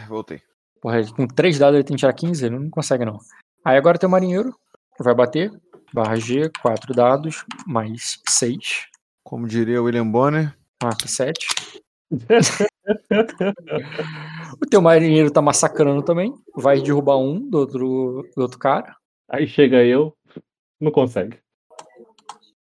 Voltei. 0.06 0.42
Porra, 0.78 1.02
com 1.14 1.26
3 1.26 1.58
dados 1.58 1.74
ele 1.76 1.84
tem 1.84 1.96
que 1.96 2.00
tirar 2.00 2.12
15, 2.12 2.44
ele 2.44 2.58
não 2.58 2.68
consegue 2.68 3.06
não. 3.06 3.18
Aí 3.68 3.76
agora 3.76 3.98
tem 3.98 4.08
o 4.08 4.10
marinheiro, 4.10 4.54
vai 4.98 5.14
bater, 5.14 5.52
barra 5.92 6.16
G, 6.16 6.50
4 6.62 6.94
dados, 6.94 7.44
mais 7.66 8.18
6, 8.26 8.86
Como 9.22 9.46
diria 9.46 9.82
o 9.82 9.84
William 9.84 10.10
Bonner. 10.10 10.56
marca 10.82 11.06
7. 11.06 11.46
o 14.58 14.66
teu 14.70 14.80
marinheiro 14.80 15.30
tá 15.30 15.42
massacrando 15.42 16.02
também, 16.02 16.32
vai 16.56 16.80
derrubar 16.80 17.18
um 17.18 17.46
do 17.46 17.58
outro, 17.58 18.26
do 18.34 18.40
outro 18.42 18.58
cara. 18.58 18.96
Aí 19.28 19.46
chega 19.46 19.84
eu, 19.84 20.16
não 20.80 20.90
consegue. 20.90 21.38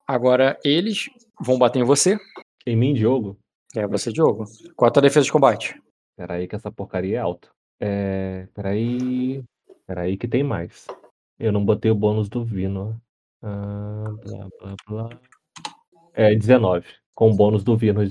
Agora 0.07 0.57
eles 0.65 1.11
vão 1.39 1.59
bater 1.59 1.77
em 1.77 1.83
você, 1.83 2.17
Em 2.65 2.75
mim, 2.75 2.95
Diogo. 2.95 3.37
é 3.75 3.85
você, 3.85 4.11
Diogo. 4.11 4.45
Qual 4.75 4.89
a 4.89 4.91
tua 4.91 5.03
defesa 5.03 5.27
de 5.27 5.31
combate? 5.31 5.79
Peraí 6.15 6.47
que 6.47 6.55
essa 6.55 6.71
porcaria 6.71 7.17
é 7.17 7.21
alta. 7.21 7.49
É. 7.79 8.47
Peraí. 8.55 9.43
Peraí 9.88 10.18
que 10.18 10.27
tem 10.27 10.43
mais. 10.43 10.85
Eu 11.39 11.51
não 11.51 11.64
botei 11.64 11.89
o 11.89 11.95
bônus 11.95 12.27
do 12.27 12.43
Vino. 12.43 12.99
Ah, 13.41 14.03
blá, 14.23 14.47
blá, 14.59 14.76
blá. 14.88 15.09
É 16.14 16.35
19. 16.35 16.85
Com 17.15 17.31
o 17.31 17.35
bônus 17.35 17.64
do 17.64 17.77
Vino 17.77 18.01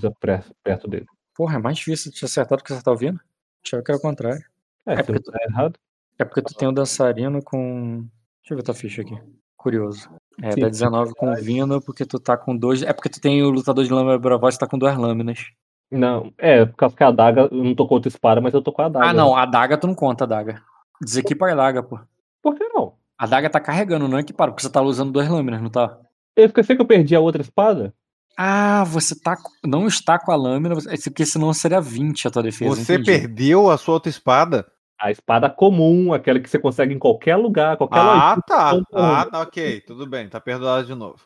perto 0.62 0.88
dele. 0.88 1.06
Porra, 1.34 1.56
é 1.56 1.58
mais 1.58 1.76
difícil 1.76 2.10
de 2.10 2.24
acertar 2.24 2.56
do 2.56 2.64
que 2.64 2.72
você 2.72 2.82
tá 2.82 2.90
ouvindo? 2.90 3.20
Achava 3.64 3.82
que 3.82 3.90
era 3.90 3.98
o 3.98 4.02
contrário. 4.02 4.42
É, 4.86 4.94
É 4.94 5.02
porque 5.02 5.20
tá 5.20 5.38
errado. 5.48 5.78
É 6.18 6.24
porque 6.24 6.42
tu 6.42 6.54
tem 6.54 6.66
um 6.66 6.72
dançarino 6.72 7.42
com. 7.42 8.06
Deixa 8.40 8.54
eu 8.54 8.56
ver 8.56 8.62
tua 8.62 8.74
ficha 8.74 9.02
aqui. 9.02 9.14
Curioso. 9.56 10.08
É, 10.42 10.52
Sim, 10.52 10.60
dá 10.60 10.68
19 10.68 11.14
com 11.14 11.30
o 11.30 11.34
Vino, 11.34 11.82
porque 11.82 12.06
tu 12.06 12.18
tá 12.18 12.36
com 12.36 12.56
dois. 12.56 12.82
É 12.82 12.92
porque 12.92 13.10
tu 13.10 13.20
tem 13.20 13.42
o 13.42 13.50
lutador 13.50 13.84
de 13.84 13.92
lâmina 13.92 14.18
bravos, 14.18 14.54
você 14.54 14.60
tá 14.60 14.66
com 14.66 14.78
duas 14.78 14.96
lâminas. 14.96 15.50
Não, 15.90 16.32
é, 16.38 16.64
por 16.64 16.76
causa 16.76 16.96
que 16.96 17.04
a 17.04 17.08
adaga, 17.08 17.48
eu 17.50 17.62
não 17.62 17.74
tô 17.74 17.86
com 17.86 17.94
outra 17.94 18.08
espada, 18.08 18.40
mas 18.40 18.54
eu 18.54 18.62
tô 18.62 18.72
com 18.72 18.82
a 18.82 18.86
adaga. 18.86 19.06
Ah, 19.06 19.12
não, 19.12 19.36
a 19.36 19.42
adaga 19.42 19.76
tu 19.76 19.86
não 19.86 19.94
conta 19.94 20.24
a 20.24 20.26
adaga. 20.26 20.62
Desequipa 21.02 21.46
a 21.48 21.52
adaga, 21.52 21.82
pô. 21.82 21.98
Por 22.42 22.54
que 22.54 22.64
não? 22.68 22.94
A 23.18 23.24
adaga 23.24 23.48
tá 23.50 23.60
carregando, 23.60 24.08
não 24.08 24.18
é 24.18 24.20
equipado, 24.20 24.52
porque 24.52 24.62
você 24.62 24.70
tá 24.70 24.80
usando 24.82 25.12
duas 25.12 25.28
lâminas, 25.28 25.62
não 25.62 25.70
tá? 25.70 25.98
Eu 26.34 26.46
esqueci 26.46 26.74
que 26.76 26.82
eu 26.82 26.86
perdi 26.86 27.14
a 27.16 27.20
outra 27.20 27.40
espada? 27.42 27.94
Ah, 28.36 28.84
você 28.84 29.18
tá, 29.18 29.36
não 29.64 29.86
está 29.86 30.18
com 30.18 30.30
a 30.30 30.36
lâmina, 30.36 30.74
é 30.88 30.96
porque 31.08 31.24
senão 31.24 31.52
seria 31.54 31.80
20 31.80 32.28
a 32.28 32.30
tua 32.30 32.42
defesa. 32.42 32.74
Você 32.76 32.94
entendi. 32.94 33.04
perdeu 33.20 33.70
a 33.70 33.78
sua 33.78 33.94
outra 33.94 34.10
espada? 34.10 34.66
A 35.00 35.10
espada 35.10 35.48
comum, 35.48 36.12
aquela 36.12 36.38
que 36.38 36.48
você 36.48 36.58
consegue 36.58 36.92
em 36.94 36.98
qualquer 36.98 37.36
lugar, 37.36 37.76
qualquer 37.78 37.98
Ah, 37.98 38.30
loja. 38.30 38.42
tá. 38.46 38.72
Ah, 38.92 39.26
tá, 39.30 39.40
ok. 39.40 39.80
Tudo 39.82 40.06
bem, 40.06 40.28
tá 40.28 40.38
perdoado 40.40 40.86
de 40.86 40.94
novo. 40.94 41.20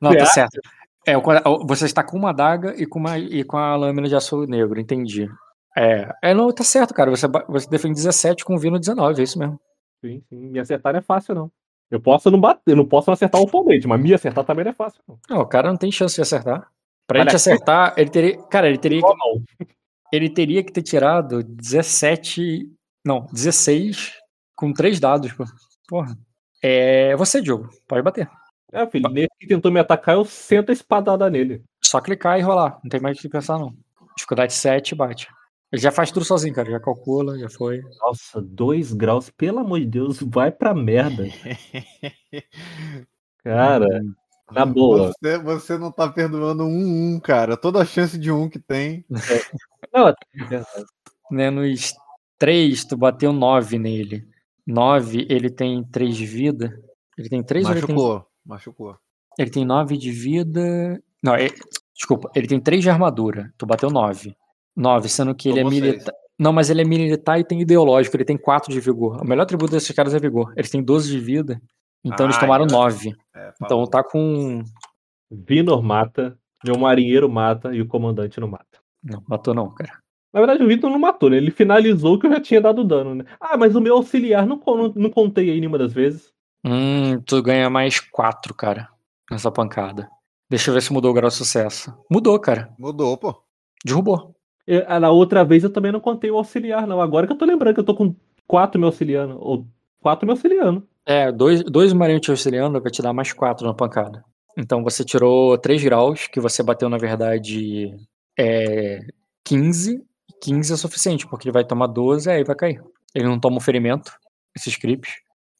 Não, 0.00 0.14
tá 0.14 0.26
certo. 0.26 0.60
É, 1.06 1.14
você 1.66 1.86
está 1.86 2.02
com 2.02 2.18
uma 2.18 2.30
adaga 2.30 2.74
e 2.76 2.84
com, 2.86 2.98
uma, 2.98 3.18
e 3.18 3.42
com 3.42 3.56
a 3.56 3.74
lâmina 3.74 4.06
de 4.08 4.14
aço 4.14 4.46
negro, 4.46 4.78
entendi. 4.78 5.26
É, 5.76 6.12
é 6.22 6.34
não, 6.34 6.52
tá 6.52 6.64
certo, 6.64 6.92
cara. 6.94 7.10
Você, 7.10 7.26
você 7.48 7.68
defende 7.68 7.94
17 7.94 8.44
com 8.44 8.54
o 8.54 8.58
Vino 8.58 8.78
19, 8.78 9.20
é 9.20 9.24
isso 9.24 9.38
mesmo. 9.38 9.60
Sim, 10.04 10.22
sim. 10.28 10.48
Me 10.48 10.58
acertar 10.58 10.92
não 10.92 11.00
é 11.00 11.02
fácil, 11.02 11.34
não. 11.34 11.50
Eu 11.90 12.00
posso 12.00 12.30
não 12.30 12.40
bater, 12.40 12.72
eu 12.72 12.76
não 12.76 12.86
posso 12.86 13.10
não 13.10 13.14
acertar 13.14 13.40
o 13.40 13.44
oponente, 13.44 13.86
mas 13.86 14.00
me 14.00 14.14
acertar 14.14 14.44
também 14.44 14.64
não 14.64 14.70
é 14.70 14.74
fácil, 14.74 15.02
não. 15.08 15.18
Não, 15.28 15.40
o 15.40 15.46
cara 15.46 15.68
não 15.68 15.76
tem 15.76 15.90
chance 15.90 16.14
de 16.14 16.22
acertar. 16.22 16.68
Pra 17.06 17.18
ele 17.18 17.22
Olha, 17.22 17.30
te 17.30 17.36
acertar, 17.36 17.94
ele 17.96 18.10
teria. 18.10 18.42
Cara, 18.44 18.68
ele 18.68 18.78
teria, 18.78 19.00
não. 19.00 19.42
ele 20.12 20.30
teria 20.30 20.62
que 20.62 20.72
ter 20.72 20.82
tirado 20.82 21.42
17. 21.42 22.70
Não, 23.04 23.26
16 23.32 24.18
com 24.54 24.72
três 24.72 25.00
dados, 25.00 25.32
pô. 25.32 25.44
Porra. 25.88 26.16
É 26.62 27.16
você, 27.16 27.40
Diogo. 27.40 27.68
Pode 27.88 28.02
bater. 28.02 28.30
É, 28.72 28.86
filho, 28.86 29.08
nesse 29.08 29.30
que 29.40 29.48
tentou 29.48 29.72
me 29.72 29.80
atacar, 29.80 30.14
eu 30.14 30.24
sento 30.24 30.70
a 30.70 30.72
espadada 30.72 31.28
nele. 31.28 31.64
Só 31.82 32.00
clicar 32.00 32.38
e 32.38 32.42
rolar. 32.42 32.78
Não 32.84 32.88
tem 32.88 33.00
mais 33.00 33.18
o 33.18 33.20
que 33.20 33.28
pensar, 33.28 33.58
não. 33.58 33.74
Dificuldade 34.16 34.52
7, 34.52 34.94
bate. 34.94 35.28
Ele 35.72 35.80
já 35.80 35.92
faz 35.92 36.10
tudo 36.10 36.24
sozinho, 36.24 36.54
cara. 36.54 36.70
Já 36.70 36.80
calcula, 36.80 37.38
já 37.38 37.48
foi. 37.48 37.82
Nossa, 38.00 38.40
dois 38.42 38.92
graus, 38.92 39.30
pelo 39.30 39.60
amor 39.60 39.78
de 39.80 39.86
Deus, 39.86 40.20
vai 40.20 40.50
pra 40.50 40.74
merda. 40.74 41.24
Cara, 43.42 43.86
na 44.50 44.66
boa. 44.66 45.12
Você, 45.12 45.38
você 45.38 45.78
não 45.78 45.90
tá 45.90 46.08
perdoando 46.08 46.64
um, 46.64 47.14
um, 47.14 47.20
cara. 47.20 47.56
Toda 47.56 47.80
a 47.80 47.86
chance 47.86 48.18
de 48.18 48.30
um 48.30 48.48
que 48.48 48.58
tem. 48.58 49.04
Não, 49.94 50.08
é 50.08 50.14
verdade. 50.34 50.66
Menos 51.30 51.94
3, 52.38 52.84
tu 52.84 52.96
bateu 52.96 53.32
9 53.32 53.78
nele. 53.78 54.28
9, 54.66 55.26
ele 55.30 55.48
tem 55.48 55.82
3 55.84 56.16
de 56.16 56.26
vida. 56.26 56.78
Ele 57.16 57.28
tem 57.28 57.42
3 57.42 57.66
ou 57.66 57.72
ele 57.72 57.86
tem. 57.86 57.94
Machucou, 57.94 58.26
machucou. 58.44 58.96
Ele 59.38 59.50
tem 59.50 59.64
9 59.64 59.96
de 59.96 60.10
vida. 60.10 61.02
Não, 61.22 61.34
é- 61.34 61.48
desculpa, 61.94 62.30
ele 62.34 62.46
tem 62.46 62.60
3 62.60 62.82
de 62.82 62.90
armadura. 62.90 63.52
Tu 63.56 63.64
bateu 63.64 63.90
9. 63.90 64.36
9, 64.80 65.08
sendo 65.08 65.34
que 65.34 65.48
ele 65.48 65.60
é 65.60 65.64
militar. 65.64 66.14
Não, 66.38 66.52
mas 66.52 66.70
ele 66.70 66.80
é 66.80 66.84
militar 66.84 67.38
e 67.38 67.44
tem 67.44 67.60
ideológico. 67.60 68.16
Ele 68.16 68.24
tem 68.24 68.38
4 68.38 68.72
de 68.72 68.80
vigor. 68.80 69.20
O 69.20 69.26
melhor 69.26 69.42
atributo 69.42 69.72
desses 69.72 69.94
caras 69.94 70.14
é 70.14 70.18
vigor. 70.18 70.52
Eles 70.56 70.70
têm 70.70 70.82
12 70.82 71.10
de 71.10 71.18
vida. 71.20 71.60
Então 72.04 72.24
eles 72.26 72.36
Ah, 72.36 72.40
tomaram 72.40 72.64
então- 72.64 72.78
9. 72.80 73.14
É, 73.36 73.52
Então 73.62 73.86
tá 73.86 74.02
com. 74.02 74.62
Vinor 75.30 75.82
mata, 75.82 76.36
meu 76.64 76.78
marinheiro 76.78 77.28
mata 77.28 77.74
e 77.74 77.80
o 77.80 77.86
comandante 77.86 78.40
não 78.40 78.48
mata. 78.48 78.64
Não, 79.02 79.22
matou 79.28 79.54
não, 79.54 79.70
cara. 79.74 79.92
Na 80.32 80.40
verdade, 80.40 80.62
o 80.62 80.68
Vitor 80.68 80.88
não 80.90 80.98
matou, 80.98 81.28
né? 81.28 81.36
Ele 81.36 81.50
finalizou 81.50 82.18
que 82.18 82.26
eu 82.26 82.30
já 82.30 82.40
tinha 82.40 82.60
dado 82.60 82.84
dano, 82.84 83.16
né? 83.16 83.24
Ah, 83.40 83.56
mas 83.56 83.74
o 83.74 83.80
meu 83.80 83.96
auxiliar 83.96 84.46
não, 84.46 84.60
não, 84.64 84.92
não 84.94 85.10
contei 85.10 85.50
aí 85.50 85.58
nenhuma 85.58 85.76
das 85.78 85.92
vezes. 85.92 86.32
Hum, 86.64 87.20
tu 87.26 87.42
ganha 87.42 87.68
mais 87.68 87.98
4, 87.98 88.54
cara. 88.54 88.88
Nessa 89.30 89.50
pancada. 89.50 90.08
Deixa 90.48 90.70
eu 90.70 90.74
ver 90.74 90.82
se 90.82 90.92
mudou 90.92 91.10
o 91.10 91.14
grau 91.14 91.28
de 91.28 91.34
sucesso. 91.34 91.92
Mudou, 92.10 92.38
cara. 92.38 92.72
Mudou, 92.78 93.16
pô. 93.16 93.42
Derrubou. 93.84 94.34
Eu- 94.66 94.84
ah, 94.86 95.00
na 95.00 95.10
outra 95.10 95.44
vez 95.44 95.64
eu 95.64 95.72
também 95.72 95.92
não 95.92 96.00
contei 96.00 96.30
o 96.30 96.36
auxiliar, 96.36 96.86
não. 96.86 97.00
Agora 97.00 97.26
que 97.26 97.32
eu 97.32 97.38
tô 97.38 97.44
lembrando 97.44 97.74
que 97.74 97.80
eu 97.80 97.84
tô 97.84 97.94
com 97.94 98.14
quatro 98.46 98.78
me 98.80 98.86
auxiliando. 98.86 99.38
Ou 99.40 99.66
quatro 100.00 100.26
me 100.26 100.32
auxiliando. 100.32 100.86
É, 101.06 101.32
dois, 101.32 101.62
dois 101.64 101.92
marinhos 101.92 102.20
te 102.22 102.30
auxiliando 102.30 102.80
vai 102.80 102.90
te 102.90 103.02
dar 103.02 103.12
mais 103.12 103.32
4 103.32 103.66
na 103.66 103.74
pancada. 103.74 104.24
Então 104.56 104.82
você 104.84 105.04
tirou 105.04 105.56
3 105.58 105.82
graus, 105.82 106.26
que 106.26 106.40
você 106.40 106.62
bateu, 106.62 106.88
na 106.88 106.98
verdade, 106.98 107.94
é 108.38 109.00
15. 109.44 110.04
15 110.42 110.72
é 110.72 110.76
suficiente, 110.76 111.26
porque 111.26 111.48
ele 111.48 111.52
vai 111.52 111.64
tomar 111.64 111.86
12, 111.86 112.30
aí 112.30 112.44
vai 112.44 112.54
cair. 112.56 112.82
Ele 113.14 113.26
não 113.26 113.38
toma 113.40 113.56
um 113.56 113.60
ferimento, 113.60 114.12
esses 114.56 114.76
creeps. 114.76 115.10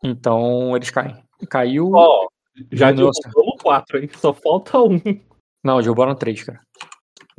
Então 0.05 0.75
eles 0.77 0.91
caem. 0.91 1.17
Caiu. 1.49 1.91
Ó, 1.95 2.29
já 2.71 2.91
Diminuiu 2.91 3.11
derrubamos 3.23 3.63
quatro, 3.63 3.99
hein? 3.99 4.09
Só 4.17 4.33
falta 4.33 4.79
um. 4.81 5.01
Não, 5.65 5.81
derrubaram 5.81 6.15
3, 6.15 6.43
cara. 6.45 6.61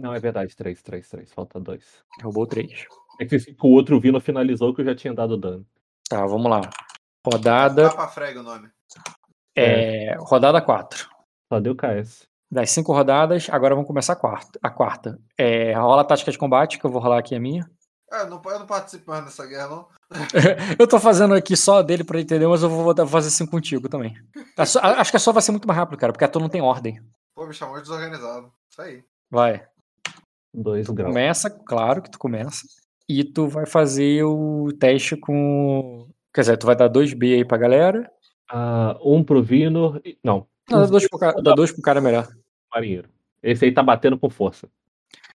Não, 0.02 0.14
é 0.14 0.19
verdade, 0.19 0.56
três, 0.56 0.82
três, 0.82 1.07
três. 1.07 1.32
Falta 1.32 1.60
dois. 1.60 1.84
Derrubou 2.18 2.48
3. 2.48 2.88
É 3.19 3.26
que 3.26 3.38
o 3.61 3.68
outro 3.68 3.99
Vino 3.99 4.19
finalizou 4.19 4.73
que 4.73 4.82
eu 4.82 4.86
já 4.86 4.95
tinha 4.95 5.14
dado 5.14 5.38
dano. 5.38 5.65
Tá, 6.10 6.26
vamos 6.26 6.49
lá. 6.49 6.61
Rodada. 7.26 7.90
Tapa 7.90 8.07
frega 8.07 8.40
o 8.40 8.44
nome. 8.44 8.68
É, 9.56 10.15
rodada 10.18 10.61
4. 10.61 11.07
Só 11.52 11.60
deu 11.60 11.76
KS. 11.76 12.28
Das 12.49 12.72
cinco 12.72 12.91
rodadas, 12.94 13.48
agora 13.49 13.76
vamos 13.76 13.88
começar 13.88 14.14
a 14.14 14.15
quarta. 14.18 14.60
A 14.61 14.69
quarta. 14.69 15.19
É, 15.38 15.73
rola 15.73 16.02
a 16.02 16.06
tática 16.06 16.32
de 16.32 16.38
combate, 16.38 16.80
que 16.80 16.86
eu 16.86 16.90
vou 16.91 17.02
rolar 17.02 17.19
aqui 17.19 17.36
a 17.36 17.40
minha. 17.40 17.69
É, 18.11 18.23
eu 18.23 18.30
não, 18.30 18.41
eu 18.44 18.60
não 18.60 18.65
participando 18.65 19.26
dessa 19.26 19.45
guerra, 19.45 19.68
não. 19.69 19.88
eu 20.78 20.86
tô 20.88 20.99
fazendo 20.99 21.34
aqui 21.34 21.56
só 21.56 21.82
dele 21.82 22.03
pra 22.03 22.19
entender, 22.19 22.45
mas 22.48 22.61
eu 22.61 22.69
vou 22.69 22.94
vou 22.94 23.07
fazer 23.07 23.30
assim 23.30 23.45
contigo 23.45 23.88
também. 23.88 24.15
A 24.57 24.64
a- 24.64 24.99
acho 25.02 25.11
que 25.11 25.18
a 25.18 25.19
sua 25.19 25.32
vai 25.32 25.41
ser 25.41 25.52
muito 25.52 25.68
mais 25.68 25.78
rápido, 25.78 25.98
cara, 25.98 26.11
porque 26.11 26.26
a 26.26 26.28
tua 26.28 26.41
não 26.41 26.49
tem 26.49 26.61
ordem. 26.61 27.02
Pô, 27.34 27.45
me 27.45 27.53
chamou 27.53 27.76
de 27.78 27.84
desorganizado. 27.84 28.52
Isso 28.69 28.82
aí. 28.82 29.03
Vai. 29.30 29.65
Dois 30.53 30.88
graus. 30.90 31.10
Começa, 31.14 31.49
claro 31.49 32.02
que 32.02 32.11
tu 32.11 32.19
começa. 32.19 32.65
E 33.07 33.23
tu 33.23 33.48
vai 33.48 33.65
fazer 33.65 34.23
o 34.23 34.69
teste 34.80 35.15
com. 35.15 36.07
Quer 36.34 36.41
dizer, 36.41 36.57
tu 36.57 36.65
vai 36.65 36.76
dar 36.76 36.90
2B 36.90 37.36
aí 37.36 37.45
pra 37.45 37.57
galera. 37.57 38.10
Ah, 38.49 38.98
um 39.03 39.23
pro 39.23 39.41
Vino. 39.41 40.02
Não, 40.23 40.45
Não, 40.69 40.80
dá 40.82 40.86
dois 40.86 41.07
pro 41.10 41.19
cara, 41.19 41.41
dá 41.41 41.53
dois 41.53 41.72
pro 41.72 41.82
cara 41.82 42.02
melhor. 42.02 42.28
marinheiro. 42.73 43.10
Esse 43.44 43.65
aí 43.65 43.72
tá 43.73 43.82
batendo 43.84 44.18
com 44.18 44.30
força. 44.30 44.68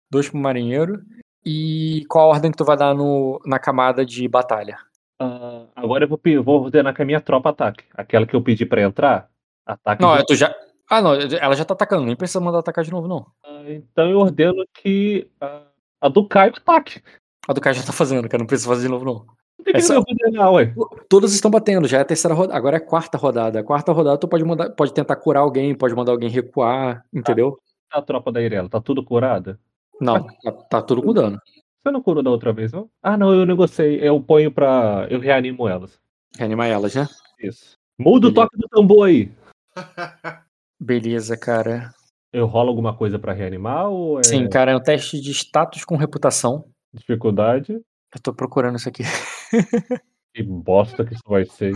Dois 0.10 0.30
pro 0.30 0.38
marinheiro. 0.38 1.02
E 1.46 2.06
qual 2.10 2.26
a 2.26 2.34
ordem 2.34 2.52
que 2.52 2.58
tu 2.58 2.66
vai 2.66 2.76
dar 2.78 2.94
no, 2.94 3.40
na 3.46 3.60
camada 3.60 4.06
de 4.06 4.28
batalha? 4.28 4.78
Ah, 5.20 5.66
agora 5.76 6.06
eu 6.06 6.10
vou, 6.10 6.20
vou 6.44 6.64
ordenar 6.64 6.94
que 6.94 7.02
a 7.02 7.06
minha 7.06 7.22
tropa 7.22 7.50
ataque. 7.50 7.84
Aquela 7.94 8.26
que 8.26 8.36
eu 8.36 8.42
pedi 8.42 8.66
pra 8.66 8.82
entrar, 8.82 9.30
ataque. 9.66 10.02
Não, 10.02 10.14
de- 10.16 10.22
é 10.22 10.26
tu 10.26 10.36
já. 10.36 10.54
Ah, 10.90 11.02
não, 11.02 11.14
ela 11.14 11.56
já 11.56 11.66
tá 11.66 11.74
atacando, 11.74 12.06
nem 12.06 12.16
precisa 12.16 12.40
mandar 12.40 12.60
atacar 12.60 12.84
de 12.84 12.92
novo, 12.92 13.08
não. 13.08 13.26
Ah, 13.44 13.64
então 13.68 14.10
eu 14.10 14.20
ordeno 14.20 14.64
que 14.74 15.28
ah, 15.42 15.64
a 16.02 16.08
do 16.08 16.28
Caio 16.28 16.54
ataque. 16.56 17.02
A 17.48 17.54
do 17.54 17.62
cara 17.62 17.76
já 17.76 17.84
tá 17.84 17.92
fazendo, 17.94 18.28
cara, 18.28 18.40
não 18.42 18.48
precisa 18.48 18.70
fazer 18.70 18.84
de 18.84 18.90
novo, 18.90 19.06
não. 19.06 19.14
Não 19.58 19.64
tem 19.66 19.74
que 19.74 19.80
Essa- 19.80 19.98
ordenar, 20.00 20.52
ué. 20.54 20.74
Todas 21.08 21.34
estão 21.34 21.50
batendo, 21.52 21.88
já 21.88 22.00
é 22.00 22.02
a 22.02 22.06
terceira 22.06 22.34
rodada. 22.36 22.58
Agora 22.58 22.76
é 22.78 22.80
a 22.80 22.86
quarta 22.86 23.18
rodada. 23.18 23.60
A 23.60 23.64
quarta 23.64 23.92
rodada 23.92 24.18
tu 24.18 24.28
pode 24.28 24.44
mandar, 24.44 24.70
pode 24.72 24.94
tentar 24.94 25.16
curar 25.16 25.42
alguém, 25.42 25.74
pode 25.76 25.96
mandar 25.96 26.12
alguém 26.12 26.30
recuar, 26.30 27.04
entendeu? 27.14 27.60
A 27.92 28.02
tropa 28.02 28.32
da 28.32 28.42
Irela, 28.42 28.68
tá 28.70 28.82
tudo 28.82 29.04
curada? 29.04 29.60
Não, 30.02 30.26
tá, 30.44 30.52
tá 30.52 30.82
tudo 30.82 31.02
com 31.02 31.14
dano. 31.14 31.40
Você 31.82 31.92
não 31.92 32.02
curou 32.02 32.22
da 32.24 32.30
outra 32.32 32.52
vez, 32.52 32.72
não? 32.72 32.90
Ah, 33.02 33.16
não, 33.16 33.34
eu 33.34 33.46
negociei. 33.46 34.00
Eu 34.02 34.20
ponho 34.20 34.52
pra. 34.52 35.08
Eu 35.10 35.20
reanimo 35.20 35.68
elas. 35.68 36.00
Reanimar 36.38 36.68
elas, 36.68 36.96
né? 36.96 37.08
Isso. 37.40 37.78
Muda 37.98 38.28
o 38.28 38.34
toque 38.34 38.58
do 38.58 38.68
tambor 38.68 39.08
aí. 39.08 39.32
Beleza, 40.80 41.38
cara. 41.38 41.94
Eu 42.32 42.46
rolo 42.48 42.70
alguma 42.70 42.96
coisa 42.96 43.18
pra 43.18 43.34
reanimar 43.34 43.88
ou 43.88 44.20
é 44.20 44.24
Sim, 44.24 44.50
cara, 44.50 44.72
é 44.72 44.76
um 44.76 44.82
teste 44.84 45.22
de 45.22 45.32
status 45.32 45.86
com 45.86 45.96
reputação. 45.96 46.66
dificuldade? 46.94 47.74
Eu 47.74 48.22
tô 48.22 48.34
procurando 48.34 48.78
isso 48.78 48.90
aqui. 48.90 49.04
Que 50.36 50.44
bosta 50.44 51.06
que 51.06 51.14
isso 51.14 51.24
vai 51.26 51.46
ser. 51.46 51.72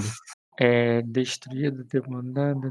É 0.60 1.02
destruído, 1.02 1.86
demandado, 1.86 2.70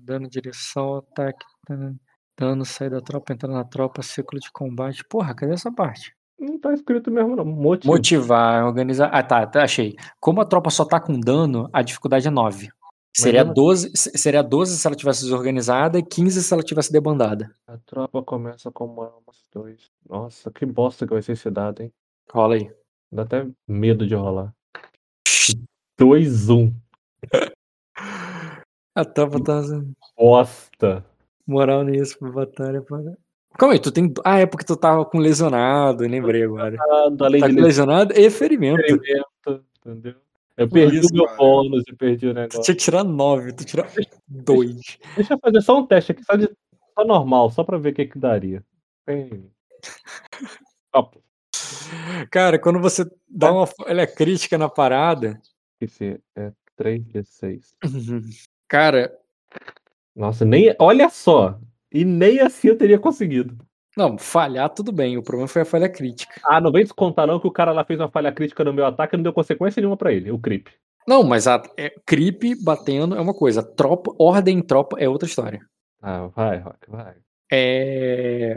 dano, 0.00 0.26
direção, 0.26 0.96
ataque, 0.96 1.44
dano, 1.68 2.00
dano, 2.34 2.64
sair 2.64 2.88
da 2.88 3.02
tropa, 3.02 3.34
entrar 3.34 3.52
na 3.52 3.62
tropa, 3.62 4.02
ciclo 4.02 4.40
de 4.40 4.50
combate. 4.50 5.04
Porra, 5.04 5.34
cadê 5.34 5.52
essa 5.52 5.70
parte? 5.70 6.14
Não 6.40 6.58
tá 6.58 6.72
escrito 6.72 7.10
mesmo, 7.10 7.36
não. 7.36 7.44
Motivo. 7.44 7.92
Motivar, 7.92 8.64
organizar. 8.64 9.10
Ah, 9.12 9.22
tá, 9.22 9.46
tá, 9.46 9.64
achei. 9.64 9.96
Como 10.18 10.40
a 10.40 10.46
tropa 10.46 10.70
só 10.70 10.82
tá 10.82 10.98
com 10.98 11.20
dano, 11.20 11.68
a 11.74 11.82
dificuldade 11.82 12.26
é 12.26 12.30
9. 12.30 12.70
Seria 13.22 13.40
ela- 13.40 13.52
12, 13.54 13.90
se- 13.94 14.10
seria 14.16 14.42
12 14.42 14.76
se 14.78 14.86
ela 14.86 14.96
tivesse 14.96 15.22
desorganizada 15.22 15.98
e 15.98 16.02
15 16.02 16.42
se 16.42 16.52
ela 16.54 16.62
tivesse 16.62 16.92
debandada. 16.92 17.50
A 17.66 17.76
tropa 17.78 18.22
começa 18.22 18.70
com 18.70 19.00
armas 19.02 19.44
dois. 19.52 19.90
Nossa, 20.08 20.50
que 20.50 20.64
bosta 20.66 21.06
que 21.06 21.12
vai 21.12 21.22
ser 21.22 21.32
esse 21.32 21.50
dado, 21.50 21.82
hein? 21.82 21.92
Rola 22.30 22.54
aí. 22.56 22.70
Dá 23.10 23.22
até 23.22 23.46
medo 23.66 24.06
de 24.06 24.14
rolar. 24.14 24.52
2-1. 25.98 26.72
A 28.94 29.04
tropa 29.04 29.42
tá 29.42 29.60
Bosta. 30.16 31.04
moral 31.46 31.84
nisso 31.84 32.18
pra 32.18 32.30
batalha. 32.30 32.82
Para... 32.82 33.16
Calma 33.58 33.74
aí, 33.74 33.80
tu 33.80 33.90
tem. 33.90 34.12
Ah, 34.24 34.38
é 34.38 34.46
porque 34.46 34.64
tu 34.64 34.76
tava 34.76 35.04
com 35.04 35.18
lesionado, 35.18 36.04
lembrei 36.06 36.42
agora. 36.44 36.76
Ah, 36.78 37.08
Além 37.20 37.40
Tá 37.40 37.48
de 37.48 37.54
com 37.56 37.60
lesionado 37.62 38.12
e 38.14 38.30
ferimento. 38.30 38.80
experimento, 38.80 39.64
entendeu? 39.84 40.14
Eu 40.58 40.68
perdi 40.68 40.98
Isso, 40.98 41.08
o 41.12 41.14
meu 41.16 41.24
cara. 41.26 41.36
bônus 41.38 41.84
e 41.88 41.94
perdi 41.94 42.26
o 42.26 42.30
Tu 42.30 42.34
negócio. 42.34 42.62
tinha 42.62 42.74
que 42.76 42.82
tirar 42.82 43.04
9, 43.04 43.52
tu 43.52 43.64
tirou 43.64 43.86
2. 44.26 44.98
Deixa 45.14 45.34
eu 45.34 45.38
fazer 45.38 45.60
só 45.62 45.78
um 45.78 45.86
teste 45.86 46.10
aqui, 46.12 46.24
só, 46.24 46.34
de, 46.34 46.50
só 46.94 47.04
normal, 47.04 47.48
só 47.50 47.62
pra 47.62 47.78
ver 47.78 47.90
o 47.90 47.94
que 47.94 48.06
que 48.06 48.18
daria. 48.18 48.64
Tem- 49.06 49.50
Cara, 52.30 52.58
quando 52.58 52.80
você 52.80 53.04
dá 53.28 53.52
uma 53.52 53.66
falha 53.66 54.06
crítica 54.06 54.58
na 54.58 54.68
parada. 54.68 55.40
Esqueci, 55.80 56.20
é 56.36 56.52
3d6. 56.76 57.74
Cara, 58.66 59.16
Nossa, 60.14 60.44
nem. 60.44 60.74
Olha 60.78 61.08
só! 61.08 61.58
E 61.92 62.04
nem 62.04 62.40
assim 62.40 62.68
eu 62.68 62.76
teria 62.76 62.98
conseguido. 62.98 63.56
Não, 63.98 64.16
falhar 64.16 64.70
tudo 64.70 64.92
bem. 64.92 65.18
O 65.18 65.22
problema 65.24 65.48
foi 65.48 65.62
a 65.62 65.64
falha 65.64 65.88
crítica. 65.88 66.40
Ah, 66.44 66.60
não 66.60 66.70
vem 66.70 66.84
descontar 66.84 67.26
não 67.26 67.40
que 67.40 67.48
o 67.48 67.50
cara 67.50 67.72
lá 67.72 67.84
fez 67.84 67.98
uma 67.98 68.08
falha 68.08 68.30
crítica 68.30 68.62
no 68.62 68.72
meu 68.72 68.86
ataque 68.86 69.14
e 69.14 69.16
não 69.16 69.24
deu 69.24 69.32
consequência 69.32 69.80
nenhuma 69.80 69.96
pra 69.96 70.12
ele, 70.12 70.30
o 70.30 70.38
creep. 70.38 70.68
Não, 71.06 71.24
mas 71.24 71.48
a 71.48 71.60
é, 71.76 71.90
creep 72.06 72.62
batendo 72.62 73.16
é 73.16 73.20
uma 73.20 73.34
coisa. 73.34 73.60
Tropa, 73.60 74.14
ordem 74.16 74.58
em 74.58 74.62
tropa 74.62 74.96
é 75.00 75.08
outra 75.08 75.28
história. 75.28 75.60
Ah, 76.00 76.28
vai, 76.28 76.58
Rock, 76.58 76.88
vai. 76.88 77.16
É. 77.50 78.56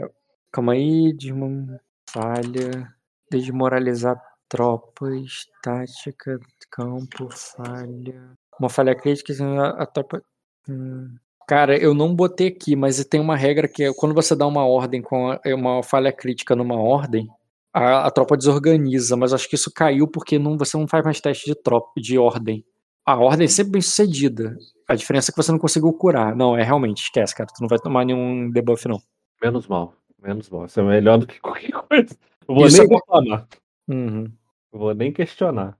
Calma 0.52 0.74
aí, 0.74 1.12
uma 1.32 1.80
falha. 2.08 2.94
Desmoralizar 3.28 4.22
tropas, 4.48 5.48
tática, 5.60 6.38
campo, 6.70 7.28
falha. 7.32 8.30
Uma 8.60 8.68
falha 8.68 8.94
crítica, 8.94 9.32
a, 9.42 9.82
a 9.82 9.86
tropa. 9.86 10.22
Hum. 10.68 11.16
Cara, 11.52 11.76
eu 11.76 11.92
não 11.92 12.16
botei 12.16 12.48
aqui, 12.48 12.74
mas 12.74 13.04
tem 13.04 13.20
uma 13.20 13.36
regra 13.36 13.68
que 13.68 13.84
é 13.84 13.92
quando 13.92 14.14
você 14.14 14.34
dá 14.34 14.46
uma 14.46 14.64
ordem 14.64 15.02
com 15.02 15.38
é 15.44 15.54
uma 15.54 15.82
falha 15.82 16.10
crítica 16.10 16.56
numa 16.56 16.76
ordem, 16.76 17.28
a, 17.70 18.06
a 18.06 18.10
tropa 18.10 18.38
desorganiza, 18.38 19.18
mas 19.18 19.34
acho 19.34 19.46
que 19.50 19.54
isso 19.54 19.70
caiu 19.70 20.08
porque 20.08 20.38
não, 20.38 20.56
você 20.56 20.78
não 20.78 20.88
faz 20.88 21.04
mais 21.04 21.20
teste 21.20 21.44
de 21.44 21.54
tropa, 21.54 21.92
de 22.00 22.16
ordem. 22.16 22.64
A 23.04 23.18
ordem 23.18 23.44
é 23.44 23.48
sempre 23.48 23.72
bem 23.72 23.82
sucedida. 23.82 24.56
A 24.88 24.94
diferença 24.94 25.30
é 25.30 25.32
que 25.32 25.36
você 25.36 25.52
não 25.52 25.58
conseguiu 25.58 25.92
curar. 25.92 26.34
Não, 26.34 26.56
é 26.56 26.62
realmente, 26.62 27.02
esquece, 27.02 27.34
cara. 27.34 27.50
Tu 27.54 27.60
não 27.60 27.68
vai 27.68 27.78
tomar 27.78 28.06
nenhum 28.06 28.50
debuff, 28.50 28.88
não. 28.88 29.02
Menos 29.42 29.66
mal, 29.66 29.92
menos 30.22 30.48
mal. 30.48 30.64
Isso 30.64 30.80
é 30.80 30.82
melhor 30.82 31.18
do 31.18 31.26
que 31.26 31.36
qualquer 31.42 31.70
coisa. 31.70 32.16
Eu 32.48 32.54
vou 32.54 32.66
Isso 32.66 32.78
nem 32.78 32.90
é 32.90 32.94
reclamar. 32.94 33.46
Uhum. 33.88 34.32
Vou 34.72 34.94
nem 34.94 35.12
questionar. 35.12 35.76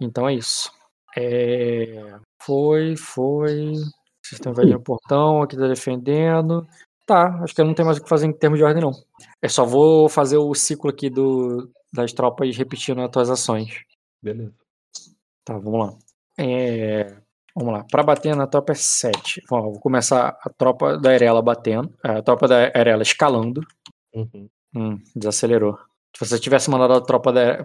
Então 0.00 0.28
é 0.28 0.34
isso. 0.34 0.70
É, 1.16 2.16
Foi, 2.40 2.94
foi. 2.96 3.72
Vocês 4.24 4.38
estão 4.38 4.52
invadindo 4.52 4.78
o 4.78 4.82
portão, 4.82 5.42
aqui 5.42 5.56
tá 5.56 5.68
defendendo. 5.68 6.66
Tá, 7.06 7.40
acho 7.42 7.54
que 7.54 7.60
eu 7.60 7.66
não 7.66 7.74
tenho 7.74 7.86
mais 7.86 7.98
o 7.98 8.02
que 8.02 8.08
fazer 8.08 8.26
em 8.26 8.32
termos 8.32 8.58
de 8.58 8.64
ordem, 8.64 8.82
não. 8.82 8.92
É 9.42 9.48
só 9.48 9.64
vou 9.64 10.08
fazer 10.08 10.38
o 10.38 10.54
ciclo 10.54 10.88
aqui 10.88 11.10
do, 11.10 11.70
das 11.92 12.12
tropas 12.12 12.56
repetindo 12.56 13.02
as 13.02 13.10
tuas 13.10 13.28
ações. 13.28 13.82
Beleza. 14.22 14.54
Tá, 15.44 15.58
vamos 15.58 15.86
lá. 15.86 15.98
É, 16.38 17.14
Vamos 17.56 17.72
lá. 17.72 17.84
Pra 17.88 18.02
bater 18.02 18.34
na 18.34 18.46
tropa 18.46 18.72
é 18.72 18.74
7. 18.74 19.42
Vou 19.48 19.78
começar 19.78 20.36
a 20.42 20.50
tropa 20.50 20.98
da 20.98 21.10
Arela 21.10 21.40
batendo. 21.40 21.92
A 22.02 22.20
tropa 22.20 22.48
da 22.48 22.72
Arela 22.74 23.02
escalando. 23.02 23.64
Uhum. 24.12 24.48
Hum, 24.74 24.98
desacelerou. 25.14 25.78
Se 26.16 26.26
você 26.26 26.38
tivesse 26.38 26.68
mandado 26.68 26.94
a 26.94 27.00
tropa 27.00 27.32
da. 27.32 27.62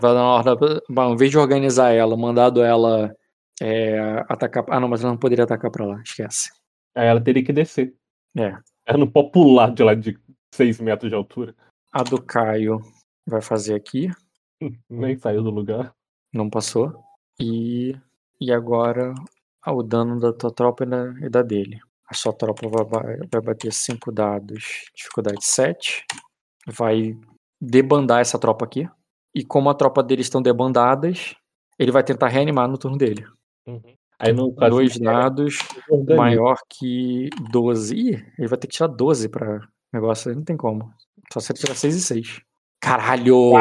Bom, 0.88 1.14
em 1.14 1.18
vez 1.18 1.32
de 1.32 1.38
organizar 1.40 1.92
ela, 1.92 2.16
mandado 2.16 2.64
ela 2.64 3.16
é, 3.62 4.00
atacar. 4.30 4.66
Ah, 4.70 4.80
não, 4.80 4.88
mas 4.88 5.02
ela 5.02 5.12
não 5.12 5.18
poderia 5.18 5.44
atacar 5.44 5.72
pra 5.72 5.86
lá, 5.86 6.02
esquece. 6.02 6.50
Aí 6.96 7.08
ela 7.08 7.22
teria 7.22 7.44
que 7.44 7.54
descer. 7.54 7.94
É. 8.38 8.58
Ela 8.86 8.98
não 8.98 9.10
pode 9.10 9.32
pular 9.32 9.72
de 9.74 9.84
lá 9.84 9.94
de 9.94 10.18
6 10.54 10.80
metros 10.80 11.10
de 11.10 11.16
altura. 11.16 11.56
A 11.92 12.04
do 12.04 12.22
Caio 12.22 12.80
vai 13.28 13.42
fazer 13.42 13.76
aqui. 13.76 14.10
Nem 14.90 15.18
saiu 15.18 15.44
do 15.44 15.50
lugar. 15.50 15.94
Não 16.34 16.50
passou. 16.50 16.94
E. 17.40 17.96
E 18.42 18.52
agora 18.54 19.14
ah, 19.62 19.74
o 19.74 19.84
dano 19.84 20.20
da 20.20 20.32
tua 20.32 20.52
tropa 20.52 20.84
e 20.86 20.88
da, 20.88 21.06
e 21.22 21.30
da 21.30 21.42
dele. 21.42 21.80
A 22.08 22.14
sua 22.14 22.34
tropa 22.34 22.68
vai, 22.68 23.18
vai 23.32 23.42
bater 23.42 23.72
5 23.72 24.12
dados, 24.12 24.90
dificuldade 24.96 25.44
7. 25.44 26.06
Vai 26.68 27.18
debandar 27.62 28.22
essa 28.22 28.40
tropa 28.40 28.66
aqui. 28.66 28.90
E 29.36 29.44
como 29.44 29.70
a 29.70 29.76
tropa 29.76 30.02
deles 30.02 30.26
estão 30.26 30.42
debandadas, 30.42 31.36
ele 31.78 31.92
vai 31.92 32.04
tentar 32.04 32.30
reanimar 32.30 32.68
no 32.68 32.78
turno 32.78 32.98
dele. 32.98 33.26
Uhum. 33.70 33.94
Aí 34.20 34.34
no 34.34 34.54
caso. 34.54 34.72
Dois 34.72 34.98
dados 34.98 35.58
maior 36.16 36.58
que 36.70 37.30
12. 37.52 37.96
Ih, 37.96 38.26
ele 38.38 38.48
vai 38.48 38.58
ter 38.58 38.68
que 38.68 38.74
tirar 38.74 38.88
12 38.88 39.30
pra 39.30 39.62
negócio. 39.94 40.36
Não 40.36 40.44
tem 40.44 40.58
como. 40.58 40.92
Só 41.32 41.40
se 41.40 41.52
ele 41.52 41.60
tirar 41.60 41.76
6 41.76 41.96
e 41.96 42.02
6. 42.02 42.42
Caralho! 42.82 43.52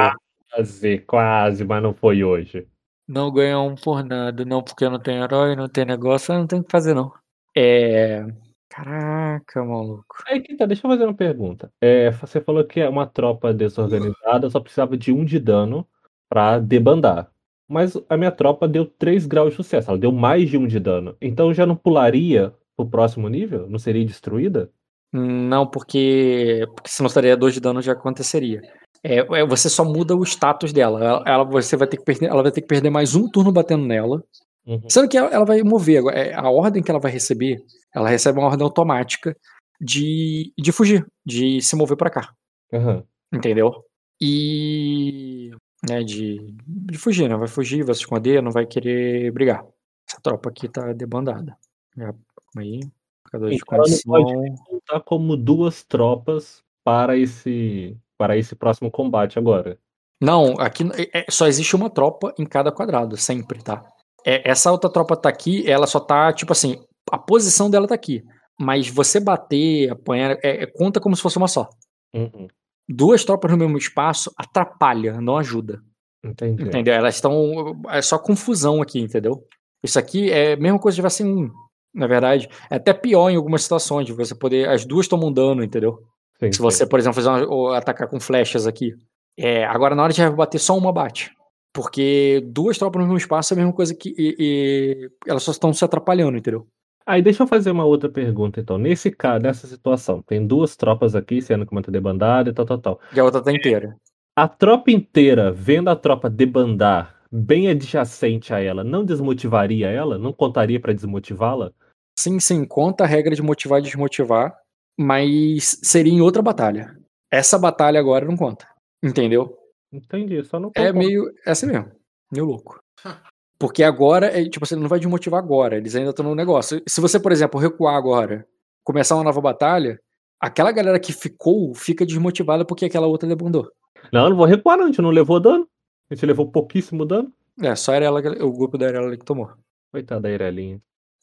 Quase, 0.51 0.99
quase, 1.01 1.65
mas 1.65 1.83
não 1.83 1.95
foi 1.95 2.25
hoje. 2.25 2.67
Não 3.07 3.31
ganha 3.31 3.59
um 3.61 3.75
por 3.75 4.05
nada. 4.05 4.45
Não, 4.45 4.63
porque 4.63 4.89
não 4.89 4.99
tem 4.99 5.19
herói, 5.19 5.55
não 5.55 5.69
tem 5.69 5.85
negócio. 5.85 6.35
Não 6.35 6.47
tem 6.47 6.61
o 6.61 6.65
que 6.65 6.73
fazer, 6.73 6.95
não. 6.95 7.13
É. 7.57 8.27
Caraca, 8.69 9.65
maluco. 9.65 10.23
Aí 10.27 10.41
que 10.41 10.57
tá, 10.57 10.67
deixa 10.67 10.87
eu 10.87 10.91
fazer 10.91 11.05
uma 11.05 11.15
pergunta. 11.15 11.73
É, 11.81 12.11
você 12.11 12.41
falou 12.41 12.65
que 12.65 12.81
é 12.81 12.89
uma 12.89 13.07
tropa 13.07 13.53
desorganizada, 13.53 14.49
só 14.51 14.61
precisava 14.61 14.97
de 14.97 15.13
um 15.13 15.25
de 15.25 15.41
dano 15.41 15.87
pra 16.29 16.59
debandar. 16.59 17.31
Mas 17.69 17.97
a 18.09 18.17
minha 18.17 18.31
tropa 18.33 18.67
deu 18.67 18.87
3 18.87 19.27
graus 19.27 19.51
de 19.51 19.57
sucesso, 19.57 19.91
ela 19.91 19.99
deu 19.99 20.11
mais 20.11 20.49
de 20.49 20.57
um 20.57 20.67
de 20.67 20.81
dano. 20.81 21.17
Então 21.21 21.53
já 21.53 21.67
não 21.67 21.77
pularia 21.77 22.55
pro 22.77 22.89
próximo 22.89 23.29
nível? 23.29 23.69
Não 23.69 23.79
seria 23.79 24.05
destruída? 24.05 24.71
Não, 25.13 25.67
porque. 25.67 26.67
Porque 26.75 26.91
se 26.91 27.01
não 27.03 27.07
estaria 27.09 27.37
2 27.37 27.55
de 27.55 27.61
dano 27.61 27.83
já 27.83 27.93
aconteceria. 27.93 28.61
É, 29.03 29.19
é, 29.19 29.47
você 29.47 29.69
só 29.69 29.85
muda 29.85 30.17
o 30.17 30.23
status 30.25 30.73
dela. 30.73 31.03
Ela, 31.05 31.23
ela- 31.27 31.45
você 31.45 31.77
vai 31.77 31.87
ter 31.87 31.97
que 31.99 32.05
perder, 32.05 32.27
ela 32.27 32.43
vai 32.43 32.51
ter 32.53 32.61
que 32.63 32.67
perder 32.67 32.91
mais 32.91 33.15
um 33.15 33.29
turno 33.31 33.53
batendo 33.53 33.85
nela. 33.87 34.23
Uhum. 34.67 34.83
Sendo 34.89 35.09
que 35.09 35.17
ela, 35.17 35.31
ela 35.31 35.45
vai 35.47 35.63
mover. 35.63 35.99
agora, 35.99 36.19
é, 36.19 36.35
A 36.35 36.51
ordem 36.51 36.83
que 36.83 36.91
ela 36.91 37.01
vai 37.01 37.11
receber, 37.13 37.57
ela 37.95 38.09
recebe 38.09 38.39
uma 38.39 38.49
ordem 38.49 38.65
automática 38.65 39.35
de, 39.81 40.53
de 40.59 40.73
fugir, 40.73 41.07
de 41.25 41.61
se 41.63 41.75
mover 41.77 41.97
pra 41.97 42.11
cá. 42.11 42.33
Aham. 42.73 43.03
Entendeu? 43.33 43.73
E. 44.21 45.51
Né, 45.89 46.03
de, 46.03 46.55
de 46.67 46.99
fugir, 46.99 47.29
né? 47.29 47.37
Vai 47.37 47.47
fugir, 47.49 47.85
vai 47.85 47.95
se 47.95 48.01
esconder, 48.01 48.43
não 48.43 48.51
vai 48.51 48.67
querer 48.67 49.31
brigar. 49.33 49.65
Essa 50.09 50.21
tropa 50.21 50.49
aqui 50.49 50.69
tá 50.69 50.93
debandada. 50.93 51.57
Calma 51.97 52.15
aí. 52.59 52.81
Marcador 53.25 53.51
de 53.51 53.57
Então 53.57 53.79
não 53.79 53.85
pode 53.87 54.35
condição. 54.35 54.57
contar 54.65 55.01
como 55.01 55.37
duas 55.37 55.85
tropas 55.85 56.63
para 56.83 57.17
esse 57.17 57.97
para 58.17 58.37
esse 58.37 58.57
próximo 58.57 58.91
combate 58.91 59.39
agora. 59.39 59.79
Não, 60.21 60.59
aqui 60.59 60.83
é- 61.13 61.21
é- 61.21 61.27
só 61.31 61.47
existe 61.47 61.77
uma 61.77 61.89
tropa 61.89 62.35
em 62.37 62.45
cada 62.45 62.73
quadrado, 62.73 63.17
sempre, 63.17 63.63
tá? 63.63 63.85
É, 64.27 64.51
essa 64.51 64.73
outra 64.73 64.91
tropa 64.91 65.17
tá 65.17 65.29
aqui, 65.29 65.71
ela 65.71 65.87
só 65.87 66.01
tá, 66.01 66.33
tipo 66.33 66.51
assim, 66.51 66.83
a 67.13 67.17
posição 67.19 67.71
dela 67.71 67.87
tá 67.87 67.95
aqui. 67.95 68.25
Mas 68.59 68.89
você 68.89 69.21
bater, 69.21 69.93
apanhar, 69.93 70.33
é- 70.43 70.65
é- 70.65 70.67
conta 70.67 70.99
como 70.99 71.15
se 71.15 71.23
fosse 71.23 71.37
uma 71.37 71.47
só. 71.47 71.69
Uhum. 72.13 72.49
Duas 72.89 73.25
tropas 73.25 73.51
no 73.51 73.57
mesmo 73.59 73.77
espaço 73.77 74.33
atrapalha, 74.37 75.21
não 75.21 75.37
ajuda. 75.37 75.81
Entendi. 76.25 76.63
Entendeu? 76.65 76.95
Elas 76.95 77.17
estão. 77.17 77.81
É 77.89 78.01
só 78.03 78.19
confusão 78.19 78.81
aqui, 78.83 78.99
entendeu? 79.01 79.45
Isso 79.83 79.99
aqui 79.99 80.31
é 80.31 80.55
a 80.55 80.57
mesma 80.57 80.79
coisa 80.79 80.95
de 80.95 80.99
tivesse 81.01 81.23
um. 81.23 81.51
Na 81.95 82.07
verdade, 82.07 82.49
é 82.71 82.77
até 82.77 82.93
pior 82.93 83.31
em 83.31 83.37
algumas 83.37 83.63
situações, 83.63 84.07
de 84.07 84.13
você 84.13 84.35
poder. 84.35 84.69
As 84.69 84.85
duas 84.85 85.07
tomam 85.09 85.33
dano, 85.33 85.63
entendeu? 85.63 85.99
Sim, 86.41 86.53
Se 86.53 86.61
você, 86.61 86.87
por 86.87 86.99
exemplo, 86.99 87.21
fazer 87.23 87.47
uma, 87.47 87.77
atacar 87.77 88.09
com 88.09 88.19
flechas 88.21 88.67
aqui. 88.67 88.95
É, 89.37 89.65
agora, 89.65 89.95
na 89.95 90.03
hora 90.03 90.13
de 90.13 90.29
bater, 90.31 90.59
só 90.59 90.77
uma 90.77 90.93
bate. 90.93 91.31
Porque 91.73 92.43
duas 92.53 92.77
tropas 92.79 93.01
no 93.01 93.07
mesmo 93.07 93.19
espaço 93.19 93.53
é 93.53 93.55
a 93.55 93.59
mesma 93.59 93.73
coisa 93.73 93.95
que. 93.95 94.15
e- 94.19 94.37
e 94.39 95.11
elas 95.27 95.43
só 95.43 95.51
estão 95.53 95.73
se 95.73 95.85
atrapalhando, 95.85 96.37
entendeu? 96.37 96.67
Aí 97.09 97.23
deixa 97.23 97.43
eu 97.43 97.47
fazer 97.47 97.71
uma 97.71 97.87
outra 97.87 98.11
pergunta, 98.11 98.61
então. 98.61 98.77
Nesse 98.77 99.11
caso, 99.11 99.43
nessa 99.43 99.67
situação, 99.67 100.21
tem 100.21 100.47
duas 100.47 100.77
tropas 100.77 101.15
aqui 101.15 101.41
sendo 101.41 101.65
que 101.65 101.75
manter 101.75 101.91
debandada 101.91 102.51
e 102.51 102.53
tal, 102.53 102.67
tal, 102.67 102.79
tal. 102.79 103.01
E 103.15 103.19
a 103.19 103.25
outra 103.25 103.43
tá 103.43 103.51
inteira. 103.51 103.97
A 104.37 104.47
tropa 104.47 104.91
inteira, 104.91 105.51
vendo 105.51 105.89
a 105.89 105.97
tropa 105.97 106.29
debandar 106.29 107.19
bem 107.33 107.71
adjacente 107.71 108.53
a 108.53 108.61
ela, 108.61 108.85
não 108.85 109.07
desmotivaria 109.07 109.89
ela? 109.89 110.19
Não 110.19 110.35
contaria 110.35 110.79
pra 110.79 110.93
desmotivá-la? 110.93 111.73
Sim, 112.19 112.39
sim, 112.39 112.67
conta 112.67 113.05
a 113.05 113.07
regra 113.07 113.35
de 113.35 113.41
motivar 113.41 113.81
e 113.81 113.85
desmotivar, 113.85 114.55
mas 114.99 115.81
seria 115.83 116.13
em 116.13 116.21
outra 116.21 116.43
batalha. 116.43 116.95
Essa 117.33 117.59
batalha 117.59 117.99
agora 117.99 118.27
não 118.27 118.37
conta. 118.37 118.69
Entendeu? 119.03 119.57
Entendi, 119.91 120.45
só 120.45 120.61
não 120.61 120.71
É 120.77 120.93
meio. 120.93 121.33
É 121.47 121.53
assim 121.53 121.69
mesmo. 121.69 121.91
Meio 122.31 122.45
louco. 122.45 122.79
Porque 123.59 123.83
agora, 123.83 124.27
é, 124.27 124.49
tipo, 124.49 124.65
você 124.65 124.77
não 124.77 124.89
vai 124.89 124.99
desmotivar 125.01 125.39
agora. 125.43 125.77
Eles 125.77 125.95
ainda 125.97 126.11
estão 126.11 126.25
no 126.25 126.35
negócio. 126.35 126.81
Se 126.87 127.01
você, 127.01 127.19
por 127.19 127.33
exemplo, 127.33 127.59
recuar 127.59 127.97
agora, 127.97 128.47
começar 128.85 129.17
uma 129.17 129.25
nova 129.25 129.41
batalha, 129.41 130.01
aquela 130.41 130.71
galera 130.71 131.01
que 131.01 131.13
ficou 131.13 131.75
fica 131.75 132.07
desmotivada 132.07 132.65
porque 132.65 132.85
aquela 132.85 133.07
outra 133.07 133.29
debandou. 133.29 133.71
Não, 134.13 134.25
eu 134.25 134.31
não 134.31 134.37
vou 134.37 134.47
recuar, 134.47 134.77
não. 134.77 134.85
A 134.85 134.87
gente 134.89 135.03
não 135.03 135.11
levou 135.11 135.41
dano. 135.41 135.69
A 136.09 136.15
gente 136.15 136.25
levou 136.25 136.51
pouquíssimo 136.51 137.05
dano. 137.05 137.33
É, 137.61 137.75
só 137.75 137.93
era 137.93 138.05
ela, 138.07 138.21
o 138.45 138.53
grupo 138.53 138.79
da 138.79 138.87
Arela 138.87 139.17
que 139.17 139.25
tomou. 139.25 139.51
Coitada 139.91 140.21
da 140.21 140.31
Irelinha. 140.31 140.81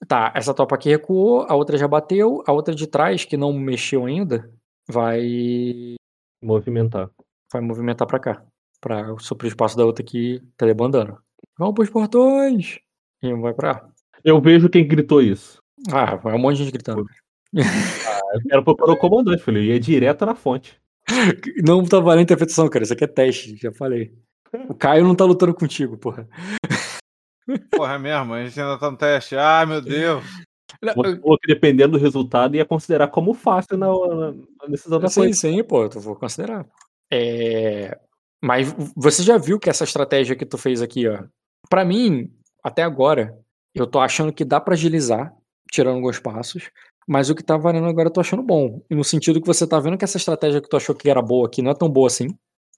Tá, 0.08 0.34
essa 0.36 0.54
tropa 0.54 0.76
aqui 0.76 0.90
recuou, 0.90 1.46
a 1.48 1.56
outra 1.56 1.78
já 1.78 1.88
bateu, 1.88 2.44
a 2.46 2.52
outra 2.52 2.76
de 2.76 2.86
trás, 2.86 3.24
que 3.24 3.38
não 3.38 3.54
mexeu 3.54 4.06
ainda, 4.06 4.52
vai 4.88 5.96
Movimentar. 6.44 7.10
vai 7.52 7.62
movimentar 7.62 8.06
pra 8.06 8.20
cá. 8.20 8.44
Pra 8.82 9.18
suprir 9.20 9.48
o 9.48 9.54
espaço 9.54 9.78
da 9.78 9.86
outra 9.86 10.04
que 10.04 10.44
tá 10.58 10.66
debandando. 10.66 11.18
Vamos 11.58 11.76
pros 11.76 11.90
portões! 11.90 12.80
E 13.22 13.34
vai 13.34 13.54
pra. 13.54 13.88
Eu 14.24 14.42
vejo 14.42 14.70
quem 14.70 14.88
gritou 14.88 15.22
isso. 15.22 15.58
Ah, 15.92 16.20
é 16.24 16.36
um 16.36 16.40
monte 16.40 16.58
de 16.58 16.64
gente 16.64 16.74
gritando. 16.74 17.06
Eu 17.54 18.42
quero 18.50 18.64
propor 18.64 18.90
o 18.90 18.98
comandante, 18.98 19.44
filho. 19.44 19.62
E 19.62 19.72
é 19.72 19.80
direto 19.80 20.26
na 20.26 20.36
fonte. 20.36 20.80
Não 21.66 21.84
tá 21.86 22.00
valendo 22.00 22.24
interpretação, 22.24 22.68
cara. 22.70 22.84
Isso 22.84 22.94
aqui 22.94 23.04
é 23.04 23.08
teste, 23.08 23.56
já 23.56 23.72
falei. 23.72 24.14
O 24.70 24.74
Caio 24.74 25.04
não 25.04 25.14
tá 25.14 25.26
lutando 25.26 25.54
contigo, 25.54 25.98
porra. 25.98 26.28
Porra, 27.72 27.96
é 27.96 28.00
mesmo, 28.00 28.34
a 28.34 28.44
gente 28.44 28.60
ainda 28.60 28.80
tá 28.80 28.90
no 28.90 28.98
teste. 28.98 29.36
Ai, 29.36 29.66
meu 29.66 29.82
Deus. 29.82 30.24
Você 30.82 31.20
falou 31.20 31.38
que 31.38 31.48
dependendo 31.48 31.98
do 31.98 32.02
resultado 32.02 32.56
ia 32.56 32.66
considerar 32.66 33.10
como 33.10 33.34
fácil 33.34 33.78
na, 33.78 33.88
na, 33.88 34.32
na 34.32 34.68
decisão 34.70 35.00
da 35.00 35.10
Sim, 35.10 35.24
fonte. 35.24 35.36
sim, 35.36 35.64
pô, 35.64 35.84
eu 35.84 35.90
vou 36.00 36.16
considerar. 36.16 36.66
É, 37.12 37.98
Mas 38.46 38.72
você 38.96 39.24
já 39.24 39.40
viu 39.40 39.60
que 39.60 39.72
essa 39.72 39.84
estratégia 39.84 40.36
que 40.36 40.46
tu 40.46 40.56
fez 40.56 40.80
aqui, 40.80 41.08
ó. 41.08 41.24
Pra 41.68 41.84
mim, 41.84 42.30
até 42.64 42.84
agora, 42.84 43.36
eu 43.74 43.88
tô 43.88 44.00
achando 44.00 44.32
que 44.32 44.46
dá 44.46 44.62
pra 44.62 44.76
agilizar, 44.76 45.34
tirando 45.72 45.96
alguns 45.96 46.20
passos. 46.20 46.70
Mas 47.08 47.28
o 47.28 47.34
que 47.34 47.44
tá 47.44 47.58
valendo 47.58 47.88
agora 47.88 48.08
eu 48.10 48.14
tô 48.14 48.20
achando 48.22 48.44
bom. 48.44 48.84
E 48.88 48.94
no 48.94 49.04
sentido 49.04 49.42
que 49.42 49.48
você 49.48 49.66
tá 49.66 49.80
vendo 49.80 49.98
que 49.98 50.04
essa 50.06 50.18
estratégia 50.18 50.62
que 50.62 50.70
tu 50.70 50.78
achou 50.78 50.94
que 50.94 51.10
era 51.10 51.24
boa 51.24 51.48
aqui 51.48 51.64
não 51.64 51.72
é 51.72 51.74
tão 51.74 51.90
boa 51.90 52.06
assim. 52.06 52.28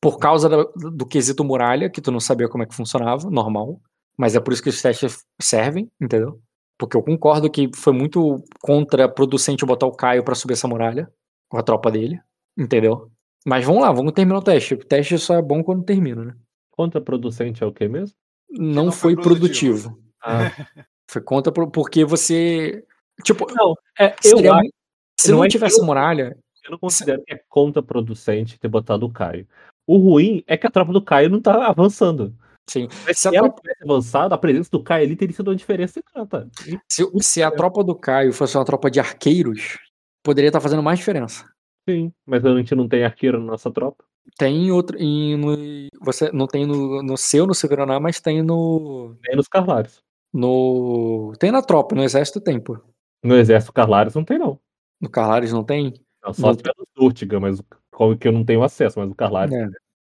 Por 0.02 0.18
causa 0.20 0.48
da- 0.48 0.64
do 0.76 1.06
quesito 1.06 1.44
muralha, 1.44 1.90
que 1.90 2.00
tu 2.00 2.12
não 2.12 2.20
sabia 2.22 2.48
como 2.48 2.64
é 2.64 2.66
que 2.66 2.76
funcionava, 2.76 3.30
normal. 3.30 3.82
Mas 4.18 4.36
é 4.36 4.40
por 4.40 4.54
isso 4.54 4.64
que 4.64 4.70
os 4.70 4.82
testes 4.82 5.26
servem, 5.42 5.90
entendeu? 6.00 6.40
Porque 6.78 6.96
eu 6.96 7.04
concordo 7.04 7.50
que 7.52 7.70
foi 7.76 7.92
muito 7.92 8.42
contraproducente 8.62 9.66
botar 9.66 9.86
o 9.86 9.92
Caio 9.96 10.24
pra 10.24 10.34
subir 10.36 10.54
essa 10.54 10.68
muralha 10.68 11.12
com 11.50 11.58
a 11.58 11.64
tropa 11.64 11.92
dele, 11.92 12.20
entendeu? 12.58 13.10
Mas 13.48 13.64
vamos 13.64 13.82
lá, 13.82 13.92
vamos 13.94 14.12
terminar 14.12 14.40
o 14.40 14.44
teste. 14.44 14.74
O 14.74 14.78
teste 14.86 15.18
só 15.18 15.36
é 15.36 15.42
bom 15.42 15.64
quando 15.64 15.84
termina, 15.86 16.26
né? 16.26 16.34
Contraproducente 16.72 17.64
é 17.64 17.66
o 17.66 17.72
quê 17.72 17.88
mesmo? 17.88 18.14
Não, 18.50 18.86
não 18.88 18.92
foi 18.92 19.14
foi 19.16 19.24
produtivo. 19.24 19.90
produtivo. 19.90 20.12
Ah, 20.22 20.40
Foi 21.10 21.22
contra 21.22 21.54
porque 21.54 22.04
você. 22.04 22.84
Tipo, 23.24 23.48
não, 23.54 23.74
é, 23.98 24.14
eu, 24.26 24.38
seria 24.38 24.54
acho- 24.56 24.70
se 25.18 25.32
não 25.32 25.38
não, 25.38 25.44
é 25.46 25.48
que 25.48 25.52
tivesse 25.54 25.80
eu- 25.80 25.86
muralha, 25.86 26.38
eu 26.66 26.72
não 26.72 26.78
considero 26.78 27.24
que 27.26 27.34
é 27.34 27.42
contraproducente 27.48 28.60
ter 28.60 28.68
botado 28.68 29.06
o 29.06 29.10
Caio. 29.12 29.48
O 29.88 29.98
ruim 29.98 30.44
é 30.46 30.58
que 30.58 30.68
a 30.68 30.70
tropa 30.70 30.92
do 30.92 31.02
Caio 31.02 31.30
não 31.30 31.40
tá 31.42 31.66
avançando. 31.68 32.36
sim. 32.70 32.90
Mas 33.06 33.18
Se 33.20 33.30
a 33.30 33.32
se 33.32 33.38
ela 33.38 33.48
tropa- 33.48 33.62
tivesse 33.62 33.84
avançado, 33.86 34.34
a 34.34 34.38
presença 34.38 34.70
do 34.70 34.84
Caio 34.84 35.06
ali 35.06 35.16
teria 35.16 35.34
sido 35.34 35.48
uma 35.48 35.56
diferença 35.56 36.02
grata. 36.14 36.50
E- 36.68 36.78
Se, 36.92 37.06
se 37.22 37.42
a 37.42 37.50
tropa 37.52 37.82
do 37.86 37.96
Caio 37.96 38.34
fosse 38.34 38.58
uma 38.58 38.66
tropa 38.66 38.92
de 38.92 39.00
arqueiros, 39.00 39.80
poderia 40.22 40.50
estar 40.50 40.60
fazendo 40.60 40.84
mais 40.84 41.00
diferença. 41.00 41.50
Sim, 41.88 42.12
mas 42.26 42.46
a 42.46 42.56
gente 42.58 42.76
não 42.76 42.88
tem 42.88 43.04
arqueiro 43.04 43.40
na 43.40 43.52
nossa 43.52 43.72
tropa. 43.72 44.04
Tem 44.38 44.68
em 44.68 44.72
outro. 44.72 44.98
Em, 44.98 45.38
no, 45.38 45.56
você 46.02 46.32
não 46.34 46.48
tem 46.48 46.66
no, 46.66 47.02
no 47.02 47.16
seu, 47.16 47.48
no 47.48 47.56
Severaná, 47.56 48.00
mas 48.00 48.20
tem 48.20 48.44
no. 48.44 49.16
Nem 49.26 49.38
nos 49.38 49.48
Carlares. 49.48 50.02
no 50.34 51.34
tem 51.40 51.52
na 51.52 51.62
tropa, 51.62 51.96
no 51.96 52.04
exército 52.04 52.42
tem, 52.42 52.60
pô. 52.60 52.78
No 53.24 53.36
exército 53.36 53.72
Carlares 53.72 54.16
não 54.16 54.24
tem, 54.24 54.38
não. 54.38 54.60
No 55.00 55.10
Carlares 55.10 55.54
não 55.54 55.64
tem? 55.64 55.94
Não, 56.24 56.34
só 56.34 56.54
tiver 56.54 56.74
no 56.78 56.86
Durtiga, 56.96 57.40
mas 57.40 57.60
o 57.60 57.66
qual 57.90 58.18
que 58.18 58.28
eu 58.28 58.32
não 58.32 58.44
tenho 58.44 58.64
acesso, 58.64 59.00
mas 59.00 59.10
o 59.10 59.16
Carlares. 59.16 59.54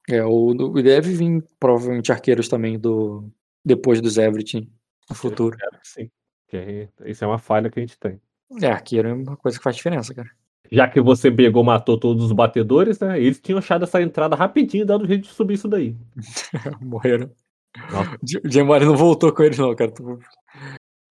É, 0.09 0.17
é 0.17 0.25
o, 0.25 0.53
deve 0.81 1.13
vir 1.13 1.43
provavelmente 1.59 2.11
arqueiros 2.11 2.47
também 2.47 2.79
do. 2.79 3.29
Depois 3.63 4.01
dos 4.01 4.17
Everett 4.17 4.67
no 5.09 5.15
futuro. 5.15 5.55
Sim. 5.83 6.09
Que 6.47 6.89
isso 7.05 7.23
é 7.23 7.27
uma 7.27 7.37
falha 7.37 7.69
que 7.69 7.79
a 7.79 7.85
gente 7.85 7.99
tem. 7.99 8.19
É, 8.61 8.67
arqueiro 8.67 9.09
é 9.09 9.13
uma 9.13 9.37
coisa 9.37 9.57
que 9.57 9.63
faz 9.63 9.75
diferença, 9.75 10.13
cara. 10.13 10.29
Já 10.71 10.87
que 10.87 11.01
você 11.01 11.31
pegou, 11.31 11.63
matou 11.63 11.97
todos 11.97 12.25
os 12.25 12.31
batedores, 12.31 12.99
né? 12.99 13.19
Eles 13.19 13.39
tinham 13.39 13.59
achado 13.59 13.83
essa 13.83 14.01
entrada 14.01 14.35
rapidinho, 14.35 14.85
dando 14.85 15.07
jeito 15.07 15.23
de 15.23 15.33
subir 15.33 15.55
isso 15.55 15.67
daí. 15.67 15.95
Morreram. 16.81 17.31
O 18.43 18.49
Gemari 18.49 18.85
não 18.85 18.97
voltou 18.97 19.31
com 19.33 19.43
eles, 19.43 19.57
não, 19.57 19.75
cara. 19.75 19.93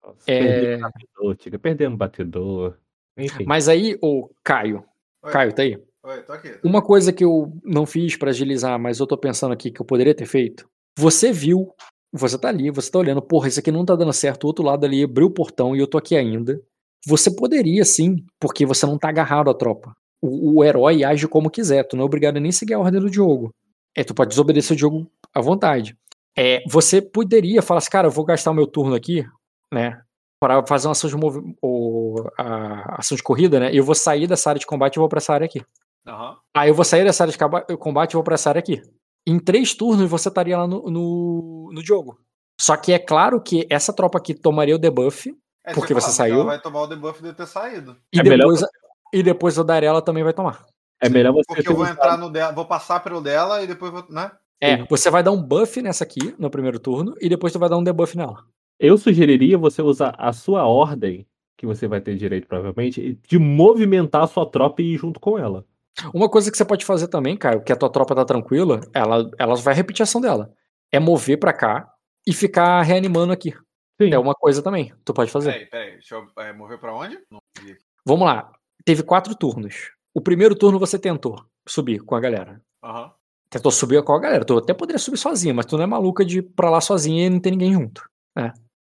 Nossa, 0.03 0.23
É. 0.27 0.39
Perdemos 0.39 0.81
batedor. 0.91 1.59
Perdemos 1.59 1.97
batedor. 1.97 2.77
Enfim. 3.17 3.45
Mas 3.45 3.67
aí, 3.67 3.97
o 4.01 4.29
Caio. 4.43 4.83
Oi. 5.23 5.31
Caio, 5.31 5.53
tá 5.53 5.61
aí? 5.63 5.77
Oi, 6.03 6.21
tô 6.23 6.33
aqui. 6.33 6.57
Uma 6.63 6.81
coisa 6.81 7.11
que 7.11 7.23
eu 7.23 7.51
não 7.63 7.85
fiz 7.85 8.15
pra 8.15 8.29
agilizar, 8.29 8.79
mas 8.79 8.99
eu 8.99 9.07
tô 9.07 9.17
pensando 9.17 9.51
aqui 9.51 9.71
que 9.71 9.81
eu 9.81 9.85
poderia 9.85 10.15
ter 10.15 10.25
feito. 10.25 10.69
Você 10.97 11.31
viu, 11.31 11.73
você 12.13 12.37
tá 12.37 12.49
ali, 12.49 12.71
você 12.71 12.89
tá 12.89 12.99
olhando, 12.99 13.21
porra, 13.21 13.47
isso 13.47 13.59
aqui 13.59 13.71
não 13.71 13.85
tá 13.85 13.95
dando 13.95 14.13
certo, 14.13 14.43
o 14.45 14.47
outro 14.47 14.63
lado 14.63 14.85
ali 14.85 15.03
abriu 15.03 15.27
o 15.27 15.31
portão 15.31 15.75
e 15.75 15.79
eu 15.79 15.87
tô 15.87 15.97
aqui 15.97 16.15
ainda. 16.15 16.61
Você 17.05 17.33
poderia 17.33 17.83
sim, 17.85 18.25
porque 18.39 18.65
você 18.65 18.85
não 18.85 18.97
tá 18.97 19.09
agarrado 19.09 19.49
à 19.49 19.53
tropa. 19.53 19.93
O, 20.21 20.59
o 20.59 20.63
herói 20.63 21.03
age 21.03 21.27
como 21.27 21.49
quiser, 21.49 21.83
tu 21.83 21.95
não 21.95 22.03
é 22.03 22.05
obrigado 22.05 22.37
a 22.37 22.39
nem 22.39 22.51
seguir 22.51 22.73
a 22.73 22.79
ordem 22.79 22.99
do 22.99 23.09
Diogo. 23.09 23.51
É, 23.95 24.03
tu 24.03 24.13
pode 24.13 24.29
desobedecer 24.29 24.73
o 24.73 24.77
Diogo 24.77 25.09
à 25.33 25.41
vontade. 25.41 25.95
É, 26.37 26.63
você 26.67 27.01
poderia 27.01 27.61
falar 27.61 27.79
assim, 27.79 27.89
cara, 27.89 28.07
eu 28.07 28.11
vou 28.11 28.25
gastar 28.25 28.51
o 28.51 28.53
meu 28.53 28.67
turno 28.67 28.95
aqui, 28.95 29.25
né? 29.73 29.99
Para 30.39 30.63
fazer 30.67 30.87
uma 30.87 30.91
ação 30.91 31.09
de, 31.09 31.15
ou, 31.59 32.29
a 32.37 32.99
ação 32.99 33.15
de 33.15 33.23
corrida, 33.23 33.59
né? 33.59 33.73
E 33.73 33.77
eu 33.77 33.83
vou 33.83 33.95
sair 33.95 34.27
dessa 34.27 34.49
área 34.49 34.59
de 34.59 34.67
combate 34.67 34.95
e 34.95 34.99
vou 34.99 35.09
pra 35.09 35.17
essa 35.17 35.33
área 35.33 35.45
aqui. 35.45 35.61
Aham. 36.07 36.37
Aí 36.55 36.69
eu 36.69 36.75
vou 36.75 36.85
sair 36.85 37.03
dessa 37.03 37.23
área 37.23 37.33
de 37.33 37.77
combate 37.77 38.11
e 38.11 38.13
vou 38.13 38.23
pra 38.23 38.35
essa 38.35 38.49
área 38.49 38.59
aqui. 38.59 38.81
Em 39.27 39.39
três 39.39 39.73
turnos 39.73 40.09
você 40.09 40.29
estaria 40.29 40.57
lá 40.57 40.67
no, 40.67 40.89
no, 40.89 41.71
no 41.73 41.83
jogo. 41.83 42.19
Só 42.59 42.77
que 42.77 42.93
é 42.93 42.99
claro 42.99 43.41
que 43.41 43.67
essa 43.69 43.91
tropa 43.91 44.17
aqui 44.17 44.33
tomaria 44.33 44.75
o 44.75 44.79
debuff. 44.79 45.35
É, 45.67 45.73
Porque 45.73 45.93
você 45.93 46.11
saiu? 46.11 46.35
Ela 46.35 46.45
vai 46.45 46.61
tomar 46.61 46.83
o 46.83 46.87
debuff 46.87 47.21
de 47.21 47.27
eu 47.27 47.33
ter 47.33 47.45
saído. 47.45 47.97
E, 48.13 48.19
É 48.21 48.23
melhor 48.23 48.53
depois, 48.53 48.71
e 49.11 49.21
depois 49.21 49.57
o 49.57 49.65
Darela 49.65 50.01
também 50.01 50.23
vai 50.23 50.31
tomar. 50.31 50.65
é 51.01 51.09
melhor 51.09 51.33
você 51.33 51.43
Porque 51.45 51.63
ter 51.63 51.69
eu 51.69 51.75
vou 51.75 51.85
entrar 51.85 52.17
no 52.17 52.29
dela, 52.29 52.53
vou 52.53 52.63
passar 52.63 53.01
pelo 53.01 53.19
dela 53.19 53.61
e 53.61 53.67
depois 53.67 53.91
vou. 53.91 54.05
Né? 54.09 54.31
É, 54.61 54.85
você 54.85 55.09
vai 55.09 55.21
dar 55.21 55.31
um 55.31 55.41
buff 55.41 55.81
nessa 55.81 56.05
aqui, 56.05 56.33
no 56.39 56.49
primeiro 56.49 56.79
turno, 56.79 57.15
e 57.19 57.27
depois 57.27 57.51
tu 57.51 57.59
vai 57.59 57.67
dar 57.67 57.77
um 57.77 57.83
debuff 57.83 58.15
nela. 58.15 58.45
Eu 58.79 58.97
sugeriria 58.97 59.57
você 59.57 59.81
usar 59.81 60.15
a 60.17 60.31
sua 60.31 60.65
ordem, 60.65 61.27
que 61.57 61.65
você 61.65 61.85
vai 61.85 61.99
ter 61.99 62.15
direito 62.15 62.47
provavelmente, 62.47 63.19
de 63.27 63.37
movimentar 63.37 64.23
a 64.23 64.27
sua 64.27 64.49
tropa 64.49 64.81
e 64.81 64.93
ir 64.93 64.97
junto 64.97 65.19
com 65.19 65.37
ela. 65.37 65.65
Uma 66.13 66.29
coisa 66.29 66.49
que 66.49 66.55
você 66.55 66.63
pode 66.63 66.85
fazer 66.85 67.09
também, 67.09 67.35
Caio, 67.35 67.61
que 67.61 67.73
a 67.73 67.75
tua 67.75 67.89
tropa 67.89 68.15
tá 68.15 68.23
tranquila, 68.23 68.79
ela, 68.93 69.29
ela 69.37 69.55
vai 69.55 69.73
repetir 69.73 70.03
a 70.03 70.05
ação 70.05 70.21
dela. 70.21 70.49
É 70.91 70.99
mover 70.99 71.37
pra 71.37 71.51
cá 71.51 71.91
e 72.25 72.31
ficar 72.31 72.81
reanimando 72.83 73.33
aqui. 73.33 73.53
Sim. 73.99 74.13
É 74.13 74.19
uma 74.19 74.33
coisa 74.35 74.61
também, 74.61 74.93
tu 75.03 75.13
pode 75.13 75.31
fazer. 75.31 75.51
Peraí, 75.51 75.65
peraí. 75.65 75.91
Deixa 75.93 76.15
eu 76.15 76.27
é, 76.43 76.53
mover 76.53 76.77
pra 76.79 76.93
onde? 76.93 77.19
Não 77.31 77.39
vi 77.61 77.71
aqui. 77.71 77.79
Vamos 78.05 78.25
lá. 78.27 78.51
Teve 78.85 79.03
quatro 79.03 79.35
turnos. 79.35 79.91
O 80.13 80.21
primeiro 80.21 80.55
turno 80.55 80.79
você 80.79 80.97
tentou 80.99 81.43
subir 81.67 81.99
com 81.99 82.15
a 82.15 82.19
galera. 82.19 82.61
Aham. 82.83 83.11
Tentou 83.49 83.71
subir 83.71 84.03
com 84.03 84.13
a 84.13 84.19
galera. 84.19 84.45
Tu 84.45 84.57
até 84.57 84.73
poderia 84.73 84.99
subir 84.99 85.17
sozinho, 85.17 85.55
mas 85.55 85.65
tu 85.65 85.77
não 85.77 85.83
é 85.83 85.87
maluca 85.87 86.23
de 86.25 86.39
ir 86.39 86.41
pra 86.41 86.69
lá 86.69 86.81
sozinha 86.81 87.25
e 87.25 87.29
não 87.29 87.39
ter 87.39 87.51
ninguém 87.51 87.73
junto. 87.73 88.07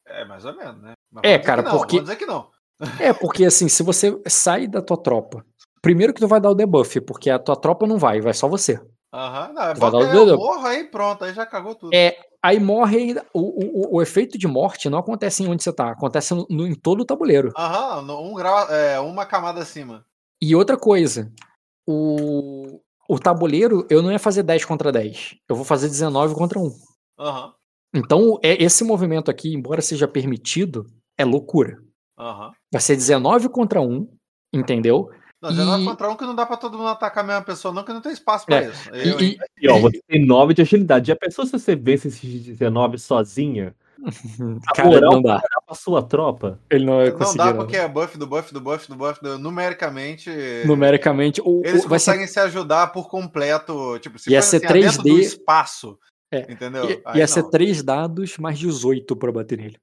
É, 0.08 0.26
mais 0.26 0.44
ou 0.46 0.56
menos, 0.56 0.82
né? 0.82 0.94
Mas 1.12 1.24
É, 1.24 1.38
cara, 1.40 1.62
não, 1.62 1.72
porque- 1.78 1.98
Vamos 1.98 2.10
dizer 2.10 2.18
que 2.18 2.26
não. 2.26 2.50
É, 3.10 3.14
porque 3.14 3.46
assim, 3.46 3.68
se 3.70 3.84
você 3.84 4.20
sai 4.28 4.68
da 4.68 4.82
tua 4.82 4.98
tropa, 4.98 5.46
primeiro 5.82 6.14
que 6.14 6.20
tu 6.20 6.28
vai 6.28 6.40
dar 6.40 6.50
o 6.50 6.56
debuff, 6.56 7.00
porque 7.02 7.30
a 7.30 7.38
tua 7.40 7.56
tropa 7.56 7.86
não 7.88 7.98
vai, 7.98 8.22
vai 8.22 8.34
só 8.34 8.48
você. 8.48 8.82
Aham. 9.14 9.54
Não, 9.54 9.62
é 9.64 9.74
bom 9.74 9.98
o 9.98 10.02
eu 10.04 10.26
dedo. 10.26 10.38
morro 10.38 10.66
aí, 10.66 10.84
pronto, 10.86 11.24
aí 11.26 11.34
já 11.34 11.46
cagou 11.46 11.76
tudo. 11.76 11.94
É, 11.94 12.18
aí 12.42 12.60
morre 12.60 12.98
ainda. 12.98 13.26
O, 13.34 13.40
o, 13.92 13.96
o- 13.98 14.02
efeito 14.02 14.38
de 14.38 14.48
morte 14.48 14.90
não 14.90 15.00
acontece 15.00 15.44
em 15.44 15.48
onde 15.48 15.64
você 15.64 15.72
tá, 15.74 15.92
acontece 15.92 16.34
no- 16.34 16.48
no- 16.50 16.68
em 16.68 16.76
todo 16.76 17.02
o 17.02 17.06
tabuleiro. 17.06 17.52
Aham, 17.58 18.02
um 18.22 18.34
grau, 18.34 18.70
é, 18.70 19.00
uma 19.00 19.26
camada 19.26 19.62
acima. 19.62 20.06
E 20.42 20.56
outra 20.56 20.78
coisa, 20.78 21.32
o, 21.88 22.80
o 23.10 23.20
tabuleiro 23.20 23.86
eu 23.90 24.02
não 24.02 24.12
ia 24.12 24.20
fazer 24.20 24.44
10 24.44 24.64
contra 24.66 24.92
10, 24.92 25.36
eu 25.50 25.56
vou 25.56 25.66
fazer 25.66 25.88
19 25.88 26.34
contra 26.36 26.60
1. 26.60 26.72
Aham, 27.20 27.54
Então, 27.94 28.40
é, 28.44 28.62
esse 28.64 28.84
movimento 28.84 29.30
aqui, 29.30 29.54
embora 29.54 29.82
seja 29.82 30.08
permitido, 30.08 30.86
é 31.18 31.26
loucura. 31.26 31.78
aham. 32.18 32.52
Vai 32.72 32.82
ser 32.82 32.96
19 32.96 33.50
contra 33.50 33.82
1, 33.82 34.08
entendeu? 34.54 35.10
Não, 35.42 35.52
19 35.52 35.84
E- 35.84 35.86
contra 35.86 36.10
um 36.10 36.16
que 36.16 36.26
não 36.26 36.36
dá 36.36 36.46
pra 36.46 36.58
todo 36.58 36.78
mundo 36.78 36.90
atacar 36.90 37.24
a 37.24 37.28
mesma 37.28 37.42
pessoa, 37.42 37.74
não, 37.74 37.84
que 37.84 37.94
não 37.94 38.02
tem 38.02 38.12
espaço 38.12 38.46
pra 38.46 38.58
É, 38.64 38.70
isso. 38.70 38.90
E, 38.94 39.10
Eu, 39.10 39.20
e- 39.22 39.38
E 39.62 39.70
ó, 39.70 39.80
você 39.80 40.02
tem 40.08 40.26
9 40.26 40.54
de 40.54 40.62
agilidade. 40.62 41.08
Já 41.08 41.16
pensou 41.16 41.46
se 41.46 41.52
você 41.54 41.76
vence 41.76 42.10
esses 42.10 42.44
19 42.46 42.98
sozinha? 43.00 43.74
A 44.68 44.74
cara, 44.74 44.90
moral 44.90 45.12
não 45.14 45.22
dá. 45.22 45.42
pra 45.66 45.76
sua 45.76 46.02
tropa? 46.02 46.58
Ele 46.70 46.86
não 46.86 46.98
vai 46.98 47.12
não 47.12 47.36
dá 47.36 47.46
não. 47.48 47.58
porque 47.58 47.76
é 47.76 47.86
buff 47.88 48.18
do 48.18 48.26
buff 48.26 48.54
do 48.54 48.62
buff 48.62 48.88
do 48.88 48.96
buff 48.96 49.22
do, 49.22 49.38
numericamente. 49.38 50.30
Numericamente, 50.66 51.42
o, 51.44 51.62
Eles 51.66 51.84
o- 51.84 51.90
vai 51.90 52.00
ser 52.00 52.12
conseguem 52.12 52.28
se 52.28 52.40
ajudar 52.40 52.88
por 52.94 53.10
completo. 53.10 54.00
Tipo, 54.00 54.18
se 54.18 54.30
Ia 54.32 54.42
ser 54.42 54.58
assim, 54.58 54.66
ah, 54.68 54.72
dentro 54.74 55.04
3D. 55.04 55.10
do 55.14 55.20
espaço. 55.20 56.00
É, 56.32 56.50
Entendeu? 56.52 56.90
Ia, 56.90 57.02
Aí 57.06 57.20
ia 57.20 57.28
ser 57.28 57.42
não. 57.44 57.50
3 57.50 57.82
dados 57.84 58.38
mais 58.38 58.58
18 58.60 59.16
pra 59.18 59.32
bater 59.32 59.58
nele. 59.58 59.78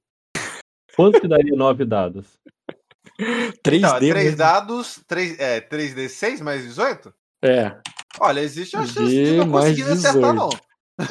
Quanto 0.95 1.19
que 1.21 1.27
daria 1.27 1.55
9 1.55 1.85
dados? 1.85 2.25
3D. 3.19 3.77
Então, 3.79 3.99
3 3.99 4.13
mesmo. 4.13 4.37
dados, 4.37 4.99
3, 5.07 5.39
é, 5.39 5.61
3D6 5.61 6.41
mais 6.41 6.63
18? 6.63 7.13
É. 7.43 7.75
Olha, 8.19 8.39
existe 8.41 8.75
a 8.75 8.85
chance 8.85 9.07
de 9.07 9.37
não 9.37 9.47
mais 9.47 9.69
conseguir 9.69 9.91
acertar, 9.91 10.33
18. 10.33 10.35
não. 10.35 10.49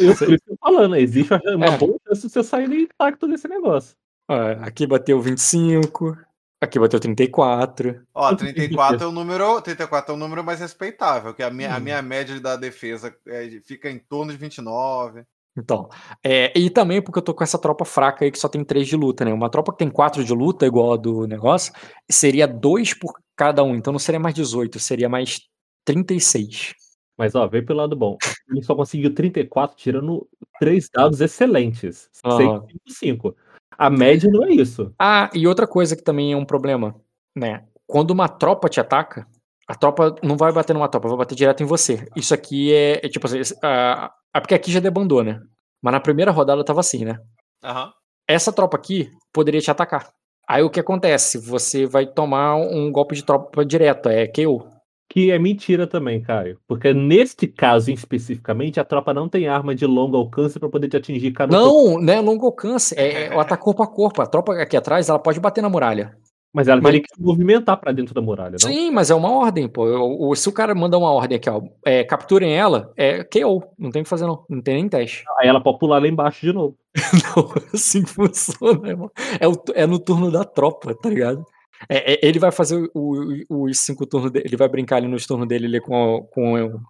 Eu, 0.00 0.16
tô 0.40 0.56
falando, 0.60 0.96
existe 0.96 1.32
uma 1.54 1.66
É. 1.66 1.78
boa 1.78 1.96
chance 2.08 2.26
de 2.26 2.32
você 2.32 2.42
sair 2.42 2.72
intacto 2.72 3.28
desse 3.28 3.46
negócio. 3.48 3.94
Ó, 4.28 4.34
aqui 4.62 4.86
bateu 4.86 5.20
25. 5.20 6.16
Aqui 6.60 6.78
bateu 6.80 6.98
34. 6.98 8.02
Ó, 8.14 8.28
Quanto 8.30 8.38
34 8.40 9.04
é 9.04 9.06
o 9.06 9.12
número, 9.12 9.60
34 9.60 10.12
é 10.12 10.16
o 10.16 10.18
número 10.18 10.42
mais 10.42 10.58
respeitável, 10.58 11.32
que 11.34 11.42
a 11.42 11.50
minha, 11.50 11.72
a 11.74 11.76
Hum. 11.76 11.80
minha 11.80 12.02
média 12.02 12.40
da 12.40 12.56
defesa 12.56 13.14
é, 13.28 13.48
fica 13.64 13.88
em 13.90 13.98
torno 13.98 14.32
de 14.32 14.38
29. 14.38 15.22
Então, 15.56 15.88
é, 16.22 16.52
e 16.58 16.68
também 16.68 17.00
porque 17.00 17.18
eu 17.18 17.22
tô 17.22 17.32
com 17.32 17.42
essa 17.42 17.58
tropa 17.58 17.84
fraca 17.84 18.24
aí 18.24 18.30
que 18.30 18.38
só 18.38 18.48
tem 18.48 18.62
três 18.62 18.86
de 18.86 18.96
luta, 18.96 19.24
né? 19.24 19.32
Uma 19.32 19.48
tropa 19.48 19.72
que 19.72 19.78
tem 19.78 19.88
quatro 19.88 20.22
de 20.22 20.32
luta, 20.32 20.66
igual 20.66 20.92
a 20.92 20.96
do 20.96 21.26
negócio, 21.26 21.72
seria 22.10 22.46
dois 22.46 22.92
por 22.92 23.14
cada 23.34 23.62
um. 23.62 23.74
Então 23.74 23.92
não 23.92 23.98
seria 23.98 24.20
mais 24.20 24.34
18, 24.34 24.78
seria 24.78 25.08
mais 25.08 25.40
36. 25.84 26.74
Mas 27.16 27.34
ó, 27.34 27.46
vem 27.46 27.64
pelo 27.64 27.78
lado 27.78 27.96
bom. 27.96 28.18
Ele 28.50 28.62
só 28.62 28.74
conseguiu 28.74 29.14
34 29.14 29.76
tirando 29.76 30.28
três 30.58 30.90
dados 30.90 31.20
excelentes. 31.20 32.10
Aham. 32.24 32.60
6, 32.66 32.72
5, 32.72 32.90
5. 32.90 33.36
A 33.78 33.88
média 33.88 34.30
não 34.30 34.44
é 34.44 34.52
isso. 34.52 34.92
Ah, 34.98 35.30
e 35.34 35.46
outra 35.46 35.66
coisa 35.66 35.96
que 35.96 36.02
também 36.02 36.32
é 36.32 36.36
um 36.36 36.44
problema, 36.44 36.94
né? 37.34 37.64
Quando 37.86 38.10
uma 38.10 38.28
tropa 38.28 38.68
te 38.68 38.80
ataca, 38.80 39.26
a 39.68 39.74
tropa 39.74 40.14
não 40.22 40.36
vai 40.36 40.52
bater 40.52 40.72
numa 40.72 40.88
tropa, 40.88 41.08
vai 41.08 41.18
bater 41.18 41.34
direto 41.34 41.62
em 41.62 41.66
você. 41.66 42.06
Isso 42.14 42.32
aqui 42.32 42.72
é, 42.72 43.04
é 43.04 43.08
tipo 43.08 43.26
assim, 43.26 43.40
ah, 43.62 44.12
ah, 44.32 44.40
porque 44.40 44.54
aqui 44.54 44.70
já 44.70 44.80
debandou, 44.80 45.24
né? 45.24 45.40
Mas 45.82 45.92
na 45.92 46.00
primeira 46.00 46.30
rodada 46.30 46.64
tava 46.64 46.80
assim, 46.80 47.04
né? 47.04 47.18
Aham. 47.64 47.92
Essa 48.28 48.52
tropa 48.52 48.76
aqui 48.76 49.10
poderia 49.32 49.60
te 49.60 49.70
atacar. 49.70 50.08
Aí 50.48 50.62
o 50.62 50.70
que 50.70 50.80
acontece? 50.80 51.38
Você 51.38 51.86
vai 51.86 52.06
tomar 52.06 52.56
um 52.56 52.90
golpe 52.92 53.14
de 53.14 53.24
tropa 53.24 53.64
direto, 53.64 54.08
é 54.08 54.26
KO. 54.26 54.68
Que 55.08 55.30
é 55.30 55.38
mentira 55.38 55.86
também, 55.86 56.20
Caio. 56.20 56.58
Porque 56.66 56.92
neste 56.92 57.46
caso 57.46 57.90
especificamente, 57.90 58.80
a 58.80 58.84
tropa 58.84 59.14
não 59.14 59.28
tem 59.28 59.48
arma 59.48 59.74
de 59.74 59.86
longo 59.86 60.16
alcance 60.16 60.58
pra 60.58 60.68
poder 60.68 60.88
te 60.88 60.96
atingir 60.96 61.32
cada 61.32 61.56
Não, 61.56 62.00
não 62.00 62.12
é 62.12 62.20
longo 62.20 62.46
alcance, 62.46 62.94
é, 62.98 63.26
é 63.26 63.34
o 63.34 63.40
ataque 63.40 63.62
corpo 63.62 63.82
a 63.82 63.86
corpo. 63.86 64.22
A 64.22 64.26
tropa 64.26 64.54
aqui 64.60 64.76
atrás, 64.76 65.08
ela 65.08 65.18
pode 65.18 65.38
bater 65.38 65.62
na 65.62 65.68
muralha. 65.68 66.16
Mas 66.56 66.68
ela 66.68 66.80
Mas- 66.80 66.90
teria 66.92 67.02
que 67.02 67.14
se 67.14 67.20
movimentar 67.22 67.76
pra 67.78 67.92
dentro 67.92 68.14
da 68.14 68.22
muralha, 68.22 68.52
não? 68.52 68.58
Sim, 68.70 68.90
mas 68.90 69.10
é 69.10 69.14
uma 69.14 69.30
ordem, 69.30 69.68
pô. 69.68 69.84
O- 69.84 70.30
o- 70.30 70.34
se 70.34 70.48
o 70.48 70.52
cara 70.52 70.74
mandar 70.74 70.96
uma 70.96 71.12
ordem 71.12 71.36
aqui, 71.36 71.50
ó, 71.50 71.60
é, 71.84 72.02
capturem 72.02 72.56
ela, 72.56 72.90
é 72.96 73.22
KO. 73.24 73.62
Não 73.78 73.90
tem 73.90 74.00
o 74.00 74.04
que 74.04 74.08
fazer, 74.08 74.26
não. 74.26 74.42
Não 74.48 74.62
tem 74.62 74.76
nem 74.76 74.88
teste. 74.88 75.22
Aí 75.38 75.46
ela 75.48 75.60
pode 75.62 75.78
pular 75.78 76.00
lá 76.00 76.08
embaixo 76.08 76.40
de 76.46 76.54
novo. 76.54 76.74
Não, 77.36 77.52
assim 77.74 78.02
que 78.02 78.08
funciona, 78.08 78.88
irmão. 78.88 79.10
É, 79.38 79.46
o- 79.46 79.62
é 79.74 79.86
no 79.86 79.98
turno 79.98 80.30
da 80.30 80.44
tropa, 80.44 80.94
tá 80.94 81.10
ligado? 81.10 81.44
É- 81.90 82.14
é- 82.14 82.20
ele 82.26 82.38
vai 82.38 82.50
fazer 82.50 82.88
os 82.94 83.78
cinco 83.78 84.06
turnos 84.06 84.30
dele, 84.30 84.46
ele 84.48 84.56
vai 84.56 84.66
brincar 84.68 84.96
ali 84.96 85.08
nos 85.08 85.26
turnos 85.26 85.46
dele 85.46 85.66
ali 85.66 85.78
com, 85.82 86.26
com, 86.32 86.80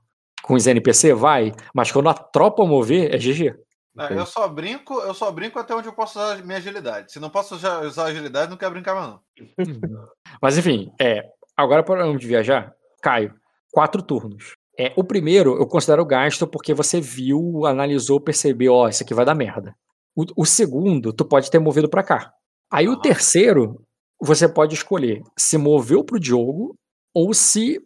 com 0.44 0.54
os 0.54 0.64
NPC, 0.64 1.12
vai. 1.12 1.52
Mas 1.74 1.90
quando 1.90 2.08
a 2.08 2.14
tropa 2.14 2.64
mover, 2.64 3.12
é 3.12 3.18
GG. 3.18 3.52
Não, 3.96 4.08
eu 4.10 4.26
só 4.26 4.46
brinco, 4.46 5.00
eu 5.00 5.14
só 5.14 5.32
brinco 5.32 5.58
até 5.58 5.74
onde 5.74 5.88
eu 5.88 5.92
posso 5.92 6.18
usar 6.18 6.44
minha 6.44 6.58
agilidade. 6.58 7.10
Se 7.10 7.18
não 7.18 7.30
posso 7.30 7.54
usar, 7.54 7.82
usar 7.82 8.04
agilidade, 8.04 8.50
não 8.50 8.56
quero 8.58 8.72
brincar 8.72 8.94
mais, 8.94 9.08
não. 9.08 9.20
Mas 10.40 10.58
enfim, 10.58 10.92
é, 11.00 11.24
agora 11.56 11.82
para 11.82 12.14
de 12.14 12.26
viajar, 12.26 12.74
Caio, 13.00 13.34
quatro 13.72 14.02
turnos. 14.02 14.54
É, 14.78 14.92
o 14.94 15.02
primeiro 15.02 15.56
eu 15.56 15.66
considero 15.66 16.04
gasto 16.04 16.46
porque 16.46 16.74
você 16.74 17.00
viu, 17.00 17.64
analisou, 17.64 18.20
percebeu, 18.20 18.74
ó, 18.74 18.88
isso 18.88 19.02
aqui 19.02 19.14
vai 19.14 19.24
dar 19.24 19.34
merda. 19.34 19.74
O, 20.14 20.42
o 20.42 20.44
segundo, 20.44 21.12
tu 21.12 21.24
pode 21.24 21.50
ter 21.50 21.58
movido 21.58 21.88
pra 21.88 22.02
cá. 22.02 22.34
Aí 22.70 22.86
o 22.86 22.92
Aham. 22.92 23.00
terceiro, 23.00 23.82
você 24.20 24.46
pode 24.46 24.74
escolher 24.74 25.22
se 25.38 25.56
moveu 25.56 26.04
pro 26.04 26.20
Diogo 26.20 26.76
ou 27.14 27.32
se 27.32 27.80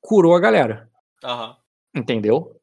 curou 0.00 0.36
a 0.36 0.40
galera. 0.40 0.88
Aham. 1.24 1.56
Entendeu? 1.92 2.56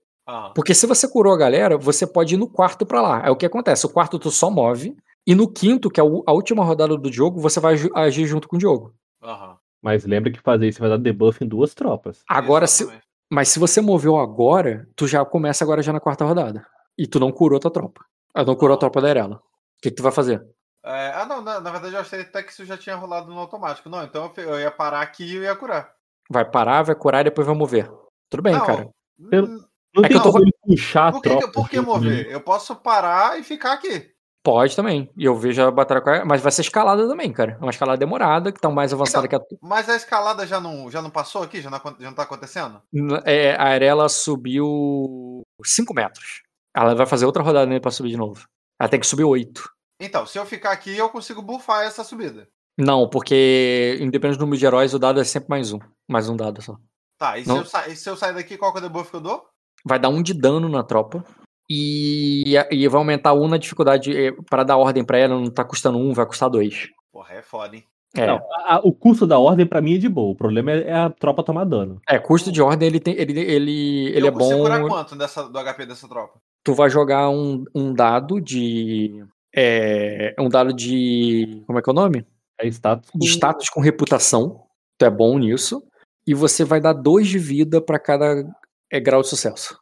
Porque 0.56 0.74
se 0.74 0.85
você 0.88 1.08
curou 1.08 1.34
a 1.34 1.38
galera, 1.38 1.77
você 1.77 2.08
pode 2.08 2.35
ir 2.35 2.38
no 2.38 2.48
quarto 2.48 2.85
pra 2.85 3.02
lá. 3.02 3.26
Aí 3.26 3.30
o 3.30 3.35
que 3.35 3.45
acontece? 3.45 3.85
O 3.85 3.90
quarto 3.90 4.18
tu 4.18 4.32
só 4.32 4.50
move, 4.50 4.95
e 5.27 5.35
no 5.35 5.52
quinto, 5.52 5.90
que 5.90 6.00
é 6.00 6.03
a 6.03 6.32
última 6.32 6.64
rodada 6.64 6.98
do 6.98 7.10
Diogo, 7.11 7.40
você 7.40 7.60
vai 7.60 7.74
agi- 7.74 7.90
agir 7.93 8.26
junto 8.26 8.48
com 8.48 8.56
o 8.56 8.60
Diogo. 8.60 8.93
Aham. 9.22 9.58
Mas 9.82 10.06
lembra 10.06 10.32
que 10.32 10.40
fazer 10.40 10.68
isso 10.68 10.80
vai 10.80 10.90
dar 10.90 10.98
debuff 10.98 11.43
em 11.43 11.48
duas 11.48 11.74
tropas. 11.74 12.24
Agora, 12.30 12.68
se. 12.68 12.88
Mas 13.30 13.50
se 13.50 13.60
você 13.60 13.82
moveu 13.82 14.18
agora, 14.18 14.88
tu 14.95 15.08
já 15.08 15.26
começa 15.26 15.64
agora 15.64 15.82
já 15.82 15.92
na 15.92 16.00
quarta 16.00 16.24
rodada. 16.24 16.66
E 16.98 17.06
tu 17.08 17.19
não 17.19 17.32
curou 17.32 17.60
tua 17.60 17.72
tropa. 17.72 18.06
Ah, 18.34 18.43
não 18.45 18.56
curou 18.56 18.76
a 18.76 18.80
tropa 18.80 19.02
da 19.02 19.10
Erela. 19.10 19.35
O 19.38 19.40
que, 19.82 19.90
que 19.90 19.95
tu 19.98 20.03
vai 20.03 20.11
fazer? 20.11 20.45
É, 20.85 21.11
ah, 21.16 21.26
não, 21.26 21.42
na, 21.42 21.60
na 21.60 21.72
verdade 21.72 21.95
eu 21.95 22.00
achei 22.02 22.22
até 22.22 22.43
que 22.43 22.52
isso 22.52 22.64
já 22.66 22.77
tinha 22.77 22.95
rolado 22.95 23.30
no 23.32 23.40
automático. 23.40 23.90
Não, 23.90 24.03
então 24.03 24.32
eu, 24.38 24.60
ia 24.60 24.69
parar 24.72 25.02
aqui 25.02 25.24
e 25.26 25.35
eu 25.35 25.43
ia 25.43 25.56
curar. 25.56 25.93
Vai 26.30 26.45
parar, 26.50 26.84
vai 26.84 26.95
curar 26.95 27.22
e 27.22 27.24
depois 27.26 27.48
vai 27.48 27.56
mover. 27.56 27.92
Tudo 28.30 28.43
bem, 28.43 28.53
não, 28.53 28.66
cara. 28.66 28.90
Pelo- 29.30 29.48
hum, 29.48 29.64
Não 29.95 30.03
É 30.03 30.07
que 30.07 30.13
tem 30.13 30.17
eu 30.17 30.23
tô- 30.23 30.31
como 30.31 30.43
ele 30.43 30.51
puxar 30.65 31.11
Por 31.11 31.22
que, 31.22 31.30
tropa. 31.30 31.47
por 31.51 31.69
que 31.69 31.80
mover? 31.81 32.23
dele. 32.23 32.33
Eu 32.33 32.41
posso 32.41 32.75
parar 32.75 33.39
e 33.39 33.43
ficar 33.43 33.73
aqui. 33.73 34.11
Pode 34.43 34.75
também. 34.75 35.09
E 35.15 35.23
eu 35.23 35.35
vejo 35.38 35.61
a 35.61 35.72
batalha 35.72 36.25
mas 36.25 36.41
vai 36.41 36.51
ser 36.51 36.61
escalada 36.63 37.07
também, 37.07 37.31
cara. 37.31 37.53
É 37.59 37.63
uma 37.63 37.69
escalada 37.69 37.97
demorada, 37.97 38.51
que 38.51 38.59
tá 38.59 38.69
mais 38.69 38.91
avançada 38.91 39.25
que 39.27 39.35
a. 39.35 39.39
Mas 39.61 39.88
a 39.88 39.95
escalada 39.95 40.45
já 40.45 40.59
não, 40.59 40.91
já 40.91 41.01
não 41.01 41.09
passou 41.09 41.43
aqui? 41.43 41.61
Já 41.61 41.69
não, 41.69 41.77
já 41.77 42.07
não 42.09 42.13
tá 42.13 42.23
acontecendo? 42.23 42.81
É, 43.25 43.55
a 43.55 43.63
Arela 43.69 44.09
subiu 44.09 45.43
5 45.63 45.93
metros. 45.93 46.41
Ela 46.75 46.93
vai 46.95 47.05
fazer 47.05 47.25
outra 47.25 47.43
rodada 47.43 47.65
nele 47.65 47.80
pra 47.80 47.91
subir 47.91 48.09
de 48.09 48.17
novo. 48.17 48.45
Ela 48.80 48.89
tem 48.89 48.99
que 48.99 49.07
subir 49.07 49.23
8. 49.23 49.69
Então, 50.01 50.25
se 50.25 50.38
eu 50.38 50.45
ficar 50.45 50.72
aqui, 50.72 50.97
eu 50.97 51.07
consigo 51.09 51.41
buffar 51.41 51.85
essa 51.85 52.03
subida. 52.03 52.47
Não, 52.77 53.07
porque 53.07 53.97
independente 54.01 54.38
do 54.39 54.41
número 54.41 54.59
de 54.59 54.65
heróis, 54.65 54.93
o 54.93 54.99
dado 54.99 55.22
é 55.22 55.23
sempre 55.23 55.49
mais 55.49 55.72
um. 55.72 55.80
Mais 56.09 56.27
um 56.27 56.35
dado 56.35 56.61
só. 56.61 56.75
Tá, 57.17 57.38
e 57.38 57.43
se, 57.43 57.47
Não. 57.47 57.57
eu, 57.59 57.65
sa- 57.65 57.88
e 57.88 57.95
se 57.95 58.09
eu 58.09 58.17
sair 58.17 58.33
daqui, 58.33 58.57
qual 58.57 58.72
que 58.73 58.80
é 58.80 58.81
o 58.81 58.83
debuff 58.83 59.09
que 59.11 59.15
eu 59.15 59.22
dou? 59.22 59.45
Vai 59.86 60.00
dar 60.00 60.10
um 60.10 60.22
de 60.22 60.34
dano 60.34 60.68
na 60.70 60.84
tropa. 60.84 61.24
E, 61.70 62.53
e 62.72 62.88
vai 62.88 63.00
aumentar 63.00 63.34
um 63.34 63.48
na 63.48 63.58
dificuldade. 63.58 64.16
eh, 64.16 64.32
Para 64.50 64.64
dar 64.64 64.78
ordem 64.78 65.03
pra 65.03 65.18
ela, 65.18 65.36
não 65.40 65.50
tá 65.50 65.64
custando 65.64 65.98
um, 65.98 66.14
vai 66.14 66.26
custar 66.26 66.50
dois. 66.50 66.90
Porra, 67.12 67.34
é 67.36 67.42
foda, 67.42 67.76
hein? 67.76 67.84
É, 68.16 68.28
Não, 68.28 68.36
a- 68.36 68.76
a- 68.76 68.82
o 68.84 68.92
custo 68.94 69.26
da 69.26 69.40
ordem 69.40 69.66
pra 69.66 69.82
mim 69.82 69.95
é 69.95 69.98
de 69.98 70.08
boa. 70.08 70.34
O 70.34 70.36
problema 70.36 70.72
é, 70.72 70.84
é 70.90 70.94
a 70.94 71.10
tropa 71.10 71.42
tomar 71.42 71.64
dano. 71.64 72.00
é 72.08 72.20
custo 72.20 72.52
de 72.52 72.62
ordem, 72.62 72.88
ele 72.88 73.00
tem. 73.00 73.16
Ele, 73.16 73.40
ele, 73.40 74.08
ele 74.10 74.22
eu 74.22 74.28
é 74.28 74.32
bom. 74.32 74.62
curar 74.62 74.82
quanto 74.86 75.16
dessa, 75.16 75.50
do 75.50 75.58
HP 75.58 75.86
dessa 75.88 76.08
tropa? 76.08 76.38
Tu 76.64 76.74
vai 76.76 76.90
jogar 76.92 77.30
um, 77.30 77.64
um 77.74 77.92
dado 77.94 78.40
de. 78.40 79.24
É, 79.56 80.36
um 80.40 80.48
dado 80.50 80.72
de. 80.74 81.64
Como 81.66 81.80
é 81.80 81.82
que 81.82 81.90
é 81.90 81.92
o 81.92 81.95
nome? 81.95 82.26
É 82.60 82.68
status. 82.68 83.10
De 83.16 83.28
status 83.28 83.70
com 83.70 83.82
reputação. 83.82 84.62
Tu 85.00 85.06
é 85.06 85.10
bom 85.10 85.40
nisso. 85.40 85.82
E 86.28 86.34
você 86.36 86.64
vai 86.64 86.80
dar 86.80 86.94
dois 86.94 87.28
de 87.28 87.40
vida 87.40 87.82
pra 87.82 87.98
cada 88.00 88.45
é, 88.93 88.99
grau 88.99 89.23
de 89.23 89.27
sucesso. 89.27 89.75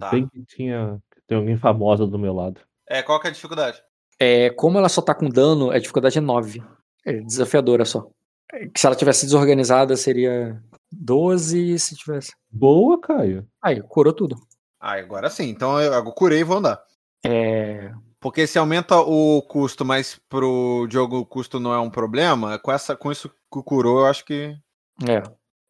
Tá. 0.00 0.10
Bem 0.10 0.26
que 0.26 0.42
tinha. 0.46 0.98
Tem 1.26 1.36
alguém 1.36 1.58
famosa 1.58 2.06
do 2.06 2.18
meu 2.18 2.32
lado. 2.32 2.60
É, 2.88 3.02
qual 3.02 3.20
que 3.20 3.26
é 3.26 3.30
a 3.30 3.32
dificuldade? 3.32 3.82
É, 4.18 4.48
como 4.50 4.78
ela 4.78 4.88
só 4.88 5.02
tá 5.02 5.14
com 5.14 5.28
dano, 5.28 5.70
a 5.70 5.78
dificuldade 5.78 6.16
é 6.16 6.22
9. 6.22 6.62
É 7.04 7.12
desafiadora 7.20 7.84
só. 7.84 8.08
É, 8.50 8.66
que 8.66 8.80
se 8.80 8.86
ela 8.86 8.96
tivesse 8.96 9.26
desorganizada, 9.26 9.94
seria 9.94 10.58
12 10.90 11.78
se 11.78 11.96
tivesse. 11.96 12.32
Boa, 12.50 12.98
Caio. 12.98 13.46
Aí, 13.60 13.82
curou 13.82 14.14
tudo. 14.14 14.36
Ah, 14.80 14.94
agora 14.94 15.28
sim. 15.28 15.50
Então 15.50 15.78
eu, 15.78 15.92
eu 15.92 16.04
curei 16.12 16.40
e 16.40 16.44
vou 16.44 16.56
andar. 16.56 16.82
É. 17.24 17.92
Porque 18.18 18.46
se 18.46 18.58
aumenta 18.58 18.98
o 18.98 19.42
custo, 19.42 19.84
mas 19.84 20.18
pro 20.30 20.88
jogo 20.90 21.18
o 21.18 21.26
custo 21.26 21.60
não 21.60 21.74
é 21.74 21.78
um 21.78 21.90
problema, 21.90 22.58
com, 22.58 22.72
essa, 22.72 22.96
com 22.96 23.12
isso 23.12 23.28
que 23.28 23.62
curou, 23.62 24.00
eu 24.00 24.06
acho 24.06 24.24
que. 24.24 24.56
É. 25.06 25.22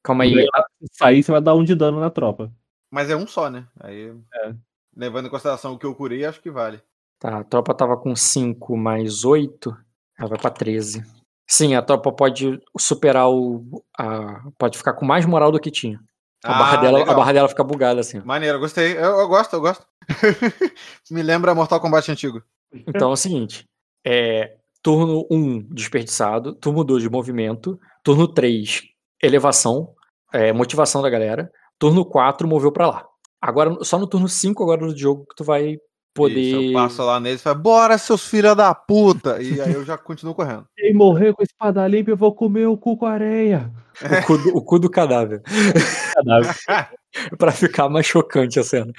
Calma 0.04 0.22
aí. 0.22 0.46
Se 0.80 0.98
sair, 0.98 1.22
você 1.22 1.32
vai 1.32 1.40
dar 1.40 1.54
um 1.54 1.64
de 1.64 1.74
dano 1.74 1.98
na 1.98 2.10
tropa. 2.10 2.52
Mas 2.96 3.10
é 3.10 3.16
um 3.16 3.26
só, 3.26 3.50
né? 3.50 3.66
Aí. 3.78 4.10
É. 4.34 4.54
Levando 4.96 5.26
em 5.26 5.30
consideração 5.30 5.74
o 5.74 5.78
que 5.78 5.84
eu 5.84 5.94
curei, 5.94 6.24
acho 6.24 6.40
que 6.40 6.50
vale. 6.50 6.80
Tá, 7.18 7.40
a 7.40 7.44
tropa 7.44 7.74
tava 7.74 7.94
com 7.98 8.16
5 8.16 8.74
mais 8.74 9.22
8. 9.22 9.76
Ela 10.18 10.30
vai 10.30 10.38
pra 10.38 10.48
13. 10.50 11.04
Sim, 11.46 11.74
a 11.74 11.82
tropa 11.82 12.10
pode 12.10 12.58
superar 12.78 13.28
o. 13.28 13.84
A, 13.98 14.40
pode 14.56 14.78
ficar 14.78 14.94
com 14.94 15.04
mais 15.04 15.26
moral 15.26 15.52
do 15.52 15.60
que 15.60 15.70
tinha. 15.70 16.00
A, 16.42 16.54
barra, 16.58 16.76
dela, 16.78 17.00
a 17.00 17.02
Ah, 17.10 17.14
barra 17.14 17.32
dela 17.34 17.48
fica 17.50 17.62
bugada 17.62 18.00
assim. 18.00 18.20
Maneiro, 18.20 18.58
gostei. 18.58 18.96
Eu, 18.96 19.18
eu 19.20 19.28
gosto, 19.28 19.52
eu 19.52 19.60
gosto. 19.60 19.86
Me 21.10 21.22
lembra 21.22 21.54
Mortal 21.54 21.78
Kombat 21.80 22.10
antigo. 22.10 22.42
Então 22.86 23.10
é 23.10 23.12
o 23.12 23.16
seguinte: 23.16 23.64
é, 24.06 24.56
turno 24.82 25.26
1, 25.30 25.68
desperdiçado. 25.74 26.54
Turno 26.54 26.82
2, 26.82 27.02
de 27.02 27.10
movimento. 27.10 27.78
Turno 28.02 28.26
3, 28.26 28.82
elevação. 29.22 29.94
é, 30.32 30.52
motivação 30.54 31.02
da 31.02 31.10
galera. 31.10 31.52
Turno 31.78 32.04
4, 32.04 32.46
moveu 32.48 32.72
pra 32.72 32.86
lá. 32.88 33.06
Agora, 33.40 33.76
só 33.84 33.98
no 33.98 34.06
turno 34.06 34.28
5 34.28 34.62
agora 34.62 34.80
do 34.86 34.96
jogo 34.98 35.26
que 35.26 35.34
tu 35.36 35.44
vai 35.44 35.76
poder. 36.14 36.40
Isso, 36.40 36.56
eu 36.68 36.72
passo 36.72 37.02
lá 37.04 37.20
neles 37.20 37.40
e 37.40 37.44
falo, 37.44 37.58
bora, 37.60 37.98
seus 37.98 38.26
filha 38.26 38.54
da 38.54 38.74
puta! 38.74 39.42
E 39.42 39.60
aí 39.60 39.74
eu 39.74 39.84
já 39.84 39.98
continuo 39.98 40.34
correndo. 40.34 40.66
Quem 40.76 40.94
morrer 40.94 41.34
com 41.34 41.42
espada 41.42 41.86
limpa, 41.86 42.10
eu 42.10 42.16
vou 42.16 42.34
comer 42.34 42.66
o 42.66 42.76
cu 42.78 42.96
com 42.96 43.04
areia. 43.06 43.70
O 44.02 44.26
cu, 44.26 44.38
do, 44.38 44.56
o 44.56 44.62
cu 44.64 44.78
do 44.78 44.90
cadáver. 44.90 45.42
Cadáver. 46.14 46.54
pra 47.38 47.52
ficar 47.52 47.88
mais 47.90 48.06
chocante 48.06 48.58
a 48.58 48.64
cena. 48.64 48.92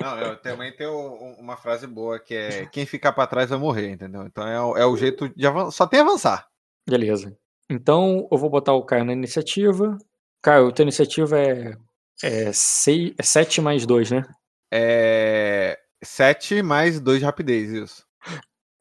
Não, 0.00 0.18
eu 0.18 0.36
também 0.40 0.74
tenho 0.74 0.90
um- 0.92 1.36
uma 1.38 1.56
frase 1.56 1.86
boa 1.86 2.18
que 2.18 2.34
é 2.34 2.66
quem 2.66 2.86
ficar 2.86 3.12
pra 3.12 3.26
trás 3.26 3.50
vai 3.50 3.58
morrer, 3.58 3.90
entendeu? 3.90 4.22
Então 4.24 4.46
é, 4.46 4.60
o- 4.60 4.76
é 4.76 4.86
o 4.86 4.96
jeito 4.96 5.28
de 5.28 5.46
avançar. 5.46 5.70
Só 5.72 5.86
tem 5.86 6.00
avançar. 6.00 6.46
Beleza. 6.88 7.36
Então, 7.70 8.26
eu 8.30 8.38
vou 8.38 8.50
botar 8.50 8.72
o 8.72 8.84
Caio 8.84 9.04
na 9.04 9.12
iniciativa. 9.12 9.96
Caio, 10.42 10.72
tua 10.72 10.82
iniciativa 10.82 11.38
é, 11.38 11.76
é, 12.22 12.52
seis, 12.52 13.12
é 13.16 13.22
7 13.22 13.60
mais 13.60 13.86
2, 13.86 14.10
né? 14.10 14.22
É. 14.72 15.78
7 16.02 16.62
mais 16.62 17.00
2 17.00 17.20
de 17.20 17.24
rapidez, 17.24 17.70
isso. 17.70 18.04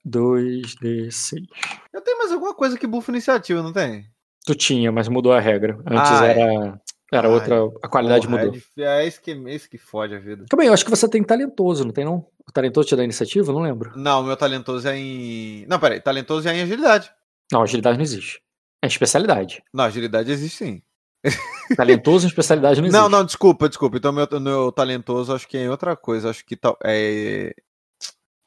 2d6. 0.08 1.46
Eu 1.94 2.02
tenho 2.02 2.18
mais 2.18 2.32
alguma 2.32 2.56
coisa 2.56 2.78
que 2.78 2.88
buffa 2.88 3.12
iniciativa, 3.12 3.62
não 3.62 3.72
tem? 3.72 4.06
Tu 4.46 4.56
tinha, 4.56 4.92
mas 4.92 5.08
mudou 5.08 5.32
a 5.32 5.40
regra. 5.40 5.78
Antes 5.86 6.12
Ah, 6.12 6.26
é. 6.26 6.32
era. 6.32 6.82
Era 7.14 7.28
Ai, 7.28 7.34
outra. 7.34 7.58
A 7.84 7.90
qualidade 7.90 8.26
Porra, 8.26 8.46
mudou. 8.46 8.62
É, 8.78 9.04
é 9.04 9.08
isso 9.08 9.22
que, 9.22 9.32
é 9.32 9.54
isso 9.54 9.70
que 9.70 9.78
fode 9.78 10.16
a 10.16 10.20
vida. 10.20 10.46
Também, 10.50 10.68
eu 10.68 10.74
acho 10.74 10.86
que 10.86 10.90
você 10.90 11.08
tem 11.10 11.22
talentoso, 11.22 11.84
não 11.84 11.92
tem 11.92 12.06
não? 12.06 12.26
O 12.48 12.52
talentoso 12.52 12.88
te 12.88 12.96
dá 12.96 13.04
iniciativa? 13.04 13.52
Não 13.52 13.62
lembro. 13.62 13.92
Não, 13.98 14.24
meu 14.24 14.36
talentoso 14.38 14.88
é 14.88 14.98
em. 14.98 15.66
Não, 15.68 15.78
peraí, 15.78 16.00
talentoso 16.00 16.48
é 16.48 16.56
em 16.56 16.62
agilidade. 16.62 17.12
Não, 17.52 17.62
agilidade 17.62 17.98
não 17.98 18.04
existe. 18.04 18.42
É 18.82 18.88
especialidade. 18.88 19.62
Não, 19.74 19.84
agilidade 19.84 20.32
existe 20.32 20.58
sim. 20.58 20.82
Talentoso 21.78 22.26
em 22.26 22.30
especialidade 22.30 22.82
não 22.82 22.88
existe. 22.88 23.02
Não, 23.02 23.10
não, 23.10 23.24
desculpa, 23.24 23.70
desculpa. 23.70 23.98
Então, 23.98 24.12
meu, 24.12 24.28
meu 24.40 24.72
talentoso 24.72 25.34
acho 25.34 25.48
que 25.48 25.58
é 25.58 25.64
em 25.64 25.70
outra 25.70 25.96
coisa. 25.96 26.30
Acho 26.30 26.46
que 26.46 26.56
tal. 26.56 26.78
É. 26.84 27.54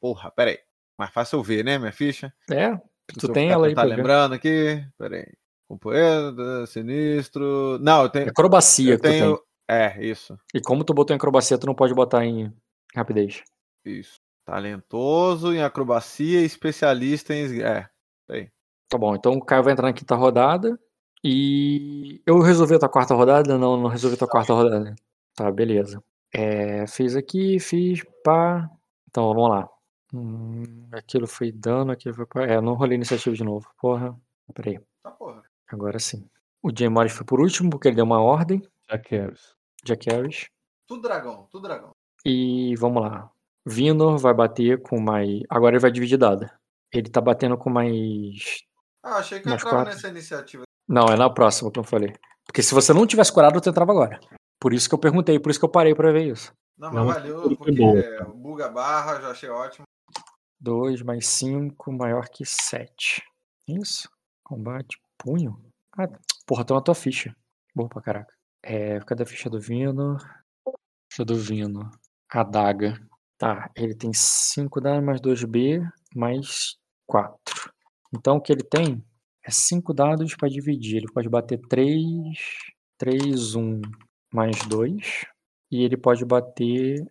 Porra, 0.00 0.30
peraí. 0.30 0.58
Mais 0.98 1.12
fácil 1.12 1.38
eu 1.38 1.42
ver, 1.42 1.64
né, 1.64 1.76
minha 1.78 1.92
ficha? 1.92 2.32
É, 2.48 2.76
tu 3.18 3.28
tem 3.32 3.48
ficar 3.48 3.54
ela 3.54 3.66
aí 3.66 3.74
ver. 3.74 3.84
lembrando 3.84 4.34
aqui. 4.34 4.84
Peraí. 4.98 5.26
Companheiro, 5.68 6.66
sinistro. 6.66 7.78
Não, 7.80 8.02
eu 8.02 8.08
tenho. 8.08 8.28
Acrobacia 8.28 8.94
Eu 8.94 9.00
tenho. 9.00 9.40
É, 9.68 10.04
isso. 10.04 10.38
E 10.52 10.60
como 10.60 10.84
tu 10.84 10.92
botou 10.92 11.14
em 11.14 11.16
acrobacia, 11.16 11.58
tu 11.58 11.66
não 11.66 11.74
pode 11.74 11.94
botar 11.94 12.24
em 12.24 12.52
rapidez. 12.94 13.42
Isso. 13.84 14.20
Talentoso 14.44 15.52
em 15.54 15.62
acrobacia 15.62 16.42
especialista 16.42 17.34
em. 17.34 17.62
É. 17.62 17.88
Tá 18.88 18.98
bom, 18.98 19.14
então 19.14 19.32
o 19.32 19.44
Caio 19.44 19.64
vai 19.64 19.72
entrar 19.72 19.88
na 19.88 19.92
quinta 19.92 20.14
rodada. 20.14 20.78
E 21.26 22.20
eu 22.26 22.38
resolvi 22.40 22.74
a 22.74 22.78
tua 22.78 22.88
quarta 22.88 23.14
rodada? 23.14 23.56
Não, 23.56 23.78
não 23.78 23.88
resolvi 23.88 24.14
a 24.14 24.18
tua 24.18 24.28
quarta 24.28 24.52
rodada. 24.52 24.94
Tá, 25.34 25.50
beleza. 25.50 26.04
É, 26.30 26.86
fiz 26.86 27.16
aqui, 27.16 27.58
fiz, 27.58 28.04
pá. 28.22 28.68
Então, 29.08 29.32
vamos 29.32 29.48
lá. 29.48 29.68
Hum, 30.12 30.86
aquilo 30.92 31.26
foi 31.26 31.50
dano, 31.50 31.92
aquilo 31.92 32.14
foi 32.14 32.26
pá. 32.26 32.42
É, 32.42 32.60
não 32.60 32.74
rolei 32.74 32.96
iniciativa 32.96 33.34
de 33.34 33.42
novo. 33.42 33.66
Porra. 33.80 34.14
Peraí. 34.52 34.78
Tá 35.02 35.10
porra. 35.10 35.42
Agora 35.66 35.98
sim. 35.98 36.28
O 36.62 36.70
Jay 36.76 36.90
Morris 36.90 37.12
foi 37.12 37.24
por 37.24 37.40
último, 37.40 37.70
porque 37.70 37.88
ele 37.88 37.96
deu 37.96 38.04
uma 38.04 38.20
ordem. 38.20 38.62
Jack 38.90 39.16
Harris. 39.16 39.54
Jack 39.82 40.10
Harris. 40.10 40.50
Tudo 40.86 41.02
dragão, 41.02 41.48
tudo 41.50 41.62
dragão. 41.62 41.92
E 42.24 42.74
vamos 42.76 43.02
lá. 43.02 43.30
Vinor 43.64 44.18
vai 44.18 44.34
bater 44.34 44.82
com 44.82 45.00
mais. 45.00 45.40
Agora 45.48 45.74
ele 45.74 45.82
vai 45.82 45.90
dividir 45.90 46.18
dado. 46.18 46.48
Ele 46.92 47.08
tá 47.08 47.20
batendo 47.20 47.56
com 47.56 47.70
mais. 47.70 48.62
Ah, 49.02 49.16
achei 49.16 49.40
que 49.40 49.48
eu 49.48 49.54
entrava 49.54 49.84
nessa 49.84 50.08
iniciativa. 50.08 50.64
Não, 50.88 51.06
é 51.06 51.16
na 51.16 51.30
próxima 51.30 51.70
que 51.70 51.78
eu 51.78 51.84
falei. 51.84 52.12
Porque 52.46 52.62
se 52.62 52.74
você 52.74 52.92
não 52.92 53.06
tivesse 53.06 53.32
curado, 53.32 53.60
tu 53.60 53.68
entrava 53.68 53.92
agora. 53.92 54.20
Por 54.60 54.72
isso 54.72 54.88
que 54.88 54.94
eu 54.94 54.98
perguntei, 54.98 55.38
por 55.38 55.50
isso 55.50 55.58
que 55.58 55.64
eu 55.64 55.70
parei 55.70 55.94
pra 55.94 56.12
ver 56.12 56.32
isso. 56.32 56.52
Não, 56.76 56.92
mas 56.92 57.04
valeu, 57.04 57.56
porque 57.56 57.72
bom. 57.72 57.96
é, 57.96 58.24
buga 58.24 58.68
barra, 58.68 59.20
já 59.20 59.30
achei 59.30 59.48
ótimo. 59.48 59.84
2 60.60 61.02
mais 61.02 61.26
5 61.26 61.92
maior 61.92 62.28
que 62.28 62.44
7. 62.44 63.22
Isso. 63.68 64.08
Combate. 64.42 64.98
Punho. 65.18 65.60
Ah, 65.96 66.08
porra, 66.46 66.64
tô 66.64 66.74
na 66.74 66.80
tua 66.80 66.94
ficha. 66.94 67.34
Boa 67.74 67.88
pra 67.88 68.02
caraca. 68.02 68.34
É, 68.62 68.98
cadê 69.00 69.22
a 69.22 69.26
ficha 69.26 69.48
do 69.48 69.60
Vino? 69.60 70.16
Ficha 71.10 71.24
do 71.24 71.36
Vino. 71.36 71.90
Adaga. 72.30 72.98
Tá, 73.38 73.70
ele 73.76 73.94
tem 73.94 74.12
5 74.12 74.80
dados 74.80 75.04
mais 75.04 75.20
2B 75.20 75.86
mais 76.14 76.76
4. 77.06 77.72
Então 78.14 78.36
o 78.36 78.40
que 78.40 78.52
ele 78.52 78.62
tem 78.62 79.04
é 79.44 79.50
5 79.50 79.92
dados 79.92 80.34
pra 80.36 80.48
dividir. 80.48 80.96
Ele 80.96 81.12
pode 81.12 81.28
bater 81.28 81.58
3, 81.68 82.36
3, 82.98 83.54
1 83.54 83.80
mais 84.32 84.56
2. 84.66 85.26
E 85.70 85.82
ele 85.82 85.96
pode 85.96 86.24
bater 86.24 87.04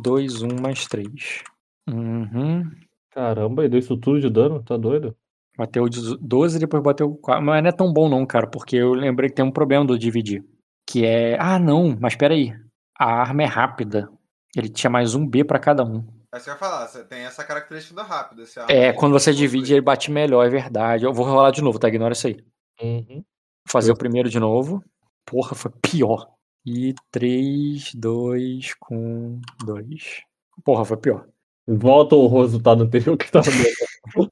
2, 0.00 0.42
1 0.42 0.48
mais 0.60 0.86
3. 0.86 1.44
Uhum. 1.88 2.70
Caramba, 3.10 3.62
ele 3.62 3.70
deu 3.70 3.78
isso 3.78 3.96
tudo 3.96 4.20
de 4.20 4.28
dano? 4.28 4.62
Tá 4.62 4.76
doido? 4.76 5.16
Bateu 5.56 5.86
12 6.20 6.56
e 6.56 6.60
depois 6.60 6.82
bateu 6.82 7.14
4. 7.14 7.44
Mas 7.44 7.62
não 7.62 7.68
é 7.68 7.72
tão 7.72 7.92
bom 7.92 8.08
não, 8.08 8.26
cara, 8.26 8.46
porque 8.46 8.76
eu 8.76 8.92
lembrei 8.92 9.30
que 9.30 9.36
tem 9.36 9.44
um 9.44 9.50
problema 9.50 9.84
do 9.84 9.98
dividir. 9.98 10.44
Que 10.86 11.04
é. 11.04 11.38
Ah, 11.40 11.58
não, 11.58 11.96
mas 11.98 12.14
peraí. 12.14 12.54
A 12.98 13.06
arma 13.22 13.42
é 13.42 13.46
rápida. 13.46 14.10
Ele 14.54 14.68
tinha 14.68 14.90
mais 14.90 15.14
um 15.14 15.26
B 15.26 15.44
pra 15.44 15.58
cada 15.58 15.84
um. 15.84 16.04
Aí 16.32 16.40
você 16.40 16.50
vai 16.50 16.58
falar, 16.58 16.86
você 16.86 17.04
tem 17.04 17.20
essa 17.24 17.44
característica 17.44 17.94
da 17.94 18.02
rápida. 18.02 18.42
Esse 18.42 18.58
É, 18.68 18.92
quando 18.92 19.12
você 19.12 19.32
divide, 19.32 19.72
ele 19.72 19.80
bate 19.80 20.10
melhor, 20.10 20.44
é 20.44 20.50
verdade. 20.50 21.04
Eu 21.04 21.12
vou 21.12 21.24
rolar 21.24 21.50
de 21.50 21.62
novo, 21.62 21.78
tá? 21.78 21.88
Ignora 21.88 22.12
isso 22.12 22.26
aí. 22.26 22.44
Uhum. 22.80 23.06
Vou 23.06 23.24
fazer 23.68 23.92
o 23.92 23.96
primeiro 23.96 24.28
de 24.28 24.38
novo. 24.38 24.82
Porra, 25.24 25.54
foi 25.54 25.70
pior. 25.82 26.28
E 26.64 26.94
3, 27.10 27.94
2 27.94 28.74
com 28.80 29.40
2. 29.64 30.22
Porra, 30.64 30.84
foi 30.84 30.96
pior. 30.96 31.26
Volta 31.66 32.14
o 32.14 32.42
resultado 32.42 32.84
anterior 32.84 33.16
que 33.16 33.30
tava 33.30 33.50
dando. 33.50 33.86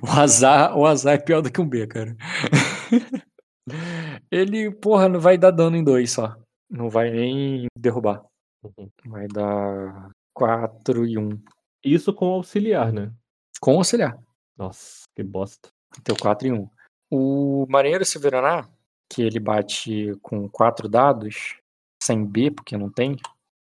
O 0.00 0.06
azar, 0.06 0.76
o 0.78 0.86
azar 0.86 1.14
é 1.14 1.18
pior 1.18 1.40
do 1.40 1.50
que 1.50 1.60
um 1.60 1.68
B, 1.68 1.86
cara. 1.88 2.16
Ele, 4.30 4.70
porra, 4.70 5.08
não 5.08 5.18
vai 5.18 5.36
dar 5.36 5.50
dano 5.50 5.76
em 5.76 5.82
dois 5.82 6.12
só. 6.12 6.36
Não 6.70 6.88
vai 6.88 7.10
nem 7.10 7.66
derrubar. 7.76 8.24
Uhum. 8.62 8.88
Vai 9.06 9.26
dar 9.26 10.10
4 10.38 11.04
e 11.04 11.18
1. 11.18 11.42
Isso 11.84 12.14
com 12.14 12.26
auxiliar, 12.26 12.92
né? 12.92 13.12
Com 13.60 13.76
auxiliar. 13.76 14.16
Nossa, 14.56 15.02
que 15.16 15.22
bosta. 15.22 15.68
Teu 16.04 16.16
4 16.16 16.46
e 16.46 16.52
1. 16.52 16.70
O 17.10 17.66
Marinheiro 17.68 18.04
Severaná, 18.04 18.68
que 19.10 19.22
ele 19.22 19.40
bate 19.40 20.12
com 20.22 20.48
4 20.48 20.88
dados, 20.88 21.56
sem 22.00 22.24
B, 22.24 22.52
porque 22.52 22.76
não 22.76 22.88
tem, 22.88 23.16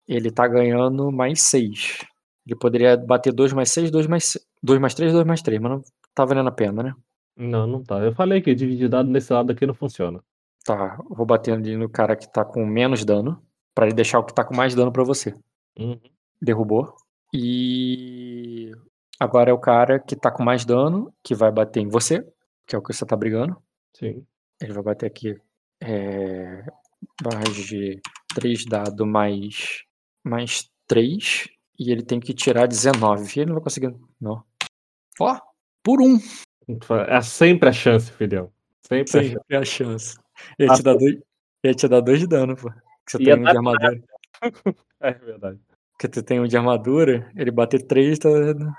ele 0.07 0.31
tá 0.31 0.47
ganhando 0.47 1.11
mais 1.11 1.43
6. 1.43 1.99
Ele 2.45 2.55
poderia 2.55 2.97
bater 2.97 3.31
2 3.31 3.53
mais 3.53 3.71
6, 3.71 3.91
2 3.91 4.07
mais, 4.07 4.37
2 4.63 4.79
mais 4.79 4.95
3, 4.95 5.13
2 5.13 5.25
mais 5.25 5.41
3, 5.43 5.61
mas 5.61 5.71
não 5.71 5.81
tá 6.15 6.25
valendo 6.25 6.49
a 6.49 6.51
pena, 6.51 6.81
né? 6.81 6.95
Não, 7.37 7.67
não 7.67 7.83
tá. 7.83 7.99
Eu 7.99 8.13
falei 8.13 8.41
que 8.41 8.55
dividir 8.55 8.89
dado 8.89 9.09
nesse 9.09 9.31
lado 9.31 9.51
aqui 9.51 9.65
não 9.65 9.75
funciona. 9.75 10.23
Tá, 10.65 10.97
vou 11.09 11.25
bater 11.25 11.53
ali 11.53 11.77
no 11.77 11.89
cara 11.89 12.15
que 12.15 12.31
tá 12.31 12.43
com 12.43 12.65
menos 12.65 13.05
dano, 13.05 13.41
pra 13.75 13.85
ele 13.85 13.95
deixar 13.95 14.19
o 14.19 14.23
que 14.23 14.33
tá 14.33 14.43
com 14.43 14.55
mais 14.55 14.73
dano 14.73 14.91
pra 14.91 15.03
você. 15.03 15.35
Uhum. 15.77 15.99
Derrubou. 16.43 16.93
E 17.33 18.71
agora 19.19 19.49
é 19.49 19.53
o 19.53 19.59
cara 19.59 19.99
que 19.99 20.15
tá 20.15 20.29
com 20.29 20.43
mais 20.43 20.65
dano, 20.65 21.13
que 21.23 21.33
vai 21.33 21.51
bater 21.51 21.79
em 21.79 21.87
você, 21.87 22.21
que 22.67 22.75
é 22.75 22.79
o 22.79 22.81
que 22.81 22.93
você 22.93 23.05
tá 23.05 23.15
brigando. 23.15 23.57
Sim. 23.97 24.25
Ele 24.61 24.73
vai 24.73 24.83
bater 24.83 25.05
aqui. 25.05 25.35
É, 25.81 26.65
barra 27.21 27.43
de 27.43 27.99
3 28.35 28.65
dado 28.65 29.05
mais, 29.05 29.83
mais 30.23 30.69
3. 30.87 31.47
E 31.79 31.91
ele 31.91 32.03
tem 32.03 32.19
que 32.19 32.33
tirar 32.33 32.67
19. 32.67 33.39
Ele 33.39 33.47
não 33.47 33.55
vai 33.55 33.63
conseguir. 33.63 33.95
Não. 34.21 34.43
Ó, 35.19 35.39
por 35.81 36.01
um. 36.01 36.19
É 37.07 37.21
sempre 37.21 37.69
a 37.69 37.73
chance, 37.73 38.11
Fidel. 38.11 38.53
Sempre 38.81 39.01
a 39.01 39.05
chance. 39.05 39.29
Sempre 39.29 39.57
a 39.57 39.65
chance. 39.65 40.17
Ele 40.57 40.73
te 40.75 40.83
dá 40.83 40.93
dois, 40.93 41.19
ele 41.63 41.75
te 41.75 41.87
dá 41.87 41.99
dois 41.99 42.19
de 42.19 42.27
dano, 42.27 42.55
pô. 42.55 42.69
Que 43.05 43.11
você 43.11 43.17
tem 43.17 43.27
dar 43.27 43.51
de 43.51 43.57
armadura. 43.57 44.03
É 44.99 45.11
verdade. 45.11 45.59
Que 46.03 46.09
tu 46.09 46.21
tem 46.21 46.37
um 46.37 46.45
de 46.45 46.57
armadura, 46.57 47.31
ele 47.33 47.49
bater 47.49 47.87
3, 47.87 48.19
tá... 48.19 48.29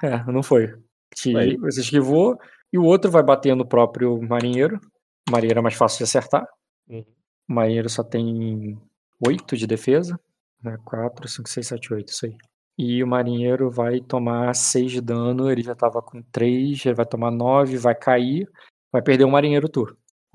é, 0.04 0.30
não 0.30 0.42
foi. 0.42 0.74
Te, 1.14 1.34
Aí. 1.34 1.56
você 1.56 1.80
esquivou, 1.80 2.36
e 2.70 2.76
o 2.76 2.84
outro 2.84 3.10
vai 3.10 3.22
bater 3.22 3.56
no 3.56 3.66
próprio 3.66 4.20
marinheiro. 4.20 4.78
O 5.26 5.32
marinheiro 5.32 5.60
é 5.60 5.62
mais 5.62 5.74
fácil 5.74 5.96
de 5.96 6.04
acertar. 6.04 6.46
Uhum. 6.86 7.02
O 7.48 7.54
marinheiro 7.54 7.88
só 7.88 8.04
tem 8.04 8.78
8 9.26 9.56
de 9.56 9.66
defesa. 9.66 10.20
Né? 10.62 10.76
4, 10.84 11.26
5, 11.26 11.48
6, 11.48 11.66
7, 11.66 11.94
8, 11.94 12.08
isso 12.10 12.26
aí. 12.26 12.36
E 12.76 13.02
o 13.02 13.06
marinheiro 13.06 13.70
vai 13.70 14.00
tomar 14.00 14.54
6 14.54 14.92
de 14.92 15.00
dano, 15.00 15.50
ele 15.50 15.62
já 15.62 15.74
tava 15.74 16.02
com 16.02 16.20
3, 16.30 16.84
ele 16.84 16.94
vai 16.94 17.06
tomar 17.06 17.30
9, 17.30 17.78
vai 17.78 17.94
cair, 17.94 18.46
vai 18.92 19.00
perder 19.00 19.24
o 19.24 19.30
marinheiro 19.30 19.66
tu. 19.66 19.86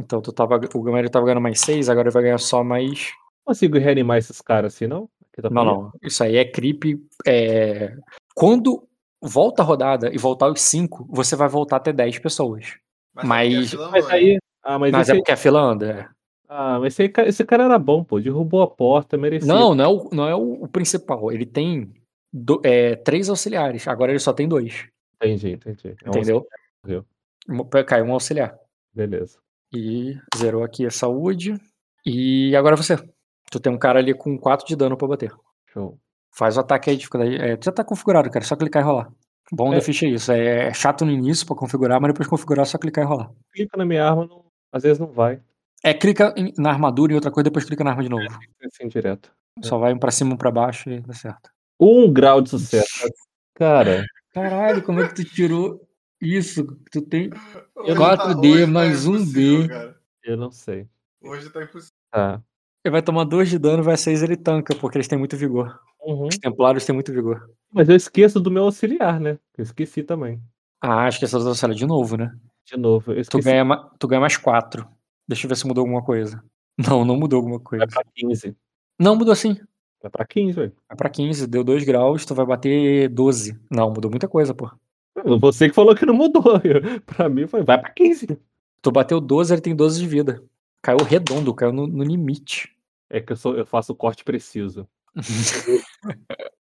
Então 0.02 0.24
tu 0.24 0.34
tava, 0.34 0.60
o 0.74 0.84
marinheiro 0.86 1.12
tava 1.12 1.28
ganhando 1.28 1.44
mais 1.44 1.60
6, 1.60 1.88
agora 1.88 2.08
ele 2.08 2.14
vai 2.14 2.24
ganhar 2.24 2.40
só 2.40 2.64
mais 2.64 3.12
Consigo 3.50 3.80
reanimar 3.80 4.20
esses 4.20 4.42
caras 4.42 4.76
assim, 4.76 4.86
não? 4.86 5.10
Tá 5.42 5.50
não, 5.50 5.64
não. 5.66 5.92
Isso 6.04 6.24
aí 6.24 6.36
é 6.38 6.46
creep. 6.46 6.84
é, 7.26 7.96
Quando 8.36 8.88
volta 9.22 9.62
a 9.62 9.66
rodada 9.66 10.14
e 10.14 10.18
voltar 10.18 10.50
os 10.50 10.62
5, 10.62 11.08
você 11.10 11.36
vai 11.36 11.48
voltar 11.48 11.78
até 11.78 11.94
10 11.94 12.20
pessoas. 12.20 12.78
Mas- 13.14 13.74
Mas 13.74 14.10
aí. 14.10 14.38
Ah, 14.64 14.78
mas, 14.78 14.92
Mas 14.92 15.02
esse, 15.08 15.12
é 15.12 15.16
porque 15.20 15.32
a 15.32 15.38
fila 15.38 15.62
anda. 15.62 15.92
é. 15.92 16.08
ah, 16.50 16.80
mas 16.80 17.00
esse, 17.00 17.12
esse 17.26 17.46
cara 17.46 17.64
era 17.64 17.80
bom, 17.80 18.04
pô. 18.04 18.20
Derrubou 18.20 18.62
a 18.62 18.68
porta, 18.68 19.18
merecia. 19.18 19.48
Não, 19.52 19.74
não 19.74 19.84
é 19.84 19.88
o, 19.88 20.10
não 20.12 20.28
é 20.28 20.36
o, 20.36 20.64
o 20.64 20.68
principal. 20.68 21.32
Ele 21.32 21.46
tem 21.46 21.94
do- 22.34 22.62
é, 22.64 22.96
três 22.98 23.30
auxiliares. 23.30 23.88
Agora 23.88 24.12
ele 24.12 24.20
só 24.20 24.34
tem 24.34 24.48
dois. 24.48 24.88
Entendi, 25.16 25.52
entendi. 25.54 25.96
É 26.04 26.08
um- 26.08 26.12
Entendeu? 26.12 26.48
morreu. 26.84 27.06
Um- 27.50 27.84
Caiu 27.86 28.06
um 28.06 28.14
auxiliar. 28.14 28.58
Beleza. 28.94 29.38
E 29.74 30.18
zerou 30.38 30.64
aqui 30.64 30.86
a 30.86 30.92
saúde. 30.92 31.56
E 32.06 32.56
agora 32.56 32.76
você. 32.76 32.96
Tu 33.52 33.60
tem 33.60 33.72
um 33.72 33.78
cara 33.78 34.00
ali 34.00 34.14
com 34.14 34.38
4 34.38 34.66
de 34.68 34.76
dano 34.76 34.96
pra 34.98 35.08
bater. 35.08 35.32
Show. 35.74 36.00
Faz 36.36 36.58
o 36.58 36.60
ataque 36.60 36.90
aí, 36.90 36.98
dificuldade. 36.98 37.36
É, 37.38 37.58
já 37.62 37.72
tá 37.72 37.84
configurado, 37.84 38.30
cara. 38.30 38.44
é 38.44 38.48
Só 38.48 38.56
clicar 38.56 38.82
e 38.82 38.86
rolar. 38.86 39.12
Bom 39.52 39.74
É. 39.74 39.78
da 39.78 39.82
ficha 39.82 40.06
é 40.06 40.10
isso. 40.10 40.32
É 40.32 40.72
chato 40.74 41.04
no 41.06 41.12
início 41.12 41.46
pra 41.46 41.56
configurar, 41.56 42.00
mas 42.00 42.12
depois 42.14 42.28
de 42.28 42.30
configurar, 42.30 42.64
é 42.64 42.66
só 42.70 42.78
clicar 42.78 43.04
e 43.04 43.08
rolar. 43.08 43.32
Clica 43.54 43.76
na 43.78 43.86
minha 43.86 44.06
arma, 44.08 44.28
não- 44.28 44.46
às 44.72 44.84
vezes 44.84 45.00
não 45.00 45.08
vai. 45.08 45.42
É, 45.84 45.94
clica 45.94 46.34
em- 46.38 46.54
na 46.58 46.70
armadura 46.70 47.12
e 47.12 47.16
outra 47.16 47.32
coisa, 47.32 47.46
depois 47.46 47.66
clica 47.66 47.84
na 47.84 47.90
arma 47.92 48.04
de 48.04 48.10
novo. 48.10 48.24
Assim 48.64 48.88
direto. 48.88 49.32
Só 49.64 49.78
vai 49.80 49.94
um 49.94 49.98
pra 50.00 50.12
cima, 50.12 50.34
um 50.34 50.38
pra 50.38 50.52
baixo 50.52 50.90
e 50.90 51.00
dá 51.02 51.14
certo. 51.14 51.50
Um 51.80 52.12
grau 52.14 52.42
de 52.42 52.50
sucesso. 52.52 53.08
Cara, 53.56 54.06
Caralho, 54.34 54.84
como 54.84 55.02
é 55.02 55.08
que 55.08 55.16
tu 55.16 55.24
tirou 55.26 55.82
isso? 56.22 56.64
Tu 56.92 57.02
tem. 57.02 57.30
Hoje 57.76 57.96
4D 57.96 58.52
hoje 58.52 58.66
mais 58.68 59.08
um 59.08 59.16
impossível, 59.16 59.62
B. 59.64 59.68
cara. 59.70 60.00
eu 60.24 60.38
não 60.38 60.52
sei. 60.52 60.88
Hoje 61.22 61.50
tá 61.50 61.64
impossível. 61.64 61.96
Tá. 62.12 62.42
Ele 62.90 62.94
vai 62.94 63.02
tomar 63.04 63.24
2 63.24 63.52
de 63.52 63.60
dano, 63.60 63.84
vai 63.84 63.96
6 63.96 64.24
ele 64.24 64.36
tanca, 64.36 64.74
porque 64.74 64.98
eles 64.98 65.08
têm 65.08 65.18
muito 65.20 65.38
vigor. 65.38 65.80
Uhum. 66.02 66.26
Os 66.26 66.40
templários 66.40 66.84
têm 66.86 66.96
muito 66.96 67.14
vigor. 67.14 67.48
Mas 67.72 67.88
eu 67.88 67.96
esqueço 67.96 68.40
do 68.40 68.50
meu 68.50 68.64
auxiliar, 68.64 69.20
né? 69.20 69.38
Eu 69.56 69.62
esqueci 69.64 70.02
também. 70.02 70.42
Ah, 70.82 71.08
que 71.12 71.24
essa 71.24 71.38
auxiliar 71.38 71.76
de 71.78 71.86
novo, 71.86 72.18
né? 72.18 72.34
De 72.66 72.76
novo. 72.76 73.12
Eu 73.12 73.18
Tu 73.18 73.38
esqueci. 73.38 73.44
ganha, 73.44 73.64
tu 74.00 74.08
ganha 74.08 74.20
mais 74.20 74.38
4. 74.38 74.88
Deixa 75.28 75.46
eu 75.46 75.50
ver 75.50 75.56
se 75.56 75.68
mudou 75.68 75.84
alguma 75.84 76.02
coisa. 76.04 76.44
Não, 76.98 77.06
não 77.06 77.16
mudou 77.16 77.38
alguma 77.38 77.60
coisa. 77.60 77.86
Vai 77.86 78.04
pra 78.04 78.12
15. 78.16 78.56
Não, 78.98 79.16
mudou 79.16 79.36
sim. 79.36 79.56
Vai 80.02 80.10
pra 80.10 80.26
15, 80.26 80.54
velho. 80.54 80.74
Vai 80.88 80.98
pra 80.98 81.10
15, 81.10 81.46
deu 81.46 81.64
2 81.64 81.84
graus, 81.84 82.26
tu 82.26 82.34
vai 82.34 82.46
bater 82.46 83.08
12. 83.10 83.60
Não, 83.70 83.90
mudou 83.92 84.10
muita 84.10 84.28
coisa, 84.28 84.52
pô. 84.56 84.72
Você 85.42 85.70
que 85.70 85.76
falou 85.76 85.94
que 85.94 86.06
não 86.08 86.14
mudou. 86.16 86.42
Eu- 86.66 87.02
pra 87.02 87.30
mim 87.30 87.46
foi, 87.46 87.62
vai 87.64 87.80
pra 87.80 87.92
15. 87.92 88.40
Tu 88.82 88.92
bateu 88.92 89.20
12, 89.22 89.54
ele 89.54 89.62
tem 89.62 89.76
12 89.76 90.00
de 90.00 90.08
vida. 90.08 90.42
Caiu 90.82 91.04
redondo, 91.04 91.54
caiu 91.54 91.74
no, 91.74 91.86
no 91.86 92.04
limite. 92.04 92.74
É 93.10 93.20
que 93.20 93.34
eu, 93.34 93.36
sou, 93.36 93.56
eu 93.56 93.66
faço 93.66 93.92
o 93.92 93.96
corte 93.96 94.24
preciso. 94.24 94.88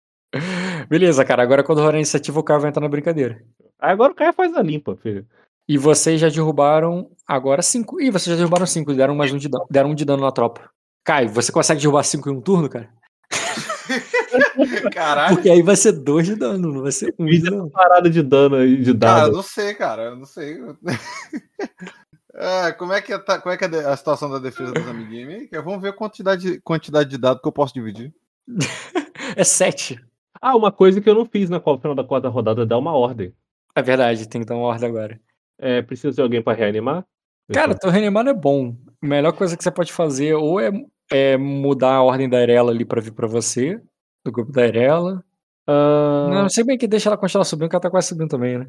Beleza, 0.88 1.26
cara. 1.26 1.42
Agora 1.42 1.64
quando 1.64 1.80
rolar 1.80 1.96
a 1.96 1.98
iniciativa, 1.98 2.40
o 2.40 2.44
Caio 2.44 2.60
vai 2.60 2.70
entrar 2.70 2.82
na 2.82 2.90
brincadeira. 2.90 3.44
Agora 3.80 4.12
o 4.12 4.16
cara 4.16 4.34
faz 4.34 4.56
a 4.56 4.62
limpa, 4.62 4.96
filho. 4.96 5.26
E 5.68 5.78
vocês 5.78 6.22
já 6.22 6.30
derrubaram 6.30 7.10
agora 7.28 7.62
5. 7.62 8.00
Ih, 8.00 8.12
vocês 8.12 8.28
já 8.28 8.36
derrubaram 8.36 8.66
5. 8.66 8.94
Deram 8.94 9.16
mais 9.16 9.34
um 9.34 9.38
de 9.38 9.50
dano. 9.50 9.66
Deram 9.70 9.90
um 9.90 9.96
de 9.96 10.06
dano 10.06 10.22
na 10.22 10.32
tropa. 10.32 10.70
Caio, 11.04 11.30
você 11.30 11.52
consegue 11.52 11.82
derrubar 11.82 12.04
5 12.04 12.30
em 12.30 12.34
um 12.34 12.42
turno, 12.42 12.70
cara? 12.70 12.90
Caralho. 14.94 15.36
Porque 15.36 15.50
aí 15.50 15.62
vai 15.62 15.76
ser 15.76 15.94
2 15.94 16.26
de 16.26 16.36
dano, 16.36 16.72
não 16.72 16.82
vai 16.84 16.92
ser 16.92 17.14
1 17.18 17.24
um 17.24 17.28
de 17.28 17.42
dano. 17.42 17.70
Parada 17.70 18.10
de 18.10 18.22
dano 18.22 18.58
aí, 18.58 18.78
de 18.78 18.98
Cara, 18.98 19.22
dado. 19.22 19.34
não 19.34 19.44
sei, 19.44 19.74
cara. 19.74 20.04
Eu 20.04 20.16
não 20.18 20.26
sei. 20.26 20.58
É, 22.38 22.72
como 22.74 22.92
é 22.94 23.02
que, 23.02 23.18
tá, 23.20 23.40
como 23.40 23.54
é, 23.54 23.58
que 23.58 23.64
é 23.64 23.68
a 23.86 23.96
situação 23.96 24.30
da 24.30 24.40
defesa 24.40 24.74
dos 24.74 24.88
amiguinhos 24.88 25.48
Vamos 25.64 25.82
ver 25.82 25.90
a 25.90 25.94
quantidade, 25.94 26.60
quantidade 26.62 27.10
de 27.10 27.18
dados 27.18 27.42
que 27.42 27.48
eu 27.48 27.52
posso 27.52 27.74
dividir. 27.74 28.14
É 29.38 29.44
7. 29.44 30.00
Ah, 30.42 30.56
uma 30.56 30.72
coisa 30.72 31.02
que 31.02 31.10
eu 31.10 31.16
não 31.16 31.26
fiz 31.26 31.50
na 31.50 31.60
qual- 31.60 31.80
final 31.80 31.96
da 31.96 32.04
quarta 32.04 32.30
rodada 32.30 32.62
é 32.62 32.66
dar 32.66 32.78
uma 32.78 32.94
ordem. 32.96 33.34
É 33.76 33.82
verdade, 33.82 34.28
tem 34.30 34.42
que 34.42 34.48
dar 34.48 34.56
uma 34.56 34.68
ordem 34.68 34.88
agora. 34.88 35.20
É, 35.58 35.82
precisa 35.82 36.14
de 36.14 36.22
alguém 36.22 36.42
pra 36.42 36.54
reanimar? 36.54 37.06
Cara, 37.52 37.74
teu 37.76 37.90
reanimar 37.90 38.24
não 38.24 38.32
é 38.32 38.36
bom. 38.36 38.76
A 39.02 39.06
melhor 39.08 39.34
coisa 39.34 39.58
que 39.58 39.64
você 39.64 39.72
pode 39.72 39.92
fazer 39.92 40.36
ou 40.36 40.60
é, 40.60 40.70
é 41.12 41.38
mudar 41.38 41.96
a 41.96 42.04
ordem 42.04 42.30
da 42.30 42.38
Arela 42.40 42.72
ali 42.72 42.86
pra 42.86 43.02
vir 43.02 43.12
pra 43.12 43.28
você, 43.28 43.82
do 44.24 44.32
grupo 44.32 44.52
da 44.52 44.62
Arela. 44.64 45.24
Ah, 45.68 46.28
Não, 46.30 46.50
sei 46.50 46.64
bem 46.64 46.78
que 46.78 46.88
deixa 46.88 47.10
ela 47.10 47.18
continuar 47.18 47.44
subindo, 47.46 47.70
que 47.70 47.76
ela 47.76 47.82
tá 47.82 47.90
quase 47.90 48.08
subindo 48.10 48.30
também, 48.30 48.60
né? 48.60 48.68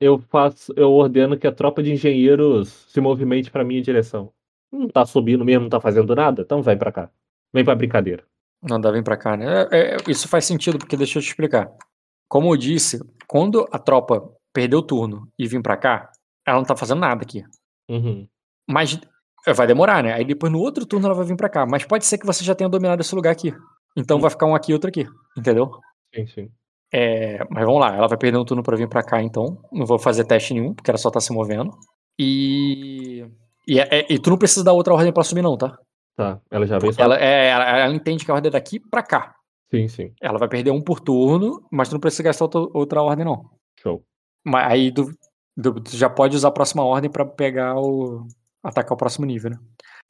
Eu 0.00 0.18
faço, 0.18 0.72
eu 0.76 0.90
ordeno 0.92 1.36
que 1.38 1.46
a 1.46 1.52
tropa 1.52 1.82
de 1.82 1.92
engenheiros 1.92 2.68
se 2.88 3.00
movimente 3.00 3.50
pra 3.50 3.64
minha 3.64 3.82
direção. 3.82 4.32
Não 4.72 4.88
tá 4.88 5.04
subindo 5.04 5.44
mesmo, 5.44 5.62
não 5.64 5.70
tá 5.70 5.80
fazendo 5.80 6.14
nada? 6.14 6.42
Então 6.42 6.62
vai 6.62 6.76
pra 6.76 6.92
cá. 6.92 7.10
Vem 7.52 7.64
pra 7.64 7.74
brincadeira. 7.74 8.24
Não 8.62 8.80
dá 8.80 8.90
vir 8.90 9.02
pra 9.02 9.16
cá, 9.16 9.36
né? 9.36 9.66
É- 9.70 9.94
é- 9.94 9.96
isso 10.08 10.28
faz 10.28 10.44
sentido, 10.44 10.78
porque 10.78 10.96
deixa 10.96 11.18
eu 11.18 11.22
te 11.22 11.28
explicar. 11.28 11.70
Como 12.28 12.52
eu 12.52 12.56
disse, 12.56 13.00
quando 13.26 13.66
a 13.72 13.78
tropa 13.78 14.22
perdeu 14.52 14.78
o 14.80 14.82
turno 14.82 15.28
e 15.38 15.46
vir 15.46 15.60
pra 15.62 15.76
cá, 15.76 16.10
ela 16.46 16.58
não 16.58 16.64
tá 16.64 16.76
fazendo 16.76 17.00
nada 17.00 17.22
aqui. 17.22 17.42
Uhum. 17.88 18.28
Mas 18.68 18.98
é, 19.46 19.52
vai 19.52 19.66
demorar, 19.66 20.02
né? 20.02 20.12
Aí 20.12 20.24
depois 20.24 20.52
no 20.52 20.58
outro 20.60 20.86
turno 20.86 21.06
ela 21.06 21.14
vai 21.14 21.24
vir 21.26 21.36
pra 21.36 21.48
cá. 21.48 21.66
Mas 21.66 21.84
pode 21.84 22.04
ser 22.06 22.18
que 22.18 22.26
você 22.26 22.44
já 22.44 22.54
tenha 22.54 22.68
dominado 22.70 23.00
esse 23.00 23.14
lugar 23.14 23.32
aqui. 23.32 23.52
Então 23.96 24.20
vai 24.20 24.30
ficar 24.30 24.46
um 24.46 24.54
aqui 24.54 24.70
e 24.70 24.74
outro 24.74 24.88
aqui. 24.88 25.06
Entendeu? 25.36 25.70
Sim, 26.14 26.26
sim. 26.26 26.50
É, 26.92 27.38
mas 27.50 27.64
vamos 27.64 27.80
lá, 27.80 27.94
ela 27.96 28.08
vai 28.08 28.18
perder 28.18 28.38
um 28.38 28.44
turno 28.44 28.62
pra 28.62 28.76
vir 28.76 28.88
pra 28.88 29.02
cá, 29.02 29.22
então. 29.22 29.58
Não 29.72 29.86
vou 29.86 29.98
fazer 29.98 30.24
teste 30.24 30.54
nenhum, 30.54 30.74
porque 30.74 30.90
ela 30.90 30.98
só 30.98 31.10
tá 31.10 31.20
se 31.20 31.32
movendo. 31.32 31.70
E. 32.18 33.24
E, 33.66 33.78
é- 33.78 34.06
e 34.12 34.18
tu 34.18 34.30
não 34.30 34.38
precisa 34.38 34.64
dar 34.64 34.72
outra 34.72 34.94
ordem 34.94 35.12
pra 35.12 35.22
subir, 35.22 35.42
não, 35.42 35.56
tá? 35.56 35.76
Tá. 36.16 36.40
Ela 36.50 36.66
já 36.66 36.78
veio. 36.78 36.92
Ela, 36.98 37.18
é, 37.20 37.48
ela, 37.48 37.64
ela 37.78 37.94
entende 37.94 38.24
que 38.24 38.30
a 38.30 38.34
ordem 38.34 38.48
é 38.48 38.52
daqui 38.52 38.80
pra 38.80 39.02
cá. 39.02 39.34
Sim, 39.72 39.86
sim. 39.88 40.12
Ela 40.20 40.38
vai 40.38 40.48
perder 40.48 40.70
um 40.72 40.82
por 40.82 41.00
turno, 41.00 41.60
mas 41.70 41.88
tu 41.88 41.92
não 41.92 42.00
precisa 42.00 42.22
gastar 42.24 42.44
outra, 42.46 42.60
outra 42.74 43.02
ordem, 43.02 43.24
não. 43.24 43.44
Show. 43.80 44.02
Mas 44.44 44.66
aí 44.72 44.92
tu, 44.92 45.04
tu- 45.62 45.80
tu 45.80 45.96
já 45.96 46.10
pode 46.10 46.34
usar 46.36 46.48
a 46.48 46.52
próxima 46.52 46.84
ordem 46.84 47.10
pra 47.10 47.24
pegar 47.24 47.76
o. 47.76 48.26
atacar 48.64 48.92
o 48.92 48.96
próximo 48.96 49.24
nível, 49.26 49.50
né? 49.50 49.56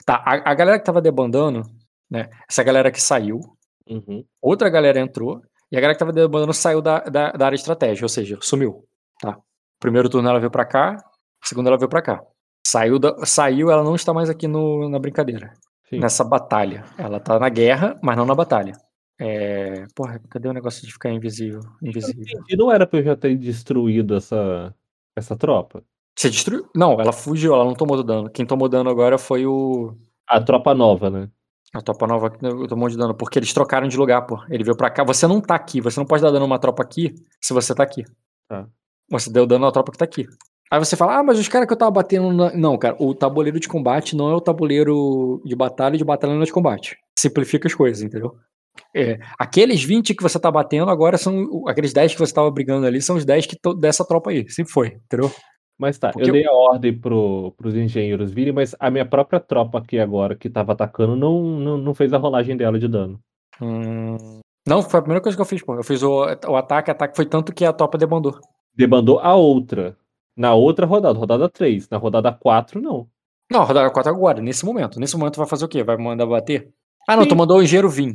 Tá, 0.05 0.15
a, 0.25 0.51
a 0.51 0.53
galera 0.55 0.79
que 0.79 0.85
tava 0.85 1.01
debandando, 1.01 1.61
né? 2.09 2.27
Essa 2.49 2.63
galera 2.63 2.91
que 2.91 2.99
saiu, 3.01 3.39
Uhum. 3.87 4.23
outra 4.41 4.69
galera 4.69 4.99
entrou, 4.99 5.41
e 5.71 5.77
a 5.77 5.79
galera 5.79 5.95
que 5.95 5.99
tava 5.99 6.11
debandando 6.11 6.53
saiu 6.53 6.81
da, 6.81 6.99
da, 6.99 7.31
da 7.31 7.45
área 7.45 7.55
de 7.55 7.61
estratégia, 7.61 8.03
ou 8.05 8.09
seja, 8.09 8.37
sumiu. 8.41 8.85
Tá? 9.21 9.37
Primeiro 9.79 10.09
turno 10.09 10.27
ela 10.27 10.39
veio 10.39 10.51
pra 10.51 10.65
cá, 10.65 10.97
segundo 11.43 11.67
ela 11.67 11.77
veio 11.77 11.89
pra 11.89 12.01
cá. 12.01 12.21
Saiu, 12.65 12.99
da, 12.99 13.25
saiu, 13.25 13.71
ela 13.71 13.83
não 13.83 13.95
está 13.95 14.13
mais 14.13 14.29
aqui 14.29 14.47
no, 14.47 14.89
na 14.89 14.99
brincadeira. 14.99 15.53
Sim. 15.89 15.99
Nessa 15.99 16.23
batalha. 16.23 16.83
Ela 16.97 17.19
tá 17.19 17.39
na 17.39 17.49
guerra, 17.49 17.99
mas 18.01 18.15
não 18.15 18.25
na 18.25 18.35
batalha. 18.35 18.73
É. 19.19 19.85
Porra, 19.95 20.19
cadê 20.29 20.47
o 20.47 20.53
negócio 20.53 20.85
de 20.85 20.91
ficar 20.91 21.11
invisível? 21.11 21.61
Invisível. 21.81 22.23
Entendi, 22.23 22.57
não 22.57 22.71
era 22.71 22.87
pra 22.87 22.99
eu 22.99 23.03
já 23.03 23.15
ter 23.15 23.35
destruído 23.37 24.15
essa, 24.15 24.73
essa 25.15 25.35
tropa. 25.35 25.83
Você 26.17 26.29
destruiu? 26.29 26.67
Não, 26.75 26.99
ela 26.99 27.11
fugiu, 27.11 27.53
ela 27.53 27.65
não 27.65 27.73
tomou 27.73 28.01
dano. 28.03 28.29
Quem 28.29 28.45
tomou 28.45 28.67
dano 28.67 28.89
agora 28.89 29.17
foi 29.17 29.45
o. 29.45 29.95
A 30.27 30.41
tropa 30.41 30.73
nova, 30.73 31.09
né? 31.09 31.29
A 31.73 31.81
tropa 31.81 32.05
nova 32.05 32.29
tomou 32.67 32.89
de 32.89 32.97
dano, 32.97 33.15
porque 33.15 33.39
eles 33.39 33.53
trocaram 33.53 33.87
de 33.87 33.97
lugar, 33.97 34.21
pô. 34.23 34.43
Ele 34.49 34.63
veio 34.63 34.75
pra 34.75 34.89
cá. 34.89 35.03
Você 35.05 35.25
não 35.25 35.39
tá 35.39 35.55
aqui, 35.55 35.79
você 35.79 35.99
não 35.99 36.05
pode 36.05 36.21
dar 36.21 36.29
dano 36.29 36.43
a 36.43 36.47
uma 36.47 36.59
tropa 36.59 36.83
aqui 36.83 37.15
se 37.39 37.53
você 37.53 37.73
tá 37.73 37.83
aqui. 37.83 38.03
Tá. 38.49 38.67
Você 39.09 39.31
deu 39.31 39.45
dano 39.45 39.65
à 39.65 39.71
tropa 39.71 39.91
que 39.91 39.97
tá 39.97 40.05
aqui. 40.05 40.27
Aí 40.69 40.79
você 40.79 40.95
fala, 40.95 41.17
ah, 41.19 41.23
mas 41.23 41.39
os 41.39 41.47
caras 41.47 41.67
que 41.67 41.73
eu 41.73 41.77
tava 41.77 41.91
batendo. 41.91 42.31
na-" 42.31 42.53
Não, 42.53 42.77
cara, 42.77 42.95
o 42.99 43.13
tabuleiro 43.13 43.59
de 43.59 43.67
combate 43.67 44.15
não 44.15 44.29
é 44.29 44.35
o 44.35 44.41
tabuleiro 44.41 45.41
de 45.45 45.55
batalha, 45.55 45.97
de 45.97 46.03
batalha 46.03 46.33
não 46.33 46.41
é 46.41 46.45
de 46.45 46.51
combate. 46.51 46.97
Simplifica 47.17 47.67
as 47.67 47.73
coisas, 47.73 48.01
entendeu? 48.01 48.35
É, 48.95 49.19
aqueles 49.37 49.83
20 49.83 50.13
que 50.15 50.23
você 50.23 50.39
tá 50.39 50.49
batendo 50.49 50.89
agora 50.89 51.17
são. 51.17 51.67
Aqueles 51.67 51.93
10 51.93 52.13
que 52.13 52.19
você 52.19 52.33
tava 52.33 52.49
brigando 52.51 52.85
ali 52.85 53.01
são 53.01 53.15
os 53.15 53.25
10 53.25 53.45
que 53.47 53.57
dessa 53.79 54.05
tropa 54.05 54.31
aí. 54.31 54.49
Sempre 54.49 54.71
foi, 54.71 54.87
entendeu? 55.05 55.31
Mas 55.81 55.97
tá, 55.97 56.11
Porque 56.11 56.29
eu 56.29 56.33
dei 56.33 56.45
a 56.45 56.53
ordem 56.53 56.95
pro, 56.95 57.53
pros 57.57 57.75
engenheiros 57.75 58.31
virem, 58.31 58.53
mas 58.53 58.75
a 58.79 58.91
minha 58.91 59.03
própria 59.03 59.39
tropa 59.39 59.79
aqui 59.79 59.97
agora, 59.97 60.35
que 60.35 60.47
tava 60.47 60.73
atacando, 60.73 61.15
não, 61.15 61.41
não, 61.41 61.75
não 61.75 61.95
fez 61.95 62.13
a 62.13 62.19
rolagem 62.19 62.55
dela 62.55 62.77
de 62.77 62.87
dano. 62.87 63.19
Hum, 63.59 64.15
Não, 64.67 64.83
foi 64.83 64.99
a 64.99 65.01
primeira 65.01 65.23
coisa 65.23 65.35
que 65.35 65.41
eu 65.41 65.45
fiz, 65.45 65.63
pô. 65.63 65.73
Eu 65.73 65.83
fiz 65.83 66.03
o, 66.03 66.23
o 66.47 66.55
ataque, 66.55 66.91
ataque 66.91 67.15
foi 67.15 67.25
tanto 67.25 67.51
que 67.51 67.65
a 67.65 67.73
tropa 67.73 67.97
debandou. 67.97 68.39
Debandou 68.75 69.17
a 69.19 69.33
outra. 69.35 69.97
Na 70.37 70.53
outra 70.53 70.85
rodada, 70.85 71.17
rodada 71.17 71.49
3. 71.49 71.89
Na 71.89 71.97
rodada 71.97 72.31
4, 72.31 72.79
não. 72.79 73.07
Não, 73.51 73.63
rodada 73.63 73.89
4 73.89 74.11
agora, 74.11 74.39
nesse 74.39 74.63
momento. 74.63 74.99
Nesse 74.99 75.17
momento 75.17 75.37
vai 75.37 75.47
fazer 75.47 75.65
o 75.65 75.67
quê? 75.67 75.83
Vai 75.83 75.97
mandar 75.97 76.27
bater? 76.27 76.69
Ah, 77.09 77.15
não, 77.15 77.23
Sim. 77.23 77.29
tu 77.29 77.35
mandou 77.35 77.57
o 77.57 77.63
engenheiro 77.63 77.89
vir. 77.89 78.13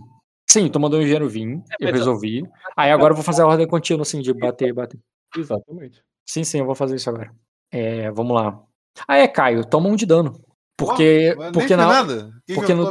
Sim, 0.48 0.68
tu 0.68 0.78
mandou 0.78 1.00
o 1.00 1.02
engenheiro 1.02 1.28
vir, 1.28 1.48
eu 1.50 1.60
mas- 1.80 1.90
resolvi. 1.90 2.44
Aí 2.76 2.92
agora 2.92 3.10
eu 3.10 3.16
vou 3.16 3.24
fazer 3.24 3.42
a 3.42 3.46
ordem 3.48 3.66
contínua, 3.66 4.02
assim, 4.02 4.20
de 4.20 4.32
bater, 4.32 4.72
bater. 4.72 5.00
Exatamente. 5.36 6.00
Sim, 6.24 6.44
sim, 6.44 6.58
eu 6.60 6.64
vou 6.64 6.74
fazer 6.76 6.94
isso 6.96 7.10
agora. 7.10 7.32
É, 7.72 8.10
vamos 8.10 8.34
lá. 8.34 8.62
Ah, 9.06 9.16
é, 9.18 9.28
Caio, 9.28 9.64
toma 9.64 9.88
um 9.88 9.96
de 9.96 10.06
dano. 10.06 10.40
Porque, 10.78 11.34
nem 11.36 11.52
porque, 11.52 11.76
na, 11.76 11.86
nada. 11.86 12.30
Que 12.46 12.54
porque 12.54 12.66
que 12.72 12.74
no- 12.74 12.84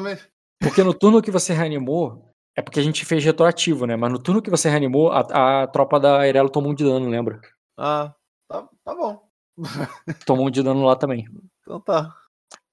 porque 0.61 0.83
no 0.83 0.93
turno 0.93 1.21
que 1.21 1.31
você 1.31 1.53
reanimou, 1.53 2.31
é 2.57 2.61
porque 2.61 2.79
a 2.79 2.83
gente 2.83 3.05
fez 3.05 3.23
retroativo, 3.23 3.85
né? 3.85 3.95
Mas 3.95 4.11
no 4.11 4.19
turno 4.19 4.41
que 4.41 4.49
você 4.49 4.69
reanimou, 4.69 5.11
a, 5.11 5.63
a 5.63 5.67
tropa 5.67 5.99
da 5.99 6.27
Irelo 6.27 6.49
tomou 6.49 6.71
um 6.71 6.75
de 6.75 6.83
dano, 6.83 7.07
lembra? 7.09 7.39
Ah, 7.77 8.13
tá, 8.49 8.67
tá 8.83 8.95
bom. 8.95 9.21
Tomou 10.25 10.47
um 10.47 10.51
de 10.51 10.61
dano 10.63 10.83
lá 10.83 10.95
também. 10.95 11.25
Então 11.61 11.79
tá. 11.79 12.13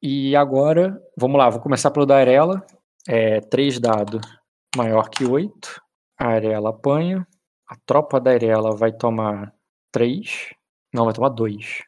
E 0.03 0.35
agora, 0.35 1.01
vamos 1.17 1.39
lá, 1.39 1.49
vou 1.49 1.61
começar 1.61 1.91
pelo 1.91 2.07
da 2.07 2.17
Arela. 2.17 2.65
É, 3.09 3.41
3 3.41 3.79
dado 3.79 4.21
maior 4.77 5.09
que 5.09 5.25
8. 5.25 5.81
A 6.19 6.29
Arela 6.29 6.71
apanha. 6.71 7.27
A 7.69 7.77
tropa 7.87 8.21
da 8.21 8.31
Arela 8.33 8.75
vai 8.77 8.93
tomar 8.93 9.53
3. 9.93 10.51
Não, 10.95 11.05
vai 11.05 11.15
tomar 11.15 11.29
2. 11.31 11.83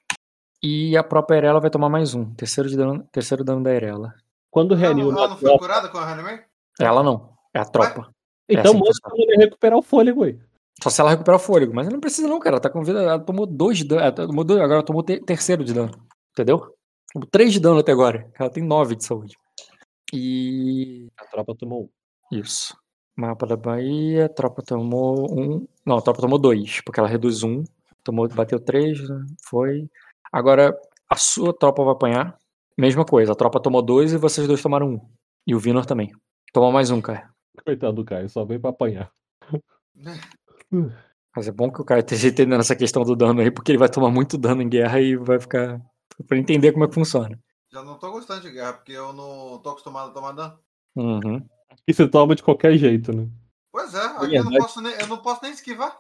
E 0.67 0.97
a 0.97 1.05
própria 1.05 1.37
Arela 1.37 1.61
vai 1.61 1.69
tomar 1.69 1.91
mais 1.91 2.15
um. 2.15 2.33
Terceiro, 2.35 2.71
de 2.71 2.77
dano, 2.79 3.07
terceiro 3.13 3.45
dano 3.45 3.63
da 3.63 3.71
Arela. 3.71 4.15
Quando 4.51 4.75
reanima 4.75 5.13
não, 5.13 5.21
ah, 5.21 5.25
a 5.27 5.29
não 5.29 5.37
foi 5.37 5.45
tropa. 5.51 5.59
curada 5.59 5.89
com 5.91 5.99
a? 5.99 6.41
Ela 6.81 7.03
não, 7.03 7.35
é 7.53 7.59
a 7.59 7.67
tropa. 7.67 8.11
Então 8.49 8.73
assim 8.73 8.73
que 8.73 8.79
manda 8.79 8.99
pra 9.03 9.15
mulher 9.15 9.37
recuperar 9.37 9.79
o 9.79 9.83
fôlego 9.83 10.25
aí. 10.25 10.39
Só 10.83 10.89
se 10.89 11.03
ela 11.03 11.11
recuperar 11.11 11.39
o 11.39 11.43
fôlego. 11.43 11.75
Mas 11.75 11.87
ela 11.87 11.93
não 11.93 12.01
precisa 12.01 12.27
não, 12.27 12.41
cara. 12.41 12.55
Ela 12.55 12.63
tá 12.63 12.71
com 12.71 12.83
vida. 12.83 13.03
Ela 13.03 13.19
tomou 13.19 13.45
2 13.45 13.77
de 13.77 13.85
dano. 13.85 14.01
Ela 14.01 14.13
tomou 14.13 14.43
dois, 14.43 14.59
agora 14.59 14.79
ela 14.79 14.83
tomou 14.83 15.03
te- 15.03 15.21
terceiro 15.21 15.65
de 15.65 15.75
dano. 15.75 15.91
Entendeu? 16.33 16.75
Tomou 17.13 17.29
3 17.31 17.53
de 17.53 17.61
dano 17.61 17.81
até 17.81 17.93
agora. 17.93 18.27
Ela 18.39 18.49
tem 18.49 18.65
9 18.65 18.97
de 18.97 19.05
saúde. 19.05 19.37
E 20.15 21.09
A 21.19 21.27
tropa 21.27 21.55
tomou 21.55 21.85
um. 21.85 22.39
Isso. 22.39 22.75
Mapa 23.15 23.47
da 23.47 23.57
Bahia, 23.57 24.27
a 24.27 24.29
tropa 24.31 24.63
tomou 24.63 25.31
um. 25.31 25.67
Não, 25.85 25.99
a 25.99 26.03
tropa 26.03 26.23
tomou 26.23 26.39
dois, 26.39 26.81
porque 26.81 26.99
ela 26.99 27.09
reduz 27.09 27.43
um. 27.43 27.65
Tomou, 28.03 28.27
bateu 28.29 28.59
três, 28.59 29.07
né? 29.09 29.25
foi. 29.45 29.89
Agora, 30.35 30.77
a 31.09 31.15
sua 31.15 31.57
tropa 31.57 31.85
vai 31.85 31.93
apanhar. 31.93 32.37
Mesma 32.77 33.05
coisa, 33.05 33.31
a 33.31 33.37
tropa 33.37 33.61
tomou 33.61 33.81
dois 33.81 34.13
e 34.13 34.19
vocês 34.19 34.49
dois 34.49 34.61
tomaram 34.61 34.95
um. 34.95 35.01
E 35.47 35.55
o 35.55 35.61
Vinor 35.61 35.87
também. 35.87 36.11
Toma 36.53 36.73
mais 36.73 36.91
um, 36.91 37.01
cara. 37.01 37.31
Coitado 37.65 37.93
do 37.93 38.05
Caio, 38.05 38.29
só 38.29 38.45
veio 38.45 38.61
pra 38.61 38.71
apanhar. 38.71 39.13
Mas 41.37 41.47
é 41.47 41.53
bom 41.53 41.71
que 41.71 41.81
o 41.81 41.85
cara 41.85 42.01
esteja 42.01 42.27
entendendo 42.27 42.59
essa 42.59 42.75
questão 42.75 43.05
do 43.05 43.15
dano 43.15 43.41
aí, 43.43 43.49
porque 43.49 43.71
ele 43.71 43.79
vai 43.79 43.89
tomar 43.89 44.11
muito 44.11 44.37
dano 44.37 44.61
em 44.61 44.69
guerra 44.69 45.01
e 45.01 45.15
vai 45.15 45.39
ficar. 45.39 45.81
pra 46.27 46.37
entender 46.37 46.73
como 46.73 46.85
é 46.85 46.89
que 46.89 46.95
funciona. 46.95 47.39
Já 47.73 47.85
não 47.85 47.97
tô 47.97 48.11
gostando 48.11 48.41
de 48.41 48.51
guerra, 48.51 48.73
porque 48.73 48.91
eu 48.91 49.13
não 49.13 49.61
tô 49.63 49.71
acostumado 49.71 50.11
a 50.11 50.15
tomar 50.15 50.33
dano. 50.33 50.59
Uhum. 50.97 51.47
E 51.87 51.95
você 51.95 52.09
toma 52.09 52.35
de 52.35 52.43
qualquer 52.43 52.77
jeito, 52.77 53.13
né? 53.13 53.29
Pois 53.71 53.95
é, 53.95 54.05
aqui 54.05 54.35
eu 54.35 54.43
não, 54.43 54.59
posso 54.59 54.81
nem, 54.81 54.93
eu 54.95 55.07
não 55.07 55.19
posso 55.19 55.43
nem 55.45 55.53
esquivar. 55.53 55.97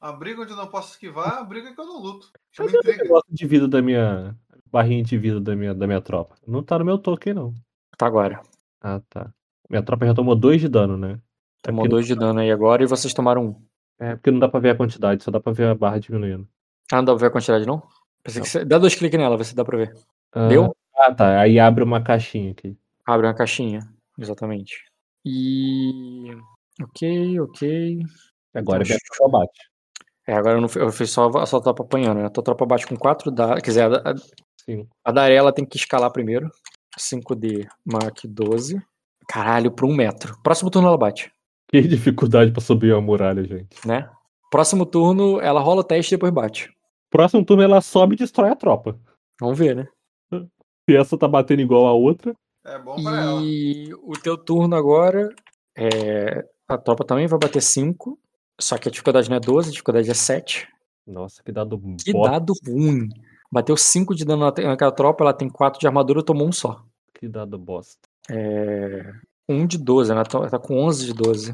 A 0.00 0.12
briga 0.12 0.42
onde 0.42 0.52
eu 0.52 0.56
não 0.56 0.66
posso 0.66 0.92
esquivar 0.92 1.34
é 1.34 1.40
a 1.40 1.44
briga 1.44 1.74
que 1.74 1.80
eu 1.80 1.84
não 1.86 2.00
luto. 2.00 2.30
Chama 2.52 2.68
Cadê 2.68 2.78
o 2.78 2.80
intriga. 2.80 3.02
negócio 3.04 3.34
de 3.34 3.46
vida 3.46 3.68
da 3.68 3.82
minha. 3.82 4.36
Barrinha 4.72 5.02
de 5.02 5.18
vida 5.18 5.40
da 5.40 5.54
minha, 5.56 5.74
da 5.74 5.86
minha 5.86 6.00
tropa? 6.00 6.36
Não 6.46 6.62
tá 6.62 6.78
no 6.78 6.84
meu 6.84 6.96
token, 6.96 7.34
não. 7.34 7.54
Tá 7.98 8.06
agora. 8.06 8.40
Ah, 8.80 9.00
tá. 9.10 9.32
Minha 9.68 9.82
tropa 9.82 10.06
já 10.06 10.14
tomou 10.14 10.34
2 10.36 10.60
de 10.60 10.68
dano, 10.68 10.96
né? 10.96 11.20
É 11.62 11.68
Tomou 11.68 11.86
dois 11.88 12.06
de 12.06 12.14
dano 12.14 12.40
aí 12.40 12.50
agora 12.50 12.82
e 12.82 12.86
vocês 12.86 13.12
tomaram 13.12 13.44
um. 13.48 13.62
é 13.98 14.14
porque 14.16 14.30
não 14.30 14.38
dá 14.38 14.48
pra 14.48 14.58
ver 14.60 14.70
a 14.70 14.74
quantidade, 14.76 15.22
só 15.22 15.30
dá 15.30 15.38
pra 15.38 15.52
ver 15.52 15.66
a 15.66 15.74
barra 15.74 15.98
diminuindo. 15.98 16.48
Ah, 16.90 16.96
não 16.96 17.04
dá 17.04 17.12
pra 17.12 17.20
ver 17.20 17.26
a 17.26 17.30
quantidade, 17.30 17.66
não? 17.66 17.82
Pensei 18.22 18.40
que 18.40 18.48
você... 18.48 18.64
Dá 18.64 18.78
dois 18.78 18.94
cliques 18.94 19.18
nela, 19.18 19.36
vê 19.36 19.44
se 19.44 19.54
dá 19.54 19.62
pra 19.64 19.76
ver. 19.76 19.94
Ah, 20.32 20.48
Deu? 20.48 20.74
Ah, 20.96 21.14
tá. 21.14 21.40
Aí 21.40 21.58
abre 21.58 21.84
uma 21.84 22.02
caixinha 22.02 22.52
aqui. 22.52 22.74
Abre 23.06 23.26
uma 23.26 23.34
caixinha. 23.34 23.80
Exatamente. 24.18 24.84
E. 25.24 26.30
Ok, 26.82 27.40
ok. 27.40 27.98
Agora 28.54 28.82
Então, 28.82 28.96
é 28.96 29.28
minha 29.28 29.30
bate. 29.30 29.69
É, 30.30 30.34
agora 30.34 30.58
eu, 30.58 30.60
não, 30.60 30.68
eu 30.76 30.92
fiz 30.92 31.10
só, 31.10 31.26
a 31.26 31.44
tropa 31.60 31.82
apanhando, 31.82 32.18
né? 32.18 32.26
A 32.26 32.30
tua 32.30 32.44
tropa 32.44 32.64
bate 32.64 32.86
com 32.86 32.94
4 32.96 33.32
da. 33.32 33.56
Quer 33.56 33.70
dizer, 33.70 33.82
a, 33.82 34.12
a, 34.12 34.14
Sim. 34.64 34.86
a 35.04 35.10
da 35.10 35.22
Arela 35.22 35.52
tem 35.52 35.64
que 35.66 35.76
escalar 35.76 36.08
primeiro. 36.12 36.48
5D, 36.96 37.66
Mach 37.84 38.24
12. 38.24 38.80
Caralho, 39.26 39.72
por 39.72 39.86
um 39.86 39.92
metro. 39.92 40.38
Próximo 40.40 40.70
turno 40.70 40.86
ela 40.86 40.96
bate, 40.96 41.32
Que 41.68 41.80
dificuldade 41.82 42.52
pra 42.52 42.60
subir 42.60 42.92
uma 42.92 43.00
muralha, 43.00 43.42
gente. 43.42 43.84
né? 43.84 44.08
Próximo 44.52 44.86
turno 44.86 45.40
ela 45.40 45.60
rola 45.60 45.80
o 45.80 45.84
teste 45.84 46.14
e 46.14 46.16
depois 46.16 46.32
bate. 46.32 46.72
Próximo 47.10 47.44
turno 47.44 47.64
ela 47.64 47.80
sobe 47.80 48.14
e 48.14 48.18
destrói 48.18 48.50
a 48.50 48.56
tropa. 48.56 48.96
Vamos 49.40 49.58
ver, 49.58 49.74
né? 49.74 49.88
Se 50.88 50.96
essa 50.96 51.18
tá 51.18 51.26
batendo 51.26 51.60
igual 51.62 51.88
a 51.88 51.92
outra. 51.92 52.32
É 52.64 52.78
bom 52.78 53.02
pra 53.02 53.20
ela. 53.20 53.42
E 53.42 53.92
o 53.94 54.12
teu 54.12 54.38
turno 54.38 54.76
agora. 54.76 55.28
É... 55.76 56.44
A 56.68 56.78
tropa 56.78 57.04
também 57.04 57.26
vai 57.26 57.38
bater 57.40 57.60
5. 57.60 58.16
Só 58.60 58.76
que 58.78 58.88
a 58.88 58.90
dificuldade 58.92 59.28
não 59.30 59.36
é 59.36 59.40
12, 59.40 59.68
a 59.68 59.72
dificuldade 59.72 60.10
é 60.10 60.14
7. 60.14 60.68
Nossa, 61.06 61.42
que 61.42 61.50
dado 61.50 61.80
Que 62.04 62.12
bosta. 62.12 62.32
dado 62.32 62.52
ruim. 62.66 63.08
Bateu 63.50 63.76
5 63.76 64.14
de 64.14 64.24
dano 64.24 64.42
na- 64.44 64.68
naquela 64.68 64.92
tropa, 64.92 65.24
ela 65.24 65.32
tem 65.32 65.48
4 65.48 65.80
de 65.80 65.86
armadura, 65.86 66.22
tomou 66.22 66.46
um 66.46 66.52
só. 66.52 66.84
Que 67.18 67.26
dado 67.28 67.58
bosta. 67.58 67.98
É... 68.30 69.12
1 69.48 69.66
de 69.66 69.76
12, 69.78 70.12
ela 70.12 70.24
tá, 70.24 70.38
ela 70.38 70.48
tá 70.50 70.58
com 70.58 70.78
11 70.78 71.06
de 71.06 71.12
12. 71.14 71.52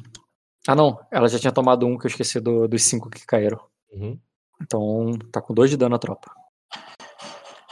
Ah, 0.69 0.75
não, 0.75 0.99
ela 1.11 1.29
já 1.29 1.39
tinha 1.39 1.53
tomado 1.53 1.87
um 1.87 1.97
que 1.97 2.07
eu 2.07 2.11
esqueci 2.11 2.39
do- 2.41 2.69
dos 2.69 2.83
5 2.83 3.09
que 3.09 3.25
caíram. 3.25 3.59
Uhum. 3.93 4.19
Então 4.61 5.13
tá 5.33 5.41
com 5.41 5.55
2 5.55 5.71
de 5.71 5.77
dano 5.77 5.95
a 5.95 5.99
tropa. 5.99 6.31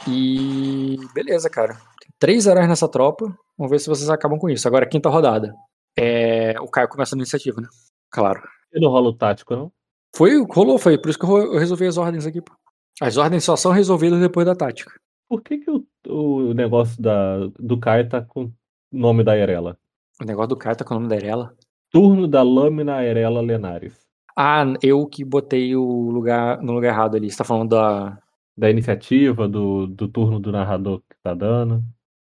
E 0.07 0.97
beleza, 1.13 1.49
cara. 1.49 1.73
Tem 1.73 2.09
3 2.19 2.45
heróis 2.47 2.67
nessa 2.67 2.87
tropa. 2.87 3.25
Vamos 3.57 3.71
ver 3.71 3.79
se 3.79 3.87
vocês 3.89 4.09
acabam 4.09 4.37
com 4.39 4.49
isso. 4.49 4.67
Agora, 4.67 4.87
quinta 4.87 5.09
rodada. 5.09 5.53
É... 5.97 6.59
O 6.61 6.67
Caio 6.67 6.87
começa 6.89 7.15
a 7.15 7.17
iniciativa, 7.17 7.61
né? 7.61 7.67
Claro. 8.11 8.41
E 8.75 8.79
não 8.79 8.89
rola 8.89 9.09
o 9.09 9.13
tático, 9.13 9.55
não? 9.55 9.71
Foi, 10.15 10.43
rolou, 10.49 10.77
foi. 10.77 10.97
Por 10.97 11.09
isso 11.09 11.17
que 11.19 11.25
eu 11.25 11.57
resolvi 11.57 11.87
as 11.87 11.97
ordens 11.97 12.25
aqui. 12.25 12.41
pô. 12.41 12.53
As 13.01 13.17
ordens 13.17 13.43
só 13.43 13.55
são 13.55 13.71
resolvidas 13.71 14.19
depois 14.19 14.45
da 14.45 14.55
tática. 14.55 14.91
Por 15.27 15.41
que, 15.41 15.57
que 15.57 15.71
o, 15.71 15.83
o 16.07 16.53
negócio 16.53 17.01
da, 17.01 17.47
do 17.59 17.77
Kai 17.79 18.07
tá 18.07 18.21
com 18.21 18.43
o 18.45 18.53
nome 18.91 19.23
da 19.23 19.35
Erela? 19.37 19.77
O 20.21 20.25
negócio 20.25 20.49
do 20.49 20.55
Caio 20.57 20.75
tá 20.77 20.85
com 20.85 20.93
o 20.93 20.97
nome 20.97 21.09
da 21.09 21.15
Erela. 21.15 21.53
Turno 21.91 22.27
da 22.27 22.41
lâmina 22.41 23.03
Erela 23.03 23.41
Lenares. 23.41 24.05
Ah, 24.37 24.63
eu 24.81 25.05
que 25.07 25.25
botei 25.25 25.75
o 25.75 26.09
lugar 26.09 26.61
no 26.61 26.73
lugar 26.73 26.89
errado 26.93 27.15
ali. 27.15 27.29
Você 27.31 27.37
tá 27.37 27.43
falando 27.43 27.69
da. 27.69 28.17
Da 28.57 28.69
iniciativa, 28.69 29.47
do, 29.49 29.87
do 29.87 30.07
turno 30.07 30.39
do 30.39 30.51
narrador 30.51 30.99
que 31.09 31.15
tá 31.21 31.33
dando. 31.33 31.83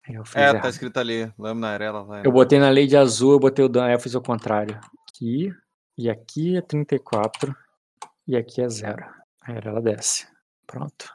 Eu, 0.09 0.25
fiz 0.25 0.37
É, 0.37 0.51
errado. 0.51 0.63
tá 0.63 0.69
escrito 0.69 0.97
ali. 0.99 1.33
Lâmina 1.39 1.69
Arela. 1.69 2.05
vai. 2.05 2.23
eu 2.25 2.31
botei 2.31 2.59
na 2.61 2.69
lei 2.71 2.87
de 2.87 2.97
azul, 2.97 3.33
eu 3.33 3.41
botei 3.41 3.65
o 3.65 3.69
dano. 3.69 3.87
Aí 3.89 3.95
eu 3.95 4.01
fiz 4.01 4.15
o 4.15 4.21
contrário. 4.21 4.79
Aqui. 5.09 5.53
E 6.01 6.09
aqui 6.09 6.57
é 6.57 6.63
34. 6.63 7.55
E 8.27 8.35
aqui 8.35 8.63
é 8.63 8.69
zero. 8.71 9.05
A 9.43 9.53
Erela 9.53 9.83
desce. 9.83 10.27
Pronto. 10.67 11.13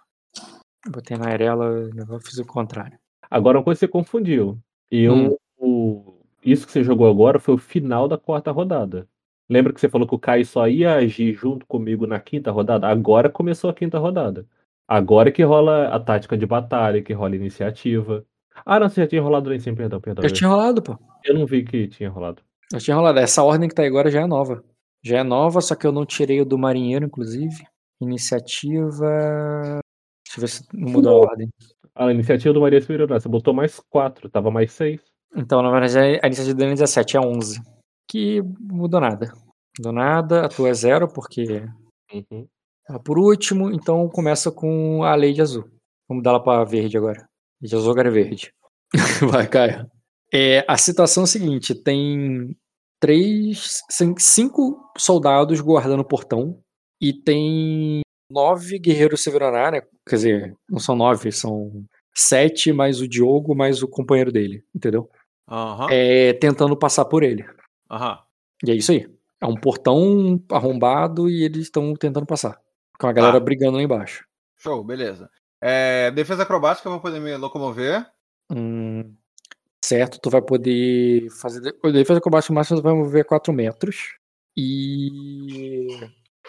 Botei 0.88 1.18
na 1.18 1.32
Erela, 1.34 1.66
eu 1.66 2.20
fiz 2.20 2.38
o 2.38 2.46
contrário. 2.46 2.96
Agora, 3.32 3.58
uma 3.58 3.64
coisa 3.64 3.80
que 3.80 3.86
você 3.88 3.92
confundiu. 3.92 4.60
Eu, 4.92 5.14
Hum. 5.16 5.36
o- 5.58 6.20
isso 6.44 6.68
que 6.68 6.72
você 6.72 6.84
jogou 6.84 7.10
agora 7.10 7.40
foi 7.40 7.56
o 7.56 7.58
final 7.58 8.08
da 8.08 8.16
quarta 8.16 8.52
rodada. 8.52 9.08
Lembra 9.50 9.74
que 9.74 9.82
você 9.82 9.90
falou 9.90 10.08
que 10.08 10.14
o 10.14 10.20
Kai 10.20 10.44
só 10.46 10.68
ia 10.68 10.94
agir 10.94 11.34
junto 11.34 11.66
comigo 11.66 12.06
na 12.06 12.20
quinta 12.20 12.52
rodada? 12.52 12.88
Agora 12.88 13.28
começou 13.28 13.72
a 13.72 13.74
quinta 13.74 13.98
rodada. 13.98 14.46
Agora 14.88 15.32
que 15.32 15.42
rola 15.42 15.88
a 15.88 16.00
tática 16.00 16.38
de 16.38 16.46
batalha, 16.46 17.02
que 17.02 17.12
rola 17.12 17.36
iniciativa. 17.36 18.24
Ah, 18.64 18.80
não, 18.80 18.88
você 18.88 19.02
já 19.02 19.08
tinha 19.08 19.22
rolado 19.24 19.52
em 19.52 19.60
cima, 19.60 19.76
perdão, 19.78 20.00
perdão. 20.00 20.24
Eu 20.24 20.32
tinha 20.32 20.48
rolado, 20.48 20.80
pô. 20.84 20.96
Eu 21.24 21.34
não 21.34 21.48
vi 21.48 21.64
que 21.64 21.88
tinha 21.88 22.08
rolado. 22.12 22.44
Eu 22.72 22.80
tinha 22.80 22.96
rolado. 22.96 23.18
Essa 23.18 23.42
ordem 23.44 23.68
que 23.68 23.74
tá 23.74 23.82
aí 23.82 23.88
agora 23.88 24.12
já 24.12 24.22
é 24.22 24.28
nova. 24.28 24.64
Já 25.06 25.20
é 25.20 25.24
nova, 25.24 25.62
só 25.62 25.76
que 25.76 25.86
eu 25.86 25.92
não 25.92 26.04
tirei 26.04 26.42
o 26.42 26.46
do 26.46 26.58
marinheiro, 26.58 27.06
inclusive. 27.06 27.64
Iniciativa. 28.02 29.80
Deixa 30.26 30.38
eu 30.38 30.42
ver 30.42 30.48
se 30.48 30.64
não 30.74 30.92
mudou 30.92 31.24
a 31.24 31.30
ordem. 31.30 31.50
A 31.94 32.12
iniciativa 32.12 32.54
do 32.54 32.60
Maria 32.60 32.82
Superior, 32.82 33.08
você 33.08 33.30
botou 33.30 33.54
mais 33.54 33.80
quatro, 33.90 34.28
tava 34.30 34.50
mais 34.50 34.74
seis. 34.74 35.00
Então, 35.36 35.62
na 35.62 35.70
verdade, 35.70 36.20
a 36.22 36.28
iniciativa 36.28 36.58
dele 36.58 36.72
é 36.72 36.74
17, 36.74 37.18
é 37.18 37.20
11. 37.20 37.62
Que 38.10 38.42
mudou 38.60 39.00
nada. 39.00 39.32
Mudou 39.78 39.94
nada, 39.94 40.46
a 40.46 40.50
tua 40.50 40.70
é 40.70 40.74
zero, 40.74 41.08
porque 41.08 41.64
Uhum. 42.12 42.48
ela 42.90 43.00
por 43.00 43.18
último, 43.18 43.72
então 43.72 44.08
começa 44.10 44.52
com 44.52 45.04
a 45.04 45.14
lei 45.16 45.34
de 45.34 45.42
azul. 45.42 45.70
Vamos 46.10 46.24
dar 46.24 46.32
ela 46.32 46.44
pra 46.44 46.64
verde 46.64 46.98
agora. 46.98 47.28
Lei 47.62 47.70
de 47.70 47.76
azul 47.76 47.92
agora 47.92 48.08
é 48.08 48.12
verde. 48.12 48.52
Vai, 49.44 49.48
Caio. 49.48 49.90
É, 50.34 50.66
a 50.68 50.78
situação 50.78 51.24
é 51.24 51.26
a 51.26 51.28
seguinte: 51.28 51.76
tem 51.76 52.56
três, 53.00 53.82
cin- 53.90 54.16
cinco 54.18 54.92
soldados 54.98 55.60
guardando 55.62 56.00
o 56.02 56.06
portão 56.06 56.60
e 57.02 57.14
tem 57.14 58.02
nove 58.32 58.80
guerreiros 58.80 59.22
Severaná, 59.24 59.72
né? 59.72 59.82
Quer 60.08 60.16
dizer, 60.16 60.56
não 60.70 60.80
são 60.80 60.96
nove, 60.96 61.32
são 61.32 61.84
sete 62.16 62.72
mais 62.72 63.02
o 63.02 63.08
Diogo 63.08 63.54
mais 63.56 63.84
o 63.84 63.88
companheiro 63.88 64.32
dele, 64.32 64.64
entendeu? 64.74 65.10
Aham. 65.50 65.88
É, 65.92 66.34
tentando 66.34 66.76
passar 66.78 67.06
por 67.06 67.22
ele. 67.24 67.46
Aham. 67.92 68.20
E 68.66 68.72
é 68.72 68.74
isso 68.76 68.92
aí. 68.92 69.08
É 69.42 69.46
um 69.46 69.56
portão 69.56 70.42
arrombado 70.50 71.30
e 71.30 71.44
eles 71.44 71.64
estão 71.64 71.94
tentando 71.94 72.26
passar. 72.26 72.60
Com 72.98 73.08
a 73.08 73.12
galera 73.14 73.38
Ah. 73.38 73.40
brigando 73.42 73.78
lá 73.78 73.84
embaixo. 73.84 74.26
Show, 74.58 74.84
beleza. 74.84 75.30
É, 75.62 76.10
defesa 76.12 76.44
acrobática, 76.44 76.88
eu 76.88 76.94
vou 76.94 77.02
poder 77.02 77.20
me 77.20 77.36
locomover. 77.38 78.06
Hum, 78.50 79.14
certo, 79.86 80.20
tu 80.22 80.30
vai 80.30 80.42
poder 80.42 81.30
fazer. 81.42 81.74
defesa 81.92 82.20
combate 82.22 82.52
máximo 82.52 82.80
tu 82.80 82.84
vai 82.84 82.94
mover 82.94 83.26
4 83.26 83.54
metros. 83.54 84.16
E. 84.58 85.90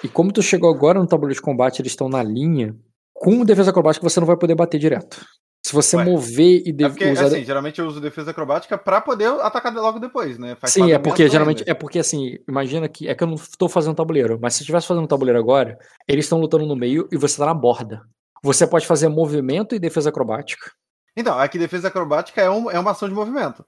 E 0.05 0.09
como 0.09 0.33
tu 0.33 0.43
chegou 0.43 0.73
agora 0.73 0.99
no 1.01 1.07
tabuleiro 1.07 1.35
de 1.35 1.43
combate, 1.43 1.81
eles 1.81 1.93
estão 1.93 2.09
na 2.09 2.23
linha. 2.23 2.77
Com 3.15 3.45
defesa 3.45 3.71
acrobática 3.71 4.09
você 4.09 4.21
não 4.21 4.27
vai 4.27 4.37
poder 4.37 4.55
bater 4.55 4.79
direto. 4.79 5.25
Se 5.67 5.73
você 5.73 5.97
Ué, 5.97 6.05
mover 6.05 6.63
e 6.65 6.69
É 6.69 6.73
de- 6.73 6.89
porque, 6.91 7.11
usar. 7.11 7.25
assim, 7.27 7.45
geralmente 7.45 7.81
eu 7.81 7.87
uso 7.89 8.01
defesa 8.01 8.31
acrobática 8.31 8.79
pra 8.79 9.01
poder 9.01 9.27
atacar 9.41 9.75
logo 9.75 9.99
depois, 9.99 10.39
né? 10.39 10.55
Faz 10.55 10.73
Sim, 10.73 10.93
é 10.93 10.99
porque 10.99 11.29
geralmente 11.29 11.61
ainda. 11.63 11.71
é 11.73 11.75
porque 11.75 11.99
assim, 11.99 12.39
imagina 12.49 12.89
que 12.89 13.09
é 13.09 13.15
que 13.17 13.25
eu 13.25 13.27
não 13.27 13.35
estou 13.35 13.69
fazendo 13.69 13.97
tabuleiro, 13.97 14.39
mas 14.41 14.55
se 14.55 14.61
eu 14.61 14.65
estivesse 14.65 14.87
fazendo 14.87 15.09
tabuleiro 15.09 15.39
agora, 15.41 15.77
eles 16.07 16.27
estão 16.27 16.39
lutando 16.39 16.67
no 16.67 16.77
meio 16.77 17.09
e 17.11 17.17
você 17.17 17.39
tá 17.39 17.47
na 17.47 17.55
borda. 17.55 18.03
Você 18.45 18.65
pode 18.65 18.87
fazer 18.87 19.09
movimento 19.09 19.75
e 19.75 19.79
defesa 19.81 20.11
acrobática. 20.11 20.71
Então, 21.17 21.39
aqui 21.39 21.59
defesa 21.59 21.89
acrobática 21.89 22.41
é, 22.43 22.51
um- 22.51 22.71
é 22.71 22.79
uma 22.79 22.91
ação 22.91 23.09
de 23.09 23.15
movimento. 23.15 23.65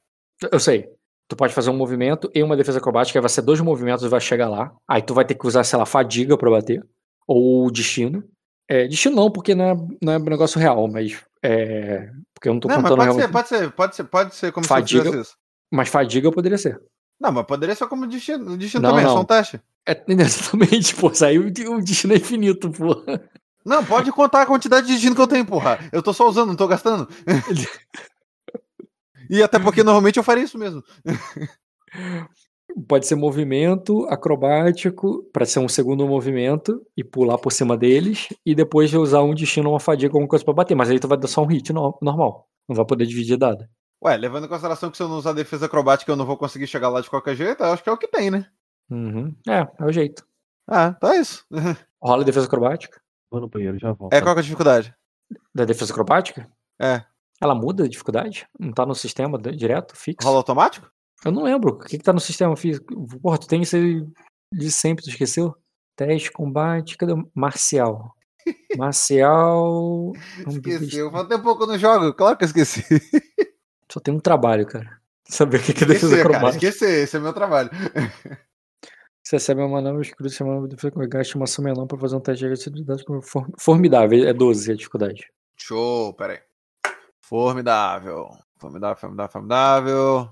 Eu 0.52 0.60
sei. 0.60 0.88
Tu 1.28 1.36
pode 1.36 1.52
fazer 1.52 1.70
um 1.70 1.76
movimento 1.76 2.30
e 2.34 2.42
uma 2.42 2.56
defesa 2.56 2.78
acrobática, 2.78 3.20
vai 3.20 3.28
ser 3.28 3.42
dois 3.42 3.60
movimentos 3.60 4.04
e 4.04 4.08
vai 4.08 4.20
chegar 4.20 4.48
lá. 4.48 4.72
Aí 4.88 5.02
tu 5.02 5.12
vai 5.14 5.24
ter 5.24 5.34
que 5.34 5.46
usar, 5.46 5.62
sei 5.64 5.78
lá, 5.78 5.84
fadiga 5.84 6.36
pra 6.38 6.50
bater. 6.50 6.82
Ou 7.26 7.70
destino. 7.70 8.24
É, 8.68 8.86
destino 8.86 9.16
não, 9.16 9.30
porque 9.30 9.54
não 9.54 9.64
é, 9.64 9.74
não 10.02 10.12
é 10.12 10.18
um 10.18 10.24
negócio 10.24 10.58
real, 10.60 10.88
mas. 10.88 11.22
É, 11.42 12.10
porque 12.34 12.48
eu 12.48 12.54
não 12.54 12.60
tô 12.60 12.68
Não, 12.68 12.76
mas 12.76 12.84
contando 12.90 12.96
pode 12.98 13.08
realmente. 13.18 13.26
ser, 13.26 13.32
pode 13.32 13.48
ser, 13.48 13.70
pode 13.72 13.96
ser, 13.96 14.04
pode 14.04 14.34
ser 14.34 14.52
como 14.52 14.66
Fadiga. 14.66 15.10
se 15.10 15.20
isso. 15.20 15.36
Mas 15.70 15.88
fadiga 15.88 16.32
poderia 16.32 16.56
ser. 16.56 16.80
Não, 17.20 17.30
mas 17.32 17.44
poderia 17.46 17.74
ser 17.74 17.86
como 17.88 18.06
destino, 18.06 18.56
destino 18.56 18.82
Não, 18.82 18.90
também, 18.90 19.04
é 19.04 19.08
não. 19.08 19.14
só 19.16 19.20
um 19.20 19.24
teste. 19.24 19.60
É, 19.86 19.92
exatamente, 20.08 20.94
pô. 20.94 21.12
Saiu 21.12 21.42
o 21.46 21.82
destino 21.82 22.14
é 22.14 22.16
infinito, 22.16 22.70
pô. 22.70 23.02
Não, 23.68 23.84
pode 23.84 24.10
contar 24.10 24.42
a 24.42 24.46
quantidade 24.46 24.86
de 24.86 24.92
destino 24.94 25.14
que 25.14 25.20
eu 25.20 25.26
tenho, 25.26 25.44
porra. 25.44 25.78
Eu 25.92 26.02
tô 26.02 26.12
só 26.12 26.28
usando, 26.28 26.48
não 26.48 26.56
tô 26.56 26.66
gastando. 26.66 27.06
e 29.28 29.42
até 29.42 29.58
porque 29.58 29.82
normalmente 29.84 30.18
eu 30.18 30.24
faria 30.24 30.44
isso 30.44 30.58
mesmo. 30.58 30.82
Pode 32.86 33.06
ser 33.06 33.14
movimento 33.14 34.06
acrobático 34.08 35.24
para 35.32 35.46
ser 35.46 35.58
um 35.58 35.68
segundo 35.68 36.06
movimento 36.06 36.82
e 36.96 37.02
pular 37.02 37.38
por 37.38 37.50
cima 37.50 37.76
deles 37.76 38.28
e 38.44 38.54
depois 38.54 38.92
usar 38.94 39.22
um 39.22 39.34
destino 39.34 39.68
ou 39.68 39.74
uma 39.74 39.80
fadiga 39.80 40.12
alguma 40.12 40.28
coisa 40.28 40.44
para 40.44 40.54
bater, 40.54 40.74
mas 40.74 40.90
aí 40.90 40.98
tu 40.98 41.08
vai 41.08 41.18
dar 41.18 41.28
só 41.28 41.42
um 41.42 41.46
hit 41.46 41.72
no- 41.72 41.98
normal. 42.00 42.46
Não 42.68 42.76
vai 42.76 42.84
poder 42.84 43.06
dividir 43.06 43.36
dado. 43.36 43.64
Ué, 44.04 44.16
levando 44.16 44.44
em 44.44 44.48
consideração 44.48 44.90
que 44.90 44.96
se 44.96 45.02
eu 45.02 45.08
não 45.08 45.16
usar 45.16 45.32
defesa 45.32 45.66
acrobática 45.66 46.12
eu 46.12 46.16
não 46.16 46.26
vou 46.26 46.36
conseguir 46.36 46.66
chegar 46.66 46.88
lá 46.88 47.00
de 47.00 47.10
qualquer 47.10 47.34
jeito, 47.34 47.62
eu 47.62 47.72
acho 47.72 47.82
que 47.82 47.88
é 47.88 47.92
o 47.92 47.98
que 47.98 48.06
tem, 48.06 48.30
né? 48.30 48.46
Uhum. 48.90 49.34
É, 49.48 49.66
é 49.78 49.84
o 49.84 49.92
jeito. 49.92 50.24
Ah, 50.66 50.92
tá 50.92 51.16
isso. 51.16 51.44
Rola 52.00 52.24
defesa 52.24 52.46
acrobática. 52.46 53.00
Vou 53.30 53.40
no 53.40 53.48
banheiro, 53.48 53.78
já 53.78 53.92
volto. 53.92 54.12
É 54.12 54.20
qual 54.20 54.34
que 54.34 54.38
é 54.40 54.42
a 54.42 54.44
dificuldade? 54.44 54.94
Da 55.54 55.64
defesa 55.64 55.92
acrobática? 55.92 56.48
É. 56.80 57.02
Ela 57.40 57.54
muda 57.54 57.84
a 57.84 57.88
dificuldade? 57.88 58.46
Não 58.58 58.72
tá 58.72 58.84
no 58.86 58.94
sistema 58.94 59.38
direto, 59.38 59.94
fixo? 59.96 60.26
Rola 60.26 60.38
automático? 60.38 60.90
Eu 61.24 61.32
não 61.32 61.42
lembro. 61.42 61.74
O 61.74 61.78
que, 61.78 61.98
que 61.98 62.04
tá 62.04 62.12
no 62.12 62.20
sistema 62.20 62.56
físico? 62.56 63.06
Porra, 63.20 63.38
tu 63.38 63.46
tem 63.46 63.62
isso 63.62 63.76
aí 63.76 64.04
de 64.52 64.70
sempre, 64.72 65.04
tu 65.04 65.10
esqueceu? 65.10 65.54
Teste, 65.96 66.30
combate, 66.32 66.96
cadê? 66.96 67.12
o- 67.12 67.30
Marcial. 67.34 68.14
Marcial. 68.78 70.12
Esqueceu. 70.46 71.10
Faz 71.10 71.28
tempo 71.28 71.56
que 71.56 71.62
eu 71.62 71.66
não 71.66 71.78
jogo. 71.78 72.14
Claro 72.14 72.36
que 72.36 72.44
eu 72.44 72.46
esqueci. 72.46 72.82
Só 73.90 74.00
tem 74.00 74.14
um 74.14 74.20
trabalho, 74.20 74.66
cara. 74.66 74.98
Saber 75.28 75.60
o 75.60 75.62
que 75.62 75.74
que 75.74 75.84
é 75.84 75.86
defesa 75.86 76.16
acrobática. 76.16 76.48
Esquecer. 76.66 77.02
Esse 77.04 77.16
é 77.16 77.20
meu 77.20 77.32
trabalho. 77.32 77.70
Você 79.28 79.36
recebe 79.36 79.60
uma 79.60 79.82
de 80.66 80.74
defesa 80.74 80.90
com 80.90 81.06
gasto 81.06 81.34
uma 81.34 81.44
menor 81.62 81.86
pra 81.86 81.98
fazer 81.98 82.16
um 82.16 82.20
teste 82.20 82.38
de 82.40 82.46
agressividade 82.46 83.04
formidável. 83.58 84.26
É 84.26 84.32
12 84.32 84.72
a 84.72 84.74
dificuldade. 84.74 85.30
Show. 85.54 86.14
Pera 86.14 86.32
aí. 86.32 86.40
Formidável. 87.20 88.30
Formidável, 88.58 88.96
formidável, 88.96 89.30
formidável. 89.30 90.30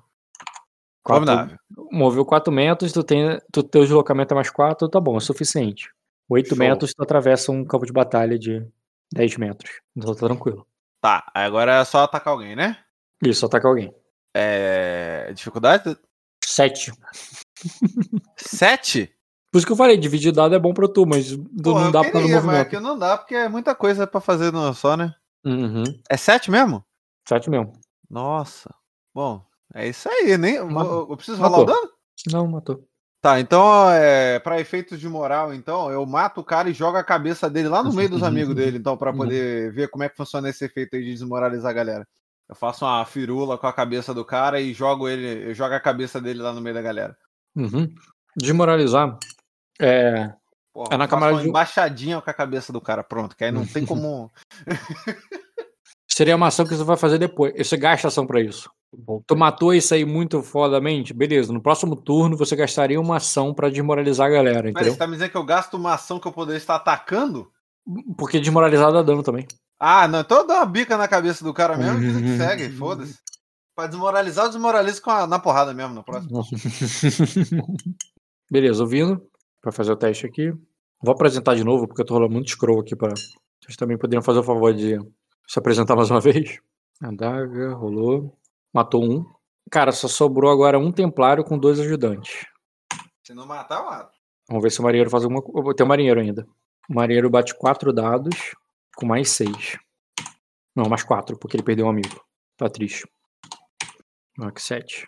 Quatro- 1.02 1.26
Formidável. 1.26 1.58
Moveu 1.92 2.24
4 2.24 2.50
metros, 2.50 2.90
tu 2.90 3.04
tem. 3.04 3.38
Tu 3.52 3.62
teu 3.64 3.82
deslocamento 3.82 4.32
é 4.32 4.34
mais 4.34 4.48
4, 4.48 4.88
tá 4.88 4.98
bom, 4.98 5.18
é 5.18 5.20
suficiente. 5.20 5.90
8 6.26 6.48
Show. 6.48 6.56
metros, 6.56 6.94
tu 6.94 7.02
atravessa 7.02 7.52
um 7.52 7.66
campo 7.66 7.84
de 7.84 7.92
batalha 7.92 8.38
de 8.38 8.66
10 9.12 9.36
metros. 9.36 9.70
Então 9.94 10.14
tá 10.14 10.26
tranquilo. 10.26 10.66
Tá. 11.02 11.30
Agora 11.34 11.80
é 11.82 11.84
só 11.84 12.04
atacar 12.04 12.32
alguém, 12.32 12.56
né? 12.56 12.78
Isso, 13.22 13.44
ataca 13.44 13.68
alguém. 13.68 13.94
É. 14.34 15.30
Dificuldade? 15.34 15.98
7. 16.42 16.92
Sete? 18.36 19.12
Por 19.50 19.58
isso 19.58 19.66
que 19.66 19.72
eu 19.72 19.76
falei, 19.76 19.96
dividir 19.96 20.32
dado 20.32 20.54
é 20.54 20.58
bom 20.58 20.74
pra 20.74 20.88
tu, 20.88 21.06
mas 21.06 21.34
Pô, 21.34 21.78
não 21.80 21.90
dá 21.90 22.00
pra 22.02 22.12
no 22.12 22.20
queria, 22.20 22.36
mas 22.36 22.44
movimento. 22.44 22.66
aqui 22.66 22.80
não 22.80 22.98
dá, 22.98 23.16
porque 23.16 23.34
é 23.34 23.48
muita 23.48 23.74
coisa 23.74 24.06
pra 24.06 24.20
fazer 24.20 24.52
no 24.52 24.74
só, 24.74 24.96
né? 24.96 25.14
Uhum. 25.44 25.84
É 26.10 26.16
sete 26.16 26.50
mesmo? 26.50 26.84
7 27.28 27.50
mesmo. 27.50 27.72
Nossa. 28.08 28.72
Bom, 29.12 29.44
é 29.74 29.88
isso 29.88 30.08
aí, 30.08 30.38
nem. 30.38 30.54
Eu, 30.54 30.70
Matou. 30.70 31.08
eu 31.10 31.16
preciso 31.16 31.42
rolar 31.42 31.58
o 31.58 31.64
dano? 31.64 31.90
Não, 32.30 32.46
matou. 32.46 32.86
Tá, 33.20 33.40
então, 33.40 33.90
é, 33.90 34.38
para 34.38 34.60
efeitos 34.60 35.00
de 35.00 35.08
moral, 35.08 35.52
então, 35.52 35.90
eu 35.90 36.06
mato 36.06 36.40
o 36.40 36.44
cara 36.44 36.70
e 36.70 36.72
jogo 36.72 36.96
a 36.96 37.02
cabeça 37.02 37.50
dele 37.50 37.68
lá 37.68 37.82
no 37.82 37.92
meio 37.92 38.08
dos 38.08 38.22
amigos 38.22 38.54
dele, 38.54 38.78
então, 38.78 38.96
pra 38.96 39.12
poder 39.12 39.72
ver 39.72 39.88
como 39.88 40.04
é 40.04 40.08
que 40.08 40.16
funciona 40.16 40.48
esse 40.48 40.64
efeito 40.64 40.94
aí 40.94 41.02
de 41.02 41.12
desmoralizar 41.14 41.70
a 41.70 41.74
galera. 41.74 42.06
Eu 42.48 42.54
faço 42.54 42.84
uma 42.84 43.04
firula 43.04 43.58
com 43.58 43.66
a 43.66 43.72
cabeça 43.72 44.14
do 44.14 44.24
cara 44.24 44.60
e 44.60 44.72
jogo 44.72 45.08
ele, 45.08 45.50
eu 45.50 45.54
jogo 45.54 45.74
a 45.74 45.80
cabeça 45.80 46.20
dele 46.20 46.40
lá 46.40 46.52
no 46.52 46.60
meio 46.60 46.74
da 46.74 46.82
galera. 46.82 47.16
Uhum. 47.56 47.92
Desmoralizar. 48.36 49.18
É. 49.80 50.32
Porra, 50.72 50.88
É 50.92 50.96
na 50.98 51.06
uma 51.06 51.40
de- 51.42 51.48
embaixadinha 51.48 52.20
com 52.20 52.28
a 52.30 52.34
cabeça 52.34 52.70
do 52.72 52.80
cara, 52.80 53.02
pronto, 53.02 53.34
que 53.34 53.44
aí 53.44 53.50
não 53.50 53.66
tem 53.66 53.86
como. 53.86 54.30
Seria 56.08 56.36
uma 56.36 56.46
ação 56.48 56.64
que 56.66 56.74
você 56.74 56.84
vai 56.84 56.96
fazer 56.96 57.18
depois. 57.18 57.52
Você 57.56 57.76
gasta 57.76 58.08
ação 58.08 58.26
pra 58.26 58.40
isso. 58.40 58.70
Tu 59.26 59.36
matou 59.36 59.74
isso 59.74 59.92
aí 59.92 60.04
muito 60.04 60.42
fodamente, 60.42 61.12
beleza. 61.12 61.52
No 61.52 61.60
próximo 61.60 61.96
turno 61.96 62.36
você 62.36 62.54
gastaria 62.56 63.00
uma 63.00 63.16
ação 63.16 63.52
pra 63.52 63.68
desmoralizar 63.68 64.26
a 64.26 64.30
galera, 64.30 64.70
entendeu? 64.70 64.92
você 64.92 64.98
tá 64.98 65.06
me 65.06 65.14
dizendo 65.14 65.30
que 65.30 65.36
eu 65.36 65.44
gasto 65.44 65.74
uma 65.74 65.94
ação 65.94 66.18
que 66.18 66.26
eu 66.26 66.32
poderia 66.32 66.56
estar 66.58 66.76
atacando? 66.76 67.50
Porque 68.16 68.40
desmoralizar 68.40 68.92
dá 68.92 69.02
dano 69.02 69.22
também. 69.22 69.46
Ah, 69.78 70.08
não, 70.08 70.20
então 70.20 70.38
eu 70.38 70.46
dou 70.46 70.56
uma 70.56 70.64
bica 70.64 70.96
na 70.96 71.06
cabeça 71.06 71.44
do 71.44 71.52
cara 71.52 71.76
mesmo, 71.76 72.00
que 72.22 72.36
segue, 72.38 72.70
foda-se. 72.70 73.18
Pra 73.76 73.86
desmoralizar, 73.86 74.46
eu 74.46 74.50
desmoralizo 74.50 75.02
com 75.02 75.10
a- 75.10 75.26
na 75.26 75.38
porrada 75.38 75.74
mesmo 75.74 75.94
no 75.94 76.02
próximo. 76.02 76.40
Beleza, 78.50 78.82
ouvindo. 78.82 79.22
Pra 79.60 79.70
fazer 79.70 79.92
o 79.92 79.96
teste 79.96 80.26
aqui. 80.26 80.50
Vou 81.02 81.12
apresentar 81.12 81.54
de 81.54 81.62
novo, 81.64 81.86
porque 81.86 82.00
eu 82.00 82.06
tô 82.06 82.14
rolando 82.14 82.32
muito 82.32 82.50
scroll 82.50 82.80
aqui 82.80 82.96
para. 82.96 83.12
Vocês 83.62 83.76
também 83.76 83.98
poderiam 83.98 84.22
fazer 84.22 84.38
o 84.38 84.42
favor 84.44 84.72
de 84.72 84.96
se 85.46 85.58
apresentar 85.58 85.94
mais 85.96 86.10
uma 86.10 86.20
vez. 86.20 86.58
Adaga, 87.02 87.74
rolou. 87.74 88.38
Matou 88.72 89.04
um. 89.04 89.26
Cara, 89.70 89.92
só 89.92 90.08
sobrou 90.08 90.50
agora 90.50 90.78
um 90.78 90.90
templário 90.92 91.44
com 91.44 91.58
dois 91.58 91.78
ajudantes. 91.80 92.46
Se 93.24 93.34
não 93.34 93.46
matar, 93.46 93.80
eu 93.80 93.84
mato. 93.90 94.16
Vamos 94.48 94.62
ver 94.62 94.70
se 94.70 94.80
o 94.80 94.84
marinheiro 94.84 95.10
faz 95.10 95.24
alguma 95.24 95.42
coisa. 95.42 95.74
Tem 95.74 95.84
o 95.84 95.88
marinheiro 95.88 96.20
ainda. 96.20 96.46
O 96.88 96.94
marinheiro 96.94 97.28
bate 97.28 97.54
quatro 97.58 97.92
dados 97.92 98.54
com 98.96 99.04
mais 99.04 99.28
seis. 99.30 99.76
Não, 100.74 100.88
mais 100.88 101.02
quatro, 101.02 101.36
porque 101.38 101.56
ele 101.56 101.64
perdeu 101.64 101.86
um 101.86 101.90
amigo. 101.90 102.24
Tá 102.56 102.70
triste. 102.70 103.06
Que 104.54 104.60
sete. 104.62 105.06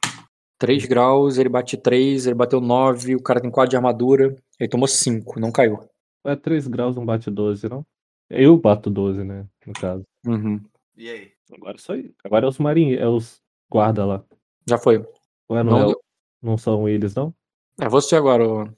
3 0.59 0.87
graus, 0.87 1.39
ele 1.39 1.49
bate 1.49 1.77
3, 1.77 2.27
ele 2.27 2.35
bateu 2.35 2.61
9, 2.61 3.15
o 3.15 3.23
cara 3.23 3.41
tem 3.41 3.51
4 3.51 3.71
de 3.71 3.77
armadura, 3.77 4.35
ele 4.59 4.69
tomou 4.69 4.89
5, 4.89 5.39
não 5.39 5.53
caiu. 5.53 5.79
É 6.25 6.35
3 6.35 6.67
graus, 6.67 6.97
não 6.97 7.07
bate 7.07 7.31
12, 7.31 7.69
não? 7.69 7.87
Eu 8.29 8.59
bato 8.59 8.91
12, 8.91 9.23
né? 9.23 9.47
No 9.67 9.73
caso. 9.73 10.03
Uhum. 10.27 10.61
E 10.97 11.09
aí? 11.09 11.33
Agora 11.53 11.77
é 11.77 11.79
só 11.79 11.93
aí. 11.93 12.13
Agora 12.25 12.45
é 12.45 12.49
os 12.49 12.59
marinheiros, 12.59 13.05
é 13.05 13.09
os 13.09 13.41
guarda 13.71 14.05
lá. 14.05 14.25
Já 14.69 14.77
foi. 14.79 14.99
Ué, 15.51 15.63
não, 15.63 15.65
Não 15.65 15.79
é 15.79 15.87
o- 15.87 16.01
não 16.43 16.59
são 16.59 16.89
eles, 16.89 17.15
não? 17.15 17.33
É 17.81 17.89
você 17.89 18.17
agora. 18.17 18.47
ô. 18.47 18.69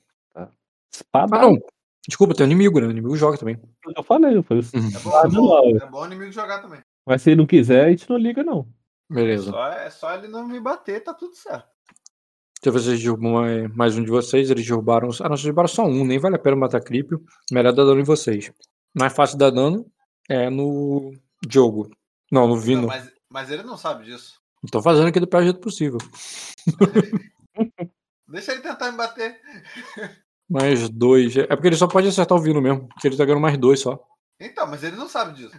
Espada. 0.92 1.36
Ah, 1.36 1.42
não. 1.42 1.58
Desculpa, 2.06 2.34
tem 2.34 2.44
um 2.46 2.50
inimigo, 2.50 2.78
né? 2.80 2.86
O 2.86 2.90
inimigo 2.90 3.16
joga 3.16 3.38
também. 3.38 3.58
Eu 3.96 4.02
falei, 4.02 4.42
foi 4.42 4.58
os... 4.58 4.72
É 4.74 4.78
bom, 5.02 5.18
é 5.24 5.28
bom, 5.28 5.76
é 5.78 5.86
bom 5.90 6.02
o 6.02 6.06
inimigo 6.06 6.30
jogar 6.32 6.60
também. 6.60 6.80
Mas 7.06 7.22
se 7.22 7.30
ele 7.30 7.36
não 7.38 7.46
quiser, 7.46 7.86
a 7.86 7.90
gente 7.90 8.08
não 8.10 8.16
liga, 8.18 8.42
não. 8.42 8.66
Beleza. 9.10 9.50
Só, 9.50 9.66
é 9.68 9.90
só 9.90 10.14
ele 10.14 10.28
não 10.28 10.46
me 10.46 10.60
bater, 10.60 11.02
tá 11.02 11.12
tudo 11.12 11.34
certo. 11.34 11.68
Se 12.62 12.70
vocês 12.70 13.02
derrubam 13.02 13.42
mais- 13.74 13.96
um 13.96 14.04
de 14.04 14.10
vocês, 14.10 14.50
eles 14.50 14.66
derrubaram. 14.66 15.08
Ah, 15.20 15.28
não, 15.28 15.36
vocês 15.36 15.42
derrubaram 15.44 15.68
só 15.68 15.84
um, 15.84 16.04
nem 16.04 16.18
vale 16.18 16.36
a 16.36 16.38
pena 16.38 16.54
matar 16.56 16.80
creep. 16.82 17.10
Melhor 17.50 17.72
dar 17.72 17.84
dano 17.84 18.00
em 18.00 18.04
vocês. 18.04 18.52
Mais 18.94 19.12
fácil 19.14 19.38
dar 19.38 19.50
dano 19.50 19.86
é 20.28 20.50
no 20.50 21.12
jogo. 21.50 21.88
Não, 22.30 22.46
no 22.46 22.54
Não, 22.54 22.60
Vino. 22.60 22.86
mas, 22.86 23.10
mas 23.30 23.50
ele 23.50 23.62
não 23.62 23.76
sabe 23.78 24.04
disso. 24.04 24.38
Tô 24.70 24.82
fazendo 24.82 25.08
aqui 25.08 25.18
do 25.18 25.26
pior 25.26 25.42
jeito 25.42 25.58
possível. 25.58 25.98
Deixa 28.28 28.52
ele 28.52 28.60
tentar 28.60 28.90
me 28.92 28.96
bater. 28.98 29.40
Mais 30.48 30.88
dois. 30.88 31.36
É 31.36 31.46
porque 31.46 31.68
ele 31.68 31.76
só 31.76 31.86
pode 31.88 32.08
acertar 32.08 32.36
o 32.36 32.40
Vino 32.42 32.60
mesmo. 32.60 32.88
Porque 32.88 33.06
ele 33.08 33.16
tá 33.16 33.24
ganhando 33.24 33.40
mais 33.40 33.56
dois 33.56 33.80
só. 33.80 33.98
Então, 34.38 34.66
mas 34.66 34.82
ele 34.82 34.96
não 34.96 35.08
sabe 35.08 35.34
disso. 35.34 35.56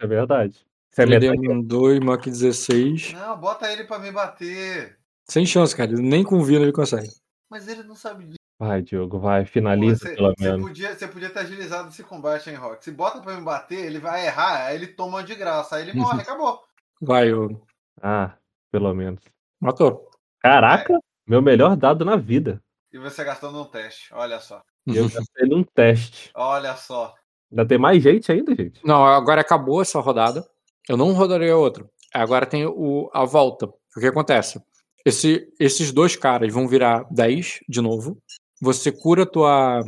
É 0.00 0.06
verdade. 0.06 0.65
É 0.98 1.02
Ele 1.02 1.50
um 1.50 1.60
2, 1.62 2.00
Mac 2.00 2.24
16. 2.24 3.12
Não, 3.12 3.36
bota 3.38 3.70
ele 3.70 3.84
pra 3.84 3.98
me 3.98 4.10
bater. 4.10 4.98
Sem 5.28 5.44
chance, 5.44 5.76
cara. 5.76 5.92
Nem 5.92 6.24
com 6.24 6.42
Vino 6.42 6.64
ele 6.64 6.72
consegue. 6.72 7.10
Mas 7.50 7.68
ele 7.68 7.82
não 7.82 7.94
sabe 7.94 8.24
disso. 8.24 8.38
vai, 8.58 8.80
Diogo, 8.82 9.18
vai, 9.18 9.44
Pô, 9.44 9.50
finaliza 9.52 9.98
Você 9.98 10.14
pelo 10.14 10.34
você 10.34 10.44
menos. 10.44 10.62
podia, 10.66 10.94
você 10.96 11.06
podia 11.06 11.30
ter 11.30 11.40
agilizado 11.40 11.88
esse 11.90 12.02
combate, 12.02 12.48
hein, 12.48 12.56
Rock? 12.56 12.82
Se 12.82 12.90
bota 12.90 13.20
pra 13.20 13.34
me 13.36 13.42
bater, 13.42 13.84
ele 13.84 13.98
vai 13.98 14.24
errar, 14.26 14.66
aí 14.66 14.76
ele 14.76 14.86
toma 14.86 15.22
de 15.22 15.34
graça, 15.34 15.76
aí 15.76 15.82
ele 15.82 15.92
morre, 15.98 16.22
acabou. 16.22 16.62
Vai, 17.00 17.32
ô. 17.32 17.60
Ah, 18.00 18.34
pelo 18.72 18.92
menos. 18.94 19.22
Matou. 19.60 20.10
Caraca, 20.40 20.98
meu 21.26 21.42
melhor 21.42 21.76
dado 21.76 22.04
na 22.04 22.16
vida. 22.16 22.62
E 22.92 22.98
você 22.98 23.22
gastou 23.22 23.52
num 23.52 23.64
teste, 23.64 24.14
olha 24.14 24.40
só. 24.40 24.62
E 24.86 24.96
eu 24.96 25.08
gastei 25.10 25.46
num 25.46 25.62
teste. 25.62 26.30
Olha 26.34 26.74
só. 26.76 27.14
Ainda 27.50 27.66
tem 27.66 27.76
mais 27.78 28.02
gente 28.02 28.30
ainda, 28.32 28.54
gente? 28.54 28.80
Não, 28.84 29.04
agora 29.04 29.40
acabou 29.42 29.82
essa 29.82 30.00
rodada. 30.00 30.48
Eu 30.88 30.96
não 30.96 31.12
rodarei 31.12 31.50
a 31.50 31.56
outra. 31.56 31.88
Agora 32.14 32.46
tem 32.46 32.64
o, 32.66 33.10
a 33.12 33.24
volta. 33.24 33.66
O 33.66 34.00
que 34.00 34.06
acontece? 34.06 34.62
Esse, 35.04 35.52
esses 35.60 35.92
dois 35.92 36.16
caras 36.16 36.52
vão 36.52 36.66
virar 36.66 37.04
10 37.10 37.60
de 37.68 37.80
novo. 37.80 38.18
Você 38.60 38.90
cura 38.90 39.24
tua, 39.26 39.80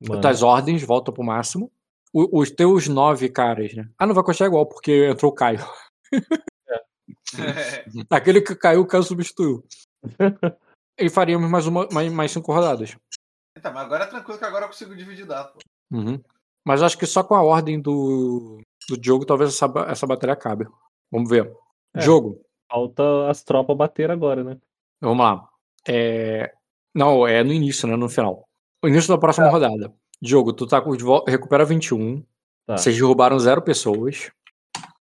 Mano, 0.00 0.20
tuas 0.20 0.42
ordens, 0.42 0.82
volta 0.82 1.12
pro 1.12 1.22
máximo. 1.24 1.70
O- 2.12 2.40
os 2.40 2.50
teus 2.50 2.88
nove 2.88 3.28
caras, 3.28 3.74
né? 3.74 3.88
Ah, 3.98 4.06
não 4.06 4.14
vai 4.14 4.22
custar 4.24 4.46
igual, 4.48 4.66
porque 4.66 5.06
entrou 5.10 5.30
o 5.32 5.34
Caio. 5.34 5.60
Aquele 8.10 8.40
que 8.40 8.54
caiu, 8.54 8.82
o 8.82 8.86
Caio 8.86 9.02
substituiu. 9.02 9.64
E 10.98 11.08
faríamos 11.08 11.50
mais, 11.50 11.66
uma, 11.66 11.88
mais, 11.90 12.12
mais 12.12 12.30
cinco 12.30 12.52
rodadas. 12.52 12.96
Então, 13.56 13.72
mas 13.72 13.84
agora 13.84 14.04
é 14.04 14.06
tranquilo 14.06 14.38
que 14.38 14.44
agora 14.44 14.64
eu 14.64 14.68
consigo 14.68 14.94
dividir 14.94 15.26
dado. 15.26 15.52
pô. 15.54 15.60
Uhum. 15.96 16.20
Mas 16.66 16.82
acho 16.82 16.96
que 16.98 17.06
só 17.06 17.24
com 17.24 17.34
a 17.34 17.42
ordem 17.42 17.80
do, 17.80 18.60
do 18.88 18.98
jogo 19.02 19.24
talvez 19.26 19.50
essa, 19.50 19.70
essa 19.88 20.06
batalha 20.06 20.32
acabe. 20.32 20.66
Vamos 21.10 21.28
ver. 21.28 21.52
É. 21.94 22.00
Jogo. 22.00 22.40
falta 22.70 23.28
as 23.28 23.42
tropas 23.42 23.76
bater 23.76 24.10
agora, 24.10 24.42
né? 24.42 24.56
Vamos 25.00 25.24
lá. 25.24 25.46
É... 25.86 26.52
Não, 26.94 27.26
é 27.26 27.42
no 27.42 27.52
início, 27.52 27.86
né? 27.88 27.96
No 27.96 28.08
final. 28.08 28.48
O 28.82 28.88
início 28.88 29.08
da 29.12 29.18
próxima 29.18 29.48
rodada. 29.48 29.92
Jogo, 30.20 30.52
tu 30.52 30.66
tá 30.66 30.80
com 30.80 30.96
de 30.96 31.02
vol- 31.04 31.24
recupera 31.26 31.64
21. 31.64 32.22
Tá. 32.66 32.76
Vocês 32.76 32.94
derrubaram 32.96 33.38
zero 33.38 33.60
pessoas. 33.62 34.30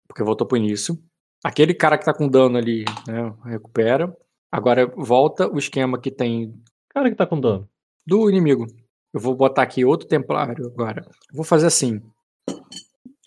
Porque 0.07 0.23
voltou 0.23 0.45
pro 0.47 0.57
início. 0.57 0.97
Aquele 1.43 1.73
cara 1.73 1.97
que 1.97 2.05
tá 2.05 2.13
com 2.13 2.27
dano 2.27 2.57
ali, 2.57 2.83
né? 3.07 3.33
Recupera. 3.45 4.15
Agora 4.51 4.85
volta 4.87 5.47
o 5.51 5.57
esquema 5.57 5.99
que 5.99 6.09
tem 6.11 6.53
Cara 6.89 7.09
que 7.09 7.15
tá 7.15 7.25
com 7.27 7.39
dano. 7.39 7.69
do 8.05 8.29
inimigo. 8.29 8.65
Eu 9.13 9.19
vou 9.19 9.35
botar 9.35 9.61
aqui 9.61 9.85
outro 9.85 10.07
templário 10.07 10.65
agora. 10.67 11.03
Eu 11.29 11.35
vou 11.35 11.43
fazer 11.43 11.67
assim. 11.67 12.01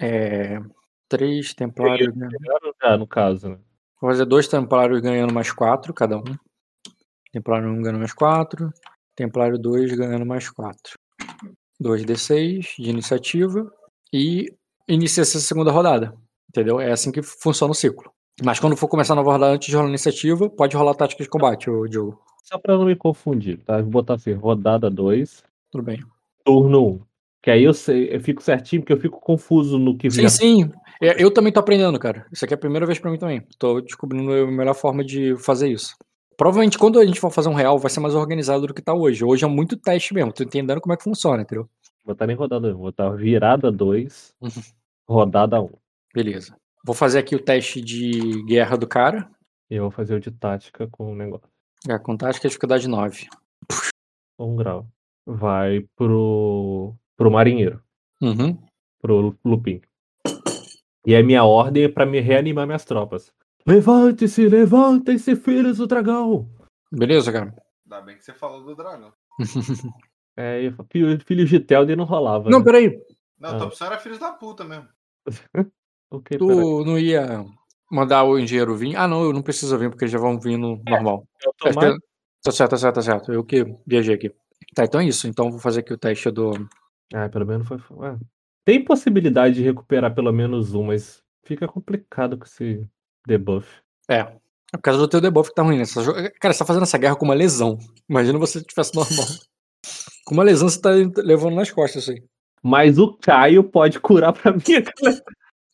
É... 0.01 0.61
Três 1.09 1.53
templários. 1.55 2.15
né? 2.15 2.29
Já, 2.83 2.97
no 2.97 3.07
caso, 3.07 3.49
né? 3.49 3.59
Vou 4.01 4.11
fazer 4.11 4.25
dois 4.25 4.47
templários 4.49 5.01
ganhando 5.01 5.35
mais 5.35 5.53
quatro, 5.53 5.93
cada 5.93 6.17
um. 6.17 6.25
Templário 7.33 7.69
1 7.69 7.83
ganhando 7.83 7.99
mais 7.99 8.13
quatro. 8.13 8.73
Templário 9.15 9.59
2 9.59 9.93
ganhando 9.95 10.25
mais 10.25 10.49
quatro. 10.49 10.99
2d6 11.81 12.77
de 12.79 12.91
iniciativa. 12.91 13.71
E 14.13 14.53
inicia 14.89 15.23
essa 15.23 15.39
segunda 15.39 15.71
rodada. 15.71 16.15
Entendeu? 16.49 16.81
É 16.81 16.91
assim 16.91 17.13
que 17.13 17.23
funciona 17.23 17.73
o 17.73 17.75
ciclo. 17.75 18.11
Mas 18.43 18.59
quando 18.59 18.77
for 18.77 18.89
começar 18.89 19.13
a 19.13 19.17
nova 19.17 19.33
rodada 19.33 19.53
antes 19.55 19.69
de 19.69 19.77
rolar 19.77 19.89
iniciativa, 19.89 20.49
pode 20.49 20.77
rolar 20.77 20.95
tática 20.95 21.23
de 21.23 21.29
combate, 21.29 21.69
ô 21.71 21.87
Diogo. 21.87 22.21
Só 22.45 22.59
pra 22.59 22.77
não 22.77 22.87
me 22.87 22.97
confundir, 22.97 23.59
tá? 23.65 23.81
Vou 23.81 23.91
botar 23.91 24.15
assim, 24.15 24.33
rodada 24.33 24.91
2, 24.91 25.45
Tudo 25.71 25.85
bem. 25.85 26.03
turno 26.45 26.85
1. 26.85 26.89
Um. 26.89 27.01
Que 27.43 27.51
aí 27.51 27.65
eu 27.65 27.73
sei, 27.73 28.15
eu 28.15 28.21
fico 28.21 28.43
certinho, 28.43 28.83
porque 28.83 28.93
eu 28.93 29.01
fico 29.01 29.19
confuso 29.21 29.79
no 29.79 29.97
que 29.97 30.11
Sim, 30.11 30.23
já- 30.23 30.29
sim. 30.29 30.71
É, 31.03 31.23
Eu 31.23 31.33
também 31.33 31.51
tô 31.53 31.61
aprendendo, 31.61 31.99
cara. 31.99 32.27
Isso 32.31 32.45
aqui 32.45 32.53
é 32.53 32.57
a 32.57 32.61
primeira 32.61 32.85
vez 32.85 32.99
pra 32.99 33.11
mim 33.11 33.19
também. 33.19 33.41
Tô 33.59 33.81
descobrindo 33.81 34.31
a 34.33 34.47
melhor 34.51 34.75
forma 34.75 35.03
de 35.03 35.35
fazer 35.39 35.69
isso. 35.71 35.97
Provavelmente 36.37 36.79
quando 36.79 36.99
a 36.99 37.05
gente 37.07 37.19
for 37.21 37.31
fazer 37.31 37.49
um 37.49 37.55
real, 37.55 37.79
vai 37.79 37.91
ser 37.91 38.01
mais 38.01 38.15
organizado 38.15 38.67
do 38.67 38.75
que 38.75 38.83
tá 38.83 38.93
hoje. 38.95 39.25
Hoje 39.25 39.45
é 39.45 39.49
muito 39.49 39.77
teste 39.77 40.13
mesmo. 40.13 40.33
Tô 40.33 40.43
entendendo 40.43 40.81
como 40.81 40.93
é 40.93 40.97
que 40.97 41.05
funciona, 41.05 41.43
entendeu? 41.43 41.65
Vou 42.05 42.15
botar 42.15 42.27
nem 42.27 42.37
rodada 42.37 42.69
1, 42.69 42.73
vou 42.75 42.83
botar 42.83 43.11
virada 43.11 43.71
2, 43.73 44.35
Uhum. 44.41 44.51
rodada 45.09 45.61
1. 45.61 45.65
Um. 45.65 45.71
Beleza. 46.15 46.55
Vou 46.85 46.95
fazer 46.95 47.19
aqui 47.21 47.35
o 47.35 47.43
teste 47.43 47.81
de 47.81 48.43
guerra 48.45 48.77
do 48.77 48.87
cara. 48.87 49.31
E 49.71 49.77
eu 49.77 49.83
vou 49.85 49.91
fazer 49.91 50.15
o 50.15 50.21
de 50.21 50.31
tática 50.31 50.87
com 50.91 51.13
o 51.13 51.15
negócio. 51.15 51.47
É, 51.89 51.99
com 51.99 52.17
tática 52.17 52.49
dificuldade 52.49 52.87
9. 52.89 53.27
Um 54.39 54.57
grau. 54.57 54.87
Vai 55.27 55.87
pro, 55.97 56.95
pro 57.21 57.31
marinheiro, 57.31 57.83
Uhum. 58.23 58.57
pro 58.99 59.37
Lupin. 59.45 59.83
E 61.07 61.15
a 61.15 61.23
minha 61.23 61.45
ordem 61.45 61.85
é 61.85 61.89
pra 61.89 62.07
me 62.07 62.19
reanimar 62.19 62.67
minhas 62.67 62.85
tropas. 62.87 63.31
Levante-se, 63.67 64.49
levantem-se, 64.49 65.37
filhos 65.37 65.77
do 65.77 65.87
dragão! 65.87 66.49
Beleza, 66.91 67.31
cara. 67.31 67.55
Ainda 67.85 68.01
bem 68.07 68.17
que 68.17 68.25
você 68.25 68.33
falou 68.33 68.65
do 68.65 68.75
dragão. 68.75 69.13
É, 70.37 70.63
eu- 70.65 71.17
de 71.45 71.61
Telden 71.61 71.97
não 71.97 72.05
rolava. 72.05 72.49
Não, 72.49 72.61
né? 72.61 72.65
peraí. 72.65 72.99
Não, 73.39 73.51
Ah. 73.51 73.57
tua 73.59 73.67
opção 73.67 73.87
era 73.89 73.99
filhos 73.99 74.19
da 74.19 74.33
puta 74.33 74.65
mesmo. 74.65 74.89
Ok, 76.11 76.39
peraí. 76.39 76.39
Tu 76.39 76.85
não 76.87 76.99
ia 76.99 77.45
mandar 77.91 78.25
o 78.25 78.39
engenheiro 78.39 78.75
vir? 78.75 78.97
Ah, 78.97 79.07
não, 79.07 79.23
eu 79.25 79.33
não 79.35 79.43
preciso 79.43 79.77
vir, 79.77 79.91
porque 79.91 80.05
eles 80.05 80.13
já 80.13 80.19
vão 80.19 80.41
vir 80.41 80.57
no 80.57 80.81
normal. 80.89 81.27
É 81.37 81.45
Tá, 81.45 81.51
automático. 81.69 82.07
tá 82.43 82.51
certo, 82.53 82.71
tá 82.71 82.77
certo, 82.79 82.95
tá 82.95 83.03
certo. 83.03 83.33
Eu 83.33 83.45
que 83.45 83.65
viajei 83.87 84.15
aqui. 84.15 84.33
Tá, 84.75 84.85
então 84.85 85.01
é 85.01 85.05
isso. 85.05 85.29
Então 85.29 85.51
vou 85.51 85.61
fazer 85.61 85.81
aqui 85.81 85.93
o 85.93 85.99
teste 85.99 86.31
do. 86.31 86.53
Ah, 87.13 87.29
pelo 87.29 87.47
menos 87.47 87.67
foi. 87.67 87.79
ah, 88.03 88.19
Tem 88.65 88.85
possibilidade 88.85 89.57
de 89.57 89.63
recuperar 89.63 90.15
pelo 90.15 90.33
menos 90.33 90.75
um, 90.75 90.85
mas 90.85 91.23
fica 91.45 91.67
complicado 91.67 92.37
com 92.39 92.45
esse 92.45 92.87
debuff. 93.27 93.67
É. 94.09 94.21
É 94.73 94.77
por 94.77 94.83
causa 94.83 95.01
do 95.01 95.09
teu 95.09 95.21
debuff 95.21 95.49
que 95.51 95.55
tá 95.55 95.63
ruim. 95.63 95.77
Né? 95.77 95.83
Essa 95.83 96.03
jo- 96.03 96.13
Cara, 96.41 96.53
você 96.55 96.59
tá 96.61 96.65
fazendo 96.65 96.85
essa 96.85 96.99
guerra 96.99 97.17
com 97.17 97.25
uma 97.25 97.35
lesão. 97.35 97.77
Imagina 98.09 98.39
você 98.39 98.63
tivesse 98.63 98.95
normal. 98.95 99.27
Com 100.27 100.35
uma 100.35 100.45
lesão 100.45 100.69
você 100.69 100.81
tá 100.81 100.91
levando 101.23 101.57
nas 101.57 101.71
costas 101.73 102.03
isso 102.03 102.13
aí. 102.13 102.23
Mas 102.63 102.99
o 102.99 103.17
Caio 103.17 103.65
pode 103.65 103.99
curar 103.99 104.33
pra 104.33 104.53
mim. 104.53 104.61
cara. 104.85 105.23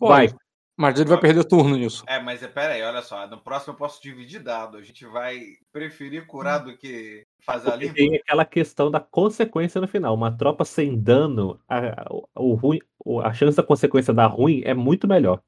Vai. 0.00 0.28
Mas 0.76 1.00
ele 1.00 1.08
vai 1.08 1.18
perder 1.18 1.44
turno 1.44 1.74
nisso. 1.76 2.04
É, 2.06 2.20
mas 2.20 2.42
é, 2.42 2.48
pera 2.48 2.74
aí, 2.74 2.82
olha 2.82 3.00
só. 3.00 3.26
No 3.26 3.38
próximo 3.40 3.72
eu 3.72 3.78
posso 3.78 4.02
dividir 4.02 4.42
dado. 4.42 4.76
A 4.76 4.82
gente 4.82 5.06
vai 5.06 5.40
preferir 5.72 6.26
curar 6.26 6.58
do 6.58 6.76
que 6.76 7.24
fazer 7.44 7.68
a 7.68 7.72
Porque 7.72 7.84
limpa. 7.86 7.94
tem 7.96 8.16
aquela 8.16 8.44
questão 8.44 8.90
da 8.90 9.00
consequência 9.00 9.80
no 9.80 9.88
final. 9.88 10.14
Uma 10.14 10.36
tropa 10.36 10.64
sem 10.66 10.98
dano, 11.00 11.58
a, 11.66 12.04
o- 12.10 12.28
o 12.34 12.54
ruim, 12.54 12.78
a 13.24 13.32
chance 13.32 13.56
da 13.56 13.62
consequência 13.62 14.12
dar 14.12 14.26
ruim 14.26 14.60
é 14.66 14.74
muito 14.74 15.08
melhor. 15.08 15.40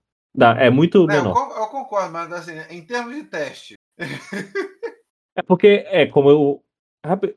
É 0.59 0.71
muito 0.71 1.05
menor. 1.07 1.35
eu 1.59 1.67
concordo, 1.67 2.13
mas 2.13 2.33
assim, 2.33 2.53
em 2.71 2.83
termos 2.85 3.15
de 3.15 3.25
teste, 3.25 3.75
É 5.37 5.43
porque, 5.43 5.85
é, 5.89 6.07
como 6.07 6.31
eu. 6.31 6.63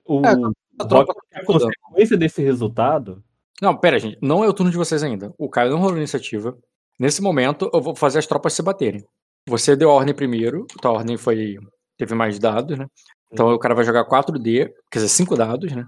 O, 0.05 0.21
É, 0.25 0.31
a 0.79 0.87
tropa 0.87 1.13
Rock- 1.13 1.27
a 1.35 1.45
consequência 1.45 2.17
desse 2.17 2.41
resultado. 2.41 3.23
Não, 3.61 3.77
pera, 3.77 3.99
gente. 3.99 4.17
Não 4.21 4.43
é 4.43 4.47
o 4.47 4.53
turno 4.53 4.71
de 4.71 4.77
vocês 4.77 5.03
ainda. 5.03 5.33
O 5.37 5.47
Caio 5.49 5.69
não 5.71 5.79
rolou 5.79 5.97
iniciativa. 5.97 6.57
Nesse 7.01 7.19
momento, 7.19 7.67
eu 7.73 7.81
vou 7.81 7.95
fazer 7.95 8.19
as 8.19 8.27
tropas 8.27 8.53
se 8.53 8.61
baterem. 8.61 9.03
Você 9.49 9.75
deu 9.75 9.89
a 9.89 9.93
ordem 9.95 10.13
primeiro. 10.13 10.67
Tua 10.80 10.91
ordem 10.91 11.17
foi. 11.17 11.57
Teve 11.97 12.13
mais 12.13 12.38
dados, 12.38 12.77
né? 12.77 12.85
Então 13.33 13.51
o 13.51 13.57
cara 13.57 13.73
vai 13.73 13.83
jogar 13.83 14.05
4D, 14.05 14.71
quer 14.91 14.99
dizer, 14.99 15.07
5 15.07 15.35
dados, 15.35 15.71
né? 15.71 15.83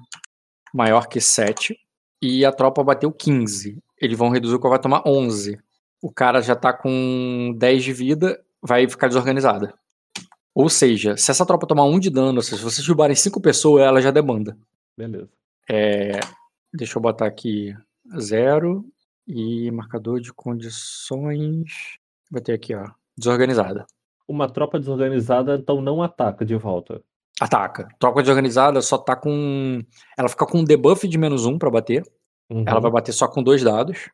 Maior 0.73 1.07
que 1.07 1.21
7. 1.21 1.77
E 2.19 2.43
a 2.43 2.51
tropa 2.51 2.83
bateu 2.83 3.11
15. 3.11 3.77
Eles 4.01 4.17
vão 4.17 4.29
reduzir 4.29 4.55
o 4.55 4.59
que 4.59 4.67
vai 4.67 4.79
tomar 4.79 5.03
11. 5.05 5.59
O 6.01 6.11
cara 6.11 6.41
já 6.41 6.55
tá 6.55 6.73
com 6.73 7.53
10 7.59 7.83
de 7.83 7.93
vida, 7.93 8.43
vai 8.59 8.89
ficar 8.89 9.07
desorganizada. 9.07 9.71
Ou 10.55 10.67
seja, 10.67 11.15
se 11.15 11.29
essa 11.29 11.45
tropa 11.45 11.67
tomar 11.67 11.83
1 11.83 11.99
de 11.99 12.09
dano, 12.09 12.37
ou 12.37 12.41
seja, 12.41 12.57
se 12.57 12.63
vocês 12.63 12.83
derrubarem 12.83 13.15
5 13.15 13.39
pessoas, 13.39 13.83
ela 13.83 14.01
já 14.01 14.09
debanda. 14.09 14.57
Beleza. 14.97 15.29
É, 15.69 16.19
deixa 16.73 16.97
eu 16.97 17.01
botar 17.03 17.27
aqui 17.27 17.71
zero 18.19 18.83
e 19.27 19.71
marcador 19.71 20.19
de 20.19 20.33
condições. 20.33 21.97
Vai 22.29 22.41
ter 22.41 22.53
aqui, 22.53 22.75
ó. 22.75 22.89
Desorganizada. 23.17 23.85
Uma 24.27 24.49
tropa 24.49 24.79
desorganizada, 24.79 25.55
então 25.55 25.81
não 25.81 26.01
ataca 26.01 26.45
de 26.45 26.55
volta. 26.55 27.01
Ataca. 27.39 27.87
Troca 27.99 28.21
desorganizada 28.21 28.81
só 28.81 28.97
tá 28.97 29.15
com. 29.15 29.81
Ela 30.17 30.29
fica 30.29 30.45
com 30.45 30.59
um 30.59 30.63
debuff 30.63 31.07
de 31.07 31.17
menos 31.17 31.45
um 31.45 31.57
pra 31.57 31.69
bater. 31.69 32.03
Uhum. 32.49 32.63
Ela 32.65 32.79
vai 32.79 32.91
bater 32.91 33.11
só 33.11 33.27
com 33.27 33.43
dois 33.43 33.63
dados. 33.63 34.09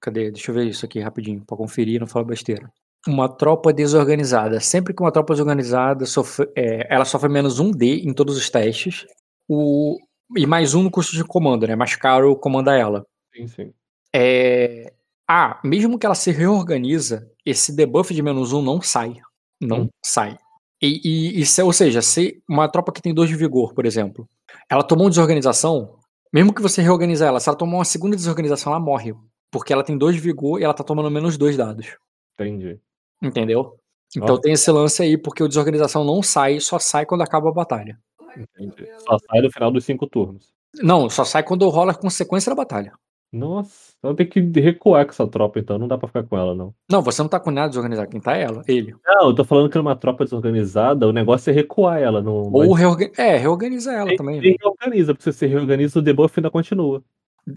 Cadê? 0.00 0.30
Deixa 0.30 0.50
eu 0.50 0.54
ver 0.54 0.66
isso 0.66 0.84
aqui 0.86 1.00
rapidinho, 1.00 1.44
pra 1.44 1.56
conferir 1.56 1.96
e 1.96 1.98
não 1.98 2.06
falar 2.06 2.24
besteira. 2.24 2.72
Uma 3.06 3.28
tropa 3.28 3.72
desorganizada. 3.72 4.60
Sempre 4.60 4.94
que 4.94 5.02
uma 5.02 5.12
tropa 5.12 5.34
desorganizada 5.34 6.06
sofre, 6.06 6.50
é, 6.56 6.86
ela 6.94 7.04
sofre 7.04 7.28
menos 7.28 7.58
um 7.58 7.70
D 7.70 8.00
em 8.00 8.12
todos 8.12 8.36
os 8.36 8.48
testes. 8.48 9.06
O, 9.48 9.98
e 10.36 10.46
mais 10.46 10.74
um 10.74 10.82
no 10.82 10.90
custo 10.90 11.16
de 11.16 11.24
comando, 11.24 11.66
né? 11.66 11.74
Mais 11.74 11.96
caro 11.96 12.36
comandar 12.36 12.78
ela. 12.78 13.06
Sim, 13.34 13.48
sim. 13.48 13.74
É... 14.14 14.92
Ah, 15.28 15.60
mesmo 15.64 15.98
que 15.98 16.04
ela 16.06 16.14
se 16.14 16.30
reorganiza, 16.32 17.30
esse 17.46 17.74
debuff 17.74 18.12
de 18.12 18.22
menos 18.22 18.52
um 18.52 18.60
não 18.60 18.80
sai. 18.82 19.16
Não 19.60 19.82
Hum. 19.82 19.88
sai. 20.04 20.36
E, 20.82 21.38
e, 21.38 21.42
e 21.42 21.62
ou 21.62 21.72
seja, 21.72 22.00
se 22.02 22.42
uma 22.48 22.68
tropa 22.68 22.90
que 22.90 23.02
tem 23.02 23.12
dois 23.14 23.28
de 23.28 23.36
vigor, 23.36 23.74
por 23.74 23.84
exemplo, 23.86 24.28
ela 24.68 24.82
tomou 24.82 25.04
uma 25.04 25.10
desorganização, 25.10 25.98
mesmo 26.32 26.54
que 26.54 26.62
você 26.62 26.80
reorganize 26.82 27.22
ela, 27.22 27.38
se 27.38 27.48
ela 27.48 27.58
tomar 27.58 27.76
uma 27.78 27.84
segunda 27.84 28.16
desorganização, 28.16 28.72
ela 28.72 28.80
morre. 28.80 29.14
Porque 29.52 29.72
ela 29.72 29.84
tem 29.84 29.98
dois 29.98 30.14
de 30.14 30.20
vigor 30.20 30.60
e 30.60 30.64
ela 30.64 30.72
tá 30.74 30.82
tomando 30.82 31.10
menos 31.10 31.36
dois 31.36 31.56
dados. 31.56 31.96
Entendi. 32.34 32.80
Entendeu? 33.22 33.76
Então 34.16 34.36
Ó. 34.36 34.38
tem 34.38 34.52
esse 34.52 34.70
lance 34.70 35.02
aí, 35.02 35.18
porque 35.18 35.42
o 35.42 35.48
desorganização 35.48 36.02
não 36.04 36.22
sai, 36.22 36.58
só 36.60 36.78
sai 36.78 37.04
quando 37.04 37.22
acaba 37.22 37.50
a 37.50 37.52
batalha. 37.52 37.98
Entendi. 38.36 38.88
Só 39.00 39.18
sai 39.18 39.40
no 39.42 39.52
final 39.52 39.70
dos 39.70 39.84
cinco 39.84 40.06
turnos. 40.06 40.52
Não, 40.82 41.10
só 41.10 41.24
sai 41.24 41.42
quando 41.42 41.68
rola 41.68 41.92
a 41.92 41.96
consequência 41.96 42.50
da 42.50 42.56
batalha. 42.56 42.92
Nossa, 43.32 43.89
então 44.00 44.14
tem 44.14 44.26
que 44.26 44.40
recuar 44.60 45.04
com 45.04 45.10
essa 45.12 45.26
tropa, 45.26 45.58
então. 45.60 45.78
Não 45.78 45.86
dá 45.86 45.96
pra 45.96 46.08
ficar 46.08 46.22
com 46.24 46.36
ela, 46.36 46.54
não. 46.54 46.74
Não, 46.90 47.02
você 47.02 47.20
não 47.22 47.28
tá 47.28 47.38
com 47.38 47.50
nada 47.50 47.68
desorganizado, 47.68 48.08
quem 48.10 48.20
tá 48.20 48.36
é 48.36 48.42
ela, 48.42 48.62
ele. 48.66 48.94
Não, 49.06 49.28
eu 49.28 49.34
tô 49.34 49.44
falando 49.44 49.68
que 49.70 49.76
numa 49.76 49.94
tropa 49.94 50.24
desorganizada, 50.24 51.06
o 51.06 51.12
negócio 51.12 51.50
é 51.50 51.52
recuar 51.52 52.00
ela. 52.00 52.22
Não, 52.22 52.50
Ou 52.50 52.72
reorga... 52.72 53.10
É, 53.18 53.36
reorganiza 53.36 53.92
ela 53.92 54.16
também. 54.16 54.40
né? 54.40 54.56
Reorganiza, 54.58 55.14
porque 55.14 55.30
se 55.30 55.38
você 55.38 55.46
reorganiza, 55.46 55.98
o 55.98 56.02
debuff 56.02 56.32
ainda 56.38 56.50
continua. 56.50 57.02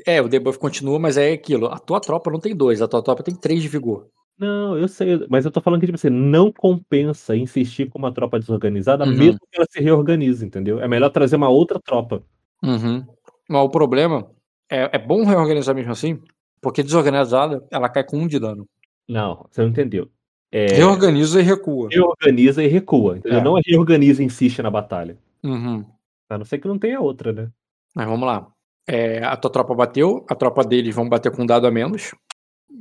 É, 0.06 0.22
o 0.22 0.28
debuff 0.28 0.60
continua, 0.60 1.00
mas 1.00 1.18
é 1.18 1.32
aquilo. 1.32 1.68
A 1.68 1.80
tua 1.80 2.00
tropa 2.02 2.30
não 2.30 2.40
tem 2.40 2.54
dois, 2.56 2.82
a 2.82 2.88
tua 2.88 3.02
tropa 3.02 3.24
tem 3.24 3.34
três 3.36 3.62
de 3.62 3.68
vigor. 3.70 4.08
Não, 4.38 4.78
eu 4.78 4.88
sei, 4.88 5.26
mas 5.30 5.46
eu 5.46 5.52
tô 5.52 5.62
falando 5.62 5.80
que, 5.80 5.86
tipo 5.86 5.96
assim, 5.96 6.10
não 6.10 6.52
compensa 6.52 7.36
insistir 7.38 7.88
com 7.90 8.00
uma 8.00 8.12
tropa 8.12 8.40
desorganizada, 8.40 9.06
Uhum. 9.06 9.16
mesmo 9.16 9.40
que 9.50 9.58
ela 9.58 9.68
se 9.70 9.80
reorganize, 9.80 10.44
entendeu? 10.46 10.82
É 10.82 10.88
melhor 10.88 11.10
trazer 11.10 11.36
uma 11.36 11.50
outra 11.50 11.80
tropa. 11.80 12.24
Uhum. 12.64 13.06
Mas 13.48 13.62
o 13.64 13.70
problema 13.70 14.28
é, 14.74 14.90
é 14.94 14.98
bom 14.98 15.24
reorganizar 15.24 15.76
mesmo 15.76 15.92
assim, 15.92 16.20
porque 16.62 16.82
desorganizada 16.82 17.66
ela 17.72 17.90
cai 17.90 18.04
com 18.04 18.18
um 18.18 18.28
de 18.28 18.40
dano. 18.40 18.68
Não, 19.08 19.46
você 19.50 19.62
não 19.62 19.70
entendeu. 19.70 20.10
É, 20.52 20.68
Reorganiza 20.74 21.40
e 21.40 21.44
recua. 21.44 21.90
reorganiza 21.92 22.64
e 22.64 22.68
recua, 22.68 23.18
entendeu? 23.18 23.40
É. 23.40 23.44
Não 23.44 23.58
é 23.58 23.62
reorganiza 23.66 24.22
e 24.22 24.26
insiste 24.26 24.62
na 24.62 24.70
batalha. 24.70 25.18
Uhum. 25.44 25.86
A 26.30 26.38
não 26.38 26.46
ser 26.46 26.60
que 26.60 26.68
não 26.68 26.80
tenha 26.80 27.00
outra, 27.00 27.34
né? 27.34 27.50
Mas 27.96 28.08
vamos 28.08 28.26
lá. 28.26 28.48
É, 28.88 29.24
a 29.24 29.36
tua 29.38 29.52
tropa 29.52 29.74
bateu, 29.74 30.26
a 30.30 30.36
tropa 30.36 30.64
deles 30.64 30.94
vão 30.94 31.08
bater 31.08 31.32
com 31.32 31.44
um 31.44 31.46
dado 31.46 31.68
a 31.68 31.72
menos. 31.72 32.14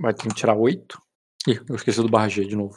Vai 0.00 0.12
ter 0.14 0.28
que 0.28 0.34
tirar 0.34 0.54
oito. 0.54 1.00
Ih, 1.46 1.60
eu 1.68 1.76
esqueci 1.76 2.00
do 2.00 2.08
barra 2.08 2.28
G 2.28 2.44
de 2.44 2.56
novo. 2.56 2.76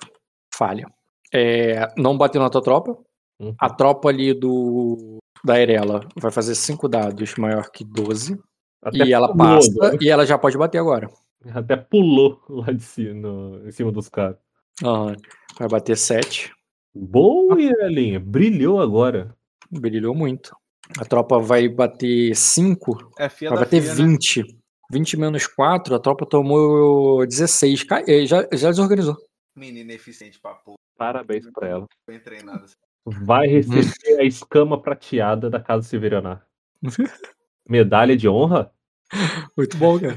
Falha. 0.54 0.86
É, 1.34 1.88
não 1.98 2.18
bateu 2.18 2.42
na 2.42 2.50
tua 2.50 2.62
tropa. 2.62 2.98
Uhum. 3.40 3.54
A 3.60 3.70
tropa 3.70 4.10
ali 4.10 4.34
do 4.34 5.18
da 5.44 5.60
Erela 5.60 6.02
vai 6.16 6.32
fazer 6.32 6.56
cinco 6.56 6.88
dados 6.88 7.36
maior 7.36 7.70
que 7.70 7.84
12. 7.84 8.40
Até 8.86 9.04
e 9.06 9.12
ela 9.14 9.28
pulou 9.32 9.56
passa 9.56 9.72
agora. 9.72 9.98
e 10.00 10.10
ela 10.10 10.26
já 10.26 10.38
pode 10.38 10.58
bater 10.58 10.78
agora. 10.78 11.10
Até 11.54 11.76
pulou 11.76 12.40
lá 12.48 12.72
de 12.72 12.82
cima, 12.84 13.14
no- 13.14 13.68
em 13.68 13.72
cima 13.72 13.92
dos 13.92 14.08
caras. 14.10 14.38
Aham. 14.84 15.16
Vai 15.60 15.68
bater 15.68 15.98
7. 15.98 16.54
Boa, 16.94 17.60
Ielinha. 17.60 18.20
Brilhou 18.20 18.80
agora. 18.80 19.36
Brilhou 19.72 20.14
muito. 20.16 20.56
A 21.00 21.06
tropa 21.06 21.40
vai 21.40 21.68
bater 21.68 22.36
5. 22.36 23.12
é 23.18 23.28
Vai 23.28 23.58
bater 23.60 23.82
fia, 23.82 23.96
né? 23.96 24.04
20. 24.04 24.44
20 24.92 25.18
menos 25.18 25.48
4, 25.48 25.96
a 25.96 26.00
tropa 26.00 26.26
tomou 26.28 27.26
16. 27.26 27.84
Cai- 27.84 28.04
eh, 28.08 28.26
Já, 28.28 28.42
já 28.54 28.70
desorganizou. 28.70 29.18
Menina 29.56 29.94
eficiente 29.94 30.40
pra 30.40 30.54
porra, 30.54 30.78
Parabéns 30.98 31.50
pra 31.52 31.68
ela. 31.68 31.86
bem 32.08 32.20
treinada. 32.20 32.66
Vai 33.06 33.48
receber 33.48 34.20
a 34.20 34.24
escama 34.24 34.80
prateada 34.82 35.50
da 35.50 35.60
Casa 35.60 35.88
Severionar. 35.88 36.46
Medalha 37.68 38.16
de 38.16 38.28
honra? 38.30 38.72
Muito 39.56 39.78
bom, 39.78 40.00
cara. 40.00 40.16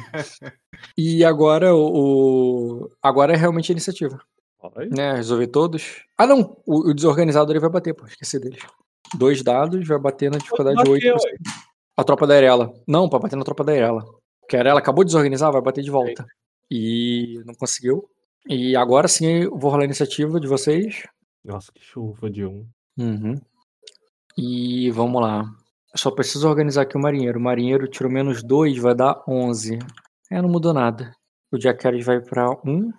e 0.96 1.24
agora 1.24 1.74
o, 1.74 2.90
Agora 3.02 3.32
é 3.32 3.36
realmente 3.36 3.70
a 3.70 3.74
iniciativa. 3.74 4.20
Vai. 4.74 4.88
né? 4.88 5.14
Resolver 5.14 5.46
todos. 5.48 6.04
Ah, 6.16 6.26
não. 6.26 6.56
O, 6.66 6.90
o 6.90 6.94
desorganizado 6.94 7.52
ele 7.52 7.60
vai 7.60 7.70
bater, 7.70 7.94
pô. 7.94 8.06
Esqueci 8.06 8.38
dele. 8.40 8.58
Dois 9.16 9.42
dados, 9.42 9.86
vai 9.86 9.98
bater 9.98 10.30
na 10.30 10.38
dificuldade 10.38 10.82
de 10.82 10.90
8. 10.90 11.04
Bateu, 11.04 11.14
ué. 11.14 11.36
A 11.96 12.04
tropa 12.04 12.26
da 12.26 12.34
Arela. 12.34 12.72
Não, 12.86 13.08
pra 13.08 13.18
bater 13.18 13.36
na 13.36 13.44
tropa 13.44 13.64
da 13.64 13.72
Arela. 13.72 14.04
Porque 14.40 14.56
a 14.56 14.60
Arela 14.60 14.78
acabou 14.78 15.04
de 15.04 15.08
desorganizar, 15.08 15.52
vai 15.52 15.62
bater 15.62 15.82
de 15.82 15.90
volta. 15.90 16.26
E 16.70 17.40
não 17.46 17.54
conseguiu. 17.54 18.08
E 18.48 18.76
agora 18.76 19.08
sim 19.08 19.26
eu 19.26 19.56
vou 19.56 19.70
rolar 19.70 19.82
a 19.82 19.86
iniciativa 19.86 20.38
de 20.40 20.46
vocês. 20.46 21.06
Nossa, 21.44 21.72
que 21.72 21.82
chuva 21.82 22.30
de 22.30 22.44
um. 22.44 22.66
Uhum. 22.98 23.40
E 24.36 24.90
vamos 24.90 25.20
lá. 25.20 25.44
Só 25.96 26.10
preciso 26.10 26.48
organizar 26.48 26.82
aqui 26.82 26.96
o 26.96 27.00
marinheiro. 27.00 27.38
O 27.38 27.42
marinheiro 27.42 27.88
tirou 27.88 28.10
menos 28.10 28.42
2, 28.42 28.78
vai 28.78 28.94
dar 28.94 29.22
11. 29.26 29.78
É, 30.30 30.42
não 30.42 30.48
mudou 30.48 30.74
nada. 30.74 31.12
O 31.50 31.60
Jacares 31.60 32.04
vai 32.04 32.20
pra 32.20 32.50
1. 32.64 32.92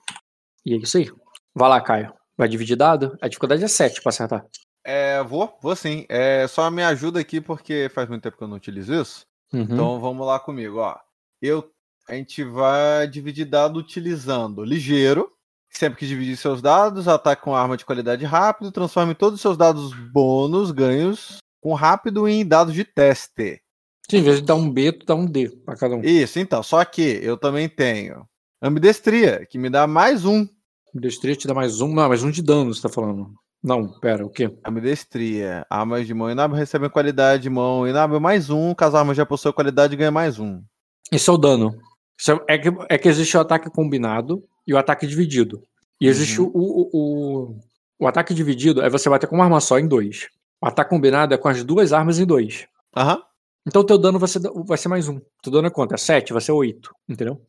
E 0.66 0.74
é 0.74 0.78
isso 0.78 0.98
aí. 0.98 1.10
Vai 1.54 1.70
lá, 1.70 1.82
Caio. 1.82 2.14
Vai 2.38 2.48
dividir 2.48 2.76
dado? 2.76 3.18
A 3.22 3.28
dificuldade 3.28 3.64
é 3.64 3.68
7 3.68 4.02
pra 4.02 4.10
acertar. 4.10 4.46
É, 4.84 5.22
vou, 5.24 5.58
vou 5.62 5.76
sim. 5.76 6.06
É, 6.10 6.48
só 6.48 6.70
me 6.72 6.84
ajuda 6.84 7.20
aqui 7.20 7.40
porque 7.40 7.92
faz 7.94 8.10
muito 8.10 8.24
tempo 8.24 8.38
que 8.38 8.44
eu 8.44 8.48
não 8.48 8.58
utilizo 8.58 8.94
isso. 8.94 9.26
Uhum. 9.54 9.62
Então 9.62 10.00
vamos 10.00 10.26
lá 10.26 10.40
comigo, 10.40 10.78
ó. 10.78 10.98
Eu, 11.42 11.70
a 12.08 12.16
gente 12.16 12.44
vai 12.44 13.08
dividir 13.08 13.46
dado 13.46 13.78
utilizando 13.78 14.64
ligeiro. 14.64 15.32
Sempre 15.72 16.00
que 16.00 16.08
dividir 16.08 16.36
seus 16.36 16.64
dados, 16.64 17.08
ataque 17.08 17.44
com 17.44 17.56
arma 17.56 17.78
de 17.78 17.86
qualidade 17.86 18.26
rápido, 18.26 18.72
transforme 18.72 19.14
todos 19.14 19.36
os 19.36 19.42
seus 19.42 19.56
dados 19.56 19.94
bônus 20.12 20.72
ganhos 20.72 21.38
com 21.62 21.74
rápido 21.74 22.28
em 22.28 22.46
dados 22.46 22.74
de 22.74 22.84
teste. 22.84 23.62
Sim, 24.10 24.18
em 24.18 24.24
vez 24.24 24.38
de 24.38 24.46
dar 24.46 24.56
um 24.56 24.70
B, 24.70 24.92
tu 24.92 25.06
dá 25.06 25.16
um 25.16 25.26
D 25.26 25.50
pra 25.66 25.76
cada 25.76 25.96
um. 25.96 26.02
Isso, 26.02 26.40
então. 26.40 26.64
Só 26.64 26.84
que 26.84 27.20
eu 27.22 27.38
também 27.38 27.70
tenho 27.70 28.26
ambidestria, 28.62 29.46
que 29.46 29.58
me 29.58 29.70
dá 29.70 29.86
mais 29.86 30.26
um. 30.26 30.48
Destria 30.94 31.36
te 31.36 31.48
dá 31.48 31.54
mais 31.54 31.82
um. 31.82 31.94
Não, 31.94 32.08
mais 32.08 32.24
um 32.24 32.32
de 32.32 32.42
dano, 32.42 32.74
você 32.74 32.82
tá 32.82 32.90
falando. 32.90 33.32
Não, 33.62 33.88
pera, 34.00 34.26
o 34.26 34.30
quê? 34.30 34.52
Ambidestria. 34.66 35.66
Armas 35.70 36.08
de 36.08 36.14
mão 36.14 36.32
inábil 36.32 36.58
recebem 36.58 36.90
qualidade 36.90 37.44
de 37.44 37.50
mão 37.50 37.88
inábil 37.88 38.20
mais 38.20 38.50
um. 38.50 38.74
Caso 38.74 38.98
a 38.98 39.00
arma 39.00 39.14
já 39.14 39.26
possua 39.26 39.54
qualidade, 39.54 39.96
ganha 39.96 40.12
mais 40.12 40.40
um. 40.40 40.64
Esse 41.12 41.30
é 41.30 41.34
o 41.34 41.38
dano. 41.38 41.78
Isso 42.18 42.32
é, 42.32 42.56
é 42.56 42.58
que, 42.58 42.70
é 42.90 42.98
que 42.98 43.08
existe 43.08 43.38
o 43.38 43.40
ataque 43.40 43.70
combinado 43.70 44.44
e 44.66 44.74
o 44.74 44.78
ataque 44.78 45.06
dividido. 45.06 45.62
E 46.02 46.08
existe 46.08 46.42
o, 46.42 46.48
o, 46.54 46.90
o, 46.94 47.60
o 48.00 48.08
ataque 48.08 48.34
dividido 48.34 48.82
é 48.82 48.90
você 48.90 49.10
bater 49.10 49.28
com 49.28 49.36
uma 49.36 49.44
arma 49.44 49.60
só 49.60 49.78
em 49.78 49.88
dois. 49.88 50.28
O 50.62 50.68
ataque 50.68 50.90
combinado 50.90 51.34
é 51.34 51.38
com 51.38 51.48
as 51.48 51.64
duas 51.64 51.94
armas 51.94 52.20
em 52.20 52.26
dois. 52.26 52.68
Aham. 52.96 53.22
Então 53.68 53.82
o 53.82 53.86
teu 53.86 53.98
dano 53.98 54.18
vai 54.20 54.28
ser, 54.28 54.40
vai 54.66 54.78
ser 54.78 54.88
mais 54.90 55.08
um. 55.08 55.20
Teu 55.44 55.52
dano 55.52 55.68
é 55.68 55.70
quanto? 55.70 55.94
É 55.94 55.98
7, 55.98 56.34
vai 56.34 56.42
ser 56.42 56.52
8. 56.52 56.92
Entendeu? 57.08 57.42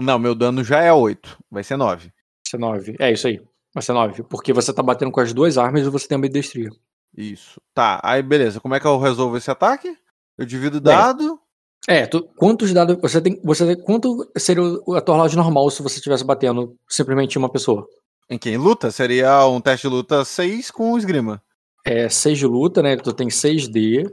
Não, 0.00 0.18
meu 0.18 0.34
dano 0.34 0.62
já 0.64 0.80
é 0.80 0.92
8. 0.92 1.38
Vai 1.50 1.62
ser 1.64 1.76
9. 1.76 2.02
Vai 2.06 2.12
ser 2.48 2.58
9. 2.58 2.96
É 2.98 3.12
isso 3.12 3.26
aí. 3.26 3.40
Vai 3.74 3.82
ser 3.82 3.92
9. 3.92 4.22
Porque 4.24 4.52
você 4.52 4.72
tá 4.72 4.82
batendo 4.82 5.10
com 5.10 5.20
as 5.20 5.32
duas 5.32 5.58
armas 5.58 5.82
e 5.86 5.90
você 5.90 6.06
tem 6.06 6.16
a 6.16 6.18
ambidestria. 6.18 6.70
Isso. 7.16 7.60
Tá, 7.74 8.00
aí 8.02 8.22
beleza. 8.22 8.60
Como 8.60 8.74
é 8.74 8.80
que 8.80 8.86
eu 8.86 8.98
resolvo 8.98 9.36
esse 9.36 9.50
ataque? 9.50 9.96
Eu 10.38 10.46
divido 10.46 10.78
o 10.78 10.80
dado. 10.80 11.38
É, 11.86 12.06
tu, 12.06 12.22
quantos 12.36 12.72
dados. 12.72 12.96
Você 13.00 13.20
tem. 13.20 13.40
Você 13.44 13.76
quanto 13.76 14.30
seria 14.36 14.62
o- 14.62 14.94
a 14.94 15.00
tua 15.00 15.16
rolagem 15.16 15.36
normal 15.36 15.68
se 15.70 15.82
você 15.82 15.96
estivesse 15.96 16.24
batendo 16.24 16.76
simplesmente 16.88 17.36
uma 17.38 17.48
pessoa? 17.48 17.86
Em 18.28 18.38
quem 18.38 18.56
luta? 18.56 18.90
Seria 18.90 19.46
um 19.46 19.60
teste 19.60 19.86
de 19.88 19.94
luta 19.94 20.24
6 20.24 20.70
com 20.70 20.96
esgrima. 20.96 21.42
É 21.84 22.08
6 22.08 22.38
de 22.38 22.46
luta, 22.46 22.82
né? 22.82 22.96
Tu 22.96 23.12
tem 23.12 23.28
6D. 23.28 24.04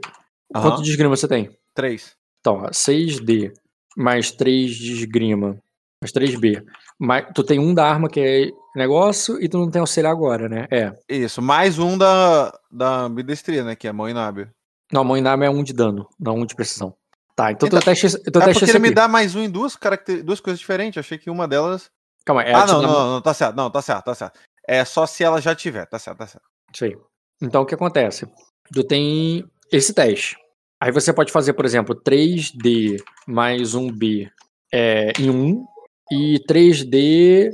Aham. 0.54 0.62
Quanto 0.70 0.82
de 0.82 0.90
esgrima 0.90 1.16
você 1.16 1.26
tem? 1.26 1.50
3. 1.74 2.12
Então, 2.40 2.56
ó, 2.64 2.70
6D 2.70 3.52
mais 3.96 4.30
3 4.30 4.74
de 4.74 4.92
esgrima, 4.92 5.58
mais 6.02 6.12
3B. 6.12 6.62
Mais, 6.98 7.26
tu 7.34 7.42
tem 7.44 7.58
um 7.58 7.72
da 7.74 7.86
arma 7.86 8.08
que 8.08 8.20
é 8.20 8.50
negócio 8.76 9.40
e 9.42 9.48
tu 9.48 9.58
não 9.58 9.70
tem 9.70 9.80
auxiliar 9.80 10.12
agora, 10.12 10.48
né? 10.48 10.66
É. 10.70 10.92
Isso. 11.08 11.40
Mais 11.42 11.78
um 11.78 11.96
da, 11.96 12.52
da 12.70 13.00
ambidestria, 13.02 13.64
né? 13.64 13.74
Que 13.76 13.88
é 13.88 13.92
mão 13.92 14.08
inábil. 14.08 14.48
Não, 14.92 15.04
mão 15.04 15.16
inama 15.16 15.44
é 15.44 15.50
um 15.50 15.62
de 15.62 15.72
dano, 15.72 16.06
não 16.20 16.36
um 16.36 16.46
de 16.46 16.54
precisão. 16.54 16.94
Tá, 17.34 17.50
então, 17.50 17.66
Então, 17.66 17.80
teu 17.80 17.90
é 17.90 17.94
teste 17.94 18.18
porque 18.22 18.38
é 18.38 18.52
esse 18.52 18.70
ele 18.70 18.78
me 18.78 18.88
aqui. 18.88 18.94
dá 18.94 19.08
mais 19.08 19.34
um 19.34 19.42
em 19.42 19.48
duas, 19.50 19.74
caracter... 19.74 20.22
duas 20.22 20.38
coisas 20.40 20.60
diferentes. 20.60 20.98
Achei 20.98 21.16
que 21.16 21.30
uma 21.30 21.48
delas. 21.48 21.90
Calma, 22.26 22.42
é 22.42 22.52
ah, 22.54 22.66
te 22.66 22.72
não, 22.72 22.82
dá- 22.82 22.88
não, 22.88 23.10
não, 23.12 23.20
tá 23.22 23.32
certo. 23.34 23.56
Não, 23.56 23.70
tá 23.70 23.80
certo, 23.82 24.04
tá 24.04 24.14
certo. 24.14 24.38
É 24.68 24.84
só 24.84 25.06
se 25.06 25.24
ela 25.24 25.40
já 25.40 25.54
tiver. 25.54 25.86
Tá 25.86 25.98
certo, 25.98 26.18
tá 26.18 26.26
certo. 26.26 26.44
Isso 26.74 26.84
aí. 26.84 26.96
Então, 27.42 27.62
o 27.62 27.66
que 27.66 27.74
acontece? 27.74 28.26
Tu 28.72 28.84
tem 28.84 29.44
esse 29.70 29.92
teste. 29.92 30.36
Aí 30.80 30.90
você 30.92 31.12
pode 31.12 31.32
fazer, 31.32 31.52
por 31.52 31.64
exemplo, 31.64 31.94
3D 31.94 32.96
mais 33.26 33.74
1B 33.74 34.30
é, 34.72 35.12
em 35.20 35.30
um 35.30 35.64
e 36.10 36.38
3D 36.46 37.50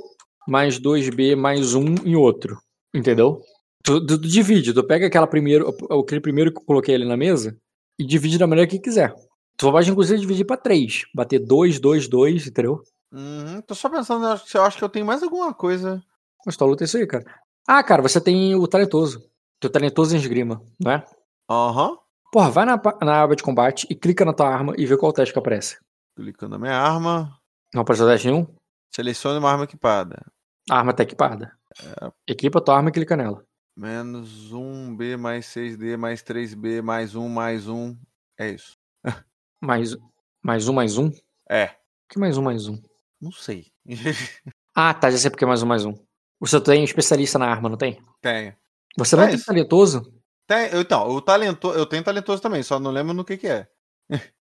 mais 0.46 0.78
2B 0.78 1.34
mais 1.36 1.74
um 1.74 1.94
em 2.04 2.14
outro. 2.16 2.58
Entendeu? 2.94 3.40
Tu, 3.84 4.04
tu- 4.06 4.20
tu 4.20 4.28
divide, 4.28 4.72
tu 4.72 4.82
pega 4.84 5.06
aquela 5.06 5.26
primeiro, 5.26 5.74
aquele 5.90 6.20
primeiro 6.20 6.52
que 6.52 6.58
eu 6.58 6.64
coloquei 6.64 6.94
ali 6.94 7.04
na 7.06 7.16
mesa 7.16 7.56
e 7.98 8.04
divide 8.04 8.38
da 8.38 8.46
maneira 8.46 8.70
que 8.70 8.78
quiser. 8.78 9.14
Tu 9.56 9.70
pode, 9.70 9.90
inclusive, 9.90 10.20
dividir 10.20 10.44
pra 10.46 10.56
3. 10.56 11.02
Bater 11.14 11.38
2, 11.38 11.78
2, 11.80 12.08
2, 12.08 12.46
entendeu? 12.46 12.82
Uhum, 13.12 13.60
tô 13.62 13.74
só 13.74 13.88
pensando, 13.88 14.24
eu 14.26 14.32
acho 14.32 14.56
eu 14.56 14.62
acho 14.62 14.78
que 14.78 14.84
eu 14.84 14.88
tenho 14.88 15.04
mais 15.06 15.22
alguma 15.22 15.52
coisa. 15.52 16.02
Mas 16.46 16.56
tua 16.56 16.66
luta 16.66 16.84
é 16.84 16.86
isso 16.86 16.96
aí, 16.96 17.06
cara. 17.06 17.24
Ah, 17.66 17.82
cara, 17.82 18.00
você 18.02 18.20
tem 18.20 18.54
o 18.54 18.66
talentoso. 18.66 19.22
Teu 19.60 19.70
talentoso 19.70 20.14
em 20.14 20.18
esgrima, 20.18 20.62
não 20.78 20.92
é? 20.92 21.04
Aham. 21.50 21.98
Porra, 22.30 22.50
vai 22.50 22.64
na, 22.64 22.80
na 23.02 23.22
aba 23.22 23.34
de 23.34 23.42
combate 23.42 23.86
e 23.90 23.94
clica 23.94 24.24
na 24.24 24.32
tua 24.32 24.48
arma 24.48 24.74
e 24.76 24.86
vê 24.86 24.96
qual 24.96 25.12
teste 25.12 25.32
que 25.32 25.38
aparece. 25.38 25.78
Clicando 26.14 26.52
na 26.52 26.58
minha 26.58 26.78
arma. 26.78 27.36
Não 27.74 27.82
apareceu 27.82 28.06
teste 28.06 28.28
nenhum? 28.28 28.46
Selecione 28.94 29.38
uma 29.38 29.50
arma 29.50 29.64
equipada. 29.64 30.24
A 30.70 30.78
arma 30.78 30.92
tá 30.92 31.02
equipada. 31.02 31.56
Equipa 32.26 32.60
tua 32.60 32.76
arma 32.76 32.90
e 32.90 32.92
clica 32.92 33.16
nela. 33.16 33.44
Menos 33.76 34.52
1B 34.52 35.16
mais 35.16 35.46
6D 35.46 35.96
mais 35.96 36.22
3B 36.22 36.82
mais 36.82 37.14
1 37.14 37.28
mais 37.28 37.68
1. 37.68 37.96
É 38.38 38.50
isso. 38.50 38.76
Mais, 39.60 39.96
mais 40.40 40.68
um, 40.68 40.72
mais 40.72 40.96
um? 40.98 41.10
É. 41.50 41.66
Por 41.66 42.10
que 42.10 42.18
mais 42.20 42.38
um, 42.38 42.42
mais 42.42 42.68
um? 42.68 42.80
Não 43.20 43.32
sei. 43.32 43.66
Ah, 44.72 44.94
tá, 44.94 45.10
já 45.10 45.18
sei 45.18 45.28
porque 45.28 45.42
é 45.42 45.48
mais 45.48 45.60
um, 45.60 45.66
mais 45.66 45.84
um. 45.84 45.92
Você 46.38 46.60
tem 46.60 46.84
especialista 46.84 47.36
na 47.36 47.46
arma, 47.50 47.68
não 47.68 47.76
tem? 47.76 48.00
Tenho. 48.22 48.54
Você 48.96 49.16
não 49.16 49.24
É 49.24 49.26
tem 49.28 49.36
isso. 49.36 49.46
talentoso? 49.46 50.12
Tem, 50.46 50.68
eu- 50.72 50.80
então, 50.80 51.08
o 51.08 51.20
talento, 51.20 51.70
eu 51.72 51.84
tenho 51.86 52.02
talentoso 52.02 52.40
também, 52.40 52.62
só 52.62 52.78
não 52.80 52.90
lembro 52.90 53.12
no 53.12 53.24
que 53.24 53.36
que 53.36 53.46
é. 53.46 53.68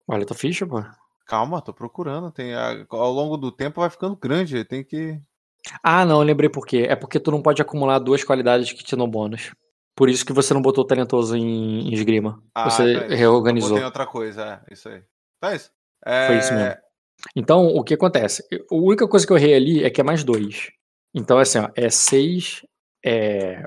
Olha 0.07 0.27
tua 0.27 0.37
ficha, 0.37 0.67
pô. 0.67 0.83
Calma, 1.27 1.61
tô 1.61 1.73
procurando. 1.73 2.31
Tem, 2.31 2.53
ao 2.55 3.13
longo 3.13 3.37
do 3.37 3.53
tempo 3.53 3.81
vai 3.81 3.91
ficando 3.91 4.17
grande, 4.17 4.65
tem 4.65 4.83
que. 4.83 5.21
Ah, 5.83 6.05
não, 6.05 6.23
lembrei 6.23 6.49
por 6.49 6.67
quê. 6.67 6.87
É 6.89 6.97
porque 6.97 7.21
tu 7.21 7.31
não 7.31 7.43
pode 7.43 7.61
acumular 7.61 7.99
duas 7.99 8.25
qualidades 8.25 8.73
que 8.73 8.83
te 8.83 8.97
dão 8.97 9.09
bônus. 9.09 9.53
Por 9.95 10.09
isso 10.09 10.25
que 10.25 10.33
você 10.33 10.55
não 10.55 10.63
botou 10.63 10.87
talentoso 10.87 11.37
em, 11.37 11.89
em 11.89 11.93
esgrima. 11.93 12.43
Ah, 12.55 12.71
você 12.71 12.95
tá, 13.09 13.15
reorganizou. 13.15 13.71
Botei 13.71 13.85
outra 13.85 14.07
coisa, 14.07 14.63
é, 14.67 14.73
isso 14.73 14.89
aí. 14.89 15.03
Tá 15.41 15.55
isso. 15.55 15.71
É, 16.07 16.27
Foi 16.29 16.39
isso 16.39 16.55
mesmo. 16.55 16.77
Então, 17.35 17.67
o 17.67 17.83
que 17.83 17.95
acontece? 17.95 18.45
A 18.71 18.75
única 18.75 19.07
coisa 19.09 19.27
que 19.27 19.33
eu 19.33 19.37
errei 19.37 19.55
ali 19.55 19.85
é 19.85 19.91
que 19.91 20.01
é 20.01 20.05
mais 20.05 20.23
dois. 20.23 20.71
Então, 21.13 21.37
assim, 21.39 21.59
ó, 21.59 21.69
é 21.75 21.91
seis. 21.91 22.65
É... 23.05 23.63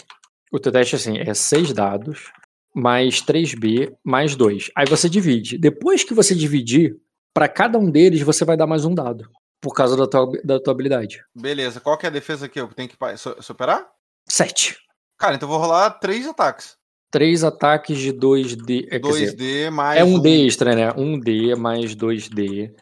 O 0.51 0.59
teu 0.59 0.71
teste, 0.71 0.95
assim, 0.95 1.17
é 1.17 1.33
seis 1.33 1.71
dados, 1.71 2.31
mais 2.73 3.21
3B, 3.21 3.95
mais 4.03 4.35
dois. 4.35 4.69
Aí 4.75 4.85
você 4.85 5.09
divide. 5.09 5.57
Depois 5.57 6.03
que 6.03 6.13
você 6.13 6.35
dividir, 6.35 6.97
para 7.33 7.47
cada 7.47 7.77
um 7.77 7.89
deles 7.89 8.21
você 8.21 8.43
vai 8.43 8.57
dar 8.57 8.67
mais 8.67 8.85
um 8.85 8.93
dado. 8.93 9.29
Por 9.61 9.73
causa 9.73 9.95
da 9.95 10.07
tua, 10.07 10.31
da 10.43 10.59
tua 10.59 10.73
habilidade. 10.73 11.23
Beleza, 11.35 11.79
qual 11.79 11.97
que 11.97 12.05
é 12.05 12.09
a 12.09 12.11
defesa 12.11 12.49
que 12.49 12.59
eu 12.59 12.67
tenho 12.69 12.89
que 12.89 12.97
superar? 13.41 13.87
Sete. 14.27 14.77
Cara, 15.17 15.35
então 15.35 15.47
eu 15.47 15.51
vou 15.51 15.61
rolar 15.61 15.91
três 15.91 16.27
ataques. 16.27 16.75
Três 17.11 17.43
ataques 17.43 17.99
de 17.99 18.11
2D. 18.11 18.87
É, 18.89 18.99
quer 18.99 19.07
dizer, 19.07 19.35
2D 19.35 19.69
mais. 19.69 19.99
é 19.99 20.03
um 20.03 20.19
D 20.19 20.47
extra, 20.47 20.75
né? 20.75 20.91
Um 20.97 21.19
D 21.19 21.55
mais 21.55 21.95
2D, 21.95 22.73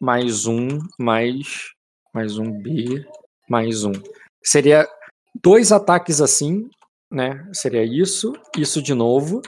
mais 0.00 0.46
um, 0.46 0.78
mais. 0.98 1.70
Mais 2.12 2.38
um 2.38 2.50
B, 2.50 3.04
mais 3.48 3.84
um. 3.84 3.92
Seria 4.42 4.88
dois 5.42 5.72
ataques 5.72 6.20
assim, 6.20 6.68
né? 7.10 7.48
Seria 7.52 7.84
isso, 7.84 8.32
isso 8.56 8.82
de 8.82 8.94
novo, 8.94 9.40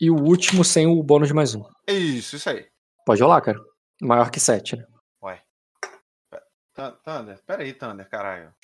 e 0.00 0.10
o 0.10 0.16
último 0.16 0.64
sem 0.64 0.86
o 0.86 1.02
bônus 1.02 1.28
de 1.28 1.34
mais 1.34 1.54
um. 1.54 1.62
Isso, 1.86 2.36
isso 2.36 2.48
aí. 2.50 2.66
Pode 3.04 3.22
rolar, 3.22 3.40
cara. 3.40 3.58
Maior 4.00 4.30
que 4.30 4.38
7, 4.40 4.76
né? 4.76 4.84
Thu- 6.74 6.96
Thunder, 7.04 7.42
pera 7.44 7.62
aí, 7.64 7.72
Thunder, 7.74 8.08
caralho. 8.08 8.54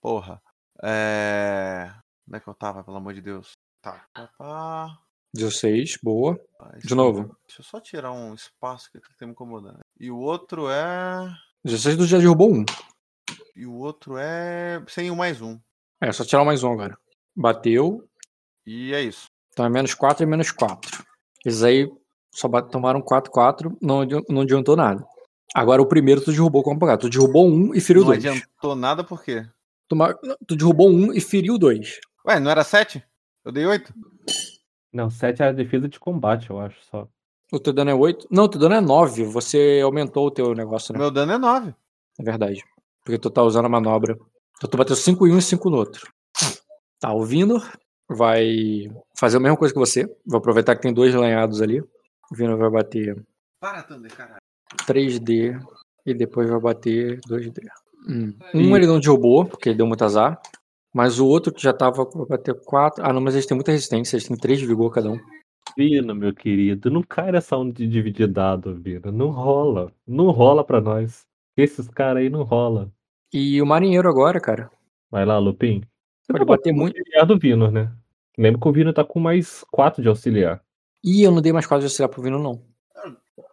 Porra. 0.00 0.42
É. 0.82 1.90
Onde 2.28 2.36
é 2.36 2.40
que 2.40 2.48
eu 2.48 2.54
tava, 2.54 2.84
pelo 2.84 2.98
amor 2.98 3.14
de 3.14 3.22
Deus? 3.22 3.52
Tá. 3.80 4.04
Pá. 4.36 4.98
16, 5.32 5.98
boa. 6.02 6.38
Ah, 6.58 6.76
De 6.76 6.94
novo. 6.94 7.34
Deixa 7.46 7.60
eu 7.60 7.64
só 7.64 7.80
tirar 7.80 8.12
um 8.12 8.34
espaço 8.34 8.90
que 8.92 9.00
tá 9.00 9.24
me 9.24 9.32
incomodando. 9.32 9.78
E 9.98 10.10
o 10.10 10.18
outro 10.18 10.68
é. 10.70 11.32
16 11.64 11.96
tu 11.96 12.04
já 12.06 12.18
derrubou 12.18 12.52
um. 12.52 12.64
E 13.56 13.64
o 13.64 13.72
outro 13.74 14.16
é. 14.18 14.82
Sem 14.88 15.10
um 15.10 15.16
mais 15.16 15.40
um. 15.40 15.58
É, 16.00 16.12
só 16.12 16.24
tirar 16.24 16.44
mais 16.44 16.62
um 16.62 16.72
agora. 16.72 16.98
Bateu, 17.40 18.04
E 18.66 18.92
é 18.92 19.02
isso. 19.02 19.26
então 19.52 19.64
é 19.64 19.68
menos 19.68 19.94
4 19.94 20.22
e 20.22 20.26
menos 20.26 20.50
4. 20.50 21.02
Esses 21.44 21.62
aí 21.62 21.90
só 22.32 22.48
tomaram 22.62 23.00
4, 23.00 23.30
4, 23.32 23.76
não, 23.80 24.04
não 24.28 24.42
adiantou 24.42 24.76
nada. 24.76 25.04
Agora 25.54 25.80
o 25.82 25.86
primeiro 25.86 26.20
tu 26.20 26.30
derrubou 26.30 26.62
com 26.62 26.72
apagado. 26.72 27.00
Tu 27.02 27.10
derrubou 27.10 27.48
um 27.48 27.74
e 27.74 27.80
feriu 27.80 28.02
não 28.02 28.08
dois. 28.08 28.24
adiantou 28.24 28.76
nada 28.76 29.02
por 29.02 29.22
quê? 29.24 29.44
Toma- 29.88 30.14
Tu 30.46 30.54
derrubou 30.54 30.88
um 30.90 31.12
e 31.12 31.20
feriu 31.20 31.58
dois. 31.58 31.98
Ué, 32.26 32.38
não 32.38 32.50
era 32.50 32.62
7? 32.62 33.02
Eu 33.44 33.50
dei 33.50 33.64
8? 33.66 33.92
Não, 34.92 35.08
7 35.10 35.42
é 35.42 35.46
a 35.48 35.52
defesa 35.52 35.88
de 35.88 35.98
combate, 35.98 36.50
eu 36.50 36.60
acho 36.60 36.76
só. 36.90 37.08
O 37.52 37.58
teu 37.58 37.72
dano 37.72 37.90
é 37.90 37.94
8? 37.94 38.28
Não, 38.30 38.44
o 38.44 38.48
teu 38.48 38.60
dano 38.60 38.74
é 38.76 38.80
9. 38.80 39.24
Você 39.24 39.80
aumentou 39.82 40.26
o 40.26 40.30
teu 40.30 40.54
negócio, 40.54 40.92
né? 40.92 40.98
Meu 41.00 41.10
dano 41.10 41.32
é 41.32 41.38
9. 41.38 41.74
É 42.18 42.22
verdade. 42.22 42.62
Porque 43.04 43.18
tu 43.18 43.30
tá 43.30 43.42
usando 43.42 43.64
a 43.64 43.68
manobra. 43.68 44.16
Então 44.56 44.70
tu 44.70 44.76
bateu 44.76 44.94
5 44.94 45.26
em 45.26 45.32
um 45.32 45.38
e 45.38 45.42
5 45.42 45.68
no 45.70 45.78
outro. 45.78 46.12
Tá, 47.00 47.14
o 47.14 47.24
vai 48.10 48.90
fazer 49.18 49.38
a 49.38 49.40
mesma 49.40 49.56
coisa 49.56 49.72
que 49.72 49.80
você. 49.80 50.04
Vou 50.26 50.38
aproveitar 50.38 50.76
que 50.76 50.82
tem 50.82 50.92
dois 50.92 51.14
lanhados 51.14 51.62
ali. 51.62 51.80
O 51.80 52.34
Vinor 52.34 52.58
vai 52.58 52.70
bater 52.70 53.16
Para, 53.60 53.82
Thunder, 53.82 54.14
caralho. 54.14 54.40
3D 54.86 55.58
e 56.04 56.14
depois 56.14 56.48
vai 56.48 56.60
bater 56.60 57.18
2D. 57.20 57.66
Hum. 58.08 58.34
Um 58.54 58.76
ele 58.76 58.86
não 58.86 59.00
derrubou, 59.00 59.44
porque 59.44 59.70
ele 59.70 59.78
deu 59.78 59.86
muito 59.86 60.04
azar. 60.04 60.40
Mas 60.92 61.18
o 61.18 61.26
outro 61.26 61.52
que 61.52 61.62
já 61.62 61.72
tava 61.72 62.04
vai 62.04 62.26
bater 62.26 62.54
4. 62.54 63.04
Ah, 63.04 63.12
não, 63.12 63.20
mas 63.20 63.34
eles 63.34 63.46
têm 63.46 63.54
muita 63.54 63.72
resistência. 63.72 64.16
Eles 64.16 64.28
têm 64.28 64.36
3 64.36 64.58
de 64.58 64.66
vigor 64.66 64.92
cada 64.92 65.10
um. 65.10 65.18
Vina, 65.76 66.14
meu 66.14 66.34
querido, 66.34 66.90
não 66.90 67.02
cai 67.02 67.30
nessa 67.30 67.56
onda 67.56 67.72
de 67.72 67.86
dividir 67.86 68.26
dado, 68.26 68.74
Vina. 68.74 69.10
Não 69.10 69.30
rola. 69.30 69.92
Não 70.06 70.30
rola 70.30 70.64
pra 70.64 70.80
nós. 70.80 71.24
Esses 71.56 71.88
caras 71.88 72.22
aí 72.22 72.28
não 72.28 72.42
rola. 72.42 72.92
E 73.32 73.62
o 73.62 73.66
marinheiro 73.66 74.08
agora, 74.08 74.40
cara. 74.40 74.70
Vai 75.10 75.24
lá, 75.24 75.38
Lupin. 75.38 75.82
Pode 76.32 76.44
bater 76.44 76.72
muito. 76.72 76.96
auxiliar 76.98 77.26
do 77.26 77.38
Vinor, 77.38 77.70
né? 77.70 77.92
Lembra 78.38 78.60
que 78.60 78.68
o 78.68 78.72
Vinor 78.72 78.92
tá 78.92 79.04
com 79.04 79.18
mais 79.20 79.64
4 79.70 80.02
de 80.02 80.08
auxiliar. 80.08 80.62
Ih, 81.04 81.22
eu 81.22 81.30
não 81.30 81.40
dei 81.42 81.52
mais 81.52 81.66
4 81.66 81.80
de 81.80 81.86
auxiliar 81.86 82.08
pro 82.08 82.22
Vino, 82.22 82.38
não. 82.38 82.62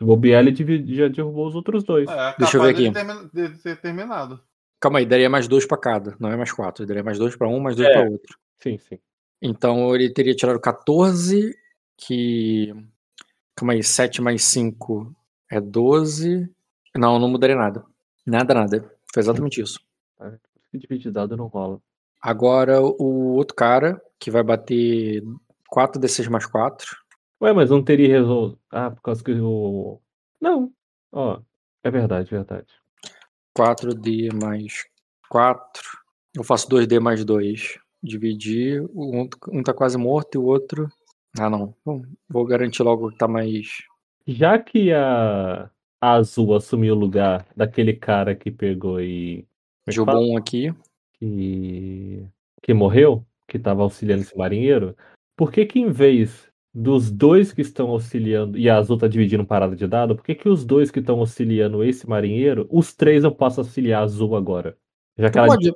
O 0.02 0.06
bobear, 0.06 0.46
ele 0.46 0.96
já 0.96 1.08
derrubou 1.08 1.48
os 1.48 1.56
outros 1.56 1.84
dois. 1.84 2.08
É, 2.10 2.36
Deixa 2.38 2.58
eu 2.58 2.62
ver 2.62 2.70
aqui. 2.70 2.92
termi- 2.92 3.30
de 3.34 3.50
ter 3.64 3.78
terminado. 3.82 4.40
Calma 4.80 5.00
aí, 5.00 5.06
daria 5.06 5.30
mais 5.30 5.48
2 5.48 5.66
pra 5.66 5.78
cada. 5.78 6.16
Não 6.20 6.30
é 6.30 6.36
mais 6.38 6.52
4. 6.52 6.86
Daria 6.86 7.04
mais 7.04 7.18
2 7.18 7.36
pra 7.36 7.48
um, 7.48 7.60
mais 7.60 7.76
2 7.76 7.88
É. 7.90 7.94
pra 7.94 8.10
outro. 8.12 8.38
Sim, 8.60 8.78
sim. 8.78 9.00
Então 9.42 9.96
ele 9.96 10.12
teria 10.14 10.36
tirado 10.36 10.60
14, 10.60 11.56
que. 11.98 12.74
Calma 13.56 13.74
aí, 13.74 13.82
7 13.84 14.22
mais 14.22 14.44
5 14.44 15.16
é 15.50 15.60
12. 15.60 16.48
Não, 16.96 17.18
não 17.18 17.28
mudaria 17.30 17.56
nada. 17.56 17.84
Nada, 18.26 18.54
nada. 18.54 18.92
Foi 19.14 19.22
exatamente 19.22 19.62
isso. 19.62 19.80
Que 20.72 20.78
dividir 20.78 21.12
dado 21.12 21.36
não 21.38 21.48
rola. 21.48 21.80
Agora 22.22 22.82
o 22.82 23.36
outro 23.36 23.56
cara, 23.56 24.02
que 24.20 24.32
vai 24.32 24.44
bater 24.44 25.24
4d6 25.74 26.30
mais 26.30 26.46
4. 26.46 26.98
Ué, 27.42 27.54
mas 27.54 27.70
não 27.70 27.84
teria 27.84 28.08
resolvido. 28.08 28.60
Ah, 28.72 28.90
por 28.92 29.02
causa 29.02 29.24
que 29.24 29.32
o. 29.32 30.00
Não. 30.42 30.72
Ó, 31.12 31.40
é 31.84 31.92
verdade, 31.92 32.30
verdade. 32.30 32.68
4d 33.58 34.34
mais 34.34 34.86
4. 35.30 35.84
Eu 36.36 36.44
faço 36.44 36.68
2d 36.70 37.00
mais 37.00 37.24
2. 37.24 37.80
Dividir. 38.02 38.84
Um, 38.94 39.30
um 39.50 39.64
tá 39.64 39.74
quase 39.74 39.98
morto 39.98 40.36
e 40.36 40.38
o 40.38 40.46
outro. 40.46 40.92
Ah, 41.40 41.50
não. 41.50 41.74
Bom, 41.86 42.02
Vou 42.30 42.46
garantir 42.46 42.84
logo 42.84 43.12
que 43.12 43.18
tá 43.18 43.28
mais. 43.28 43.84
Já 44.26 44.58
que 44.60 44.92
a, 44.92 45.70
a 46.02 46.12
Azul 46.14 46.56
assumiu 46.56 46.96
o 46.96 47.00
lugar 47.00 47.46
daquele 47.56 47.94
cara 47.94 48.36
que 48.36 48.52
pegou 48.52 49.00
e. 49.02 49.46
é 49.88 49.94
fala? 49.94 50.20
um 50.20 50.38
aqui. 50.38 50.74
Que, 51.20 52.26
que 52.62 52.74
morreu, 52.74 53.26
que 53.48 53.58
estava 53.58 53.84
auxiliando 53.84 54.24
esse 54.24 54.38
marinheiro, 54.38 54.96
por 55.36 55.52
que 55.52 55.66
que 55.66 55.80
em 55.80 55.90
vez 55.90 56.48
dos 56.74 57.10
dois 57.10 57.52
que 57.52 57.62
estão 57.62 57.90
auxiliando, 57.90 58.58
e 58.58 58.70
a 58.70 58.78
Azul 58.78 58.98
tá 58.98 59.08
dividindo 59.08 59.46
parada 59.46 59.76
de 59.76 59.88
dado, 59.88 60.16
por 60.16 60.24
que 60.24 60.36
que 60.36 60.48
os 60.48 60.64
dois 60.64 60.92
que 60.92 61.00
estão 61.00 61.20
auxiliando 61.20 61.84
esse 61.84 62.08
marinheiro, 62.08 62.68
os 62.70 62.94
três 62.94 63.24
eu 63.24 63.32
posso 63.32 63.62
auxiliar 63.62 64.02
a 64.02 64.06
Azul 64.06 64.36
agora? 64.36 64.78
Já 65.18 65.30
que 65.30 65.38
ela... 65.38 65.48
pode. 65.48 65.74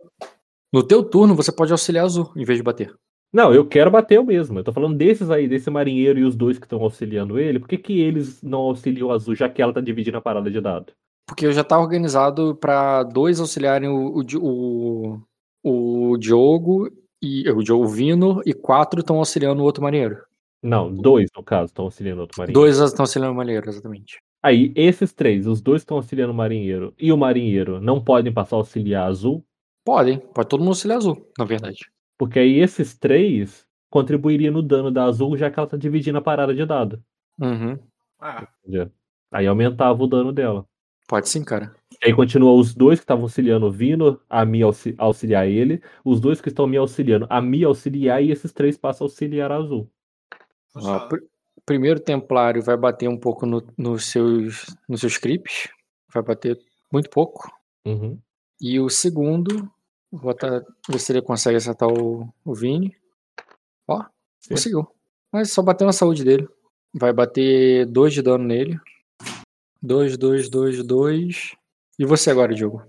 No 0.71 0.83
teu 0.83 1.03
turno, 1.03 1.35
você 1.35 1.51
pode 1.51 1.71
auxiliar 1.71 2.05
azul 2.05 2.31
em 2.35 2.45
vez 2.45 2.57
de 2.57 2.63
bater. 2.63 2.95
Não, 3.33 3.53
eu 3.53 3.65
quero 3.65 3.91
bater 3.91 4.17
eu 4.17 4.23
mesmo. 4.23 4.59
Eu 4.59 4.63
tô 4.63 4.71
falando 4.71 4.97
desses 4.97 5.29
aí, 5.29 5.47
desse 5.47 5.69
marinheiro 5.69 6.19
e 6.19 6.23
os 6.23 6.35
dois 6.35 6.57
que 6.57 6.65
estão 6.65 6.81
auxiliando 6.81 7.39
ele, 7.39 7.59
por 7.59 7.67
que 7.67 7.77
que 7.77 7.99
eles 7.99 8.41
não 8.41 8.59
auxiliam 8.59 9.11
a 9.11 9.15
Azul, 9.15 9.35
já 9.35 9.49
que 9.49 9.61
ela 9.61 9.73
tá 9.73 9.81
dividindo 9.81 10.17
a 10.17 10.21
parada 10.21 10.49
de 10.49 10.61
dado? 10.61 10.93
Porque 11.27 11.51
já 11.51 11.63
tá 11.63 11.79
organizado 11.79 12.55
pra 12.55 13.03
dois 13.03 13.39
auxiliarem 13.39 13.89
o, 13.89 14.19
o, 14.19 14.23
o, 14.41 15.21
o 15.63 16.17
Diogo 16.17 16.89
e 17.21 17.49
o 17.49 17.61
Diogo 17.63 17.87
Vino 17.87 18.41
e 18.45 18.53
quatro 18.53 19.01
estão 19.01 19.17
auxiliando 19.17 19.61
o 19.61 19.65
outro 19.65 19.83
marinheiro. 19.83 20.17
Não, 20.63 20.93
dois, 20.93 21.29
no 21.35 21.43
caso, 21.43 21.65
estão 21.65 21.85
auxiliando 21.85 22.21
outro 22.21 22.39
marinheiro. 22.39 22.59
Dois 22.59 22.77
estão 22.79 23.03
auxiliando 23.03 23.33
o 23.33 23.37
marinheiro, 23.37 23.67
exatamente. 23.67 24.21
Aí, 24.43 24.71
esses 24.75 25.11
três, 25.11 25.47
os 25.47 25.61
dois 25.61 25.81
estão 25.81 25.97
auxiliando 25.97 26.33
o 26.33 26.35
marinheiro 26.35 26.93
e 26.99 27.11
o 27.11 27.17
marinheiro 27.17 27.81
não 27.81 28.03
podem 28.03 28.31
passar 28.31 28.55
a 28.55 28.59
auxiliar 28.59 29.03
a 29.03 29.07
Azul, 29.07 29.43
Podem, 29.83 30.19
pode 30.19 30.47
todo 30.47 30.59
mundo 30.59 30.69
auxiliar 30.69 30.97
azul, 30.97 31.27
na 31.37 31.45
verdade. 31.45 31.91
Porque 32.17 32.39
aí 32.39 32.59
esses 32.59 32.97
três 32.97 33.65
contribuiriam 33.89 34.53
no 34.53 34.61
dano 34.61 34.91
da 34.91 35.05
azul, 35.05 35.35
já 35.35 35.49
que 35.49 35.59
ela 35.59 35.67
tá 35.67 35.75
dividindo 35.75 36.17
a 36.19 36.21
parada 36.21 36.53
de 36.53 36.65
dado. 36.65 37.03
Uhum. 37.39 37.79
Ah? 38.19 38.47
Aí 39.31 39.47
aumentava 39.47 40.01
o 40.03 40.07
dano 40.07 40.31
dela. 40.31 40.65
Pode 41.07 41.27
sim, 41.27 41.43
cara. 41.43 41.73
E 42.03 42.07
aí 42.07 42.15
continua 42.15 42.51
os 42.53 42.73
dois 42.73 42.99
que 42.99 43.03
estavam 43.03 43.23
auxiliando 43.25 43.67
o 43.67 43.71
Vino, 43.71 44.19
a 44.27 44.43
auxi- 44.63 44.95
auxiliar 44.97 45.47
ele, 45.47 45.81
os 46.03 46.19
dois 46.19 46.41
que 46.41 46.49
estão 46.49 46.65
me 46.65 46.75
auxiliando, 46.77 47.27
a 47.29 47.39
Mi 47.39 47.63
auxiliar 47.63 48.23
e 48.23 48.31
esses 48.31 48.51
três 48.51 48.75
passam 48.75 49.05
a 49.05 49.07
auxiliar 49.07 49.51
a 49.51 49.57
azul. 49.57 49.87
Ó, 50.75 50.79
funciona. 50.79 51.07
pr- 51.07 51.23
primeiro 51.63 51.99
templário 51.99 52.63
vai 52.63 52.75
bater 52.75 53.07
um 53.07 53.17
pouco 53.17 53.45
no, 53.45 53.61
nos 53.77 54.05
seus 54.07 54.65
nos 54.89 54.99
seus 55.01 55.17
creeps. 55.17 55.69
Vai 56.11 56.23
bater 56.23 56.59
muito 56.91 57.09
pouco. 57.09 57.51
Uhum. 57.85 58.17
E 58.59 58.79
o 58.79 58.89
segundo, 58.89 59.71
vou 60.11 60.21
botar, 60.21 60.63
ver 60.89 60.99
se 60.99 61.11
ele 61.11 61.21
consegue 61.21 61.57
acertar 61.57 61.87
o, 61.87 62.27
o 62.43 62.53
Vini. 62.55 62.95
Ó, 63.87 64.03
Sim. 64.39 64.49
conseguiu. 64.55 64.87
Mas 65.31 65.51
só 65.51 65.61
bateu 65.61 65.85
na 65.85 65.93
saúde 65.93 66.23
dele. 66.23 66.47
Vai 66.93 67.13
bater 67.13 67.85
2 67.85 68.13
de 68.13 68.21
dano 68.23 68.43
nele. 68.43 68.77
2, 69.81 70.17
2, 70.17 70.49
2, 70.49 70.83
2. 70.83 71.55
E 72.01 72.05
você 72.05 72.31
agora, 72.31 72.51
Diogo? 72.51 72.81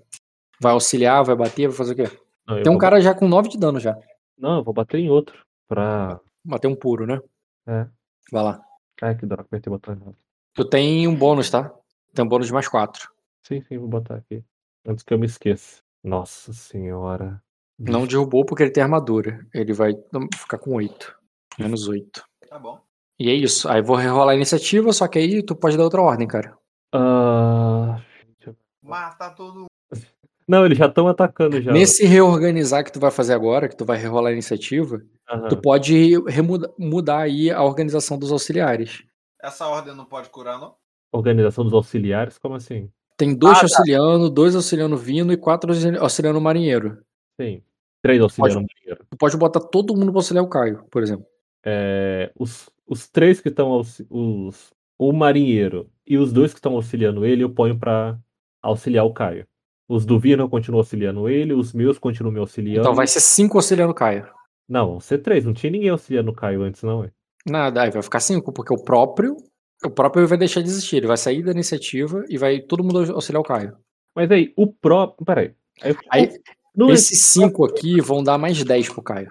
Vai 0.58 0.72
auxiliar, 0.72 1.22
vai 1.22 1.36
bater, 1.36 1.68
vai 1.68 1.76
fazer 1.76 1.92
o 1.92 1.96
quê? 1.96 2.18
Não, 2.48 2.56
eu 2.56 2.62
Tem 2.62 2.72
um 2.72 2.78
cara 2.78 2.98
já 2.98 3.14
com 3.14 3.28
9 3.28 3.50
de 3.50 3.58
dano 3.58 3.78
já. 3.78 3.94
Não, 4.38 4.56
eu 4.56 4.64
vou 4.64 4.72
bater 4.72 5.00
em 5.00 5.10
outro. 5.10 5.38
Pra. 5.68 6.18
Bater 6.42 6.66
um 6.66 6.74
puro, 6.74 7.06
né? 7.06 7.20
É. 7.66 7.86
Vai 8.32 8.42
lá. 8.42 8.62
Ai, 9.02 9.14
que 9.14 9.26
droga, 9.26 9.42
apertei 9.42 9.70
o 9.70 9.74
botão 9.74 9.94
errado. 9.94 10.16
Tu 10.54 10.64
tem 10.64 11.06
um 11.06 11.14
bônus, 11.14 11.50
tá? 11.50 11.70
Tem 12.14 12.24
um 12.24 12.28
bônus 12.28 12.46
de 12.46 12.54
mais 12.54 12.66
4. 12.66 13.12
Sim, 13.46 13.60
sim, 13.60 13.76
vou 13.76 13.86
botar 13.86 14.14
aqui. 14.14 14.42
Antes 14.86 15.04
que 15.04 15.12
eu 15.12 15.18
me 15.18 15.26
esqueça. 15.26 15.82
Nossa 16.02 16.54
senhora. 16.54 17.38
Não 17.78 18.06
derrubou 18.06 18.46
porque 18.46 18.62
ele 18.62 18.72
tem 18.72 18.82
armadura. 18.82 19.46
Ele 19.52 19.74
vai 19.74 19.92
ficar 20.34 20.56
com 20.56 20.72
8. 20.72 21.14
Menos 21.58 21.86
8. 21.86 22.24
Tá 22.48 22.58
bom. 22.58 22.80
E 23.20 23.28
é 23.28 23.34
isso. 23.34 23.68
Aí 23.68 23.82
vou 23.82 23.94
rerolar 23.94 24.30
a 24.30 24.36
iniciativa, 24.36 24.90
só 24.90 25.06
que 25.06 25.18
aí 25.18 25.42
tu 25.42 25.54
pode 25.54 25.76
dar 25.76 25.84
outra 25.84 26.00
ordem, 26.00 26.26
cara. 26.26 26.56
Ah, 26.94 28.00
Matar 28.82 29.34
todo 29.34 29.66
Não, 30.48 30.66
eles 30.66 30.76
já 30.76 30.86
estão 30.86 31.06
atacando 31.06 31.60
já. 31.60 31.72
Nesse 31.72 32.04
reorganizar 32.04 32.84
que 32.84 32.92
tu 32.92 32.98
vai 32.98 33.10
fazer 33.10 33.32
agora, 33.32 33.68
que 33.68 33.76
tu 33.76 33.84
vai 33.84 33.96
rerolar 33.96 34.30
a 34.30 34.32
iniciativa, 34.32 35.00
Aham. 35.30 35.48
tu 35.48 35.56
pode 35.56 36.14
mudar 36.78 37.20
aí 37.20 37.50
a 37.50 37.62
organização 37.62 38.18
dos 38.18 38.32
auxiliares. 38.32 39.04
Essa 39.40 39.66
ordem 39.68 39.94
não 39.94 40.04
pode 40.04 40.28
curar, 40.30 40.58
não? 40.58 40.74
Organização 41.12 41.64
dos 41.64 41.72
auxiliares, 41.72 42.38
como 42.38 42.54
assim? 42.54 42.90
Tem 43.16 43.34
dois 43.34 43.62
auxiliando, 43.62 44.28
dois 44.28 44.56
auxiliando 44.56 44.96
Vino 44.96 45.32
e 45.32 45.36
quatro 45.36 45.70
auxili- 45.70 45.98
auxiliando 45.98 46.38
o 46.38 46.42
Marinheiro. 46.42 46.98
Sim. 47.40 47.62
Três 48.02 48.20
auxiliares 48.20 48.56
no 48.56 48.62
marinheiro. 48.62 49.06
Tu 49.10 49.16
pode 49.16 49.36
botar 49.36 49.60
todo 49.60 49.94
mundo 49.94 50.10
pra 50.10 50.18
auxiliar 50.18 50.44
o 50.44 50.48
Caio, 50.48 50.84
por 50.90 51.04
exemplo. 51.04 51.24
É, 51.64 52.32
os, 52.36 52.68
os 52.84 53.08
três 53.08 53.40
que 53.40 53.48
estão 53.48 53.80
os 54.10 54.72
o 54.98 55.12
marinheiro 55.12 55.88
e 56.06 56.18
os 56.18 56.32
dois 56.32 56.52
que 56.52 56.58
estão 56.58 56.74
auxiliando 56.74 57.24
ele, 57.24 57.44
eu 57.44 57.50
ponho 57.50 57.78
pra 57.78 58.18
auxiliar 58.62 59.04
o 59.04 59.12
Caio. 59.12 59.46
Os 59.88 60.06
do 60.06 60.18
Vino 60.18 60.44
eu 60.44 60.48
continuo 60.48 60.80
auxiliando 60.80 61.28
ele, 61.28 61.52
os 61.52 61.72
meus 61.72 61.98
continuam 61.98 62.32
me 62.32 62.40
auxiliando. 62.40 62.80
Então 62.80 62.94
vai 62.94 63.06
ser 63.06 63.20
cinco 63.20 63.58
auxiliando 63.58 63.92
o 63.92 63.94
Caio. 63.94 64.26
Não, 64.68 64.92
vão 64.92 65.00
ser 65.00 65.18
três. 65.18 65.44
Não 65.44 65.52
tinha 65.52 65.70
ninguém 65.70 65.90
auxiliando 65.90 66.30
o 66.30 66.34
Caio 66.34 66.62
antes, 66.62 66.82
não, 66.82 67.04
é? 67.04 67.10
Nada, 67.46 67.82
aí 67.82 67.90
vai 67.90 68.02
ficar 68.02 68.20
cinco, 68.20 68.52
porque 68.52 68.72
o 68.72 68.82
próprio. 68.82 69.36
O 69.84 69.90
próprio 69.90 70.26
vai 70.28 70.38
deixar 70.38 70.62
de 70.62 70.68
existir. 70.68 70.98
Ele 70.98 71.08
vai 71.08 71.16
sair 71.16 71.42
da 71.42 71.50
iniciativa 71.50 72.24
e 72.28 72.38
vai 72.38 72.60
todo 72.60 72.84
mundo 72.84 73.12
auxiliar 73.12 73.40
o 73.40 73.44
Caio. 73.44 73.76
Mas 74.14 74.30
aí, 74.30 74.52
o 74.56 74.72
próprio. 74.72 75.26
Peraí. 75.26 75.54
Aí, 75.82 75.96
Aí, 76.08 76.40
não, 76.74 76.90
esses 76.90 77.24
cinco 77.24 77.64
aqui 77.64 78.00
vão 78.00 78.22
dar 78.22 78.38
mais 78.38 78.62
10 78.62 78.90
pro 78.90 79.02
Caio. 79.02 79.30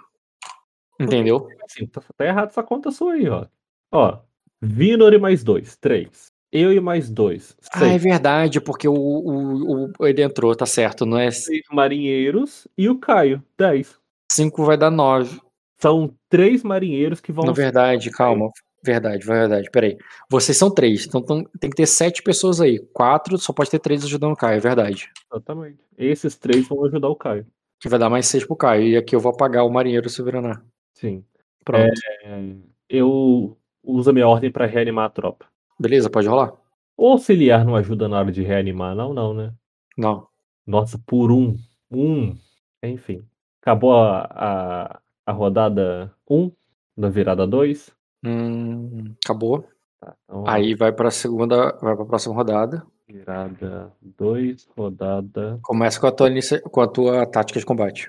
Entendeu? 0.99 1.47
assim, 1.63 1.87
tá, 1.87 2.03
tá 2.15 2.25
errado 2.25 2.49
essa 2.49 2.61
conta 2.61 2.91
sua 2.91 3.13
aí, 3.13 3.27
ó. 3.27 3.47
Ó, 3.91 4.19
Vinor 4.61 5.13
e 5.13 5.17
mais 5.17 5.43
dois, 5.43 5.75
três. 5.77 6.31
Eu 6.51 6.73
e 6.73 6.79
mais 6.81 7.09
dois, 7.09 7.55
Ah, 7.73 7.85
é 7.85 7.89
seis. 7.91 8.03
verdade, 8.03 8.59
porque 8.59 8.87
o, 8.87 8.93
o, 8.93 9.91
o- 9.99 10.05
ele 10.07 10.21
entrou, 10.21 10.53
tá 10.55 10.65
certo. 10.65 11.05
Não 11.05 11.17
é 11.17 11.31
Seis 11.31 11.61
marinheiros 11.71 12.67
e 12.77 12.89
o 12.89 12.97
Caio, 12.99 13.41
dez. 13.57 13.97
5 14.31 14.63
vai 14.65 14.77
dar 14.77 14.91
9. 14.91 15.39
São 15.79 16.13
três 16.29 16.61
marinheiros 16.63 17.19
que 17.21 17.31
vão. 17.31 17.45
Na 17.45 17.51
verdade, 17.53 18.09
calma. 18.11 18.49
Verdade, 18.83 19.25
verdade. 19.25 19.69
Peraí. 19.71 19.97
Vocês 20.29 20.57
são 20.57 20.69
três, 20.73 21.05
então 21.05 21.21
tão- 21.21 21.43
tem 21.59 21.69
que 21.69 21.75
ter 21.75 21.85
sete 21.85 22.21
pessoas 22.23 22.59
aí. 22.59 22.79
Quatro, 22.93 23.37
só 23.37 23.53
pode 23.53 23.69
ter 23.69 23.79
três 23.79 24.03
ajudando 24.03 24.33
o 24.33 24.35
Caio, 24.35 24.57
é 24.57 24.59
verdade. 24.59 25.09
Exatamente. 25.31 25.79
Esses 25.97 26.35
três 26.35 26.67
vão 26.67 26.83
ajudar 26.85 27.07
o 27.09 27.15
Caio. 27.15 27.45
Que 27.79 27.87
vai 27.89 27.97
dar 27.99 28.09
mais 28.09 28.25
6 28.27 28.45
pro 28.45 28.55
Caio. 28.55 28.83
E 28.87 28.97
aqui 28.97 29.15
eu 29.15 29.19
vou 29.19 29.31
apagar 29.31 29.65
o 29.65 29.69
marinheiro 29.71 30.09
Silveraná. 30.09 30.61
Sim. 30.93 31.23
Pronto. 31.63 31.93
É, 32.23 32.53
eu 32.89 33.57
uso 33.83 34.09
a 34.09 34.13
minha 34.13 34.27
ordem 34.27 34.51
pra 34.51 34.65
reanimar 34.65 35.05
a 35.05 35.09
tropa. 35.09 35.45
Beleza, 35.81 36.11
pode 36.11 36.27
rolar? 36.27 36.53
O 36.95 37.07
auxiliar 37.07 37.65
não 37.65 37.75
ajuda 37.75 38.07
na 38.07 38.19
hora 38.19 38.31
de 38.31 38.43
reanimar, 38.43 38.95
não, 38.95 39.15
não, 39.15 39.33
né? 39.33 39.51
Não. 39.97 40.27
Nossa, 40.63 41.01
por 41.07 41.31
um. 41.31 41.57
Um. 41.89 42.37
Enfim. 42.83 43.25
Acabou 43.59 43.95
a, 43.95 44.27
a, 44.31 44.99
a 45.25 45.31
rodada 45.31 46.13
1 46.29 46.51
da 46.95 47.09
virada 47.09 47.47
2. 47.47 47.91
Hum, 48.23 49.15
acabou. 49.25 49.67
Tá, 49.99 50.15
então, 50.23 50.43
Aí 50.47 50.75
vai 50.75 50.91
pra 50.91 51.09
segunda. 51.09 51.75
Vai 51.81 51.95
pra 51.95 52.05
próxima 52.05 52.35
rodada. 52.35 52.85
Virada 53.07 53.91
2, 54.03 54.67
rodada. 54.77 55.59
Começa 55.63 55.99
com 55.99 56.05
a 56.05 56.11
tua, 56.11 56.29
com 56.69 56.81
a 56.81 56.87
tua 56.87 57.25
tática 57.25 57.59
de 57.59 57.65
combate. 57.65 58.07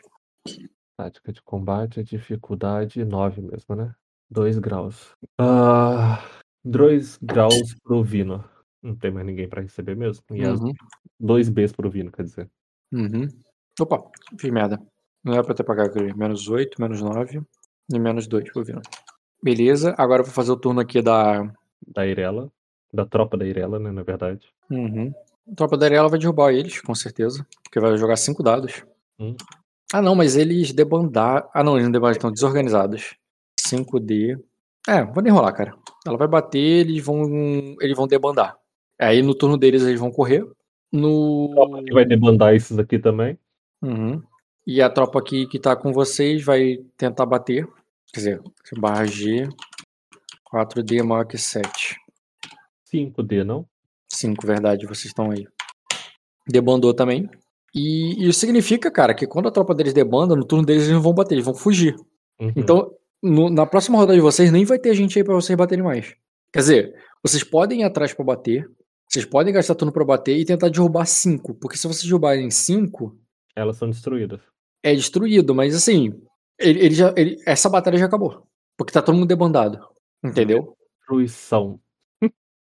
Tática 0.94 1.32
de 1.32 1.40
combate, 1.40 2.04
dificuldade 2.04 3.02
9 3.02 3.40
mesmo, 3.40 3.74
né? 3.74 3.94
2 4.30 4.58
graus. 4.58 5.16
Ah, 5.38 6.22
2 6.64 7.18
graus 7.22 7.74
pro 7.82 8.02
Vino. 8.02 8.44
Não 8.82 8.96
tem 8.96 9.10
mais 9.10 9.26
ninguém 9.26 9.48
pra 9.48 9.62
receber 9.62 9.96
mesmo. 9.96 10.24
E 10.32 10.42
as 10.44 10.60
Uhum. 10.60 10.72
2 11.20 11.48
Bs 11.48 11.72
pro 11.72 11.90
Vino, 11.90 12.10
quer 12.10 12.22
dizer. 12.24 12.50
Uhum. 12.92 13.28
Opa, 13.80 14.02
fiz 14.38 14.50
merda. 14.50 14.80
Não 15.24 15.34
é 15.34 15.42
pra 15.42 15.54
ter 15.54 15.64
pagado 15.64 15.90
aqui. 15.90 16.16
Menos 16.16 16.48
8, 16.48 16.80
menos 16.80 17.00
9 17.00 17.42
e 17.92 17.98
menos 17.98 18.26
2 18.26 18.52
pro 18.52 18.64
Vino. 18.64 18.82
Beleza, 19.42 19.94
agora 19.98 20.22
eu 20.22 20.26
vou 20.26 20.34
fazer 20.34 20.52
o 20.52 20.56
turno 20.56 20.80
aqui 20.80 21.00
da. 21.00 21.52
Da 21.86 22.06
Irela. 22.06 22.50
Da 22.92 23.06
tropa 23.06 23.36
da 23.36 23.46
Irela, 23.46 23.78
né? 23.78 23.90
Na 23.90 24.02
verdade. 24.02 24.48
Uhum. 24.70 25.12
A 25.50 25.54
tropa 25.56 25.76
da 25.76 25.86
Ariela 25.86 26.08
vai 26.08 26.18
derrubar 26.20 26.52
eles, 26.52 26.80
com 26.80 26.94
certeza. 26.94 27.44
Porque 27.64 27.80
vai 27.80 27.96
jogar 27.96 28.16
5 28.16 28.42
dados. 28.42 28.84
Hum. 29.18 29.34
Ah, 29.92 30.00
não, 30.00 30.14
mas 30.14 30.36
eles 30.36 30.72
debandaram. 30.72 31.48
Ah, 31.52 31.64
não, 31.64 31.74
eles 31.74 31.84
não 31.84 31.92
debandaram, 31.92 32.16
estão 32.16 32.32
desorganizados. 32.32 33.16
5D. 33.58 34.38
É, 34.88 35.04
vou 35.04 35.22
nem 35.22 35.32
rolar, 35.32 35.52
cara. 35.52 35.74
Ela 36.06 36.16
vai 36.16 36.28
bater, 36.28 36.58
eles 36.58 37.04
vão. 37.04 37.76
Eles 37.80 37.96
vão 37.96 38.06
debandar. 38.06 38.56
Aí 38.98 39.22
no 39.22 39.34
turno 39.34 39.56
deles 39.56 39.82
eles 39.82 40.00
vão 40.00 40.10
correr. 40.10 40.44
No. 40.90 41.50
Tropa 41.54 41.82
que 41.82 41.92
vai 41.92 42.04
debandar 42.04 42.54
esses 42.54 42.78
aqui 42.78 42.98
também. 42.98 43.38
Uhum. 43.80 44.22
E 44.66 44.80
a 44.80 44.88
tropa 44.88 45.18
aqui 45.18 45.46
que 45.46 45.58
tá 45.58 45.74
com 45.74 45.92
vocês 45.92 46.44
vai 46.44 46.78
tentar 46.96 47.26
bater. 47.26 47.66
Quer 48.12 48.20
dizer, 48.20 48.42
barra 48.78 49.06
G. 49.06 49.48
4D 50.52 51.00
é 51.00 51.02
maior 51.02 51.24
que 51.24 51.38
7. 51.38 51.96
5D, 52.92 53.42
não? 53.42 53.66
5, 54.10 54.46
verdade, 54.46 54.86
vocês 54.86 55.06
estão 55.06 55.30
aí. 55.30 55.46
Debandou 56.46 56.92
também. 56.92 57.28
E 57.74 58.28
isso 58.28 58.40
significa, 58.40 58.90
cara, 58.90 59.14
que 59.14 59.26
quando 59.26 59.48
a 59.48 59.50
tropa 59.50 59.74
deles 59.74 59.94
debanda, 59.94 60.36
no 60.36 60.44
turno 60.44 60.66
deles 60.66 60.82
eles 60.82 60.94
não 60.94 61.00
vão 61.00 61.14
bater, 61.14 61.34
eles 61.34 61.44
vão 61.44 61.54
fugir. 61.54 61.96
Uhum. 62.38 62.52
Então, 62.54 62.92
no- 63.22 63.50
na 63.50 63.66
próxima 63.66 63.98
rodada 63.98 64.16
de 64.16 64.22
vocês, 64.22 64.50
nem 64.50 64.64
vai 64.64 64.78
ter 64.78 64.94
gente 64.94 65.18
aí 65.18 65.24
pra 65.24 65.34
vocês 65.34 65.56
baterem 65.56 65.84
mais. 65.84 66.14
Quer 66.52 66.58
dizer, 66.60 66.94
vocês 67.22 67.42
podem 67.44 67.80
ir 67.80 67.84
atrás 67.84 68.12
pra 68.12 68.24
bater, 68.24 68.68
vocês 69.08 69.24
podem 69.24 69.52
gastar 69.52 69.74
turno 69.74 69.92
pra 69.92 70.04
bater 70.04 70.36
e 70.36 70.44
tentar 70.44 70.68
derrubar 70.68 71.06
5. 71.06 71.54
Porque 71.54 71.76
se 71.76 71.86
vocês 71.86 72.04
derrubarem 72.04 72.50
5, 72.50 73.16
Elas 73.54 73.76
são 73.76 73.88
destruídas. 73.88 74.40
é 74.82 74.94
destruído, 74.94 75.54
mas 75.54 75.74
assim, 75.74 76.12
ele, 76.58 76.84
ele 76.86 76.94
já, 76.94 77.14
ele- 77.16 77.36
essa 77.46 77.68
batalha 77.70 77.98
já 77.98 78.06
acabou. 78.06 78.46
Porque 78.76 78.92
tá 78.92 79.00
todo 79.02 79.14
mundo 79.14 79.28
debandado. 79.28 79.78
Entendeu? 80.24 80.76
Destruição. 80.98 81.80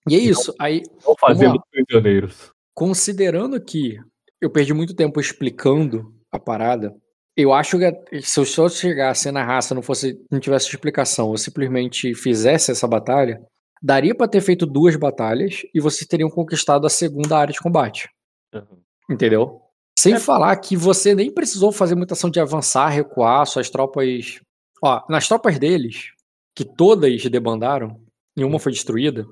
E 0.10 0.16
é 0.16 0.18
isso. 0.20 0.54
Aí, 0.60 0.82
Não 1.06 1.16
fazemos 1.20 1.60
prisioneiros. 1.70 2.52
considerando 2.74 3.62
que 3.64 3.98
eu 4.42 4.50
perdi 4.50 4.74
muito 4.74 4.96
tempo 4.96 5.20
explicando 5.20 6.12
a 6.32 6.40
parada, 6.40 6.96
eu 7.42 7.54
acho 7.54 7.78
que 7.78 8.22
se 8.22 8.40
eu 8.40 8.46
só 8.46 8.68
chegasse 8.70 9.32
na 9.32 9.44
raça, 9.44 9.76
não 9.76 9.82
fosse, 9.82 10.20
não 10.30 10.40
tivesse 10.40 10.68
explicação, 10.70 11.32
eu 11.32 11.38
simplesmente 11.38 12.14
fizesse 12.16 12.72
essa 12.72 12.88
batalha, 12.88 13.42
daria 13.82 14.14
pra 14.16 14.28
ter 14.28 14.42
feito 14.42 14.66
duas 14.66 14.96
batalhas 14.96 15.62
e 15.74 15.80
vocês 15.80 16.08
teriam 16.08 16.30
conquistado 16.30 16.86
a 16.86 16.90
segunda 16.90 17.38
área 17.38 17.54
de 17.54 17.60
combate. 17.60 18.10
Uhum. 18.54 18.82
Entendeu? 19.10 19.62
Sem 19.98 20.14
É. 20.14 20.20
falar 20.20 20.56
que 20.58 20.76
você 20.76 21.14
nem 21.14 21.32
precisou 21.32 21.72
fazer 21.72 21.96
muita 21.96 22.14
ação 22.14 22.30
de 22.30 22.40
avançar, 22.40 22.88
recuar, 22.90 23.46
suas 23.46 23.70
tropas. 23.70 24.40
Ó, 24.84 25.02
nas 25.10 25.28
tropas 25.28 25.60
deles, 25.60 26.12
que 26.56 26.66
todas 26.66 27.24
debandaram, 27.30 28.02
nenhuma 28.36 28.58
foi 28.60 28.72
destruída, 28.72 29.26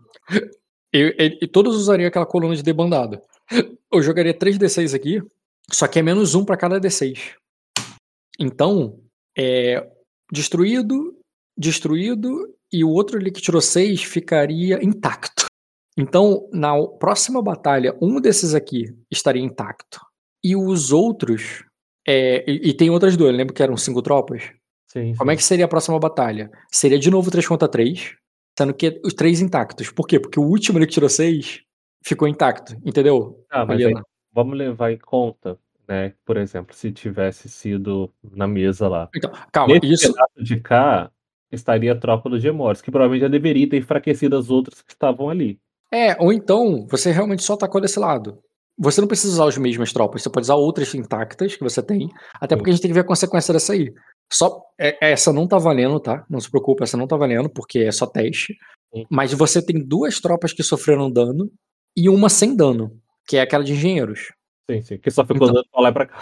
e 0.94 1.48
todos 1.48 1.76
usariam 1.76 2.08
aquela 2.08 2.26
coluna 2.26 2.56
de 2.56 2.64
debandada. 2.64 3.22
Eu 3.92 4.02
jogaria 4.02 4.34
3d6 4.34 4.94
aqui, 4.96 5.22
só 5.72 5.88
que 5.88 6.00
é 6.00 6.02
menos 6.02 6.36
um 6.36 6.46
pra 6.46 6.58
cada 6.58 6.80
d6. 6.80 7.34
Então, 8.40 9.00
é. 9.38 9.88
Destruído, 10.32 11.18
destruído, 11.58 12.56
e 12.72 12.84
o 12.84 12.90
outro 12.90 13.18
ali 13.18 13.32
que 13.32 13.42
tirou 13.42 13.60
6 13.60 14.04
ficaria 14.04 14.84
intacto. 14.84 15.46
Então, 15.98 16.48
na 16.54 16.76
próxima 17.00 17.42
batalha, 17.42 17.98
um 18.02 18.22
desses 18.22 18.54
aqui 18.54 18.86
estaria 19.12 19.42
intacto. 19.42 20.00
E 20.44 20.56
os 20.56 20.92
outros. 20.92 21.66
é, 22.08 22.50
e, 22.50 22.70
e 22.70 22.74
tem 22.74 22.90
outras 22.90 23.18
duas, 23.18 23.36
lembra 23.36 23.54
que 23.54 23.64
eram 23.64 23.76
cinco 23.76 24.02
tropas? 24.02 24.52
Sim, 24.88 25.14
Como 25.16 25.30
é 25.30 25.36
que 25.36 25.44
seria 25.44 25.66
a 25.66 25.68
próxima 25.68 26.00
batalha? 26.00 26.50
Seria 26.72 26.98
de 26.98 27.12
novo 27.12 27.30
3 27.30 27.48
contra 27.48 27.68
3, 27.68 28.16
sendo 28.58 28.74
que 28.74 29.00
os 29.04 29.14
três 29.14 29.42
intactos. 29.42 29.92
Por 29.92 30.08
quê? 30.08 30.20
Porque 30.20 30.40
o 30.40 30.44
último 30.44 30.78
ali 30.78 30.88
que 30.88 30.94
tirou 30.94 31.10
6 31.10 31.62
ficou 32.04 32.28
intacto, 32.28 32.76
entendeu? 32.86 33.46
Ah, 33.52 33.66
mas 33.66 33.84
aí, 33.84 33.94
vamos 34.34 34.58
levar 34.58 34.92
em 34.92 34.98
conta, 34.98 35.60
né? 35.90 36.14
Por 36.24 36.38
exemplo, 36.38 36.76
se 36.76 36.92
tivesse 36.92 37.50
sido 37.50 38.14
na 38.32 38.48
mesa 38.48 38.88
lá. 38.88 39.10
Então, 39.16 39.32
calma, 39.52 39.74
Nesse 39.74 39.92
isso. 39.92 40.14
de 40.38 40.60
cá 40.60 41.12
estaria 41.52 41.92
a 41.94 42.00
tropa 42.00 42.30
do 42.30 42.40
Gemores, 42.40 42.80
que 42.80 42.92
provavelmente 42.92 43.22
já 43.24 43.28
deveria 43.28 43.68
ter 43.68 43.78
enfraquecido 43.78 44.38
as 44.38 44.52
outras 44.52 44.84
que 44.84 44.92
estavam 44.94 45.30
ali. 45.30 45.60
É, 45.92 46.16
ou 46.22 46.32
então 46.32 46.86
você 46.88 47.12
realmente 47.12 47.42
só 47.42 47.54
atacou 47.54 47.82
desse 47.82 47.98
lado. 48.00 48.38
Você 48.78 49.02
não 49.02 49.08
precisa 49.08 49.34
usar 49.34 49.48
as 49.50 49.58
mesmas 49.58 49.92
tropas, 49.92 50.22
você 50.22 50.30
pode 50.30 50.46
usar 50.46 50.56
outras 50.56 50.94
intactas 50.94 51.56
que 51.56 51.64
você 51.64 51.82
tem, 51.82 52.08
até 52.40 52.56
porque 52.56 52.70
a 52.70 52.74
gente 52.74 52.82
tem 52.84 52.90
que 52.92 52.94
ver 52.94 53.02
a 53.02 53.04
consequência 53.08 53.52
dessa 53.52 53.74
aí. 53.74 53.92
Só 54.32 54.62
é- 54.80 54.96
essa 55.12 55.34
não 55.34 55.48
tá 55.48 55.58
valendo, 55.58 56.00
tá? 56.00 56.24
Não 56.30 56.40
se 56.40 56.50
preocupe, 56.50 56.84
essa 56.84 56.96
não 56.96 57.08
tá 57.08 57.18
valendo, 57.18 57.50
porque 57.50 57.80
é 57.80 57.92
só 57.92 58.06
teste. 58.06 58.56
Sim. 58.94 59.06
Mas 59.10 59.34
você 59.34 59.60
tem 59.66 59.84
duas 59.84 60.22
tropas 60.22 60.54
que 60.54 60.62
sofreram 60.64 61.12
dano 61.12 61.50
e 61.98 62.08
uma 62.08 62.30
sem 62.30 62.56
dano, 62.56 62.92
que 63.28 63.38
é 63.38 63.42
aquela 63.42 63.64
de 63.64 63.74
engenheiros. 63.74 64.32
Sim, 64.70 64.82
sim. 64.82 64.98
Que 64.98 65.10
só 65.10 65.24
ficou 65.26 65.48
Então. 65.48 65.54
dando 65.56 65.68
pra 65.72 65.82
lá 65.82 65.90
e 65.90 65.94
pra 65.94 66.06
cá. 66.06 66.18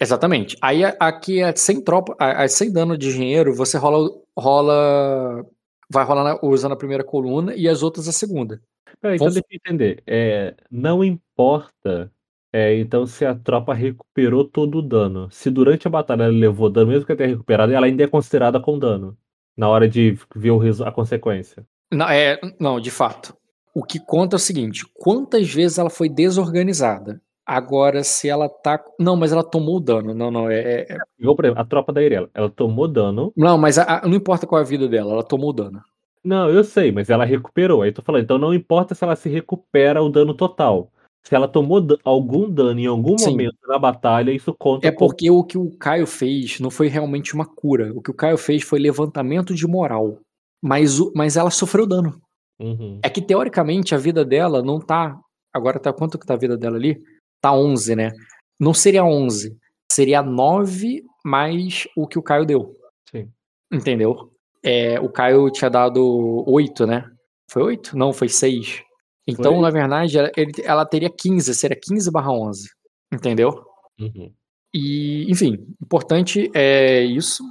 Exatamente. 0.00 0.56
Aí 0.60 0.82
aqui 1.00 1.40
é 1.40 1.54
sem 1.56 1.80
tropa, 1.82 2.14
a- 2.18 2.46
sem 2.48 2.70
dano 2.72 2.96
de 2.96 3.08
engenheiro, 3.08 3.54
você 3.54 3.78
rola 3.78 4.10
rola 4.38 5.44
vai 5.92 6.04
rolar 6.04 6.22
na- 6.24 6.38
usando 6.42 6.72
a 6.72 6.76
primeira 6.76 7.02
coluna 7.02 7.54
e 7.56 7.68
as 7.68 7.82
outras 7.82 8.06
a 8.06 8.12
segunda. 8.12 8.60
Peraí, 9.00 9.16
então 9.16 9.26
deixa 9.28 9.40
eu 9.50 9.56
entender. 9.64 10.02
É, 10.06 10.54
não 10.70 11.02
importa 11.02 12.12
é, 12.52 12.76
então 12.78 13.06
se 13.06 13.24
a 13.24 13.34
tropa 13.34 13.72
recuperou 13.74 14.44
todo 14.44 14.78
o 14.78 14.82
dano. 14.82 15.28
Se 15.30 15.50
durante 15.50 15.86
a 15.86 15.90
batalha 15.90 16.24
ela 16.24 16.32
levou 16.32 16.68
dano, 16.70 16.90
mesmo 16.90 17.06
que 17.06 17.12
ela 17.12 17.18
tenha 17.18 17.30
recuperado, 17.30 17.72
ela 17.72 17.86
ainda 17.86 18.04
é 18.04 18.08
considerada 18.08 18.60
com 18.60 18.78
dano. 18.78 19.16
Na 19.56 19.68
hora 19.68 19.88
de 19.88 20.16
ver 20.34 20.50
o 20.52 20.60
a 20.84 20.92
consequência. 20.92 21.66
Não, 21.92 22.08
é, 22.08 22.38
não, 22.58 22.80
de 22.80 22.90
fato. 22.90 23.34
O 23.74 23.82
que 23.84 23.98
conta 24.00 24.36
é 24.36 24.38
o 24.38 24.40
seguinte: 24.40 24.84
quantas 24.94 25.48
vezes 25.52 25.78
ela 25.78 25.90
foi 25.90 26.08
desorganizada? 26.08 27.20
Agora, 27.52 28.04
se 28.04 28.28
ela 28.28 28.48
tá. 28.48 28.80
Não, 28.98 29.16
mas 29.16 29.32
ela 29.32 29.42
tomou 29.42 29.80
dano. 29.80 30.14
Não, 30.14 30.30
não, 30.30 30.48
é. 30.48 30.60
é- 30.60 30.92
é- 30.92 30.98
Igual, 31.18 31.34
por 31.34 31.44
exemplo, 31.44 31.60
a 31.60 31.64
tropa 31.64 31.92
da 31.92 32.00
Irela. 32.02 32.30
Ela 32.32 32.48
tomou 32.48 32.86
dano. 32.86 33.32
Não, 33.36 33.58
mas 33.58 33.76
a- 33.76 33.98
a- 33.98 34.06
não 34.06 34.14
importa 34.14 34.46
qual 34.46 34.60
é 34.60 34.62
a 34.62 34.66
vida 34.66 34.86
dela, 34.88 35.12
ela 35.12 35.24
tomou 35.24 35.52
dano. 35.52 35.80
Não, 36.22 36.48
eu 36.48 36.62
sei, 36.62 36.92
mas 36.92 37.10
ela 37.10 37.24
recuperou. 37.24 37.82
Aí 37.82 37.90
tô 37.92 38.02
falando, 38.02 38.22
então 38.22 38.38
não 38.38 38.54
importa 38.54 38.94
se 38.94 39.02
ela 39.02 39.16
se 39.16 39.28
recupera 39.28 40.00
o 40.02 40.08
dano 40.08 40.32
total. 40.34 40.92
Se 41.24 41.34
ela 41.34 41.48
tomou 41.48 41.84
algum 42.04 42.48
dano 42.48 42.78
em 42.78 42.86
algum 42.86 43.18
Sim. 43.18 43.30
momento 43.30 43.56
na 43.66 43.78
batalha, 43.78 44.30
isso 44.30 44.54
conta 44.58 44.86
É 44.86 44.92
como- 44.92 45.10
porque 45.10 45.30
o 45.30 45.42
que 45.42 45.58
o 45.58 45.70
Caio 45.76 46.06
fez 46.06 46.60
não 46.60 46.70
foi 46.70 46.86
realmente 46.88 47.34
uma 47.34 47.44
cura. 47.46 47.92
O 47.94 48.00
que 48.00 48.10
o 48.10 48.14
Caio 48.14 48.38
fez 48.38 48.62
foi 48.62 48.78
levantamento 48.78 49.54
de 49.54 49.66
moral. 49.66 50.18
Mas, 50.62 51.00
o- 51.00 51.12
mas 51.16 51.36
ela 51.36 51.50
sofreu 51.50 51.86
dano. 51.86 52.20
Uhum. 52.60 53.00
É 53.02 53.08
que 53.10 53.20
teoricamente 53.22 53.94
a 53.94 53.98
vida 53.98 54.24
dela 54.24 54.62
não 54.62 54.78
tá. 54.78 55.18
Agora 55.52 55.78
tá 55.80 55.92
quanto 55.92 56.18
que 56.18 56.26
tá 56.26 56.34
a 56.34 56.38
vida 56.38 56.56
dela 56.56 56.76
ali? 56.76 57.02
Tá 57.40 57.52
11, 57.52 57.94
né? 57.96 58.10
Não 58.58 58.74
seria 58.74 59.04
11. 59.04 59.56
Seria 59.90 60.22
9 60.22 61.02
mais 61.24 61.86
o 61.96 62.06
que 62.06 62.18
o 62.18 62.22
Caio 62.22 62.44
deu. 62.46 62.76
Sim. 63.10 63.30
Entendeu? 63.72 64.30
É, 64.62 65.00
o 65.00 65.08
Caio 65.10 65.50
tinha 65.50 65.70
dado 65.70 66.44
8, 66.46 66.86
né? 66.86 67.04
Foi 67.50 67.62
8? 67.62 67.96
Não, 67.96 68.12
foi 68.12 68.28
6. 68.28 68.82
Então, 69.26 69.52
Foi. 69.54 69.62
na 69.62 69.70
verdade, 69.70 70.18
ela, 70.18 70.30
ele- 70.36 70.52
ela 70.64 70.84
teria 70.84 71.10
15, 71.10 71.54
seria 71.54 71.78
15 71.80 72.10
barra 72.10 72.32
11. 72.32 72.68
Entendeu? 73.12 73.64
Uhum. 73.98 74.32
E, 74.74 75.26
enfim, 75.30 75.66
importante 75.82 76.50
é 76.54 77.02
isso. 77.02 77.42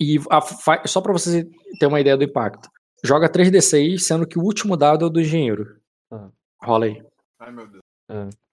E 0.00 0.18
a 0.30 0.40
só 0.86 1.00
pra 1.00 1.12
você 1.12 1.44
ter 1.78 1.86
uma 1.86 2.00
ideia 2.00 2.16
do 2.16 2.24
impacto. 2.24 2.68
Joga 3.04 3.28
3d6, 3.28 3.98
sendo 4.02 4.26
que 4.26 4.38
o 4.38 4.42
último 4.42 4.76
dado 4.76 5.04
é 5.04 5.08
o 5.08 5.10
do 5.10 5.20
engenheiro. 5.20 5.76
Ah. 6.10 6.28
Rola 6.62 6.86
aí. 6.86 7.02
Ai, 7.40 7.52
meu 7.52 7.66
Deus. 7.68 7.82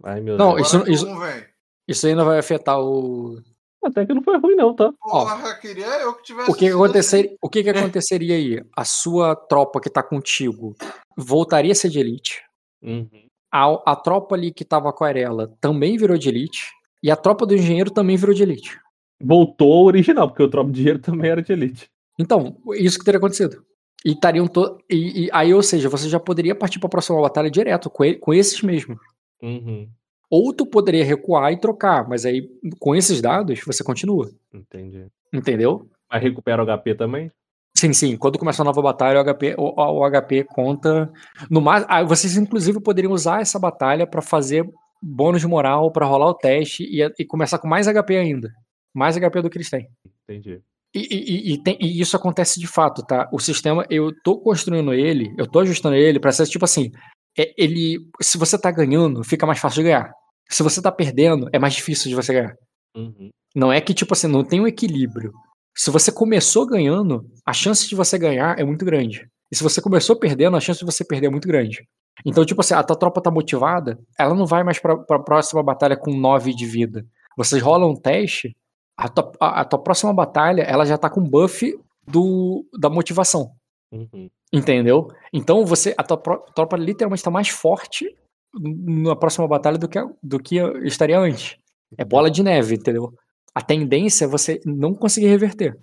Ai, 0.04 0.22
meu 0.22 0.38
Não, 0.38 0.56
Deus. 0.56 0.68
isso- 0.68 0.76
Agora 0.78 0.92
isso- 0.92 1.08
um, 1.08 1.20
véi. 1.20 1.46
Isso 1.88 2.08
ainda 2.08 2.24
vai 2.24 2.40
afetar 2.40 2.80
o. 2.82 3.40
Até 3.84 4.04
que 4.06 4.14
não 4.14 4.24
foi 4.24 4.38
ruim, 4.40 4.56
não, 4.56 4.74
tá? 4.76 4.92
Porra, 5.00 5.54
queria 5.60 5.86
eu 6.02 6.14
que 6.16 6.24
tivesse. 6.24 6.50
O 6.50 6.54
que, 6.56 6.66
que, 6.66 6.72
acontecer, 6.72 7.38
o 7.40 7.50
que, 7.50 7.64
que 7.64 7.70
aconteceria 7.70 8.36
aí? 8.36 8.64
A 8.76 8.84
sua 8.84 9.36
tropa 9.36 9.80
que 9.80 9.90
tá 9.90 10.02
contigo 10.02 10.76
voltaria 11.16 11.72
a 11.72 11.76
ser 11.76 11.90
de 11.90 12.00
elite. 12.00 12.42
Uhum. 12.82 13.08
A, 13.54 13.92
a 13.92 13.96
tropa 13.96 14.34
ali 14.36 14.52
que 14.52 14.66
tava 14.66 14.92
com 14.92 15.04
a 15.04 15.08
Arela 15.08 15.54
também 15.62 15.98
virou 15.98 16.18
de 16.18 16.28
elite. 16.30 16.72
E 17.04 17.12
a 17.12 17.16
tropa 17.16 17.46
do 17.46 17.54
engenheiro 17.54 17.92
também 17.92 18.18
virou 18.18 18.34
de 18.34 18.42
elite. 18.42 18.80
Voltou 19.22 19.72
ao 19.72 19.84
original, 19.86 20.28
porque 20.28 20.42
o 20.42 20.50
Tropa 20.50 20.72
de 20.72 20.78
Dinheiro 20.78 21.00
também 21.00 21.30
era 21.30 21.42
de 21.42 21.54
elite. 21.54 21.88
Então, 22.20 22.58
isso 22.74 22.98
que 22.98 23.06
teria 23.06 23.20
acontecido. 23.20 23.64
E 24.04 24.12
estariam 24.14 24.48
to... 24.48 24.80
e, 24.90 25.26
e 25.26 25.30
aí, 25.32 25.54
ou 25.54 25.62
seja, 25.62 25.88
você 25.88 26.10
já 26.10 26.20
poderia 26.20 26.56
partir 26.56 26.80
para 26.80 26.88
a 26.88 26.90
próxima 26.90 27.22
batalha 27.22 27.50
direto 27.50 27.90
com, 27.92 28.04
e- 28.04 28.16
com 28.16 28.34
esses 28.34 28.62
mesmo. 28.64 29.00
Uhum. 29.42 29.88
Ou 30.30 30.54
tu 30.54 30.66
poderia 30.66 31.04
recuar 31.06 31.52
e 31.52 31.60
trocar, 31.60 32.08
mas 32.08 32.26
aí 32.26 32.50
com 32.80 32.96
esses 32.96 33.22
dados 33.22 33.62
você 33.66 33.84
continua, 33.84 34.30
Entendi. 34.54 35.06
entendeu? 35.34 35.88
Mas 36.12 36.22
recupera 36.24 36.64
o 36.64 36.66
HP 36.66 36.96
também? 36.96 37.32
Sim, 37.78 37.92
sim. 37.94 38.16
Quando 38.18 38.40
começa 38.40 38.62
a 38.62 38.66
nova 38.66 38.82
batalha, 38.82 39.20
o 39.22 39.24
HP, 39.24 39.56
o, 39.58 40.00
o 40.00 40.10
HP 40.10 40.46
conta. 40.46 41.12
No 41.50 41.60
mais, 41.62 41.86
ah, 41.90 42.04
vocês 42.04 42.38
inclusive 42.38 42.80
poderiam 42.80 43.12
usar 43.12 43.42
essa 43.42 43.60
batalha 43.60 44.08
para 44.08 44.22
fazer 44.22 44.66
bônus 45.02 45.42
de 45.42 45.48
moral, 45.48 45.92
para 45.92 46.06
rolar 46.06 46.30
o 46.30 46.34
teste 46.34 46.84
e, 46.84 47.04
e 47.20 47.26
começar 47.26 47.60
com 47.60 47.68
mais 47.68 47.86
HP 47.86 48.16
ainda, 48.18 48.50
mais 48.94 49.18
HP 49.18 49.42
do 49.42 49.50
que 49.50 49.58
eles 49.58 49.70
têm. 49.70 49.88
Entendi. 50.24 50.62
E, 50.98 51.54
e- 51.54 51.62
tem- 51.62 51.78
e 51.82 52.00
isso 52.00 52.16
acontece 52.16 52.58
de 52.58 52.68
fato, 52.68 53.06
tá? 53.06 53.28
O 53.34 53.38
sistema, 53.40 53.86
eu 53.90 54.14
tô 54.24 54.40
construindo 54.40 54.94
ele, 54.94 55.36
eu 55.38 55.46
tô 55.46 55.60
ajustando 55.60 55.96
ele 55.98 56.22
pra 56.22 56.32
ser 56.32 56.46
tipo 56.48 56.64
assim, 56.64 56.90
ele, 57.38 58.10
se 58.22 58.38
você 58.38 58.58
tá 58.58 58.72
ganhando, 58.72 59.24
fica 59.24 59.46
mais 59.46 59.60
fácil 59.60 59.78
de 59.78 59.90
ganhar. 59.90 60.12
Se 60.50 60.64
você 60.64 60.82
tá 60.82 60.92
perdendo, 60.92 61.50
é 61.52 61.60
mais 61.60 61.74
difícil 61.74 62.10
de 62.10 62.16
você 62.16 62.34
ganhar. 62.34 62.56
Uhum. 62.96 63.30
Não 63.56 63.72
é 63.72 63.82
que 63.82 63.94
tipo 63.94 64.14
assim, 64.14 64.28
não 64.28 64.44
tem 64.44 64.62
um 64.62 64.68
equilíbrio. 64.68 65.34
Se 65.76 65.92
você 65.92 66.12
começou 66.12 66.66
ganhando, 66.66 67.26
a 67.46 67.52
chance 67.52 67.88
de 67.88 67.96
você 67.96 68.18
ganhar 68.18 68.58
é 68.58 68.64
muito 68.64 68.86
grande. 68.86 69.28
E 69.52 69.56
se 69.56 69.64
você 69.64 69.82
começou 69.82 70.16
perdendo, 70.16 70.56
a 70.56 70.60
chance 70.60 70.80
de 70.80 70.86
você 70.86 71.04
perder 71.04 71.28
é 71.28 71.30
muito 71.30 71.48
grande. 71.48 71.86
Então, 72.26 72.46
tipo 72.46 72.62
assim, 72.62 72.74
a 72.74 72.84
tua 72.84 72.96
tropa 72.96 73.22
tá 73.22 73.30
motivada, 73.30 74.00
ela 74.18 74.34
não 74.34 74.46
vai 74.46 74.64
mais 74.64 74.80
pra, 74.80 74.98
pra 74.98 75.20
próxima 75.20 75.62
batalha 75.62 75.98
com 75.98 76.16
9 76.16 76.54
de 76.54 76.66
vida. 76.66 77.06
Vocês 77.38 77.62
rolam 77.62 77.92
um 77.92 77.96
teste, 77.96 78.56
a 78.98 79.10
tua, 79.10 79.32
a, 79.40 79.62
a 79.62 79.66
tua 79.66 79.80
próxima 79.84 80.14
batalha, 80.14 80.62
ela 80.62 80.86
já 80.86 80.98
tá 80.98 81.10
com 81.10 81.22
buff 81.22 81.74
do, 82.08 82.66
da 82.80 82.90
motivação. 82.90 83.52
Uhum. 83.92 84.30
Entendeu? 84.52 85.08
Então 85.32 85.66
você, 85.66 85.94
a 85.98 86.04
tua 86.04 86.18
tropa 86.18 86.78
literalmente 86.78 87.24
tá 87.24 87.32
mais 87.32 87.50
forte 87.50 88.16
na 88.54 89.16
próxima 89.16 89.48
batalha 89.48 89.78
do 89.78 89.88
que, 89.88 90.00
do 90.24 90.40
que 90.40 90.58
estaria 90.84 91.20
antes. 91.20 91.58
É 91.98 92.06
bola 92.06 92.30
de 92.30 92.44
neve, 92.44 92.76
entendeu? 92.76 93.14
A 93.54 93.62
tendência 93.62 94.26
é 94.26 94.28
você 94.28 94.60
não 94.66 94.94
conseguir 94.94 95.28
reverter. 95.28 95.78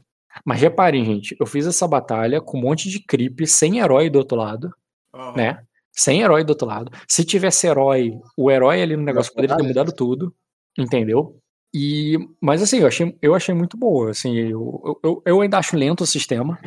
Mas 0.45 0.61
reparem, 0.61 1.05
gente, 1.05 1.37
eu 1.39 1.47
fiz 1.47 1.67
essa 1.67 1.87
batalha 1.87 2.41
com 2.41 2.59
um 2.59 2.63
monte 2.63 2.89
de 2.89 3.05
creep, 3.05 3.47
sem 3.47 3.79
herói 3.79 4.09
do 4.09 4.19
outro 4.19 4.37
lado, 4.37 4.71
Aham. 5.15 5.37
né? 5.37 5.63
Sem 5.91 6.23
herói 6.23 6.43
do 6.43 6.51
outro 6.51 6.67
lado. 6.67 6.91
Se 7.07 7.25
tivesse 7.25 7.67
herói, 7.67 8.13
o 8.37 8.51
herói 8.51 8.81
ali 8.83 8.97
no 8.97 9.03
negócio 9.03 9.33
poderia 9.35 9.57
ter 9.57 9.63
mudado 9.63 9.93
tudo, 9.93 10.35
entendeu? 10.79 11.39
E, 11.75 12.17
mas 12.41 12.63
assim, 12.63 12.79
eu 12.79 12.87
achei, 12.87 13.17
eu 13.21 13.35
achei 13.35 13.55
muito 13.55 13.77
boa. 13.77 14.11
Assim, 14.11 14.35
eu, 14.37 14.99
eu, 15.03 15.23
eu 15.25 15.41
ainda 15.41 15.59
acho 15.59 15.77
lento 15.77 16.03
o 16.03 16.07
sistema, 16.07 16.59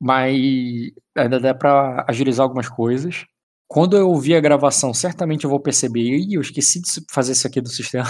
mas 0.00 0.38
ainda 1.16 1.40
dá 1.40 1.54
pra 1.54 2.04
agilizar 2.08 2.44
algumas 2.44 2.68
coisas. 2.68 3.24
Quando 3.66 3.96
eu 3.96 4.08
ouvir 4.08 4.34
a 4.34 4.40
gravação, 4.40 4.94
certamente 4.94 5.44
eu 5.44 5.50
vou 5.50 5.60
perceber. 5.60 6.00
Ih, 6.00 6.34
eu 6.34 6.40
esqueci 6.40 6.80
de 6.80 6.88
fazer 7.10 7.32
isso 7.32 7.46
aqui 7.46 7.60
do 7.60 7.68
sistema. 7.68 8.06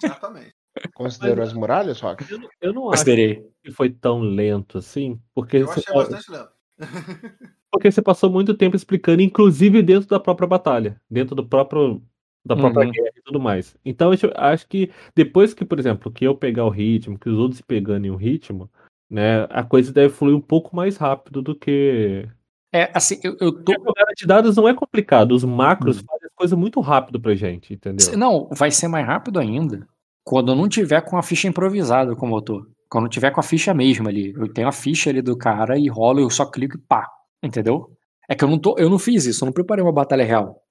Certamente. 0.00 0.54
Considerou 0.94 1.42
as 1.42 1.52
muralhas, 1.52 2.00
Rock? 2.00 2.30
Eu, 2.30 2.38
não- 2.38 2.48
eu 2.60 2.72
não 2.72 2.82
acho 2.90 2.98
Considerei. 3.04 3.42
que 3.64 3.72
foi 3.72 3.90
tão 3.90 4.20
lento 4.20 4.78
assim, 4.78 5.18
porque 5.34 5.56
Eu 5.58 5.66
você, 5.66 5.80
achei 5.80 5.94
bastante 5.94 6.30
lento. 6.30 6.50
porque 7.72 7.90
você 7.90 8.02
passou 8.02 8.30
muito 8.30 8.54
tempo 8.54 8.76
explicando, 8.76 9.22
inclusive 9.22 9.82
dentro 9.82 10.08
da 10.08 10.20
própria 10.20 10.46
batalha, 10.48 11.00
dentro 11.10 11.34
do 11.34 11.46
próprio 11.46 12.02
da 12.42 12.56
própria 12.56 12.86
Uhum. 12.86 12.92
guerra 12.92 13.12
e 13.16 13.22
tudo 13.22 13.38
mais. 13.38 13.76
Então 13.84 14.12
eu 14.14 14.18
acho 14.36 14.66
que 14.66 14.90
depois 15.14 15.52
que, 15.52 15.62
por 15.62 15.78
exemplo, 15.78 16.10
que 16.10 16.24
eu 16.26 16.34
pegar 16.34 16.64
o 16.64 16.70
ritmo, 16.70 17.18
que 17.18 17.28
os 17.28 17.38
outros 17.38 17.60
pegarem 17.60 18.10
o 18.10 18.16
ritmo, 18.16 18.70
né, 19.10 19.46
a 19.50 19.62
coisa 19.64 19.92
deve 19.92 20.14
fluir 20.14 20.36
um 20.36 20.40
pouco 20.40 20.74
mais 20.74 20.96
rápido 20.96 21.42
do 21.42 21.54
que 21.54 22.26
É, 22.72 22.90
assim, 22.94 23.18
eu, 23.24 23.36
eu 23.40 23.52
tô. 23.64 23.72
A 23.72 24.12
de 24.16 24.26
dados 24.26 24.56
não 24.56 24.68
é 24.68 24.74
complicado, 24.74 25.32
os 25.32 25.44
macros 25.44 25.98
Hum. 25.98 26.04
fazem 26.06 26.26
as 26.28 26.34
coisas 26.34 26.58
muito 26.58 26.80
rápido 26.80 27.20
pra 27.20 27.34
gente, 27.34 27.74
entendeu? 27.74 28.16
Não, 28.16 28.48
vai 28.52 28.70
ser 28.70 28.88
mais 28.88 29.04
rápido 29.06 29.38
ainda 29.40 29.86
quando 30.24 30.52
eu 30.52 30.56
não 30.56 30.68
tiver 30.68 31.00
com 31.00 31.16
a 31.16 31.22
ficha 31.22 31.48
improvisada, 31.48 32.14
como 32.14 32.36
eu 32.36 32.42
tô. 32.42 32.66
Quando 32.88 33.04
eu 33.06 33.10
tiver 33.10 33.30
com 33.30 33.40
a 33.40 33.42
ficha 33.42 33.72
mesmo 33.74 34.08
ali. 34.08 34.32
Eu 34.36 34.52
tenho 34.52 34.68
a 34.68 34.72
ficha 34.72 35.10
ali 35.10 35.22
do 35.22 35.36
cara 35.36 35.78
e 35.78 35.88
rolo, 35.88 36.20
eu 36.20 36.30
só 36.30 36.44
clico 36.46 36.76
e 36.76 36.80
pá. 36.80 37.08
Entendeu? 37.42 37.90
É 38.28 38.34
que 38.34 38.44
eu 38.44 38.48
não 38.48 38.58
tô. 38.58 38.76
Eu 38.78 38.88
não 38.90 38.98
fiz 38.98 39.26
isso, 39.26 39.42
eu 39.44 39.46
não 39.46 39.52
preparei 39.52 39.82
uma 39.82 39.92
batalha 39.92 40.24
real. 40.24 40.62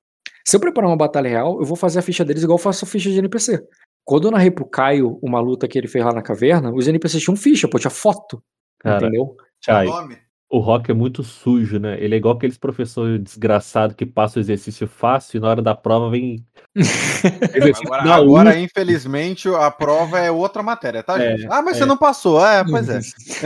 Se 0.46 0.56
eu 0.56 0.60
preparar 0.60 0.90
uma 0.90 0.98
batalha 0.98 1.30
real, 1.30 1.60
eu 1.60 1.66
vou 1.66 1.76
fazer 1.76 2.00
a 2.00 2.02
ficha 2.02 2.24
deles 2.24 2.44
igual 2.44 2.58
eu 2.58 2.62
faço 2.64 2.86
a 2.86 2.88
ficha 2.88 3.10
de 3.10 3.20
NPC. 3.20 3.62
Quando 4.10 4.28
eu 4.28 4.32
narrei 4.32 4.50
pro 4.50 4.66
Caio 4.66 5.20
uma 5.22 5.40
luta 5.40 5.68
que 5.68 5.78
ele 5.78 5.88
fez 5.88 6.04
lá 6.04 6.12
na 6.12 6.24
caverna, 6.24 6.74
os 6.74 6.88
NPCs 6.88 7.22
tinham 7.22 7.36
ficha, 7.36 7.68
pô, 7.68 7.78
tinha 7.78 7.92
foto. 7.92 8.42
Cara, 8.80 9.06
entendeu? 9.06 9.38
Nome. 9.86 10.18
o 10.50 10.58
Rock 10.58 10.90
é 10.90 10.96
muito 10.96 11.22
sujo, 11.22 11.78
né? 11.78 11.96
Ele 12.04 12.16
é 12.16 12.18
igual 12.18 12.36
aqueles 12.36 12.58
professores 12.58 13.22
desgraçados 13.22 13.96
que 13.96 14.08
passam 14.08 14.42
o 14.42 14.44
exercício 14.44 14.88
fácil 14.88 15.38
e 15.38 15.40
na 15.40 15.50
hora 15.50 15.62
da 15.62 15.76
prova 15.76 16.10
vem. 16.10 16.44
Agora, 17.86 18.14
agora, 18.16 18.60
infelizmente, 18.60 19.48
a 19.48 19.70
prova 19.70 20.18
é 20.18 20.32
outra 20.32 20.64
matéria, 20.64 21.04
tá, 21.04 21.22
É, 21.22 21.38
gente? 21.38 21.48
Ah, 21.52 21.62
mas 21.62 21.76
é. 21.76 21.80
você 21.80 21.86
não 21.86 21.98
passou. 21.98 22.44
É, 22.44 22.64
pois 22.64 22.90
é. 22.90 23.00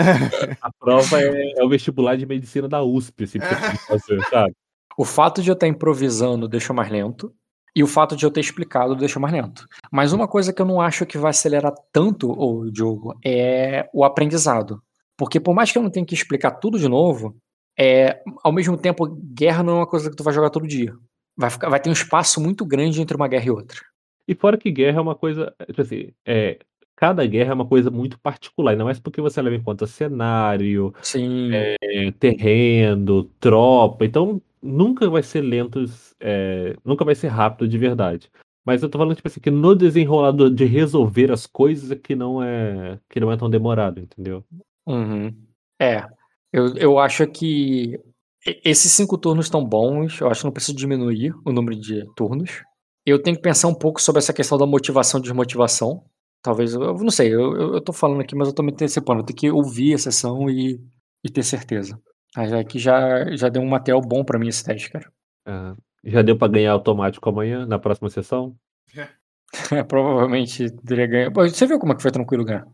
A 0.62 0.72
prova 0.80 1.22
é, 1.22 1.60
é 1.60 1.64
o 1.66 1.68
vestibular 1.68 2.16
de 2.16 2.26
medicina 2.26 2.70
da 2.70 2.82
USP, 2.82 3.26
assim, 3.26 3.40
que 3.40 3.46
você 3.54 3.78
fazer, 3.86 4.22
sabe? 4.30 4.54
O 4.98 5.04
fato 5.04 5.42
de 5.42 5.50
eu 5.50 5.56
estar 5.56 5.68
improvisando 5.68 6.48
deixa 6.48 6.72
mais 6.72 6.90
lento. 6.90 7.34
E 7.76 7.84
o 7.84 7.88
fato 7.88 8.16
de 8.16 8.26
eu 8.26 8.32
ter 8.32 8.42
explicado 8.42 8.96
deixa 8.96 9.20
mais 9.20 9.34
lento. 9.34 9.68
Mas 9.92 10.14
uma 10.14 10.28
coisa 10.28 10.54
que 10.54 10.62
eu 10.62 10.66
não 10.66 10.80
acho 10.80 11.06
que 11.06 11.18
vai 11.18 11.32
acelerar 11.32 11.74
tanto 11.92 12.32
o 12.32 12.70
jogo 12.74 13.18
é 13.26 13.90
o 13.94 14.04
aprendizado. 14.04 14.82
Porque 15.18 15.40
por 15.40 15.56
mais 15.56 15.72
que 15.72 15.78
eu 15.78 15.82
não 15.84 15.90
tenha 15.90 16.06
que 16.06 16.14
explicar 16.14 16.52
tudo 16.52 16.78
de 16.78 16.88
novo, 16.88 17.36
é, 17.78 18.22
ao 18.44 18.52
mesmo 18.52 18.78
tempo, 18.78 19.08
guerra 19.34 19.64
não 19.64 19.74
é 19.74 19.76
uma 19.78 19.88
coisa 19.88 20.10
que 20.10 20.16
tu 20.16 20.24
vai 20.24 20.34
jogar 20.34 20.50
todo 20.50 20.68
dia. 20.68 20.94
Vai, 21.36 21.50
ficar, 21.50 21.70
vai 21.70 21.80
ter 21.80 21.90
um 21.90 21.94
espaço 21.94 22.40
muito 22.40 22.66
grande 22.66 23.02
entre 23.02 23.16
uma 23.16 23.28
guerra 23.28 23.46
e 23.46 23.52
outra. 23.52 23.80
E 24.28 24.36
fora 24.36 24.58
que 24.58 24.72
guerra 24.72 25.00
é 25.00 25.02
uma 25.02 25.16
coisa. 25.16 25.54
Tipo 25.66 25.82
assim, 25.82 26.10
é, 26.26 26.60
cada 26.96 27.26
guerra 27.26 27.52
é 27.52 27.54
uma 27.54 27.66
coisa 27.66 27.90
muito 27.90 28.20
particular, 28.20 28.72
ainda 28.72 28.86
mais 28.86 29.00
porque 29.00 29.20
você 29.20 29.42
leva 29.42 29.56
em 29.56 29.64
conta 29.64 29.88
cenário, 29.88 30.94
Sim. 31.02 31.50
é, 31.54 32.12
terreno, 32.20 33.24
tropa, 33.40 34.06
então 34.06 34.42
nunca 34.64 35.10
vai 35.10 35.22
ser 35.24 35.42
lento, 35.42 35.84
é, 36.20 36.76
nunca 36.84 37.04
vai 37.06 37.16
ser 37.16 37.28
rápido 37.28 37.68
de 37.68 37.78
verdade. 37.78 38.32
Mas 38.66 38.82
eu 38.82 38.90
tô 38.90 38.98
falando, 38.98 39.16
tipo 39.16 39.28
assim, 39.28 39.42
que 39.42 39.52
no 39.52 39.76
desenrolar 39.76 40.32
do- 40.32 40.50
de 40.50 40.64
resolver 40.66 41.32
as 41.32 41.46
coisas 41.46 41.92
é 41.92 41.96
que 41.96 42.16
não 42.16 42.42
é 42.42 42.98
que 43.10 43.20
não 43.20 43.32
é 43.32 43.38
tão 43.38 43.50
demorado, 43.50 44.00
entendeu? 44.00 44.44
Uhum. 44.88 45.36
É. 45.80 46.06
Eu, 46.52 46.76
eu 46.78 47.00
acho 47.00 47.28
que 47.28 48.00
esses 48.46 48.92
cinco 48.92 49.18
turnos 49.18 49.46
estão 49.48 49.64
bons. 49.64 50.20
Eu 50.22 50.30
acho 50.30 50.42
que 50.42 50.46
não 50.46 50.52
preciso 50.54 50.78
diminuir 50.78 51.34
o 51.46 51.52
número 51.52 51.78
de 51.80 52.06
turnos. 52.16 52.64
Eu 53.06 53.22
tenho 53.22 53.36
que 53.36 53.42
pensar 53.44 53.68
um 53.68 53.74
pouco 53.76 54.02
sobre 54.02 54.20
essa 54.20 54.34
questão 54.34 54.58
da 54.58 54.66
motivação 54.66 55.20
e 55.20 55.24
desmotivação. 55.24 56.06
Talvez, 56.42 56.74
eu 56.74 56.94
não 56.98 57.10
sei, 57.10 57.34
eu, 57.34 57.56
eu, 57.56 57.74
eu 57.76 57.82
tô 57.82 57.92
falando 57.94 58.22
aqui, 58.22 58.36
mas 58.36 58.48
eu 58.48 58.54
tô 58.54 58.64
me 58.64 58.72
antecipando. 58.72 59.22
Eu 59.22 59.26
tenho 59.26 59.38
que 59.38 59.52
ouvir 59.52 59.94
a 59.94 59.98
sessão 59.98 60.50
e, 60.50 60.80
e 61.24 61.30
ter 61.30 61.44
certeza. 61.44 62.00
Mas 62.36 62.52
é 62.52 62.64
que 62.64 62.80
já, 62.80 63.36
já 63.36 63.50
deu 63.50 63.62
um 63.62 63.68
material 63.70 64.02
bom 64.02 64.24
pra 64.24 64.40
mim 64.40 64.48
esse 64.48 64.64
teste, 64.64 64.92
cara. 64.92 65.12
Ah, 65.46 65.76
já 66.04 66.22
deu 66.22 66.38
pra 66.38 66.48
ganhar 66.48 66.72
automático 66.72 67.28
amanhã, 67.30 67.66
na 67.66 67.80
próxima 67.80 68.10
sessão? 68.10 68.56
É, 69.72 69.84
provavelmente 69.84 70.72
teria 70.84 71.06
ganho. 71.06 71.32
Pô, 71.32 71.48
você 71.48 71.68
viu 71.68 71.78
como 71.78 71.94
é 71.94 71.96
que 71.96 72.02
foi 72.02 72.10
tranquilo 72.10 72.44
ganhar? 72.44 72.66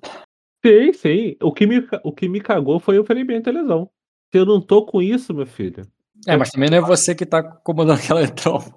Sim, 0.66 0.94
sim. 0.94 1.36
O 1.44 1.52
que 1.52 1.68
me, 1.68 1.86
o 2.06 2.14
que 2.14 2.30
me 2.30 2.40
cagou 2.40 2.80
foi 2.80 2.98
o 2.98 3.04
ferimento 3.04 3.50
e 3.50 3.52
a 3.52 3.62
lesão. 3.62 3.90
Se 4.32 4.40
eu 4.40 4.46
não 4.46 4.62
tô 4.62 4.86
com 4.86 5.02
isso, 5.02 5.34
meu 5.34 5.46
filho. 5.46 5.86
É, 6.26 6.38
mas 6.38 6.52
também 6.52 6.70
não 6.70 6.78
é 6.78 6.82
você 6.82 7.14
que 7.14 7.26
tá 7.26 7.44
comandando 7.44 8.00
aquela 8.02 8.26
tropa. 8.30 8.72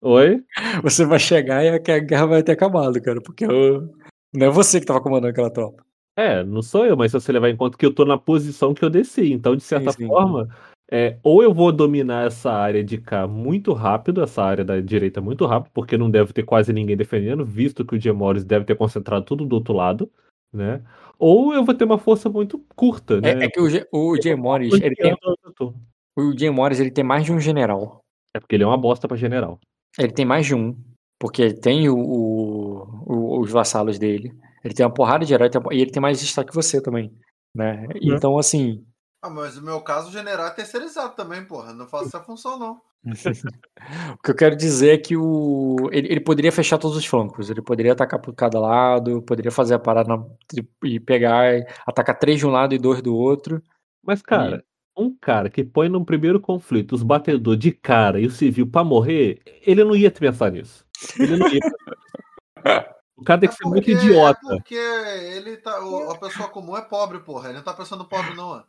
Oi? 0.00 0.42
Você 0.82 1.04
vai 1.04 1.18
chegar 1.18 1.62
e 1.62 1.68
a 1.68 1.74
a 1.74 1.98
guerra 1.98 2.26
vai 2.26 2.42
ter 2.42 2.52
acabado, 2.52 3.00
cara. 3.02 3.20
Porque 3.20 3.44
eu- 3.44 3.90
não 4.32 4.46
é 4.46 4.50
você 4.50 4.80
que 4.80 4.86
tava 4.86 5.02
comandando 5.02 5.28
aquela 5.28 5.52
tropa. 5.52 5.84
É, 6.22 6.44
não 6.44 6.62
sou 6.62 6.86
eu, 6.86 6.96
mas 6.96 7.10
se 7.10 7.20
você 7.20 7.32
levar 7.32 7.48
em 7.48 7.56
conta 7.56 7.76
que 7.76 7.84
eu 7.84 7.92
tô 7.92 8.04
na 8.04 8.16
posição 8.16 8.72
que 8.72 8.84
eu 8.84 8.90
desci. 8.90 9.32
Então, 9.32 9.56
de 9.56 9.62
certa 9.62 9.90
sim. 9.92 10.06
forma, 10.06 10.48
é, 10.90 11.18
ou 11.22 11.42
eu 11.42 11.52
vou 11.52 11.72
dominar 11.72 12.26
essa 12.26 12.52
área 12.52 12.84
de 12.84 12.98
cá 12.98 13.26
muito 13.26 13.72
rápido, 13.72 14.22
essa 14.22 14.42
área 14.42 14.64
da 14.64 14.80
direita 14.80 15.20
muito 15.20 15.44
rápido, 15.46 15.72
porque 15.74 15.98
não 15.98 16.10
deve 16.10 16.32
ter 16.32 16.42
quase 16.44 16.72
ninguém 16.72 16.96
defendendo, 16.96 17.44
visto 17.44 17.84
que 17.84 17.96
o 17.96 17.98
Diemores 17.98 18.44
deve 18.44 18.64
ter 18.64 18.76
concentrado 18.76 19.24
tudo 19.24 19.44
do 19.44 19.54
outro 19.56 19.74
lado, 19.74 20.10
né? 20.52 20.82
Ou 21.18 21.54
eu 21.54 21.64
vou 21.64 21.74
ter 21.74 21.84
uma 21.84 21.98
força 21.98 22.28
muito 22.28 22.58
curta, 22.76 23.20
né? 23.20 23.30
É, 23.30 23.44
é 23.44 23.48
que 23.48 23.60
o, 23.60 23.68
G- 23.68 23.86
o 23.90 24.14
Morris, 24.36 24.74
ele 24.80 24.94
tem, 24.94 25.16
o 26.16 26.38
Jay 26.38 26.50
Morris, 26.50 26.78
ele 26.78 26.90
tem 26.90 27.02
mais 27.04 27.24
de 27.24 27.32
um 27.32 27.40
general. 27.40 28.00
É 28.34 28.38
porque 28.38 28.54
ele 28.54 28.64
é 28.64 28.66
uma 28.66 28.78
bosta 28.78 29.08
pra 29.08 29.16
general. 29.16 29.58
Ele 29.98 30.12
tem 30.12 30.24
mais 30.24 30.46
de 30.46 30.54
um. 30.54 30.76
Porque 31.18 31.52
tem 31.54 31.88
o, 31.88 31.96
o- 31.96 33.04
o- 33.06 33.40
os 33.40 33.50
vassalos 33.50 33.98
dele. 33.98 34.32
Ele 34.64 34.74
tem 34.74 34.84
uma 34.86 34.92
porrada 34.94 35.24
de 35.24 35.32
herói 35.34 35.50
uma- 35.56 35.74
e 35.74 35.80
ele 35.80 35.90
tem 35.90 36.00
mais 36.02 36.20
destaque 36.20 36.50
que 36.50 36.54
você 36.54 36.80
também, 36.80 37.12
né? 37.54 37.86
Então, 38.00 38.38
assim, 38.38 38.84
Ah, 39.24 39.30
mas 39.30 39.56
no 39.56 39.62
meu 39.62 39.80
caso, 39.80 40.08
o 40.08 40.12
general 40.12 40.46
é 40.46 40.50
terceirizado 40.50 41.14
também, 41.14 41.44
porra. 41.44 41.72
Não 41.72 41.86
faço 41.86 42.06
essa 42.06 42.20
função, 42.20 42.58
não. 42.58 42.80
o 44.14 44.22
que 44.22 44.30
eu 44.30 44.34
quero 44.36 44.56
dizer 44.56 44.94
é 44.94 44.98
que 44.98 45.16
o 45.16 45.88
ele, 45.92 46.08
ele 46.08 46.20
poderia 46.20 46.52
fechar 46.52 46.78
todos 46.78 46.96
os 46.96 47.04
flancos, 47.04 47.50
ele 47.50 47.60
poderia 47.62 47.92
atacar 47.92 48.20
por 48.20 48.32
cada 48.34 48.60
lado, 48.60 49.22
poderia 49.22 49.50
fazer 49.50 49.74
a 49.74 49.78
parada 49.78 50.12
e 50.84 51.00
pegar, 51.00 51.52
atacar 51.86 52.18
três 52.18 52.38
de 52.38 52.46
um 52.46 52.50
lado 52.50 52.74
e 52.74 52.78
dois 52.78 53.02
do 53.02 53.14
outro. 53.14 53.60
Mas, 54.04 54.22
cara, 54.22 54.64
um 54.96 55.14
cara 55.20 55.48
que 55.50 55.64
põe 55.64 55.88
no 55.88 56.04
primeiro 56.04 56.40
conflito 56.40 56.92
os 56.92 57.02
batedores 57.02 57.58
de 57.60 57.72
cara 57.72 58.20
e 58.20 58.26
o 58.26 58.30
civil 58.30 58.66
pra 58.66 58.84
morrer, 58.84 59.40
ele 59.66 59.82
não 59.84 59.96
ia 59.96 60.10
pensar 60.10 60.50
nisso. 60.52 60.84
Ele 61.18 61.36
não 61.36 61.48
ia 61.48 61.60
pensar 61.60 61.96
nisso. 62.86 62.91
O 63.16 63.22
cara 63.24 63.40
tem 63.40 63.48
que 63.48 63.54
ser 63.56 63.64
muito 63.64 63.84
porque- 63.84 63.92
idiota. 63.92 64.40
É 64.50 64.56
porque 64.56 64.74
ele 64.74 65.56
tá. 65.58 65.84
o- 65.84 66.10
a 66.10 66.18
pessoa 66.18 66.48
comum 66.48 66.76
é 66.76 66.82
pobre, 66.82 67.18
porra. 67.20 67.48
Ele 67.48 67.58
não 67.58 67.64
tá 67.64 67.72
pensando 67.74 68.04
pobre, 68.04 68.34
não. 68.34 68.48
ó. 68.48 68.62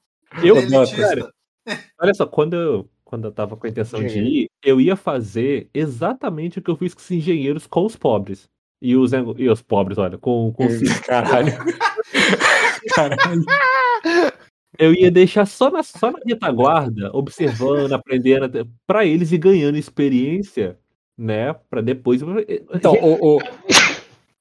Eu, 0.44 0.58
é 0.58 0.60
elitista. 0.62 1.34
olha 2.00 2.14
só, 2.14 2.26
quando 2.26 2.56
eu, 2.56 2.90
quando 3.06 3.26
eu 3.26 3.32
tava 3.32 3.56
com 3.56 3.66
a 3.66 3.70
intenção 3.70 4.04
de 4.04 4.20
ir, 4.20 4.50
eu 4.64 4.82
ia 4.82 4.96
fazer 4.96 5.70
exatamente 5.74 6.60
o 6.60 6.62
que 6.62 6.70
eu 6.70 6.76
fiz 6.76 6.94
com 6.94 7.02
os 7.02 7.12
engenheiros 7.12 7.66
com 7.68 7.86
os 7.86 7.96
pobres. 7.96 8.50
E 8.82 8.98
os, 8.98 9.12
e 9.38 9.48
os 9.48 9.62
pobres, 9.62 9.98
olha, 9.98 10.18
com, 10.18 10.52
com 10.52 10.66
os 10.66 10.74
Caralho. 11.08 11.54
Caralho. 12.94 13.46
Eu 14.78 14.92
ia 14.92 15.12
deixar 15.12 15.46
só 15.46 15.70
na, 15.70 15.84
só 15.84 16.12
na 16.12 16.18
retaguarda, 16.26 17.12
observando, 17.14 17.94
aprendendo, 17.94 18.68
pra 18.88 19.06
eles 19.06 19.32
ir 19.32 19.38
ganhando 19.38 19.78
experiência, 19.78 20.80
né? 21.16 21.54
Pra 21.70 21.80
depois. 21.80 22.22
Então, 22.74 22.94
o, 22.94 23.36
o, 23.38 23.40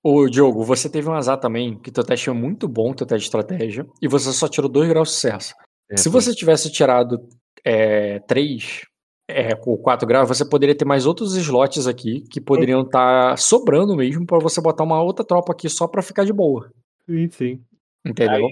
o 0.03 0.29
Diogo, 0.29 0.65
você 0.65 0.89
teve 0.89 1.09
um 1.09 1.15
azar 1.15 1.39
também, 1.39 1.79
que 1.79 1.91
teu 1.91 2.03
teste 2.05 2.29
é 2.29 2.33
muito 2.33 2.67
bom, 2.69 2.93
teu 2.93 3.07
teste 3.07 3.23
de 3.23 3.27
estratégia, 3.29 3.87
e 4.01 4.09
você 4.09 4.33
só 4.33 4.49
tirou 4.49 4.69
dois 4.71 4.89
graus 4.89 5.09
de 5.09 5.15
sucesso. 5.15 5.55
É, 5.91 5.97
Se 5.97 6.09
você 6.09 6.35
tivesse 6.35 6.71
tirado 6.73 7.29
é, 7.65 8.19
três 8.21 8.83
é, 9.31 9.51
ou 9.65 9.79
quatro 9.79 10.07
graus, 10.07 10.29
você 10.29 10.45
poderia 10.45 10.75
ter 10.75 10.85
mais 10.85 11.07
outros 11.07 11.37
slots 11.37 11.87
aqui 11.87 12.23
que 12.31 12.41
poderiam 12.41 12.83
estar 12.83 13.39
sobrando 13.39 13.97
mesmo 13.97 14.27
pra 14.27 14.39
você 14.39 14.61
botar 14.61 14.85
uma 14.85 15.01
outra 15.03 15.25
tropa 15.25 15.53
aqui 15.53 15.69
só 15.69 15.87
pra 15.87 16.03
ficar 16.03 16.25
de 16.25 16.33
boa. 16.33 16.71
Sim, 17.07 17.29
sim. 17.31 17.61
Entendeu? 18.05 18.49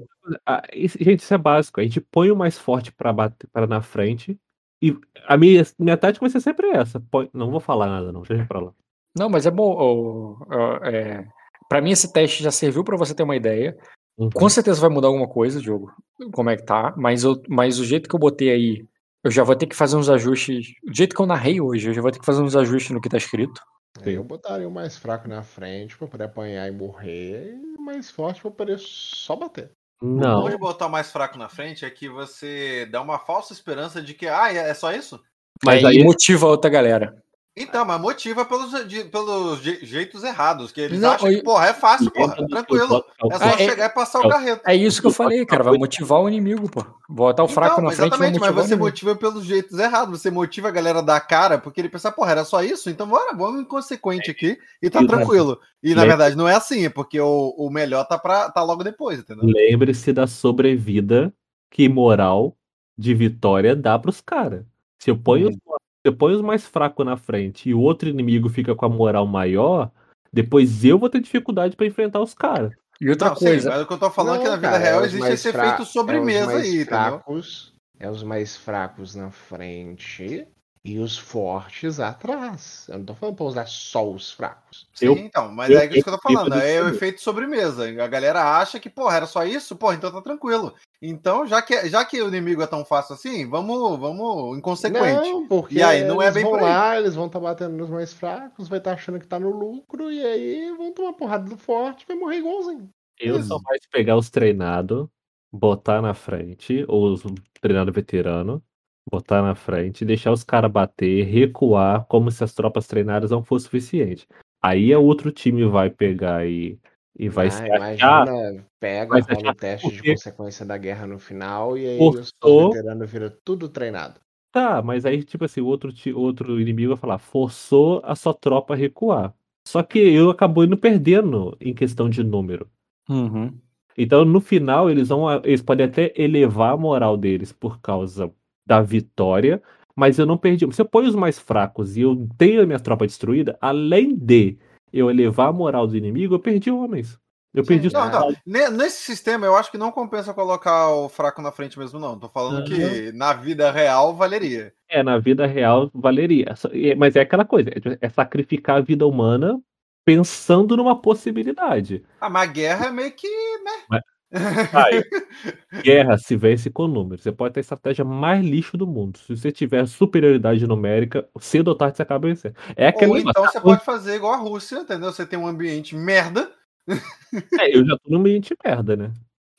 Isso- 0.72 0.96
gente, 1.00 1.20
isso 1.20 1.34
é 1.34 1.38
básico. 1.38 1.80
A 1.80 1.82
gente 1.82 2.00
põe 2.00 2.30
o 2.30 2.36
mais 2.36 2.56
forte 2.56 2.92
para 2.92 3.66
na 3.66 3.82
frente. 3.82 4.38
E 4.80 4.96
a 5.26 5.36
minha, 5.36 5.62
minha 5.78 5.96
tática 5.96 6.22
vai 6.24 6.30
ser 6.30 6.40
sempre 6.40 6.68
essa. 6.70 7.00
Põe- 7.10 7.28
não 7.34 7.50
vou 7.50 7.60
falar 7.60 7.86
nada, 7.86 8.12
não. 8.12 8.22
Deixa 8.22 8.46
pra 8.46 8.60
lá. 8.60 8.72
Não, 9.18 9.28
mas 9.28 9.44
é 9.46 9.50
bom. 9.50 9.74
ó, 9.76 10.36
ó, 10.48 10.76
é, 10.86 11.26
para 11.70 11.80
mim, 11.80 11.92
esse 11.92 12.12
teste 12.12 12.42
já 12.42 12.50
serviu 12.50 12.82
pra 12.82 12.96
você 12.96 13.14
ter 13.14 13.22
uma 13.22 13.36
ideia. 13.36 13.78
Uhum. 14.18 14.28
Com 14.34 14.48
certeza 14.48 14.80
vai 14.80 14.90
mudar 14.90 15.06
alguma 15.06 15.28
coisa, 15.28 15.60
Diogo. 15.60 15.92
Como 16.32 16.50
é 16.50 16.56
que 16.56 16.64
tá? 16.64 16.92
Mas, 16.96 17.22
eu, 17.22 17.40
mas 17.48 17.78
o 17.78 17.84
jeito 17.84 18.08
que 18.08 18.14
eu 18.14 18.18
botei 18.18 18.50
aí, 18.50 18.84
eu 19.22 19.30
já 19.30 19.44
vou 19.44 19.54
ter 19.54 19.66
que 19.66 19.76
fazer 19.76 19.96
uns 19.96 20.10
ajustes. 20.10 20.72
Do 20.82 20.92
jeito 20.92 21.14
que 21.14 21.22
eu 21.22 21.26
narrei 21.26 21.60
hoje, 21.60 21.88
eu 21.88 21.94
já 21.94 22.02
vou 22.02 22.10
ter 22.10 22.18
que 22.18 22.26
fazer 22.26 22.42
uns 22.42 22.56
ajustes 22.56 22.90
no 22.90 23.00
que 23.00 23.08
tá 23.08 23.16
escrito. 23.16 23.62
Sim. 24.02 24.10
Eu 24.10 24.24
botaria 24.24 24.66
o 24.66 24.70
mais 24.70 24.96
fraco 24.98 25.28
na 25.28 25.42
frente 25.44 25.96
pra 25.96 26.08
poder 26.08 26.24
apanhar 26.24 26.66
e 26.66 26.72
morrer, 26.72 27.54
e 27.54 27.76
o 27.78 27.82
mais 27.82 28.10
forte 28.10 28.40
pra 28.42 28.50
poder 28.50 28.78
só 28.80 29.36
bater. 29.36 29.70
O 30.02 30.06
Não. 30.06 30.42
bom 30.42 30.50
de 30.50 30.58
botar 30.58 30.86
o 30.86 30.90
mais 30.90 31.12
fraco 31.12 31.38
na 31.38 31.48
frente 31.48 31.84
é 31.84 31.90
que 31.90 32.08
você 32.08 32.86
dá 32.90 33.00
uma 33.00 33.18
falsa 33.18 33.52
esperança 33.52 34.02
de 34.02 34.12
que, 34.14 34.26
ah, 34.26 34.52
é 34.52 34.70
é 34.70 34.74
só 34.74 34.92
isso? 34.92 35.20
Mas 35.64 35.84
aí, 35.84 35.98
aí- 35.98 36.04
motiva 36.04 36.46
a 36.46 36.50
outra 36.50 36.68
galera. 36.70 37.22
Então, 37.62 37.84
mas 37.84 38.00
motiva 38.00 38.44
pelos, 38.44 38.88
de- 38.88 39.04
pelos 39.04 39.60
je- 39.60 39.78
jeitos 39.84 40.24
errados, 40.24 40.72
que 40.72 40.80
eles 40.80 40.98
Não, 41.00 41.10
acham 41.12 41.28
eu- 41.30 41.38
que, 41.38 41.44
porra, 41.44 41.66
é 41.66 41.74
fácil, 41.74 42.10
porra, 42.10 42.34
tranquilo. 42.48 43.04
É 43.30 43.38
só 43.38 43.44
Ah, 43.44 43.48
é- 43.50 43.56
chegar 43.58 43.86
e 43.86 43.88
passar 43.90 44.20
o 44.20 44.26
é- 44.26 44.30
carreto. 44.30 44.62
É 44.66 44.74
isso 44.74 45.00
que 45.00 45.06
eu 45.06 45.12
falei, 45.12 45.44
cara. 45.44 45.64
Vai 45.64 45.76
motivar 45.78 46.20
o 46.20 46.28
inimigo, 46.28 46.70
pô. 46.70 46.84
Botar 47.08 47.44
o 47.44 47.48
fraco 47.48 47.74
Então, 47.74 47.84
na 47.84 47.90
frente 47.90 48.06
exatamente, 48.08 48.40
mas 48.40 48.50
o 48.50 48.54
você 48.54 48.76
motiva 48.76 49.14
pelos 49.14 49.44
jeitos 49.44 49.78
errados. 49.78 50.20
Você 50.20 50.30
motiva 50.30 50.68
a 50.68 50.70
galera 50.70 51.02
da 51.02 51.20
cara, 51.20 51.58
porque 51.58 51.80
ele 51.80 51.88
pensa, 51.88 52.10
porra, 52.10 52.30
era 52.32 52.44
só 52.44 52.62
isso? 52.62 52.88
Então 52.88 53.06
bora, 53.06 53.34
vamos 53.34 53.60
inconsequente 53.60 54.30
aqui 54.30 54.56
e 54.80 54.88
tá 54.88 55.04
tranquilo. 55.06 55.60
E 55.82 55.94
na 55.94 56.04
verdade 56.04 56.36
não 56.36 56.48
é 56.48 56.54
assim, 56.54 56.86
é 56.86 56.90
porque 56.90 57.20
o, 57.20 57.54
o 57.58 57.70
melhor 57.70 58.04
tá, 58.06 58.18
pra, 58.18 58.50
tá 58.50 58.62
logo 58.62 58.82
depois, 58.84 59.18
entendeu? 59.18 59.44
Lembre-se 59.44 60.12
da 60.12 60.26
sobrevida 60.26 61.32
que 61.70 61.88
moral 61.88 62.56
de 62.96 63.14
vitória 63.14 63.74
dá 63.74 63.98
pros 63.98 64.20
caras. 64.20 64.64
Se 64.98 65.10
eu 65.10 65.16
ponho, 65.16 65.46
Uhum. 65.46 65.52
os, 65.52 65.56
eu 66.04 66.14
ponho 66.14 66.36
os 66.36 66.42
mais 66.42 66.66
fracos 66.66 67.04
na 67.04 67.16
frente 67.16 67.68
e 67.68 67.74
o 67.74 67.80
outro 67.80 68.08
inimigo 68.08 68.48
fica 68.48 68.74
com 68.74 68.86
a 68.86 68.88
moral 68.88 69.26
maior, 69.26 69.90
depois 70.32 70.84
eu 70.84 70.98
vou 70.98 71.10
ter 71.10 71.20
dificuldade 71.20 71.76
pra 71.76 71.86
enfrentar 71.86 72.20
os 72.20 72.34
caras. 72.34 72.72
E 73.00 73.08
outra 73.08 73.28
Não, 73.30 73.36
sim, 73.36 73.44
coisa, 73.46 73.70
mas 73.70 73.82
o 73.82 73.86
que 73.86 73.92
eu 73.94 73.98
tô 73.98 74.10
falando 74.10 74.36
é 74.36 74.38
que 74.38 74.44
Não, 74.44 74.50
na 74.50 74.56
vida 74.56 74.70
cara, 74.72 74.84
real 74.84 75.02
é 75.02 75.06
existe 75.06 75.32
esse 75.32 75.52
fra- 75.52 75.66
efeito 75.66 75.82
é 75.82 75.84
sobremesa 75.86 76.46
mais 76.46 76.58
aí, 76.66 76.74
entendeu? 76.82 76.86
fracos, 76.86 77.72
É 77.98 78.10
os 78.10 78.22
mais 78.22 78.56
fracos 78.56 79.14
na 79.14 79.30
frente 79.30 80.46
e 80.82 80.98
os 80.98 81.18
fortes 81.18 82.00
atrás. 82.00 82.86
Eu 82.88 82.98
não 82.98 83.04
tô 83.04 83.14
falando 83.14 83.36
pra 83.36 83.44
usar 83.44 83.66
só 83.66 84.08
os 84.10 84.32
fracos. 84.32 84.88
Sim, 84.94 85.06
Eu- 85.06 85.18
então, 85.18 85.52
mas 85.52 85.70
eu- 85.70 85.78
é 85.78 85.84
isso 85.86 86.02
que 86.04 86.08
eu 86.08 86.18
tô 86.18 86.28
eu- 86.28 86.34
falando. 86.34 86.54
eu- 86.54 86.60
É 86.60 86.82
o 86.82 86.88
efeito 86.88 87.20
sobremesa. 87.20 87.84
A 88.02 88.08
galera 88.08 88.58
acha 88.58 88.80
que, 88.80 88.88
porra, 88.88 89.16
era 89.16 89.26
só 89.26 89.44
isso? 89.44 89.76
Porra, 89.76 89.94
então 89.96 90.10
tá 90.10 90.22
tranquilo. 90.22 90.74
Então, 91.02 91.46
já 91.46 91.60
que, 91.60 91.88
já 91.88 92.04
que 92.04 92.20
o 92.22 92.28
inimigo 92.28 92.62
é 92.62 92.66
tão 92.66 92.84
fácil 92.84 93.14
assim, 93.14 93.48
vamos, 93.48 93.98
vamos 93.98 94.56
inconsequente. 94.58 95.28
Não, 95.30 95.46
porque 95.46 95.76
E 95.76 95.82
aí, 95.82 96.04
não 96.04 96.20
é 96.20 96.30
bem 96.30 96.42
vão 96.44 96.52
por 96.52 96.58
aí. 96.60 96.64
lá, 96.66 96.98
eles 96.98 97.14
vão 97.14 97.26
estar 97.26 97.40
batendo 97.40 97.76
nos 97.76 97.90
mais 97.90 98.12
fracos, 98.12 98.68
vai 98.68 98.78
estar 98.78 98.92
achando 98.92 99.18
que 99.18 99.26
tá 99.26 99.38
no 99.38 99.50
lucro, 99.50 100.10
e 100.10 100.24
aí 100.24 100.72
vão 100.76 100.92
tomar 100.92 101.12
porrada 101.12 101.48
do 101.48 101.56
forte, 101.56 102.06
vai 102.06 102.16
morrer 102.16 102.38
igualzinho. 102.38 102.88
Eu 103.18 103.38
Isso. 103.38 103.48
só 103.48 103.58
mais 103.64 103.80
pegar 103.90 104.16
os 104.16 104.30
treinados, 104.30 105.06
botar 105.52 106.00
na 106.00 106.14
frente, 106.14 106.84
ou 106.88 107.12
os 107.12 107.22
treinados 107.60 107.94
veterano, 107.94 108.62
botar 109.10 109.42
na 109.42 109.54
frente, 109.54 110.04
deixar 110.04 110.32
os 110.32 110.42
caras 110.44 110.70
bater, 110.70 111.24
recuar, 111.26 112.04
como 112.06 112.30
se 112.30 112.42
as 112.42 112.52
tropas 112.54 112.86
treinadas 112.86 113.30
não 113.30 113.42
fossem 113.42 113.64
suficiente. 113.66 114.26
Aí 114.62 114.92
é 114.92 114.98
outro 114.98 115.30
time 115.32 115.64
vai 115.64 115.88
pegar 115.90 116.46
e, 116.46 116.78
e 117.18 117.28
vai 117.28 117.46
Ah, 117.46 117.50
se 117.50 117.62
achar. 117.70 118.26
imagina, 118.26 118.66
pega, 118.78 119.10
vai 119.10 119.20
rola 119.34 119.50
o 119.50 119.54
teste 119.54 119.88
de 119.88 119.94
porque- 119.96 120.10
consequência 120.12 120.66
da 120.66 120.76
guerra 120.76 121.06
no 121.06 121.18
final, 121.18 121.78
e 121.78 121.86
aí 121.86 121.98
Forçou. 121.98 122.68
os 122.68 122.74
veteranos 122.74 123.10
viram 123.10 123.32
tudo 123.44 123.68
treinado. 123.68 124.20
Tá, 124.52 124.82
mas 124.82 125.06
aí, 125.06 125.22
tipo 125.22 125.44
assim, 125.44 125.60
o 125.60 125.66
outro, 125.66 125.92
outro 126.16 126.60
inimigo 126.60 126.90
vai 126.90 127.00
falar, 127.00 127.18
forçou 127.18 128.00
a 128.04 128.16
sua 128.16 128.34
tropa 128.34 128.74
a 128.74 128.76
recuar. 128.76 129.32
Só 129.66 129.82
que 129.82 129.98
eu 129.98 130.28
acabou 130.30 130.64
indo 130.64 130.76
perdendo 130.76 131.56
em 131.60 131.72
questão 131.72 132.08
de 132.10 132.24
número. 132.24 132.68
Uhum. 133.08 133.56
Então, 133.96 134.24
no 134.24 134.40
final, 134.40 134.90
eles 134.90 135.08
vão. 135.08 135.30
Eles 135.44 135.62
podem 135.62 135.86
até 135.86 136.12
elevar 136.16 136.72
a 136.72 136.76
moral 136.76 137.16
deles 137.16 137.52
por 137.52 137.80
causa 137.80 138.32
da 138.70 138.80
vitória, 138.80 139.60
mas 139.96 140.16
eu 140.16 140.24
não 140.24 140.38
perdi. 140.38 140.64
Se 140.72 140.80
eu 140.80 140.86
ponho 140.86 141.08
os 141.08 141.16
mais 141.16 141.40
fracos 141.40 141.96
e 141.96 142.02
eu 142.02 142.28
tenho 142.38 142.62
a 142.62 142.66
minha 142.66 142.78
tropa 142.78 143.04
destruída, 143.04 143.58
além 143.60 144.14
de 144.14 144.56
eu 144.92 145.10
elevar 145.10 145.48
a 145.48 145.52
moral 145.52 145.88
do 145.88 145.96
inimigo, 145.96 146.36
eu 146.36 146.38
perdi 146.38 146.70
homens. 146.70 147.18
Eu 147.52 147.64
perdi 147.64 147.88
os 147.88 147.92
Não, 147.92 148.08
não. 148.08 148.28
Ne- 148.46 148.70
Nesse 148.70 149.02
sistema, 149.02 149.44
eu 149.44 149.56
acho 149.56 149.72
que 149.72 149.76
não 149.76 149.90
compensa 149.90 150.32
colocar 150.32 150.88
o 150.90 151.08
fraco 151.08 151.42
na 151.42 151.50
frente 151.50 151.76
mesmo, 151.80 151.98
não. 151.98 152.16
Tô 152.16 152.28
falando 152.28 152.62
que 152.62 153.10
na 153.10 153.32
vida 153.32 153.72
real 153.72 154.14
valeria. 154.14 154.72
É, 154.88 155.02
na 155.02 155.18
vida 155.18 155.46
real 155.46 155.90
valeria. 155.92 156.54
Mas 156.96 157.16
é 157.16 157.22
aquela 157.22 157.44
coisa, 157.44 157.70
é- 158.00 158.08
sacrificar 158.08 158.76
a 158.76 158.80
vida 158.80 159.04
humana 159.04 159.60
pensando 160.04 160.76
numa 160.76 161.00
possibilidade. 161.00 162.04
Ah, 162.20 162.30
mas 162.30 162.48
a 162.48 162.52
guerra 162.52 162.86
é 162.86 162.90
meio 162.92 163.10
que, 163.10 163.28
né? 163.64 164.00
Vai. 164.30 165.02
Guerra 165.82 166.16
se 166.16 166.36
vence 166.36 166.70
com 166.70 166.86
números. 166.86 167.22
Você 167.22 167.32
pode 167.32 167.54
ter 167.54 167.60
a 167.60 167.62
estratégia 167.62 168.04
mais 168.04 168.44
lixo 168.44 168.76
do 168.76 168.86
mundo. 168.86 169.18
Se 169.18 169.36
você 169.36 169.50
tiver 169.50 169.86
superioridade 169.86 170.66
numérica, 170.66 171.28
cedo 171.40 171.68
ou 171.68 171.74
tarde 171.74 171.96
você 171.96 172.02
acaba 172.02 172.28
vencendo. 172.28 172.54
É 172.76 172.92
Ou 173.06 173.18
então 173.18 173.44
você 173.44 173.60
pode 173.60 173.84
fazer 173.84 174.14
igual 174.16 174.34
a 174.34 174.36
Rússia, 174.36 174.76
entendeu? 174.76 175.12
Você 175.12 175.26
tem 175.26 175.38
um 175.38 175.46
ambiente 175.46 175.96
merda. 175.96 176.50
É, 177.60 177.76
eu 177.76 177.86
já 177.86 177.96
tô 177.98 178.10
no 178.10 178.18
ambiente 178.18 178.56
merda, 178.64 178.96
né? 178.96 179.12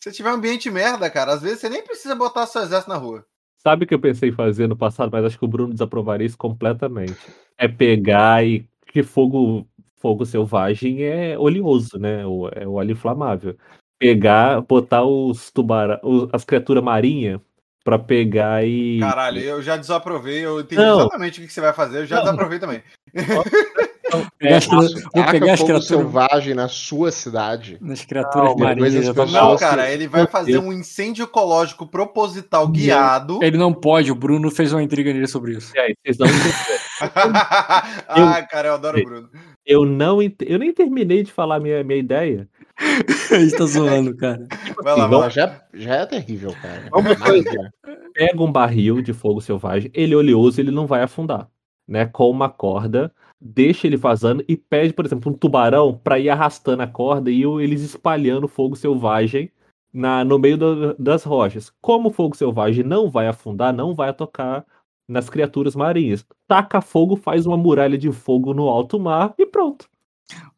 Se 0.04 0.12
tiver 0.12 0.30
um 0.32 0.36
ambiente 0.36 0.70
merda, 0.70 1.10
cara, 1.10 1.34
às 1.34 1.42
vezes 1.42 1.60
você 1.60 1.70
nem 1.70 1.82
precisa 1.82 2.14
botar 2.14 2.46
seu 2.46 2.62
exército 2.62 2.90
na 2.90 2.98
rua. 2.98 3.26
Sabe 3.56 3.86
o 3.86 3.88
que 3.88 3.94
eu 3.94 4.00
pensei 4.00 4.30
em 4.30 4.34
fazer 4.34 4.68
no 4.68 4.76
passado, 4.76 5.10
mas 5.10 5.24
acho 5.24 5.40
que 5.40 5.46
o 5.46 5.48
Bruno 5.48 5.72
desaprovaria 5.72 6.28
isso 6.28 6.38
completamente. 6.38 7.16
É 7.58 7.68
pegar 7.68 8.46
e. 8.46 8.68
Que 8.88 9.04
fogo, 9.04 9.66
fogo 9.96 10.26
selvagem 10.26 11.04
é 11.04 11.40
oleoso, 11.40 11.98
né? 11.98 12.24
É 12.56 12.68
o 12.68 12.74
óleo 12.74 12.92
inflamável. 12.92 13.56
Pegar, 14.02 14.62
botar 14.62 15.04
os 15.04 15.52
tubarão, 15.52 16.00
os- 16.02 16.28
as 16.34 16.44
criaturas 16.44 16.84
marinhas 16.84 17.40
pra 17.84 18.00
pegar 18.00 18.66
e. 18.66 19.00
Caralho, 19.00 19.40
eu 19.40 19.62
já 19.62 19.78
desaprovei, 19.78 20.44
eu 20.44 20.60
entendi 20.60 20.82
Não. 20.82 21.02
exatamente 21.02 21.40
o 21.40 21.46
que 21.46 21.54
você 21.54 21.62
vai 21.62 21.72
fazer, 21.72 22.00
eu 22.00 22.06
já 22.08 22.16
Não. 22.16 22.24
desaprovei 22.24 22.58
também. 22.58 22.82
Pegar 24.38 24.58
as 24.58 24.66
É, 24.66 24.70
cri- 24.70 24.86
Isso, 24.86 25.10
vou 25.14 25.26
pegar 25.26 25.54
as 25.54 25.60
criaturas, 25.62 25.88
selvagem 25.88 26.54
na 26.54 26.68
sua 26.68 27.12
cidade. 27.14 27.78
nas 27.80 28.04
criaturas 28.04 28.50
Não, 28.50 28.58
marinhas. 28.58 29.16
Não, 29.16 29.26
Nossa, 29.26 29.66
cara, 29.70 29.90
ele 29.90 30.06
vai 30.06 30.28
fazer 30.28 30.58
um 30.58 30.74
incêndio 30.74 31.24
ecológico 31.24 31.88
proposital 31.88 32.68
guiado. 32.68 33.40
Ele 33.42 33.58
não 33.58 33.74
pode, 33.74 34.12
o 34.12 34.16
Bruno 34.16 34.52
fez 34.52 34.74
uma 34.74 34.84
intriga 34.84 35.14
nele 35.14 35.28
sobre 35.28 35.54
isso. 35.54 35.72
E 35.76 35.80
aí, 35.80 35.96
vocês 36.04 36.18
não 36.18 36.28
ah, 38.10 38.42
cara, 38.50 38.68
eu 38.70 38.74
adoro 38.74 39.00
o 39.00 39.04
Bruno. 39.06 39.30
Eu 39.66 39.86
não 39.86 40.22
ent... 40.22 40.36
eu 40.46 40.60
nem 40.60 40.74
terminei 40.74 41.24
de 41.24 41.32
falar 41.32 41.60
minha, 41.62 41.82
minha 41.84 42.00
ideia. 42.00 42.50
A 43.32 43.40
gente 43.40 43.58
tá 43.58 43.66
zoando, 43.66 44.16
cara. 44.16 44.48
Vai 44.84 44.98
lá, 44.98 45.08
vai 45.08 45.20
lá. 45.20 45.30
Já, 45.30 45.62
já 45.74 45.96
é 45.96 46.06
terrível, 46.06 46.54
cara. 46.62 46.82
Né? 46.82 46.90
pega 48.14 48.44
um 48.44 48.52
barril 48.52 49.02
de 49.02 49.14
fogo 49.14 49.40
selvagem, 49.42 49.90
ele 49.94 50.14
é 50.14 50.18
oleoso, 50.18 50.60
ele 50.60 50.72
não 50.72 50.86
vai 50.86 51.02
afundar, 51.02 51.48
né? 51.88 52.06
Com 52.06 52.30
uma 52.30 52.50
corda, 52.50 53.14
deixa 53.40 53.88
ele 53.88 53.96
vazando 53.98 54.44
e 54.48 54.58
pede, 54.58 54.94
por 54.94 55.06
exemplo, 55.06 55.32
um 55.32 55.36
tubarão 55.36 55.94
para 55.98 56.20
ir 56.20 56.30
arrastando 56.30 56.84
a 56.84 56.88
corda 56.88 57.32
e 57.32 57.44
eles 57.44 57.82
espalhando 57.82 58.48
fogo 58.48 58.76
selvagem 58.76 59.50
na, 59.94 60.24
no 60.26 60.38
meio 60.38 60.58
do- 60.58 60.94
das 60.96 61.24
rochas. 61.24 61.72
Como 61.82 62.10
o 62.10 62.14
fogo 62.14 62.36
selvagem 62.36 62.84
não 62.84 63.10
vai 63.10 63.28
afundar, 63.28 63.74
não 63.74 63.94
vai 63.94 64.14
tocar 64.14 64.66
nas 65.08 65.30
criaturas 65.30 65.76
marinhas. 65.76 66.26
Taca 66.48 66.82
fogo, 66.82 67.16
faz 67.16 67.46
uma 67.46 67.58
muralha 67.58 67.98
de 67.98 68.12
fogo 68.12 68.54
no 68.54 68.68
alto 68.68 69.00
mar 69.00 69.34
e 69.38 69.46
pronto. 69.46 69.90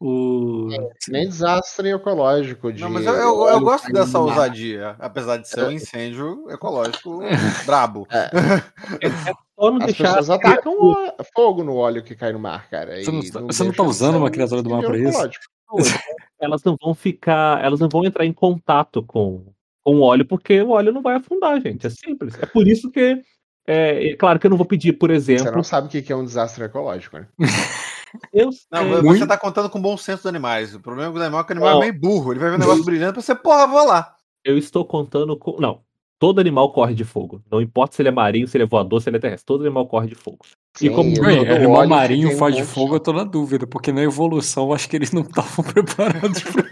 O... 0.00 0.68
Nem 1.08 1.28
desastre 1.28 1.90
ecológico. 1.92 2.72
De 2.72 2.80
Não, 2.82 2.90
mas 2.90 3.06
eu, 3.06 3.14
eu, 3.14 3.48
eu 3.48 3.60
gosto 3.60 3.90
dessa 3.92 4.18
ousadia, 4.18 4.96
apesar 4.98 5.38
de 5.38 5.48
ser 5.48 5.64
um 5.64 5.70
incêndio 5.70 6.48
ecológico 6.50 7.20
brabo. 7.66 8.06
É 8.10 9.10
só 9.56 9.70
não 9.70 9.78
As 9.78 9.86
deixar 9.86 10.04
pessoas 10.16 10.30
atacam 10.30 10.72
o- 10.78 11.24
fogo 11.34 11.64
no 11.64 11.74
óleo 11.76 12.02
que 12.02 12.14
cai 12.14 12.32
no 12.32 12.38
mar, 12.38 12.68
cara. 12.68 13.02
Você 13.02 13.10
não- 13.10 13.20
e 13.20 13.30
você 13.30 13.64
não 13.64 13.72
tá 13.72 13.82
usando 13.82 14.16
uma 14.16 14.26
um 14.26 14.30
criatura 14.30 14.62
do 14.62 14.70
mar 14.70 14.82
pra 14.82 14.98
incêndio 14.98 15.40
isso? 15.72 15.98
elas 16.40 16.62
não 16.62 16.76
vão 16.80 16.94
ficar, 16.94 17.64
elas 17.64 17.80
não 17.80 17.88
vão 17.88 18.04
entrar 18.04 18.24
em 18.24 18.32
contato 18.32 19.02
com, 19.02 19.46
com 19.82 19.96
o 19.96 20.02
óleo, 20.02 20.26
porque 20.26 20.60
o 20.60 20.70
óleo 20.70 20.92
não 20.92 21.02
vai 21.02 21.16
afundar, 21.16 21.60
gente. 21.60 21.86
É 21.86 21.90
simples. 21.90 22.34
É 22.40 22.46
por 22.46 22.68
isso 22.68 22.90
que, 22.90 23.22
é, 23.66 24.10
é 24.10 24.16
claro 24.16 24.38
que 24.38 24.46
eu 24.46 24.50
não 24.50 24.56
vou 24.58 24.66
pedir, 24.66 24.92
por 24.92 25.08
Você 25.10 25.16
exemplo, 25.16 25.52
não 25.56 25.64
sabe 25.64 25.86
o 25.86 25.90
que 25.90 26.02
que 26.02 26.12
é 26.12 26.16
um 26.16 26.24
desastre 26.24 26.64
ecológico, 26.64 27.16
né? 27.18 27.26
eu 28.32 28.46
Não, 28.46 28.52
sei, 28.52 29.02
você 29.02 29.26
tá 29.26 29.36
contando 29.36 29.68
com 29.70 29.78
o 29.78 29.82
bom 29.82 29.96
senso 29.96 30.22
do 30.24 30.28
animais. 30.28 30.74
O 30.74 30.80
problema 30.80 31.12
do 31.12 31.20
animal 31.22 31.40
é 31.40 31.44
que 31.44 31.50
o 31.50 31.54
animal 31.54 31.70
Não. 31.74 31.82
é 31.82 31.90
meio 31.90 32.00
burro. 32.00 32.32
Ele 32.32 32.40
vai 32.40 32.50
ver 32.50 32.56
um 32.56 32.60
negócio 32.60 32.84
brilhante 32.84 33.12
pra 33.14 33.22
você, 33.22 33.34
porra, 33.34 33.66
vou 33.66 33.86
lá. 33.86 34.14
eu 34.44 34.56
estou 34.58 34.84
contando 34.84 35.36
com, 35.36 35.56
não. 35.60 35.80
Todo 36.18 36.40
animal 36.40 36.72
corre 36.72 36.94
de 36.94 37.04
fogo. 37.04 37.42
Não 37.50 37.60
importa 37.60 37.96
se 37.96 38.00
ele 38.02 38.08
é 38.08 38.12
marinho, 38.12 38.46
se 38.48 38.56
ele 38.56 38.64
é 38.64 38.66
voador, 38.66 39.02
se 39.02 39.08
ele 39.10 39.16
é 39.16 39.20
terrestre. 39.20 39.44
Todo 39.46 39.62
animal 39.62 39.86
corre 39.86 40.06
de 40.08 40.14
fogo. 40.14 40.38
E 40.80 40.88
como- 40.88 41.10
e 41.10 41.20
Ué, 41.20 41.36
todo 41.44 41.50
animal 41.56 41.86
marinho 41.88 42.36
faz 42.38 42.54
de 42.56 42.64
fogo, 42.64 42.94
eu 42.96 43.00
tô 43.00 43.12
na 43.12 43.24
dúvida, 43.24 43.66
porque 43.66 43.92
na 43.92 44.02
evolução 44.02 44.64
eu 44.68 44.72
acho 44.74 44.88
que 44.88 44.96
eles 44.96 45.12
não 45.12 45.22
estavam 45.22 45.64
preparados 45.74 46.42
pra. 46.42 46.64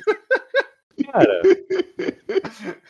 Cara, 1.11 1.43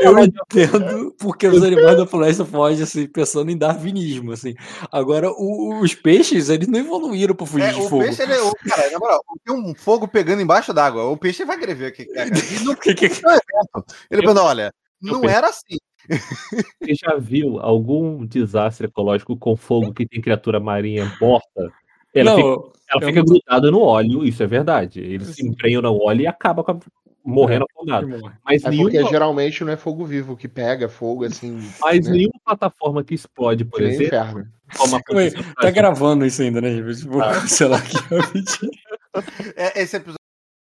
Eu 0.00 0.18
entendo 0.18 1.14
porque 1.18 1.46
os 1.46 1.62
animais 1.62 1.96
da 1.96 2.06
floresta 2.06 2.44
fogem, 2.44 2.82
assim, 2.82 3.06
pensando 3.06 3.50
em 3.50 3.56
darwinismo, 3.56 4.32
assim. 4.32 4.54
Agora, 4.90 5.30
o- 5.30 5.80
os 5.80 5.94
peixes, 5.94 6.48
eles 6.48 6.68
não 6.68 6.78
evoluíram 6.80 7.34
pra 7.34 7.46
fugir 7.46 7.66
É, 7.68 7.72
de 7.72 7.80
o 7.80 7.88
fogo. 7.88 8.02
peixe, 8.02 8.22
ele 8.22 8.32
é. 8.32 8.42
o- 8.42 8.52
Cara, 8.68 8.90
na 8.90 8.98
moral, 8.98 9.20
tem 9.44 9.54
um 9.54 9.74
fogo 9.74 10.08
pegando 10.08 10.42
embaixo 10.42 10.72
d'água. 10.72 11.04
O 11.04 11.16
peixe 11.16 11.44
vai 11.44 11.58
querer 11.58 11.74
ver 11.74 11.86
aqui. 11.86 12.04
cara. 12.06 12.30
No- 12.64 12.76
Que- 12.76 12.94
que- 12.94 13.06
Ele 13.06 13.12
Eu- 14.10 14.22
falando, 14.22 14.40
olha, 14.42 14.72
não 15.00 15.20
penso- 15.20 15.34
era 15.34 15.48
assim. 15.48 15.76
Você 16.82 16.94
já 16.94 17.16
viu 17.18 17.58
algum 17.60 18.24
desastre 18.24 18.86
ecológico 18.86 19.36
com 19.36 19.54
fogo 19.56 19.92
que 19.92 20.06
tem 20.06 20.20
criatura 20.22 20.58
marinha 20.58 21.14
morta? 21.20 21.70
Ela 22.14 22.30
Não, 22.30 22.36
fica, 22.36 22.48
ela 22.90 23.06
fica 23.06 23.18
não- 23.20 23.24
grudada 23.26 23.70
no 23.70 23.80
óleo, 23.80 24.24
isso 24.24 24.42
é 24.42 24.46
verdade. 24.46 25.00
Ele 25.00 25.24
se 25.26 25.46
emprenha 25.46 25.82
no 25.82 26.02
óleo 26.02 26.22
e 26.22 26.26
acaba 26.26 26.64
com 26.64 26.72
a- 26.72 26.78
morrendo 27.28 27.66
afogado. 27.70 28.08
Mas, 28.44 28.64
É 28.64 28.70
nenhuma, 28.70 28.90
porque 28.90 29.04
geralmente 29.08 29.62
não 29.64 29.72
é 29.72 29.76
fogo 29.76 30.04
vivo 30.04 30.36
que 30.36 30.48
pega 30.48 30.88
fogo 30.88 31.24
assim. 31.24 31.60
mas 31.80 32.06
né? 32.06 32.12
nenhuma 32.12 32.40
plataforma 32.44 33.04
que 33.04 33.14
explode, 33.14 33.64
por 33.64 33.78
que 33.78 33.84
exemplo, 33.84 34.06
inferno. 34.06 34.48
aconteceu 34.96 35.44
tá 35.60 35.70
gravando 35.70 36.24
isso 36.26 36.42
ainda, 36.42 36.60
né? 36.60 36.80
Vou 37.06 37.20
Tá. 37.20 37.32
cancelar 37.40 37.80
aqui 37.80 37.96
rapidinho. 38.14 38.72
É, 39.56 39.82
esse 39.82 39.96
episódio 39.96 40.18